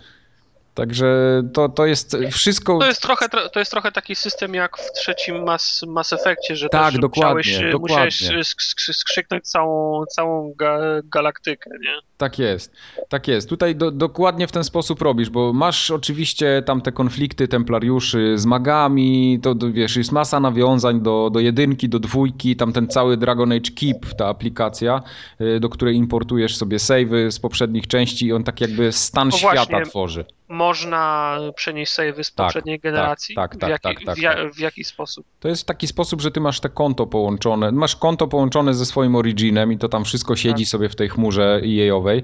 Także 0.79 1.41
to, 1.53 1.69
to 1.69 1.85
jest 1.85 2.17
wszystko. 2.31 2.79
To 2.79 2.85
jest, 2.87 3.01
trochę, 3.01 3.25
tro- 3.27 3.49
to 3.53 3.59
jest 3.59 3.71
trochę 3.71 3.91
taki 3.91 4.15
system 4.15 4.53
jak 4.53 4.77
w 4.77 4.91
trzecim 4.91 5.43
Mass, 5.43 5.85
Mass 5.87 6.13
Effectie, 6.13 6.55
że 6.55 6.69
Tak, 6.69 6.91
też 6.91 6.99
dokładnie, 7.01 7.33
musiałeś, 7.37 7.63
e, 7.63 7.71
dokładnie. 7.71 8.05
musiałeś 8.05 8.47
sk- 8.47 8.75
sk- 8.75 8.93
skrzyknąć 8.93 9.43
całą, 9.43 10.05
całą 10.05 10.53
ga, 10.57 10.77
galaktykę, 11.03 11.69
nie? 11.81 11.93
Tak 12.17 12.39
jest, 12.39 12.71
tak 13.09 13.27
jest. 13.27 13.49
Tutaj 13.49 13.75
do, 13.75 13.91
dokładnie 13.91 14.47
w 14.47 14.51
ten 14.51 14.63
sposób 14.63 15.01
robisz, 15.01 15.29
bo 15.29 15.53
masz 15.53 15.91
oczywiście 15.91 16.63
tam 16.65 16.81
te 16.81 16.91
konflikty 16.91 17.47
templariuszy 17.47 18.33
z 18.37 18.45
magami, 18.45 19.39
to, 19.43 19.55
wiesz, 19.71 19.95
jest 19.95 20.11
masa 20.11 20.39
nawiązań 20.39 21.01
do, 21.01 21.29
do 21.33 21.39
jedynki, 21.39 21.89
do 21.89 21.99
dwójki, 21.99 22.55
tam 22.55 22.73
ten 22.73 22.87
cały 22.87 23.17
Dragon 23.17 23.51
Age 23.51 23.71
Keep, 23.79 24.13
ta 24.17 24.27
aplikacja, 24.27 25.01
y, 25.41 25.59
do 25.59 25.69
której 25.69 25.95
importujesz 25.95 26.57
sobie 26.57 26.79
savey 26.79 27.31
z 27.31 27.39
poprzednich 27.39 27.87
części 27.87 28.25
i 28.25 28.33
on 28.33 28.43
tak 28.43 28.61
jakby 28.61 28.91
stan 28.91 29.27
No 29.27 29.37
świata 29.37 29.55
właśnie. 29.65 29.81
tworzy. 29.85 30.25
Można 30.49 31.37
przenieść 31.55 31.93
save'y 31.93 32.23
z 32.23 32.33
Tak, 32.33 32.45
poprzedniej 32.45 32.79
tak, 32.79 32.83
generacji? 32.83 33.35
tak, 33.35 33.55
tak, 33.55 33.69
w, 33.69 33.71
jaki, 33.71 34.05
tak, 34.05 34.15
tak, 34.15 34.35
tak. 34.35 34.53
w 34.53 34.59
jaki 34.59 34.83
sposób? 34.83 35.25
To 35.39 35.47
jest 35.47 35.61
w 35.61 35.65
taki 35.65 35.87
sposób, 35.87 36.21
że 36.21 36.31
ty 36.31 36.39
masz 36.39 36.59
te 36.59 36.69
konto 36.69 37.07
połączone, 37.07 37.71
masz 37.71 37.95
konto 37.95 38.27
połączone 38.27 38.73
ze 38.73 38.85
swoim 38.85 39.15
Originem 39.15 39.71
i 39.71 39.77
to 39.77 39.89
tam 39.89 40.05
wszystko 40.05 40.35
siedzi 40.35 40.65
sobie 40.65 40.89
w 40.89 40.95
tej 40.95 41.09
chmurze 41.09 41.61
EA-owej. 41.65 42.23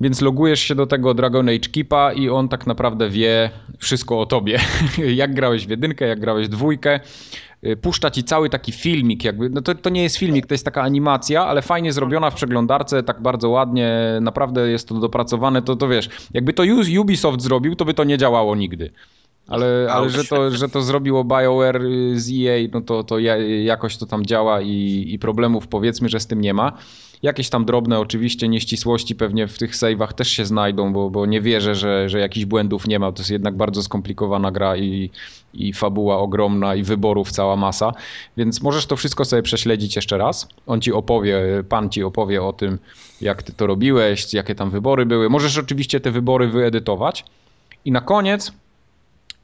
Więc 0.00 0.20
logujesz 0.20 0.60
się 0.60 0.74
do 0.74 0.86
tego 0.86 1.14
Dragon 1.14 1.48
Age 1.48 1.68
Keepa 1.74 2.12
i 2.12 2.28
on 2.28 2.48
tak 2.48 2.66
naprawdę 2.66 3.08
wie 3.08 3.50
wszystko 3.78 4.20
o 4.20 4.26
tobie. 4.26 4.58
jak 5.22 5.34
grałeś 5.34 5.66
w 5.66 5.70
jedynkę, 5.70 6.06
jak 6.06 6.20
grałeś 6.20 6.46
w 6.46 6.50
dwójkę. 6.50 7.00
Y, 7.66 7.76
Puszcza 7.76 8.10
ci 8.10 8.24
cały 8.24 8.50
taki 8.50 8.72
filmik, 8.72 9.24
jakby, 9.24 9.50
no 9.50 9.62
to, 9.62 9.74
to 9.74 9.90
nie 9.90 10.02
jest 10.02 10.16
filmik, 10.16 10.46
to 10.46 10.54
jest 10.54 10.64
taka 10.64 10.82
animacja, 10.82 11.46
ale 11.46 11.62
fajnie 11.62 11.92
zrobiona 11.92 12.30
w 12.30 12.34
przeglądarce, 12.34 13.02
tak 13.02 13.22
bardzo 13.22 13.48
ładnie, 13.48 14.18
naprawdę 14.20 14.68
jest 14.68 14.88
to 14.88 14.94
dopracowane, 14.94 15.62
to, 15.62 15.76
to 15.76 15.88
wiesz, 15.88 16.08
jakby 16.34 16.52
to 16.52 16.62
Ubisoft 17.00 17.42
zrobił, 17.42 17.76
to 17.76 17.84
by 17.84 17.94
to 17.94 18.04
nie 18.04 18.18
działało 18.18 18.56
nigdy. 18.56 18.90
Ale, 19.48 19.88
ale 19.90 20.10
że, 20.10 20.24
to, 20.24 20.50
że 20.50 20.68
to 20.68 20.82
zrobiło 20.82 21.24
BioWare 21.24 21.82
y, 21.82 22.20
z 22.20 22.30
EA, 22.30 22.68
no 22.72 22.80
to, 22.80 23.04
to 23.04 23.18
ja- 23.18 23.62
jakoś 23.64 23.96
to 23.96 24.06
tam 24.06 24.26
działa 24.26 24.60
i, 24.60 25.06
i 25.08 25.18
problemów 25.18 25.68
powiedzmy, 25.68 26.08
że 26.08 26.20
z 26.20 26.26
tym 26.26 26.40
nie 26.40 26.54
ma. 26.54 26.72
Jakieś 27.22 27.50
tam 27.50 27.64
drobne 27.64 28.00
oczywiście 28.00 28.48
nieścisłości 28.48 29.14
pewnie 29.14 29.48
w 29.48 29.58
tych 29.58 29.74
save'ach 29.74 30.12
też 30.12 30.28
się 30.30 30.44
znajdą, 30.46 30.92
bo, 30.92 31.10
bo 31.10 31.26
nie 31.26 31.40
wierzę, 31.40 31.74
że, 31.74 32.08
że 32.08 32.18
jakichś 32.20 32.46
błędów 32.46 32.88
nie 32.88 32.98
ma. 32.98 33.12
To 33.12 33.20
jest 33.20 33.30
jednak 33.30 33.56
bardzo 33.56 33.82
skomplikowana 33.82 34.50
gra 34.50 34.76
i, 34.76 35.10
i 35.54 35.72
fabuła 35.72 36.18
ogromna 36.18 36.74
i 36.74 36.82
wyborów 36.82 37.30
cała 37.32 37.56
masa. 37.56 37.92
Więc 38.36 38.62
możesz 38.62 38.86
to 38.86 38.96
wszystko 38.96 39.24
sobie 39.24 39.42
prześledzić 39.42 39.96
jeszcze 39.96 40.18
raz. 40.18 40.48
On 40.66 40.80
ci 40.80 40.92
opowie, 40.92 41.42
pan 41.68 41.90
ci 41.90 42.02
opowie 42.02 42.42
o 42.42 42.52
tym, 42.52 42.78
jak 43.20 43.42
ty 43.42 43.52
to 43.52 43.66
robiłeś, 43.66 44.34
jakie 44.34 44.54
tam 44.54 44.70
wybory 44.70 45.06
były. 45.06 45.28
Możesz 45.30 45.58
oczywiście 45.58 46.00
te 46.00 46.10
wybory 46.10 46.48
wyedytować. 46.48 47.24
I 47.84 47.92
na 47.92 48.00
koniec 48.00 48.52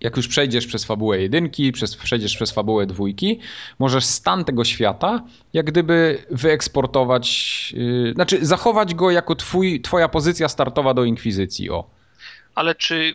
jak 0.00 0.16
już 0.16 0.28
przejdziesz 0.28 0.66
przez 0.66 0.84
fabułę 0.84 1.20
jedynki, 1.20 1.72
przez, 1.72 1.96
przejdziesz 1.96 2.36
przez 2.36 2.50
fabułę 2.50 2.86
dwójki, 2.86 3.40
możesz 3.78 4.04
stan 4.04 4.44
tego 4.44 4.64
świata 4.64 5.22
jak 5.52 5.66
gdyby 5.66 6.24
wyeksportować, 6.30 7.28
yy, 7.76 8.12
znaczy 8.14 8.46
zachować 8.46 8.94
go 8.94 9.10
jako 9.10 9.34
twój, 9.34 9.80
twoja 9.80 10.08
pozycja 10.08 10.48
startowa 10.48 10.94
do 10.94 11.04
Inkwizycji, 11.04 11.70
o. 11.70 11.90
Ale 12.54 12.74
czy, 12.74 13.14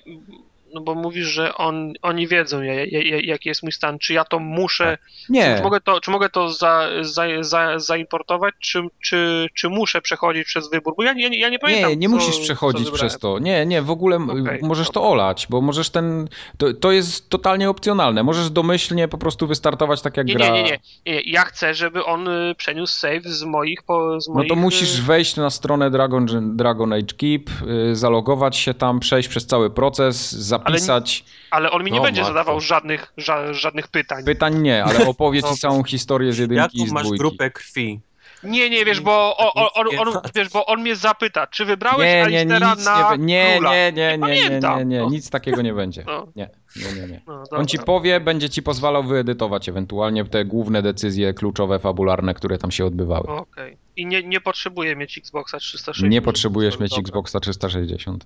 no 0.73 0.81
bo 0.81 0.95
mówisz, 0.95 1.27
że 1.27 1.55
on, 1.55 1.93
oni 2.01 2.27
wiedzą, 2.27 2.61
ja- 2.61 2.73
ja- 2.73 3.03
ja- 3.03 3.21
jaki 3.23 3.49
jest 3.49 3.63
mój 3.63 3.71
stan, 3.71 3.99
czy 3.99 4.13
ja 4.13 4.23
to 4.25 4.39
muszę, 4.39 4.97
Nie, 5.29 5.55
czy 5.57 5.63
mogę 5.63 5.81
to, 5.81 6.01
czy 6.01 6.11
mogę 6.11 6.29
to 6.29 6.49
za, 6.49 6.87
za, 7.01 7.23
za, 7.41 7.79
zaimportować, 7.79 8.53
czy, 8.59 8.81
czy, 9.01 9.47
czy 9.55 9.69
muszę 9.69 10.01
przechodzić 10.01 10.45
przez 10.45 10.69
wybór? 10.69 10.93
Bo 10.97 11.03
ja, 11.03 11.13
ja, 11.17 11.29
ja 11.31 11.49
nie 11.49 11.59
pamiętam, 11.59 11.89
nie, 11.89 11.95
nie 11.95 12.09
co, 12.09 12.15
musisz 12.15 12.39
przechodzić 12.39 12.91
przez 12.91 13.19
to. 13.19 13.39
Nie, 13.39 13.65
nie, 13.65 13.81
w 13.81 13.91
ogóle 13.91 14.15
Okej, 14.15 14.59
możesz 14.61 14.89
to 14.89 15.03
olać, 15.03 15.47
bo 15.49 15.61
możesz 15.61 15.89
ten, 15.89 16.27
to, 16.57 16.73
to 16.73 16.91
jest 16.91 17.29
totalnie 17.29 17.69
opcjonalne. 17.69 18.23
Możesz 18.23 18.49
domyślnie 18.49 19.07
po 19.07 19.17
prostu 19.17 19.47
wystartować 19.47 20.01
tak 20.01 20.17
jak 20.17 20.27
Nie, 20.27 20.35
gra. 20.35 20.49
nie, 20.49 20.63
nie, 20.63 20.79
nie. 21.05 21.21
Ja 21.25 21.41
chcę, 21.41 21.73
żeby 21.73 22.05
on 22.05 22.27
y, 22.27 22.55
przeniósł 22.57 22.93
save 22.99 23.23
z 23.23 23.43
moich, 23.43 23.83
po, 23.83 24.21
z 24.21 24.27
No 24.27 24.33
moich... 24.33 24.49
to 24.49 24.55
musisz 24.55 24.99
y, 24.99 25.01
wejść 25.01 25.35
na 25.35 25.49
stronę 25.49 25.91
Dragon, 25.91 26.57
Dragon 26.57 26.93
Age 26.93 27.13
Keep, 27.17 27.49
y, 27.91 27.95
zalogować 27.95 28.57
się 28.57 28.73
tam, 28.73 28.99
przejść 28.99 29.29
przez 29.29 29.45
cały 29.47 29.69
proces, 29.69 30.31
zapisać. 30.72 31.23
Ale 31.52 31.72
on 31.72 31.84
mi 31.84 31.91
nie 31.91 31.98
No, 31.98 32.03
będzie 32.03 32.22
matko. 32.22 32.34
zadawał 32.34 32.61
żadnych, 32.61 33.14
ża, 33.18 33.53
żadnych 33.53 33.88
pytań. 33.88 34.23
Pytań 34.26 34.61
nie, 34.61 34.84
ale 34.84 35.07
opowie 35.07 35.44
ci 35.44 35.49
No. 35.49 35.57
całą 35.57 35.84
historię 35.84 36.34
z 36.34 36.38
jedynki 36.38 36.77
i 36.77 36.80
Jaką 36.80 36.90
z 36.90 36.94
masz 36.94 37.03
dwójki. 37.03 37.19
grupę 37.19 37.52
krwi? 37.52 37.99
Nie, 38.44 38.70
nie, 38.70 38.86
wiesz, 38.86 39.02
bo 39.02 39.38
on, 39.38 39.68
on, 39.76 39.88
on, 39.98 40.07
on, 40.07 40.22
wiesz, 40.36 40.49
bo 40.49 40.65
on 40.65 40.82
mnie 40.82 40.95
zapyta, 40.95 41.48
czy 41.48 41.65
wybrałeś 41.65 41.99
Nie, 41.99 42.14
nie, 42.14 42.40
Alistera 42.40 42.76
nic 42.76 42.86
na 42.86 43.15
nie, 43.15 43.26
nie, 43.26 43.56
króla? 43.56 43.72
nie, 43.72 43.91
nie, 43.91 44.18
nie, 44.18 44.18
nie, 44.18 44.18
nie, 44.18 44.20
pamiętam, 44.20 44.90
nie, 44.90 44.99
no. 44.99 45.10
nic 45.10 45.30
takiego 45.30 45.61
nie 45.61 45.74
będzie. 45.74 46.03
No. 46.07 46.28
Nie, 46.36 46.49
nie, 46.76 47.02
nie, 47.02 47.07
nie. 47.07 47.22
No, 47.28 47.44
On 47.52 47.68
ci 47.68 47.80
powie, 47.80 48.20
będzie 48.20 48.49
ci 48.49 48.64
pozwalał 48.64 49.03
wyedytować 49.03 49.70
ewentualnie 49.70 50.26
te 50.26 50.45
główne 50.45 50.82
decyzje 50.82 51.34
kluczowe, 51.34 51.80
fabularne, 51.80 52.34
które 52.34 52.57
tam 52.57 52.72
się 52.72 52.86
odbywały. 52.86 53.28
Okej. 53.28 53.78
I 53.95 54.06
nie, 54.06 54.24
nie 54.24 54.41
potrzebuję 54.41 54.95
mieć 54.95 55.18
Xboxa 55.18 55.60
360. 55.60 56.11
Nie 56.11 56.22
potrzebujesz 56.22 56.80
mieć 56.80 56.90
Dobra, 56.90 57.02
Xboxa 57.02 57.40
360. 57.40 58.26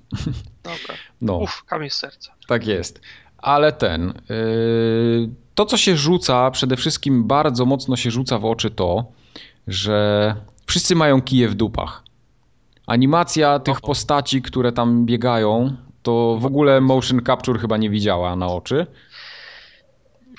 Dobra. 0.64 0.78
No. 1.22 1.38
Uff, 1.38 1.64
kamień 1.64 1.90
serca. 1.90 2.34
Tak 2.48 2.68
jest. 2.68 3.02
Ale 3.38 3.72
ten. 3.72 4.22
Yy, 4.30 5.30
to, 5.56 5.66
co 5.66 5.78
się 5.78 5.98
rzuca, 5.98 6.52
przede 6.52 6.76
wszystkim 6.76 7.24
bardzo 7.28 7.66
mocno 7.66 7.96
się 7.96 8.12
rzuca 8.12 8.40
w 8.40 8.46
oczy 8.46 8.72
to, 8.72 9.12
że 9.68 10.36
wszyscy 10.66 10.96
mają 10.96 11.22
kije 11.22 11.50
w 11.50 11.56
dupach. 11.56 12.04
Animacja 12.88 13.60
tych 13.60 13.82
postaci, 13.82 14.42
które 14.42 14.72
tam 14.72 15.06
biegają, 15.06 15.76
to 16.04 16.38
w 16.42 16.46
ogóle 16.46 16.82
motion 16.82 17.22
capture 17.26 17.60
chyba 17.60 17.78
nie 17.78 17.90
widziała 17.90 18.36
na 18.36 18.48
oczy. 18.48 18.88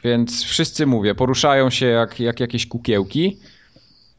Więc 0.05 0.45
wszyscy 0.45 0.87
mówię, 0.87 1.15
poruszają 1.15 1.71
się 1.71 1.87
jak, 1.87 2.21
jak 2.21 2.41
jakieś 2.41 2.67
kukiełki. 2.67 3.39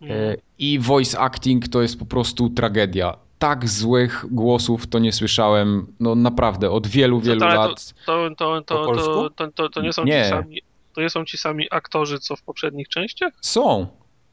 E, 0.02 0.36
I 0.60 0.80
voice 0.80 1.20
acting 1.20 1.68
to 1.68 1.82
jest 1.82 2.00
po 2.00 2.06
prostu 2.06 2.50
tragedia. 2.50 3.18
Tak 3.40 3.70
złych 3.70 4.26
głosów 4.32 4.88
to 4.88 5.00
nie 5.00 5.12
słyszałem, 5.12 5.94
no 6.00 6.16
naprawdę, 6.16 6.72
od 6.72 6.88
wielu, 6.88 7.22
Co, 7.22 7.28
wielu 7.28 7.40
lat. 7.40 7.94
To, 8.06 8.30
to, 8.30 8.36
to, 8.36 8.62
to, 8.62 8.86
polsku? 8.86 9.30
to, 9.30 9.30
to, 9.30 9.52
to, 9.52 9.70
to 9.70 9.82
nie 9.82 9.94
są 9.94 10.04
Nie. 10.04 10.24
ci 10.24 10.30
sami. 10.30 10.62
To 10.96 11.02
nie 11.02 11.10
są 11.10 11.26
ci 11.26 11.38
sami 11.38 11.68
aktorzy, 11.72 12.20
co 12.20 12.36
w 12.36 12.42
poprzednich 12.42 12.88
częściach? 12.90 13.34
Są. 13.42 13.88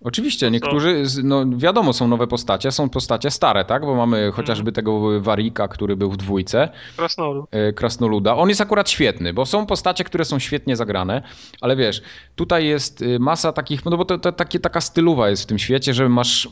Oczywiście, 0.05 0.51
niektórzy, 0.51 1.06
z- 1.06 1.24
no 1.24 1.44
wiadomo, 1.56 1.93
są 1.93 2.09
nowe 2.09 2.27
postacie, 2.27 2.73
są 2.73 2.89
postacie 2.89 3.31
stare, 3.31 3.64
tak? 3.64 3.82
Bo 3.86 3.94
mamy 3.94 4.32
chociażby 4.32 4.73
tego 4.73 5.20
Warika, 5.20 5.68
który 5.68 5.97
był 5.97 6.10
w 6.10 6.16
dwójce, 6.16 6.68
Krasnolu. 6.97 7.48
e, 7.51 7.73
Krasnoluda. 7.73 8.36
On 8.36 8.48
jest 8.48 8.60
akurat 8.60 8.90
świetny, 8.90 9.32
bo 9.32 9.47
są 9.47 9.66
postacie, 9.66 10.05
które 10.05 10.24
są 10.24 10.39
świetnie 10.39 10.77
zagrane, 10.77 11.23
ale 11.60 11.77
wiesz, 11.77 12.02
tutaj 12.36 12.66
jest 12.66 13.02
y, 13.02 13.18
masa 13.18 13.52
takich, 13.52 13.85
no 13.85 13.97
bo 13.97 14.05
to, 14.05 14.18
to 14.18 14.32
takie, 14.32 14.60
taka 14.60 14.81
stylowa 14.81 15.31
jest 15.31 15.43
w 15.43 15.47
tym 15.47 15.59
świecie, 15.59 15.94
że 15.94 16.09
masz 16.09 16.48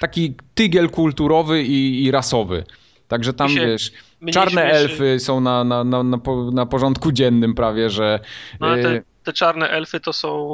taki 0.00 0.34
tygiel 0.54 0.90
kulturowy 0.90 1.62
i, 1.62 2.04
i 2.04 2.10
rasowy. 2.10 2.64
Także 3.08 3.32
tam, 3.32 3.48
wiesz, 3.66 3.92
czarne 4.32 4.62
śmieszy- 4.62 4.74
elfy 4.76 5.18
są 5.20 5.40
na, 5.40 5.64
na, 5.64 5.84
na, 5.84 6.02
na, 6.02 6.18
po- 6.18 6.50
na 6.50 6.66
porządku 6.66 7.12
dziennym 7.12 7.54
prawie, 7.54 7.90
że... 7.90 8.20
No, 8.60 8.66
ale 8.66 8.78
y, 8.78 8.82
te, 8.82 9.02
te 9.24 9.32
czarne 9.32 9.68
elfy 9.70 10.00
to 10.00 10.12
są. 10.12 10.48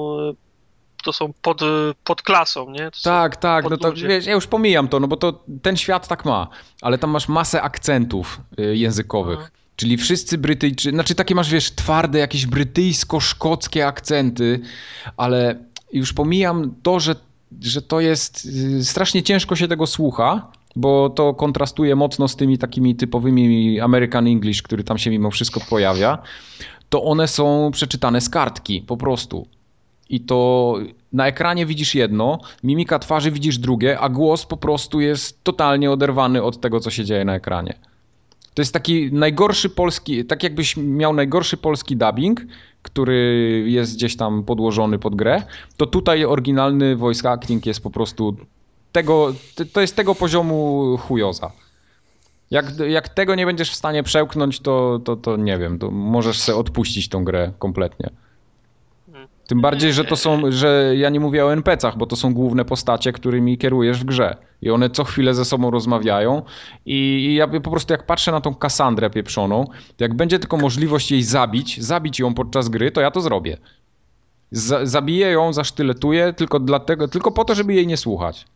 To 1.05 1.13
są 1.13 1.33
pod, 1.43 1.61
pod 2.05 2.23
klasą, 2.23 2.71
nie? 2.71 2.91
To 2.91 2.99
Tak, 3.05 3.37
tak, 3.37 3.71
no 3.71 3.77
to 3.77 3.93
wiesz, 3.93 4.27
ja 4.27 4.33
już 4.33 4.47
pomijam 4.47 4.89
to, 4.89 5.01
no 5.01 5.09
bo 5.09 5.17
to 5.17 5.45
ten 5.63 5.77
świat 5.77 6.09
tak 6.09 6.25
ma, 6.25 6.49
ale 6.83 6.99
tam 6.99 7.11
masz 7.11 7.29
masę 7.29 7.63
akcentów 7.63 8.41
y, 8.59 8.77
językowych. 8.77 9.39
Mhm. 9.39 9.51
Czyli 9.77 9.97
wszyscy 9.97 10.39
Brytyjczycy, 10.39 10.91
znaczy 10.91 11.15
takie 11.15 11.35
masz, 11.35 11.51
wiesz, 11.51 11.71
twarde, 11.71 12.19
jakieś 12.19 12.47
brytyjsko-szkockie 12.47 13.87
akcenty, 13.87 14.61
ale 15.17 15.57
już 15.93 16.13
pomijam 16.13 16.75
to, 16.83 17.01
że, 17.01 17.17
że 17.61 17.83
to 17.83 18.01
jest 18.01 18.45
y, 18.81 18.85
strasznie 18.85 19.23
ciężko 19.23 19.57
się 19.57 19.69
tego 19.69 19.87
słucha, 19.87 20.51
bo 20.77 21.11
to 21.11 21.35
kontrastuje 21.35 21.97
mocno 21.97 22.29
z 22.29 22.37
tymi 22.37 22.59
takimi 22.59 22.97
typowymi 22.97 23.81
American 23.81 24.27
English, 24.27 24.63
który 24.63 24.85
tam 24.85 24.99
się 24.99 25.11
mimo 25.11 25.31
wszystko 25.31 25.61
pojawia, 25.71 26.19
to 26.89 27.03
one 27.05 27.29
są 27.29 27.71
przeczytane 27.73 28.21
z 28.21 28.29
kartki, 28.29 28.83
po 28.83 28.97
prostu. 28.97 29.47
I 30.11 30.21
to 30.21 30.75
na 31.13 31.27
ekranie 31.27 31.67
widzisz 31.67 31.95
jedno, 31.95 32.39
mimika 32.63 32.99
twarzy 32.99 33.31
widzisz 33.31 33.59
drugie, 33.59 33.99
a 33.99 34.09
głos 34.09 34.47
po 34.47 34.57
prostu 34.57 35.01
jest 35.01 35.45
totalnie 35.45 35.91
oderwany 35.91 36.43
od 36.43 36.61
tego, 36.61 36.81
co 36.81 36.91
się 36.91 37.05
dzieje 37.05 37.25
na 37.25 37.35
ekranie. 37.35 37.79
To 38.55 38.63
jest 38.63 38.73
taki 38.73 39.13
najgorszy 39.13 39.71
polski, 39.71 40.25
tak 40.25 40.43
jakbyś 40.43 40.77
miał 40.77 41.13
najgorszy 41.13 41.57
polski 41.57 41.97
dubbing, 41.97 42.41
który 42.83 43.65
jest 43.67 43.95
gdzieś 43.95 44.17
tam 44.17 44.45
podłożony 44.45 44.99
pod 44.99 45.15
grę, 45.15 45.43
to 45.77 45.87
tutaj 45.87 46.25
oryginalny 46.25 46.97
voice 46.97 47.31
acting 47.31 47.67
jest 47.67 47.83
po 47.83 47.91
prostu 47.91 48.37
tego, 48.93 49.35
to 49.73 49.81
jest 49.81 49.97
tego 49.97 50.15
poziomu 50.15 50.97
chujoza. 51.01 51.53
Jak, 52.51 52.67
jak 52.89 53.09
tego 53.09 53.35
nie 53.35 53.47
będziesz 53.47 53.71
w 53.71 53.75
stanie 53.75 54.03
przełknąć, 54.03 54.61
to, 54.61 55.01
to, 55.05 55.17
to 55.17 55.37
nie 55.37 55.59
wiem, 55.59 55.79
to 55.79 55.91
możesz 55.91 56.39
sobie 56.39 56.59
odpuścić 56.59 57.09
tą 57.09 57.25
grę 57.25 57.53
kompletnie. 57.59 58.11
Tym 59.47 59.61
bardziej, 59.61 59.93
że 59.93 60.05
to 60.05 60.17
są, 60.17 60.43
że 60.49 60.93
ja 60.97 61.11
nie 61.11 61.21
mówię 61.21 61.45
o 61.45 61.53
NPC-ach, 61.53 61.97
bo 61.97 62.07
to 62.07 62.17
są 62.17 62.35
główne 62.35 62.65
postacie, 62.65 63.13
którymi 63.13 63.59
kierujesz 63.59 64.01
w 64.01 64.05
grze. 64.05 64.37
I 64.63 64.71
one 64.71 64.91
co 64.91 65.05
chwilę 65.05 65.35
ze 65.35 65.45
sobą 65.45 65.71
rozmawiają. 65.71 66.43
I 66.87 67.35
ja 67.39 67.49
po 67.49 67.71
prostu 67.71 67.93
jak 67.93 68.07
patrzę 68.07 68.33
na 68.33 68.41
tą 68.41 68.55
Kassandrę 68.55 69.11
pieprzoną, 69.11 69.65
jak 69.99 70.15
będzie 70.15 70.39
tylko 70.39 70.57
możliwość 70.57 71.11
jej 71.11 71.23
zabić, 71.23 71.83
zabić 71.83 72.19
ją 72.19 72.35
podczas 72.35 72.69
gry, 72.69 72.91
to 72.91 73.01
ja 73.01 73.11
to 73.11 73.21
zrobię. 73.21 73.59
Z 74.51 74.89
zabiję 74.89 75.27
ją, 75.27 75.53
zasztyletuję 75.53 76.33
tylko 76.33 76.61
dlatego, 76.61 77.09
tylko 77.09 77.33
po 77.33 77.45
to, 77.45 77.55
żeby 77.55 77.75
jej 77.75 77.87
nie 77.87 77.97
słuchać. 77.97 78.47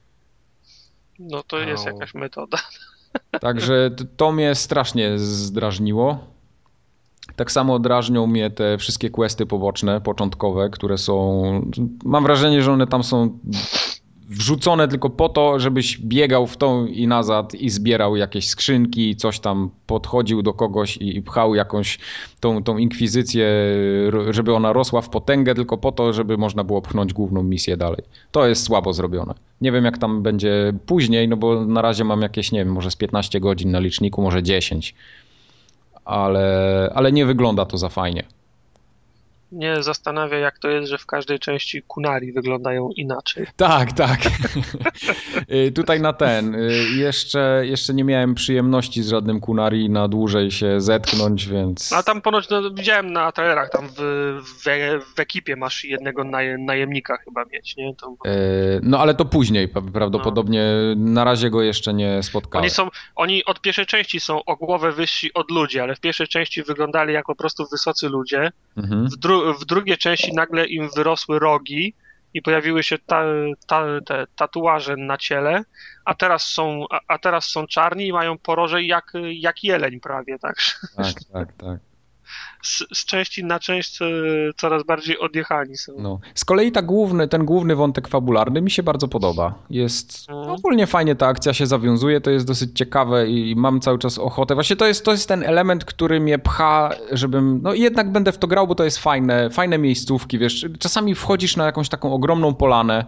No 1.19 1.43
to 1.43 1.59
jest 1.59 1.87
Au. 1.87 1.93
jakaś 1.93 2.15
metoda. 2.15 2.59
Także 3.41 3.91
to 4.17 4.33
mnie 4.33 4.55
strasznie 4.55 5.19
zdrażniło. 5.19 6.19
Tak 7.41 7.53
samo 7.53 7.79
drażnią 7.79 8.27
mnie 8.27 8.51
te 8.51 8.79
wszystkie 8.79 9.11
questy 9.11 9.47
poboczne, 9.47 10.01
początkowe, 10.01 10.71
które 10.71 10.99
są. 10.99 11.71
Mam 12.05 12.23
wrażenie, 12.23 12.63
że 12.63 12.73
one 12.73 12.87
tam 12.87 13.05
są 13.05 13.39
wrzucone 14.29 14.89
tylko 14.89 15.11
po 15.11 15.29
to, 15.29 15.59
żebyś 15.59 15.99
biegał 15.99 16.47
w 16.47 16.57
tą 16.57 16.87
i 16.87 17.07
nazad 17.07 17.55
i 17.55 17.71
zbierał 17.71 18.17
jakieś 18.17 18.49
skrzynki, 18.49 19.17
coś 19.17 19.41
tam 19.41 19.71
podchodził 19.87 20.43
do 20.43 20.53
kogoś 20.53 20.97
i, 20.97 21.17
i 21.17 21.23
pchał 21.23 21.55
jakąś 21.55 21.99
tą, 22.41 22.63
tą 22.63 22.79
inkwizycję, 22.79 23.49
żeby 24.31 24.55
ona 24.55 24.73
rosła 24.73 25.01
w 25.01 25.09
potęgę, 25.09 25.55
tylko 25.55 25.79
po 25.79 25.93
to, 25.93 26.13
żeby 26.13 26.39
można 26.39 26.65
było 26.65 26.83
pchnąć 26.83 27.13
główną 27.13 27.43
misję 27.43 27.77
dalej. 27.77 28.03
To 28.33 28.47
jest 28.47 28.63
słabo 28.63 28.93
zrobione. 28.93 29.35
Nie 29.61 29.73
wiem, 29.73 29.85
jak 29.85 29.99
tam 29.99 30.23
będzie 30.23 30.73
później, 30.87 31.29
no 31.29 31.37
bo 31.37 31.67
na 31.67 31.83
razie 31.83 32.05
mam 32.05 32.23
jakieś, 32.23 32.53
nie 32.53 32.59
wiem, 32.59 32.73
może 32.73 32.91
z 32.91 32.97
15 32.97 33.41
godzin 33.41 33.71
na 33.71 33.81
liczniku, 33.81 34.23
może 34.23 34.43
10. 34.43 34.95
Ale, 36.05 36.91
ale 36.95 37.13
nie 37.13 37.27
wygląda 37.27 37.65
to 37.67 37.79
za 37.79 37.89
fajnie. 37.89 38.25
Mnie 39.53 39.83
zastanawia, 39.83 40.39
jak 40.39 40.59
to 40.59 40.69
jest, 40.69 40.89
że 40.89 40.99
w 40.99 41.07
każdej 41.07 41.39
części 41.39 41.83
Kunari 41.83 42.33
wyglądają 42.33 42.91
inaczej. 42.97 43.47
Tak, 43.57 43.93
tak. 43.93 44.21
Y, 45.53 45.73
Tutaj 45.73 46.01
na 46.01 46.13
ten. 46.13 46.55
y, 46.55 46.71
Jeszcze, 46.97 47.63
jeszcze 47.65 47.95
nie 47.95 48.05
miałem 48.05 48.35
przyjemności 48.35 49.03
z 49.03 49.09
żadnym 49.09 49.41
Kunari 49.41 49.91
na 49.91 50.09
dłużej 50.09 50.51
się 50.51 50.81
zetknąć, 50.81 51.49
więc. 51.49 51.93
A 51.93 52.03
tam 52.03 52.21
ponoć 52.21 52.49
no, 52.49 52.71
widziałem 52.71 53.13
na 53.13 53.33
trailerach, 53.33 53.71
tam 53.71 53.89
w, 53.89 54.01
w, 54.43 54.65
w 55.15 55.21
ekipie 55.21 55.57
masz 55.57 55.85
jednego 55.85 56.25
naje, 56.25 56.59
najemnika 56.59 57.17
chyba 57.17 57.45
mieć, 57.45 57.77
nie? 57.77 57.91
Y, 57.91 57.95
No 58.83 58.99
ale 58.99 59.15
to 59.15 59.25
później 59.25 59.69
prawdopodobnie. 59.93 60.65
Na 60.97 61.25
razie 61.25 61.51
go 61.51 61.63
jeszcze 61.63 61.95
nie 61.95 62.23
spotkałem. 62.23 62.63
oni 62.63 62.71
są, 62.71 62.89
oni 63.17 63.45
od 63.45 63.61
pierwszej 63.61 63.87
części 63.87 64.21
są 64.21 64.45
o 64.45 64.57
głowę 64.57 64.93
wyżsi 64.93 65.35
od 65.35 65.51
ludzi, 65.51 65.81
ale 65.81 65.95
w 65.95 66.01
pierwszej 66.01 66.29
części 66.29 66.63
wyglądali 66.63 67.15
jako 67.15 67.33
po 67.35 67.39
prostu 67.39 67.67
wysocy 67.71 68.09
ludzie. 68.09 68.53
Mhm. 68.77 69.09
W, 69.09 69.17
dru, 69.17 69.40
w 69.61 69.65
drugiej 69.65 69.99
części 69.99 70.35
nagle 70.35 70.67
im 70.67 70.91
wyrosły 70.97 71.39
rogi 71.39 71.95
i 72.35 72.43
pojawiły 72.43 72.83
się 72.83 72.99
ta, 72.99 73.25
ta, 73.67 73.85
te 74.07 74.27
tatuaże 74.37 74.97
na 74.97 75.17
ciele, 75.17 75.63
a 76.05 76.15
teraz 76.15 76.43
są, 76.43 76.85
a, 76.91 77.01
a 77.09 77.19
teraz 77.19 77.45
są 77.45 77.67
czarni 77.67 78.07
i 78.07 78.13
mają 78.13 78.39
poroże 78.39 78.83
jak, 78.83 79.13
jak 79.33 79.65
jeleń 79.65 80.01
prawie, 80.01 80.39
tak? 80.39 80.57
Tak, 80.97 81.15
tak, 81.33 81.53
tak. 81.53 81.90
Z, 82.63 82.85
z 82.95 83.05
części 83.05 83.45
na 83.45 83.59
część 83.61 84.03
e, 84.03 84.07
coraz 84.57 84.83
bardziej 84.83 85.19
odjechani 85.19 85.77
są. 85.77 85.93
No. 85.99 86.21
Z 86.35 86.45
kolei 86.45 86.73
ta 86.73 86.83
główny, 86.83 87.29
ten 87.29 87.45
główny 87.45 87.77
wątek 87.77 88.09
fabularny 88.09 88.63
mi 88.63 88.71
się 88.71 88.83
bardzo 88.83 89.09
podoba. 89.09 89.55
Jest 89.71 90.27
Mhm. 90.31 90.51
ogólnie 90.51 90.87
fajnie 90.87 91.15
ta 91.17 91.27
akcja 91.27 91.55
się 91.55 91.67
zawiązuje, 91.67 92.21
to 92.21 92.31
jest 92.31 92.47
dosyć 92.47 92.71
ciekawe 92.75 93.29
i 93.29 93.57
mam 93.57 93.81
cały 93.81 93.99
czas 93.99 94.19
ochotę. 94.19 94.55
Właśnie 94.55 94.77
to 94.77 94.87
jest, 94.87 95.05
to 95.05 95.13
jest 95.13 95.29
ten 95.29 95.43
element, 95.43 95.85
który 95.85 96.21
mnie 96.21 96.39
pcha, 96.39 96.91
żebym, 97.13 97.61
no 97.63 97.75
jednak 97.75 98.13
będę 98.13 98.33
w 98.33 98.39
to 98.39 98.47
grał, 98.47 98.67
bo 98.67 98.75
to 98.75 98.85
jest 98.85 98.99
fajne, 98.99 99.51
fajne 99.51 99.79
miejscówki, 99.79 100.39
wiesz. 100.39 100.67
Czasami 100.79 101.15
wchodzisz 101.15 101.57
na 101.57 101.65
jakąś 101.67 101.89
taką 101.89 102.13
ogromną 102.13 102.55
polanę 102.55 103.05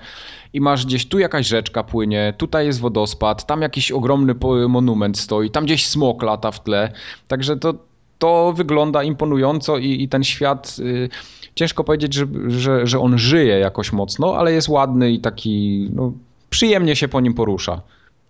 i 0.53 0.61
masz 0.61 0.87
gdzieś 0.87 1.09
tu 1.09 1.19
jakaś 1.19 1.47
rzeczka 1.47 1.83
płynie, 1.85 2.35
tutaj 2.39 2.67
jest 2.67 2.81
wodospad, 2.81 3.47
tam 3.47 3.63
jakiś 3.63 3.93
ogromny 3.93 4.35
monument 4.69 5.19
stoi, 5.19 5.51
tam 5.51 5.65
gdzieś 5.65 5.87
smok 5.89 6.23
lata 6.23 6.51
w 6.51 6.63
tle. 6.63 6.93
Także 7.29 7.57
to, 7.57 7.75
to 8.23 8.53
wygląda 8.57 9.03
imponująco 9.03 9.79
i, 9.79 10.03
i 10.03 10.09
ten 10.09 10.25
świat. 10.25 10.77
Y, 10.79 11.09
ciężko 11.55 11.85
powiedzieć, 11.85 12.15
że, 12.15 12.27
że, 12.49 12.87
że 12.87 13.01
on 13.01 13.19
żyje 13.19 13.59
jakoś 13.59 13.93
mocno, 13.93 14.37
ale 14.37 14.53
jest 14.53 14.69
ładny 14.69 15.11
i 15.13 15.21
taki. 15.21 15.89
No, 15.95 16.13
przyjemnie 16.51 16.97
się 16.97 17.09
po 17.09 17.21
nim 17.21 17.35
porusza. 17.35 17.81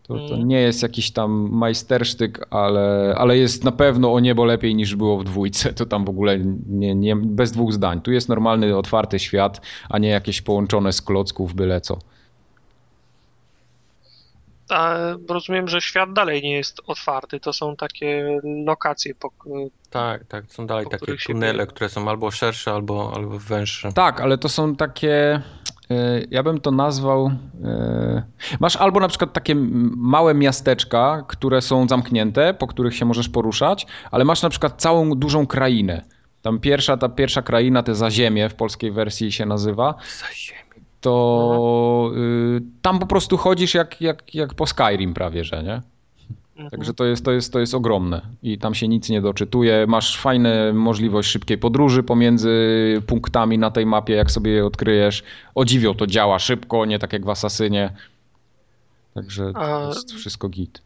To, 0.02 0.14
to 0.14 0.35
Mm. 0.35 0.48
nie 0.48 0.60
jest 0.60 0.82
jakiś 0.82 1.10
tam 1.10 1.48
majstersztyk, 1.52 2.47
ale, 2.51 3.14
ale 3.19 3.39
jest 3.39 3.64
na 3.64 3.73
pewno 3.73 4.12
o 4.12 4.20
niebo 4.20 4.44
lepiej 4.44 4.74
niż 4.74 4.97
było 4.97 5.19
w 5.19 5.24
dwójce. 5.24 5.73
To 5.73 5.86
tam 5.86 6.05
w 6.05 6.09
ogóle 6.09 6.39
nie, 6.69 6.94
nie, 6.94 7.16
bez 7.16 7.52
dwóch 7.52 7.73
zdań. 7.73 8.01
Tu 8.01 8.12
jest 8.12 8.28
normalny, 8.28 8.77
otwarty 8.77 9.19
świat, 9.19 9.60
a 9.89 9.98
nie 9.98 10.09
jakieś 10.09 10.43
połączone 10.43 10.93
z 10.93 11.02
klocków 11.02 11.55
byle 11.55 11.81
co. 11.81 11.98
A 14.73 14.97
rozumiem, 15.28 15.69
że 15.69 15.81
świat 15.81 16.12
dalej 16.12 16.43
nie 16.43 16.53
jest 16.57 16.81
otwarty. 16.86 17.40
To 17.40 17.53
są 17.53 17.77
takie 17.77 18.39
lokacje. 18.66 19.15
Po, 19.15 19.31
Tak, 19.90 20.24
tak, 20.24 20.44
są 20.53 20.66
dalej 20.66 20.86
takie 20.90 21.16
tunele, 21.27 21.53
biega. 21.53 21.66
które 21.66 21.89
są 21.89 22.09
albo 22.09 22.31
szersze, 22.31 22.73
albo, 22.73 23.12
albo 23.16 23.39
węższe. 23.39 23.93
Tak, 23.93 24.20
ale 24.20 24.39
to 24.39 24.49
są 24.49 24.77
takie. 24.77 25.40
e, 25.90 26.20
Ja 26.31 26.43
bym 26.43 26.61
to 26.61 26.70
nazwał. 26.70 27.31
e, 27.65 28.23
Masz 28.61 28.77
albo 28.77 29.01
na 29.01 29.09
przykład 29.09 29.32
takie 29.32 29.55
małe 29.97 30.35
miasteczka, 30.35 31.24
które 31.28 31.61
są 31.62 31.89
zamknięte, 31.89 32.55
po 32.55 32.66
których 32.66 32.97
się 32.97 33.05
możesz 33.05 33.28
poruszać, 33.28 33.86
ale 34.11 34.24
masz 34.24 34.43
na 34.43 34.49
przykład 34.51 34.81
całą 34.82 35.11
dużą 35.15 35.47
krainę. 35.47 36.03
Tam 36.43 36.61
pierwsza, 36.61 36.97
ta 36.97 37.09
pierwsza 37.09 37.43
kraina, 37.43 37.82
te 37.82 37.94
zaziemie 37.94 38.49
w 38.49 38.55
polskiej 38.55 38.93
wersji 38.93 39.32
się 39.32 39.47
nazywa, 39.47 39.94
Za 40.20 40.35
ziemię. 40.35 40.72
To 41.03 42.11
y, 42.16 42.61
tam 42.83 42.99
po 42.99 43.07
prostu 43.07 43.37
chodzisz 43.37 43.74
jak, 43.74 44.01
jak, 44.01 44.35
jak 44.35 44.55
po 44.55 44.66
Skyrim 44.66 45.15
prawie, 45.15 45.45
że 45.45 45.62
nie? 45.62 45.81
Mhm. 46.53 46.70
Także 46.70 46.95
to 46.95 47.05
jest, 47.05 47.24
to, 47.24 47.33
jest, 47.33 47.53
to 47.53 47.59
jest 47.59 47.74
ogromne 47.74 48.23
i 48.43 48.59
tam 48.59 48.74
się 48.74 48.89
nic 48.89 49.09
nie 49.09 49.20
doczytuje. 49.20 49.87
Masz 49.89 50.19
fajną 50.19 50.73
możliwość 50.73 51.31
szybkiej 51.31 51.59
podróży 51.59 52.03
pomiędzy 52.03 53.03
punktami 53.07 53.59
na 53.59 53.70
tej 53.70 53.87
mapie, 53.87 54.15
jak 54.15 54.31
sobie 54.31 54.51
je 54.51 54.66
odkryjesz. 54.66 55.23
O 55.55 55.65
dziwio, 55.65 55.95
to 55.95 56.07
działa 56.07 56.39
szybko, 56.39 56.87
nie 56.87 56.99
tak 56.99 57.12
jak 57.12 57.24
w 57.24 57.31
Asasynie. 57.31 57.93
Także 59.15 59.53
to 59.53 59.87
jest 59.89 60.12
wszystko 60.12 60.49
git. 60.49 60.83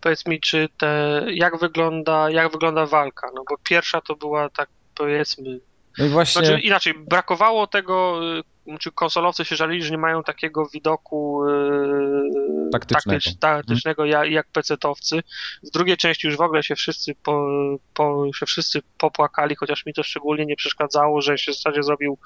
Powiedz 0.00 0.26
mi, 0.26 0.40
czy 0.40 0.68
te, 0.78 1.22
jak 1.30 1.58
wygląda, 1.58 2.30
jak 2.30 2.52
wygląda 2.52 2.86
walka? 2.86 3.30
No 3.34 3.42
bo 3.50 3.56
pierwsza 3.64 4.00
to 4.00 4.16
była 4.16 4.48
tak 4.48 4.68
powiedzmy. 4.94 5.60
No 5.98 6.04
i 6.04 6.08
właśnie, 6.08 6.46
Znaczy 6.46 6.60
inaczej, 6.60 6.94
brakowało 6.94 7.66
tego, 7.66 8.20
y, 8.68 8.78
czy 8.78 8.92
konsolowcy 8.92 9.44
się 9.44 9.56
żalili, 9.56 9.82
że 9.82 9.90
nie 9.90 9.98
mają 9.98 10.22
takiego 10.22 10.66
widoku 10.74 11.48
y, 11.48 12.70
Taktycznego. 12.72 13.18
taktycz- 13.20 13.38
taktycznego 13.38 14.04
jak, 14.04 14.30
jak 14.30 14.46
PC-towcy. 14.52 15.20
W 15.62 15.70
drugiej 15.70 15.96
części 15.96 16.26
już 16.26 16.36
w 16.36 16.40
ogóle 16.40 16.62
się 16.62 16.74
wszyscy, 16.74 17.14
po, 17.22 17.46
po, 17.94 18.26
się 18.34 18.46
wszyscy 18.46 18.82
popłakali, 18.98 19.54
chociaż 19.56 19.86
mi 19.86 19.94
to 19.94 20.02
szczególnie 20.02 20.46
nie 20.46 20.56
przeszkadzało, 20.56 21.20
że 21.20 21.38
się 21.38 21.52
w 21.52 21.54
zasadzie 21.54 21.82
zrobił 21.82 22.18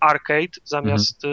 arcade 0.00 0.48
zamiast, 0.64 1.24
y, 1.24 1.28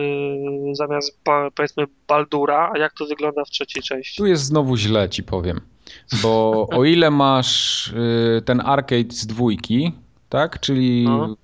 zamiast 0.73 1.19
powiedzmy 1.55 1.85
Baldura. 2.07 2.71
A 2.75 2.77
jak 2.77 2.93
to 2.93 3.05
wygląda 3.05 3.45
w 3.45 3.49
trzeciej 3.49 3.83
części? 3.83 4.17
tu 4.17 4.25
jest 4.25 4.43
znowu 4.43 4.77
źle 4.77 5.09
ci 5.09 5.23
powiem. 5.23 5.61
Bo 6.21 6.67
o 6.71 6.83
ile 6.83 7.11
masz 7.11 7.87
y, 7.87 8.41
ten 8.45 8.61
arcade 8.65 9.11
z 9.11 9.27
dwójki, 9.27 9.91
tak, 10.29 10.59
czyli 10.59 11.03
No. 11.03 11.35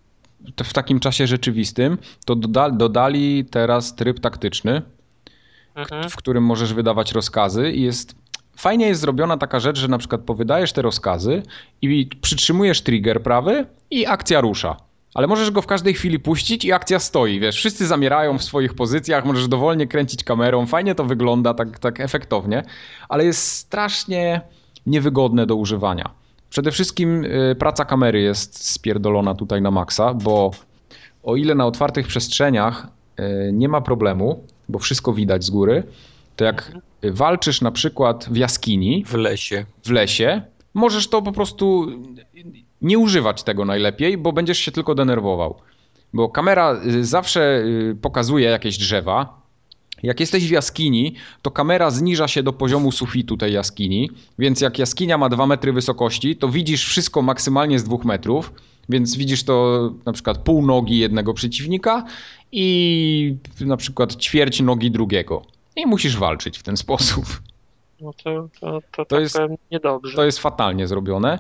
W 0.63 0.73
takim 0.73 0.99
czasie 0.99 1.27
rzeczywistym, 1.27 1.97
to 2.25 2.35
doda 2.35 2.69
dodali 2.69 3.45
teraz 3.45 3.95
tryb 3.95 4.19
taktyczny, 4.19 4.81
Mhm. 5.75 6.09
w 6.09 6.15
którym 6.15 6.43
możesz 6.43 6.73
wydawać 6.73 7.11
rozkazy 7.11 7.71
i 7.71 7.81
jest 7.81 8.15
fajnie 8.55 8.87
jest 8.87 9.01
zrobiona 9.01 9.37
taka 9.37 9.59
rzecz, 9.59 9.77
że 9.79 9.87
na 9.87 9.97
przykład 9.97 10.21
powydajesz 10.21 10.73
te 10.73 10.81
rozkazy 10.81 11.43
i 11.81 12.09
przytrzymujesz 12.21 12.81
trigger 12.81 13.23
prawy 13.23 13.65
i 13.91 14.05
akcja 14.05 14.41
rusza. 14.41 14.77
Ale 15.13 15.27
możesz 15.27 15.51
go 15.51 15.61
w 15.61 15.67
każdej 15.67 15.93
chwili 15.93 16.19
puścić 16.19 16.65
i 16.65 16.71
akcja 16.71 16.99
stoi, 16.99 17.39
wiesz, 17.39 17.55
wszyscy 17.55 17.87
zamierają 17.87 18.37
w 18.37 18.43
swoich 18.43 18.73
pozycjach, 18.73 19.25
możesz 19.25 19.47
dowolnie 19.47 19.87
kręcić 19.87 20.23
kamerą, 20.23 20.65
fajnie 20.65 20.95
to 20.95 21.05
wygląda, 21.05 21.53
tak, 21.53 21.79
tak 21.79 21.99
efektownie, 21.99 22.63
ale 23.09 23.25
jest 23.25 23.47
strasznie 23.47 24.41
niewygodne 24.85 25.45
do 25.45 25.55
używania. 25.55 26.09
Przede 26.53 26.71
wszystkim 26.71 27.25
y, 27.25 27.55
praca 27.59 27.85
kamery 27.85 28.21
jest 28.21 28.71
spierdolona 28.71 29.35
tutaj 29.35 29.61
na 29.61 29.71
maksa, 29.71 30.13
bo 30.13 30.51
o 31.23 31.35
ile 31.35 31.55
na 31.55 31.65
otwartych 31.65 32.07
przestrzeniach 32.07 32.87
y, 33.19 33.51
nie 33.53 33.69
ma 33.69 33.81
problemu, 33.81 34.43
bo 34.69 34.79
wszystko 34.79 35.13
widać 35.13 35.43
z 35.43 35.49
góry, 35.49 35.83
to 36.35 36.45
jak 36.45 36.71
y, 37.05 37.11
walczysz 37.11 37.61
na 37.61 37.71
przykład 37.71 38.27
w 38.31 38.37
jaskini, 38.37 39.03
W 39.07 39.13
lesie. 39.13 39.65
w 39.85 39.89
lesie, 39.91 40.41
możesz 40.73 41.07
to 41.07 41.21
po 41.21 41.31
prostu 41.31 41.87
nie 42.81 42.99
używać 42.99 43.43
tego 43.43 43.65
najlepiej, 43.65 44.17
bo 44.17 44.33
będziesz 44.33 44.57
się 44.57 44.71
tylko 44.71 44.95
denerwował. 44.95 45.55
Bo 46.13 46.29
kamera 46.29 46.81
y, 46.85 47.05
zawsze 47.05 47.63
pokazuje 48.01 48.49
jakieś 48.49 48.77
drzewa. 48.77 49.42
Jak 50.03 50.19
jesteś 50.19 50.47
w 50.47 50.51
jaskini, 50.51 51.15
to 51.41 51.51
kamera 51.51 51.91
zniża 51.91 52.27
się 52.27 52.43
do 52.43 52.53
poziomu 52.53 52.91
sufitu 52.91 53.37
tej 53.37 53.53
jaskini, 53.53 54.09
więc 54.39 54.61
jak 54.61 54.79
jaskinia 54.79 55.17
ma 55.17 55.29
2 55.29 55.47
metry 55.47 55.73
wysokości, 55.73 56.35
to 56.35 56.49
widzisz 56.49 56.85
wszystko 56.85 57.21
maksymalnie 57.21 57.79
z 57.79 57.83
2 57.83 57.97
metrów, 58.03 58.53
więc 58.89 59.15
widzisz 59.17 59.43
to 59.43 59.89
na 60.05 60.13
przykład 60.13 60.37
pół 60.37 60.65
nogi 60.65 60.97
jednego 60.97 61.33
przeciwnika 61.33 62.05
i 62.51 63.35
na 63.61 63.77
przykład 63.77 64.15
ćwierć 64.15 64.61
nogi 64.61 64.91
drugiego. 64.91 65.41
I 65.75 65.85
musisz 65.85 66.17
walczyć 66.17 66.57
w 66.57 66.63
ten 66.63 66.77
sposób. 66.77 67.25
No 68.01 68.13
to, 68.23 68.49
to, 68.59 68.81
to, 68.81 68.81
To 68.91 69.05
tak 69.05 69.19
jest- 69.19 69.37
niedobrze. 69.71 70.15
To 70.15 70.23
jest 70.25 70.39
fatalnie 70.39 70.87
zrobione. 70.87 71.39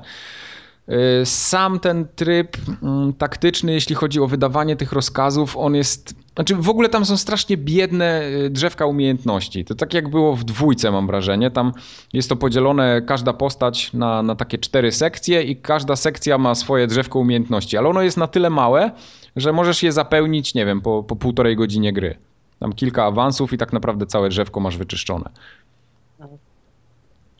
Yy, 0.87 0.95
Sam 1.25 1.79
ten 1.79 2.07
tryb 2.15 2.57
mm, 2.83 3.13
taktyczny, 3.13 3.73
jeśli 3.73 3.95
chodzi 3.95 4.19
o 4.19 4.27
wydawanie 4.27 4.75
tych 4.75 4.91
rozkazów, 4.91 5.57
on 5.57 5.75
jest. 5.75 6.15
Znaczy, 6.35 6.55
w 6.55 6.69
ogóle 6.69 6.89
tam 6.89 7.05
są 7.05 7.17
strasznie 7.17 7.57
biedne 7.57 8.23
yy, 8.31 8.49
drzewka 8.49 8.85
umiejętności. 8.85 9.65
To 9.65 9.75
tak 9.75 9.93
jak 9.93 10.09
było 10.09 10.35
w 10.35 10.43
dwójce, 10.43 10.91
mam 10.91 11.07
wrażenie. 11.07 11.51
Tam 11.51 11.71
jest 12.13 12.29
to 12.29 12.35
podzielone, 12.35 13.01
każda 13.01 13.33
postać 13.33 13.93
na, 13.93 14.23
na 14.23 14.35
takie 14.35 14.57
cztery 14.57 14.91
sekcje, 14.91 15.43
i 15.43 15.55
każda 15.55 15.95
sekcja 15.95 16.37
ma 16.37 16.55
swoje 16.55 16.87
drzewko 16.87 17.19
umiejętności, 17.19 17.77
ale 17.77 17.89
ono 17.89 18.01
jest 18.01 18.17
na 18.17 18.27
tyle 18.27 18.49
małe, 18.49 18.91
że 19.35 19.53
możesz 19.53 19.83
je 19.83 19.91
zapełnić, 19.91 20.53
nie 20.53 20.65
wiem, 20.65 20.81
po, 20.81 21.03
po 21.03 21.15
półtorej 21.15 21.55
godzinie 21.55 21.93
gry. 21.93 22.17
Tam 22.59 22.73
kilka 22.73 23.05
awansów 23.05 23.53
i 23.53 23.57
tak 23.57 23.73
naprawdę 23.73 24.05
całe 24.05 24.29
drzewko 24.29 24.59
masz 24.59 24.77
wyczyszczone. 24.77 25.29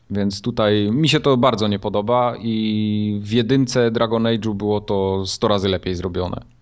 Więc 0.10 0.41
tutaj 0.41 0.90
mi 0.91 1.10
się 1.10 1.20
to 1.20 1.38
bardzo 1.38 1.68
nie 1.68 1.80
podoba 1.80 2.36
i 2.40 3.20
w 3.22 3.32
jedynce 3.32 3.91
Dragon 3.91 4.24
Age'u 4.24 4.53
było 4.53 4.82
to 4.82 5.26
100 5.26 5.48
razy 5.48 5.70
lepiej 5.70 5.95
zrobione. 5.95 6.53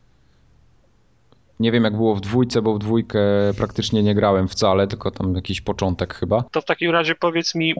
Nie 1.62 1.72
wiem 1.72 1.84
jak 1.84 1.96
było 1.96 2.16
w 2.16 2.22
dwójce, 2.22 2.62
bo 2.62 2.74
w 2.74 2.80
dwójkę 2.80 3.20
praktycznie 3.58 4.04
nie 4.04 4.16
grałem 4.16 4.48
wcale, 4.48 4.88
tylko 4.88 5.12
tam 5.12 5.36
jakiś 5.36 5.62
początek 5.62 6.14
chyba. 6.14 6.44
To 6.52 6.62
w 6.62 6.66
takim 6.66 6.92
razie 6.92 7.16
powiedz 7.16 7.56
mi, 7.56 7.74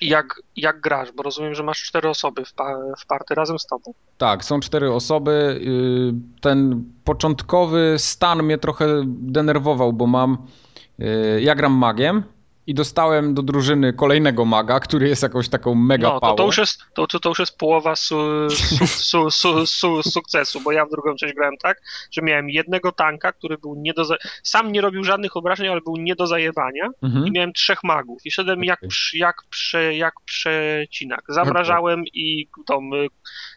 jak, 0.00 0.42
jak 0.56 0.80
grasz, 0.80 1.12
bo 1.12 1.22
rozumiem, 1.22 1.54
że 1.54 1.62
masz 1.62 1.82
cztery 1.82 2.08
osoby 2.08 2.44
w, 2.44 2.52
pa, 2.52 2.76
w 2.98 3.06
party 3.06 3.34
razem 3.34 3.58
z 3.58 3.66
tobą. 3.66 3.92
Tak, 4.18 4.44
są 4.44 4.60
cztery 4.60 4.92
osoby. 4.92 5.60
Yy, 5.62 6.14
Ten 6.40 6.84
początkowy 7.04 7.94
stan 7.98 8.42
mnie 8.42 8.58
trochę 8.58 8.86
denerwował, 9.06 9.92
bo 9.92 10.06
mam. 10.06 10.38
yy, 10.98 11.06
Ja 11.42 11.54
gram 11.54 11.72
magiem 11.72 12.22
i 12.66 12.74
dostałem 12.74 13.34
do 13.34 13.42
drużyny 13.42 13.92
kolejnego 13.92 14.44
maga, 14.44 14.80
który 14.80 15.08
jest 15.08 15.22
jakąś 15.22 15.48
taką 15.48 15.74
mega 15.74 16.08
No, 16.08 16.20
to, 16.20 16.34
to, 16.34 16.46
już 16.46 16.58
jest, 16.58 16.80
to, 16.94 17.06
to, 17.06 17.20
to 17.20 17.28
już 17.28 17.38
jest 17.38 17.58
połowa 17.58 17.96
su, 17.96 18.50
su, 18.50 18.86
su, 18.86 19.30
su, 19.30 19.66
su, 19.66 20.02
sukcesu, 20.02 20.60
bo 20.60 20.72
ja 20.72 20.86
w 20.86 20.90
drugą 20.90 21.16
część 21.16 21.34
grałem 21.34 21.56
tak, 21.62 21.80
że 22.10 22.22
miałem 22.22 22.50
jednego 22.50 22.92
tanka, 22.92 23.32
który 23.32 23.58
był 23.58 23.74
nie 23.78 23.94
do 23.94 24.04
sam 24.42 24.72
nie 24.72 24.80
robił 24.80 25.04
żadnych 25.04 25.36
obrażeń, 25.36 25.68
ale 25.68 25.80
był 25.80 25.96
nie 25.96 26.16
do 26.16 26.26
zajebania 26.26 26.86
Mhm. 27.02 27.26
i 27.26 27.30
miałem 27.30 27.52
trzech 27.52 27.84
magów 27.84 28.18
i 28.24 28.30
szedłem 28.30 28.64
jak, 28.64 28.78
Okej. 28.78 28.88
przy, 28.88 29.18
jak, 29.18 29.36
prze, 29.50 29.94
jak 29.96 30.14
przecinak. 30.24 31.22
Zamrażałem 31.28 32.04
i 32.14 32.48
tą, 32.66 32.90
y, 32.94 33.08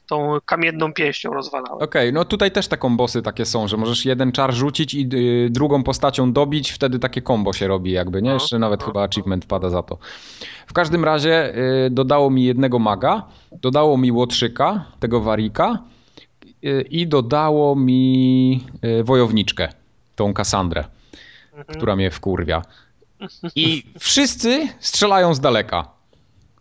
tą 0.09 0.37
kamienną 0.45 0.93
pięścią 0.93 1.33
rozwalałem. 1.33 1.83
Okej, 1.83 2.13
no 2.13 2.25
tutaj 2.25 2.51
też 2.51 2.67
te 2.67 2.77
kombosy 2.77 3.21
takie 3.21 3.45
są, 3.45 3.67
że 3.67 3.77
możesz 3.77 4.05
jeden 4.05 4.31
czar 4.31 4.53
rzucić 4.53 4.93
i 4.93 5.09
y, 5.13 5.49
drugą 5.49 5.83
postacią 5.83 6.33
dobić, 6.33 6.71
wtedy 6.71 6.99
takie 6.99 7.21
kombo 7.21 7.53
się 7.53 7.67
robi 7.67 7.91
jakby, 7.91 8.21
nie? 8.21 8.29
No, 8.29 8.33
Jeszcze 8.33 8.59
nawet 8.59 8.79
no, 8.79 8.85
chyba 8.85 9.03
achievement 9.03 9.45
pada 9.45 9.69
za 9.69 9.83
to. 9.83 9.97
W 10.67 10.73
każdym 10.73 11.05
razie 11.05 11.55
y, 11.85 11.89
dodało 11.89 12.29
mi 12.29 12.43
jednego 12.43 12.79
maga, 12.79 13.23
dodało 13.51 13.97
mi 13.97 14.11
łotrzyka, 14.11 14.85
tego 14.99 15.21
warika 15.21 15.83
y, 16.65 16.81
i 16.89 17.07
dodało 17.07 17.75
mi 17.75 18.63
y, 18.99 19.03
wojowniczkę, 19.03 19.69
tą 20.15 20.33
Kassandrę, 20.33 20.83
Mhm. 21.53 21.77
która 21.77 21.95
mnie 21.95 22.11
wkurwia. 22.11 22.61
I 23.55 23.83
wszyscy 23.99 24.67
strzelają 24.79 25.33
z 25.33 25.39
daleka. 25.39 25.87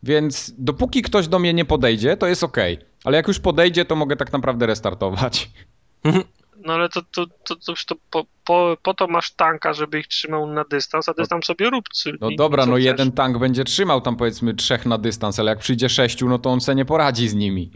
Więc 0.02 0.54
dopóki 0.58 1.02
ktoś 1.02 1.28
do 1.28 1.38
mnie 1.38 1.54
nie 1.54 1.64
podejdzie, 1.64 2.16
to 2.16 2.26
jest 2.26 2.44
ok. 2.44 2.56
Ale 3.04 3.16
jak 3.16 3.28
już 3.28 3.40
podejdzie, 3.40 3.84
to 3.84 3.96
mogę 3.96 4.16
tak 4.16 4.32
naprawdę 4.32 4.66
restartować. 4.66 5.50
No 6.64 6.72
ale 6.72 6.88
to, 6.88 7.02
to, 7.02 7.26
to, 7.26 7.56
to, 7.56 7.74
to 7.88 7.94
po, 8.10 8.24
po, 8.44 8.76
po 8.82 8.94
to 8.94 9.06
masz 9.06 9.30
tanka, 9.30 9.72
żeby 9.72 9.98
ich 10.00 10.06
trzymał 10.06 10.46
na 10.46 10.64
dystans, 10.64 11.08
a 11.08 11.14
ty 11.14 11.26
tam 11.26 11.42
sobie 11.42 11.70
rób. 11.70 11.84
No 12.20 12.30
i- 12.30 12.36
dobra, 12.36 12.66
no 12.66 12.72
chcesz. 12.72 12.84
jeden 12.84 13.12
tank 13.12 13.38
będzie 13.38 13.64
trzymał 13.64 14.00
tam 14.00 14.16
powiedzmy 14.16 14.54
trzech 14.54 14.86
na 14.86 14.98
dystans, 14.98 15.38
ale 15.40 15.50
jak 15.50 15.58
przyjdzie 15.58 15.88
sześciu, 15.88 16.28
no 16.28 16.38
to 16.38 16.50
on 16.50 16.60
se 16.60 16.74
nie 16.74 16.84
poradzi 16.84 17.28
z 17.28 17.34
nimi. 17.34 17.70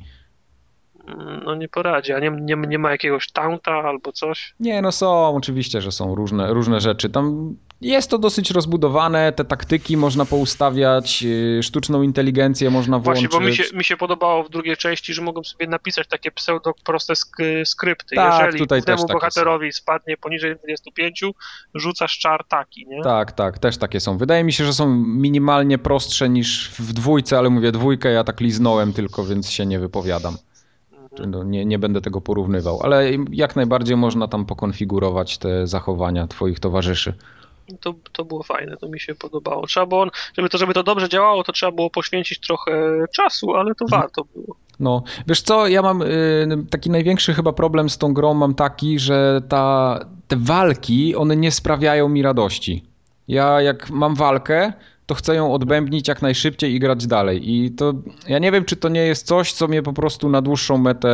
No 1.44 1.55
nie 1.55 1.68
poradzi, 1.68 2.12
a 2.12 2.18
nie, 2.20 2.30
nie, 2.40 2.56
nie 2.56 2.78
ma 2.78 2.90
jakiegoś 2.90 3.32
taunta 3.32 3.72
albo 3.72 4.12
coś. 4.12 4.55
Nie, 4.60 4.82
no 4.82 4.93
są, 4.93 5.36
oczywiście, 5.36 5.80
że 5.80 5.93
są 5.93 6.14
różne, 6.14 6.52
różne 6.52 6.80
rzeczy. 6.80 7.10
Tam 7.10 7.57
Jest 7.81 8.10
to 8.10 8.18
dosyć 8.18 8.50
rozbudowane, 8.50 9.32
te 9.32 9.44
taktyki 9.44 9.97
można 9.97 10.24
poustawiać, 10.24 11.23
yy, 11.23 11.62
sztuczną 11.62 12.02
inteligencję 12.02 12.70
można 12.70 12.99
włączyć. 12.99 13.28
Właśnie, 13.28 13.41
bo 13.41 13.47
mi 13.47 13.57
się, 13.57 13.76
mi 13.76 13.84
się 13.84 13.97
podobało 13.97 14.44
w 14.44 14.50
drugiej 14.50 14.76
części, 14.76 15.15
że 15.15 15.23
mogłem 15.23 15.44
sobie 15.44 15.66
napisać 15.66 16.08
takie 16.08 16.31
pseudo 16.31 16.73
proste 16.84 17.12
sk- 17.12 17.65
skrypty. 17.65 18.16
Tak, 18.16 18.42
Jeżeli 18.44 18.58
tutaj 18.58 18.82
temu 18.82 19.07
bohaterowi 19.07 19.73
spadnie 19.73 20.16
poniżej 20.16 20.57
25, 20.57 21.24
rzucasz 21.74 22.18
czar 22.18 22.44
taki, 22.49 22.86
nie? 22.89 23.02
Tak, 23.02 23.32
tak, 23.32 23.58
też 23.58 23.76
takie 23.76 24.00
są. 24.00 24.18
Wydaje 24.18 24.44
mi 24.44 24.52
się, 24.52 24.65
że 24.65 24.73
są 24.73 24.89
minimalnie 25.07 25.78
prostsze 25.78 26.28
niż 26.28 26.70
w 26.78 26.92
dwójce, 26.92 27.39
ale 27.39 27.50
mówię 27.50 27.73
dwójkę 27.73 28.12
ja 28.12 28.24
tak 28.24 28.41
liznąłem 28.41 28.92
tylko, 28.92 29.24
więc 29.24 29.50
się 29.50 29.66
nie 29.66 29.78
wypowiadam. 29.78 30.36
Mhm. 31.12 31.31
No, 31.31 31.44
nie, 31.44 31.65
nie 31.65 31.78
będę 31.78 32.00
tego 32.00 32.20
porównywał, 32.20 32.81
ale 32.82 33.10
jak 33.31 33.57
najbardziej 33.57 33.97
można 33.97 34.28
tam 34.28 34.47
pokonfigurować 34.47 35.39
te 35.39 35.66
zachowania 35.66 36.26
twoich 36.26 36.60
towarzyszy. 36.60 37.15
To, 37.81 37.94
to 38.12 38.24
było 38.24 38.42
fajne, 38.42 38.76
to 38.76 38.89
mi 38.89 39.00
się 39.00 39.15
podobało. 39.15 39.66
Trzeba 39.66 39.86
było, 39.86 40.07
żeby 40.36 40.49
to, 40.49 40.58
żeby 40.58 40.74
to 40.74 40.82
dobrze 40.82 41.08
działało, 41.08 41.44
to 41.44 41.52
trzeba 41.52 41.73
było 41.73 41.91
poświęcić 41.91 42.41
trochę 42.41 43.05
czasu, 43.16 43.55
ale 43.55 43.74
to 43.74 43.84
warto 43.91 44.24
było. 44.34 44.57
No, 44.81 45.02
wiesz 45.26 45.42
co, 45.42 45.68
ja 45.68 45.82
mam 45.82 46.02
y, 46.02 46.66
taki 46.70 46.91
największy 46.91 47.34
chyba 47.34 47.52
problem 47.52 47.91
z 47.91 47.99
tą 47.99 48.15
grą 48.15 48.34
mam 48.34 48.55
taki, 48.55 48.99
że 48.99 49.42
ta, 49.49 49.99
te 50.28 50.36
walki, 50.36 51.16
one 51.16 51.36
nie 51.36 51.50
sprawiają 51.50 52.08
mi 52.08 52.23
radości. 52.23 52.84
Ja 53.28 53.60
jak 53.60 53.91
mam 53.91 54.15
walkę, 54.15 54.73
to 55.06 55.14
chcę 55.14 55.34
ją 55.34 55.55
odbębnić 55.55 56.08
jak 56.08 56.22
najszybciej 56.22 56.74
i 56.74 56.78
grać 56.81 57.06
dalej. 57.06 57.50
I 57.50 57.70
to 57.70 57.94
ja 58.28 58.39
nie 58.39 58.52
wiem, 58.52 58.64
czy 58.64 58.76
to 58.76 58.89
nie 58.89 59.00
jest 59.00 59.26
coś, 59.26 59.52
co 59.52 59.68
mnie 59.68 59.82
po 59.82 59.92
prostu 59.92 60.28
na 60.28 60.42
dłuższą 60.42 60.78
metę 60.78 61.12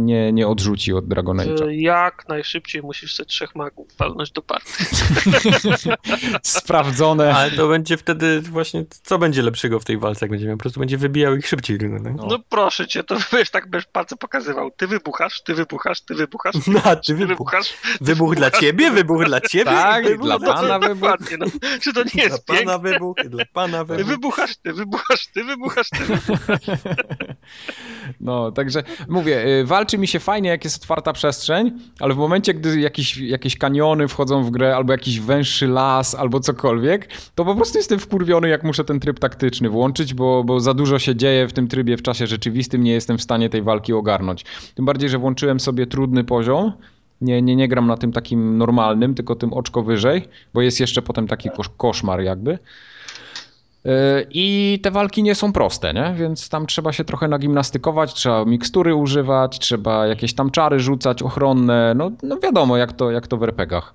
nie, 0.00 0.32
nie 0.32 0.48
odrzuci 0.48 0.92
od 0.92 1.08
Dragon 1.08 1.36
Age'a. 1.36 1.68
Jak 1.70 2.28
najszybciej 2.28 2.82
musisz 2.82 3.16
te 3.16 3.24
trzech 3.24 3.54
magów 3.54 3.88
walnąć 3.98 4.30
do 4.30 4.42
partii. 4.42 4.84
Sprawdzone. 6.42 7.34
Ale 7.34 7.50
to 7.50 7.68
będzie 7.68 7.96
wtedy 7.96 8.40
właśnie, 8.40 8.84
co 9.02 9.18
będzie 9.18 9.42
lepszego 9.42 9.80
w 9.80 9.84
tej 9.84 9.98
walce, 9.98 10.24
jak 10.24 10.30
będziemy, 10.30 10.52
po 10.52 10.58
prostu 10.58 10.80
będzie 10.80 10.98
wybijał 10.98 11.36
ich 11.36 11.48
szybciej. 11.48 11.78
No, 11.82 12.10
no. 12.16 12.26
No 12.28 12.38
proszę 12.48 12.86
cię, 12.86 13.04
to 13.04 13.16
wiesz, 13.32 13.50
tak 13.50 13.70
będziesz 13.70 13.88
palce 13.92 14.16
pokazywał. 14.16 14.70
Ty 14.70 14.86
wybuchasz, 14.86 15.42
ty 15.42 15.54
wybuchasz, 15.54 16.00
ty 16.00 16.14
wybuchasz, 16.14 16.54
No, 16.66 16.80
a 16.84 16.96
ty 16.96 17.02
ty 17.06 17.14
wybuch, 17.14 17.28
wybuchasz. 17.28 17.74
ty 17.98 18.04
wybuch 18.04 18.34
dla 18.36 18.50
ciebie, 18.50 18.90
wybuch 18.90 19.24
dla 19.24 19.40
ciebie. 19.40 19.64
Tak, 19.64 20.04
wybuch 20.04 20.26
dla 20.26 20.38
pana 20.38 20.78
wybuch. 20.78 21.10
No. 21.38 21.46
Czy 21.80 21.92
to 21.92 22.02
nie 22.04 22.10
Dla 22.10 22.22
jest 22.24 22.46
piękne? 22.46 22.64
pana 22.64 22.78
wybuch, 22.78 23.16
dla 23.28 23.44
pana 23.52 23.84
wybuchasz, 23.84 24.56
ty 24.56 24.72
wybuchasz, 24.72 25.26
ty 25.26 25.44
wybuchasz, 25.44 25.90
ty 25.90 26.04
wybuchasz. 26.04 26.60
No, 28.20 28.52
także 28.52 28.82
mówię, 29.08 29.46
y, 29.46 29.64
walczy 29.64 29.98
mi 29.98 30.06
się 30.06 30.20
fajnie, 30.20 30.48
jak 30.50 30.64
jest 30.64 30.82
otwarta 30.82 31.12
przestrzeń, 31.12 31.72
ale 32.00 32.14
w 32.14 32.16
momencie, 32.16 32.54
gdy 32.54 32.80
jakieś, 32.80 33.16
jakieś 33.16 33.56
kaniony 33.58 34.08
wchodzą 34.08 34.44
w 34.44 34.50
grę, 34.50 34.76
albo 34.76 34.92
jakiś 34.92 35.20
węższy 35.20 35.66
las, 35.66 36.14
albo 36.14 36.40
cokolwiek, 36.40 37.08
to 37.34 37.44
po 37.44 37.54
prostu 37.54 37.78
jestem 37.78 37.98
wkurwiony, 37.98 38.48
jak 38.48 38.64
muszę 38.64 38.84
ten 38.84 39.00
tryb 39.00 39.18
taktyczny 39.18 39.68
włączyć, 39.68 40.14
bo, 40.14 40.44
bo 40.44 40.60
za 40.60 40.74
dużo 40.74 40.98
się 40.98 41.16
dzieje 41.16 41.48
w 41.48 41.52
tym 41.52 41.68
trybie 41.68 41.96
w 41.96 42.02
czasie 42.02 42.26
rzeczywistym, 42.26 42.84
nie 42.84 42.92
jestem 42.92 43.18
w 43.18 43.22
stanie 43.22 43.50
tej 43.50 43.62
walki 43.62 43.92
ogarnąć. 43.92 44.44
Tym 44.74 44.84
bardziej, 44.84 45.08
że 45.08 45.18
włączyłem 45.18 45.60
sobie 45.60 45.86
trudny 45.86 46.24
poziom, 46.24 46.72
nie, 47.20 47.42
nie, 47.42 47.56
nie 47.56 47.68
gram 47.68 47.86
na 47.86 47.96
tym 47.96 48.12
takim 48.12 48.58
normalnym, 48.58 49.14
tylko 49.14 49.36
tym 49.36 49.52
oczko 49.52 49.82
wyżej, 49.82 50.28
bo 50.54 50.62
jest 50.62 50.80
jeszcze 50.80 51.02
potem 51.02 51.26
taki 51.26 51.50
kosz, 51.50 51.68
koszmar 51.68 52.20
jakby. 52.20 52.58
Yy, 53.84 53.90
I 54.30 54.80
te 54.82 54.90
walki 54.90 55.22
nie 55.22 55.34
są 55.34 55.52
proste, 55.52 55.94
nie? 55.94 56.14
więc 56.18 56.48
tam 56.48 56.66
trzeba 56.66 56.92
się 56.92 57.04
trochę 57.04 57.28
nagimnastykować, 57.28 58.14
trzeba 58.14 58.44
mikstury 58.44 58.94
używać, 58.94 59.58
trzeba 59.58 60.06
jakieś 60.06 60.34
tam 60.34 60.50
czary 60.50 60.80
rzucać 60.80 61.22
ochronne. 61.22 61.92
No, 61.96 62.10
no 62.22 62.38
wiadomo, 62.38 62.76
jak 62.76 62.92
to, 62.92 63.10
jak 63.10 63.26
to 63.26 63.36
w 63.36 63.42
RPGach. 63.42 63.94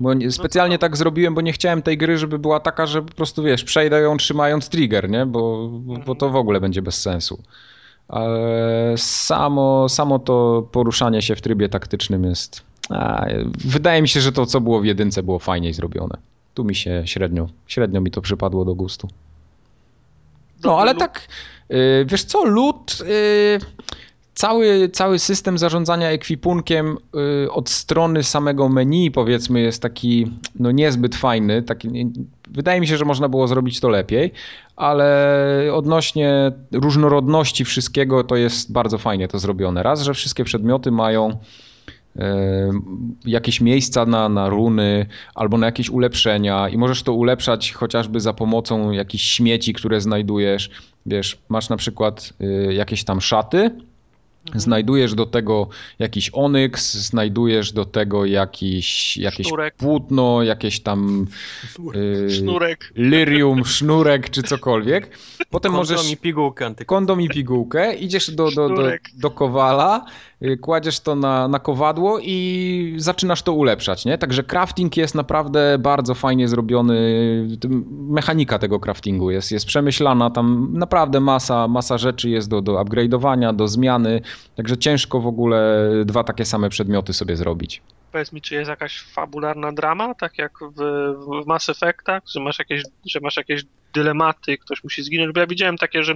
Bo 0.00 0.14
nie- 0.14 0.30
specjalnie 0.30 0.78
tak 0.78 0.96
zrobiłem, 0.96 1.34
bo 1.34 1.40
nie 1.40 1.52
chciałem 1.52 1.82
tej 1.82 1.98
gry, 1.98 2.18
żeby 2.18 2.38
była 2.38 2.60
taka, 2.60 2.86
że 2.86 3.02
po 3.02 3.14
prostu 3.14 3.42
wiesz, 3.42 3.64
przejdę 3.64 4.00
ją 4.00 4.16
trzymając 4.16 4.68
trigger, 4.68 5.10
nie? 5.10 5.26
Bo, 5.26 5.68
bo- 5.68 5.96
bo 6.06 6.14
to 6.14 6.30
w 6.30 6.36
ogóle 6.36 6.60
będzie 6.60 6.82
bez 6.82 7.00
sensu. 7.02 7.42
Ale 8.08 8.94
samo, 8.96 9.88
samo 9.88 10.18
to 10.18 10.68
poruszanie 10.72 11.22
się 11.22 11.36
w 11.36 11.40
trybie 11.40 11.68
taktycznym 11.68 12.24
jest. 12.24 12.62
A, 12.90 13.26
wydaje 13.64 14.02
mi 14.02 14.08
się, 14.08 14.20
że 14.20 14.32
to, 14.32 14.46
co 14.46 14.60
było 14.60 14.80
w 14.80 14.84
jedynce, 14.84 15.22
było 15.22 15.38
fajniej 15.38 15.72
zrobione. 15.72 16.18
Tu 16.60 16.64
mi 16.64 16.74
się 16.74 17.02
średnio, 17.04 17.48
średnio 17.66 18.00
mi 18.00 18.10
to 18.10 18.20
przypadło 18.20 18.64
do 18.64 18.74
gustu. 18.74 19.08
No, 20.64 20.78
ale 20.80 20.94
tak, 20.94 21.28
y, 21.70 22.04
wiesz 22.08 22.24
co, 22.24 22.44
lód, 22.44 22.98
y, 23.00 23.58
cały, 24.34 24.88
cały 24.88 25.18
system 25.18 25.58
zarządzania 25.58 26.10
ekwipunkiem 26.10 26.96
y, 27.44 27.52
od 27.52 27.70
strony 27.70 28.22
samego 28.22 28.68
menu, 28.68 29.10
powiedzmy, 29.10 29.60
jest 29.60 29.82
taki 29.82 30.32
no 30.54 30.70
niezbyt 30.70 31.16
fajny. 31.16 31.62
Taki, 31.62 32.12
wydaje 32.48 32.80
mi 32.80 32.86
się, 32.86 32.96
że 32.96 33.04
można 33.04 33.28
było 33.28 33.48
zrobić 33.48 33.80
to 33.80 33.88
lepiej, 33.88 34.32
ale 34.76 35.70
odnośnie 35.72 36.52
różnorodności 36.72 37.64
wszystkiego, 37.64 38.24
to 38.24 38.36
jest 38.36 38.72
bardzo 38.72 38.98
fajnie 38.98 39.28
to 39.28 39.38
zrobione. 39.38 39.82
Raz, 39.82 40.02
że 40.02 40.14
wszystkie 40.14 40.44
przedmioty 40.44 40.90
mają 40.90 41.38
jakieś 43.24 43.60
miejsca 43.60 44.06
na, 44.06 44.28
na 44.28 44.48
runy 44.48 45.06
albo 45.34 45.58
na 45.58 45.66
jakieś 45.66 45.90
ulepszenia 45.90 46.68
i 46.68 46.78
możesz 46.78 47.02
to 47.02 47.12
ulepszać 47.12 47.72
chociażby 47.72 48.20
za 48.20 48.32
pomocą 48.32 48.90
jakichś 48.90 49.24
śmieci, 49.24 49.72
które 49.72 50.00
znajdujesz. 50.00 50.70
Wiesz, 51.06 51.38
masz 51.48 51.68
na 51.68 51.76
przykład 51.76 52.32
y, 52.40 52.74
jakieś 52.74 53.04
tam 53.04 53.20
szaty, 53.20 53.70
znajdujesz 54.54 55.14
do 55.14 55.26
tego 55.26 55.68
jakiś 55.98 56.30
onyks, 56.32 56.94
znajdujesz 56.94 57.72
do 57.72 57.84
tego 57.84 58.24
jakiś, 58.24 59.16
jakieś 59.16 59.46
Sznurek. 59.46 59.74
płótno, 59.74 60.42
jakieś 60.42 60.80
tam 60.80 61.26
y, 61.94 62.30
Sznurek. 62.30 62.92
lyrium, 62.96 63.64
sznurek 63.64 64.30
czy 64.30 64.42
cokolwiek. 64.42 65.18
Potem 65.50 65.72
Możesz 65.72 65.96
możesz 65.96 66.10
mi 66.10 66.16
pigułkę 66.16 66.66
antyk. 66.66 66.88
kondom 66.88 67.20
i 67.20 67.28
pigułkę, 67.28 67.94
idziesz 67.94 68.30
do, 68.30 68.50
do, 68.50 68.68
do, 68.68 68.74
Sznurek. 68.74 69.02
do 69.14 69.30
kowala, 69.30 70.04
kładziesz 70.60 71.00
to 71.00 71.14
na, 71.14 71.48
na 71.48 71.58
kowadło 71.58 72.18
i 72.22 72.94
zaczynasz 72.96 73.42
to 73.42 73.52
ulepszać, 73.52 74.04
nie? 74.04 74.18
Także 74.18 74.42
crafting 74.42 74.96
jest 74.96 75.14
naprawdę 75.14 75.78
bardzo 75.78 76.14
fajnie 76.14 76.48
zrobiony, 76.48 76.96
mechanika 77.90 78.58
tego 78.58 78.80
craftingu 78.80 79.30
jest, 79.30 79.52
jest 79.52 79.66
przemyślana, 79.66 80.30
tam 80.30 80.68
naprawdę 80.72 81.20
masa, 81.20 81.68
masa 81.68 81.98
rzeczy 81.98 82.30
jest 82.30 82.48
do, 82.48 82.62
do 82.62 82.72
upgrade'owania, 82.72 83.56
do 83.56 83.68
zmiany, 83.68 84.20
także 84.56 84.78
ciężko 84.78 85.20
w 85.20 85.26
ogóle 85.26 85.90
dwa 86.04 86.24
takie 86.24 86.44
same 86.44 86.68
przedmioty 86.68 87.12
sobie 87.12 87.36
zrobić. 87.36 87.82
Powiedz 88.12 88.32
mi, 88.32 88.40
czy 88.40 88.54
jest 88.54 88.70
jakaś 88.70 89.02
fabularna 89.02 89.72
drama, 89.72 90.14
tak 90.14 90.38
jak 90.38 90.52
w, 90.76 90.82
w 91.42 91.46
Mass 91.46 91.68
Effectach, 91.68 92.22
że 92.34 92.40
masz 92.40 92.58
jakieś, 92.58 92.82
że 93.06 93.20
masz 93.22 93.36
jakieś 93.36 93.64
dylematy, 93.94 94.58
ktoś 94.58 94.84
musi 94.84 95.02
zginąć, 95.02 95.32
bo 95.34 95.40
ja 95.40 95.46
widziałem 95.46 95.76
takie, 95.76 96.02
że 96.04 96.14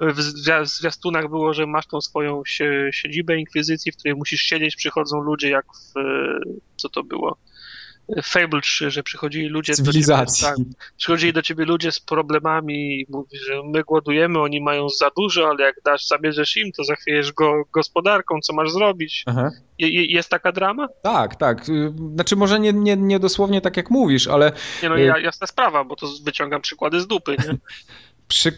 w 0.00 0.18
zwia- 0.18 0.64
zwiastunach 0.64 1.28
było, 1.28 1.54
że 1.54 1.66
masz 1.66 1.86
tą 1.86 2.00
swoją 2.00 2.42
sie, 2.46 2.90
siedzibę 2.92 3.38
Inkwizycji, 3.38 3.92
w 3.92 3.96
której 3.96 4.14
musisz 4.14 4.40
siedzieć, 4.40 4.76
przychodzą 4.76 5.20
ludzie 5.20 5.50
jak 5.50 5.66
w, 5.66 5.92
co 6.76 6.88
to 6.88 7.02
było? 7.02 7.36
Fable 8.24 8.60
3, 8.60 8.90
że 8.90 9.02
przychodzili 9.02 9.48
ludzie 9.48 9.72
do 9.72 9.76
Cywilizacji. 9.76 10.44
ciebie, 10.46 10.64
tak, 10.78 10.88
przychodzili 10.96 11.32
do 11.32 11.42
ciebie 11.42 11.64
ludzie 11.64 11.92
z 11.92 12.00
problemami 12.00 13.00
i 13.00 13.06
mówi, 13.08 13.38
że 13.46 13.62
my 13.64 13.82
głodujemy, 13.82 14.40
oni 14.40 14.60
mają 14.60 14.88
za 14.88 15.10
dużo, 15.16 15.48
ale 15.48 15.64
jak 15.64 15.74
dasz, 15.84 16.06
zabierzesz 16.06 16.56
im, 16.56 16.72
to 16.72 16.84
zachwiejesz 16.84 17.32
go 17.32 17.62
gospodarką, 17.72 18.40
co 18.40 18.52
masz 18.54 18.70
zrobić. 18.72 19.24
Je, 19.78 19.88
je, 19.88 20.04
jest 20.04 20.28
taka 20.28 20.52
drama? 20.52 20.88
Tak, 21.02 21.36
tak. 21.36 21.68
Y, 21.68 21.92
Znaczy 22.14 22.36
może 22.36 22.60
nie, 22.60 22.72
nie, 22.72 22.96
nie 22.96 23.18
dosłownie 23.20 23.60
tak 23.60 23.76
jak 23.76 23.90
mówisz, 23.90 24.28
ale 24.28 24.52
Nie 24.82 24.88
no, 24.88 24.98
Y- 24.98 25.00
ja, 25.04 25.18
jasna 25.18 25.46
sprawa, 25.46 25.84
bo 25.84 25.96
to 25.96 26.06
wyciągam 26.24 26.60
przykłady 26.62 27.00
z 27.00 27.06
dupy, 27.06 27.36
nie? 27.38 27.54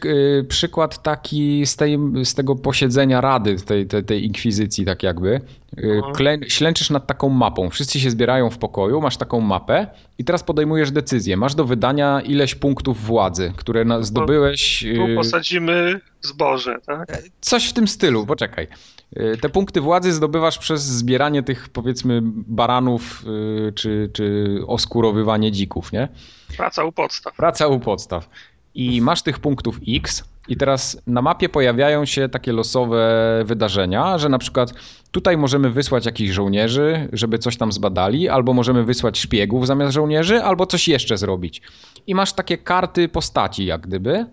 Y, 0.04 0.44
przykład 0.48 1.02
taki 1.02 1.66
z, 1.66 1.76
tej, 1.76 1.98
z 2.24 2.34
tego 2.34 2.56
posiedzenia 2.56 3.20
rady, 3.20 3.56
tej, 3.56 3.86
tej, 3.86 4.04
tej 4.04 4.24
inkwizycji, 4.24 4.84
tak 4.84 5.02
jakby. 5.02 5.40
Y, 5.78 6.00
No. 6.00 6.12
Klę, 6.12 6.38
ślęczysz 6.48 6.90
nad 6.90 7.06
taką 7.06 7.28
mapą. 7.28 7.70
Wszyscy 7.70 8.00
się 8.00 8.10
zbierają 8.10 8.50
w 8.50 8.58
pokoju, 8.58 9.00
masz 9.00 9.16
taką 9.16 9.40
mapę 9.40 9.86
i 10.18 10.24
teraz 10.24 10.42
podejmujesz 10.42 10.90
decyzję. 10.90 11.36
Masz 11.36 11.54
do 11.54 11.64
wydania 11.64 12.20
ileś 12.20 12.54
punktów 12.54 13.04
władzy, 13.04 13.52
które 13.56 13.84
na, 13.84 14.02
zdobyłeś. 14.02 14.84
Tu 14.96 15.06
y, 15.06 15.14
posadzimy 15.14 16.00
zboże, 16.22 16.76
tak? 16.86 17.22
Coś 17.40 17.68
w 17.68 17.72
tym 17.72 17.88
stylu, 17.88 18.26
poczekaj. 18.26 18.68
Y, 19.16 19.38
Te 19.40 19.48
punkty 19.48 19.80
władzy 19.80 20.12
zdobywasz 20.12 20.58
przez 20.58 20.82
zbieranie 20.82 21.42
tych, 21.42 21.68
powiedzmy, 21.68 22.20
baranów 22.32 23.24
y, 23.68 23.72
czy, 23.72 24.10
czy 24.12 24.58
oskurowywanie 24.66 25.52
dzików, 25.52 25.92
nie? 25.92 26.08
Praca 26.56 26.84
u 26.84 26.92
podstaw. 26.92 27.36
Praca 27.36 27.66
u 27.66 27.80
podstaw. 27.80 28.28
I 28.76 29.00
masz 29.00 29.22
tych 29.22 29.38
punktów 29.38 29.80
X, 29.88 30.24
i 30.48 30.56
teraz 30.56 31.02
na 31.06 31.22
mapie 31.22 31.48
pojawiają 31.48 32.04
się 32.04 32.28
takie 32.28 32.52
losowe 32.52 33.42
wydarzenia, 33.44 34.18
że 34.18 34.28
na 34.28 34.38
przykład 34.38 34.74
tutaj 35.10 35.36
możemy 35.36 35.70
wysłać 35.70 36.06
jakichś 36.06 36.34
żołnierzy, 36.34 37.08
żeby 37.12 37.38
coś 37.38 37.56
tam 37.56 37.72
zbadali, 37.72 38.28
albo 38.28 38.52
możemy 38.52 38.84
wysłać 38.84 39.18
szpiegów 39.18 39.66
zamiast 39.66 39.94
żołnierzy, 39.94 40.42
albo 40.42 40.66
coś 40.66 40.88
jeszcze 40.88 41.16
zrobić. 41.16 41.62
I 42.06 42.14
masz 42.14 42.32
takie 42.32 42.58
karty 42.58 43.08
postaci, 43.08 43.64
jak 43.64 43.80
gdyby. 43.80 44.26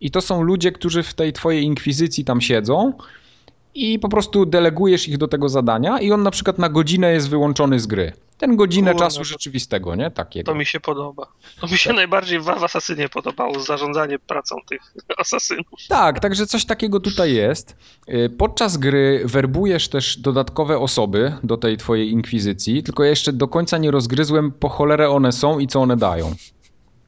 I 0.00 0.10
to 0.10 0.20
są 0.20 0.42
ludzie, 0.42 0.72
którzy 0.72 1.02
w 1.02 1.14
tej 1.14 1.32
twojej 1.32 1.64
inkwizycji 1.64 2.24
tam 2.24 2.40
siedzą. 2.40 2.92
I 3.76 3.98
po 3.98 4.08
prostu 4.08 4.46
delegujesz 4.46 5.08
ich 5.08 5.18
do 5.18 5.28
tego 5.28 5.48
zadania, 5.48 6.00
i 6.00 6.12
on 6.12 6.22
na 6.22 6.30
przykład 6.30 6.58
na 6.58 6.68
godzinę 6.68 7.12
jest 7.12 7.28
wyłączony 7.28 7.80
z 7.80 7.86
gry. 7.86 8.12
Ten 8.38 8.56
godzinę 8.56 8.94
czasu 8.94 9.18
to- 9.18 9.24
rzeczywistego, 9.24 9.94
nie? 9.94 10.10
Takiego. 10.10 10.52
To 10.52 10.58
mi 10.58 10.66
się 10.66 10.80
podoba. 10.80 11.26
To 11.60 11.66
mi 11.66 11.78
się 11.78 11.92
najbardziej 11.92 12.40
w 12.40 12.44
w 12.44 12.48
Asasynie 12.48 13.08
podobało, 13.08 13.60
zarządzanie 13.60 14.18
pracą 14.18 14.56
tych 14.68 14.80
asasynów. 15.18 15.66
Tak, 15.88 16.20
także 16.20 16.46
coś 16.46 16.64
takiego 16.64 17.00
tutaj 17.00 17.34
jest. 17.34 17.76
Y, 18.08 18.30
Podczas 18.38 18.76
gry 18.76 19.22
werbujesz 19.24 19.88
też 19.88 20.18
dodatkowe 20.18 20.78
osoby 20.78 21.32
do 21.42 21.56
tej 21.56 21.76
twojej 21.76 22.10
inkwizycji, 22.10 22.82
tylko 22.82 23.04
ja 23.04 23.10
jeszcze 23.10 23.32
do 23.32 23.48
końca 23.48 23.78
nie 23.78 23.90
rozgryzłem 23.90 24.52
po 24.52 24.68
cholerę 24.68 25.10
one 25.10 25.32
są 25.32 25.58
i 25.58 25.66
co 25.66 25.80
one 25.80 25.96
dają. 25.96 26.34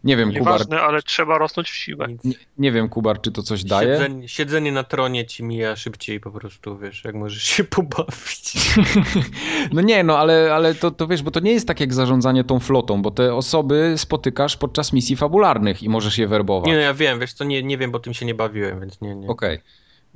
Nie 0.05 0.17
wiem, 0.17 0.29
Kubar, 0.29 0.45
Nieważne, 0.45 0.81
ale 0.81 1.03
trzeba 1.03 1.39
rosnąć 1.39 1.71
w 1.71 1.75
siłę. 1.75 2.07
Nie, 2.25 2.35
nie 2.59 2.73
wiem, 2.73 2.89
Kubar, 2.89 3.21
czy 3.21 3.33
to 3.33 3.43
coś 3.43 3.65
daje. 3.65 3.93
Siedzenie, 3.93 4.29
siedzenie 4.29 4.73
na 4.73 4.85
tronie 4.85 5.27
ci 5.27 5.45
mija 5.45 5.77
szybciej 5.77 6.21
po 6.21 6.31
prostu, 6.31 6.79
wiesz, 6.79 7.05
jak 7.05 7.15
możesz 7.15 7.43
się 7.43 7.65
pobawić. 7.77 8.53
No 9.73 9.81
nie, 9.81 10.05
no 10.05 10.19
ale, 10.19 10.55
ale 10.55 10.75
to, 10.75 10.91
to 10.91 11.07
wiesz, 11.07 11.23
bo 11.23 11.31
to 11.31 11.41
nie 11.41 11.53
jest 11.53 11.69
tak 11.69 11.81
jak 11.81 11.95
zarządzanie 11.95 12.45
tą 12.45 12.61
flotą, 12.61 13.03
bo 13.03 13.11
te 13.11 13.35
osoby 13.35 13.95
spotykasz 13.97 14.57
podczas 14.57 14.93
misji 14.93 15.17
fabularnych 15.17 15.83
i 15.83 15.89
możesz 15.89 16.19
je 16.19 16.29
werbować. 16.29 16.67
Nie 16.67 16.75
no, 16.75 16.81
ja 16.81 16.95
wiem, 16.95 17.21
wiesz 17.21 17.33
co, 17.33 17.45
nie, 17.45 17.63
nie 17.63 17.79
wiem, 17.79 17.91
bo 17.91 17.99
tym 17.99 18.15
się 18.15 18.27
nie 18.27 18.35
bawiłem, 18.35 18.81
więc 18.81 19.01
nie, 19.01 19.15
nie. 19.15 19.29
Okej. 19.29 19.61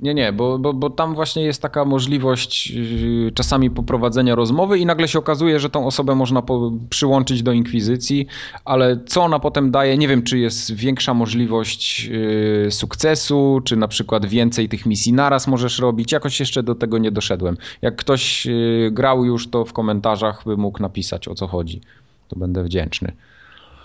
Nie, 0.03 0.13
nie, 0.13 0.33
bo, 0.33 0.59
bo, 0.59 0.73
bo 0.73 0.89
tam 0.89 1.15
właśnie 1.15 1.43
jest 1.43 1.61
taka 1.61 1.85
możliwość 1.85 2.69
yy, 2.69 3.31
czasami 3.31 3.71
poprowadzenia 3.71 4.35
rozmowy 4.35 4.79
i 4.79 4.85
nagle 4.85 5.07
się 5.07 5.19
okazuje, 5.19 5.59
że 5.59 5.69
tą 5.69 5.87
osobę 5.87 6.15
można 6.15 6.41
po, 6.41 6.71
przyłączyć 6.89 7.43
do 7.43 7.51
inkwizycji, 7.51 8.27
ale 8.65 8.99
co 9.05 9.23
ona 9.23 9.39
potem 9.39 9.71
daje, 9.71 9.97
nie 9.97 10.07
wiem, 10.07 10.23
czy 10.23 10.37
jest 10.37 10.75
większa 10.75 11.13
możliwość 11.13 12.05
yy, 12.05 12.71
sukcesu, 12.71 13.61
czy 13.65 13.75
na 13.75 13.87
przykład 13.87 14.25
więcej 14.25 14.69
tych 14.69 14.85
misji 14.85 15.13
naraz 15.13 15.47
możesz 15.47 15.79
robić, 15.79 16.11
jakoś 16.11 16.39
jeszcze 16.39 16.63
do 16.63 16.75
tego 16.75 16.97
nie 16.97 17.11
doszedłem. 17.11 17.57
Jak 17.81 17.95
ktoś 17.95 18.45
yy, 18.45 18.89
grał 18.91 19.25
już, 19.25 19.49
to 19.49 19.65
w 19.65 19.73
komentarzach 19.73 20.43
by 20.45 20.57
mógł 20.57 20.81
napisać 20.81 21.27
o 21.27 21.35
co 21.35 21.47
chodzi. 21.47 21.81
To 22.27 22.35
będę 22.35 22.63
wdzięczny. 22.63 23.13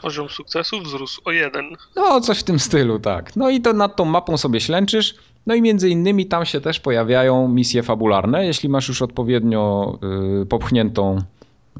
Poziom 0.02 0.28
sukcesu 0.28 0.80
wzrósł 0.80 1.20
o 1.24 1.32
jeden. 1.32 1.76
No, 1.96 2.20
coś 2.20 2.38
w 2.38 2.42
tym 2.42 2.58
stylu, 2.58 2.98
tak. 2.98 3.36
No 3.36 3.50
i 3.50 3.60
to 3.60 3.72
nad 3.72 3.96
tą 3.96 4.04
mapą 4.04 4.36
sobie 4.36 4.60
ślęczysz. 4.60 5.14
No 5.48 5.54
i 5.54 5.62
między 5.62 5.88
innymi 5.88 6.26
tam 6.26 6.44
się 6.44 6.60
też 6.60 6.80
pojawiają 6.80 7.48
misje 7.48 7.82
fabularne. 7.82 8.46
Jeśli 8.46 8.68
masz 8.68 8.88
już 8.88 9.02
odpowiednio 9.02 9.98
y, 10.42 10.46
popchniętą 10.46 11.18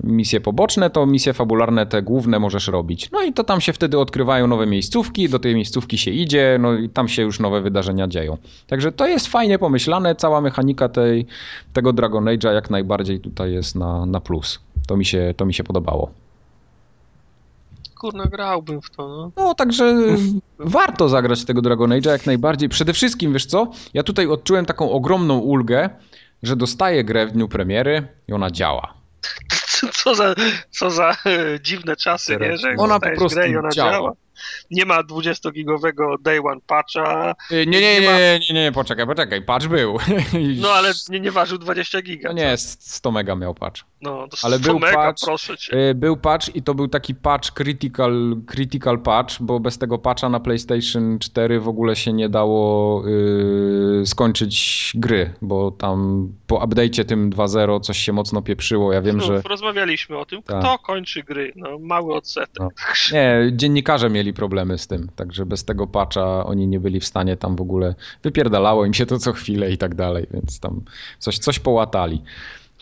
misje 0.05 0.40
poboczne, 0.40 0.90
to 0.90 1.06
misje 1.06 1.32
fabularne 1.32 1.86
te 1.86 2.02
główne 2.02 2.38
możesz 2.38 2.68
robić. 2.68 3.10
No 3.10 3.22
i 3.22 3.32
to 3.32 3.44
tam 3.44 3.60
się 3.60 3.72
wtedy 3.72 3.98
odkrywają 3.98 4.47
nowe 4.47 4.66
miejscówki, 4.66 5.28
do 5.28 5.38
tej 5.38 5.55
miejscówki 5.55 5.98
się 5.98 6.10
idzie, 6.10 6.58
no 6.60 6.74
i 6.74 6.88
tam 6.88 7.08
się 7.08 7.22
już 7.22 7.40
nowe 7.40 7.60
wydarzenia 7.60 8.08
dzieją. 8.08 8.36
Także 8.66 8.92
to 8.92 9.06
jest 9.06 9.26
fajnie 9.26 9.58
pomyślane, 9.58 10.14
cała 10.14 10.40
mechanika 10.40 10.88
tej, 10.88 11.26
tego 11.72 11.92
Dragon 11.92 12.24
Age'a 12.24 12.52
jak 12.52 12.70
najbardziej 12.70 13.20
tutaj 13.20 13.52
jest 13.52 13.76
na, 13.76 14.06
na 14.06 14.20
plus. 14.20 14.60
To 14.86 14.97
mi 14.97 15.05
się, 15.05 15.34
to 15.36 15.47
mi 15.47 15.55
się 15.55 15.64
podobało. 15.64 16.10
Kurna, 17.98 18.24
grałbym 18.24 18.82
w 18.82 18.90
to, 18.90 19.08
no. 19.08 19.32
No, 19.36 19.54
także 19.54 19.94
warto 20.58 21.08
zagrać 21.08 21.44
tego 21.44 21.62
Dragon 21.62 21.90
Age'a 21.90 22.10
jak 22.10 22.26
najbardziej. 22.26 22.68
Przede 22.68 22.92
wszystkim, 22.92 23.32
wiesz 23.32 23.46
co, 23.46 23.70
ja 23.94 24.02
tutaj 24.02 24.26
odczułem 24.26 24.66
taką 24.66 24.90
ogromną 24.90 25.38
ulgę, 25.38 25.90
że 26.42 26.56
dostaję 26.56 27.04
grę 27.04 27.26
w 27.26 27.32
dniu 27.32 27.48
premiery 27.48 28.08
i 28.28 28.32
ona 28.32 28.50
działa. 28.50 28.94
Co 29.94 30.14
za, 30.14 30.34
co 30.70 30.90
za 30.90 31.10
e, 31.10 31.60
dziwne 31.60 31.96
czasy, 31.96 32.36
nie? 32.40 32.56
Że 32.56 32.74
Ona 32.78 33.00
po 33.00 33.10
prostu 33.16 33.28
grę 33.38 33.50
i 33.50 33.56
ona 33.56 33.68
działa. 33.68 33.92
działa. 33.92 34.12
Nie 34.70 34.84
ma 34.84 35.02
20-gigowego 35.02 36.15
day 36.23 36.41
one 36.44 36.60
patcha, 36.67 37.34
Nie, 37.50 37.67
nie, 37.67 37.81
nie, 37.81 38.00
nie, 38.00 38.41
nie, 38.50 38.55
nie, 38.55 38.73
poczekaj, 38.73 39.07
poczekaj, 39.07 39.42
patch 39.42 39.67
był. 39.67 39.99
no 40.62 40.68
ale 40.68 40.92
nie, 41.08 41.20
nie 41.20 41.31
ważył 41.31 41.58
20 41.58 42.02
giga. 42.02 42.28
No 42.28 42.34
nie, 42.34 42.57
100 42.57 43.10
mega 43.10 43.34
miał 43.36 43.55
patch. 43.55 43.81
No, 44.02 44.28
to 44.28 44.36
ale 44.42 44.58
100 44.58 44.65
był 44.70 44.78
mega, 44.78 44.94
patch, 44.97 45.25
proszę 45.25 45.57
cię. 45.58 45.91
Y, 45.91 45.94
Był 45.94 46.17
patch 46.17 46.57
i 46.57 46.62
to 46.62 46.75
był 46.75 46.89
taki 46.89 47.15
patch 47.15 47.50
critical, 47.50 48.36
critical 48.47 48.99
patch, 48.99 49.34
bo 49.41 49.60
bez 49.60 49.78
tego 49.78 49.99
patcha 49.99 50.28
na 50.28 50.41
PlayStation 50.41 51.18
4 51.18 51.60
w 51.60 51.68
ogóle 51.68 51.97
się 51.97 52.12
nie 52.12 52.28
dało 52.28 53.02
y, 53.08 54.07
skończyć 54.07 54.92
gry, 54.94 55.34
bo 55.42 55.70
tam 55.70 56.28
po 56.47 56.57
update'cie 56.67 57.05
tym 57.05 57.31
2.0 57.31 57.81
coś 57.81 57.99
się 57.99 58.12
mocno 58.12 58.42
pieprzyło. 58.42 58.92
Ja 58.92 59.02
wiem, 59.02 59.20
Znów 59.20 59.26
że 59.36 59.42
Rozmawialiśmy 59.49 60.18
o 60.18 60.25
tym, 60.26 60.42
Tak. 60.42 60.58
kto 60.60 60.78
kończy 60.78 61.23
gry. 61.23 61.52
No, 61.57 61.78
mały 61.78 62.15
odsetek. 62.15 62.57
No. 62.60 62.68
nie, 63.12 63.39
dziennikarze 63.52 64.10
mieli 64.10 64.27
problemy 64.32 64.78
z 64.78 64.86
tym, 64.86 65.08
także 65.16 65.47
bez 65.47 65.65
tego 65.65 65.86
patcha 65.86 66.47
oni 66.47 66.66
nie 66.66 66.81
byli 66.81 67.00
w 67.00 67.05
stanie 67.07 67.36
tam 67.36 67.57
w 67.57 67.60
ogóle 67.60 67.94
wypierdalało 68.23 68.84
im 68.84 68.94
się 68.94 69.07
to 69.07 69.18
co 69.18 69.32
chwilę 69.32 69.70
i 69.70 69.78
tak 69.78 69.94
dalej, 69.94 70.26
więc 70.31 70.60
tam 70.60 70.81
coś, 71.18 71.39
coś 71.39 71.58
połatali. 71.58 72.23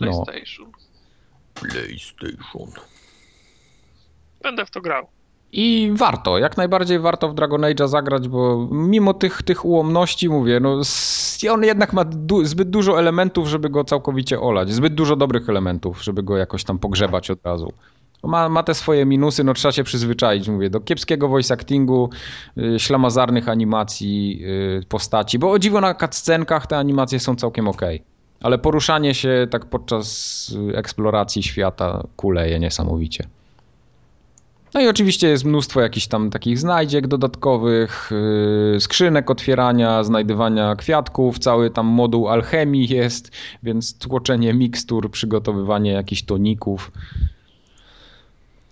No. 0.01 0.25
PlayStation. 0.25 0.73
PlayStation. 1.55 2.71
Będę 4.43 4.67
w 4.67 4.71
to 4.71 4.81
grał. 4.81 5.07
I 5.53 5.93
warto, 5.95 6.39
jak 6.39 6.57
najbardziej 6.57 6.99
warto 6.99 7.29
w 7.29 7.35
Dragon 7.35 7.61
Age'a 7.61 7.89
zagrać, 7.89 8.29
bo 8.29 8.69
mimo 8.71 9.15
tych, 9.15 9.43
tych 9.43 9.65
ułomności, 9.65 10.29
mówię, 10.29 10.61
no 10.61 10.81
on 11.51 11.65
jednak 11.65 11.93
ma 11.93 12.05
du 12.05 12.45
zbyt 12.45 12.71
dużo 12.71 12.99
elementów, 12.99 13.49
żeby 13.49 13.71
go 13.71 13.85
całkowicie 13.85 14.41
olać. 14.41 14.73
Zbyt 14.73 14.95
dużo 14.95 15.17
dobrych 15.17 15.49
elementów, 15.49 16.05
żeby 16.05 16.23
go 16.23 16.37
jakoś 16.37 16.65
tam 16.65 16.79
pogrzebać 16.79 17.31
od 17.31 17.39
razu. 17.45 17.73
Ma, 18.23 18.49
ma 18.49 18.63
te 18.63 18.75
swoje 18.75 19.07
minusy, 19.07 19.45
no 19.45 19.55
trzeba 19.55 19.73
się 19.73 19.85
przyzwyczaić, 19.85 20.49
mówię, 20.49 20.71
do 20.71 20.81
kiepskiego 20.81 21.29
voice 21.29 21.55
actingu, 21.55 22.11
y, 22.59 22.79
ślamazarnych 22.79 23.49
animacji 23.49 24.43
y, 24.81 24.87
postaci, 24.89 25.39
bo 25.39 25.51
o 25.51 25.59
dziwo 25.59 25.81
na 25.81 25.95
cutscenkach 25.95 26.67
te 26.67 26.79
animacje 26.79 27.21
są 27.21 27.37
całkiem 27.37 27.69
okej. 27.69 28.03
Ale 28.41 28.59
poruszanie 28.59 29.15
się 29.15 29.47
tak 29.51 29.67
podczas 29.67 30.49
y, 30.73 30.77
eksploracji 30.77 31.43
świata 31.43 32.07
kuleje 32.17 32.59
niesamowicie. 32.59 33.27
No 34.75 34.83
i 34.83 34.89
oczywiście 34.89 35.29
jest 35.29 35.45
mnóstwo 35.45 35.81
jakichś 35.81 36.07
tam 36.07 36.31
takich 36.31 36.59
znajdziek 36.59 37.07
dodatkowych, 37.07 38.11
yy, 38.73 38.81
skrzynek 38.81 39.31
otwierania, 39.31 40.05
znajdywania 40.05 40.77
kwiatków, 40.77 41.39
cały 41.39 41.71
tam 41.71 41.87
moduł 41.87 42.29
alchemii 42.29 42.89
jest, 42.89 43.31
więc 43.63 43.99
tłoczenie 43.99 44.55
mikstur, 44.55 45.11
przygotowywanie 45.11 45.91
jakichś 45.91 46.23
toników. 46.23 46.93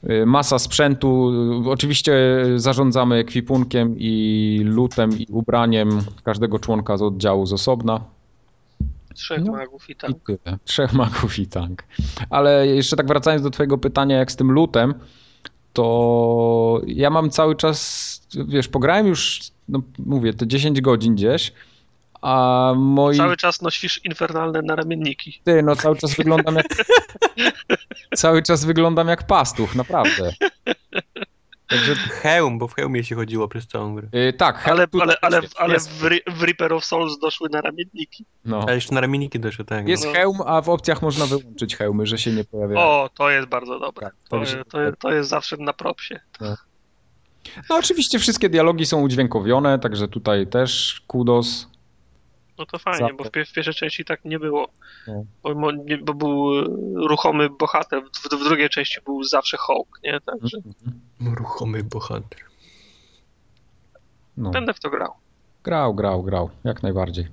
Yy, 0.08 0.26
Masa 0.26 0.58
sprzętu. 0.58 1.32
Oczywiście 1.66 2.14
zarządzamy 2.56 3.16
ekwipunkiem 3.16 3.94
i 3.98 4.60
lutem 4.64 5.18
i 5.18 5.26
ubraniem 5.30 5.88
każdego 6.24 6.58
członka 6.58 6.96
z 6.96 7.02
oddziału 7.02 7.46
z 7.46 7.52
osobna. 7.52 8.00
Trzech 9.14 9.44
No. 9.44 9.52
magów 9.52 9.90
i 9.90 9.96
tak. 9.96 10.10
I. 10.10 10.14
Trzech 10.64 10.92
magów 11.02 11.38
i 11.38 11.46
tank. 11.46 11.84
Ale 12.30 12.66
jeszcze 12.66 12.96
tak 12.96 13.06
wracając 13.06 13.42
do 13.42 13.50
twojego 13.50 13.78
pytania, 13.78 14.16
jak 14.16 14.32
z 14.32 14.36
tym 14.36 14.52
lutem, 14.52 14.94
to 15.72 16.80
ja 16.86 17.10
mam 17.10 17.30
cały 17.30 17.56
czas, 17.56 18.20
wiesz, 18.48 18.68
pograłem 18.68 19.06
już, 19.06 19.40
no 19.68 19.82
mówię, 19.98 20.34
te 20.34 20.46
10 20.46 20.80
godzin 20.80 21.14
gdzieś, 21.14 21.52
a 22.24 22.72
moi... 22.76 23.16
Cały 23.16 23.36
czas 23.36 23.62
nosisz 23.62 24.00
infernalne 24.04 24.62
naramienniki. 24.62 25.40
Ty, 25.44 25.62
no 25.62 25.76
cały 25.76 25.96
czas 25.96 26.14
wyglądam 26.14 26.54
jak... 26.54 26.66
cały 28.16 28.42
czas 28.42 28.64
wyglądam 28.64 29.08
jak 29.08 29.26
pastuch, 29.26 29.74
naprawdę. 29.74 30.32
Także, 31.68 31.94
Hełm, 31.94 32.58
bo 32.58 32.68
w 32.68 32.74
hełmie 32.74 33.04
się 33.04 33.14
chodziło 33.14 33.48
przez 33.48 33.66
całą 33.66 33.94
grę. 33.94 34.08
yy, 34.12 34.32
tak, 34.32 34.68
Ale, 34.68 34.88
tutaj 34.88 35.02
ale, 35.08 35.16
ale, 35.22 35.40
jest, 35.42 35.54
ale 35.60 35.74
jest, 35.74 35.90
w, 35.90 36.08
w 36.38 36.42
Reaper 36.42 36.72
of 36.72 36.84
Souls 36.84 37.18
doszły 37.18 37.48
naramienniki. 37.52 38.24
no. 38.44 38.64
A 38.68 38.72
jeszcze 38.72 38.94
na 38.94 39.00
ramienniki 39.00 39.40
doszły, 39.40 39.64
tak. 39.64 39.88
Jest 39.88 40.04
No. 40.04 40.12
hełm, 40.12 40.38
a 40.46 40.60
w 40.62 40.68
opcjach 40.68 41.02
można 41.02 41.26
wyłączyć 41.26 41.76
hełmy, 41.76 42.06
że 42.06 42.18
się 42.18 42.32
nie 42.32 42.44
pojawiają. 42.44 42.80
O, 42.80 43.10
to 43.14 43.30
jest 43.30 43.48
bardzo 43.48 43.78
dobre. 43.80 44.06
Tak, 44.06 44.14
To, 44.28 44.38
także- 44.38 44.64
to, 44.64 44.78
to 44.98 45.12
jest 45.12 45.28
zawsze 45.30 45.56
na 45.56 45.72
propsie. 45.72 46.20
No 47.70 47.76
oczywiście 47.76 48.18
wszystkie 48.18 48.48
dialogi 48.48 48.86
są 48.86 49.00
udźwiękowione, 49.00 49.78
także 49.78 50.08
tutaj 50.08 50.46
też 50.46 51.02
kudos. 51.06 51.68
No 52.58 52.66
to 52.66 52.78
fajnie, 52.78 53.14
bo 53.14 53.24
w, 53.24 53.26
w 53.28 53.30
pierwszej 53.30 53.74
części 53.74 54.04
tak 54.04 54.24
nie 54.24 54.38
było. 54.38 54.68
No. 55.06 55.24
Bo, 55.42 55.54
bo 56.02 56.14
był 56.14 56.60
e, 56.60 56.64
ruchomy 57.08 57.50
bohater, 57.50 58.02
w, 58.02 58.36
w 58.36 58.44
drugiej 58.44 58.68
części 58.68 59.00
był 59.04 59.24
zawsze 59.24 59.56
Hawk, 59.56 59.98
nie? 60.04 60.20
Także 60.20 60.58
Ruchomy 61.34 61.84
bohater. 61.84 62.38
No. 64.36 64.50
będę 64.50 64.74
w 64.74 64.80
to 64.80 64.90
grał. 64.90 65.12
Grał, 65.64 65.94
grał, 65.94 66.22
grał, 66.22 66.50
jak 66.64 66.82
najbardziej. 66.82 67.28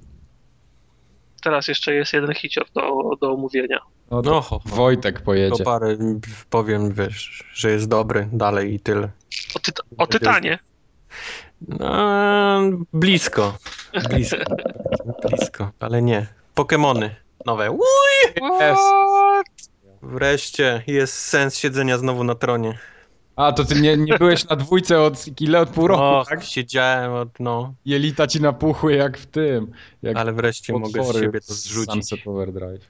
Teraz 1.43 1.67
jeszcze 1.67 1.93
jest 1.93 2.13
jeden 2.13 2.33
hicior 2.35 2.65
do, 2.73 2.81
do 3.21 3.31
omówienia. 3.33 3.79
No, 4.11 4.21
to 4.21 4.29
No, 4.31 4.41
ho, 4.41 4.59
ho. 4.59 4.75
Wojtek 4.75 5.19
To 5.19 5.25
pojedzie. 5.25 5.63
parę 5.63 5.97
powiem, 6.49 6.93
wiesz, 6.93 7.43
że 7.53 7.71
jest 7.71 7.89
dobry 7.89 8.29
dalej 8.33 8.73
i 8.73 8.79
tyle. 8.79 9.09
O, 9.55 9.59
tyta- 9.59 9.83
o 9.97 10.07
Tytanie. 10.07 10.59
No, 11.67 12.61
blisko. 12.93 13.57
Blisko. 14.09 14.37
Blisko, 15.29 15.71
ale 15.79 16.01
nie. 16.01 16.27
Pokemony 16.55 17.15
nowe. 17.45 17.71
Uuu, 17.71 17.81
What? 18.41 19.45
wreszcie 20.01 20.83
jest 20.87 21.13
sens 21.13 21.57
siedzenia 21.57 21.97
znowu 21.97 22.23
na 22.23 22.35
tronie. 22.35 22.77
A, 23.35 23.51
to 23.51 23.65
ty 23.65 23.81
nie, 23.81 23.97
nie 23.97 24.17
byłeś 24.17 24.49
na 24.49 24.55
dwójce 24.55 25.01
od 25.01 25.41
ile 25.41 25.59
od 25.59 25.69
pół 25.69 25.87
roku, 25.87 26.03
Och, 26.03 26.27
tak? 26.29 26.43
siedziałem 26.43 27.13
od, 27.13 27.29
no, 27.39 27.73
Jelita 27.85 28.27
ci 28.27 28.41
napuchły 28.41 28.93
jak 28.93 29.17
w 29.17 29.25
tym. 29.25 29.71
Jak 30.01 30.17
ale 30.17 30.33
wreszcie 30.33 30.73
mogę 30.73 31.03
z 31.03 31.13
siebie 31.13 31.41
to 31.41 31.53
zrzucić. 31.53 31.93
Sunset 31.93 32.27
Overdrive. 32.27 32.87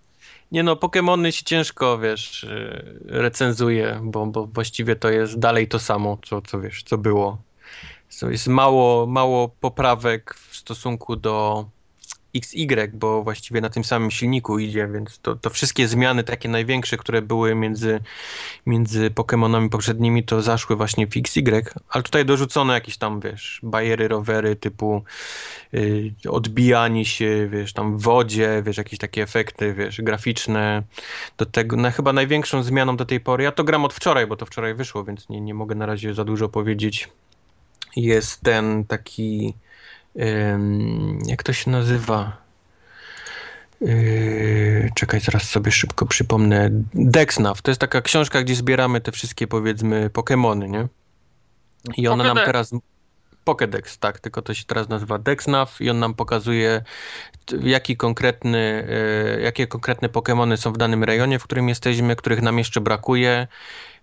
Nie 0.52 0.64
no, 0.64 0.76
Pokémony 0.76 1.32
się 1.32 1.44
ciężko, 1.44 1.98
wiesz, 1.98 2.44
y, 2.44 3.00
recenzuje, 3.06 4.00
bo, 4.04 4.26
bo 4.26 4.46
właściwie 4.48 4.96
to 4.96 5.10
jest 5.10 5.40
dalej 5.40 5.68
to 5.68 5.80
samo, 5.80 6.18
co, 6.26 6.42
co 6.42 6.62
wiesz, 6.62 6.84
co 6.84 6.98
było. 6.98 7.38
So, 8.22 8.30
jest 8.30 8.48
mało, 8.48 9.06
mało 9.06 9.50
poprawek 9.50 10.36
w 10.36 10.56
stosunku 10.56 11.16
do 11.16 11.66
XY, 12.36 12.92
bo 12.94 13.24
właściwie 13.24 13.62
na 13.62 13.70
tym 13.70 13.84
samym 13.84 14.12
silniku 14.12 14.60
idzie, 14.60 14.88
więc 14.88 15.20
to, 15.20 15.36
to 15.36 15.50
wszystkie 15.50 15.88
zmiany 15.88 16.24
takie 16.24 16.50
największe, 16.50 16.98
które 16.98 17.22
były 17.22 17.56
między, 17.56 18.00
między 18.66 19.12
Pokémonami 19.12 19.70
poprzednimi, 19.70 20.24
to 20.24 20.42
zaszły 20.42 20.76
właśnie 20.76 21.08
w 21.08 21.18
XY, 21.18 21.64
ale 21.90 22.04
tutaj 22.04 22.26
dorzucono 22.26 22.74
jakieś 22.74 22.98
tam, 22.98 23.20
wiesz, 23.20 23.60
bajery, 23.64 24.08
rowery 24.08 24.56
typu 24.56 25.04
y, 25.74 26.14
odbijanie 26.30 27.06
się, 27.06 27.48
wiesz, 27.52 27.74
tam 27.74 27.98
w 27.98 28.02
wodzie, 28.02 28.64
wiesz, 28.66 28.78
jakieś 28.78 29.00
takie 29.00 29.24
efekty, 29.24 29.74
wiesz, 29.74 30.02
graficzne. 30.02 30.84
Do 31.38 31.46
tego, 31.46 31.76
na, 31.76 31.92
chyba 31.92 32.14
największą 32.14 32.64
zmianą 32.64 32.98
do 32.98 33.06
tej 33.06 33.20
pory, 33.20 33.44
ja 33.44 33.52
to 33.52 33.64
gram 33.64 33.86
od 33.86 33.94
wczoraj, 33.94 34.28
bo 34.28 34.38
to 34.38 34.46
wczoraj 34.46 34.76
wyszło, 34.76 35.04
więc 35.04 35.30
nie, 35.30 35.42
nie 35.42 35.54
mogę 35.54 35.76
na 35.76 35.86
razie 35.86 36.14
za 36.14 36.24
dużo 36.24 36.50
powiedzieć, 36.50 37.10
jest 37.96 38.42
ten 38.42 38.86
taki 38.86 39.54
jak 41.26 41.44
to 41.44 41.54
się 41.54 41.72
nazywa? 41.72 42.38
Yy, 43.82 44.90
czekaj, 44.96 45.20
zaraz 45.20 45.44
sobie 45.44 45.72
szybko 45.72 46.06
przypomnę. 46.06 46.70
Dexnav. 46.94 47.62
To 47.62 47.72
jest 47.72 47.82
taka 47.82 48.02
książka, 48.02 48.42
gdzie 48.42 48.56
zbieramy 48.56 49.02
te 49.02 49.12
wszystkie, 49.12 49.48
powiedzmy, 49.48 50.10
Pokémony, 50.10 50.70
nie? 50.70 50.88
I 51.98 52.08
ona 52.08 52.24
nam 52.24 52.38
teraz... 52.46 52.72
Pokédex, 53.46 53.98
tak, 54.00 54.20
tylko 54.20 54.42
to 54.42 54.54
się 54.54 54.66
teraz 54.66 54.90
nazywa 54.90 55.18
Dexnav 55.18 55.68
i 55.80 55.90
on 55.90 56.00
nam 56.00 56.14
pokazuje 56.14 56.82
jaki 57.64 57.98
konkretny, 57.98 58.88
yy, 59.36 59.42
jakie 59.42 59.68
konkretne 59.68 60.10
Pokémony 60.10 60.58
są 60.58 60.74
w 60.74 60.78
danym 60.78 61.04
rejonie, 61.04 61.40
w 61.40 61.44
którym 61.44 61.70
jesteśmy, 61.70 62.16
których 62.16 62.42
nam 62.42 62.58
jeszcze 62.58 62.82
brakuje. 62.82 63.48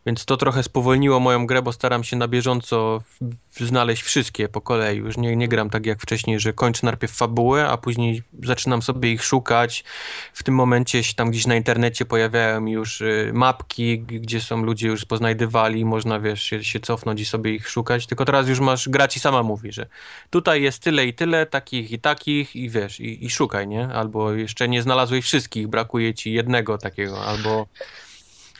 Więc 0.09 0.25
to 0.25 0.37
trochę 0.37 0.63
spowolniło 0.63 1.21
moją 1.21 1.47
grę, 1.47 1.63
bo 1.63 1.73
staram 1.73 2.05
się 2.05 2.17
na 2.17 2.29
bieżąco 2.29 3.03
znaleźć 3.51 4.03
wszystkie 4.03 4.49
po 4.49 4.61
kolei. 4.61 4.99
Już 4.99 5.17
nie, 5.17 5.37
nie 5.37 5.49
gram 5.49 5.71
tak 5.71 5.87
jak 5.87 6.03
wcześniej, 6.03 6.41
że 6.41 6.53
kończę 6.53 6.87
najpierw 6.87 7.13
fabułę, 7.13 7.69
a 7.69 7.77
później 7.77 8.23
zaczynam 8.45 8.83
sobie 8.83 9.13
ich 9.13 9.25
szukać. 9.25 9.85
W 10.33 10.43
tym 10.43 10.55
momencie 10.55 11.05
się 11.05 11.15
tam 11.15 11.31
gdzieś 11.31 11.47
na 11.47 11.57
internecie 11.57 12.05
pojawiają 12.05 12.67
już 12.67 13.01
y, 13.01 13.31
mapki, 13.35 13.99
gdzie 14.01 14.41
są 14.41 14.63
ludzie 14.63 14.89
już 14.89 15.05
poznajdywali, 15.05 15.85
można 15.85 16.21
wiesz, 16.21 16.43
się, 16.43 16.65
się 16.65 16.81
cofnąć 16.81 17.21
i 17.21 17.25
sobie 17.25 17.55
ich 17.55 17.69
szukać. 17.69 18.07
Tylko 18.07 18.25
teraz 18.25 18.49
już 18.49 18.61
masz, 18.61 18.89
gra 18.89 19.09
ci 19.09 19.21
sama 19.21 19.43
mówi, 19.43 19.73
że 19.73 19.87
tutaj 20.31 20.63
jest 20.63 20.83
tyle 20.83 21.07
i 21.07 21.15
tyle, 21.15 21.47
takich 21.47 21.91
i 21.91 21.99
takich 21.99 22.57
i 22.57 22.71
wiesz, 22.71 23.01
i, 23.01 23.25
i 23.25 23.31
szukaj, 23.31 23.69
nie? 23.69 23.89
Albo 23.89 24.33
jeszcze 24.33 24.69
nie 24.69 24.83
znalazłeś 24.83 25.25
wszystkich, 25.25 25.69
brakuje 25.69 26.15
ci 26.15 26.33
jednego 26.33 26.79
takiego, 26.79 27.25
albo 27.25 27.67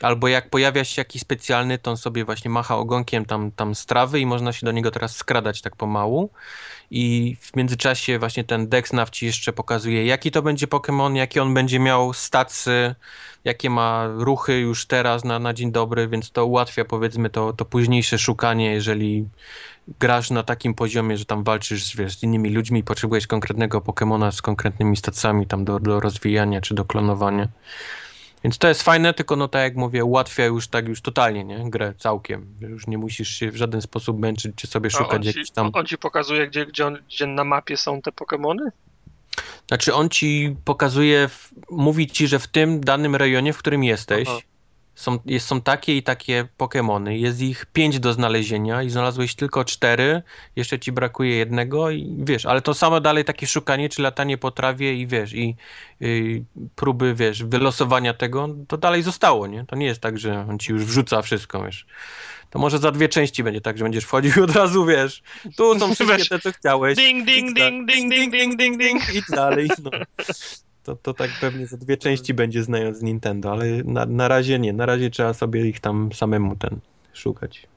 Albo 0.01 0.27
jak 0.27 0.49
pojawia 0.49 0.83
się 0.83 1.01
jakiś 1.01 1.21
specjalny, 1.21 1.77
to 1.77 1.91
on 1.91 1.97
sobie 1.97 2.25
właśnie 2.25 2.51
macha 2.51 2.77
ogonkiem 2.77 3.25
tam, 3.25 3.51
tam 3.51 3.75
z 3.75 3.85
trawy 3.85 4.19
i 4.19 4.25
można 4.25 4.53
się 4.53 4.65
do 4.65 4.71
niego 4.71 4.91
teraz 4.91 5.15
skradać 5.15 5.61
tak 5.61 5.75
pomału. 5.75 6.29
I 6.91 7.35
w 7.41 7.55
międzyczasie 7.55 8.19
właśnie 8.19 8.43
ten 8.43 8.67
Dexnav 8.67 9.09
ci 9.09 9.25
jeszcze 9.25 9.53
pokazuje, 9.53 10.05
jaki 10.05 10.31
to 10.31 10.41
będzie 10.41 10.67
Pokémon, 10.67 11.15
jakie 11.15 11.41
on 11.41 11.53
będzie 11.53 11.79
miał 11.79 12.13
stacy, 12.13 12.95
jakie 13.43 13.69
ma 13.69 14.07
ruchy 14.17 14.59
już 14.59 14.85
teraz 14.85 15.23
na, 15.23 15.39
na 15.39 15.53
dzień 15.53 15.71
dobry, 15.71 16.07
więc 16.07 16.31
to 16.31 16.45
ułatwia 16.45 16.85
powiedzmy 16.85 17.29
to, 17.29 17.53
to 17.53 17.65
późniejsze 17.65 18.17
szukanie, 18.17 18.71
jeżeli 18.71 19.25
grasz 19.99 20.29
na 20.29 20.43
takim 20.43 20.73
poziomie, 20.73 21.17
że 21.17 21.25
tam 21.25 21.43
walczysz 21.43 21.95
wiesz, 21.95 22.17
z 22.17 22.23
innymi 22.23 22.49
ludźmi 22.49 22.83
potrzebujesz 22.83 23.27
konkretnego 23.27 23.79
Pokémona 23.79 24.31
z 24.31 24.41
konkretnymi 24.41 24.97
stacjami 24.97 25.47
tam 25.47 25.65
do, 25.65 25.79
do 25.79 25.99
rozwijania 25.99 26.61
czy 26.61 26.73
do 26.73 26.85
klonowania. 26.85 27.47
Więc 28.43 28.57
to 28.57 28.67
jest 28.67 28.83
fajne, 28.83 29.13
tylko 29.13 29.35
no 29.35 29.47
tak 29.47 29.61
jak 29.61 29.75
mówię, 29.75 30.05
ułatwia 30.05 30.45
już 30.45 30.67
tak 30.67 30.87
już 30.87 31.01
totalnie, 31.01 31.43
nie? 31.43 31.69
Grę 31.69 31.93
całkiem. 31.97 32.55
Już 32.61 32.87
nie 32.87 32.97
musisz 32.97 33.29
się 33.29 33.51
w 33.51 33.55
żaden 33.55 33.81
sposób 33.81 34.19
męczyć, 34.19 34.55
czy 34.55 34.67
sobie 34.67 34.89
szukać 34.89 35.25
jakichś 35.25 35.49
tam... 35.49 35.71
on 35.73 35.85
ci 35.85 35.97
pokazuje, 35.97 36.47
gdzie, 36.47 36.65
gdzie, 36.65 36.87
on, 36.87 36.97
gdzie 37.07 37.27
na 37.27 37.43
mapie 37.43 37.77
są 37.77 38.01
te 38.01 38.11
Pokémony? 38.11 38.69
Znaczy 39.67 39.93
on 39.93 40.09
ci 40.09 40.55
pokazuje, 40.65 41.29
mówi 41.71 42.07
ci, 42.07 42.27
że 42.27 42.39
w 42.39 42.47
tym 42.47 42.81
danym 42.81 43.15
rejonie, 43.15 43.53
w 43.53 43.57
którym 43.57 43.83
jesteś, 43.83 44.27
Aha. 44.29 44.39
Są, 44.99 45.19
jest, 45.25 45.47
są 45.47 45.61
takie 45.61 45.97
i 45.97 46.03
takie 46.03 46.47
Pokemony. 46.57 47.17
Jest 47.17 47.41
ich 47.41 47.65
pięć 47.65 47.99
do 47.99 48.13
znalezienia 48.13 48.83
i 48.83 48.89
znalazłeś 48.89 49.35
tylko 49.35 49.65
cztery, 49.65 50.21
jeszcze 50.55 50.79
ci 50.79 50.91
brakuje 50.91 51.35
jednego 51.35 51.89
i 51.89 52.15
wiesz, 52.19 52.45
ale 52.45 52.61
to 52.61 52.73
samo 52.73 53.01
dalej 53.01 53.25
takie 53.25 53.47
szukanie, 53.47 53.89
czy 53.89 54.01
latanie 54.01 54.37
po 54.37 54.51
trawie 54.51 54.93
i 54.93 55.07
wiesz, 55.07 55.33
i 55.33 55.55
y, 56.01 56.43
próby, 56.75 57.15
wiesz, 57.15 57.43
wylosowania 57.43 58.13
tego, 58.13 58.49
to 58.67 58.77
dalej 58.77 59.03
zostało, 59.03 59.47
nie? 59.47 59.65
To 59.65 59.75
nie 59.75 59.85
jest 59.85 60.01
tak, 60.01 60.17
że 60.17 60.45
on 60.49 60.59
ci 60.59 60.71
już 60.71 60.85
wrzuca 60.85 61.21
wszystko, 61.21 61.63
wiesz. 61.63 61.85
To 62.49 62.59
może 62.59 62.79
za 62.79 62.91
dwie 62.91 63.09
części 63.09 63.43
będzie 63.43 63.61
tak, 63.61 63.77
że 63.77 63.83
będziesz 63.83 64.03
wchodził 64.03 64.31
i 64.37 64.41
od 64.41 64.55
razu, 64.55 64.85
wiesz, 64.85 65.23
tu 65.57 65.79
są 65.79 65.95
wszystkie 65.95 66.25
te, 66.25 66.39
co 66.39 66.51
chciałeś. 66.51 66.97
Ding, 66.97 67.25
ding, 67.25 67.55
ding, 67.55 67.87
ding, 67.87 68.13
ding, 68.13 68.31
ding, 68.31 68.57
ding, 68.57 68.77
ding. 68.77 69.01
I 69.15 69.35
dalej, 69.35 69.69
no. 69.83 69.91
To, 70.83 70.95
to 70.95 71.13
tak 71.13 71.29
pewnie 71.41 71.67
za 71.67 71.77
dwie 71.77 71.97
części 71.97 72.33
będzie 72.33 72.63
znając 72.63 73.01
Nintendo, 73.01 73.51
ale 73.51 73.65
na, 73.83 74.05
na 74.05 74.27
razie 74.27 74.59
nie. 74.59 74.73
Na 74.73 74.85
razie 74.85 75.09
trzeba 75.09 75.33
sobie 75.33 75.69
ich 75.69 75.79
tam 75.79 76.13
samemu 76.13 76.55
ten 76.55 76.79
szukać. 77.13 77.67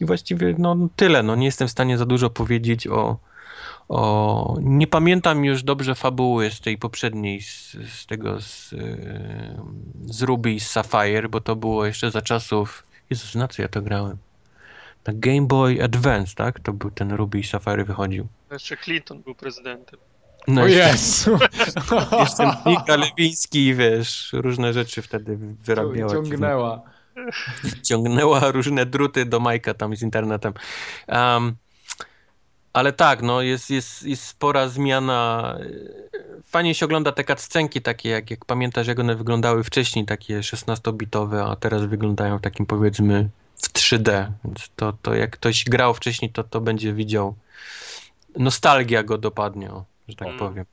I 0.00 0.04
właściwie 0.04 0.54
no 0.58 0.76
tyle. 0.96 1.22
No 1.22 1.36
nie 1.36 1.46
jestem 1.46 1.68
w 1.68 1.70
stanie 1.70 1.98
za 1.98 2.06
dużo 2.06 2.30
powiedzieć 2.30 2.86
o, 2.86 3.18
o... 3.88 4.58
Nie 4.60 4.86
pamiętam 4.86 5.44
już 5.44 5.62
dobrze 5.62 5.94
fabuły 5.94 6.50
z 6.50 6.60
tej 6.60 6.78
poprzedniej, 6.78 7.42
z, 7.42 7.76
z 7.92 8.06
tego 8.06 8.40
z, 8.40 8.74
z 10.06 10.22
Ruby 10.22 10.52
i 10.52 10.60
z 10.60 10.70
Sapphire, 10.70 11.28
bo 11.28 11.40
to 11.40 11.56
było 11.56 11.86
jeszcze 11.86 12.10
za 12.10 12.22
czasów... 12.22 12.86
Jezus, 13.10 13.34
na 13.34 13.48
co 13.48 13.62
ja 13.62 13.68
to 13.68 13.82
grałem? 13.82 14.16
Na 15.06 15.12
Game 15.16 15.46
Boy 15.46 15.82
Advance, 15.82 16.34
tak? 16.34 16.60
To 16.60 16.72
był 16.72 16.90
ten 16.90 17.12
Ruby 17.12 17.38
i 17.38 17.44
Sapphire 17.44 17.84
wychodził. 17.84 18.26
Jeszcze 18.50 18.76
Clinton 18.76 19.22
był 19.22 19.34
prezydentem. 19.34 20.00
No 20.48 20.62
O 20.62 20.66
jeszcze- 20.68 20.88
Jezu! 20.90 21.38
Jeszcze 22.20 22.56
Nika 22.66 22.96
Lewiński, 22.96 23.74
wiesz, 23.74 24.30
różne 24.32 24.72
rzeczy 24.72 25.02
wtedy 25.02 25.38
wyrabiała. 25.64 26.12
Ciągnęła. 26.12 26.82
Ciągnęła 27.82 28.50
różne 28.50 28.86
druty 28.86 29.24
do 29.24 29.40
Majka 29.40 29.74
tam 29.74 29.96
z 29.96 30.02
internetem. 30.02 30.52
Um, 31.08 31.56
ale 32.72 32.92
tak, 32.92 33.22
no 33.22 33.42
jest, 33.42 33.70
jest, 33.70 34.02
jest 34.02 34.22
spora 34.26 34.68
zmiana. 34.68 35.58
Fajnie 36.46 36.74
się 36.74 36.84
ogląda 36.86 37.12
te 37.12 37.24
cutscenki 37.24 37.82
takie, 37.82 38.08
jak, 38.08 38.30
jak 38.30 38.44
pamiętasz, 38.44 38.86
jak 38.86 38.98
one 38.98 39.14
wyglądały 39.16 39.64
wcześniej, 39.64 40.04
takie 40.04 40.40
16-bitowe, 40.40 41.50
a 41.50 41.56
teraz 41.56 41.84
wyglądają 41.84 42.38
w 42.38 42.40
takim 42.40 42.66
powiedzmy 42.66 43.28
w 43.56 43.72
3D. 43.72 44.30
Więc 44.44 44.70
to, 44.76 44.92
to 45.02 45.14
jak 45.14 45.30
ktoś 45.30 45.64
grał 45.64 45.94
wcześniej, 45.94 46.30
to, 46.32 46.44
to 46.44 46.60
będzie 46.60 46.92
widział. 46.92 47.34
Nostalgia 48.36 49.02
go 49.02 49.18
dopadnie, 49.18 49.70
o, 49.70 49.84
że 50.08 50.16
tak 50.16 50.28
Mm. 50.28 50.38
powiem. 50.38 50.64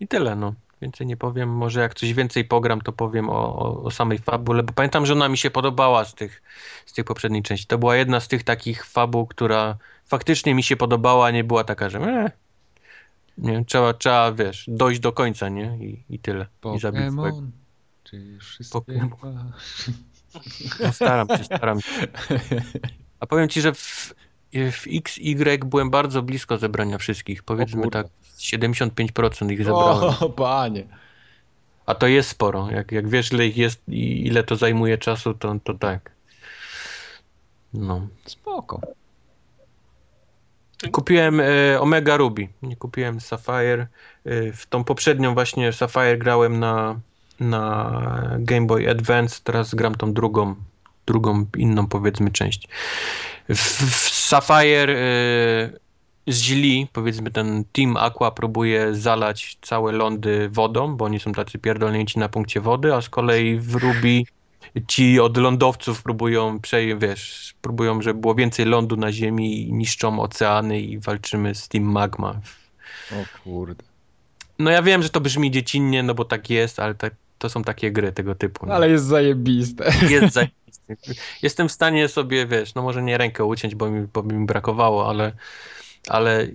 I 0.00 0.08
tyle, 0.08 0.36
no. 0.36 0.54
Więcej 0.82 1.06
nie 1.06 1.16
powiem. 1.16 1.48
Może 1.48 1.80
jak 1.80 1.94
coś 1.94 2.12
więcej 2.14 2.44
pogram, 2.44 2.80
to 2.80 2.92
powiem 2.92 3.30
o, 3.30 3.56
o, 3.56 3.82
o 3.82 3.90
samej 3.90 4.18
fabule, 4.18 4.62
bo 4.62 4.72
pamiętam, 4.72 5.06
że 5.06 5.12
ona 5.12 5.28
mi 5.28 5.38
się 5.38 5.50
podobała 5.50 6.04
z 6.04 6.14
tych, 6.14 6.42
z 6.86 6.92
tych 6.92 7.04
poprzednich 7.04 7.44
części. 7.44 7.66
To 7.66 7.78
była 7.78 7.96
jedna 7.96 8.20
z 8.20 8.28
tych 8.28 8.42
takich 8.42 8.84
fabuł, 8.84 9.26
która 9.26 9.76
faktycznie 10.04 10.54
mi 10.54 10.62
się 10.62 10.76
podobała, 10.76 11.26
a 11.26 11.30
nie 11.30 11.44
była 11.44 11.64
taka, 11.64 11.90
że 11.90 11.98
eh, 11.98 12.32
nie, 13.38 13.64
trzeba, 13.64 13.94
trzeba, 13.94 14.32
wiesz, 14.32 14.64
dojść 14.68 15.00
do 15.00 15.12
końca, 15.12 15.48
nie? 15.48 15.78
I, 15.80 16.04
i 16.10 16.18
tyle. 16.18 16.46
I 16.76 16.78
zabić 16.78 17.12
swojego. 17.12 17.38
Pokémon. 17.38 17.48
Czy 18.04 18.38
wszystkie... 18.40 18.78
Pokémon. 18.78 19.52
No, 20.80 20.92
staram 20.92 21.28
się, 21.28 21.44
staram 21.44 21.80
się. 21.80 21.90
A 23.20 23.26
powiem 23.26 23.48
ci, 23.48 23.60
że 23.60 23.74
w, 23.74 24.14
w 24.54 24.84
XY 24.86 25.58
byłem 25.64 25.90
bardzo 25.90 26.22
blisko 26.22 26.58
zebrania 26.58 26.98
wszystkich. 26.98 27.42
Powiedzmy 27.42 27.90
tak, 27.90 28.06
75% 28.38 29.52
ich 29.52 29.64
zebrałem. 29.64 30.14
O, 30.20 30.28
panie. 30.36 30.84
A 31.86 31.94
to 31.94 32.06
jest 32.06 32.28
sporo. 32.28 32.70
Jak, 32.70 32.92
jak 32.92 33.08
wiesz, 33.08 33.32
ile 33.32 33.46
ich 33.46 33.56
jest 33.56 33.88
i 33.88 34.26
ile 34.26 34.44
to 34.44 34.56
zajmuje 34.56 34.98
czasu, 34.98 35.34
to, 35.34 35.56
to 35.64 35.74
tak. 35.74 36.10
No. 37.74 38.06
Spoko. 38.26 38.80
Kupiłem 40.92 41.40
e, 41.40 41.80
Omega 41.80 42.16
Ruby. 42.16 42.48
Nie 42.62 42.76
kupiłem 42.76 43.20
Sapphire. 43.20 43.86
E, 44.24 44.52
w 44.52 44.66
tą 44.66 44.84
poprzednią 44.84 45.34
właśnie 45.34 45.72
Sapphire 45.72 46.18
grałem 46.18 46.60
na, 46.60 47.00
na 47.40 48.36
Game 48.38 48.66
Boy 48.66 48.90
Advance. 48.90 49.40
Teraz 49.44 49.74
gram 49.74 49.94
tą 49.94 50.12
drugą, 50.12 50.54
drugą 51.06 51.46
inną 51.56 51.86
powiedzmy 51.86 52.30
część. 52.30 52.68
W, 53.48 53.58
w 53.90 54.13
Sapphire 54.24 54.90
e, 54.90 55.70
z 56.26 56.42
źli, 56.42 56.88
powiedzmy 56.92 57.30
ten 57.30 57.64
Team 57.72 57.96
Aqua 57.96 58.30
próbuje 58.30 58.94
zalać 58.94 59.58
całe 59.62 59.92
lądy 59.92 60.48
wodą, 60.48 60.96
bo 60.96 61.04
oni 61.04 61.20
są 61.20 61.32
tacy 61.32 61.58
pierdolnięci 61.58 62.18
na 62.18 62.28
punkcie 62.28 62.60
wody, 62.60 62.94
a 62.94 63.00
z 63.00 63.08
kolei 63.08 63.58
w 63.58 63.74
Ruby 63.74 64.22
ci 64.88 65.20
od 65.20 65.36
lądowców 65.36 66.02
próbują 66.02 66.60
przejąć, 66.60 67.02
wiesz, 67.02 67.54
próbują, 67.62 68.02
żeby 68.02 68.20
było 68.20 68.34
więcej 68.34 68.66
lądu 68.66 68.96
na 68.96 69.12
ziemi 69.12 69.68
i 69.68 69.72
niszczą 69.72 70.20
oceany 70.20 70.80
i 70.80 70.98
walczymy 70.98 71.54
z 71.54 71.68
Team 71.68 71.84
Magma. 71.84 72.40
O 73.12 73.42
kurde. 73.42 73.84
No 74.58 74.70
ja 74.70 74.82
wiem, 74.82 75.02
że 75.02 75.10
to 75.10 75.20
brzmi 75.20 75.50
dziecinnie, 75.50 76.02
no 76.02 76.14
bo 76.14 76.24
tak 76.24 76.50
jest, 76.50 76.80
ale 76.80 76.94
tak, 76.94 77.14
to 77.38 77.48
są 77.48 77.62
takie 77.62 77.92
gry 77.92 78.12
tego 78.12 78.34
typu. 78.34 78.66
nie? 78.66 78.72
Ale 78.72 78.90
jest 78.90 79.04
zajebiste. 79.04 79.92
jest 80.10 80.34
zajebisty. 80.34 81.14
Jestem 81.42 81.68
w 81.68 81.72
stanie 81.72 82.08
sobie, 82.08 82.46
wiesz, 82.46 82.74
no 82.74 82.82
może 82.82 83.02
nie 83.02 83.18
rękę 83.18 83.44
uciąć, 83.44 83.74
bo 83.74 83.90
mi, 83.90 84.06
bo 84.12 84.22
mi 84.22 84.46
brakowało, 84.46 85.08
ale, 85.08 85.32
ale 86.08 86.48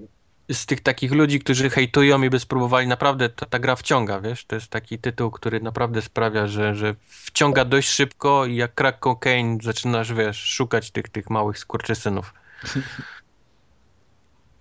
z 0.52 0.66
tych 0.66 0.82
takich 0.82 1.12
ludzi, 1.12 1.40
którzy 1.40 1.70
hejtują 1.70 2.22
i 2.24 2.30
by 2.30 2.40
spróbowali, 2.40 2.88
naprawdę 2.88 3.30
ta, 3.30 3.46
ta 3.46 3.60
gra 3.60 3.76
wciąga, 3.76 4.20
wiesz, 4.20 4.46
to 4.46 4.56
jest 4.56 4.68
taki 4.68 5.00
tytuł, 5.00 5.32
który 5.32 5.60
naprawdę 5.62 6.02
sprawia, 6.02 6.48
że, 6.48 6.76
że 6.76 6.96
wciąga 7.08 7.66
dość 7.66 7.90
szybko 7.90 8.46
i 8.46 8.56
jak 8.56 8.76
crack 8.76 9.00
cocaine 9.00 9.58
zaczynasz, 9.62 10.14
wiesz, 10.14 10.44
szukać 10.44 10.92
tych, 10.92 11.10
tych 11.10 11.30
małych 11.30 11.60
skurczysynów. 11.60 12.34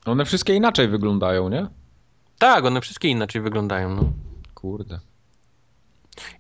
One 0.05 0.25
wszystkie 0.25 0.55
inaczej 0.55 0.89
wyglądają, 0.89 1.49
nie? 1.49 1.67
Tak, 2.39 2.65
one 2.65 2.81
wszystkie 2.81 3.09
inaczej 3.09 3.43
wyglądają, 3.43 3.95
no. 3.95 4.13
Kurde. 4.55 5.01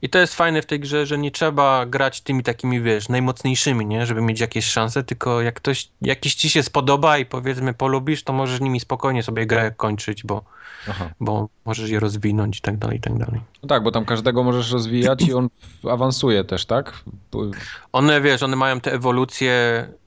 I 0.02 0.08
to 0.08 0.18
jest 0.18 0.34
fajne 0.34 0.62
w 0.62 0.66
tej 0.66 0.80
grze, 0.80 1.06
że 1.06 1.18
nie 1.18 1.30
trzeba 1.30 1.86
grać 1.86 2.20
tymi 2.20 2.42
takimi, 2.42 2.80
wiesz, 2.80 3.08
najmocniejszymi, 3.08 3.86
nie? 3.86 4.06
Żeby 4.06 4.22
mieć 4.22 4.40
jakieś 4.40 4.64
szanse, 4.64 5.04
tylko 5.04 5.42
jak 5.42 5.54
ktoś, 5.54 5.88
jakiś 6.02 6.34
ci 6.34 6.50
się 6.50 6.62
spodoba 6.62 7.18
i 7.18 7.26
powiedzmy 7.26 7.74
polubisz, 7.74 8.24
to 8.24 8.32
możesz 8.32 8.60
nimi 8.60 8.80
spokojnie 8.80 9.22
sobie 9.22 9.46
grę 9.46 9.70
kończyć, 9.76 10.24
bo, 10.24 10.42
Aha. 10.88 11.10
bo 11.20 11.48
możesz 11.64 11.90
je 11.90 12.00
rozwinąć 12.00 12.58
i 12.58 12.60
tak 12.60 12.76
dalej, 12.76 12.96
i 12.98 13.00
tak 13.00 13.18
dalej. 13.18 13.40
No 13.62 13.68
tak, 13.68 13.82
bo 13.82 13.90
tam 13.90 14.04
każdego 14.04 14.42
możesz 14.44 14.72
rozwijać 14.72 15.22
i 15.22 15.34
on 15.34 15.48
awansuje 15.90 16.44
też, 16.44 16.66
tak? 16.66 16.92
Bo- 17.32 17.44
One, 17.92 18.20
wiesz, 18.20 18.42
one 18.42 18.56
mają 18.56 18.80
te 18.80 18.92
ewolucje 18.92 19.52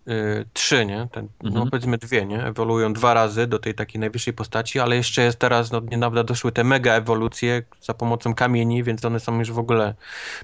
y, 0.08 0.46
trzy, 0.54 0.86
nie? 0.86 1.08
Ten, 1.12 1.28
No 1.42 1.50
Mhm. 1.50 1.70
powiedzmy 1.70 1.98
dwie, 1.98 2.26
nie? 2.26 2.44
Ewoluują 2.46 2.94
dwa 2.94 3.14
razy 3.14 3.48
do 3.48 3.60
tej 3.60 3.74
takiej 3.76 4.00
najwyższej 4.00 4.34
postaci, 4.34 4.80
ale 4.80 4.96
jeszcze 4.96 5.22
jest 5.22 5.40
teraz, 5.40 5.72
no 5.72 5.80
niedawno 5.92 6.24
doszły 6.24 6.52
te 6.52 6.64
mega 6.64 6.94
ewolucje 6.94 7.64
za 7.82 7.94
pomocą 7.94 8.34
kamieni, 8.34 8.84
więc 8.84 9.06
one 9.06 9.20
są 9.20 9.40
już 9.40 9.52
w 9.52 9.60
ogóle 9.60 9.96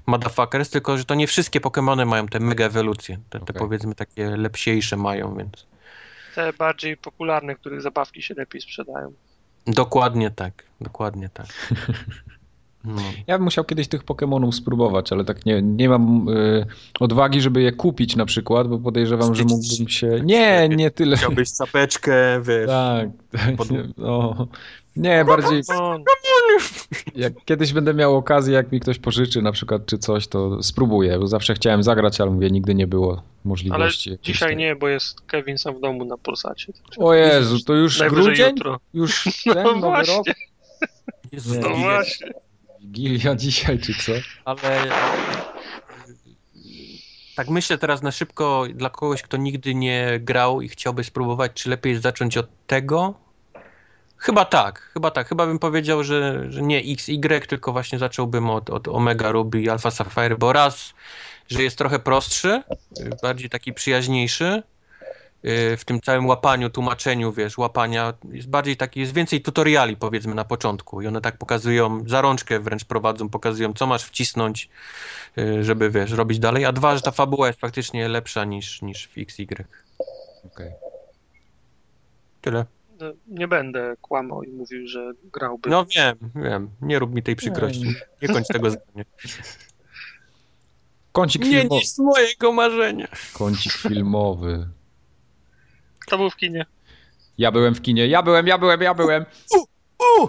motherfuckers, 0.06 0.70
tylko 0.70 0.98
że 0.98 1.04
to 1.04 1.14
nie 1.14 1.26
wszystkie 1.26 1.60
Pokémony 1.60 2.06
mają 2.06 2.26
te 2.28 2.40
mega 2.40 2.64
ewolucje. 2.66 3.16
Te, 3.30 3.38
te 3.38 3.42
Okej. 3.44 3.56
powiedzmy 3.58 3.94
takie 3.94 4.36
lepsiejsze 4.36 4.96
mają, 4.96 5.36
więc 5.36 5.66
Te 6.34 6.52
bardziej 6.52 6.96
popularne, 6.96 7.54
których 7.54 7.82
zabawki 7.82 8.22
się 8.22 8.34
lepiej 8.34 8.60
sprzedają. 8.60 9.12
dokładnie 9.66 10.30
tak, 10.30 10.64
dokładnie 10.80 11.28
tak. 11.28 11.46
No. 12.84 13.02
Ja 13.26 13.38
bym 13.38 13.44
musiał 13.44 13.64
kiedyś 13.64 13.88
tych 13.88 14.04
Pokémonów 14.04 14.52
spróbować, 14.52 15.12
ale 15.12 15.24
tak 15.24 15.46
nie, 15.46 15.62
nie 15.62 15.88
mam 15.88 16.28
y, 16.28 16.66
odwagi, 17.00 17.40
żeby 17.40 17.62
je 17.62 17.72
kupić 17.72 18.16
na 18.16 18.26
przykład, 18.26 18.68
bo 18.68 18.78
podejrzewam, 18.78 19.34
że 19.34 19.44
mógłbym 19.44 19.88
się... 19.88 20.20
Nie, 20.24 20.68
nie 20.68 20.90
tyle. 20.90 21.16
Chciałbyś 21.16 21.48
sapeczkę, 21.48 22.40
wiesz. 22.42 22.66
Tak, 22.66 23.08
tak. 23.32 23.56
Pod- 23.56 23.68
No. 23.96 24.46
Nie, 24.96 25.24
bardziej 25.24 25.62
O, 25.80 25.98
jak 27.14 27.32
kiedyś 27.44 27.72
będę 27.72 27.94
miał 27.94 28.16
okazję, 28.16 28.54
jak 28.54 28.72
mi 28.72 28.80
ktoś 28.80 28.98
pożyczy 28.98 29.42
na 29.42 29.52
przykład 29.52 29.86
czy 29.86 29.98
coś, 29.98 30.26
to 30.26 30.62
spróbuję, 30.62 31.18
bo 31.18 31.26
zawsze 31.26 31.54
chciałem 31.54 31.82
zagrać, 31.82 32.20
ale 32.20 32.30
mówię, 32.30 32.50
nigdy 32.50 32.74
nie 32.74 32.86
było 32.86 33.12
ale 33.12 33.22
możliwości. 33.44 34.10
jakiejś 34.10 34.26
dzisiaj 34.36 34.48
tej- 34.48 34.56
nie, 34.56 34.76
bo 34.76 34.88
jest 34.88 35.20
Kevin 35.20 35.58
sam 35.58 35.74
w 35.76 35.80
domu 35.80 36.04
na 36.04 36.16
Polsacie. 36.16 36.72
O 36.96 37.14
Jezu, 37.14 37.60
to 37.64 37.74
już 37.74 38.02
grudzień? 38.02 38.50
jutro. 38.50 38.80
Już 38.94 39.26
No 39.46 39.54
ten 39.54 39.64
nowy 39.64 39.80
właśnie. 39.80 40.14
rok? 40.16 40.26
No 41.32 41.68
ile- 41.68 41.76
właśnie. 41.76 42.32
Wigilia 42.90 43.34
dzisiaj 43.44 43.78
czy 43.78 43.94
co? 43.94 44.12
ale 44.44 44.86
tak 47.36 47.48
myślę 47.48 47.78
teraz 47.78 48.02
na 48.02 48.12
szybko 48.12 48.66
dla 48.74 48.90
kogoś, 48.90 49.22
kto 49.22 49.36
nigdy 49.36 49.74
nie 49.74 50.18
grał 50.20 50.60
i 50.60 50.68
chciałby 50.68 51.04
spróbować, 51.04 51.52
czy 51.52 51.70
lepiej 51.70 52.00
zacząć 52.00 52.36
od 52.36 52.46
tego? 52.66 53.14
Chyba 54.16 54.44
tak, 54.44 54.80
chyba 54.80 55.10
tak. 55.10 55.28
Chyba 55.28 55.46
bym 55.46 55.58
powiedział, 55.58 56.04
że, 56.04 56.46
że 56.52 56.62
nie 56.62 56.78
XY, 56.78 57.40
tylko 57.48 57.72
właśnie 57.72 57.98
zacząłbym 57.98 58.50
od, 58.50 58.70
od 58.70 58.88
Omega 58.88 59.30
Ruby 59.30 59.70
Alpha 59.70 59.90
Sapphire, 59.90 60.38
bo 60.38 60.52
raz, 60.52 60.94
że 61.48 61.62
jest 61.62 61.78
trochę 61.78 61.98
prostszy, 61.98 62.62
bardziej 63.22 63.50
taki 63.50 63.72
przyjaźniejszy, 63.72 64.62
w 65.42 65.82
tym 65.84 66.00
całym 66.00 66.26
łapaniu, 66.26 66.70
tłumaczeniu, 66.70 67.32
wiesz, 67.32 67.58
łapania, 67.58 68.14
jest 68.32 68.48
bardziej 68.48 68.76
taki, 68.76 69.00
jest 69.00 69.14
więcej 69.14 69.40
tutoriali 69.42 69.96
powiedzmy 69.96 70.34
na 70.34 70.44
początku 70.44 71.02
i 71.02 71.06
one 71.06 71.20
tak 71.20 71.38
pokazują, 71.38 72.04
za 72.06 72.20
rączkę 72.20 72.60
wręcz 72.60 72.84
prowadzą, 72.84 73.28
pokazują 73.28 73.72
co 73.72 73.86
masz 73.86 74.04
wcisnąć, 74.04 74.68
y, 75.38 75.64
żeby, 75.64 75.90
wiesz, 75.90 76.10
robić 76.10 76.38
dalej, 76.38 76.64
a 76.64 76.72
dwa, 76.72 76.96
że 76.96 77.02
ta 77.02 77.10
fabuła 77.10 77.46
jest 77.46 77.60
faktycznie 77.60 78.08
lepsza 78.08 78.44
niż, 78.44 78.82
niż 78.82 79.08
w 79.08 79.18
XY. 79.18 79.64
Okej. 80.44 80.70
Tyle. 82.40 82.64
No, 83.00 83.06
Nie 83.28 83.48
będę 83.48 83.94
kłamał 84.02 84.42
i 84.42 84.48
mówił, 84.52 84.88
że 84.88 85.12
grałbym. 85.32 85.72
No 85.72 85.86
wiem, 85.96 86.16
wiem, 86.34 86.70
nie 86.82 86.98
rób 86.98 87.14
mi 87.14 87.22
tej 87.22 87.36
przykrości, 87.36 87.94
nie 88.22 88.28
kończ 88.28 88.46
tego 88.46 88.70
zdania. 88.70 89.04
Kącik 91.12 91.42
Nie 91.44 91.50
filmowy. 91.50 91.80
niż 91.80 91.98
mojego 91.98 92.52
marzenia. 92.52 93.08
Kącik 93.32 93.72
filmowy. 93.72 94.68
Kto 96.08 96.18
był 96.18 96.30
w 96.30 96.36
kinie? 96.36 96.66
Ja 97.38 97.52
byłem 97.52 97.74
w 97.74 97.82
kinie, 97.82 98.06
ja 98.06 98.22
byłem, 98.22 98.46
ja 98.46 98.58
byłem, 98.58 98.82
ja 98.82 98.94
byłem. 98.94 99.24
U, 99.56 99.62
u, 100.22 100.28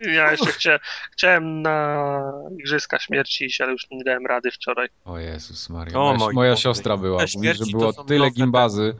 Ja 0.00 0.30
jeszcze 0.30 0.52
chcia, 0.52 0.78
chciałem 1.12 1.62
na 1.62 2.22
Igrzyska 2.58 2.98
Śmierci 2.98 3.44
iść, 3.44 3.60
ale 3.60 3.72
już 3.72 3.90
nie 3.90 4.04
dałem 4.04 4.26
rady 4.26 4.50
wczoraj. 4.50 4.88
O 5.04 5.18
Jezus 5.18 5.70
Maria. 5.70 5.98
O 6.00 6.14
Moja, 6.14 6.32
moja 6.34 6.56
siostra 6.56 6.96
była. 6.96 7.18
Te 7.18 7.26
Mówi, 7.36 7.54
że 7.54 7.64
było 7.72 7.92
tyle 7.92 8.30
gimbazy. 8.30 8.94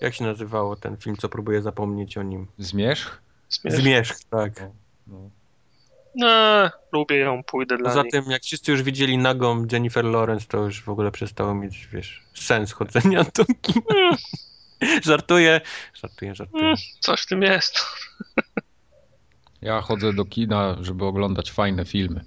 Jak 0.00 0.14
się 0.14 0.24
nazywało 0.24 0.76
ten 0.76 0.96
film, 0.96 1.16
co 1.16 1.28
próbuję 1.28 1.62
zapomnieć 1.62 2.16
o 2.18 2.22
nim? 2.22 2.46
Zmierzch? 2.58 3.20
Śmieszne. 3.50 3.80
Zmierzch, 3.80 4.16
tak. 4.30 4.52
No. 5.06 5.30
No, 6.14 6.70
lubię 6.92 7.16
ją, 7.16 7.42
pójdę 7.44 7.76
dla 7.76 7.88
Poza 7.88 8.02
niej. 8.02 8.10
tym, 8.12 8.24
jak 8.30 8.42
wszyscy 8.42 8.72
już 8.72 8.82
widzieli 8.82 9.18
nagą 9.18 9.66
Jennifer 9.72 10.04
Lawrence, 10.04 10.46
to 10.48 10.58
już 10.58 10.82
w 10.82 10.88
ogóle 10.88 11.10
przestało 11.10 11.54
mieć, 11.54 11.88
wiesz, 11.92 12.22
sens 12.34 12.72
chodzenia 12.72 13.24
do 13.24 13.44
kina. 13.62 14.16
żartuję, 15.02 15.60
żartuję, 15.94 16.34
żartuję. 16.34 16.62
Mm, 16.64 16.76
Coś 17.00 17.20
w 17.22 17.26
tym 17.26 17.42
jest. 17.42 17.74
Ja 19.62 19.80
chodzę 19.80 20.12
do 20.12 20.24
kina, 20.24 20.76
żeby 20.80 21.04
oglądać 21.04 21.50
fajne 21.52 21.84
filmy. 21.84 22.24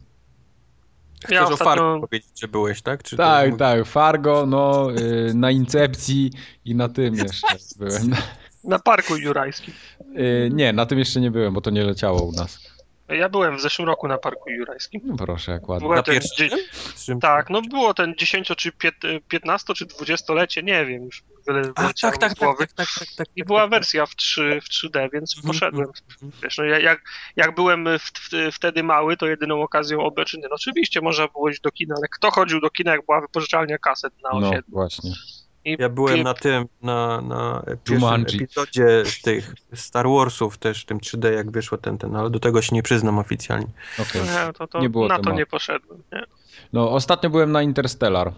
Chcesz 1.25 1.31
Ja 1.35 1.41
o 1.45 1.49
ostatnio- 1.49 1.65
Fargo 1.65 1.99
powiedzieć, 2.07 2.39
że 2.41 2.47
byłeś, 2.47 2.81
tak? 2.81 3.03
Czy 3.03 3.17
to 3.17 3.23
Tak, 3.23 3.45
mówi- 3.49 3.59
tak. 3.59 3.85
Fargo, 3.85 4.45
no, 4.45 4.87
y, 4.91 5.33
na 5.33 5.51
Incepcji 5.51 6.31
i 6.65 6.75
na 6.75 6.89
tym 6.89 7.15
jeszcze 7.15 7.47
byłem. 7.79 8.15
Na 8.63 8.79
parku 8.79 9.15
jurajskim. 9.17 9.73
Y, 10.17 10.49
nie, 10.53 10.73
na 10.73 10.85
tym 10.85 10.99
jeszcze 10.99 11.21
nie 11.21 11.31
byłem, 11.31 11.53
bo 11.53 11.61
to 11.61 11.69
nie 11.69 11.83
leciało 11.83 12.23
u 12.23 12.31
nas. 12.31 12.59
Ja 13.13 13.29
byłem 13.29 13.57
w 13.57 13.61
zeszłym 13.61 13.87
roku 13.87 14.07
na 14.07 14.17
parku 14.17 14.49
jurajskim. 14.49 15.01
No 15.03 15.15
proszę, 15.17 15.51
jak 15.51 15.69
ładnie. 15.69 15.85
Była 15.85 15.95
Na 15.95 16.03
ten, 16.03 16.13
pierwszym? 16.13 17.19
tak, 17.21 17.49
no 17.49 17.61
było 17.61 17.93
ten 17.93 18.13
10 18.17 18.47
czy 18.57 18.71
pięt- 18.71 19.19
15 19.27 19.73
czy 19.73 19.85
20-lecie, 19.85 20.63
nie 20.63 20.85
wiem, 20.85 21.03
już 21.05 21.23
A, 21.75 21.83
tak, 21.83 21.93
tak, 22.01 22.17
tak, 22.17 22.33
głowy. 22.37 22.67
tak, 22.67 22.75
tak, 22.75 22.87
tak, 22.99 23.07
tak. 23.17 23.27
I 23.35 23.39
tak, 23.41 23.47
była 23.47 23.61
tak, 23.61 23.69
wersja 23.69 24.05
w, 24.05 24.15
3, 24.15 24.59
w 24.63 24.69
3D, 24.69 25.09
więc 25.13 25.35
Mhm, 25.37 25.53
poszedłem. 25.53 25.87
mhm. 26.23 26.31
Wiesz, 26.43 26.57
no 26.57 26.63
ja- 26.63 26.79
jak, 26.79 27.01
jak 27.35 27.55
byłem 27.55 27.85
w, 27.99 28.01
w, 28.11 28.55
wtedy 28.55 28.83
mały, 28.83 29.17
to 29.17 29.27
jedyną 29.27 29.61
okazją 29.61 29.99
obecnie, 30.01 30.41
no 30.43 30.55
oczywiście 30.55 31.01
można 31.01 31.27
było 31.27 31.49
iść 31.49 31.61
do 31.61 31.71
kina, 31.71 31.95
ale 31.97 32.07
kto 32.07 32.31
chodził 32.31 32.61
do 32.61 32.69
kina, 32.69 32.91
jak 32.91 33.05
była 33.05 33.21
wypożyczalnia 33.21 33.77
kaset 33.77 34.13
na 34.23 34.29
No, 34.39 34.49
osiedlu? 34.49 34.71
właśnie. 34.71 35.11
Ja 35.65 35.89
byłem 35.89 36.23
na 36.23 36.33
tym, 36.33 36.65
na, 36.81 37.21
na 37.21 37.63
pierwszym 37.65 37.95
Jumanji. 37.95 38.35
epizodzie 38.43 39.03
z 39.05 39.21
tych 39.21 39.55
Star 39.73 40.05
Warsów 40.09 40.57
też, 40.57 40.81
w 40.81 40.85
tym 40.85 40.99
3D, 40.99 41.31
jak 41.31 41.51
wyszło 41.51 41.77
ten, 41.77 41.97
ten, 41.97 42.15
ale 42.15 42.29
do 42.29 42.39
tego 42.39 42.61
się 42.61 42.75
nie 42.75 42.83
przyznam 42.83 43.19
oficjalnie. 43.19 43.67
Okej. 43.99 44.21
Nie, 44.21 44.53
to, 44.53 44.67
to, 44.67 44.79
Nie 44.81 44.89
było 44.89 45.07
na 45.07 45.19
to 45.19 45.31
nie 45.31 45.45
poszedłem. 45.45 46.03
Nie. 46.11 46.23
No, 46.73 46.91
ostatnio 46.91 47.29
byłem 47.29 47.51
na 47.51 47.61
Interstellar 47.61 48.33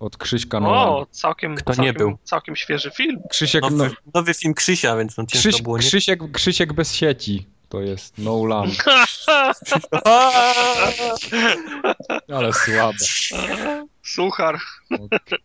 od 0.00 0.16
Krzyśka 0.16 0.60
Nolana. 0.60 0.90
O, 0.90 1.06
całkiem, 1.10 1.54
Kto 1.54 1.72
nie 1.72 1.76
całkiem, 1.76 1.94
był? 1.94 2.18
całkiem 2.24 2.56
świeży 2.56 2.90
film. 2.90 3.20
Krzysiek, 3.30 3.62
no, 3.62 3.70
Nowy, 3.70 3.96
nowy 4.14 4.34
film 4.34 4.54
Krzysia, 4.54 4.96
więc 4.96 5.16
no 5.16 5.26
ciężko 5.26 5.48
Krzyś, 5.48 5.62
było 5.62 5.78
nie... 5.78 5.84
Krzysiek, 5.84 6.20
Krzysiek 6.32 6.72
bez 6.72 6.94
sieci. 6.94 7.46
To 7.68 7.80
jest 7.80 8.18
Nolan. 8.18 8.70
Ale 12.34 12.52
słabe. 12.52 12.98
Suchar, 14.02 14.58
No, 14.90 14.98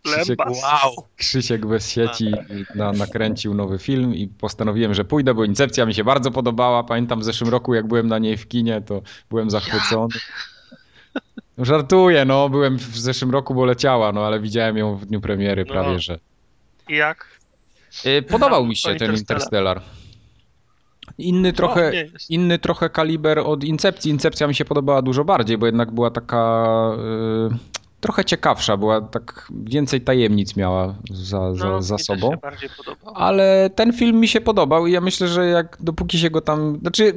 Krzysiek. 0.03 0.39
Wow! 0.39 1.05
Krzysiek 1.17 1.65
bez 1.65 1.91
sieci 1.91 2.31
na, 2.75 2.91
nakręcił 2.91 3.53
nowy 3.53 3.79
film 3.79 4.15
i 4.15 4.27
postanowiłem, 4.27 4.93
że 4.93 5.05
pójdę, 5.05 5.33
bo 5.33 5.43
Incepcja 5.45 5.85
mi 5.85 5.93
się 5.93 6.03
bardzo 6.03 6.31
podobała. 6.31 6.83
Pamiętam 6.83 7.19
w 7.19 7.23
zeszłym 7.23 7.49
roku, 7.49 7.73
jak 7.73 7.87
byłem 7.87 8.07
na 8.07 8.19
niej 8.19 8.37
w 8.37 8.47
kinie, 8.47 8.81
to 8.81 9.01
byłem 9.29 9.49
zachwycony. 9.49 10.15
No, 11.57 11.65
żartuję, 11.65 12.25
no, 12.25 12.49
byłem 12.49 12.77
w 12.77 12.97
zeszłym 12.97 13.31
roku, 13.31 13.53
bo 13.53 13.65
leciała, 13.65 14.11
no, 14.11 14.25
ale 14.25 14.39
widziałem 14.39 14.77
ją 14.77 14.95
w 14.97 15.05
dniu 15.05 15.21
premiery 15.21 15.65
No. 15.67 15.73
prawie, 15.73 15.99
że... 15.99 16.19
I 16.89 16.95
jak? 16.95 17.25
Y, 18.05 18.21
Podobał 18.21 18.65
mi 18.65 18.75
się 18.75 18.95
ten 18.95 19.15
Interstellar. 19.15 19.77
Interstellar. 19.77 20.02
Inny 21.17 21.53
trochę, 21.53 21.87
O, 21.87 21.91
nie 21.91 21.97
jest. 22.13 22.29
inny 22.29 22.59
trochę 22.59 22.89
kaliber 22.89 23.39
od 23.39 23.63
Incepcji. 23.63 24.11
Incepcja 24.11 24.47
mi 24.47 24.55
się 24.55 24.65
podobała 24.65 25.01
dużo 25.01 25.23
bardziej, 25.25 25.57
bo 25.57 25.65
jednak 25.65 25.91
była 25.91 26.11
taka... 26.11 26.65
y, 27.51 27.82
trochę 28.03 28.25
ciekawsza, 28.25 28.77
była 28.77 29.01
tak 29.01 29.47
więcej 29.65 30.01
tajemnic 30.01 30.55
miała 30.55 30.95
za, 31.11 31.55
za, 31.55 31.65
No, 31.69 31.81
za 31.81 31.93
mi 31.95 31.97
też 31.97 32.07
sobą. 32.07 32.31
się 32.31 32.37
bardziej 32.37 32.69
podobał. 32.77 33.13
Ale 33.15 33.69
ten 33.75 33.93
film 33.93 34.19
mi 34.19 34.27
się 34.27 34.41
podobał 34.41 34.87
i 34.87 34.91
ja 34.91 35.01
myślę, 35.01 35.27
że 35.27 35.45
jak 35.47 35.77
dopóki 35.79 36.17
się 36.19 36.29
go 36.29 36.41
tam. 36.41 36.77
Znaczy, 36.81 37.13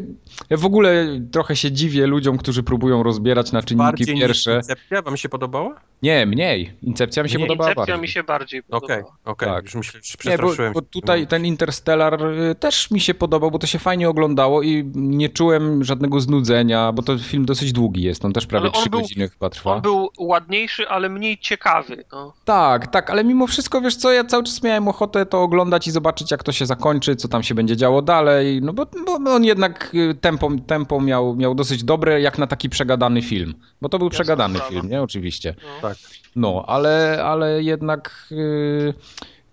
ja 0.50 0.56
w 0.56 0.64
ogóle 0.64 1.06
trochę 1.32 1.56
się 1.56 1.72
dziwię 1.72 2.06
ludziom, 2.06 2.38
którzy 2.38 2.62
próbują 2.62 3.02
rozbierać 3.02 3.52
na 3.52 3.62
czynniki 3.62 3.84
Bardziej 3.86 4.14
niż 4.14 4.24
pierwsze. 4.24 4.56
Incepcja 4.56 5.02
wam 5.02 5.16
się 5.16 5.28
podobała? 5.28 5.80
Nie, 6.02 6.26
mniej. 6.26 6.72
Incepcja 6.82 7.22
mi 7.22 7.28
się 7.28 7.38
Mniej. 7.38 7.48
podobała. 7.48 7.70
Incepcja 7.70 7.94
bardziej. 7.94 8.02
mi 8.02 8.08
się 8.08 8.22
bardziej 8.22 8.62
Okej, 8.70 8.80
podobała. 8.96 9.16
okej, 9.24 9.48
Tak. 9.48 9.64
już 9.64 9.74
myślę, 9.74 9.92
że 9.92 9.98
Nie, 10.00 10.12
bo, 10.12 10.18
przestraszyłem 10.18 10.72
bo 10.72 10.80
się. 10.80 10.86
tutaj 10.86 11.26
ten 11.26 11.46
Interstellar 11.46 12.24
y, 12.24 12.54
też 12.54 12.90
mi 12.90 13.00
się 13.00 13.14
podobał, 13.14 13.50
bo 13.50 13.58
to 13.58 13.66
się 13.66 13.78
fajnie 13.78 14.08
oglądało 14.08 14.62
i 14.62 14.84
nie 14.94 15.28
czułem 15.28 15.84
żadnego 15.84 16.20
znudzenia, 16.20 16.92
bo 16.92 17.02
to 17.02 17.18
film 17.18 17.44
dosyć 17.44 17.72
długi 17.72 18.02
jest, 18.02 18.24
on 18.24 18.32
też 18.32 18.46
prawie 18.46 18.62
Ale 18.62 18.72
on 18.72 18.80
3 18.80 18.90
był- 18.90 19.00
godziny 19.00 19.28
chyba 19.28 19.50
trwa. 19.50 19.74
On 19.74 19.82
był 19.82 20.08
ładniejszy, 20.18 20.75
ale 20.88 21.08
mniej 21.08 21.38
ciekawy. 21.38 22.04
No. 22.12 22.32
Tak, 22.44 22.86
tak, 22.86 23.10
ale 23.10 23.24
mimo 23.24 23.46
wszystko, 23.46 23.80
wiesz 23.80 23.96
co, 23.96 24.12
ja 24.12 24.24
cały 24.24 24.42
czas 24.44 24.62
miałem 24.62 24.88
ochotę 24.88 25.26
to 25.26 25.42
oglądać 25.42 25.86
i 25.86 25.90
zobaczyć, 25.90 26.30
jak 26.30 26.42
to 26.42 26.52
się 26.52 26.66
zakończy, 26.66 27.16
co 27.16 27.28
tam 27.28 27.42
się 27.42 27.54
będzie 27.54 27.76
działo 27.76 28.02
dalej, 28.02 28.60
no 28.62 28.72
bo, 28.72 28.86
bo 29.06 29.34
on 29.34 29.44
jednak 29.44 29.90
y, 29.94 30.14
tempo, 30.14 30.50
tempo 30.66 31.00
miał, 31.00 31.36
miał 31.36 31.54
dosyć 31.54 31.84
dobre, 31.84 32.20
jak 32.20 32.38
na 32.38 32.46
taki 32.46 32.68
przegadany 32.68 33.22
film, 33.22 33.54
bo 33.80 33.88
to 33.88 33.98
był 33.98 34.06
Jasna 34.06 34.16
przegadany 34.16 34.54
sprawa. 34.54 34.72
film, 34.72 34.88
nie, 34.90 35.02
oczywiście. 35.02 35.54
No. 35.62 35.88
Tak. 35.88 35.96
No, 36.36 36.64
ale, 36.66 37.24
ale 37.24 37.62
jednak 37.62 38.26
y, 38.32 38.94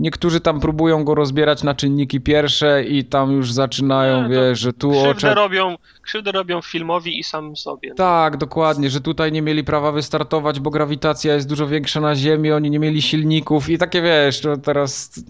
niektórzy 0.03 0.39
tam 0.39 0.59
próbują 0.59 1.03
go 1.03 1.15
rozbierać 1.15 1.63
na 1.63 1.75
czynniki 1.75 2.21
pierwsze 2.21 2.83
i 2.83 3.05
tam 3.05 3.31
już 3.31 3.51
zaczynają, 3.51 4.23
to 4.23 4.29
wiesz, 4.29 4.59
że 4.59 4.73
tu 4.73 4.91
Krzywdę, 4.91 5.09
ocze... 5.09 5.33
robią, 5.33 5.75
krzywdę 6.01 6.31
robią 6.31 6.61
filmowi 6.61 7.19
i 7.19 7.23
sam 7.23 7.55
sobie. 7.55 7.93
Tak, 7.93 8.37
dokładnie, 8.37 8.89
że 8.89 9.01
tutaj 9.01 9.31
nie 9.31 9.41
mieli 9.41 9.63
prawa 9.63 9.91
wystartować, 9.91 10.59
bo 10.59 10.69
grawitacja 10.69 11.33
jest 11.33 11.49
dużo 11.49 11.67
większa 11.67 12.01
na 12.01 12.15
Ziemi, 12.15 12.51
oni 12.51 12.69
nie 12.69 12.79
mieli 12.79 13.01
silników 13.01 13.69
i 13.69 13.77
takie 13.77 14.01
wiesz, 14.01 14.41
to 14.41 14.57
teraz. 14.57 15.23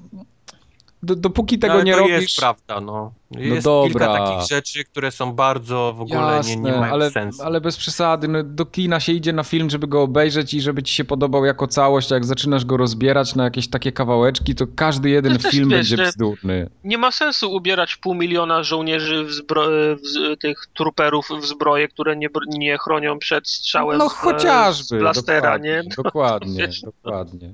Do, 1.04 1.16
dopóki 1.16 1.60
tego 1.60 1.74
No, 1.74 1.80
ale 1.80 1.84
nie 1.86 1.94
to 1.94 2.00
robisz. 2.00 2.22
jest 2.22 2.36
prawda, 2.38 2.82
no. 2.82 3.12
Jest 3.32 3.64
dobra. 3.64 3.90
kilka 3.90 4.08
takich 4.26 4.48
rzeczy, 4.50 4.84
które 4.84 5.12
są 5.12 5.34
bardzo 5.34 5.94
w 5.98 6.02
ogóle 6.02 6.42
nie, 6.46 6.56
nie 6.56 6.68
Jasne, 6.68 6.80
mają 6.80 6.94
ale, 6.94 7.12
sensu. 7.12 7.44
ale 7.44 7.62
bez 7.62 7.78
przesady. 7.78 8.28
No, 8.28 8.44
do 8.44 8.66
kina 8.66 9.00
się 9.00 9.12
idzie 9.12 9.34
na 9.34 9.44
film, 9.44 9.70
żeby 9.70 9.88
go 9.88 10.02
obejrzeć 10.02 10.54
i 10.54 10.62
żeby 10.62 10.84
ci 10.84 10.94
się 10.94 11.04
podobał 11.06 11.46
jako 11.46 11.68
całość. 11.68 12.12
A 12.12 12.16
jak 12.16 12.26
zaczynasz 12.26 12.66
go 12.66 12.78
rozbierać 12.78 13.36
na 13.36 13.44
jakieś 13.44 13.68
takie 13.68 13.92
kawałeczki, 13.92 14.56
to 14.56 14.66
każdy 14.76 15.10
jeden 15.10 15.34
To 15.38 15.40
też 15.44 15.52
film 15.52 15.70
wiesz, 15.70 15.90
będzie 15.90 16.04
bzdurny. 16.12 16.70
Nie 16.84 16.98
ma 16.98 17.12
sensu 17.12 17.52
ubierać 17.56 17.96
pół 17.96 18.16
miliona 18.16 18.64
żołnierzy, 18.64 19.24
w 19.26 19.32
zbro... 19.32 19.64
w 19.96 20.08
z... 20.08 20.40
tych 20.40 20.68
truperów 20.74 21.30
w 21.42 21.46
zbroje, 21.46 21.88
które 21.88 22.16
nie, 22.16 22.30
nie 22.48 22.78
chronią 22.78 23.20
przed 23.20 23.48
strzałem 23.50 23.98
No 23.98 24.10
z, 24.10 24.14
chociażby. 24.14 24.84
z 24.98 25.00
blastera, 25.00 25.42
dokładnie, 25.42 25.70
nie? 25.70 26.04
Dokładnie, 26.04 26.68
wiesz, 26.68 26.84
no. 26.84 26.92
dokładnie. 27.04 27.54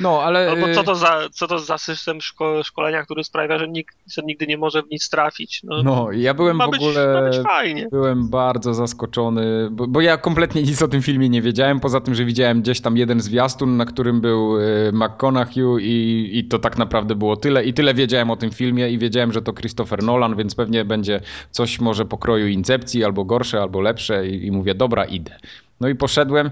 No, 0.00 0.22
ale. 0.22 0.50
Albo 0.50 0.68
y, 0.68 0.74
co 0.74 0.82
to 0.82 0.94
za, 0.94 1.28
co 1.32 1.46
to 1.46 1.58
za 1.58 1.78
system 1.78 2.20
szko... 2.20 2.64
szkolenia, 2.64 3.02
który 3.02 3.24
sprawia, 3.24 3.58
że 3.58 3.68
nikt 3.68 3.96
że 4.12 4.22
nigdy 4.22 4.46
nie 4.46 4.58
może 4.58 4.82
w 4.82 4.90
nic 4.90 5.08
trafić. 5.08 5.60
No, 5.64 5.82
No, 5.82 6.12
ja 6.12 6.34
byłem 6.34 6.56
ma 6.56 6.66
w 6.66 6.70
być, 6.70 6.82
ogóle. 6.82 7.22
Ma 7.22 7.28
być 7.28 7.38
fajnie. 7.38 7.88
Byłem 7.90 8.28
bardzo 8.28 8.74
zaskoczony, 8.74 9.68
bo, 9.70 9.86
bo 9.86 10.00
ja 10.00 10.16
kompletnie 10.16 10.62
nic 10.62 10.82
o 10.82 10.88
tym 10.88 11.02
filmie 11.02 11.28
nie 11.28 11.42
wiedziałem, 11.42 11.80
poza 11.80 12.00
tym, 12.00 12.14
że 12.14 12.24
widziałem 12.24 12.62
gdzieś 12.62 12.80
tam 12.80 12.96
jeden 12.96 13.20
zwiastun, 13.20 13.76
na 13.76 13.84
którym 13.84 14.20
był 14.20 14.60
y, 14.60 14.92
McConaughey 14.92 15.62
i, 15.80 16.38
i 16.38 16.44
to 16.44 16.58
tak 16.58 16.78
naprawdę 16.78 17.14
było 17.14 17.36
tyle. 17.36 17.64
I 17.64 17.74
tyle 17.74 17.94
wiedziałem 17.94 18.30
o 18.30 18.36
tym 18.36 18.50
filmie 18.50 18.90
i 18.90 18.98
wiedziałem, 18.98 19.32
że 19.32 19.42
to 19.42 19.52
Christopher 19.52 20.02
Nolan, 20.02 20.36
więc 20.36 20.54
pewnie 20.54 20.84
będzie 20.84 21.20
coś 21.50 21.80
może 21.80 22.04
pokroju 22.04 22.46
Incepcji, 22.46 23.04
albo 23.04 23.24
gorsze, 23.24 23.62
albo 23.62 23.80
lepsze 23.80 24.28
i, 24.28 24.46
i 24.46 24.52
mówię, 24.52 24.74
dobra, 24.74 25.04
idę. 25.04 25.38
No 25.80 25.88
i 25.88 25.94
poszedłem 25.94 26.50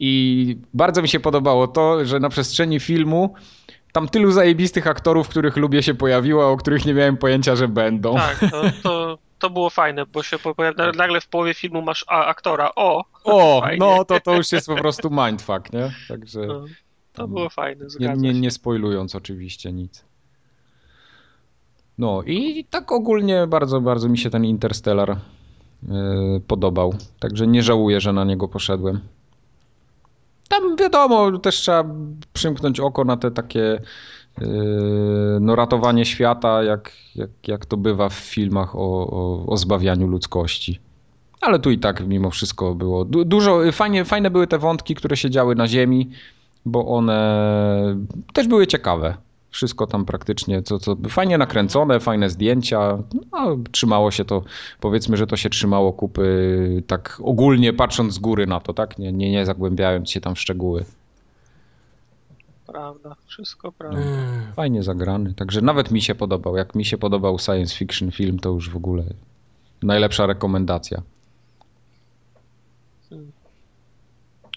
i 0.00 0.56
bardzo 0.74 1.02
mi 1.02 1.08
się 1.08 1.20
podobało 1.20 1.68
to, 1.68 2.04
że 2.04 2.20
na 2.20 2.28
przestrzeni 2.28 2.80
filmu 2.80 3.34
tam 3.92 4.08
tylu 4.08 4.30
zajebistych 4.32 4.86
aktorów, 4.86 5.28
których 5.28 5.56
lubię 5.56 5.82
się 5.82 5.94
pojawiło, 5.94 6.44
a 6.44 6.46
o 6.48 6.56
których 6.56 6.86
nie 6.86 6.94
miałem 6.94 7.16
pojęcia, 7.16 7.56
że 7.56 7.68
będą. 7.68 8.14
Tak, 8.14 8.40
to, 8.50 8.62
to, 8.82 9.18
to 9.38 9.50
było 9.50 9.70
fajne, 9.70 10.06
bo 10.06 10.22
się 10.22 10.38
po- 10.38 10.54
pojawia, 10.54 10.92
nagle 10.92 11.20
w 11.20 11.28
połowie 11.28 11.54
filmu 11.54 11.82
masz 11.82 12.04
a, 12.08 12.24
aktora. 12.24 12.70
O! 12.76 13.04
O, 13.24 13.60
Fajnie. 13.64 13.86
no 13.86 14.04
to 14.04 14.20
to 14.20 14.34
już 14.36 14.52
jest 14.52 14.66
po 14.66 14.74
prostu 14.76 15.10
mindfuck, 15.10 15.72
nie? 15.72 15.92
Także 16.08 16.40
No, 16.46 16.64
to 17.12 17.28
było 17.28 17.48
fajne, 17.48 17.86
nie, 18.00 18.08
nie, 18.16 18.32
nie 18.40 18.50
spoilując 18.50 19.14
oczywiście 19.14 19.72
nic. 19.72 20.04
No 21.98 22.22
i 22.22 22.64
tak 22.70 22.92
ogólnie 22.92 23.46
bardzo, 23.46 23.80
bardzo 23.80 24.08
mi 24.08 24.18
się 24.18 24.30
ten 24.30 24.44
Interstellar 24.44 25.10
e, 25.10 25.18
podobał. 26.46 26.94
Także 27.20 27.46
nie 27.46 27.62
żałuję, 27.62 28.00
że 28.00 28.12
na 28.12 28.24
niego 28.24 28.48
poszedłem. 28.48 29.00
Tam 30.48 30.76
wiadomo, 30.76 31.38
też 31.38 31.56
trzeba 31.56 31.84
przymknąć 32.32 32.80
oko 32.80 33.04
na 33.04 33.16
te 33.16 33.30
takie 33.30 33.80
e, 34.42 34.46
no, 35.40 35.56
ratowanie 35.56 36.04
świata, 36.04 36.62
jak, 36.62 36.92
jak, 37.14 37.30
jak 37.46 37.66
to 37.66 37.76
bywa 37.76 38.08
w 38.08 38.14
filmach 38.14 38.76
o, 38.76 38.78
o, 39.10 39.46
o 39.46 39.56
zbawianiu 39.56 40.06
ludzkości. 40.06 40.80
Ale 41.40 41.58
tu 41.58 41.70
i 41.70 41.78
tak 41.78 42.06
mimo 42.06 42.30
wszystko 42.30 42.74
było 42.74 43.04
du- 43.04 43.24
dużo, 43.24 43.60
fajnie, 43.72 44.04
fajne 44.04 44.30
były 44.30 44.46
te 44.46 44.58
wątki, 44.58 44.94
które 44.94 45.16
się 45.16 45.30
działy 45.30 45.54
na 45.54 45.68
ziemi, 45.68 46.10
bo 46.64 46.86
one 46.86 47.96
też 48.32 48.48
były 48.48 48.66
ciekawe. 48.66 49.14
Wszystko 49.52 49.86
tam 49.86 50.04
praktycznie, 50.04 50.62
co, 50.62 50.78
co 50.78 50.96
fajnie 51.08 51.38
nakręcone, 51.38 52.00
fajne 52.00 52.30
zdjęcia. 52.30 52.98
No, 53.32 53.56
trzymało 53.72 54.10
się 54.10 54.24
to, 54.24 54.42
powiedzmy, 54.80 55.16
że 55.16 55.26
to 55.26 55.36
się 55.36 55.50
trzymało 55.50 55.92
kupy 55.92 56.82
tak 56.86 57.20
ogólnie 57.22 57.72
patrząc 57.72 58.14
z 58.14 58.18
góry 58.18 58.46
na 58.46 58.60
to, 58.60 58.74
tak? 58.74 58.98
Nie, 58.98 59.12
nie, 59.12 59.30
nie 59.30 59.46
zagłębiając 59.46 60.10
się 60.10 60.20
tam 60.20 60.34
w 60.34 60.40
szczegóły. 60.40 60.84
Prawda, 62.66 63.16
wszystko 63.26 63.72
prawda. 63.72 63.98
Mm. 63.98 64.52
Fajnie 64.56 64.82
zagrany, 64.82 65.34
także 65.34 65.60
nawet 65.60 65.90
mi 65.90 66.02
się 66.02 66.14
podobał. 66.14 66.56
Jak 66.56 66.74
mi 66.74 66.84
się 66.84 66.98
podobał 66.98 67.38
science 67.38 67.76
fiction 67.76 68.10
film, 68.10 68.38
to 68.38 68.48
już 68.50 68.70
w 68.70 68.76
ogóle 68.76 69.04
najlepsza 69.82 70.26
rekomendacja. 70.26 71.02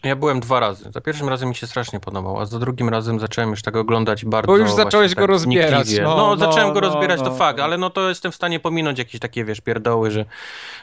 Ja 0.05 0.15
byłem 0.15 0.39
dwa 0.39 0.59
razy. 0.59 0.91
Za 0.91 1.01
pierwszym 1.01 1.29
razem 1.29 1.49
mi 1.49 1.55
się 1.55 1.67
strasznie 1.67 1.99
podobał, 1.99 2.39
a 2.39 2.45
za 2.45 2.59
drugim 2.59 2.89
razem 2.89 3.19
zacząłem 3.19 3.49
już 3.49 3.61
tak 3.61 3.75
oglądać 3.75 4.25
bardzo. 4.25 4.47
Bo 4.47 4.57
już 4.57 4.71
zacząłeś 4.71 5.15
go 5.15 5.21
tak 5.21 5.29
rozbierać, 5.29 5.87
no, 5.97 6.15
No, 6.15 6.15
no, 6.15 6.37
zacząłem 6.37 6.73
go 6.73 6.81
no, 6.81 6.87
rozbierać, 6.89 7.19
to 7.19 7.35
fakt, 7.35 7.57
no. 7.57 7.63
ale 7.63 7.77
no 7.77 7.89
to 7.89 8.09
jestem 8.09 8.31
w 8.31 8.35
stanie 8.35 8.59
pominąć 8.59 8.99
jakieś 8.99 9.19
takie, 9.19 9.45
wiesz, 9.45 9.61
pierdoły, 9.61 10.11
że 10.11 10.25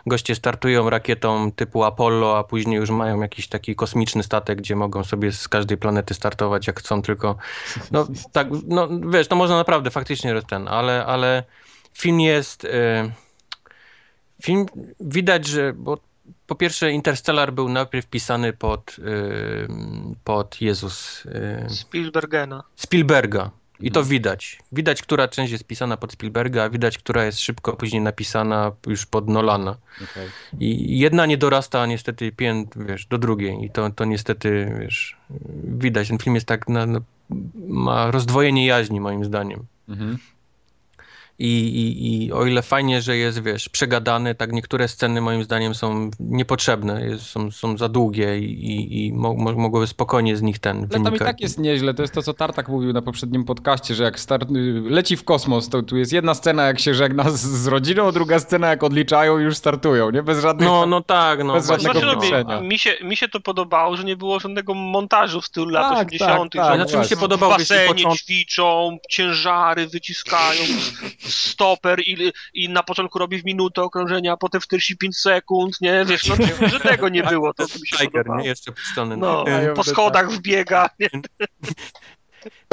goście 0.07 0.34
startują 0.34 0.91
rakietą 0.91 1.52
typu 1.52 1.84
Apollo, 1.84 2.39
a 2.39 2.44
później 2.44 2.76
już 2.76 2.91
mają 2.91 3.20
jakiś 3.20 3.49
taki 3.49 3.75
kosmiczny 3.76 4.23
statek, 4.23 4.59
gdzie 4.59 4.76
mogą 4.76 5.05
sobie 5.05 5.33
z 5.33 5.49
każdej 5.49 5.78
planety 5.78 6.15
startować 6.15 6.67
jak 6.67 6.81
chcą, 6.81 7.02
tylko 7.02 7.36
no 7.91 8.07
tak, 8.33 8.49
no 8.67 8.89
wiesz, 9.10 9.28
to 9.28 9.36
można 9.36 9.57
naprawdę 9.57 9.91
faktycznie 9.91 10.42
ten, 10.42 10.68
ale, 10.68 11.07
ale 11.07 11.42
film 11.94 12.20
jest. 12.20 12.65
e, 12.65 13.10
Film 14.42 14.67
widać, 15.01 15.47
że. 15.47 15.73
Bo 15.73 15.99
po 16.47 16.55
pierwsze, 16.55 16.92
Interstellar 16.92 17.52
był 17.52 17.68
najpierw 17.68 18.07
pisany 18.07 18.52
pod, 18.52 18.97
pod 20.25 20.60
Jezus 20.60 21.23
Spielbergena. 21.68 22.62
Spielberga. 22.76 23.51
I 23.81 23.91
to 23.91 24.01
Mhm. 24.01 24.10
widać. 24.10 24.59
Widać, 24.73 25.02
która 25.02 25.28
część 25.28 25.52
jest 25.52 25.65
pisana 25.65 25.97
pod 25.97 26.12
Spielberga, 26.12 26.62
a 26.65 26.70
widać, 26.70 26.99
która 26.99 27.25
jest 27.25 27.41
szybko 27.41 27.73
później 27.76 28.02
napisana 28.02 28.73
już 28.86 29.07
pod 29.07 29.28
Nolana. 29.28 29.76
I 30.60 30.99
jedna 30.99 31.26
nie 31.26 31.39
dorasta 31.39 31.86
niestety 31.86 32.33
pię, 32.33 32.65
wiesz, 32.76 33.07
do 33.07 33.18
drugiej. 33.18 33.65
I 33.65 33.70
to, 33.70 33.91
to 33.91 34.05
niestety, 34.05 34.73
wiesz, 34.81 35.17
widać. 35.65 36.09
Ten 36.09 36.18
film 36.18 36.34
jest 36.34 36.47
tak, 36.47 36.68
na, 36.68 36.86
na, 36.86 37.01
ma 37.68 38.10
rozdwojenie 38.10 38.67
jaźni 38.67 39.01
moim 39.01 39.25
zdaniem. 39.25 39.65
Mhm. 39.89 40.18
I, 41.43 41.47
i, 41.47 42.25
I 42.25 42.33
o 42.33 42.47
ile 42.47 42.62
fajnie, 42.62 43.03
że 43.03 43.17
jest, 43.17 43.43
wiesz, 43.43 43.69
przegadany, 43.69 44.35
tak 44.35 44.53
niektóre 44.53 44.89
sceny 44.89 45.21
moim 45.21 45.45
zdaniem 45.45 45.75
są 45.75 46.11
niepotrzebne, 46.21 47.07
jest, 47.07 47.27
są, 47.27 47.51
są 47.51 47.79
za 47.79 47.89
długie 47.89 48.39
i, 48.39 48.45
i, 48.45 49.07
i 49.07 49.12
mo, 49.12 49.87
spokojnie 49.87 50.37
z 50.37 50.43
nich 50.43 50.59
ten 50.59 50.77
Ale 50.79 50.89
tam 50.89 51.01
i 51.01 51.05
wynikać. 51.05 51.29
tak 51.29 51.41
jest 51.41 51.59
nieźle. 51.59 51.95
To 51.95 52.03
jest 52.03 52.15
to, 52.15 52.23
co 52.23 52.35
Tartak 52.35 52.69
mówił 52.69 52.93
na 52.93 53.03
poprzednim 53.03 53.45
podcaście, 53.45 53.95
że 53.95 54.05
jak 54.05 54.21
start, 54.21 54.49
leci 54.85 55.17
w 55.17 55.25
kosmos, 55.25 55.69
to 55.69 55.83
tu 55.83 55.97
jest 55.97 56.12
jedna 56.12 56.35
scena, 56.35 56.67
jak 56.67 56.81
się 56.81 56.95
żegna 56.95 57.31
z, 57.31 57.41
z 57.41 57.67
rodziną, 57.67 58.12
druga 58.12 58.39
scena, 58.39 58.69
jak 58.69 58.85
odliczają 58.85 59.39
i 59.39 59.43
już 59.43 59.57
startują, 59.57 60.11
nie? 60.11 60.23
Bez 60.23 60.41
żadnych... 60.41 60.69
No, 60.69 60.87
no 60.87 61.01
tak, 61.01 61.45
no. 61.45 61.53
Bez 61.53 61.69
żadnego 61.69 62.01
Znaczy, 62.01 62.45
no. 62.49 62.61
mi, 62.61 62.79
się, 62.79 62.95
mi 63.05 63.17
się 63.17 63.29
to 63.29 63.41
podobało, 63.41 63.97
że 63.97 64.05
nie 64.05 64.17
było 64.17 64.41
żadnego 64.41 64.75
montażu 64.75 65.41
w 65.41 65.47
stylu 65.47 65.69
lat 65.69 65.83
Tak, 65.83 66.07
80. 66.07 66.53
tak, 66.53 66.65
że 66.65 66.69
tak, 66.69 66.77
Znaczy 66.77 66.99
mi 66.99 67.05
się 67.05 67.17
właśnie. 67.17 67.37
w 67.37 67.41
basenie 67.41 68.17
ćwiczą, 68.17 68.99
ciężary 69.11 69.87
wyciskają, 69.87 70.61
stoper 71.35 72.01
i, 72.01 72.33
i 72.55 72.69
na 72.69 72.83
początku 72.83 73.19
robi 73.19 73.39
w 73.39 73.44
minutę 73.44 73.83
okrążenia, 73.83 74.33
a 74.33 74.36
potem 74.36 74.61
w 74.61 74.65
45 74.65 75.17
sekund, 75.17 75.81
nie? 75.81 76.05
Wiesz, 76.05 76.27
no 76.27 76.36
że 76.73 76.81
tego 76.81 77.09
nie 77.09 77.23
było, 77.23 77.55
to 77.55 77.62
mi 77.62 77.89
się 77.89 77.97
Tiger, 77.97 78.27
nie? 78.39 78.47
Jeszcze 78.47 78.73
puszczony. 78.73 79.17
No, 79.17 79.44
Mają 79.44 79.75
po 79.75 79.85
schodach 79.85 80.31
wbiega, 80.31 80.91
nie? 81.01 81.09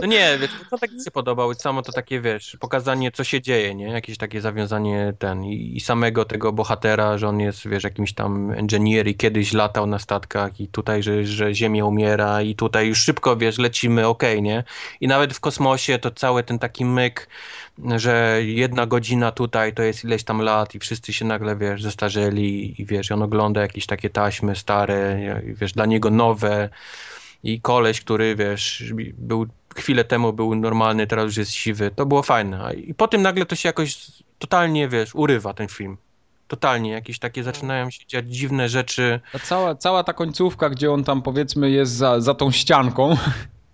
No 0.01 0.07
nie, 0.07 0.37
wiesz, 0.41 0.51
początek 0.63 0.91
mi 0.91 1.03
się 1.03 1.11
podobał, 1.11 1.53
samo 1.53 1.81
to 1.81 1.91
takie, 1.91 2.21
wiesz, 2.21 2.57
pokazanie, 2.59 3.11
co 3.11 3.23
się 3.23 3.41
dzieje, 3.41 3.75
nie? 3.75 3.87
Jakieś 3.87 4.17
takie 4.17 4.41
zawiązanie 4.41 5.13
ten 5.19 5.43
i, 5.43 5.77
i 5.77 5.79
samego 5.79 6.25
tego 6.25 6.53
bohatera, 6.53 7.17
że 7.17 7.27
on 7.27 7.39
jest, 7.39 7.67
wiesz, 7.67 7.83
jakimś 7.83 8.13
tam 8.13 8.51
engineer 8.51 9.07
i 9.07 9.15
kiedyś 9.15 9.53
latał 9.53 9.85
na 9.85 9.99
statkach 9.99 10.59
i 10.59 10.67
tutaj, 10.67 11.03
że, 11.03 11.25
że 11.25 11.53
Ziemia 11.53 11.85
umiera 11.85 12.41
i 12.41 12.55
tutaj 12.55 12.87
już 12.87 12.99
szybko, 12.99 13.37
wiesz, 13.37 13.57
lecimy, 13.57 14.07
okej, 14.07 14.41
nie? 14.41 14.63
I 15.01 15.07
nawet 15.07 15.33
w 15.33 15.39
kosmosie 15.39 15.99
to 15.99 16.11
cały 16.11 16.43
ten 16.43 16.59
taki 16.59 16.85
myk, 16.85 17.27
że 17.95 18.39
jedna 18.43 18.85
godzina 18.85 19.31
tutaj 19.31 19.73
to 19.73 19.83
jest 19.83 20.03
ileś 20.03 20.23
tam 20.23 20.41
lat 20.41 20.75
i 20.75 20.79
wszyscy 20.79 21.13
się 21.13 21.25
nagle, 21.25 21.55
wiesz, 21.55 21.83
zestarzeli 21.83 22.81
i 22.81 22.85
wiesz, 22.85 23.11
on 23.11 23.21
ogląda 23.21 23.61
jakieś 23.61 23.85
takie 23.85 24.09
taśmy 24.09 24.55
stare, 24.55 25.19
wiesz, 25.43 25.73
dla 25.73 25.85
niego 25.85 26.09
nowe 26.09 26.69
i 27.43 27.61
koleś, 27.61 28.01
który, 28.01 28.35
wiesz, 28.35 28.93
był 29.17 29.47
chwilę 29.75 30.03
temu 30.03 30.33
był 30.33 30.55
normalny, 30.55 31.07
teraz 31.07 31.25
już 31.25 31.37
jest 31.37 31.51
siwy. 31.51 31.91
To 31.95 32.05
było 32.05 32.23
fajne. 32.23 32.73
I 32.73 32.93
po 32.93 33.07
tym 33.07 33.21
nagle 33.21 33.45
to 33.45 33.55
się 33.55 33.69
jakoś 33.69 34.11
totalnie, 34.39 34.89
wiesz, 34.89 35.15
urywa 35.15 35.53
ten 35.53 35.67
film. 35.67 35.97
Totalnie. 36.47 36.91
Jakieś 36.91 37.19
takie 37.19 37.43
zaczynają 37.43 37.89
się 37.89 38.05
dziać 38.07 38.25
dziwne 38.27 38.69
rzeczy. 38.69 39.19
Ta 39.31 39.39
cała, 39.39 39.75
cała 39.75 40.03
ta 40.03 40.13
końcówka, 40.13 40.69
gdzie 40.69 40.91
on 40.91 41.03
tam 41.03 41.21
powiedzmy 41.21 41.69
jest 41.69 41.91
za, 41.91 42.21
za 42.21 42.33
tą 42.33 42.51
ścianką, 42.51 43.17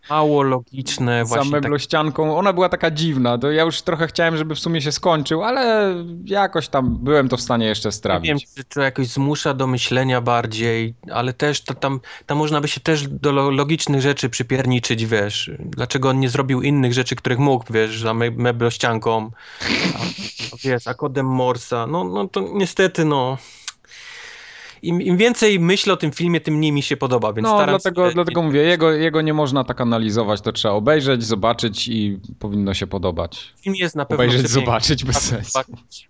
Mało 0.09 0.43
logiczne, 0.43 1.25
za 1.25 1.35
właśnie 1.35 1.51
tak, 1.51 1.61
meblościanką, 1.61 2.38
ona 2.38 2.53
była 2.53 2.69
taka 2.69 2.92
dziwna. 2.92 3.38
To 3.38 3.51
ja 3.51 3.64
już 3.64 3.82
trochę 3.82 4.08
chciałem, 4.08 4.38
żeby 4.38 4.56
w 4.56 4.59
sumie 4.59 4.82
się 4.82 4.92
skończył, 4.92 5.43
ale 5.43 5.93
jakoś 6.25 6.67
tam 6.67 6.98
byłem 6.98 7.30
to 7.30 7.38
w 7.38 7.42
stanie 7.42 7.66
jeszcze 7.66 7.88
nie 7.90 7.93
strawić. 7.93 8.27
wiem, 8.30 8.38
czy 8.58 8.64
to 8.64 8.82
jakoś 8.82 9.08
zmusza 9.08 9.53
do 9.53 9.67
myślenia 9.67 10.22
bardziej, 10.22 10.93
ale 11.11 11.34
też 11.34 11.61
to 11.61 11.74
tam, 11.74 12.00
tam 12.25 12.38
można 12.38 12.61
by 12.61 12.67
się 12.67 12.80
też 12.80 13.08
do 13.08 13.32
lo- 13.32 13.50
logicznych 13.51 14.01
rzeczy 14.01 14.30
przypierniczyć, 14.30 15.06
wiesz. 15.06 15.51
Dlaczego 15.59 16.09
on 16.09 16.19
nie 16.19 16.30
zrobił 16.30 16.61
innych 16.61 16.93
rzeczy, 16.93 17.16
których 17.16 17.40
mógł, 17.40 17.74
wiesz, 17.74 18.00
za 18.00 18.14
me- 18.14 18.32
meblościanką, 18.32 19.32
a, 19.61 19.66
a 20.53 20.58
wiesz, 20.64 20.88
a 20.88 20.93
kodem 20.93 21.25
Morsa. 21.25 21.88
No, 21.88 22.03
no 22.03 22.27
to 22.27 22.42
niestety, 22.53 23.06
no... 23.06 23.38
Im, 24.88 25.01
Im 25.01 25.17
więcej 25.17 25.59
myślę 25.59 25.93
o 25.93 25.97
tym 25.97 26.11
filmie, 26.11 26.41
tym 26.41 26.53
mniej 26.55 26.72
mi 26.72 26.81
się 26.81 26.97
podoba, 26.97 27.33
więc 27.33 27.47
No, 27.47 27.65
dlatego, 27.65 28.07
się... 28.09 28.14
dlatego 28.14 28.41
mówię, 28.41 28.61
jego, 28.61 28.91
jego 28.91 29.22
nie 29.22 29.33
można 29.33 29.64
tak 29.64 29.81
analizować, 29.81 30.41
to 30.41 30.51
trzeba 30.51 30.73
obejrzeć, 30.73 31.23
zobaczyć 31.23 31.88
i 31.88 32.19
powinno 32.39 32.73
się 32.73 32.88
podobać. 32.88 33.53
Film 33.61 33.75
jest 33.75 33.95
na 33.95 34.05
pewno 34.05 34.23
Obejrzeć, 34.25 34.47
zobaczyć 34.49 35.03
bez 35.05 35.17
sensu. 35.17 35.59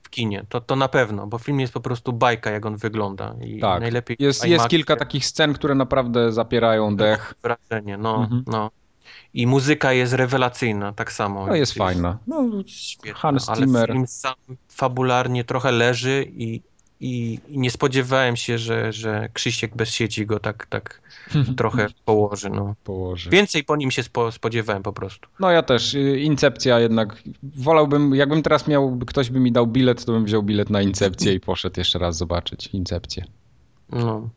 w 0.03 0.09
kinie, 0.09 0.45
to, 0.49 0.61
to 0.61 0.75
na 0.75 0.87
pewno, 0.87 1.27
bo 1.27 1.37
film 1.37 1.59
jest 1.59 1.73
po 1.73 1.79
prostu 1.81 2.13
bajka, 2.13 2.51
jak 2.51 2.65
on 2.65 2.77
wygląda. 2.77 3.35
I 3.45 3.59
Tak, 3.59 3.81
najlepiej 3.81 4.17
jest, 4.19 4.45
jest 4.47 4.67
kilka 4.67 4.95
takich 4.95 5.25
scen, 5.25 5.53
które 5.53 5.75
naprawdę 5.75 6.31
zapierają 6.31 6.95
dech. 6.95 7.33
wrażenie, 7.43 7.97
no, 7.97 8.15
Mhm. 8.15 8.43
no. 8.47 8.71
I 9.33 9.47
muzyka 9.47 9.93
jest 9.93 10.13
rewelacyjna, 10.13 10.93
tak 10.93 11.11
samo. 11.11 11.47
No 11.47 11.55
jest 11.55 11.73
fajna. 11.73 12.17
No, 12.27 12.43
świetna, 12.65 13.19
Hans 13.19 13.49
ale 13.49 13.57
Zimmer. 13.65 13.89
film 13.91 14.07
sam 14.07 14.33
fabularnie 14.69 15.43
trochę 15.43 15.71
leży 15.71 16.25
i, 16.37 16.61
i, 16.99 17.39
i 17.49 17.59
nie 17.59 17.71
spodziewałem 17.71 18.35
się, 18.35 18.57
że, 18.57 18.93
że 18.93 19.29
Krzysiek 19.33 19.75
bez 19.75 19.89
sieci 19.89 20.25
go 20.25 20.39
tak, 20.39 20.65
tak 20.65 21.01
trochę 21.57 21.87
położy, 22.05 22.49
no. 22.49 22.75
położy. 22.83 23.29
Więcej 23.29 23.63
po 23.63 23.75
nim 23.75 23.91
się 23.91 24.03
spo, 24.03 24.31
spodziewałem 24.31 24.83
po 24.83 24.93
prostu. 24.93 25.29
No 25.39 25.51
ja 25.51 25.63
też. 25.63 25.93
y, 25.93 26.19
Incepcja 26.19 26.79
jednak. 26.79 27.23
Wolałbym, 27.43 28.15
jakbym 28.15 28.43
teraz 28.43 28.67
miał, 28.67 28.99
ktoś 29.07 29.29
by 29.29 29.39
mi 29.39 29.51
dał 29.51 29.67
bilet, 29.67 30.05
to 30.05 30.11
bym 30.11 30.25
wziął 30.25 30.43
bilet 30.43 30.69
na 30.69 30.81
Incepcję 30.81 31.33
i 31.33 31.39
poszedł 31.39 31.79
jeszcze 31.79 31.99
raz 31.99 32.17
zobaczyć 32.17 32.67
Incepcję. 32.67 33.25
No. 33.89 34.29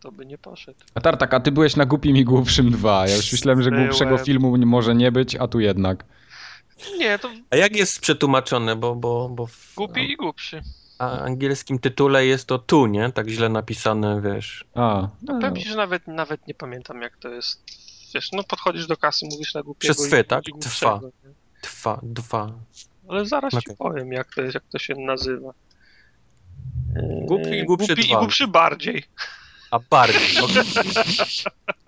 To 0.00 0.12
by 0.12 0.26
nie 0.26 0.38
poszedł. 0.38 0.78
A 0.94 1.00
Tartak, 1.00 1.34
a 1.34 1.40
ty 1.40 1.52
byłeś 1.52 1.76
na 1.76 1.86
Głupim 1.86 2.16
i 2.16 2.24
Głupszym 2.24 2.70
2. 2.70 3.08
Ja 3.08 3.16
już 3.16 3.32
myślałem, 3.32 3.62
że 3.62 3.70
głupszego 3.70 4.18
filmu 4.18 4.58
może 4.58 4.94
nie 4.94 5.12
być, 5.12 5.36
a 5.36 5.48
tu 5.48 5.60
jednak. 5.60 6.04
Nie, 6.98 7.18
to 7.18 7.30
A 7.50 7.56
jak 7.56 7.76
jest 7.76 8.00
przetłumaczone, 8.00 8.76
bo, 8.76 8.94
bo, 8.94 9.28
bo 9.28 9.46
w 9.46 9.72
głupi 9.76 10.12
i 10.12 10.16
głupszy. 10.16 10.62
a- 10.98 11.18
angielskim 11.18 11.78
tytule 11.78 12.26
jest 12.26 12.46
to 12.46 12.58
tu, 12.58 12.86
nie? 12.86 13.12
Tak 13.12 13.28
źle 13.28 13.48
napisane, 13.48 14.20
wiesz. 14.24 14.64
A, 14.74 15.08
no, 15.22 15.34
Powiem 15.34 15.56
ci, 15.56 15.68
że 15.68 15.76
nawet, 15.76 16.06
nawet 16.06 16.46
nie 16.46 16.54
pamiętam 16.54 17.02
jak 17.02 17.16
to 17.16 17.28
jest. 17.28 17.64
Wiesz, 18.14 18.32
no 18.32 18.44
podchodzisz 18.44 18.86
do 18.86 18.96
kasy, 18.96 19.26
mówisz 19.32 19.54
na 19.54 19.62
głupiego 19.62 19.94
Przez 19.94 20.08
i 20.20 20.24
tak? 20.24 20.44
Trwa. 20.60 21.00
nie? 21.02 21.30
Dwa, 21.62 22.00
dwa. 22.02 22.52
Ale 23.08 23.26
zaraz 23.26 23.52
ci 23.52 23.58
Okej. 23.58 23.76
powiem, 23.76 24.12
jak 24.12 24.34
to, 24.34 24.42
jest, 24.42 24.54
jak 24.54 24.64
to 24.72 24.78
się 24.78 24.94
nazywa. 24.94 25.52
Eee, 26.96 27.26
Głupi 27.26 27.50
i 27.58 27.64
głupszy 27.64 27.86
głupi 27.94 28.10
i 28.10 28.14
głupszy 28.14 28.46
bardziej. 28.48 29.04
A 29.70 29.78
bardziej. 29.78 30.20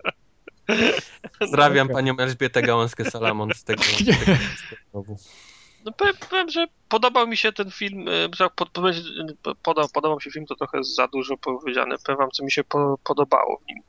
Pozdrawiam 1.39 1.87
Okej. 1.87 1.95
panią 1.95 2.17
Elżbietę 2.17 2.61
Gałązkę-Salamon 2.61 3.53
z 3.53 3.63
tego. 3.63 3.83
z 3.93 4.69
tego. 4.69 5.15
No 5.85 5.91
powiem, 5.91 6.13
powiem, 6.29 6.49
że 6.49 6.67
podobał 6.89 7.27
mi 7.27 7.37
się 7.37 7.51
ten 7.51 7.71
film, 7.71 8.07
e, 8.07 8.11
że 8.35 8.49
pod, 8.55 8.69
pod, 8.69 8.85
podał, 9.63 9.89
podobał 9.89 10.15
mi 10.15 10.21
się 10.21 10.31
film, 10.31 10.45
to 10.45 10.55
trochę 10.55 10.83
za 10.83 11.07
dużo 11.07 11.37
powiedziane. 11.37 11.95
Powiem 12.05 12.17
wam, 12.17 12.31
co 12.31 12.43
mi 12.43 12.51
się 12.51 12.63
po, 12.63 12.99
podobało 13.03 13.57
w 13.57 13.67
nim. 13.67 13.83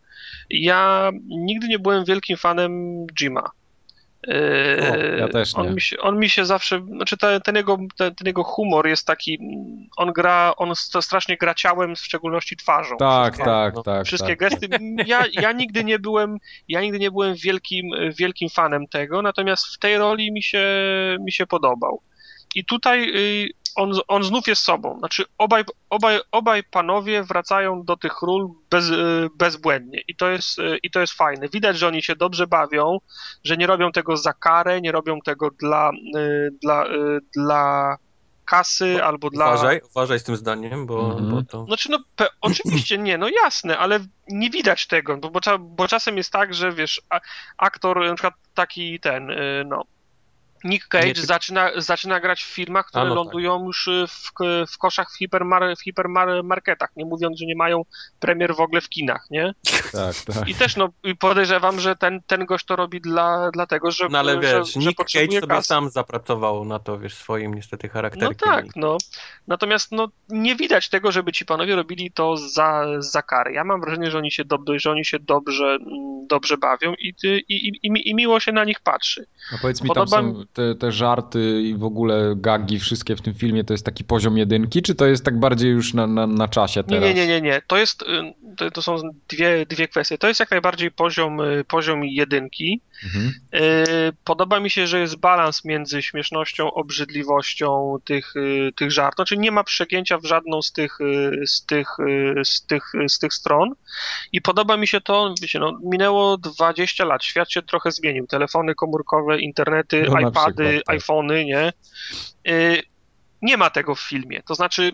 Ja 0.50 1.10
nigdy 1.26 1.68
nie 1.68 1.78
byłem 1.78 2.04
wielkim 2.04 2.36
fanem 2.36 3.06
Jima. 3.06 3.50
O, 4.28 4.96
ja 5.18 5.28
też 5.28 5.54
nie. 5.56 5.60
On 5.62 5.74
mi 5.74 5.80
się, 5.80 5.98
on 5.98 6.18
mi 6.18 6.28
się 6.28 6.44
zawsze, 6.44 6.80
znaczy 6.86 7.16
ten, 7.16 7.40
ten, 7.40 7.56
jego, 7.56 7.78
ten, 7.96 8.14
ten 8.14 8.26
jego 8.26 8.44
humor 8.44 8.86
jest 8.88 9.06
taki, 9.06 9.38
on 9.96 10.12
gra, 10.12 10.52
on 10.56 10.70
st- 10.74 11.04
strasznie 11.04 11.36
gra 11.36 11.54
ciałem, 11.54 11.96
w 11.96 11.98
szczególności 12.00 12.56
twarzą. 12.56 12.96
tak, 12.96 13.32
Wszystkie- 13.32 13.44
tak, 13.44 13.74
no, 13.74 13.82
tak. 13.82 14.06
wszystkie 14.06 14.36
tak. 14.36 14.50
gesty. 14.50 14.68
Ja, 15.06 15.24
ja 15.32 15.52
nigdy 15.52 15.84
nie 15.84 15.98
byłem, 15.98 16.38
ja 16.68 16.80
nigdy 16.80 16.98
nie 16.98 17.10
byłem 17.10 17.34
wielkim, 17.34 17.90
wielkim 18.18 18.48
fanem 18.48 18.86
tego, 18.88 19.22
natomiast 19.22 19.66
w 19.74 19.78
tej 19.78 19.98
roli 19.98 20.32
mi 20.32 20.42
się, 20.42 20.64
mi 21.20 21.32
się 21.32 21.46
podobał. 21.46 22.00
I 22.54 22.64
tutaj 22.64 23.10
y, 23.44 23.48
on, 23.76 23.92
on 24.08 24.24
znów 24.24 24.46
jest 24.46 24.62
sobą. 24.62 24.98
Znaczy 24.98 25.24
obaj, 25.38 25.64
obaj, 25.90 26.20
obaj 26.32 26.64
panowie 26.64 27.22
wracają 27.22 27.82
do 27.84 27.96
tych 27.96 28.22
ról 28.22 28.48
bez, 28.70 28.90
y, 28.90 29.28
bezbłędnie 29.38 30.00
i 30.08 30.16
to, 30.16 30.28
jest, 30.28 30.58
y, 30.58 30.78
i 30.82 30.90
to 30.90 31.00
jest 31.00 31.12
fajne. 31.12 31.48
Widać, 31.48 31.78
że 31.78 31.88
oni 31.88 32.02
się 32.02 32.16
dobrze 32.16 32.46
bawią, 32.46 32.98
że 33.44 33.56
nie 33.56 33.66
robią 33.66 33.92
tego 33.92 34.16
za 34.16 34.32
karę, 34.32 34.80
nie 34.80 34.92
robią 34.92 35.20
tego 35.20 35.50
dla, 35.50 35.90
y, 36.16 36.48
dla, 36.62 36.84
dla 37.34 37.96
kasy 38.44 39.04
albo 39.04 39.30
dla... 39.30 39.46
Uważaj, 39.46 39.80
uważaj 39.90 40.18
z 40.18 40.24
tym 40.24 40.36
zdaniem, 40.36 40.86
bo, 40.86 41.10
Mhm. 41.10 41.30
bo 41.30 41.42
to... 41.42 41.64
Znaczy, 41.66 41.90
no 41.90 41.98
pe- 42.16 42.28
oczywiście 42.40 42.98
nie, 42.98 43.18
no 43.18 43.28
jasne, 43.44 43.78
ale 43.78 44.00
nie 44.28 44.50
widać 44.50 44.86
tego, 44.86 45.16
bo, 45.16 45.30
bo, 45.30 45.40
bo 45.58 45.88
czasem 45.88 46.16
jest 46.16 46.32
tak, 46.32 46.54
że 46.54 46.72
wiesz, 46.72 47.02
a, 47.10 47.20
aktor, 47.58 48.06
na 48.06 48.14
przykład 48.14 48.34
taki 48.54 49.00
ten, 49.00 49.32
no, 49.66 49.82
Nick 50.66 50.88
Cage 50.88 51.06
Nie, 51.06 51.14
ty- 51.14 51.26
zaczyna, 51.26 51.70
zaczyna 51.76 52.20
grać 52.20 52.42
w 52.42 52.46
filmach, 52.54 52.86
które 52.86 53.02
A, 53.02 53.04
no 53.04 53.10
tak. 53.10 53.16
lądują 53.24 53.64
już 53.66 53.88
y, 53.88 54.04
w, 54.08 54.32
w 54.72 54.78
koszach 54.78 55.10
w, 55.12 55.18
hipermar, 55.18 55.76
w 55.76 55.82
hipermarketach, 55.82 56.90
nie 56.96 57.04
mówiąc, 57.04 57.38
że 57.38 57.46
nie 57.46 57.56
mają 57.56 57.82
premier 58.20 58.54
w 58.56 58.60
ogóle 58.60 58.80
w 58.80 58.88
kinach, 58.88 59.26
nie? 59.30 59.54
tak, 59.92 60.16
tak. 60.34 60.48
I 60.48 60.54
też, 60.54 60.76
no, 60.76 60.88
i 61.04 61.16
podejrzewam, 61.16 61.80
że 61.80 61.96
ten, 61.96 62.20
ten 62.26 62.44
gość 62.44 62.64
to 62.66 62.76
robi 62.76 63.00
dla, 63.00 63.50
dlatego, 63.52 63.90
że, 63.90 64.08
No 64.10 64.18
ale 64.18 64.32
że, 64.34 64.40
wiesz, 64.40 64.72
że 64.72 64.80
Nick 64.80 64.98
Cage 64.98 65.26
sobie 65.26 65.40
kasy. 65.46 65.66
sam 65.68 65.90
zapracował 65.90 66.64
na 66.64 66.78
to, 66.78 66.98
wiesz, 66.98 67.14
swoim 67.14 67.54
niestety 67.54 67.86
No 67.86 67.92
charakterkiem. 67.92 68.36
tak, 68.52 68.64
no. 68.76 68.96
Natomiast 69.46 69.92
no, 69.92 70.08
nie 70.28 70.56
widać 70.56 70.88
tego, 70.88 71.12
żeby 71.12 71.32
ci 71.32 71.46
panowie 71.46 71.76
robili 71.76 72.10
to 72.12 72.36
za, 72.36 72.84
za 72.98 73.22
karę. 73.22 73.52
Ja 73.52 73.64
mam 73.64 73.80
wrażenie, 73.80 74.10
że 74.10 74.18
oni 74.18 74.30
się, 74.30 74.44
dob- 74.44 74.78
że 74.78 74.90
oni 74.90 75.04
się 75.04 75.18
dobrze, 75.18 75.64
mm, 75.64 76.26
dobrze 76.26 76.56
bawią 76.56 76.94
i, 76.98 77.14
ty- 77.14 77.38
i, 77.48 77.68
i, 77.68 78.10
i 78.10 78.14
miło 78.14 78.40
się 78.40 78.52
na 78.52 78.64
nich 78.64 78.80
patrzy. 78.80 79.26
A 79.54 79.58
powiedz 79.58 79.82
mi, 79.82 79.88
Podoba 79.88 80.16
tam 80.16 80.34
są 80.34 80.44
te, 80.56 80.74
te 80.74 80.92
żarty 80.92 81.62
i 81.62 81.74
w 81.74 81.84
ogóle 81.84 82.34
gagi 82.36 82.78
wszystkie 82.78 83.16
w 83.16 83.20
tym 83.20 83.34
filmie, 83.34 83.64
to 83.64 83.74
jest 83.74 83.84
taki 83.84 84.04
poziom 84.04 84.38
jedynki, 84.38 84.82
czy 84.82 84.94
to 84.94 85.06
jest 85.06 85.24
tak 85.24 85.40
bardziej 85.40 85.70
już 85.70 85.94
na, 85.94 86.06
na, 86.06 86.26
na 86.26 86.48
czasie 86.48 86.80
Nie, 86.80 86.84
teraz? 86.84 87.02
nie, 87.02 87.14
nie, 87.14 87.26
nie, 87.26 87.40
nie. 87.40 87.62
To 87.66 87.76
jest, 87.76 88.02
y, 88.02 88.06
to, 88.56 88.70
to 88.70 88.82
są 88.82 88.96
dwie, 89.28 89.66
dwie 89.66 89.88
kwestie. 89.88 90.18
To 90.18 90.28
jest 90.28 90.40
jak 90.40 90.50
najbardziej 90.50 90.90
poziom, 90.90 91.40
y, 91.40 91.64
poziom 91.64 92.04
jedynki. 92.04 92.80
Mhm. 93.04 93.32
Y, 93.54 94.12
Podoba 94.24 94.60
mi 94.60 94.70
się, 94.70 94.86
że 94.86 95.00
jest 95.00 95.16
balans 95.16 95.64
między 95.64 96.02
śmiesznością, 96.02 96.70
obrzydliwością 96.70 97.96
tych, 98.04 98.36
y, 98.36 98.72
tych 98.76 98.92
żartów. 98.92 99.16
Znaczy 99.16 99.36
nie 99.36 99.50
ma 99.50 99.64
przegięcia 99.64 100.18
w 100.18 100.24
żadną 100.24 100.62
z 100.62 100.72
tych, 100.72 101.00
y, 101.00 101.46
z 101.46 101.66
tych, 101.66 101.88
z 102.44 102.66
tych, 102.66 102.92
z 103.08 103.18
tych 103.18 103.34
stron. 103.34 103.70
I 104.32 104.42
podoba 104.42 104.76
mi 104.76 104.86
się 104.86 105.00
to, 105.00 105.34
wiecie, 105.42 105.58
no, 105.58 105.78
minęło 105.84 106.38
20 106.38 107.04
lat, 107.04 107.24
świat 107.24 107.52
się 107.52 107.62
trochę 107.62 107.92
zmienił. 107.92 108.26
Telefony 108.26 108.74
komórkowe, 108.74 109.40
internety, 109.40 110.06
No, 110.10 110.20
iPady, 110.20 110.80
tak. 110.86 110.94
iPhony, 110.94 111.44
nie? 111.44 111.72
Nie 113.42 113.56
ma 113.56 113.70
tego 113.70 113.94
w 113.94 114.00
filmie. 114.00 114.42
To 114.42 114.54
znaczy, 114.54 114.92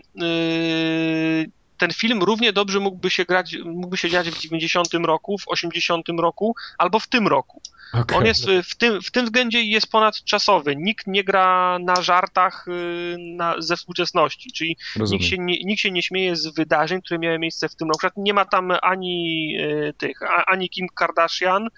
ten 1.83 1.93
film 1.93 2.23
równie 2.23 2.53
dobrze 2.53 2.81
mógłby 2.81 3.11
się 3.11 3.25
grać, 3.25 3.57
mógłby 3.65 3.97
się 3.97 4.11
dziać 4.11 4.31
w 4.31 4.39
90 4.39 4.95
roku, 4.95 5.39
w 5.39 5.49
80 5.49 6.07
roku, 6.19 6.55
albo 6.79 6.99
w 6.99 7.09
tym 7.09 7.29
roku. 7.29 7.63
Okej. 7.93 8.19
On 8.19 8.27
jest 8.27 8.47
w 8.65 8.77
tym, 8.77 9.03
w 9.03 9.11
tym 9.11 9.25
względzie 9.25 9.63
jest 9.63 9.87
ponadczasowy. 9.87 10.77
Nikt 10.77 11.07
nie 11.07 11.25
gra 11.25 11.79
na 11.79 12.03
żartach 12.03 12.69
y, 12.69 13.17
na, 13.19 13.55
ze 13.59 13.77
współczesności, 13.77 14.53
czyli 14.53 14.77
Rozumiem. 14.97 15.21
nikt 15.21 15.31
się, 15.31 15.39
nie, 15.39 15.65
nikt 15.65 15.81
się 15.83 15.91
nie 15.91 16.03
śmieje 16.03 16.37
z 16.37 16.55
wydarzeń, 16.55 17.03
które 17.03 17.19
miały 17.19 17.39
miejsce 17.39 17.69
w 17.69 17.77
tym 17.77 17.89
roku. 17.89 18.23
Nie 18.23 18.35
ma 18.35 18.45
tam 18.45 18.73
ani 18.83 19.49
y, 19.61 19.95
tych, 19.99 20.19
ani 20.47 20.69
Kim 20.69 20.87
Kardashian, 20.95 21.69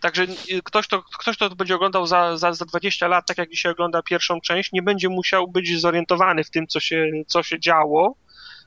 Także 0.00 0.22
y, 0.22 0.62
ktoś, 0.64 0.88
to, 0.88 1.02
ktoś, 1.02 1.36
kto 1.36 1.48
to 1.48 1.56
będzie 1.56 1.74
oglądał 1.74 2.06
za, 2.06 2.36
za, 2.36 2.52
za 2.52 2.64
20 2.64 3.08
lat, 3.08 3.26
tak 3.26 3.38
jak 3.38 3.50
dzisiaj 3.50 3.72
ogląda 3.72 4.02
pierwszą 4.02 4.40
część, 4.40 4.72
nie 4.72 4.82
będzie 4.82 5.08
musiał 5.08 5.48
być 5.48 5.80
zorientowany 5.80 6.44
w 6.44 6.50
tym, 6.50 6.66
co 6.66 6.80
się, 6.80 7.10
co 7.26 7.42
się 7.42 7.60
działo 7.60 8.16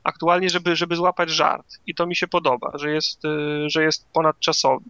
aktualnie, 0.04 0.50
żeby, 0.50 0.76
żeby 0.76 0.96
złapać 0.96 1.30
żart. 1.30 1.66
I 1.88 1.96
to 1.96 2.06
mi 2.06 2.16
się 2.16 2.28
podoba, 2.28 2.72
że 2.76 2.92
jest, 2.92 3.26
y, 3.26 3.70
że 3.70 3.84
jest 3.84 4.08
ponadczasowy. 4.14 4.86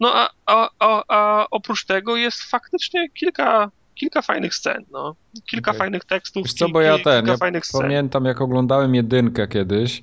No 0.00 0.14
a, 0.14 0.30
a, 0.46 0.68
a, 0.78 1.02
a 1.08 1.46
oprócz 1.50 1.84
tego 1.84 2.16
jest 2.16 2.42
faktycznie 2.42 3.10
kilka, 3.10 3.70
kilka 3.94 4.22
fajnych 4.22 4.54
scen, 4.54 4.84
no. 4.90 5.14
Kilka 5.50 5.70
Okej. 5.70 5.78
fajnych 5.78 6.04
tekstów, 6.04 6.42
Wiesz 6.42 6.54
co, 6.54 6.68
bo 6.68 6.80
ja 6.80 6.98
ten, 6.98 7.20
kilka 7.20 7.30
ja 7.32 7.36
fajnych 7.36 7.66
scen. 7.66 7.80
pamiętam 7.80 8.24
jak 8.24 8.40
oglądałem 8.40 8.94
jedynkę 8.94 9.48
kiedyś, 9.48 10.02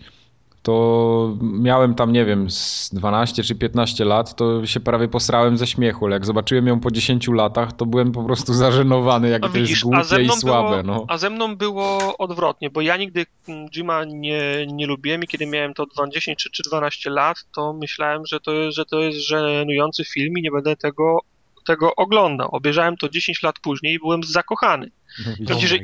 to 0.64 1.38
miałem 1.42 1.96
tam, 1.96 2.12
nie 2.12 2.26
wiem, 2.26 2.50
z 2.50 2.90
12 2.94 3.44
czy 3.44 3.56
15 3.56 4.06
lat, 4.06 4.36
to 4.36 4.66
się 4.66 4.80
prawie 4.80 5.08
posrałem 5.08 5.58
ze 5.58 5.68
śmiechu, 5.68 6.06
ale 6.06 6.16
jak 6.16 6.26
zobaczyłem 6.26 6.68
ją 6.68 6.80
po 6.80 6.92
10 6.92 7.28
latach, 7.28 7.74
to 7.74 7.86
byłem 7.86 8.12
po 8.12 8.24
prostu 8.24 8.54
zażenowany, 8.54 9.30
jak 9.30 9.42
No 9.42 9.50
to 9.50 9.58
jest 9.58 9.70
widzisz, 9.70 9.84
głupie 9.84 10.22
i 10.24 10.30
słabe, 10.30 10.84
było, 10.84 10.96
no. 10.96 11.06
a 11.08 11.18
ze 11.18 11.30
mną 11.30 11.56
było 11.56 12.18
odwrotnie, 12.18 12.70
bo 12.70 12.82
ja 12.82 12.98
nigdy 12.98 13.26
Jima 13.72 14.04
nie, 14.06 14.68
nie 14.68 14.88
lubiłem 14.88 15.24
i 15.24 15.28
kiedy 15.28 15.46
miałem 15.46 15.74
to 15.74 15.86
20 15.86 16.36
czy, 16.36 16.50
czy 16.52 16.64
12 16.64 17.10
lat, 17.10 17.38
to 17.56 17.74
myślałem, 17.74 18.26
że 18.26 18.40
to, 18.40 18.72
że 18.72 18.86
to 18.86 19.00
jest 19.00 19.20
żenujący 19.20 20.06
film 20.06 20.34
i 20.38 20.42
nie 20.42 20.52
będę 20.52 20.76
tego, 20.76 21.20
tego 21.70 21.96
oglądał. 21.96 22.50
Obejrzałem 22.52 22.98
to 22.98 23.10
10 23.10 23.44
lat 23.44 23.56
później 23.62 23.94
i 23.94 24.00
byłem 24.00 24.24
zakochany. 24.24 24.92
no. 25.40 25.46
Znaczy, 25.46 25.68
że 25.68 25.78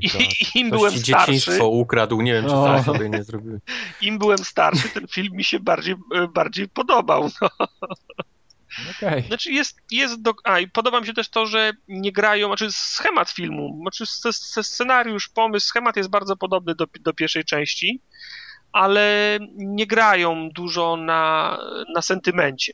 im 0.55 0.69
byłem 0.69 0.93
ci 0.93 0.99
starszy, 0.99 1.31
dzieciństwo 1.31 1.67
ukradł, 1.67 2.21
nie 2.21 2.33
wiem, 2.33 2.45
czy 2.45 2.55
O. 2.55 2.65
sam 2.65 2.83
sobie 2.83 3.09
nie 3.09 3.23
zrobiłem. 3.23 3.59
im 4.01 4.17
byłem 4.17 4.37
starszy, 4.37 4.89
ten 4.89 5.07
film 5.07 5.33
mi 5.33 5.43
się 5.43 5.59
bardziej, 5.59 5.95
e, 6.15 6.27
bardziej 6.27 6.69
podobał. 6.69 7.29
No. 7.41 7.49
Okej. 8.97 9.23
Znaczy 9.23 9.51
jest, 9.51 9.77
jest 9.91 10.21
do... 10.21 10.33
A 10.43 10.59
i 10.59 10.67
podoba 10.67 10.99
mi 11.01 11.07
się 11.07 11.13
też 11.13 11.29
to, 11.29 11.45
że 11.45 11.71
nie 11.87 12.11
grają, 12.11 12.47
znaczy 12.47 12.67
schemat 12.71 13.29
filmu, 13.29 13.77
znaczy 13.81 14.03
sce- 14.03 14.33
sce- 14.33 14.63
scenariusz, 14.63 15.29
pomysł, 15.29 15.67
schemat 15.67 15.97
jest 15.97 16.09
bardzo 16.09 16.37
podobny 16.37 16.75
do, 16.75 16.85
do 16.99 17.13
pierwszej 17.13 17.43
części, 17.45 18.01
ale 18.71 19.37
nie 19.55 19.87
grają 19.87 20.49
dużo 20.49 20.97
na, 20.97 21.57
na 21.95 22.01
sentymencie. 22.01 22.73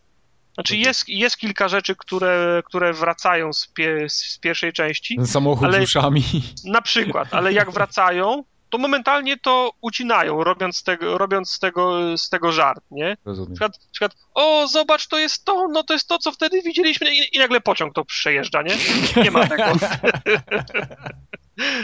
Znaczy 0.53 0.77
jest, 0.77 1.09
jest 1.09 1.37
kilka 1.37 1.67
rzeczy, 1.67 1.95
które, 1.95 2.61
które 2.65 2.93
wracają 2.93 3.53
z, 3.53 3.67
pie, 3.67 4.09
z 4.09 4.37
pierwszej 4.39 4.73
części, 4.73 5.15
Ten 5.15 5.27
samochód 5.27 5.65
ale- 5.65 5.79
z 5.79 5.83
uszami. 5.83 6.23
na 6.65 6.81
przykład, 6.81 7.33
ale 7.33 7.53
jak 7.53 7.71
wracają, 7.71 8.43
to 8.71 8.77
momentalnie 8.77 9.37
to 9.37 9.71
ucinają, 9.81 10.43
robiąc 10.43 10.77
z 10.77 10.83
tego, 10.83 11.17
robiąc 11.17 11.51
z 11.51 11.59
tego, 11.59 12.17
z 12.17 12.29
tego 12.29 12.51
żart, 12.51 12.83
nie? 12.91 13.17
Rozumiem. 13.25 13.49
Na 13.49 13.55
przykład, 13.55 13.71
na 13.83 13.91
przykład, 13.91 14.15
o, 14.33 14.67
zobacz, 14.67 15.07
to 15.07 15.19
jest 15.19 15.45
to, 15.45 15.67
no 15.67 15.83
to 15.83 15.93
jest 15.93 16.07
to, 16.07 16.17
co 16.17 16.31
wtedy 16.31 16.61
widzieliśmy 16.61 17.15
i, 17.15 17.35
i 17.35 17.39
nagle 17.39 17.61
pociąg 17.61 17.93
to 17.93 18.05
przejeżdża, 18.05 18.61
nie? 18.61 18.75
Nie 19.23 19.31
ma 19.31 19.47
tego. 19.47 19.63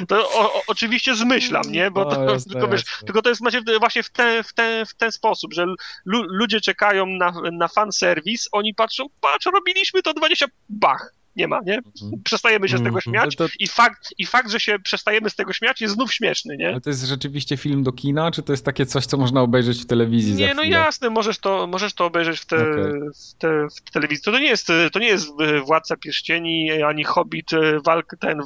To 0.08 0.30
o, 0.30 0.54
o, 0.54 0.62
oczywiście 0.68 1.16
zmyślam, 1.16 1.64
nie? 1.68 1.92
Bo 1.92 2.02
O, 2.02 2.16
to, 2.16 2.24
jasne, 2.24 2.52
tylko, 2.52 2.68
wiesz, 2.68 2.84
tylko 3.06 3.22
to 3.22 3.30
jest 3.30 3.42
właśnie 3.80 4.04
w 4.04 4.10
ten, 4.10 4.44
w 4.44 4.54
ten, 4.54 4.86
w 4.86 4.94
ten 4.96 5.12
sposób, 5.12 5.54
że 5.54 5.66
lu, 6.06 6.24
ludzie 6.24 6.62
czekają 6.62 7.06
na, 7.06 7.34
na 7.52 7.68
fanserwis, 7.68 8.50
oni 8.52 8.74
patrzą, 8.74 9.06
patrz, 9.22 9.46
robiliśmy 9.46 10.02
to 10.02 10.14
20, 10.14 10.46
bach, 10.70 11.14
nie 11.38 11.48
ma, 11.48 11.60
nie? 11.66 11.76
Mhm. 11.76 12.22
Przestajemy 12.24 12.70
się 12.70 12.78
z 12.78 12.84
tego 12.84 12.96
Mhm. 12.96 13.02
śmiać 13.02 13.36
To- 13.36 13.48
to- 13.48 13.54
i 13.60 13.68
fakt, 13.68 14.14
i 14.18 14.26
fakt, 14.26 14.52
że 14.52 14.60
się 14.60 14.80
przestajemy 14.80 15.30
z 15.30 15.36
tego 15.36 15.54
śmiać 15.54 15.82
jest 15.82 15.94
znów 15.94 16.14
śmieszny, 16.14 16.58
nie? 16.58 16.68
Ale 16.70 16.82
to 16.82 16.90
jest 16.90 17.04
rzeczywiście 17.06 17.58
film 17.58 17.84
do 17.84 17.92
kina, 17.92 18.32
czy 18.32 18.44
to 18.44 18.54
jest 18.54 18.66
takie 18.66 18.86
coś, 18.86 19.06
co 19.06 19.18
można 19.18 19.42
obejrzeć 19.42 19.82
w 19.82 19.86
telewizji 19.86 20.34
za 20.34 20.40
Nie, 20.40 20.54
no 20.54 20.64
jasne, 20.64 21.10
możesz 21.10 21.38
to, 21.38 21.68
możesz 21.68 21.94
to 21.94 22.06
obejrzeć 22.06 22.40
w, 22.40 22.46
te, 22.46 22.56
Okej. 22.56 22.84
w, 23.32 23.34
te, 23.38 23.68
w 23.88 23.92
telewizji. 23.92 24.24
To, 24.24 24.32
to 24.32 24.40
nie 24.40 24.48
jest, 24.48 24.68
to 24.94 25.00
nie 25.00 25.08
jest 25.08 25.30
e, 25.42 25.62
Władca 25.62 25.98
Pierścieni, 25.98 26.82
ani 26.84 27.04
Hobbit, 27.04 27.54
e, 27.54 27.80
walk, 27.86 28.16
ten 28.20 28.40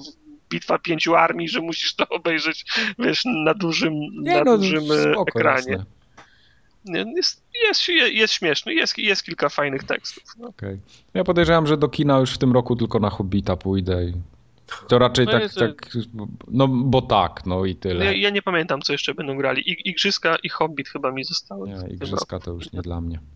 bitwa 0.50 0.80
pięciu 0.80 1.16
armii, 1.16 1.50
że 1.50 1.62
musisz 1.62 1.96
to 1.96 2.10
obejrzeć, 2.20 2.66
wiesz, 3.00 3.22
na 3.26 3.54
dużym, 3.54 3.94
Nie, 4.22 4.36
na 4.38 4.44
no, 4.44 4.58
dużym 4.58 4.92
e, 4.92 5.12
spoko, 5.14 5.32
ekranie. 5.40 5.72
jasne. 5.72 5.86
Jest, 6.86 7.44
jest, 7.68 7.88
jest 8.12 8.34
śmieszny, 8.34 8.74
jest, 8.74 8.98
jest 8.98 9.24
kilka 9.24 9.50
fajnych 9.50 9.84
tekstów. 9.84 10.24
No. 10.38 10.48
Okej. 10.48 10.80
Ja 11.14 11.24
podejrzewam, 11.24 11.68
że 11.68 11.78
do 11.78 11.90
kina 11.90 12.20
już 12.20 12.34
w 12.34 12.38
tym 12.38 12.52
roku 12.54 12.76
tylko 12.76 13.00
na 13.00 13.10
Hobbita 13.10 13.58
pójdę 13.58 14.04
i 14.06 14.14
to 14.88 15.00
raczej 15.00 15.26
No 15.26 15.32
tak, 15.32 15.42
jest- 15.42 15.56
tak, 15.60 15.90
no 16.48 16.68
bo 16.68 17.02
tak, 17.02 17.46
no 17.46 17.66
i 17.66 17.76
tyle. 17.76 18.06
Ja, 18.06 18.12
ja 18.12 18.30
nie 18.30 18.42
pamiętam, 18.42 18.82
co 18.82 18.94
jeszcze 18.94 19.14
będą 19.14 19.38
grali. 19.38 19.70
I, 19.72 19.90
Igrzyska 19.90 20.36
i 20.44 20.50
Hobbit 20.50 20.90
chyba 20.90 21.12
mi 21.12 21.24
zostały. 21.24 21.70
Nie, 21.70 21.94
igrzyska 21.94 22.40
to 22.40 22.52
już 22.52 22.72
nie 22.72 22.82
dla 22.82 23.02
mnie. 23.02 23.16
roku. 23.16 23.28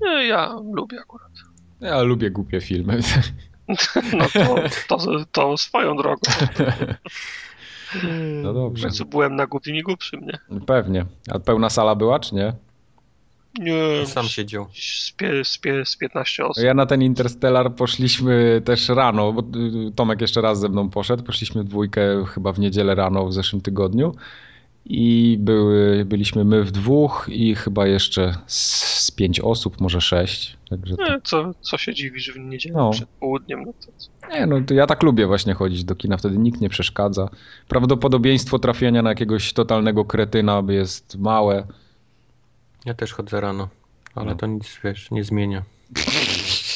Nie, 0.00 0.26
ja 0.26 0.56
lubię 0.72 1.00
akurat. 1.00 1.30
Ja 1.80 2.02
lubię 2.02 2.30
głupie 2.30 2.60
filmy. 2.60 3.00
No 4.12 4.26
to, 4.32 4.56
to, 4.88 5.24
to 5.32 5.56
swoją 5.56 5.96
drogą. 5.96 6.20
No 8.42 8.52
dobrze. 8.52 8.82
W 8.82 8.84
końcu 8.86 9.04
byłem 9.06 9.36
na 9.36 9.46
głupim 9.46 9.76
i 9.76 9.82
głupszym, 9.82 10.20
nie? 10.20 10.60
Pewnie. 10.66 11.06
A 11.30 11.38
pełna 11.38 11.70
sala 11.70 11.94
była, 11.94 12.20
czy 12.20 12.34
nie? 12.34 12.52
Nie, 13.58 14.06
Sam 14.06 14.26
siedział. 14.26 14.66
z, 14.74 15.12
pie, 15.12 15.44
z, 15.44 15.58
pie, 15.58 15.84
z 15.84 15.96
15 15.96 16.46
osób. 16.46 16.64
Ja 16.64 16.74
na 16.74 16.86
ten 16.86 17.02
Interstellar 17.02 17.74
poszliśmy 17.74 18.62
też 18.64 18.88
rano, 18.88 19.32
bo 19.32 19.42
y, 19.88 19.92
Tomek 19.94 20.20
jeszcze 20.20 20.40
raz 20.40 20.60
ze 20.60 20.68
mną 20.68 20.90
poszedł. 20.90 21.22
Poszliśmy 21.22 21.62
w 21.62 21.68
dwójkę 21.68 22.24
chyba 22.26 22.52
w 22.52 22.58
niedzielę 22.58 22.94
rano 22.94 23.26
w 23.26 23.32
zeszłym 23.32 23.62
tygodniu. 23.62 24.14
I 24.86 25.36
były, 25.40 26.04
byliśmy 26.04 26.44
my 26.44 26.64
w 26.64 26.70
dwóch 26.70 27.26
i 27.28 27.54
chyba 27.54 27.86
jeszcze 27.86 28.34
z, 28.46 28.58
z 29.04 29.10
pięć 29.10 29.40
osób, 29.40 29.80
może 29.80 30.00
sześć. 30.00 30.56
Także 30.70 30.96
to, 30.96 31.02
Nie, 31.08 31.20
co, 31.24 31.54
co 31.60 31.78
się 31.78 31.94
dziwisz 31.94 32.32
w 32.32 32.38
niedzielę 32.38 32.74
No. 32.78 32.90
przed 32.90 33.08
południem? 33.08 33.62
No 33.62 33.72
to, 33.72 34.28
nie, 34.34 34.46
no, 34.46 34.60
to 34.60 34.74
ja 34.74 34.86
tak 34.86 35.02
lubię 35.02 35.26
właśnie 35.26 35.54
chodzić 35.54 35.84
do 35.84 35.94
kina, 35.94 36.16
wtedy 36.16 36.38
nikt 36.38 36.60
nie 36.60 36.68
przeszkadza. 36.68 37.28
Prawdopodobieństwo 37.68 38.58
trafienia 38.58 39.02
na 39.02 39.10
jakiegoś 39.10 39.52
totalnego 39.52 40.04
kretyna 40.04 40.62
jest 40.68 41.18
małe. 41.18 41.66
Ja 42.84 42.94
też 42.94 43.12
chodzę 43.12 43.40
rano, 43.40 43.68
ale 44.14 44.30
No. 44.30 44.36
to 44.36 44.46
nic, 44.46 44.80
wiesz, 44.84 45.10
nie 45.10 45.24
zmienia. 45.24 45.62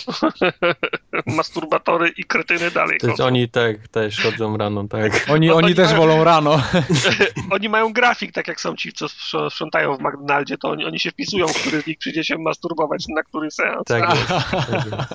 masturbatory 1.36 2.09
i 2.09 2.25
kretyny 2.25 2.70
dalej 2.70 2.99
To 3.01 3.07
jest, 3.07 3.18
chodzą. 3.18 3.26
oni 3.26 3.49
tak 3.49 3.89
też 3.89 4.20
chodzą 4.23 4.57
rano, 4.57 4.89
tak. 4.89 5.12
Oni, 5.31 5.47
No, 5.47 5.55
oni 5.55 5.67
oni 5.67 5.75
też 5.75 5.86
mają- 5.86 5.97
wolą 5.99 6.25
rano. 6.25 6.62
Oni 7.51 7.68
mają 7.68 7.93
grafik, 7.93 8.33
tak 8.33 8.49
jak 8.49 8.60
są 8.60 8.76
ci, 8.76 8.93
co 8.93 9.07
sprz- 9.07 9.51
sprzątają 9.51 9.97
w 9.97 10.01
McDonaldzie, 10.01 10.59
to 10.59 10.68
oni, 10.70 10.85
oni 10.85 11.01
się 11.01 11.10
wpisują, 11.10 11.47
który 11.47 11.83
z 11.83 11.86
nich 11.86 11.99
przyjdzie 11.99 12.25
się 12.25 12.39
masturbować 12.39 13.05
na 13.09 13.23
który 13.23 13.51
seans. 13.51 13.83
Tak 13.86 14.10
jest. 14.15 14.28
Tak 14.51 14.85
jest. 14.86 15.15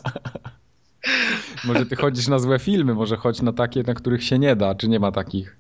Może 1.64 1.86
ty 1.86 1.96
chodzisz 1.96 2.28
na 2.28 2.40
złe 2.40 2.60
filmy, 2.60 2.94
może 2.94 3.18
chodź 3.18 3.42
na 3.42 3.54
takie, 3.54 3.84
na 3.84 3.94
których 3.94 4.24
się 4.24 4.40
nie 4.40 4.56
da, 4.56 4.76
czy 4.76 4.88
nie 4.88 5.00
ma 5.00 5.12
takich? 5.12 5.56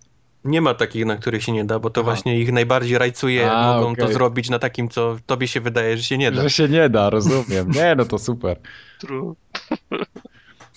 Nie 0.45 0.61
ma 0.61 0.74
takich, 0.74 1.06
na 1.06 1.16
których 1.18 1.44
się 1.44 1.52
nie 1.52 1.66
da, 1.66 1.80
bo 1.80 1.90
to 1.90 2.02
Aha. 2.02 2.11
właśnie 2.11 2.40
ich 2.40 2.52
najbardziej 2.52 2.98
rajcuje, 2.98 3.52
A, 3.52 3.74
mogą 3.78 3.95
to 3.95 4.02
okej. 4.03 4.14
zrobić 4.14 4.50
na 4.50 4.60
takim, 4.60 4.90
co 4.90 5.18
tobie 5.26 5.48
się 5.48 5.61
wydaje, 5.61 5.98
że 5.98 6.03
się 6.03 6.18
nie 6.18 6.32
da. 6.32 6.42
Że 6.42 6.50
się 6.50 6.70
nie 6.70 6.90
da, 6.90 7.10
rozumiem. 7.10 7.72
Nie, 7.76 7.95
no 7.98 8.06
to 8.06 8.18
super. 8.20 8.60
True. 9.00 9.36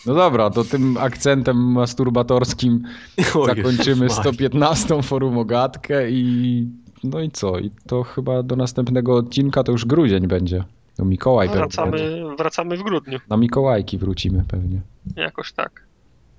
No 0.06 0.14
dobra, 0.14 0.50
to 0.50 0.64
tym 0.64 0.96
akcentem 0.96 1.56
masturbatorskim 1.56 2.82
O 3.34 3.46
zakończymy 3.46 4.04
Jezus 4.04 4.18
Maria. 4.18 4.32
115 4.32 5.02
forum 5.02 5.38
ogatkę 5.38 6.10
i 6.10 6.66
no 7.04 7.20
i 7.20 7.30
co? 7.30 7.58
I 7.58 7.70
to 7.86 8.02
chyba 8.02 8.42
do 8.42 8.56
następnego 8.56 9.14
odcinka 9.16 9.62
to 9.62 9.72
już 9.72 9.84
grudzień 9.84 10.26
będzie. 10.26 10.64
No 10.98 11.04
Mikołaj 11.04 11.48
pewnie. 11.48 11.60
będzie. 11.62 11.76
Wracamy, 11.76 12.36
wracamy 12.36 12.76
w 12.76 12.82
grudniu, 12.82 13.18
Na 13.28 13.36
Mikołajki 13.36 13.98
wrócimy 13.98 14.44
pewnie. 14.48 14.80
jakoś 15.16 15.52
tak. 15.52 15.83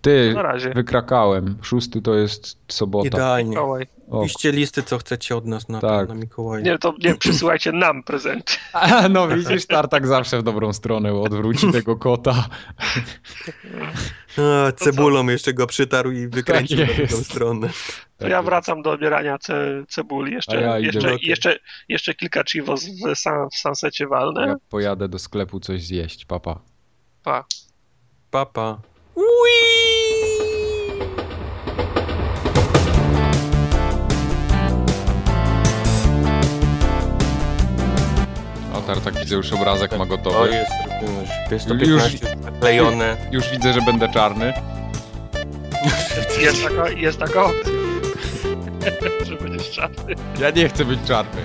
Ty, 0.06 0.34
Na 0.35 0.42
razie. 0.42 0.69
wykrakałem. 0.69 1.58
Szósty 1.61 2.01
to 2.01 2.16
jest 2.16 2.58
sobota. 2.67 3.08
Idealnie. 3.08 3.50
Mikołaj. 3.50 3.85
O, 4.09 4.24
Piszcie 4.24 4.51
listy, 4.51 4.84
co 4.84 4.98
chcecie 4.98 5.35
od 5.35 5.45
nas 5.45 5.69
na, 5.69 5.80
Tak. 5.82 6.09
na 6.09 6.16
Mikołaja. 6.16 6.64
Nie, 6.66 6.77
to 6.77 6.93
nie, 7.03 7.16
przysyłajcie 7.16 7.72
nam 7.72 8.03
prezenty. 8.03 8.53
A, 8.74 9.09
no 9.09 9.27
widzisz, 9.27 9.66
Tartak 9.66 10.08
zawsze 10.08 10.40
w 10.40 10.43
dobrą 10.43 10.74
stronę 10.74 11.14
odwróci 11.14 11.72
tego 11.72 11.95
kota. 11.95 12.45
A, 14.38 14.72
cebulą 14.72 15.27
jeszcze 15.27 15.53
go 15.53 15.67
przytarł 15.67 16.11
i 16.11 16.27
wykręcił 16.27 16.77
Tak 16.77 16.88
drugą 16.88 17.01
jest. 17.01 17.25
stronę. 17.25 17.69
To 18.17 18.27
ja 18.27 18.42
wracam 18.43 18.82
do 18.82 18.92
odbierania 18.92 19.38
ce, 19.38 19.84
cebuli. 19.90 20.34
Jeszcze, 20.34 20.58
A 20.58 20.61
ja 20.61 20.80
jeszcze, 20.80 21.16
jeszcze, 21.22 21.59
jeszcze 21.90 22.14
kilka 22.14 22.43
chivos 22.43 22.85
w, 22.85 23.16
san, 23.16 23.50
w 23.50 23.56
Sunsecie 23.56 24.08
walne. 24.08 24.48
Ja 24.48 24.56
pojadę 24.69 25.09
do 25.09 25.19
sklepu 25.19 25.59
coś 25.59 25.84
zjeść, 25.84 26.25
papa. 26.25 26.59
Pa. 27.24 27.45
Papa. 28.32 28.82
O, 38.74 38.82
Tartak 38.88 39.14
widzę 39.19 39.35
już 39.35 39.53
obrazek 39.53 39.92
ma 39.92 39.98
To 39.98 40.06
gotowy. 40.06 40.50
jest 40.56 40.72
już 41.52 41.52
Już- 41.52 41.61
115 41.61 42.27
zaklejone. 42.44 43.18
Już 43.32 43.50
widzę, 43.50 43.74
że 43.74 43.82
będę 43.82 44.10
czarny. 44.10 44.53
Jest 46.40 46.64
taka, 46.64 46.90
jest 46.90 47.19
taka 47.19 47.44
opcja. 47.45 47.72
że 49.26 49.35
będziesz 49.35 49.72
czarny. 49.72 50.16
Ja 50.40 50.50
nie 50.50 50.69
chcę 50.69 50.85
być 50.85 51.00
czarny. 51.08 51.42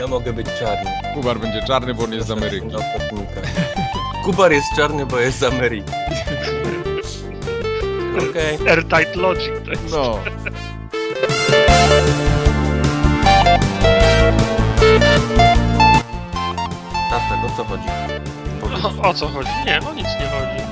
Ja 0.00 0.06
mogę 0.06 0.32
być 0.32 0.46
czarny. 0.58 0.90
Kubar 1.14 1.38
będzie 1.38 1.62
czarny, 1.62 1.94
bo 1.94 2.04
on 2.04 2.12
jest 2.12 2.26
z 2.26 2.30
Ameryki. 2.30 2.66
Ostatnika. 2.66 3.40
Kubar 4.24 4.52
jest 4.52 4.66
czarny, 4.76 5.06
bo 5.06 5.18
jest 5.20 5.38
z 5.38 5.42
Ameryki. 5.42 5.92
Okej. 8.18 8.58
Airtight 8.70 9.16
Logic 9.16 9.50
to 9.64 9.70
jest. 9.70 9.82
No. 9.92 10.18
Tartak, 17.10 17.44
o 17.44 17.56
co 17.56 17.64
chodzi? 17.64 17.88
O, 19.02 19.08
o 19.08 19.14
co 19.14 19.28
chodzi? 19.28 19.50
Nie, 19.66 19.80
o 19.80 19.94
nic 19.94 20.06
nie 20.20 20.26
chodzi. 20.26 20.62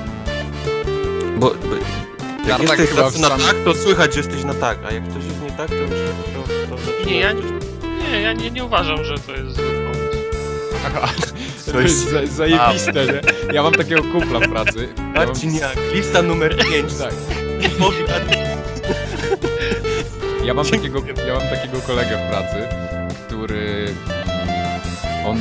Bo, 1.39 1.49
bo 1.49 1.75
jak 2.47 2.57
Tartak 2.57 2.79
jesteś 2.79 2.89
chyba 2.89 3.01
na, 3.01 3.09
w 3.09 3.19
na 3.19 3.29
sam- 3.29 3.39
tak, 3.39 3.55
to 3.65 3.73
słychać, 3.75 4.13
że 4.13 4.19
jesteś 4.19 4.43
na 4.43 4.53
tak, 4.53 4.77
a 4.89 4.91
jak 4.93 5.03
coś 5.07 5.23
jest 5.25 5.41
nie 5.41 5.51
tak, 5.51 5.67
to 5.69 5.75
już 5.75 5.89
to, 5.89 6.43
to 6.69 6.77
zaczyna 6.77 7.05
Nie, 7.11 7.19
ja 7.19 7.33
być- 7.33 7.45
Nie, 8.11 8.21
ja 8.21 8.33
nie, 8.33 8.51
nie 8.51 8.65
uważam, 8.65 9.03
że 9.03 9.19
to 9.19 9.31
jest 9.31 9.55
zły 9.55 9.65
pomysł. 9.65 10.17
Aha, 10.87 11.07
to 11.21 11.27
Coś- 11.71 11.83
jest 11.83 12.11
za, 12.11 12.25
zajebiste, 12.27 12.93
nie? 12.93 13.53
Ja 13.53 13.63
mam 13.63 13.73
takiego 13.73 14.03
kumpla 14.03 14.39
w 14.39 14.49
pracy. 14.49 14.87
Ja 14.97 15.03
mam, 15.03 15.13
Marciniak, 15.13 15.77
lista 15.93 16.21
numer 16.21 16.57
5. 16.57 16.93
tak. 16.93 17.13
Ja 20.45 20.53
mam, 20.53 20.65
takiego, 20.65 20.99
ja 21.27 21.33
mam 21.33 21.47
takiego 21.49 21.77
kolegę 21.87 22.17
w 22.17 22.29
pracy, 22.29 22.67
który 23.27 23.85
on 25.25 25.39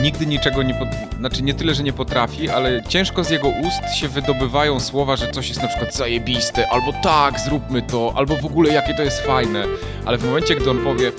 nigdy 0.00 0.26
niczego 0.26 0.62
nie 0.62 0.74
pot... 0.74 0.88
znaczy 1.18 1.42
nie 1.42 1.54
tyle, 1.54 1.74
że 1.74 1.82
nie 1.82 1.92
potrafi, 1.92 2.50
ale 2.50 2.82
ciężko 2.88 3.24
z 3.24 3.30
jego 3.30 3.48
ust 3.48 3.94
się 4.00 4.08
wydobywają 4.08 4.80
słowa, 4.80 5.16
że 5.16 5.30
coś 5.30 5.48
jest 5.48 5.62
na 5.62 5.68
przykład 5.68 5.94
zajebiste, 5.94 6.68
albo 6.70 6.92
tak, 7.02 7.40
zróbmy 7.40 7.82
to, 7.82 8.12
albo 8.16 8.36
w 8.36 8.44
ogóle 8.44 8.72
jakie 8.72 8.94
to 8.94 9.02
jest 9.02 9.20
fajne. 9.20 9.64
Ale 10.04 10.18
w 10.18 10.24
momencie, 10.24 10.54
gdy 10.54 10.70
on 10.70 10.78
powie, 10.78 11.12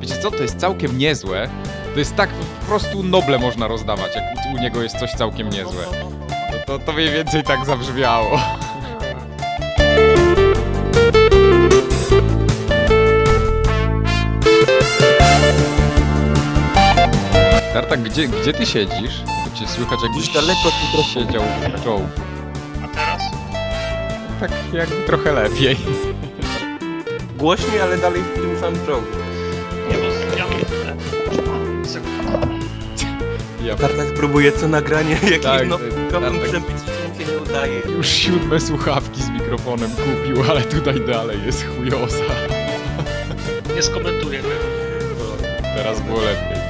wiecie 0.00 0.16
co, 0.22 0.30
to 0.30 0.42
jest 0.42 0.56
całkiem 0.58 0.98
niezłe, 0.98 1.48
to 1.92 1.98
jest 1.98 2.16
tak 2.16 2.30
po 2.30 2.66
prostu 2.66 3.02
noble 3.02 3.38
można 3.38 3.68
rozdawać, 3.68 4.14
jak 4.14 4.24
u- 4.54 4.58
niego 4.62 4.82
jest 4.82 4.96
coś 4.98 5.10
całkiem 5.12 5.48
niezłe. 5.48 5.84
To, 6.66 6.78
to, 6.78 6.84
to 6.84 6.92
mniej 6.92 7.10
więcej 7.10 7.42
tak 7.42 7.64
zabrzmiało. 7.66 8.40
Tartak, 17.72 18.02
gdzie, 18.02 18.28
gdzie 18.28 18.52
ty 18.52 18.66
siedzisz? 18.66 19.22
Bo 19.26 19.56
cię 19.58 19.68
słychać 19.68 19.98
jakbyś 20.02 20.22
Gdzieś 20.22 20.34
daleko 20.34 20.68
od 20.68 20.74
mikrofonu. 20.82 21.26
siedział 21.26 21.42
w 21.80 21.84
czołgu. 21.84 22.06
A 22.84 22.88
teraz? 22.88 23.22
Tak 24.40 24.50
jakby 24.72 24.96
trochę 25.06 25.32
lepiej. 25.32 25.76
Głośniej, 27.38 27.80
ale 27.80 27.98
dalej 27.98 28.22
w 28.22 28.34
tym 28.34 28.60
samym 28.60 28.86
czołgu. 28.86 29.06
Ja 33.64 33.76
Tartak 33.76 34.06
próbuje 34.14 34.52
co 34.52 34.68
nagranie, 34.68 35.10
jakiś 35.10 35.30
Tak, 35.30 35.42
tak, 35.42 35.68
mikrofon 35.96 36.40
co 36.50 36.60
mu 36.60 36.68
się 36.68 37.26
nie 37.32 37.38
udaje. 37.38 37.80
już 37.96 38.06
siódme 38.08 38.60
słuchawki 38.60 39.22
z 39.22 39.28
mikrofonem 39.30 39.90
kupił, 39.90 40.50
ale 40.50 40.62
tutaj 40.62 41.00
dalej 41.06 41.38
jest 41.46 41.64
chujosa. 41.66 42.16
Nie 43.74 43.82
skomentuję 43.82 44.42
tego. 44.42 44.54
Teraz 45.76 46.00
było 46.00 46.20
lepiej. 46.20 46.60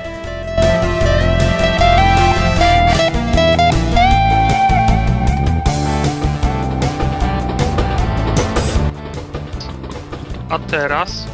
A 10.51 10.59
teraz? 10.59 11.27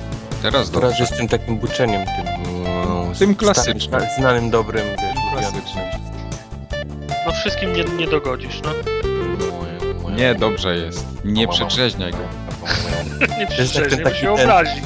Teraz 0.42 0.70
Teraz 0.70 0.70
dobrze. 0.70 1.06
z 1.06 1.10
tym 1.18 1.28
takim 1.28 1.58
buczeniem, 1.58 2.04
tym... 2.06 2.24
no, 2.64 3.04
Tym 3.04 3.12
starym, 3.14 3.34
klasycznym. 3.34 4.00
Znanym, 4.18 4.50
dobrym, 4.50 4.84
wiesz, 4.86 5.15
Klasycznym. 5.40 5.84
No 7.26 7.32
wszystkim 7.32 7.72
nie, 7.72 7.84
nie 7.84 8.06
dogodzisz, 8.06 8.60
no. 8.64 8.70
Nie, 10.10 10.34
dobrze 10.34 10.76
jest. 10.76 11.06
Nie 11.24 11.48
przetrzeźniaj 11.48 12.12
go. 12.12 12.18
Nie 12.18 13.36
jest 13.40 13.48
jak 13.48 13.48
przecież, 13.48 13.90
ten 13.90 13.98
nie 13.98 14.04
taki 14.04 14.16
się 14.20 14.34
ten- 14.36 14.50
obrazi. 14.50 14.82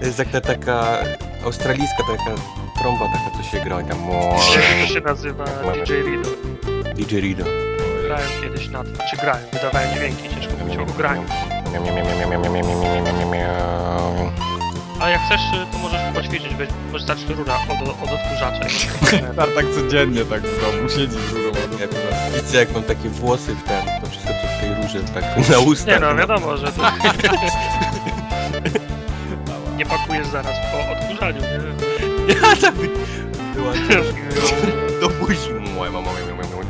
To 0.00 0.06
jest 0.06 0.18
jak 0.18 0.28
ta 0.28 0.40
taka 0.40 0.98
australijska 1.44 1.96
taka 2.02 2.40
trąba 2.80 3.04
taka, 3.06 3.36
co 3.36 3.50
się 3.50 3.64
gra 3.64 3.80
i 3.80 3.84
tam... 3.84 3.98
Jak 4.10 4.88
to 4.88 4.94
się 4.94 5.00
nazywa 5.00 5.44
DJ 5.84 5.92
Rido. 5.92 6.28
DJ 6.94 7.16
Rido. 7.20 7.44
Grałem 8.06 8.28
kiedyś 8.42 8.68
na 8.68 8.84
tym, 8.84 8.94
czy 9.10 9.16
grałem, 9.16 9.42
wydawałem 9.52 9.94
dźwięki, 9.94 10.28
ciężko 10.28 10.52
mówić 10.60 10.76
o 10.76 10.84
graniu. 10.96 11.22
A 15.00 15.08
jak 15.10 15.20
chcesz, 15.26 15.40
to 15.72 15.78
możesz 15.78 16.00
poćwiczyć, 16.14 16.39
weź, 16.60 16.68
wystarczy 16.92 17.34
rura 17.34 17.54
od, 17.68 17.88
od 17.88 18.10
odkurzacza. 18.10 18.66
Tartak 19.36 19.66
codziennie 19.76 20.24
tak 20.24 20.42
w 20.42 20.60
domu 20.60 20.88
siedzi 20.88 21.16
z 21.28 21.32
rurą 21.32 21.50
od 21.50 21.56
odkurzacza. 21.56 22.30
Widzę 22.36 22.58
jak 22.58 22.72
mam 22.72 22.82
takie 22.82 23.08
włosy 23.08 23.54
w 23.54 23.62
ten, 23.62 23.86
to 24.00 24.06
wszystko 24.10 24.32
co 24.32 24.46
w 24.46 24.60
tej 24.60 24.74
rurze 24.74 25.00
tak 25.14 25.24
na 25.50 25.58
ustach. 25.58 25.94
Nie 25.94 26.00
no, 26.00 26.14
wiadomo, 26.14 26.56
że 26.56 26.72
to... 26.72 26.82
nie 29.78 29.86
pakujesz 29.86 30.26
zaraz 30.26 30.56
po 30.72 30.78
odkurzaniu, 30.92 31.40
nie? 31.40 31.60
Ja 32.34 32.56
tak 32.60 32.74
by... 32.74 32.88
Była 33.54 33.72
do 35.00 35.08
buzi. 35.08 35.50
Moja 35.76 35.92
mama, 35.92 36.12
moja 36.12 36.34
mama, 36.34 36.42
moja 36.56 36.68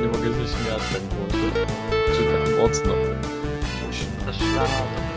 Nie 0.00 0.06
mogę 0.06 0.26
się 0.26 0.32
śmiać 0.34 0.82
tak 0.92 1.02
głośno. 1.02 1.48
Czy 2.16 2.22
tak 2.22 2.58
mocno. 2.58 2.92
Lata. 4.56 5.07